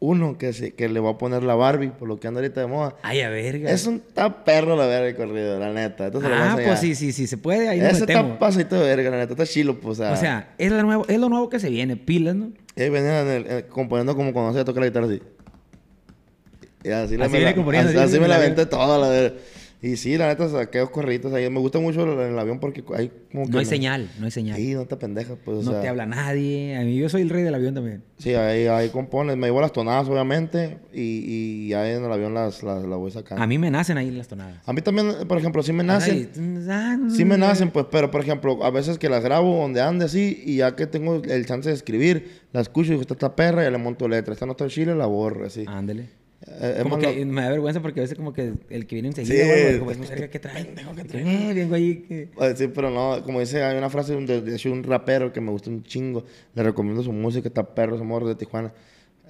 uno 0.00 0.38
que, 0.38 0.52
se, 0.54 0.72
que 0.74 0.88
le 0.88 0.98
voy 0.98 1.12
a 1.12 1.18
poner 1.18 1.42
la 1.42 1.54
Barbie, 1.54 1.90
por 1.90 2.08
lo 2.08 2.18
que 2.18 2.26
anda 2.26 2.40
ahorita 2.40 2.62
de 2.62 2.66
moda. 2.66 2.96
Ay, 3.02 3.20
a 3.20 3.28
verga. 3.28 3.70
Es 3.70 3.86
un 3.86 3.96
está 3.96 4.44
perro 4.44 4.74
la 4.74 4.86
verga 4.86 5.08
el 5.08 5.14
corrido, 5.16 5.58
la 5.58 5.72
neta. 5.72 6.08
Lo 6.08 6.20
ah, 6.24 6.58
pues 6.64 6.80
sí, 6.80 6.94
sí, 6.94 7.12
sí, 7.12 7.26
se 7.26 7.36
puede, 7.36 7.68
ahí 7.68 7.80
Ese 7.80 8.00
está 8.00 8.38
pasadito 8.38 8.76
de 8.76 8.84
verga, 8.84 9.10
la 9.10 9.18
neta. 9.18 9.34
Está 9.34 9.44
chilo, 9.46 9.78
pues. 9.78 9.98
O 10.00 10.02
sea, 10.02 10.12
O 10.12 10.16
sea, 10.16 10.54
es, 10.56 10.72
la 10.72 10.82
nuevo, 10.82 11.04
es 11.06 11.18
lo 11.18 11.28
nuevo 11.28 11.50
que 11.50 11.60
se 11.60 11.68
viene, 11.68 11.96
pilas, 11.96 12.34
¿no? 12.34 12.50
ahí 12.76 12.88
venía 12.88 13.20
en 13.20 13.28
el- 13.28 13.46
eh, 13.46 13.66
componiendo 13.68 14.16
como 14.16 14.32
cuando 14.32 14.58
se 14.58 14.64
toca 14.64 14.80
la 14.80 14.86
guitarra 14.86 15.06
así. 15.06 15.20
Y 16.82 16.88
así, 16.88 17.14
Así 17.20 17.32
me 17.32 17.40
la, 17.40 17.50
así, 17.50 17.60
así 17.76 17.96
así 17.98 18.20
me 18.20 18.26
la 18.26 18.36
avión. 18.36 18.52
aventé 18.52 18.64
toda 18.66 18.96
la 18.98 19.08
verga. 19.08 19.36
Y 19.82 19.96
sí, 19.96 20.18
la 20.18 20.28
neta, 20.28 20.46
saqué 20.48 20.78
dos 20.78 20.90
corritos 20.90 21.32
ahí. 21.32 21.48
Me 21.48 21.58
gusta 21.58 21.78
mucho 21.78 22.02
el, 22.02 22.32
el 22.32 22.38
avión 22.38 22.60
porque 22.60 22.84
hay 22.94 23.10
como 23.32 23.46
que... 23.46 23.52
No 23.52 23.58
hay 23.58 23.64
señal, 23.64 24.10
no 24.18 24.26
hay 24.26 24.30
señal. 24.30 24.56
Sí, 24.56 24.74
no 24.74 24.84
te 24.84 24.96
pendejas, 24.96 25.38
pues. 25.42 25.58
o 25.58 25.62
no 25.62 25.70
sea, 25.70 25.80
te 25.80 25.88
habla 25.88 26.04
nadie. 26.04 26.76
A 26.76 26.82
mí 26.82 26.96
yo 26.96 27.08
soy 27.08 27.22
el 27.22 27.30
rey 27.30 27.42
del 27.42 27.54
avión 27.54 27.74
también. 27.74 28.02
Sí, 28.18 28.34
ahí, 28.34 28.66
ahí 28.66 28.90
compones. 28.90 29.38
Me 29.38 29.46
llevo 29.46 29.62
las 29.62 29.72
tonadas, 29.72 30.06
obviamente. 30.08 30.78
Y, 30.92 31.68
y 31.68 31.72
ahí 31.72 31.94
en 31.94 32.04
el 32.04 32.12
avión 32.12 32.34
las, 32.34 32.62
las, 32.62 32.84
las 32.84 32.98
voy 32.98 33.10
sacando. 33.10 33.42
A 33.42 33.46
mí 33.46 33.56
me 33.56 33.70
nacen 33.70 33.96
ahí 33.96 34.10
las 34.10 34.28
tonadas. 34.28 34.60
A 34.66 34.72
mí 34.74 34.82
también, 34.82 35.26
por 35.26 35.38
ejemplo, 35.38 35.62
sí 35.62 35.72
me 35.72 35.82
nacen. 35.82 36.30
Ay, 36.36 36.66
ah, 36.68 36.98
Sí 37.08 37.24
me 37.24 37.38
nacen, 37.38 37.70
pues, 37.70 37.86
pero 37.90 38.10
por 38.10 38.20
ejemplo, 38.20 38.62
a 38.62 38.70
veces 38.70 38.98
que 38.98 39.08
las 39.08 39.24
grabo 39.24 39.62
donde 39.62 39.80
ande 39.80 40.04
así 40.04 40.42
y 40.44 40.56
ya 40.56 40.76
que 40.76 40.86
tengo 40.86 41.22
el 41.24 41.46
chance 41.46 41.70
de 41.70 41.74
escribir, 41.74 42.42
la 42.52 42.60
escucho 42.60 42.88
y 42.88 42.90
digo, 42.90 43.00
esta 43.00 43.14
está 43.14 43.34
perra 43.34 43.66
y 43.66 43.70
le 43.70 43.78
monto 43.78 44.06
letra. 44.08 44.34
Esta 44.34 44.44
no 44.44 44.52
está 44.52 44.68
chile, 44.68 44.94
la 44.94 45.06
borro, 45.06 45.46
así. 45.46 45.64
Ándale. 45.66 46.19
Eh, 46.46 46.74
es 46.78 46.82
Como 46.84 46.96
que 46.98 47.20
lo- 47.24 47.26
me 47.32 47.42
da 47.42 47.50
vergüenza 47.50 47.82
porque 47.82 48.00
a 48.00 48.02
veces 48.02 48.16
como 48.16 48.32
que 48.32 48.54
el 48.70 48.86
que 48.86 48.94
viene 48.96 49.08
enseguida, 49.08 49.34
Sí, 49.44 49.48
güey, 49.50 49.78
como, 49.78 49.84
pues, 49.92 50.08
verga, 50.08 50.28
¿qué 50.28 50.38
trae? 50.38 50.62
Eh, 50.62 51.52
vengo 51.54 51.74
ahí 51.74 51.96
que... 51.96 52.22
Eh, 52.40 52.54
Sí, 52.56 52.68
pero 52.68 52.90
no, 52.90 53.22
como 53.24 53.40
dice, 53.40 53.62
hay 53.62 53.76
una 53.76 53.90
frase 53.90 54.16
de, 54.16 54.40
de 54.40 54.70
un 54.70 54.82
rapero 54.82 55.32
que 55.32 55.40
me 55.42 55.50
gusta 55.50 55.68
un 55.68 55.82
chingo. 55.82 56.24
Le 56.54 56.62
recomiendo 56.62 57.02
su 57.02 57.12
música, 57.12 57.48
está 57.48 57.62
perro, 57.74 57.96
ese 57.96 58.04
morro 58.04 58.26
de 58.26 58.34
Tijuana. 58.36 58.72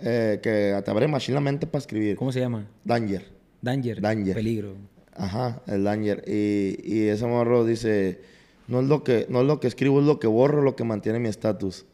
eh, 0.02 0.38
que 0.42 0.80
te 0.84 0.90
abre 0.90 1.08
machine 1.08 1.34
la 1.34 1.40
mente 1.40 1.66
para 1.66 1.80
escribir. 1.80 2.16
¿Cómo 2.16 2.30
se 2.32 2.40
llama? 2.40 2.66
Danger. 2.84 3.24
Danger. 3.60 4.00
Danger. 4.00 4.34
Peligro. 4.34 4.76
Ajá, 5.14 5.60
el 5.66 5.82
Danger. 5.84 6.22
Y, 6.26 6.78
y 6.82 7.08
ese 7.08 7.26
morro 7.26 7.64
dice, 7.66 8.20
no 8.68 8.80
es, 8.80 8.86
lo 8.86 9.02
que, 9.04 9.26
no 9.28 9.40
es 9.40 9.46
lo 9.46 9.58
que 9.60 9.66
escribo, 9.66 10.00
es 10.00 10.06
lo 10.06 10.18
que 10.20 10.26
borro, 10.28 10.62
lo 10.62 10.76
que 10.76 10.84
mantiene 10.84 11.18
mi 11.18 11.28
estatus. 11.28 11.84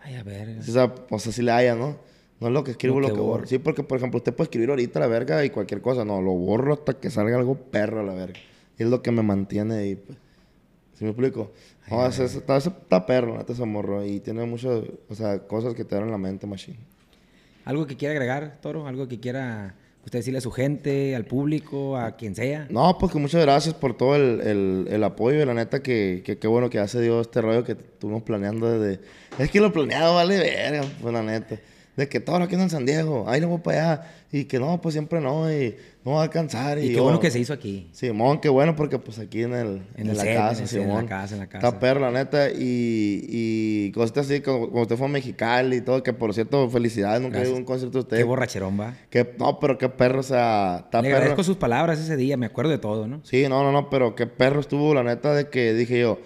Ay, 0.00 0.14
a 0.16 0.22
ver. 0.24 0.58
O 0.58 0.62
sea, 0.62 0.92
así 1.10 1.42
le 1.42 1.52
haya, 1.52 1.74
¿no? 1.76 1.96
No 2.42 2.48
es 2.48 2.54
lo 2.54 2.64
que 2.64 2.72
escribo, 2.72 2.96
Lo 2.98 3.02
lo, 3.02 3.08
que 3.08 3.14
que, 3.14 3.20
borro. 3.20 3.32
borro. 3.34 3.46
Sí, 3.46 3.58
porque, 3.58 3.84
por 3.84 3.98
ejemplo, 3.98 4.18
usted 4.18 4.34
puede 4.34 4.46
escribir 4.46 4.70
ahorita 4.70 4.98
la 4.98 5.06
verga 5.06 5.44
y 5.44 5.50
cualquier 5.50 5.80
cosa. 5.80 6.04
No, 6.04 6.20
lo 6.20 6.32
borro 6.32 6.72
hasta 6.74 6.94
que 6.94 7.08
salga 7.08 7.36
algo 7.38 7.54
perro 7.54 8.00
a 8.00 8.02
la 8.02 8.14
verga. 8.14 8.40
Y 8.76 8.82
es 8.82 8.88
lo 8.88 9.00
que 9.00 9.12
me 9.12 9.22
mantiene 9.22 9.76
ahí, 9.76 9.94
pues. 9.94 10.18
¿Sí 10.94 11.04
me 11.04 11.10
explico? 11.10 11.52
No, 11.88 12.04
ese, 12.04 12.24
ese 12.24 12.38
está, 12.38 12.56
está 12.56 13.06
perro, 13.06 13.38
neta, 13.38 13.52
ese 13.52 13.64
morro. 13.64 14.04
Y 14.04 14.18
tiene 14.18 14.44
muchas, 14.44 14.82
o 15.08 15.14
sea, 15.14 15.38
cosas 15.46 15.74
que 15.74 15.84
te 15.84 15.94
dan 15.94 16.06
en 16.06 16.10
la 16.10 16.18
mente, 16.18 16.48
machine. 16.48 16.78
¿Algo 17.64 17.86
que 17.86 17.96
quiera 17.96 18.10
agregar, 18.12 18.58
Toro? 18.60 18.88
¿Algo 18.88 19.06
que 19.06 19.20
quiera 19.20 19.76
usted 20.04 20.18
decirle 20.18 20.38
a 20.38 20.40
su 20.40 20.50
gente, 20.50 21.14
al 21.14 21.26
público, 21.26 21.96
a 21.96 22.16
quien 22.16 22.34
sea? 22.34 22.66
No, 22.70 22.98
pues 22.98 23.12
que 23.12 23.20
muchas 23.20 23.42
gracias 23.42 23.72
por 23.74 23.96
todo 23.96 24.16
el, 24.16 24.40
el, 24.40 24.88
el 24.90 25.04
apoyo. 25.04 25.40
Y 25.40 25.44
la 25.44 25.54
neta, 25.54 25.80
que, 25.80 26.22
que 26.24 26.38
qué 26.38 26.48
bueno 26.48 26.70
que 26.70 26.80
hace 26.80 27.00
Dios 27.00 27.28
este 27.28 27.40
rollo 27.40 27.62
que 27.62 27.72
estuvimos 27.72 28.24
planeando 28.24 28.68
desde... 28.80 29.00
Es 29.38 29.48
que 29.48 29.60
lo 29.60 29.72
planeado 29.72 30.16
vale 30.16 30.38
verga, 30.40 30.84
pues 31.00 31.14
la 31.14 31.22
neta. 31.22 31.56
De 31.96 32.08
que 32.08 32.20
todo 32.20 32.38
lo 32.38 32.48
que 32.48 32.54
en 32.54 32.70
San 32.70 32.86
Diego, 32.86 33.26
ahí 33.28 33.38
lo 33.40 33.48
voy 33.48 33.58
para 33.58 33.92
allá. 33.92 34.12
Y 34.32 34.44
que 34.44 34.58
no, 34.58 34.80
pues 34.80 34.94
siempre 34.94 35.20
no, 35.20 35.52
y 35.52 35.76
no 36.06 36.12
va 36.12 36.20
a 36.20 36.22
alcanzar. 36.24 36.78
Y, 36.78 36.84
Y 36.84 36.88
qué 36.88 36.94
yo- 36.94 37.02
bueno 37.02 37.20
que 37.20 37.30
se 37.30 37.38
hizo 37.38 37.52
aquí. 37.52 37.90
Simón, 37.92 38.40
qué 38.40 38.48
bueno, 38.48 38.74
porque 38.74 38.98
pues 38.98 39.18
aquí 39.18 39.42
en, 39.42 39.52
el, 39.52 39.66
En 39.94 40.06
en, 40.06 40.08
el 40.10 40.16
la 40.16 40.22
set, 40.22 40.34
casa, 40.36 40.56
en 40.56 40.62
el 40.62 40.68
set, 40.68 40.82
en 40.82 40.88
la 40.94 41.04
casa, 41.06 41.34
en 41.34 41.40
la 41.40 41.46
casa. 41.48 41.66
Está 41.68 41.78
perro, 41.78 42.00
la 42.00 42.10
neta. 42.10 42.48
Y, 42.48 43.26
y 43.28 43.92
cositas 43.92 44.24
así, 44.24 44.40
como, 44.40 44.70
como 44.70 44.82
usted 44.82 44.96
fue 44.96 45.06
a 45.06 45.10
Mexicali 45.10 45.76
y 45.76 45.80
todo, 45.82 46.02
que 46.02 46.14
por 46.14 46.32
cierto, 46.32 46.68
felicidades, 46.70 47.20
nunca 47.20 47.40
he 47.40 47.44
ido 47.44 47.52
a 47.54 47.58
un 47.58 47.64
concierto 47.66 47.98
de 47.98 48.02
usted. 48.04 48.16
Qué 48.16 48.24
borracherón 48.24 48.80
va. 48.80 48.94
Que- 49.10 49.34
no, 49.38 49.60
pero 49.60 49.76
qué 49.76 49.90
perro, 49.90 50.20
o 50.20 50.22
sea, 50.22 50.84
está 50.86 51.02
Le 51.02 51.08
perro. 51.08 51.16
agradezco 51.18 51.42
sus 51.44 51.56
palabras 51.58 51.98
ese 52.00 52.16
día, 52.16 52.38
me 52.38 52.46
acuerdo 52.46 52.70
de 52.70 52.78
todo, 52.78 53.06
¿no? 53.06 53.20
Sí, 53.24 53.44
no, 53.50 53.62
no, 53.62 53.70
no, 53.70 53.90
pero 53.90 54.14
qué 54.14 54.26
perro 54.26 54.60
estuvo, 54.60 54.94
la 54.94 55.02
neta, 55.04 55.34
de 55.34 55.50
que 55.50 55.74
dije 55.74 56.00
yo, 56.00 56.18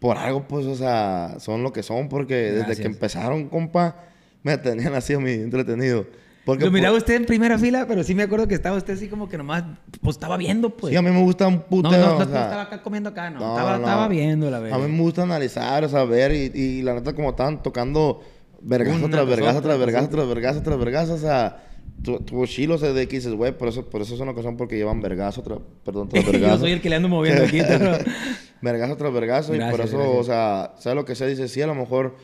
por 0.00 0.18
algo, 0.18 0.48
pues, 0.48 0.66
o 0.66 0.74
sea, 0.74 1.36
son 1.38 1.62
lo 1.62 1.72
que 1.72 1.84
son, 1.84 2.08
porque 2.08 2.34
desde 2.34 2.74
que 2.74 2.88
empezaron, 2.88 3.48
compa, 3.48 4.06
me 4.42 4.58
tenían 4.58 4.94
así 4.94 5.14
a 5.14 5.18
mí 5.20 5.30
entretenido. 5.32 6.06
Porque, 6.44 6.64
Lo 6.64 6.72
miraba 6.72 6.96
usted 6.96 7.14
en 7.14 7.24
primera 7.24 7.56
fila, 7.56 7.86
pero 7.86 8.02
sí 8.02 8.16
me 8.16 8.24
acuerdo 8.24 8.48
que 8.48 8.54
estaba 8.56 8.76
usted 8.76 8.94
así 8.94 9.06
como 9.06 9.28
que 9.28 9.38
nomás, 9.38 9.62
pues 10.00 10.16
estaba 10.16 10.36
viendo, 10.36 10.70
pues. 10.70 10.90
sí, 10.90 10.96
a 10.96 11.02
mí 11.02 11.10
me 11.12 11.22
gusta 11.22 11.46
un 11.46 11.54
no, 11.54 11.66
puteo, 11.66 11.92
no, 11.92 11.98
no, 11.98 12.16
o 12.16 12.18
no 12.18 12.24
sea, 12.26 12.42
estaba 12.42 12.62
acá 12.62 12.82
comiendo 12.82 13.10
acá, 13.10 13.30
no. 13.30 13.38
no, 13.38 13.50
estaba, 13.54 13.70
no. 13.78 13.84
estaba 13.84 14.08
viendo 14.08 14.50
la 14.50 14.58
verdad. 14.58 14.82
A 14.82 14.84
mí 14.84 14.92
me 14.92 15.00
gusta 15.02 15.22
analizar, 15.22 15.84
o 15.84 15.88
sea, 15.88 16.02
ver 16.04 16.32
y, 16.32 16.50
y 16.58 16.82
la 16.82 16.94
neta 16.94 17.12
como 17.14 17.30
estaban 17.30 17.62
tocando 17.62 18.22
vergazo 18.60 19.08
tras 19.08 19.24
vergazo, 19.26 19.62
tras 19.62 19.78
vergazo, 19.78 20.08
tras 20.08 20.26
vergazo, 20.28 20.62
tras 20.62 20.78
vergazo, 20.78 21.14
o 21.14 21.18
sea, 21.18 21.62
tu- 22.02 22.44
chilo, 22.46 22.74
o 22.74 22.78
sea, 22.78 22.92
de 22.92 23.06
que 23.06 23.16
dices, 23.16 23.34
güey, 23.34 23.56
por 23.56 23.68
eso, 23.68 23.88
por 23.88 24.02
eso 24.02 24.12
es 24.14 24.20
una 24.20 24.32
ocasión 24.32 24.56
porque 24.56 24.76
llevan 24.76 25.00
vergazo, 25.00 25.42
tras, 25.42 25.60
perdón, 25.84 26.08
tras 26.08 26.26
vergazo. 26.26 26.54
Yo 26.54 26.60
soy 26.62 26.72
el 26.72 26.80
que 26.80 26.90
le 26.90 26.96
ando 26.96 27.08
moviendo 27.08 27.44
aquí. 27.44 27.60
pero- 27.68 27.98
vergazo 28.60 28.96
tras 28.96 29.12
vergazo 29.12 29.54
y 29.54 29.58
por 29.58 29.68
Gracias, 29.68 29.88
eso, 29.90 29.98
gracias. 29.98 30.18
o 30.18 30.24
sea, 30.24 30.72
sea 30.78 30.94
lo 30.96 31.04
que 31.04 31.14
sea, 31.14 31.28
dice, 31.28 31.46
sí, 31.46 31.62
a 31.62 31.68
lo 31.68 31.76
mejor 31.76 32.16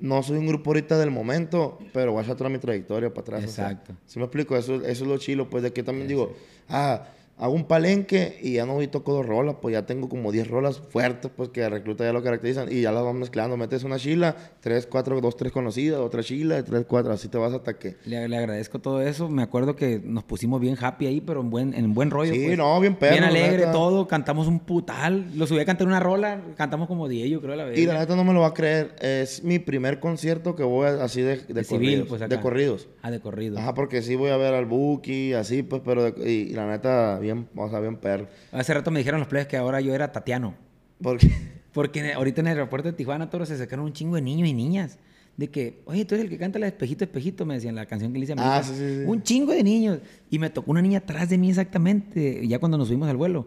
no 0.00 0.22
soy 0.22 0.38
un 0.38 0.46
grupo 0.46 0.70
ahorita 0.70 0.98
del 0.98 1.10
momento, 1.10 1.78
pero 1.92 2.12
voy 2.12 2.20
a 2.20 2.24
echar 2.24 2.36
toda 2.36 2.50
mi 2.50 2.58
trayectoria 2.58 3.10
para 3.10 3.20
atrás. 3.38 3.44
o 3.44 3.48
sea, 3.48 3.70
Exacto. 3.70 3.94
¿sí 4.06 4.18
me 4.18 4.24
explico? 4.24 4.56
Eso, 4.56 4.76
eso 4.76 4.84
es 4.86 5.00
lo 5.02 5.18
chilo, 5.18 5.48
pues, 5.48 5.62
de 5.62 5.72
que 5.72 5.82
también 5.82 6.08
digo, 6.08 6.34
ah, 6.68 7.04
hago 7.40 7.54
un 7.54 7.64
palenque 7.64 8.38
y 8.42 8.52
ya 8.54 8.66
no 8.66 8.74
voy 8.74 8.86
toco 8.86 9.12
dos 9.14 9.26
rolas, 9.26 9.56
pues 9.60 9.72
ya 9.72 9.86
tengo 9.86 10.08
como 10.08 10.30
10 10.30 10.48
rolas 10.48 10.78
fuertes, 10.78 11.30
pues, 11.34 11.48
que 11.48 11.68
recluta 11.68 12.04
ya 12.04 12.12
lo 12.12 12.22
caracterizan 12.22 12.70
y 12.70 12.82
ya 12.82 12.92
las 12.92 13.02
vas 13.02 13.14
mezclando. 13.14 13.56
Metes 13.56 13.82
una 13.82 13.98
chila, 13.98 14.36
tres, 14.60 14.86
cuatro, 14.86 15.20
dos, 15.20 15.36
tres 15.36 15.50
conocidas, 15.50 15.98
otra 16.00 16.22
chila, 16.22 16.62
tres, 16.64 16.84
cuatro, 16.86 17.12
así 17.12 17.28
te 17.28 17.38
vas 17.38 17.52
hasta 17.52 17.78
que... 17.78 17.96
Le, 18.04 18.28
le 18.28 18.36
agradezco 18.36 18.78
todo 18.78 19.00
eso. 19.02 19.28
Me 19.28 19.42
acuerdo 19.42 19.74
que 19.74 20.00
nos 20.04 20.22
pusimos 20.24 20.60
bien 20.60 20.76
happy 20.80 21.06
ahí, 21.06 21.20
pero 21.20 21.40
en 21.40 21.50
buen, 21.50 21.74
en 21.74 21.94
buen 21.94 22.10
rollo. 22.10 22.32
Sí, 22.34 22.42
pues. 22.44 22.58
no, 22.58 22.78
bien 22.78 22.94
perro, 22.94 23.12
Bien 23.12 23.24
alegre, 23.24 23.66
todo. 23.72 24.06
Cantamos 24.06 24.46
un 24.46 24.60
putal. 24.60 25.26
Lo 25.34 25.46
subí 25.46 25.60
a 25.60 25.64
cantar 25.64 25.86
una 25.86 26.00
rola. 26.00 26.42
Cantamos 26.56 26.88
como 26.88 27.08
10, 27.08 27.30
yo 27.30 27.40
creo, 27.40 27.54
a 27.54 27.56
la 27.56 27.64
vez. 27.64 27.78
Y 27.78 27.86
la 27.86 27.98
neta 27.98 28.16
no 28.16 28.24
me 28.24 28.32
lo 28.34 28.40
va 28.40 28.48
a 28.48 28.54
creer, 28.54 28.94
es 29.00 29.42
mi 29.44 29.58
primer 29.58 29.98
concierto 30.00 30.54
que 30.54 30.62
voy 30.62 30.86
a- 30.88 31.04
así 31.04 31.22
de, 31.22 31.36
de, 31.36 31.54
De 31.54 31.64
corridos. 31.64 31.68
civil, 31.68 32.04
pues 32.08 32.22
acá. 32.22 32.36
de 32.36 32.42
corridos. 32.42 32.88
Ah, 33.02 33.10
de 33.10 33.20
corrido. 33.20 33.58
Ajá, 33.58 33.72
porque 33.74 34.02
sí 34.02 34.14
voy 34.16 34.30
a 34.30 34.36
ver 34.36 34.52
al 34.54 34.66
Buki, 34.66 35.32
así, 35.32 35.62
pues, 35.62 35.80
pero... 35.84 36.02
de- 36.04 36.30
y, 36.30 36.50
y 36.50 36.54
la 36.54 36.66
neta, 36.66 37.18
bien, 37.18 37.29
o 37.56 37.68
sea, 37.70 37.80
bien 37.80 37.96
perro. 37.96 38.28
Hace 38.52 38.74
rato 38.74 38.90
me 38.90 39.00
dijeron 39.00 39.20
los 39.20 39.28
players 39.28 39.48
que 39.48 39.56
ahora 39.56 39.80
yo 39.80 39.94
era 39.94 40.12
Tatiano. 40.12 40.54
Porque... 41.02 41.30
Porque 41.72 42.00
en- 42.00 42.16
ahorita 42.16 42.40
en 42.40 42.48
el 42.48 42.52
aeropuerto 42.54 42.88
de 42.88 42.94
Tijuana, 42.94 43.30
todos 43.30 43.48
se 43.48 43.56
sacaron 43.56 43.84
un 43.84 43.92
chingo 43.92 44.16
de 44.16 44.22
niños 44.22 44.48
y 44.48 44.52
niñas. 44.54 44.98
De 45.36 45.48
que, 45.48 45.82
oye, 45.86 46.04
tú 46.04 46.14
eres 46.16 46.24
el 46.24 46.30
que 46.30 46.36
canta 46.36 46.58
la 46.58 46.66
de 46.66 46.70
espejito, 46.72 47.04
espejito, 47.04 47.46
me 47.46 47.54
decían 47.54 47.74
la 47.76 47.86
canción 47.86 48.12
que 48.12 48.18
le 48.18 48.24
hice 48.24 48.32
a 48.32 48.36
mi 48.36 48.42
Ah, 48.44 48.60
sí, 48.62 48.74
sí, 48.74 48.96
sí. 48.98 49.04
Un 49.06 49.22
chingo 49.22 49.52
de 49.52 49.62
niños. 49.62 50.00
Y 50.30 50.38
me 50.40 50.50
tocó 50.50 50.72
una 50.72 50.82
niña 50.82 50.98
atrás 50.98 51.28
de 51.28 51.38
mí 51.38 51.48
exactamente, 51.48 52.46
ya 52.46 52.58
cuando 52.58 52.76
nos 52.76 52.88
subimos 52.88 53.08
al 53.08 53.16
vuelo. 53.16 53.46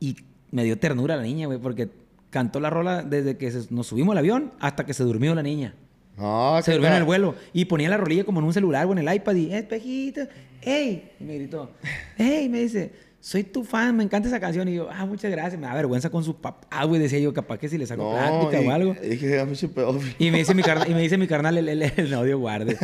Y 0.00 0.16
me 0.50 0.64
dio 0.64 0.76
ternura 0.78 1.16
la 1.16 1.22
niña, 1.22 1.46
güey, 1.46 1.58
porque 1.58 1.88
cantó 2.30 2.58
la 2.60 2.68
rola 2.68 3.02
desde 3.02 3.36
que 3.36 3.50
nos 3.70 3.86
subimos 3.86 4.12
al 4.12 4.18
avión 4.18 4.52
hasta 4.58 4.84
que 4.84 4.92
se 4.92 5.04
durmió 5.04 5.34
la 5.34 5.42
niña. 5.42 5.74
No, 6.18 6.60
Se 6.62 6.72
durmió 6.72 6.88
en 6.90 6.96
el 6.96 7.04
vuelo. 7.04 7.34
Y 7.52 7.64
ponía 7.66 7.88
la 7.88 7.96
rolilla 7.96 8.24
como 8.24 8.40
en 8.40 8.46
un 8.46 8.52
celular 8.52 8.86
o 8.86 8.92
en 8.92 8.98
el 8.98 9.14
iPad 9.14 9.34
y, 9.36 9.54
espejito, 9.54 10.22
¡ey! 10.60 11.12
Y 11.20 11.24
me 11.24 11.36
gritó, 11.36 11.70
¡ey! 12.18 12.48
Me 12.48 12.60
dice, 12.60 12.92
soy 13.24 13.44
tu 13.44 13.62
fan, 13.62 13.96
me 13.96 14.02
encanta 14.02 14.26
esa 14.26 14.40
canción. 14.40 14.66
Y 14.68 14.74
yo, 14.74 14.88
ah, 14.90 15.06
muchas 15.06 15.30
gracias. 15.30 15.60
Me 15.60 15.68
da 15.68 15.74
vergüenza 15.74 16.10
con 16.10 16.24
su 16.24 16.40
papá, 16.40 16.84
güey. 16.86 17.00
Decía 17.00 17.20
yo, 17.20 17.32
capaz 17.32 17.56
que 17.58 17.68
si 17.68 17.78
le 17.78 17.86
saco 17.86 18.02
No, 18.02 18.10
plática 18.18 18.60
y- 18.60 18.66
o 18.66 18.70
algo. 18.72 18.96
y 19.00 19.08
Dije, 19.10 19.38
a 19.38 19.46
mí 19.46 19.54
se 19.54 19.68
pedófilo. 19.68 20.12
Y 20.18 20.32
me 20.32 20.38
dice 20.38 20.54
mi 20.56 20.62
carnal, 20.64 20.90
y 20.90 20.94
me 20.94 21.00
dice 21.02 21.16
mi 21.16 21.28
carnal, 21.28 21.56
el, 21.56 21.68
el, 21.68 21.82
el 21.96 22.14
audio 22.14 22.38
guarde. 22.40 22.76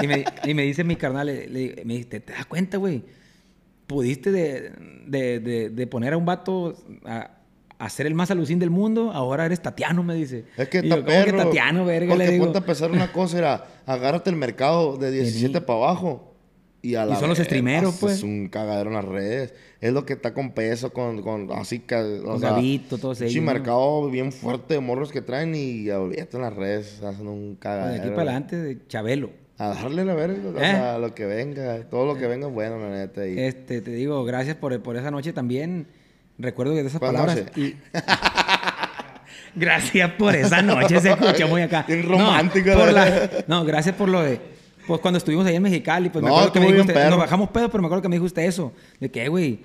Y 0.00 0.06
me, 0.06 0.24
y 0.44 0.54
me 0.54 0.62
dice 0.62 0.82
mi 0.82 0.96
carnal, 0.96 1.26
le- 1.26 1.82
me 1.84 1.94
dice, 1.94 2.06
¿te, 2.08 2.20
te 2.20 2.32
das 2.32 2.46
cuenta, 2.46 2.78
güey? 2.78 3.02
Pudiste 3.86 4.32
de, 4.32 4.72
de, 5.06 5.40
de, 5.40 5.68
de 5.68 5.86
poner 5.86 6.14
a 6.14 6.16
un 6.16 6.24
vato 6.24 6.74
a, 7.04 7.32
a 7.78 7.90
ser 7.90 8.06
el 8.06 8.14
más 8.14 8.30
alucín 8.30 8.58
del 8.58 8.70
mundo, 8.70 9.10
ahora 9.12 9.44
eres 9.44 9.60
Tatiano, 9.60 10.02
me 10.02 10.14
dice. 10.14 10.46
Es 10.56 10.68
que 10.70 10.78
Y 10.78 10.88
yo, 10.88 10.94
¿cómo 11.04 11.06
que 11.06 11.12
perro. 11.12 11.36
Tatiano, 11.38 11.84
verga, 11.84 12.08
Porque 12.14 12.24
le 12.24 12.32
digo. 12.32 12.50
a 12.56 12.60
pensar 12.64 12.90
una 12.90 13.12
cosa, 13.12 13.36
era, 13.36 13.66
agárrate 13.84 14.30
el 14.30 14.36
mercado 14.36 14.96
de 14.96 15.10
17 15.10 15.60
para 15.60 15.78
abajo. 15.80 16.30
Y, 16.80 16.94
a 16.94 17.04
Y 17.04 17.10
la 17.10 17.16
son 17.16 17.28
los 17.28 17.38
streameros, 17.38 17.96
pues. 18.00 18.14
Es 18.14 18.22
un 18.22 18.48
cagadero 18.48 18.88
en 18.90 18.96
las 18.96 19.04
redes. 19.04 19.54
Es 19.82 19.92
lo 19.92 20.06
que 20.06 20.12
está 20.14 20.32
con 20.32 20.52
peso, 20.52 20.92
con, 20.92 21.20
con 21.22 21.50
así 21.52 21.80
que. 21.80 21.96
O 21.96 22.38
sea, 22.38 22.50
todos 22.88 23.18
pinche 23.18 23.24
ellos, 23.32 23.44
¿no? 23.44 23.52
mercado 23.52 24.08
bien 24.08 24.30
fuerte 24.32 24.74
de 24.74 24.80
morros 24.80 25.10
que 25.12 25.20
traen 25.22 25.54
y 25.54 25.90
olvídate 25.90 26.36
en 26.36 26.42
las 26.44 26.54
redes. 26.54 27.02
Hacen 27.02 27.26
un 27.26 27.54
De 27.54 27.58
cagadero. 27.58 28.00
aquí 28.02 28.10
para 28.10 28.22
adelante, 28.30 28.56
de 28.56 28.86
Chabelo. 28.86 29.30
A 29.58 29.68
darle 29.74 30.04
la 30.04 30.14
verga, 30.14 30.38
o 30.48 30.56
¿Eh? 30.56 30.60
sea, 30.60 30.98
lo 30.98 31.14
que 31.14 31.26
venga. 31.26 31.80
Todo 31.90 32.06
lo 32.06 32.16
que 32.16 32.26
venga 32.28 32.46
es 32.46 32.54
bueno, 32.54 32.78
la 32.78 32.90
neta. 32.90 33.26
Y, 33.26 33.38
Este, 33.38 33.80
te 33.82 33.90
digo, 33.90 34.24
gracias 34.24 34.56
por, 34.56 34.80
por 34.82 34.96
esa 34.96 35.10
noche 35.10 35.32
también. 35.32 35.86
Recuerdo 36.38 36.74
que 36.74 36.82
de 36.82 36.88
esas 36.88 36.98
¿Cuál 37.00 37.12
palabras. 37.14 37.36
noche? 37.44 37.60
y- 37.60 37.76
gracias 39.54 40.10
por 40.12 40.34
esa 40.34 40.62
noche, 40.62 41.00
se 41.00 41.10
escucha 41.10 41.46
muy 41.46 41.62
acá. 41.62 41.84
No, 41.88 42.02
romántico, 42.08 42.70
por 42.72 42.86
la 42.86 42.92
la- 42.92 43.04
verdad. 43.04 43.44
No, 43.48 43.64
gracias 43.64 43.94
por 43.96 44.08
lo 44.08 44.22
de. 44.22 44.40
Pues 44.86 45.00
cuando 45.00 45.18
estuvimos 45.18 45.46
ahí 45.46 45.56
en 45.56 45.62
Mexicali, 45.62 46.08
pues 46.08 46.22
me 46.22 46.28
acuerdo 46.30 46.52
que 46.52 46.60
me 46.60 46.66
dijo 46.66 46.80
usted, 46.80 46.94
nos 47.10 47.18
bajamos 47.18 47.50
pedos, 47.50 47.68
pero 47.70 47.82
me 47.82 47.86
acuerdo 47.86 48.02
que 48.02 48.08
me 48.08 48.16
dijo 48.16 48.26
usted 48.26 48.42
eso. 48.42 48.72
De 49.00 49.10
que, 49.10 49.28
güey, 49.28 49.60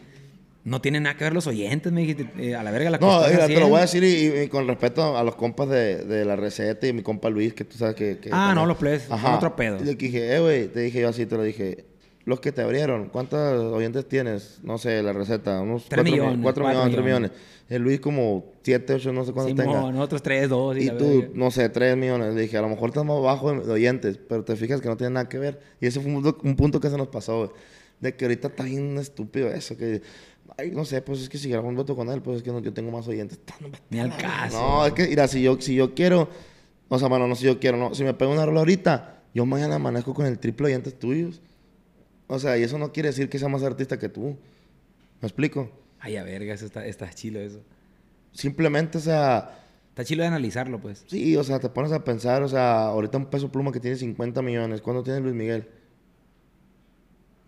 no 0.64 0.82
tiene 0.82 1.00
nada 1.00 1.16
que 1.18 1.24
ver 1.24 1.34
los 1.34 1.48
oyentes, 1.48 1.92
me 1.94 2.02
dijiste, 2.02 2.30
eh, 2.38 2.56
a 2.56 2.62
la 2.62 2.72
verga 2.72 2.90
la 2.90 2.98
No, 2.98 3.22
mira, 3.30 3.48
te 3.48 3.60
lo 3.60 3.70
voy 3.70 3.78
a 3.78 3.82
decir 3.82 4.04
y, 4.04 4.42
y 4.42 4.48
con 4.50 4.68
respeto 4.68 5.18
a 5.18 5.24
los 5.24 5.36
compas 5.36 5.70
de, 5.70 6.04
de 6.04 6.26
la 6.26 6.36
receta 6.36 6.86
y 6.88 6.94
mi 6.94 7.02
compa 7.04 7.30
Luis, 7.30 7.54
que 7.54 7.64
tú 7.64 7.78
sabes 7.78 7.96
que... 7.96 8.18
que 8.20 8.30
Ah, 8.30 8.48
también- 8.50 8.56
no, 8.56 8.66
los 8.66 8.78
plebes, 8.78 9.04
son 9.04 9.26
otro 9.34 9.56
pedo. 9.56 9.78
Y 9.82 9.86
le 9.86 9.96
dije, 9.96 10.36
eh, 10.36 10.40
güey, 10.40 10.68
te 10.68 10.82
dije 10.82 11.00
yo 11.02 11.10
así, 11.10 11.26
te 11.26 11.36
lo 11.38 11.44
dije. 11.44 11.86
Los 12.28 12.42
que 12.42 12.52
te 12.52 12.62
abrieron, 12.62 13.08
¿cuántos 13.08 13.40
oyentes 13.74 14.06
tienes? 14.08 14.60
No 14.62 14.78
sé, 14.78 15.02
la 15.02 15.14
receta, 15.14 15.62
unos 15.62 15.86
Tres 15.86 16.00
cuatro 16.00 16.04
mi- 16.04 16.12
millones, 16.12 16.40
cuatro 16.44 16.64
cuatro 16.66 16.80
millones, 16.82 16.94
tres 16.96 17.06
millones. 17.06 17.32
millones. 17.32 17.48
El 17.70 17.82
Luis 17.82 18.00
como 18.02 18.52
siete, 18.64 18.94
ocho, 18.96 19.14
no 19.14 19.24
sé 19.24 19.32
cuántos 19.32 19.58
Simón, 19.58 19.76
tenga. 19.78 19.92
nosotros 19.94 20.22
tres, 20.22 20.50
dos. 20.50 20.78
Y, 20.78 20.88
Y 20.88 20.90
tú, 20.90 21.06
verga. 21.22 21.30
no 21.34 21.52
sé, 21.52 21.70
3 21.70 21.96
millones. 21.98 22.34
Le 22.36 22.42
dije, 22.42 22.58
a 22.58 22.62
lo 22.62 22.68
mejor 22.70 22.90
estás 22.90 23.06
más 23.06 23.22
bajo 23.22 23.54
de 23.54 23.72
oyentes, 23.72 24.20
pero 24.28 24.44
te 24.44 24.56
fijas 24.58 24.82
que 24.82 24.90
no 24.90 24.98
tiene 24.98 25.14
nada 25.14 25.30
que 25.30 25.38
ver. 25.38 25.60
Y 25.80 25.88
ese 25.88 26.00
fue 26.02 26.12
un 26.14 26.22
punto, 26.22 26.38
un 26.44 26.56
punto 26.58 26.80
que 26.82 26.90
se 26.90 26.98
nos 26.98 27.08
pasó, 27.08 27.38
güey. 27.40 27.50
De 28.02 28.14
que 28.16 28.26
ahorita 28.26 28.50
está 28.50 28.64
bien 28.64 28.98
estúpido 28.98 29.48
eso, 29.50 29.76
que... 29.78 30.02
Ay, 30.58 30.72
no 30.72 30.84
sé, 30.86 31.02
pues 31.02 31.22
es 31.22 31.30
que 31.30 31.38
si 31.38 31.50
grabo 31.50 31.68
un 31.70 31.76
voto 31.76 31.96
con 31.96 32.10
él, 32.10 32.22
pues 32.22 32.38
es 32.38 32.44
que 32.44 32.52
no- 32.52 32.60
yo 32.60 32.74
tengo 32.74 32.92
más 32.92 33.08
oyentes. 33.08 33.40
No, 33.62 33.70
Ni 33.90 34.00
al 34.00 34.16
caso. 34.18 34.58
No, 34.60 34.86
es 34.86 34.92
que, 34.94 35.08
mira, 35.08 35.28
si 35.30 35.42
yo, 35.42 35.58
si 35.62 35.76
yo 35.76 35.94
quiero... 35.96 36.28
O 36.90 37.00
sea, 37.00 37.08
bueno, 37.10 37.28
no 37.28 37.36
si 37.36 37.46
yo 37.46 37.60
quiero, 37.60 37.78
no. 37.78 37.94
Si 37.96 38.04
me 38.04 38.14
pego 38.14 38.32
una 38.34 38.46
rola 38.46 38.60
ahorita, 38.60 39.24
yo 39.34 39.46
mañana 39.46 39.76
amanezco 39.76 40.14
con 40.14 40.26
el 40.26 40.40
triple 40.40 40.68
oyentes 40.68 40.98
tuyos. 41.00 41.42
O 42.28 42.40
sea, 42.40 42.58
y 42.58 42.64
eso 42.64 42.78
no 42.78 42.92
quiere 42.92 43.10
decir 43.10 43.30
que 43.30 43.40
sea 43.40 43.48
más 43.48 43.64
artista 43.64 43.98
que 43.98 44.10
tú. 44.10 44.38
¿Me 45.22 45.28
explico? 45.28 45.72
Ay, 46.00 46.18
a 46.18 46.24
verga, 46.24 46.54
eso 46.54 46.66
está, 46.66 46.86
está 46.86 47.10
chilo 47.12 47.40
eso. 47.40 47.62
Simplemente, 48.32 48.98
o 48.98 49.02
sea... 49.02 49.64
Está 49.90 50.06
chilo 50.06 50.22
de 50.22 50.28
analizarlo, 50.28 50.80
pues. 50.80 51.04
Sí, 51.08 51.36
o 51.38 51.44
sea, 51.44 51.58
te 51.60 51.70
pones 51.70 51.92
a 51.92 52.04
pensar, 52.04 52.44
o 52.44 52.48
sea, 52.48 52.86
ahorita 52.86 53.18
un 53.18 53.26
peso 53.26 53.52
pluma 53.52 53.72
que 53.72 53.80
tiene 53.80 53.98
50 53.98 54.44
millones, 54.44 54.82
¿cuánto 54.82 55.02
tiene 55.02 55.22
Luis 55.22 55.34
Miguel? 55.34 55.68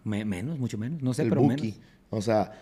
Me- 0.03 0.25
menos, 0.25 0.57
mucho 0.57 0.77
menos. 0.77 1.01
No 1.03 1.13
sé, 1.13 1.23
el 1.23 1.29
pero 1.29 1.41
Buki. 1.41 1.61
menos. 1.61 1.79
O 2.09 2.21
sea, 2.23 2.53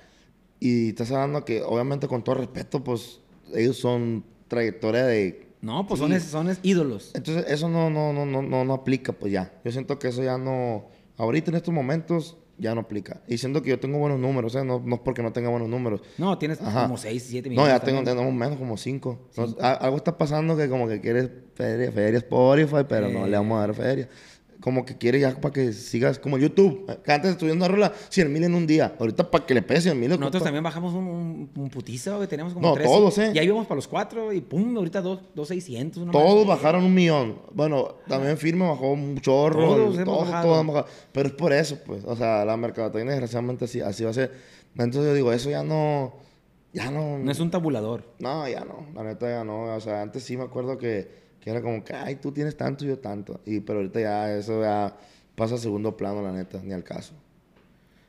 y 0.59 0.89
estás 0.89 1.11
hablando 1.11 1.45
que, 1.45 1.61
obviamente, 1.61 2.07
con 2.09 2.23
todo 2.23 2.35
respeto, 2.35 2.83
pues, 2.83 3.21
ellos 3.53 3.77
son 3.77 4.25
trayectoria 4.49 5.05
de... 5.05 5.47
No, 5.61 5.87
pues 5.87 5.99
Sí. 6.01 6.07
son, 6.29 6.47
son 6.47 6.57
ídolos. 6.63 7.11
Entonces, 7.15 7.45
eso 7.47 7.69
no, 7.69 7.89
no, 7.89 8.11
no, 8.13 8.25
no, 8.25 8.41
no, 8.41 8.65
no 8.65 8.73
aplica, 8.73 9.13
pues 9.13 9.31
ya. 9.31 9.53
Yo 9.63 9.71
siento 9.71 9.97
que 9.99 10.09
eso 10.09 10.21
ya 10.23 10.37
no... 10.37 10.85
Ahorita, 11.17 11.51
en 11.51 11.57
estos 11.57 11.73
momentos, 11.73 12.37
ya 12.59 12.73
no 12.73 12.81
aplica. 12.81 13.21
Y 13.27 13.37
siento 13.37 13.61
que 13.61 13.69
yo 13.69 13.79
tengo 13.79 13.97
buenos 13.99 14.19
números, 14.19 14.53
sea, 14.53 14.63
no, 14.63 14.81
no 14.83 14.95
es 14.95 15.01
porque 15.01 15.21
no 15.21 15.31
tenga 15.33 15.49
buenos 15.49 15.67
números. 15.69 16.01
No, 16.17 16.37
tienes 16.37 16.61
Ajá. 16.61 16.83
como 16.83 16.97
6, 16.97 17.23
7 17.27 17.49
No, 17.49 17.51
millones. 17.51 17.73
ya 17.73 17.79
tengo, 17.85 18.03
tenemos 18.03 18.33
menos 18.33 18.57
como 18.57 18.77
5. 18.77 19.29
algo 19.61 19.97
está 19.97 20.17
pasando 20.17 20.55
que 20.57 20.67
como 20.69 20.87
que 20.87 20.99
quieres 21.01 21.29
feria, 21.55 21.91
feria 21.91 22.17
Spotify, 22.19 22.85
pero 22.87 23.09
no 23.09 23.25
Eh. 23.25 23.29
le 23.29 23.37
vamos 23.37 23.57
a 23.57 23.61
dar 23.61 23.73
feria. 23.75 24.09
Como 24.67 24.83
que 24.83 24.97
quiere 24.97 25.17
ya 25.21 25.33
para 25.33 25.53
que 25.53 25.71
sigas 25.71 26.19
como 26.19 26.37
YouTube. 26.37 26.85
Que 27.01 27.13
antes 27.13 27.31
estudiando 27.31 27.63
una 27.63 27.73
rola 27.73 27.93
100 28.09 28.33
mil 28.33 28.43
en 28.43 28.53
un 28.53 28.67
día. 28.67 28.93
Ahorita 28.99 29.31
para 29.31 29.45
que 29.45 29.53
le 29.53 29.61
pegue 29.61 29.79
100 29.79 29.97
mil. 29.97 30.09
Nosotros 30.09 30.43
también 30.43 30.61
bajamos 30.61 30.93
un, 30.93 31.07
un, 31.07 31.49
un 31.55 31.69
putiza, 31.69 32.17
güey. 32.17 32.27
Teníamos 32.27 32.53
como 32.53 32.67
No, 32.67 32.73
tres. 32.73 32.85
todos, 32.85 33.17
¿eh? 33.17 33.31
Y 33.33 33.39
ahí 33.39 33.45
íbamos 33.45 33.65
para 33.65 33.77
los 33.77 33.87
cuatro 33.87 34.33
y 34.33 34.41
pum, 34.41 34.75
ahorita 34.75 34.99
dos, 34.99 35.21
dos 35.33 35.47
600. 35.47 36.03
una 36.03 36.11
Todos 36.11 36.45
bajaron 36.45 36.83
un 36.83 36.93
millón. 36.93 37.39
Bueno, 37.53 37.95
también 38.09 38.37
Firme 38.37 38.67
bajó 38.67 38.91
un 38.91 39.17
chorro. 39.21 39.61
Todos 39.61 40.03
todos, 40.03 40.27
bajado. 40.27 40.47
todos 40.49 40.67
bajado. 40.67 40.85
Pero 41.13 41.27
es 41.29 41.33
por 41.35 41.53
eso, 41.53 41.79
pues. 41.85 42.03
O 42.03 42.17
sea, 42.17 42.43
la 42.43 42.57
mercadotecnia 42.57 43.11
desgraciadamente 43.11 43.63
así, 43.63 43.79
así 43.79 44.03
va 44.03 44.09
a 44.09 44.13
ser. 44.15 44.33
Entonces 44.73 45.03
yo 45.05 45.13
digo, 45.13 45.31
eso 45.31 45.49
ya 45.49 45.63
no... 45.63 46.13
Ya 46.73 46.91
no... 46.91 47.17
No 47.19 47.31
es 47.31 47.39
un 47.39 47.51
tabulador. 47.51 48.03
No, 48.19 48.45
ya 48.49 48.65
no, 48.65 48.85
la 48.93 49.05
neta 49.05 49.29
ya 49.29 49.45
no. 49.45 49.73
O 49.73 49.79
sea, 49.79 50.01
antes 50.01 50.23
sí 50.23 50.35
me 50.35 50.43
acuerdo 50.43 50.77
que, 50.77 51.25
que 51.47 51.51
era 51.51 51.61
como 51.61 51.81
que, 51.81 51.93
ay, 51.93 52.17
tú 52.17 52.33
tienes 52.33 52.57
tanto 52.57 52.83
y 52.83 52.89
yo 52.89 52.99
tanto. 52.99 53.39
Y, 53.45 53.61
pero 53.61 53.79
ahorita 53.79 54.01
ya 54.01 54.33
eso 54.35 54.61
ya 54.61 54.93
pasa 55.33 55.55
a 55.55 55.57
segundo 55.57 55.95
plano, 55.95 56.21
la 56.21 56.33
neta, 56.33 56.59
ni 56.61 56.73
al 56.73 56.83
caso. 56.83 57.13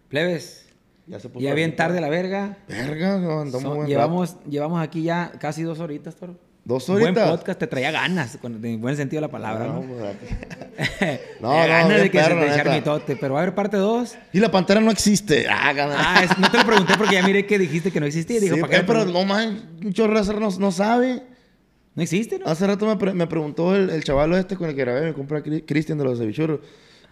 Plebes, 0.08 0.66
Ya 1.06 1.20
se 1.20 1.28
puso 1.28 1.44
ya 1.44 1.54
bien 1.54 1.76
tarde 1.76 2.00
la 2.00 2.08
verga. 2.08 2.58
Verga, 2.66 3.16
no, 3.18 3.42
andamos 3.42 3.76
buen 3.76 3.86
llevamos, 3.88 4.36
llevamos 4.48 4.82
aquí 4.82 5.04
ya 5.04 5.30
casi 5.38 5.62
dos 5.62 5.78
horitas, 5.78 6.16
Toro. 6.16 6.34
¿Dos 6.64 6.88
Buen 6.88 7.04
horitas? 7.04 7.30
podcast, 7.30 7.60
te 7.60 7.68
traía 7.68 7.92
ganas, 7.92 8.36
con, 8.38 8.62
en 8.62 8.80
buen 8.80 8.96
sentido 8.96 9.22
de 9.22 9.28
la 9.28 9.30
palabra, 9.30 9.66
¿no? 9.66 9.82
No, 9.82 9.86
pues, 9.86 11.20
no, 11.40 11.50
ganas 11.50 12.00
de 12.00 12.10
que 12.10 12.20
se 12.22 12.62
te 12.64 12.70
mitote, 12.70 13.16
pero 13.16 13.34
va 13.34 13.40
a 13.40 13.42
haber 13.44 13.54
parte 13.54 13.76
2. 13.76 14.18
Y 14.32 14.40
la 14.40 14.50
pantera 14.50 14.80
no 14.80 14.90
existe. 14.90 15.46
Ah. 15.48 15.72
Ah, 15.96 16.24
es- 16.24 16.36
no 16.36 16.50
te 16.50 16.58
lo 16.58 16.66
pregunté 16.66 16.94
porque 16.98 17.14
ya 17.14 17.22
miré 17.22 17.46
que 17.46 17.56
dijiste 17.56 17.92
que 17.92 18.00
no 18.00 18.06
existía. 18.06 18.40
Dijo, 18.40 18.56
Sí, 18.56 18.60
¿para 18.60 18.70
qué 18.72 18.80
eh, 18.80 18.84
pero 18.84 19.04
no 19.04 19.24
man, 19.24 19.80
raza 20.08 20.32
no, 20.32 20.50
no 20.50 20.72
sabe. 20.72 21.22
No 21.98 22.02
existe, 22.02 22.38
¿no? 22.38 22.46
Hace 22.46 22.66
rato 22.66 22.86
me, 22.86 22.96
pre- 22.96 23.12
me 23.12 23.26
preguntó 23.26 23.74
el, 23.74 23.90
el 23.90 24.02
chaval 24.04 24.32
este 24.34 24.56
con 24.56 24.68
el 24.70 24.74
que 24.76 24.82
grabé, 24.82 25.06
mi 25.08 25.12
compa 25.12 25.42
Cri- 25.42 25.64
Cristian 25.66 25.98
de 25.98 26.04
los 26.04 26.18
Cevichurros. 26.18 26.60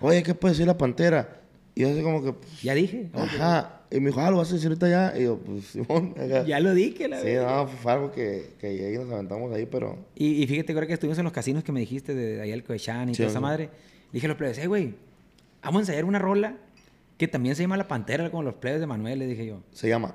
Oye, 0.01 0.23
¿qué 0.23 0.35
puede 0.35 0.53
decir 0.55 0.67
la 0.67 0.79
pantera? 0.79 1.41
Y 1.75 1.83
yo 1.83 1.91
así 1.91 2.03
como 2.03 2.23
que, 2.23 2.33
pues, 2.33 2.63
Ya 2.63 2.75
dije. 2.75 3.11
ajá. 3.13 3.73
Y 3.91 4.01
me 4.01 4.07
dijo, 4.11 4.21
ah, 4.21 4.31
lo 4.31 4.39
vas 4.39 4.51
a 4.51 4.55
decir 4.55 4.69
ahorita 4.69 4.89
ya. 4.89 5.13
Y 5.19 5.25
yo, 5.25 5.39
pues, 5.39 5.65
Simón. 5.73 6.15
acá. 6.17 6.45
Ya 6.45 6.61
lo 6.61 6.73
dije, 6.75 7.09
la 7.09 7.19
Sí, 7.21 7.27
verga. 7.27 7.57
no, 7.57 7.67
fue 7.69 7.93
algo 7.93 8.13
que, 8.13 8.51
que 8.61 8.77
llegué 8.77 8.95
y 8.95 8.99
nos 8.99 9.13
aventamos 9.13 9.53
ahí, 9.55 9.67
pero... 9.67 9.99
Y, 10.15 10.43
y 10.43 10.47
fíjate, 10.47 10.75
creo 10.75 10.87
que 10.87 10.95
estuvimos 10.95 11.19
en 11.19 11.25
los 11.25 11.33
casinos 11.33 11.63
que 11.65 11.73
me 11.73 11.81
dijiste 11.81 12.15
de, 12.15 12.37
de 12.37 12.43
allá 12.43 12.55
el 12.55 12.63
Coechán 12.65 13.09
y 13.11 13.15
Sí, 13.15 13.19
toda 13.19 13.31
esa 13.31 13.39
sí. 13.39 13.43
madre. 13.43 13.71
Dije 14.13 14.27
a 14.27 14.29
los 14.29 14.39
plebes, 14.39 14.59
eh, 14.59 14.67
güey, 14.69 14.95
vamos 15.63 15.81
a 15.81 15.83
ensayar 15.83 16.05
una 16.05 16.19
rola 16.21 16.57
que 17.19 17.27
también 17.29 17.57
se 17.57 17.63
llama 17.63 17.77
La 17.77 17.89
Pantera, 17.89 18.31
como 18.31 18.43
los 18.45 18.55
plebes 18.55 18.81
de 18.81 18.87
Manuel, 18.87 19.19
le 19.19 19.27
dije 19.27 19.47
yo. 19.47 19.63
Se 19.73 19.89
llama. 19.89 20.15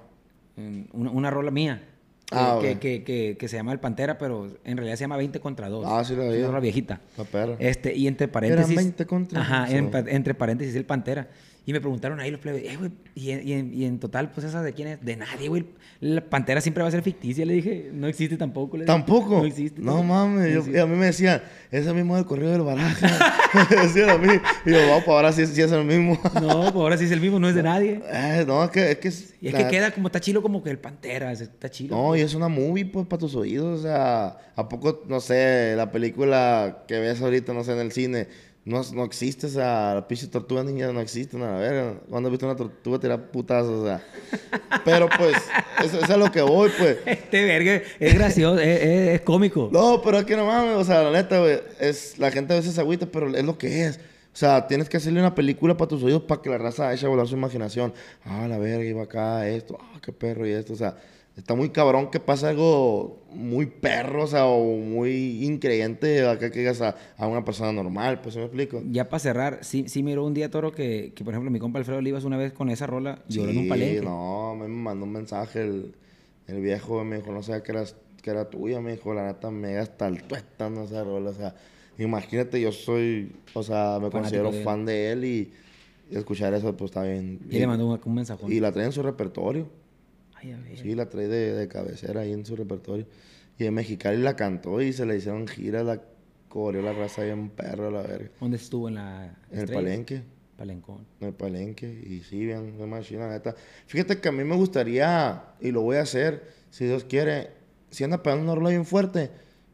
Una, 0.93 1.11
una 1.11 1.30
rola 1.30 1.52
mía. 1.52 1.88
Ah, 2.31 2.57
que, 2.61 2.79
que, 2.79 3.03
que, 3.03 3.35
que 3.37 3.47
se 3.47 3.57
llama 3.57 3.73
El 3.73 3.79
Pantera, 3.79 4.17
pero 4.17 4.47
en 4.63 4.77
realidad 4.77 4.95
se 4.95 5.01
llama 5.03 5.17
20 5.17 5.39
contra 5.41 5.67
2. 5.69 5.85
Ah, 5.87 6.03
sí 6.03 6.15
la 6.15 6.29
vi. 6.29 6.37
Una 6.39 6.47
rola 6.47 6.59
viejita. 6.61 7.01
La 7.17 7.25
perra. 7.25 7.55
Este, 7.59 7.93
y 7.95 8.07
entre 8.07 8.27
paréntesis. 8.29 8.75
20 8.75 9.05
contra 9.05 9.41
Ajá, 9.41 9.65
dos. 9.65 9.73
en 9.75 9.91
entre 10.07 10.33
paréntesis 10.33 10.75
el 10.75 10.85
Pantera. 10.85 11.27
Y 11.63 11.73
me 11.73 11.79
preguntaron 11.79 12.19
ahí 12.19 12.31
los 12.31 12.39
plebes, 12.39 12.63
eh, 12.63 12.75
güey, 12.75 12.89
y, 13.13 13.29
en- 13.31 13.47
y 13.47 13.53
en, 13.53 13.73
y 13.73 13.85
en 13.85 13.99
total, 13.99 14.31
pues 14.31 14.47
esa 14.47 14.63
de 14.63 14.73
quién 14.73 14.88
es? 14.88 15.05
De 15.05 15.15
nadie, 15.15 15.47
güey. 15.47 15.65
La 15.99 16.21
Pantera 16.21 16.59
siempre 16.59 16.81
va 16.81 16.88
a 16.89 16.91
ser 16.91 17.03
ficticia, 17.03 17.45
le 17.45 17.53
dije. 17.53 17.91
No 17.93 18.07
existe 18.07 18.35
tampoco. 18.35 18.77
le 18.77 18.85
dije. 18.85 18.91
¿Tampoco? 18.91 19.38
No 19.38 19.45
existe. 19.45 19.79
No 19.79 20.01
mames. 20.01 20.55
No 20.65 20.71
yo- 20.71 20.83
a 20.83 20.88
mí 20.88 20.95
me 20.95 21.05
decían, 21.05 21.43
ese 21.69 21.93
mismo 21.93 22.15
del 22.15 22.25
correo 22.25 22.49
del 22.49 22.63
baraja. 22.63 23.35
decían 23.69 24.09
a 24.09 24.17
mí. 24.17 24.33
Y 24.65 24.71
yo, 24.71 24.77
vamos, 24.88 25.03
pues 25.03 25.07
ahora 25.15 25.31
sí, 25.31 25.45
sí 25.45 25.61
es 25.61 25.71
el 25.71 25.85
mismo. 25.85 26.19
No, 26.41 26.61
pues 26.63 26.75
ahora 26.75 26.97
sí 26.97 27.05
es 27.05 27.11
el 27.11 27.21
mismo, 27.21 27.39
no 27.39 27.47
es 27.47 27.53
de 27.53 27.61
nadie. 27.61 28.01
Eh, 28.11 28.43
no, 28.47 28.63
es 28.63 28.71
que... 28.71 28.91
Es 28.91 28.97
que, 28.97 29.07
es- 29.09 29.35
Y 29.39 29.47
es 29.47 29.53
la- 29.53 29.59
que 29.59 29.67
queda 29.67 29.91
como, 29.91 30.07
está 30.07 30.19
chilo 30.19 30.41
como 30.41 30.63
que 30.63 30.71
el 30.71 30.79
Pantera, 30.79 31.31
está 31.31 31.69
chilo. 31.69 31.95
No, 31.95 32.15
y 32.15 32.21
es 32.21 32.33
una 32.33 32.47
movie, 32.47 32.85
pues, 32.85 33.05
para 33.05 33.19
tus 33.19 33.35
oídos. 33.35 33.79
O 33.79 33.83
sea, 33.83 34.35
¿a 34.55 34.67
poco, 34.67 35.03
no 35.07 35.19
sé, 35.19 35.75
la 35.77 35.91
película 35.91 36.85
que 36.88 36.99
ves 36.99 37.21
ahorita, 37.21 37.53
no 37.53 37.63
sé, 37.63 37.73
en 37.73 37.79
el 37.79 37.91
cine, 37.91 38.27
no, 38.63 38.81
no 38.93 39.03
existe, 39.05 39.47
o 39.47 39.49
sea, 39.49 39.95
la 39.95 40.07
pinche 40.07 40.27
tortuga 40.27 40.63
ninja 40.63 40.91
no 40.91 41.01
existe, 41.01 41.38
nada, 41.38 41.57
a 41.57 41.59
ver, 41.59 41.93
¿cuándo 42.09 42.27
has 42.27 42.31
visto 42.31 42.45
una 42.45 42.55
tortuga 42.55 42.99
tirar 42.99 43.31
putazos? 43.31 43.81
O 43.81 43.85
sea, 43.85 44.03
pero 44.85 45.09
pues, 45.17 45.35
eso, 45.83 45.97
eso 45.97 46.05
es 46.05 46.09
a 46.11 46.17
lo 46.17 46.31
que 46.31 46.41
voy, 46.41 46.69
pues. 46.77 46.97
Este 47.05 47.43
verga 47.43 47.81
es 47.99 48.13
gracioso, 48.13 48.59
es, 48.59 48.81
es- 48.81 49.09
es 49.15 49.21
cómico. 49.21 49.69
No, 49.71 50.01
pero 50.03 50.19
es 50.19 50.25
que 50.25 50.35
no 50.38 50.45
mames, 50.45 50.75
o 50.77 50.83
sea, 50.83 51.01
la 51.03 51.11
neta, 51.11 51.39
güey, 51.39 51.59
es, 51.79 52.19
la 52.19 52.29
gente 52.31 52.53
a 52.53 52.57
veces 52.57 52.73
se 52.75 52.81
agüita, 52.81 53.05
pero 53.07 53.35
es 53.35 53.43
lo 53.43 53.57
que 53.57 53.85
es. 53.85 53.97
O 54.33 54.38
sea, 54.38 54.65
tienes 54.67 54.88
que 54.88 54.95
hacerle 54.97 55.19
una 55.19 55.35
película 55.35 55.75
para 55.75 55.89
tus 55.89 56.03
oídos 56.03 56.21
para 56.23 56.41
que 56.41 56.49
la 56.49 56.57
raza 56.57 56.93
eche 56.93 57.05
a 57.05 57.09
volar 57.09 57.27
su 57.27 57.35
imaginación. 57.35 57.93
Ah, 58.23 58.47
la 58.47 58.57
verga, 58.59 58.85
iba 58.85 59.03
acá, 59.03 59.45
esto, 59.49 59.77
ah, 59.81 59.99
qué 60.01 60.13
perro 60.13 60.47
y 60.47 60.51
esto. 60.51 60.71
O 60.71 60.77
sea, 60.77 60.95
está 61.37 61.55
muy 61.55 61.69
cabrón 61.69 62.11
que 62.11 62.19
pasa 62.19 62.49
algo 62.49 63.21
muy 63.31 63.65
perro, 63.65 64.23
o 64.23 64.27
sea, 64.27 64.45
o 64.45 64.75
muy 64.77 65.45
increyente 65.45 66.25
acá 66.27 66.51
que 66.51 66.59
digas 66.59 66.81
a, 66.81 66.95
a 67.17 67.27
una 67.27 67.43
persona 67.45 67.71
normal, 67.71 68.21
pues, 68.21 68.33
¿sí 68.33 68.39
me 68.39 68.45
explico? 68.45 68.81
Ya 68.91 69.07
para 69.09 69.19
cerrar, 69.19 69.59
sí, 69.63 69.85
sí 69.87 70.03
miró 70.03 70.25
un 70.25 70.33
día 70.33 70.51
Toro 70.51 70.71
que, 70.71 71.13
que, 71.15 71.23
por 71.23 71.33
ejemplo, 71.33 71.49
mi 71.49 71.59
compa 71.59 71.79
Alfredo 71.79 71.99
Olivas 71.99 72.23
una 72.25 72.37
vez 72.37 72.51
con 72.53 72.69
esa 72.69 72.87
rola 72.87 73.19
lloró 73.29 73.51
en 73.51 73.57
un 73.57 73.63
Sí, 73.63 73.69
palenque. 73.69 74.01
no, 74.01 74.55
me 74.55 74.67
mandó 74.67 75.05
un 75.05 75.11
mensaje 75.13 75.61
el, 75.61 75.93
el 76.47 76.61
viejo, 76.61 77.03
me 77.05 77.17
dijo, 77.17 77.31
no 77.31 77.41
sé, 77.41 77.63
que 77.63 77.71
era, 77.71 77.85
que 78.21 78.29
era 78.29 78.49
tuya, 78.49 78.81
me 78.81 78.91
dijo, 78.91 79.13
la 79.13 79.25
neta, 79.27 79.49
me 79.51 79.77
hasta 79.77 80.07
el 80.07 80.23
tuétano 80.23 80.83
esa 80.83 81.03
rola, 81.03 81.29
o 81.29 81.33
sea, 81.33 81.55
imagínate, 81.97 82.59
yo 82.59 82.71
soy, 82.73 83.31
o 83.53 83.63
sea, 83.63 83.99
me 84.01 84.09
Fanático 84.09 84.11
considero 84.11 84.51
de 84.51 84.63
fan 84.63 84.85
de 84.85 85.11
él 85.13 85.23
y, 85.25 85.53
y 86.11 86.17
escuchar 86.17 86.53
eso, 86.53 86.75
pues, 86.75 86.91
está 86.91 87.03
bien. 87.03 87.39
Y 87.49 87.57
le 87.59 87.67
mandó 87.67 87.87
un, 87.87 87.99
un 88.03 88.15
mensajón. 88.15 88.51
Y 88.51 88.59
la 88.59 88.71
trae 88.73 88.85
en 88.87 88.91
su 88.91 89.01
repertorio, 89.01 89.67
Ay, 90.41 90.77
sí, 90.81 90.95
la 90.95 91.09
trae 91.09 91.27
de, 91.27 91.53
de 91.53 91.68
cabecera 91.68 92.22
ahí 92.22 92.34
en 92.34 92.45
su 92.45 92.55
repertorio. 92.55 93.05
Y 93.57 93.65
en 93.65 93.73
Mexicali 93.73 94.22
la 94.22 94.35
cantó 94.35 94.81
y 94.81 94.91
se 94.91 95.05
le 95.05 95.18
hicieron 95.18 95.47
giras, 95.47 95.85
la 95.85 96.01
corrió 96.51 96.81
la 96.81 96.93
raza 96.93 97.23
bien 97.23 97.49
perro, 97.49 97.91
la 97.91 98.01
verga. 98.01 98.30
¿Dónde 98.39 98.57
estuvo 98.57 98.89
en 98.89 98.95
la 98.95 99.38
En 99.51 99.59
el 99.59 99.69
palenque. 99.69 100.23
Palencón. 100.57 101.07
En 101.19 101.30
el 101.30 101.34
palenque. 101.34 101.88
Y 101.88 102.19
sí, 102.19 102.45
bien, 102.45 102.77
de 102.77 102.85
machina, 102.85 103.27
neta. 103.27 103.55
Fíjate 103.88 104.19
que 104.19 104.30
a 104.30 104.31
mí 104.31 104.43
me 104.43 104.55
gustaría, 104.55 105.43
y 105.59 105.72
lo 105.72 105.81
voy 105.81 105.97
a 105.97 106.01
hacer, 106.01 106.43
si 106.69 106.85
Dios 106.85 107.03
quiere, 107.03 107.49
si 107.89 108.03
anda 108.03 108.22
pegando 108.22 108.43
una 108.43 108.55
rola 108.55 108.69
bien 108.69 108.85
fuerte, 108.85 109.31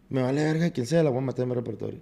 me 0.10 0.22
vale 0.22 0.44
verga 0.44 0.70
quien 0.70 0.86
sea, 0.86 1.04
la 1.04 1.10
voy 1.10 1.20
a 1.20 1.22
meter 1.22 1.44
en 1.44 1.50
mi 1.50 1.56
repertorio. 1.56 2.00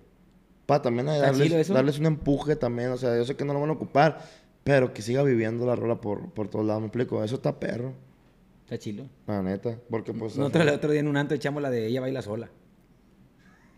Para 0.68 0.84
también 0.84 1.10
ahí 1.10 1.18
¿Está 1.18 1.32
chido 1.32 1.50
darles, 1.50 1.68
darles 1.68 2.00
un 2.00 2.06
empuje 2.06 2.56
también, 2.56 2.90
o 2.90 2.98
sea, 2.98 3.16
yo 3.16 3.26
sé 3.26 3.36
que 3.36 3.46
no 3.46 3.54
lo 3.54 3.62
van 3.62 3.70
a 3.70 3.74
ocupar, 3.74 4.22
pero 4.64 4.94
que 4.94 5.02
siga 5.02 5.24
viviendo 5.24 5.66
la 5.66 5.76
rola 5.76 6.02
por, 6.02 6.32
por 6.32 6.48
todos 6.48 6.66
lados, 6.66 6.82
me 6.82 6.88
explico. 6.88 7.24
Eso 7.24 7.36
está 7.36 7.60
perro, 7.60 7.94
Está 8.66 8.78
chilo. 8.80 9.06
la 9.28 9.42
neta. 9.42 9.78
Porque 9.90 10.12
pues... 10.14 10.36
Nosotros 10.38 10.64
el 10.68 10.74
otro 10.74 10.92
día 10.92 11.00
en 11.00 11.08
un 11.08 11.18
anto 11.18 11.34
echamos 11.36 11.62
la 11.62 11.70
de 11.70 11.86
Ella 11.88 12.02
baila 12.02 12.22
sola. 12.22 12.50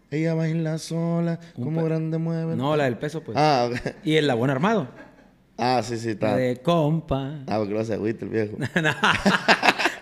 Ella 0.09 0.33
baila 0.33 0.77
sola, 0.77 1.39
Un 1.57 1.63
como 1.65 1.81
pe- 1.81 1.87
grande 1.87 2.17
mueve. 2.17 2.55
No, 2.55 2.75
la 2.77 2.85
del 2.85 2.97
peso, 2.97 3.21
pues. 3.21 3.37
Ah, 3.37 3.69
ok. 3.69 3.77
Y 4.05 4.15
el 4.15 4.25
Labón 4.27 4.49
Armado. 4.49 4.87
ah, 5.57 5.81
sí, 5.83 5.97
sí, 5.97 6.05
La 6.07 6.11
está. 6.13 6.35
de 6.37 6.57
compa. 6.61 7.39
Ah, 7.47 7.57
porque 7.57 7.73
lo 7.73 7.79
hace 7.81 7.93
agüita 7.95 8.23
el 8.25 8.31
viejo. 8.31 8.57
No. 8.81 8.91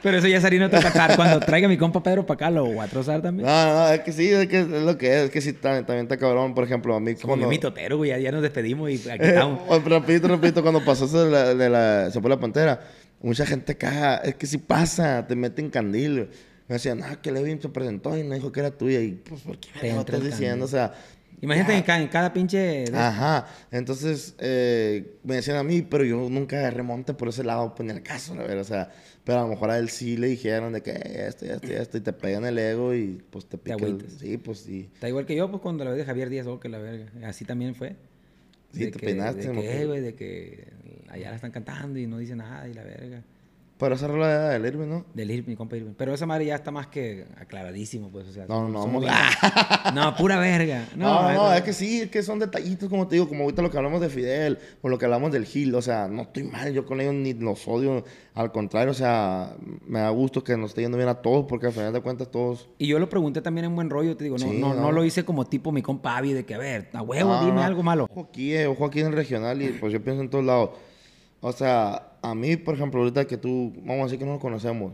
Pero 0.03 0.19
eso 0.19 0.27
ya 0.27 0.39
sería 0.39 0.57
en 0.59 0.65
otro 0.65 0.79
catar. 0.81 1.15
Cuando 1.15 1.39
traiga 1.39 1.67
mi 1.67 1.77
compa 1.79 2.03
Pedro 2.03 2.23
para 2.27 2.35
acá, 2.35 2.51
lo 2.51 2.65
voy 2.65 2.77
a 2.77 2.85
trozar 2.87 3.23
también. 3.23 3.47
No, 3.49 3.65
no, 3.73 3.87
es 3.89 4.01
que 4.01 4.11
sí, 4.11 4.29
es 4.29 4.45
que 4.47 4.59
es 4.59 4.67
lo 4.67 4.95
que 4.99 5.07
es, 5.07 5.23
es 5.23 5.29
que 5.31 5.41
sí, 5.41 5.53
ta- 5.53 5.83
también 5.83 6.01
está 6.05 6.17
cabrón, 6.17 6.53
por 6.53 6.63
ejemplo, 6.63 6.95
a 6.95 6.99
mí 6.99 7.15
Como 7.15 7.29
cuando... 7.29 7.47
mi 7.47 7.57
totero, 7.57 7.97
güey. 7.97 8.11
Ya, 8.11 8.19
ya 8.19 8.31
nos 8.31 8.43
despedimos 8.43 8.91
y 8.91 8.97
aquí 9.09 9.23
Eh, 9.25 9.29
estamos. 9.29 9.61
oh, 9.67 9.79
rapidito, 9.87 10.27
rapidito, 10.27 10.61
cuando 10.61 10.85
pasó 10.85 11.05
eso 11.05 11.25
de 11.25 11.31
la, 11.31 11.55
de 11.55 11.69
la- 11.71 12.11
se 12.11 12.21
fue 12.21 12.29
la 12.29 12.39
pantera, 12.39 12.81
mucha 13.21 13.45
gente 13.45 13.75
caga, 13.77 14.17
es 14.17 14.35
que 14.35 14.47
si 14.47 14.57
pasa, 14.57 15.25
te 15.27 15.35
meten 15.35 15.69
candil. 15.69 16.13
güey. 16.13 16.27
Me 16.67 16.73
decían, 16.75 17.01
ah, 17.03 17.21
que 17.21 17.31
Levin 17.31 17.61
se 17.61 17.69
presentó 17.69 18.17
y 18.17 18.23
no 18.23 18.33
dijo 18.33 18.51
que 18.51 18.59
era 18.59 18.71
tuya, 18.71 18.99
y 19.01 19.11
pues, 19.11 19.41
¿por 19.41 19.59
qué 19.59 19.69
Te 19.79 19.87
me 19.89 19.93
lo 19.93 19.99
estás 19.99 20.19
el 20.19 20.29
diciendo? 20.31 20.65
O 20.65 20.67
sea... 20.67 20.93
Imagínate 21.41 21.75
en 21.75 21.83
cada, 21.83 22.01
en 22.01 22.07
cada 22.07 22.33
pinche... 22.33 22.57
de- 22.57 22.97
Ajá, 22.97 23.45
entonces 23.69 24.33
eh, 24.39 25.17
me 25.23 25.35
decían 25.35 25.57
a 25.57 25.63
mí, 25.63 25.81
pero 25.83 26.03
yo 26.05 26.15
nunca 26.29 26.57
agarré 26.57 26.81
monte 26.81 27.13
por 27.13 27.27
ese 27.27 27.43
lado, 27.43 27.75
pues 27.75 27.85
ni 27.85 27.91
al 27.93 28.01
caso, 28.01 28.33
la 28.35 28.43
verdad, 28.43 28.61
o 28.61 28.63
sea, 28.63 28.91
pero 29.25 29.39
a 29.39 29.41
lo 29.43 29.49
mejor 29.49 29.69
a 29.69 29.77
él 29.77 29.89
sí 29.89 30.15
le 30.17 30.27
dijeron 30.27 30.71
de 30.73 30.81
que 30.81 30.91
esto, 31.27 31.45
y 31.45 31.49
esto, 31.49 31.67
y 31.67 31.73
esto, 31.73 31.97
y 31.97 32.01
te 32.01 32.13
pegan 32.13 32.45
el 32.45 32.57
ego 32.57 32.95
y 32.95 33.21
pues 33.29 33.45
te 33.47 33.57
pica 33.57 33.75
el- 33.75 33.83
agüitas. 33.83 34.13
Sí, 34.13 34.37
pues 34.37 34.59
sí. 34.59 34.89
Está 34.93 35.09
igual 35.09 35.25
que 35.25 35.35
yo, 35.35 35.51
pues 35.51 35.61
cuando 35.61 35.83
la 35.83 35.91
vez 35.91 35.99
de 35.99 36.05
Javier 36.05 36.29
Díaz, 36.29 36.47
oh, 36.47 36.59
que 36.59 36.69
la 36.69 36.77
verga. 36.79 37.11
Así 37.27 37.43
también 37.45 37.75
fue. 37.75 37.95
Sí, 38.71 38.85
de 38.85 38.91
te 38.91 38.99
que, 38.99 39.05
peinaste, 39.05 39.47
De 39.47 39.53
me 39.53 39.61
que, 39.61 39.85
güey, 39.85 40.01
de 40.01 40.15
que 40.15 40.67
allá 41.09 41.29
la 41.29 41.35
están 41.35 41.51
cantando 41.51 41.99
y 41.99 42.07
no 42.07 42.17
dice 42.17 42.35
nada 42.35 42.67
y 42.67 42.73
la 42.73 42.83
verga. 42.83 43.21
Pero 43.77 43.95
esa 43.95 44.07
rola 44.07 44.51
del 44.51 44.65
Irving, 44.65 44.87
¿no? 44.87 45.05
Del 45.13 45.31
Irving, 45.31 45.57
compa 45.57 45.75
Irving. 45.75 45.95
Pero 45.97 46.13
esa 46.13 46.25
madre 46.25 46.45
ya 46.45 46.55
está 46.55 46.71
más 46.71 46.87
que 46.87 47.25
aclaradísimo, 47.37 48.09
pues, 48.09 48.25
o 48.25 48.31
sea. 48.31 48.45
No, 48.47 48.61
no, 48.61 48.69
no, 48.69 48.81
somos 48.83 49.03
vamos 49.05 49.93
No, 49.93 50.15
pura 50.15 50.39
verga. 50.39 50.87
No, 50.95 51.23
no, 51.23 51.29
eso- 51.31 51.53
es 51.55 51.61
que 51.63 51.73
sí, 51.73 51.99
es 52.03 52.09
que 52.09 52.23
son 52.23 52.39
detallitos, 52.39 52.87
como 52.87 53.05
te 53.09 53.15
digo, 53.15 53.27
como 53.27 53.43
ahorita 53.43 53.61
lo 53.61 53.69
que 53.69 53.75
hablamos 53.75 53.99
de 53.99 54.07
Fidel, 54.07 54.59
o 54.81 54.87
lo 54.87 54.97
que 54.97 55.03
hablamos 55.03 55.33
del 55.33 55.43
Gil, 55.45 55.75
o 55.75 55.81
sea, 55.81 56.07
no 56.07 56.21
estoy 56.21 56.43
mal, 56.43 56.71
yo 56.71 56.85
con 56.85 57.01
ellos 57.01 57.15
ni 57.15 57.33
los 57.33 57.67
odio, 57.67 58.05
al 58.33 58.53
contrario, 58.53 58.91
o 58.91 58.93
sea, 58.95 59.57
me 59.85 59.99
da 59.99 60.09
gusto 60.09 60.41
que 60.41 60.55
nos 60.55 60.69
esté 60.71 60.79
yendo 60.83 60.95
bien 60.95 61.09
a 61.09 61.15
todos, 61.15 61.45
porque 61.45 61.65
al 61.67 61.73
final 61.73 61.91
de 61.91 61.99
cuentas 61.99 62.31
todos... 62.31 62.69
Y 62.77 62.87
yo 62.87 62.97
lo 62.97 63.09
pregunté 63.09 63.41
también 63.41 63.65
en 63.65 63.75
buen 63.75 63.89
rollo, 63.89 64.15
te 64.15 64.23
digo, 64.23 64.37
no, 64.37 64.45
Sí, 64.49 64.57
no, 64.57 64.73
no. 64.73 64.79
no. 64.83 64.91
lo 64.93 65.03
hice 65.03 65.25
como 65.25 65.43
tipo 65.47 65.73
mi 65.73 65.81
compa 65.81 66.15
Avi, 66.15 66.31
de 66.31 66.45
que, 66.45 66.55
a 66.55 66.59
ver, 66.59 66.87
a 66.93 67.01
huevo, 67.01 67.29
No, 67.29 67.41
dime 67.41 67.55
no. 67.57 67.63
algo 67.63 67.83
malo. 67.83 68.07
Ojo 68.09 68.27
aquí, 68.29 68.53
eh, 68.55 68.67
ojo 68.67 68.85
aquí 68.85 69.01
en 69.01 69.07
el 69.07 69.13
regional, 69.13 69.61
y 69.61 69.67
pues 69.73 69.91
yo 69.91 70.01
pienso 70.01 70.21
en 70.21 70.29
todos 70.29 70.45
lados. 70.45 70.69
O 71.47 71.51
sea, 71.51 72.13
a 72.23 72.33
mí, 72.33 72.55
por 72.55 72.73
ejemplo, 72.73 73.01
ahorita 73.01 73.25
que 73.25 73.37
tú, 73.37 73.71
vamos 73.83 73.99
a 74.01 74.03
decir 74.05 74.17
que 74.17 74.25
no 74.25 74.31
nos 74.31 74.41
conocemos, 74.41 74.93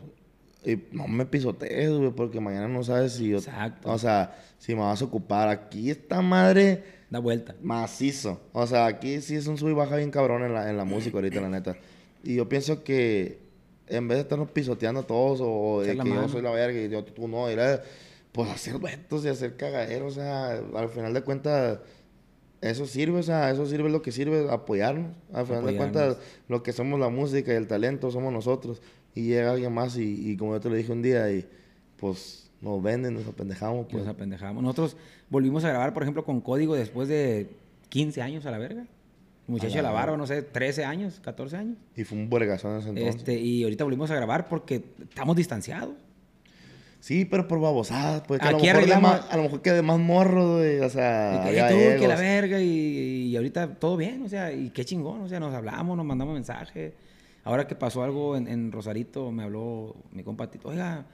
y 0.65 0.77
no 0.91 1.07
me 1.07 1.25
pisotees, 1.25 1.89
güey, 1.91 2.11
porque 2.11 2.41
mañana 2.41 2.67
no 2.67 2.83
sabes 2.83 3.13
si 3.13 3.29
yo... 3.29 3.37
Exacto. 3.37 3.89
O 3.89 3.97
sea, 3.97 4.35
si 4.59 4.75
me 4.75 4.81
vas 4.81 5.01
a 5.01 5.05
ocupar. 5.05 5.47
Aquí 5.47 5.89
esta 5.89 6.21
madre... 6.21 6.83
Da 7.09 7.19
vuelta. 7.19 7.55
macizo. 7.61 8.41
O 8.51 8.67
sea, 8.67 8.85
aquí 8.85 9.21
sí 9.21 9.35
es 9.37 9.47
un 9.47 9.57
sub 9.57 9.69
y 9.69 9.73
baja 9.73 9.95
bien 9.95 10.11
cabrón 10.11 10.43
en 10.43 10.53
la, 10.53 10.69
en 10.69 10.75
la 10.75 10.83
música 10.83 11.17
ahorita, 11.17 11.39
la 11.39 11.47
neta. 11.49 11.77
Y 12.23 12.35
yo 12.35 12.49
pienso 12.49 12.83
que 12.83 13.39
en 13.87 14.07
vez 14.09 14.17
de 14.17 14.21
estarnos 14.23 14.51
pisoteando 14.51 15.03
todos 15.03 15.39
o 15.41 15.81
de 15.81 15.93
Echar 15.93 15.97
la 15.99 16.03
que 16.03 16.09
yo 16.09 16.15
mano. 16.17 16.27
soy 16.29 16.41
la 16.41 16.51
verga 16.51 16.79
y 16.81 16.89
yo, 16.89 17.03
tú 17.05 17.27
no, 17.29 17.49
y 17.49 17.55
la- 17.55 17.81
pues 18.33 18.49
hacer 18.51 18.77
duetos 18.77 19.23
y 19.25 19.29
hacer 19.29 19.55
cagaderos, 19.57 20.17
o 20.17 20.21
sea, 20.21 20.51
al 20.75 20.89
final 20.89 21.13
de 21.13 21.21
cuentas 21.21 21.79
eso 22.61 22.85
sirve, 22.85 23.19
o 23.19 23.23
sea, 23.23 23.49
eso 23.49 23.65
sirve 23.65 23.89
lo 23.89 24.01
que 24.01 24.11
sirve, 24.11 24.47
apoyarnos. 24.49 25.11
Al 25.33 25.47
final 25.47 25.65
de 25.65 25.75
cuentas, 25.75 26.17
lo 26.47 26.61
que 26.61 26.71
somos 26.71 26.99
la 26.99 27.09
música 27.09 27.51
y 27.51 27.55
el 27.55 27.67
talento 27.67 28.11
somos 28.11 28.31
nosotros. 28.31 28.81
Y 29.15 29.23
llega 29.23 29.51
alguien 29.51 29.73
más 29.73 29.97
y, 29.97 30.31
y 30.31 30.37
como 30.37 30.53
yo 30.53 30.61
te 30.61 30.69
lo 30.69 30.75
dije 30.75 30.91
un 30.91 31.01
día, 31.01 31.29
y 31.31 31.45
pues 31.97 32.49
nos 32.61 32.81
venden, 32.81 33.15
nos 33.15 33.27
apendejamos. 33.27 33.87
Pues. 33.89 34.05
Nos 34.05 34.13
apendejamos. 34.13 34.63
Nosotros 34.63 34.95
volvimos 35.29 35.63
a 35.65 35.69
grabar, 35.69 35.93
por 35.93 36.03
ejemplo, 36.03 36.23
con 36.23 36.39
Código 36.39 36.75
después 36.75 37.09
de 37.09 37.49
15 37.89 38.21
años 38.21 38.45
a 38.45 38.51
la 38.51 38.57
verga. 38.57 38.85
Muchacho 39.47 39.75
de 39.75 39.81
la 39.81 39.91
barba, 39.91 40.15
no 40.15 40.27
sé, 40.27 40.43
13 40.43 40.85
años, 40.85 41.19
14 41.19 41.57
años. 41.57 41.77
Y 41.97 42.03
fue 42.03 42.17
un 42.17 42.29
vergazón 42.29 42.77
ese 42.77 42.89
entonces. 42.89 43.15
Este, 43.15 43.39
y 43.39 43.63
ahorita 43.63 43.83
volvimos 43.83 44.09
a 44.11 44.15
grabar 44.15 44.47
porque 44.47 44.83
estamos 45.01 45.35
distanciados. 45.35 45.95
Sí, 47.01 47.25
pero 47.25 47.47
por 47.47 47.59
babosadas, 47.59 48.21
pues 48.27 48.39
que 48.39 48.47
a, 48.47 48.51
lo 48.51 48.59
mejor 48.59 49.01
más, 49.01 49.25
a 49.31 49.35
lo 49.35 49.43
mejor 49.43 49.61
quede 49.63 49.81
más 49.81 49.97
morro, 49.99 50.57
güey, 50.57 50.79
o 50.81 50.89
sea, 50.89 51.33
Y 51.33 51.41
que, 51.41 51.49
había 51.49 51.69
"Ey, 51.69 51.93
tú, 51.95 51.99
que 52.01 52.07
la 52.07 52.15
verga, 52.15 52.61
y, 52.61 52.67
y 52.67 53.35
ahorita 53.35 53.73
todo 53.79 53.97
bien, 53.97 54.21
o 54.23 54.29
sea, 54.29 54.53
y 54.53 54.69
qué 54.69 54.85
chingón, 54.85 55.21
o 55.21 55.27
sea, 55.27 55.39
nos 55.39 55.53
hablamos, 55.53 55.97
nos 55.97 56.05
mandamos 56.05 56.35
mensajes. 56.35 56.93
Ahora 57.43 57.65
que 57.65 57.73
pasó 57.75 58.03
algo 58.03 58.37
en, 58.37 58.47
en 58.47 58.71
Rosarito, 58.71 59.31
me 59.31 59.41
habló 59.41 59.95
mi 60.11 60.21
compa 60.21 60.51
Tito, 60.51 60.69
oiga, 60.69 61.05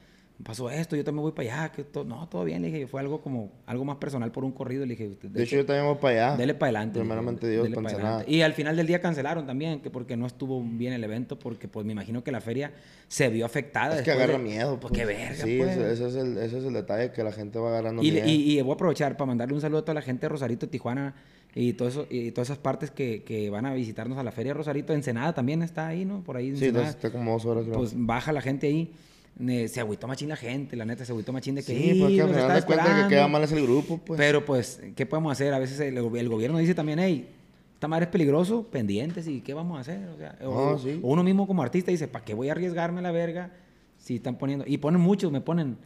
pasó 0.43 0.69
esto, 0.69 0.95
yo 0.95 1.03
también 1.03 1.23
voy 1.23 1.31
para 1.31 1.63
allá, 1.65 1.71
que 1.71 1.83
to- 1.83 2.03
no, 2.03 2.27
todo 2.29 2.43
bien, 2.45 2.61
le 2.61 2.67
dije, 2.71 2.87
fue 2.87 3.01
algo 3.01 3.21
como, 3.21 3.51
algo 3.65 3.83
más 3.85 3.97
personal 3.97 4.31
por 4.31 4.43
un 4.45 4.51
corrido, 4.51 4.85
le 4.85 4.91
dije, 4.91 5.07
usted, 5.07 5.29
De 5.29 5.43
hecho, 5.43 5.55
yo 5.55 5.65
también 5.65 5.85
voy 5.85 5.95
para 5.99 6.27
allá. 6.27 6.37
Dele 6.37 6.53
para 6.53 6.67
adelante. 6.69 6.99
Primeramente 6.99 7.47
dije, 7.49 7.67
Dios. 7.67 8.23
Y 8.27 8.41
al 8.41 8.53
final 8.53 8.75
del 8.77 8.85
día 8.87 9.01
cancelaron 9.01 9.45
también, 9.47 9.81
que 9.81 9.89
porque 9.89 10.15
no 10.15 10.27
estuvo 10.27 10.63
bien 10.63 10.93
el 10.93 11.03
evento, 11.03 11.39
porque 11.39 11.67
pues 11.67 11.85
me 11.85 11.91
imagino 11.93 12.23
que 12.23 12.31
la 12.31 12.39
feria 12.41 12.71
se 13.07 13.29
vio 13.29 13.45
afectada. 13.45 13.97
Es 13.97 14.03
que 14.03 14.11
agarra 14.11 14.33
de- 14.37 14.43
miedo. 14.43 14.79
Pues, 14.79 14.93
qué 14.93 15.05
verga, 15.05 15.43
Sí, 15.43 15.57
pues. 15.57 15.75
ese, 15.75 15.91
ese 15.93 16.07
es 16.07 16.15
el, 16.15 16.37
ese 16.37 16.57
es 16.59 16.63
el 16.65 16.73
detalle 16.73 17.11
que 17.11 17.23
la 17.23 17.31
gente 17.31 17.57
va 17.59 17.69
agarrando 17.69 18.03
Y, 18.03 18.11
miedo. 18.11 18.27
y, 18.27 18.57
y 18.59 18.61
voy 18.61 18.71
a 18.71 18.75
aprovechar 18.75 19.17
para 19.17 19.25
mandarle 19.27 19.55
un 19.55 19.61
saludo 19.61 19.79
a 19.79 19.81
toda 19.83 19.95
la 19.95 20.01
gente 20.01 20.21
de 20.21 20.29
Rosarito, 20.29 20.69
Tijuana 20.69 21.15
y, 21.55 21.73
todo 21.73 21.87
eso, 21.87 22.05
y 22.11 22.31
todas 22.31 22.49
esas 22.49 22.59
partes 22.59 22.91
que, 22.91 23.23
que 23.23 23.49
van 23.49 23.65
a 23.65 23.73
visitarnos 23.73 24.17
a 24.19 24.23
la 24.23 24.31
feria 24.31 24.51
de 24.51 24.57
Rosarito. 24.59 24.93
Ensenada 24.93 25.33
también 25.33 25.63
está 25.63 25.87
ahí, 25.87 26.05
¿no? 26.05 26.23
Por 26.23 26.37
ahí. 26.37 26.49
sí, 26.49 26.65
Ensenada. 26.65 26.79
entonces 26.89 26.95
está 26.95 27.11
como 27.17 27.31
dos 27.33 27.45
horas, 27.45 27.63
creo. 27.63 27.77
pues 27.77 27.93
baja 27.95 28.31
la 28.31 28.41
gente 28.41 28.67
ahí. 28.67 28.91
Se 29.67 29.79
agüitó 29.79 30.07
machín 30.07 30.29
la 30.29 30.35
gente, 30.35 30.75
la 30.75 30.85
neta, 30.85 31.05
se 31.05 31.11
agüitó 31.11 31.31
machín 31.31 31.55
de 31.55 31.61
que. 31.63 31.73
sí, 31.73 31.99
porque 32.01 32.21
al 32.21 32.29
final 32.29 32.35
de 32.35 32.37
cuentas 32.37 32.65
que 32.65 32.73
esperando". 32.73 33.07
queda 33.09 33.27
mal 33.27 33.43
es 33.43 33.51
el 33.51 33.61
grupo, 33.63 33.99
pues. 33.99 34.17
Pero 34.17 34.43
pues, 34.45 34.81
¿qué 34.95 35.05
podemos 35.05 35.31
hacer? 35.31 35.53
A 35.53 35.59
veces 35.59 35.79
el, 35.79 35.97
el 35.97 36.29
gobierno 36.29 36.57
dice 36.57 36.73
también, 36.73 36.97
hey, 36.99 37.29
esta 37.75 37.87
madre 37.87 38.05
es 38.05 38.11
peligroso, 38.11 38.63
pendientes, 38.63 39.27
¿y 39.27 39.41
qué 39.41 39.53
vamos 39.53 39.77
a 39.77 39.81
hacer? 39.81 40.07
O, 40.09 40.17
sea, 40.17 40.35
o- 40.43 40.71
No, 40.71 40.79
sí. 40.79 40.99
o 41.03 41.11
uno 41.11 41.23
mismo 41.23 41.45
como 41.45 41.61
artista 41.61 41.91
dice, 41.91 42.07
¿para 42.07 42.25
qué 42.25 42.33
voy 42.33 42.49
a 42.49 42.53
arriesgarme 42.53 43.01
la 43.03 43.11
verga? 43.11 43.51
Si 43.99 44.15
están 44.15 44.37
poniendo, 44.39 44.65
y 44.67 44.77
ponen 44.79 45.01
muchos, 45.01 45.31
me 45.31 45.41
ponen, 45.41 45.77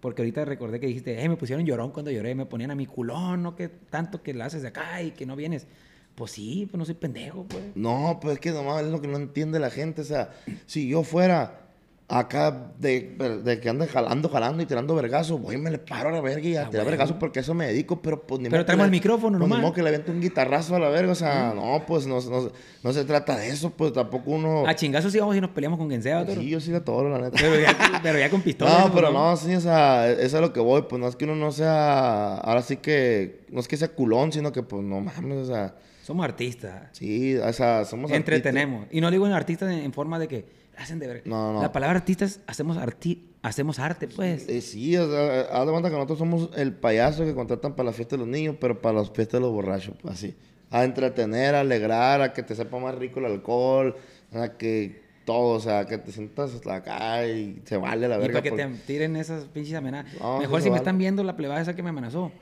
porque 0.00 0.22
ahorita 0.22 0.44
recordé 0.44 0.80
que 0.80 0.88
dijiste, 0.88 1.16
hey, 1.20 1.28
me 1.28 1.36
pusieron 1.36 1.64
llorón 1.64 1.92
cuando 1.92 2.10
lloré, 2.10 2.34
me 2.34 2.46
ponían 2.46 2.72
a 2.72 2.74
mi 2.74 2.86
culón, 2.86 3.44
no 3.44 3.54
que 3.54 3.68
tanto 3.68 4.22
que 4.24 4.34
la 4.34 4.46
haces 4.46 4.62
de 4.62 4.68
acá 4.68 5.00
y 5.02 5.12
que 5.12 5.24
no 5.26 5.36
vienes. 5.36 5.68
Pues 6.16 6.32
sí, 6.32 6.66
pues 6.68 6.76
no 6.78 6.84
soy 6.84 6.94
pendejo, 6.94 7.44
pues. 7.44 7.62
No, 7.76 8.18
pues 8.20 8.34
es 8.34 8.40
que 8.40 8.50
nomás 8.50 8.82
es 8.84 8.90
lo 8.90 9.00
que 9.00 9.06
no 9.06 9.16
entiende 9.18 9.60
la 9.60 9.70
gente. 9.70 10.00
O 10.00 10.04
sea, 10.04 10.30
si 10.66 10.88
yo 10.88 11.04
fuera 11.04 11.67
acá 12.10 12.72
de, 12.78 13.16
de 13.44 13.60
que 13.60 13.68
ande 13.68 13.86
jalando, 13.86 14.30
jalando 14.30 14.62
y 14.62 14.66
tirando 14.66 14.94
vergazos, 14.94 15.38
voy 15.40 15.56
y 15.56 15.58
me 15.58 15.70
le 15.70 15.76
paro 15.78 16.08
a 16.08 16.12
la 16.12 16.22
verga 16.22 16.48
y 16.48 16.56
a 16.56 16.62
Ah, 16.62 16.70
tirar 16.70 16.86
huevo. 16.86 16.90
vergazos 16.90 17.16
porque 17.20 17.40
a 17.40 17.42
eso 17.42 17.52
me 17.52 17.66
dedico, 17.66 18.00
pero 18.00 18.22
pues 18.26 18.40
ni 18.40 18.48
Pero 18.48 18.64
traemos 18.64 18.86
el 18.86 18.90
micrófono 18.90 19.38
pues, 19.38 19.50
ni 19.50 19.56
modo 19.58 19.72
que 19.74 19.82
le 19.82 19.88
aviente 19.90 20.10
un 20.10 20.20
guitarrazo 20.22 20.74
a 20.76 20.78
la 20.78 20.88
verga, 20.88 21.12
o 21.12 21.14
sea, 21.14 21.52
no, 21.54 21.84
pues 21.86 22.06
no, 22.06 22.18
no, 22.22 22.50
no 22.82 22.92
se 22.94 23.04
trata 23.04 23.36
de 23.36 23.48
eso, 23.50 23.68
pues 23.70 23.92
tampoco 23.92 24.30
uno... 24.30 24.66
A 24.66 24.74
chingazos 24.74 25.12
sí 25.12 25.18
vamos 25.20 25.36
y 25.36 25.40
nos 25.42 25.50
peleamos 25.50 25.78
con 25.78 25.88
quien 25.88 26.02
sea, 26.02 26.20
otro. 26.20 26.34
Sí, 26.40 26.48
yo 26.48 26.60
sí 26.60 26.70
le 26.70 26.80
toro, 26.80 27.10
la 27.10 27.18
neta. 27.18 27.36
Pero 27.38 27.60
ya, 27.60 27.76
pero 28.02 28.18
ya 28.18 28.30
con 28.30 28.40
pistola. 28.40 28.86
No, 28.86 28.94
pero 28.94 29.12
no, 29.12 29.36
sí, 29.36 29.54
o 29.54 29.60
sea, 29.60 30.10
eso 30.10 30.20
es 30.22 30.34
a 30.34 30.40
lo 30.40 30.54
que 30.54 30.60
voy, 30.60 30.82
pues 30.88 30.98
no 30.98 31.08
es 31.08 31.14
que 31.16 31.26
uno 31.26 31.36
no 31.36 31.52
sea, 31.52 32.36
ahora 32.38 32.62
sí 32.62 32.78
que, 32.78 33.40
no 33.50 33.60
es 33.60 33.68
que 33.68 33.76
sea 33.76 33.88
culón, 33.88 34.32
sino 34.32 34.50
que 34.50 34.62
pues 34.62 34.82
no 34.82 35.00
mames, 35.02 35.36
o 35.36 35.46
sea, 35.46 35.74
Somos 36.02 36.24
artistas. 36.24 36.84
sí, 36.92 37.36
o 37.36 37.52
sea, 37.52 37.84
somos 37.84 38.10
Entretenemos. 38.12 38.86
Y 38.90 39.02
no 39.02 39.10
digo 39.10 39.26
en 39.26 39.34
artistas 39.34 39.70
en, 39.70 39.80
en 39.80 39.92
forma 39.92 40.18
de 40.18 40.26
que 40.26 40.57
hacen 40.78 40.98
de 40.98 41.06
ver. 41.08 41.22
No, 41.26 41.52
no. 41.52 41.62
La 41.62 41.72
palabra 41.72 41.98
artistas 41.98 42.40
hacemos 42.46 42.76
arti 42.76 43.24
hacemos 43.40 43.78
arte, 43.78 44.08
pues. 44.08 44.48
Eh, 44.48 44.60
sí, 44.60 44.96
o 44.96 45.08
sea, 45.10 45.42
haz 45.42 45.64
de 45.64 45.70
cuenta 45.72 45.88
que 45.90 45.94
nosotros 45.94 46.18
somos 46.18 46.50
el 46.56 46.72
payaso 46.74 47.24
que 47.24 47.34
contratan 47.34 47.74
para 47.76 47.86
la 47.88 47.92
fiesta 47.92 48.16
de 48.16 48.20
los 48.20 48.28
niños, 48.28 48.56
pero 48.60 48.80
para 48.80 48.98
las 48.98 49.10
fiestas 49.10 49.40
de 49.40 49.46
los 49.46 49.52
borrachos, 49.52 49.94
pues 50.02 50.14
así. 50.14 50.34
A 50.70 50.84
entretener, 50.84 51.54
a 51.54 51.60
alegrar, 51.60 52.20
a 52.20 52.32
que 52.32 52.42
te 52.42 52.54
sepa 52.54 52.78
más 52.78 52.94
rico 52.96 53.20
el 53.20 53.26
alcohol, 53.26 53.94
a 54.32 54.48
que 54.58 55.02
todo, 55.24 55.54
o 55.56 55.60
sea, 55.60 55.86
que 55.86 55.98
te 55.98 56.10
sientas 56.10 56.50
acá 56.66 57.26
y 57.26 57.62
se 57.64 57.76
vale 57.76 58.08
la 58.08 58.16
y 58.16 58.18
verga. 58.18 58.32
para 58.34 58.42
que 58.42 58.50
porque- 58.50 58.64
te 58.66 58.86
tiren 58.86 59.14
esas 59.16 59.44
pinches 59.44 59.74
amenazas. 59.74 60.20
No, 60.20 60.40
Mejor 60.40 60.60
si 60.60 60.64
me 60.66 60.70
vale. 60.72 60.80
están 60.80 60.98
viendo 60.98 61.22
la 61.22 61.36
plebada 61.36 61.60
esa 61.60 61.74
que 61.76 61.82
me 61.82 61.90
amenazó. 61.90 62.32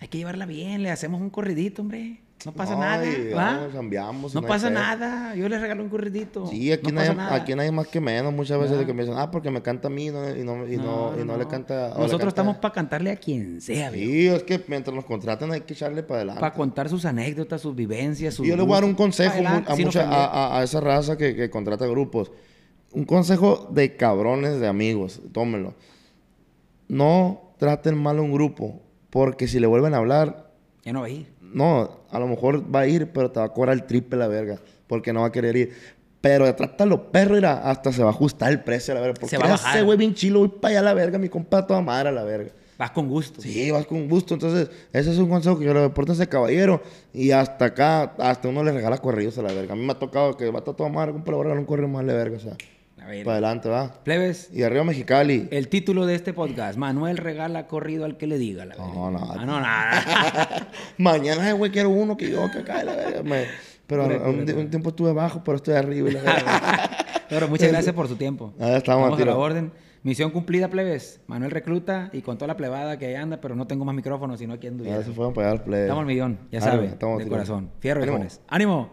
Hay 0.00 0.08
que 0.08 0.18
llevarla 0.18 0.44
bien, 0.44 0.82
le 0.82 0.90
hacemos 0.90 1.20
un 1.20 1.30
corridito, 1.30 1.80
hombre. 1.82 2.20
No 2.44 2.52
pasa 2.52 2.74
No, 2.74 2.80
nada. 2.80 3.04
¿va? 3.34 3.68
cambiamos, 3.72 4.34
no 4.34 4.42
pasa 4.42 4.68
nada. 4.70 5.34
Yo 5.34 5.48
les 5.48 5.60
regalo 5.60 5.82
un 5.82 5.88
corridito. 5.88 6.46
Sí, 6.46 6.70
aquí, 6.70 6.92
no 6.92 7.00
nadie, 7.02 7.18
aquí 7.30 7.54
más 7.72 7.88
que 7.88 7.98
menos 8.00 8.32
muchas 8.32 8.58
veces 8.60 8.78
de 8.78 8.84
que 8.86 8.92
me 8.92 9.02
dicen, 9.02 9.18
ah, 9.18 9.30
porque 9.30 9.50
me 9.50 9.62
canta 9.62 9.88
a 9.88 9.90
mí 9.90 10.10
no- 10.10 10.30
y 10.36 10.44
no, 10.44 10.68
y 10.68 10.76
no, 10.76 11.14
y 11.20 11.24
no 11.24 11.36
le 11.38 11.46
canta... 11.48 11.86
o 11.86 11.94
le 11.94 12.02
Nosotros 12.02 12.18
canta- 12.18 12.28
estamos 12.28 12.56
para 12.58 12.74
cantarle 12.74 13.10
a 13.10 13.16
quien 13.16 13.60
sea, 13.60 13.90
Sí, 13.90 14.28
es 14.28 14.42
que 14.42 14.62
mientras 14.68 14.94
nos 14.94 15.06
contraten 15.06 15.50
hay 15.50 15.62
que 15.62 15.72
echarle 15.72 16.02
para 16.02 16.18
adelante. 16.18 16.40
Para 16.40 16.54
contar 16.54 16.88
sus 16.90 17.04
anécdotas, 17.06 17.60
sus 17.62 17.74
vivencias, 17.74 18.34
sus 18.34 18.46
Y 18.46 18.50
yo 18.50 18.56
le 18.56 18.62
voy 18.62 18.72
a 18.72 18.74
dar 18.76 18.84
un 18.84 18.94
consejo 18.94 19.38
a, 19.44 19.74
mucha, 19.76 20.08
a, 20.08 20.26
a- 20.26 20.60
a 20.60 20.62
esa 20.62 20.80
raza 20.80 21.16
que, 21.16 21.34
que 21.34 21.48
contrata 21.50 21.86
grupos. 21.86 22.30
Un 22.92 23.04
consejo 23.04 23.66
de 23.72 23.96
cabrones 23.96 24.60
de 24.60 24.68
amigos, 24.68 25.20
tómenlo. 25.32 25.74
No 26.88 27.52
traten 27.58 27.96
mal 27.96 28.18
a 28.18 28.22
un 28.22 28.32
grupo, 28.32 28.82
porque 29.10 29.48
si 29.48 29.58
le 29.58 29.66
vuelven 29.66 29.94
a 29.94 29.98
hablar, 29.98 30.52
Ya 30.84 30.92
no 30.92 31.00
va 31.00 31.06
a 31.06 31.10
ir. 31.10 31.26
no, 31.40 32.00
a 32.16 32.20
lo 32.20 32.26
mejor 32.26 32.74
va 32.74 32.80
a 32.80 32.86
ir, 32.86 33.12
pero 33.12 33.30
te 33.30 33.40
va 33.40 33.46
a 33.46 33.48
cobrar 33.50 33.74
el 33.74 33.84
triple 33.84 34.18
la 34.18 34.28
verga, 34.28 34.58
porque 34.86 35.12
no 35.12 35.20
va 35.20 35.26
a 35.28 35.32
querer 35.32 35.56
ir. 35.56 35.72
Pero 36.20 36.52
trátalo 36.54 37.12
perro, 37.12 37.36
irá, 37.36 37.68
hasta 37.70 37.92
se 37.92 38.02
va 38.02 38.08
a 38.08 38.12
ajustar 38.12 38.50
el 38.50 38.60
precio 38.60 38.92
a 38.92 38.96
la 38.96 39.00
verga. 39.00 39.14
Porque 39.20 39.36
Se 39.36 39.38
va 39.38 39.46
a 39.46 39.50
bajar. 39.50 39.76
sé, 39.76 39.82
güey, 39.82 39.96
bien 39.96 40.14
chilo, 40.14 40.40
voy 40.40 40.48
para 40.48 40.70
allá 40.72 40.80
a 40.80 40.82
la 40.82 40.94
verga, 40.94 41.18
mi 41.18 41.28
compa 41.28 41.58
a 41.58 41.66
toda 41.66 41.80
madre 41.82 42.08
a 42.08 42.12
la 42.12 42.24
verga. 42.24 42.50
Vas 42.78 42.90
con 42.90 43.08
gusto. 43.08 43.40
Sí, 43.40 43.70
vas 43.70 43.86
con 43.86 44.08
gusto. 44.08 44.34
Entonces, 44.34 44.68
ese 44.92 45.10
es 45.10 45.18
un 45.18 45.28
consejo 45.28 45.58
que 45.58 45.64
yo 45.64 45.72
le 45.72 45.80
doy. 45.80 45.88
Pórtense 45.90 46.28
caballero. 46.28 46.82
Y 47.12 47.30
hasta 47.30 47.66
acá, 47.66 48.14
hasta 48.18 48.48
uno 48.48 48.62
le 48.62 48.72
regala 48.72 48.98
corridos 48.98 49.38
a 49.38 49.42
la 49.42 49.52
verga. 49.52 49.72
A 49.72 49.76
mí 49.76 49.84
me 49.84 49.92
ha 49.92 49.98
tocado 49.98 50.36
que 50.36 50.50
va 50.50 50.58
a 50.60 50.88
madre, 50.88 51.12
compa, 51.12 51.30
le 51.30 51.36
voy 51.36 51.40
a 51.40 51.44
regalar 51.44 51.58
un 51.58 51.64
correo 51.66 51.88
más 51.88 52.04
de 52.04 52.12
verga. 52.12 52.36
O 52.36 52.40
sea, 52.40 52.56
A 53.06 53.10
ver. 53.10 53.24
para 53.24 53.36
adelante, 53.36 53.68
va. 53.68 54.02
Plebes, 54.02 54.50
Y 54.52 54.64
arriba 54.64 54.82
Mexicali. 54.82 55.46
el 55.52 55.68
título 55.68 56.06
de 56.06 56.16
este 56.16 56.32
podcast, 56.32 56.76
Manuel 56.76 57.18
regala 57.18 57.68
corrido 57.68 58.04
al 58.04 58.16
que 58.16 58.26
le 58.26 58.36
diga. 58.36 58.64
La. 58.64 58.74
No, 58.74 59.10
nada. 59.12 59.34
Ah, 59.38 59.46
no, 59.46 59.60
nada. 59.60 60.68
Mañana, 60.98 61.52
güey, 61.52 61.70
quiero 61.70 61.90
uno 61.90 62.16
que 62.16 62.30
yo, 62.30 62.50
que 62.50 62.58
acá, 62.58 62.82
la 62.82 62.96
verga. 62.96 63.22
Me- 63.22 63.44
Pero 63.86 64.06
un, 64.06 64.50
un 64.58 64.70
tiempo 64.70 64.88
estuve 64.90 65.10
abajo, 65.10 65.42
pero 65.44 65.56
estoy 65.56 65.74
arriba. 65.74 66.10
Pero 67.28 67.48
muchas 67.48 67.68
gracias 67.72 67.94
por 67.94 68.08
su 68.08 68.16
tiempo. 68.16 68.52
Ah, 68.60 68.76
estamos 68.76 69.18
a 69.18 69.22
a 69.22 69.24
la 69.26 69.36
orden. 69.36 69.72
Misión 70.02 70.30
cumplida, 70.30 70.68
plebes. 70.68 71.20
Manuel 71.26 71.50
recluta 71.50 72.10
y 72.12 72.22
con 72.22 72.38
toda 72.38 72.46
la 72.48 72.56
plebada 72.56 72.96
que 72.98 73.06
ahí 73.06 73.14
anda, 73.16 73.40
pero 73.40 73.56
no 73.56 73.66
tengo 73.66 73.84
más 73.84 73.94
micrófonos, 73.96 74.38
sino 74.38 74.54
aquí 74.54 74.64
ya 74.66 74.70
anduviera. 74.70 75.02
se 75.02 75.10
fueron 75.10 75.36
allá 75.36 75.50
al 75.50 75.64
play. 75.64 75.82
Estamos 75.82 76.00
al 76.02 76.06
millón, 76.06 76.38
ya 76.52 76.58
Arriba, 76.60 76.72
sabe, 76.72 76.86
estamos 76.86 77.14
a 77.14 77.18
de 77.18 77.24
tiro. 77.24 77.34
corazón. 77.36 77.70
Fierro. 77.80 78.20
¡Ánimo! 78.48 78.90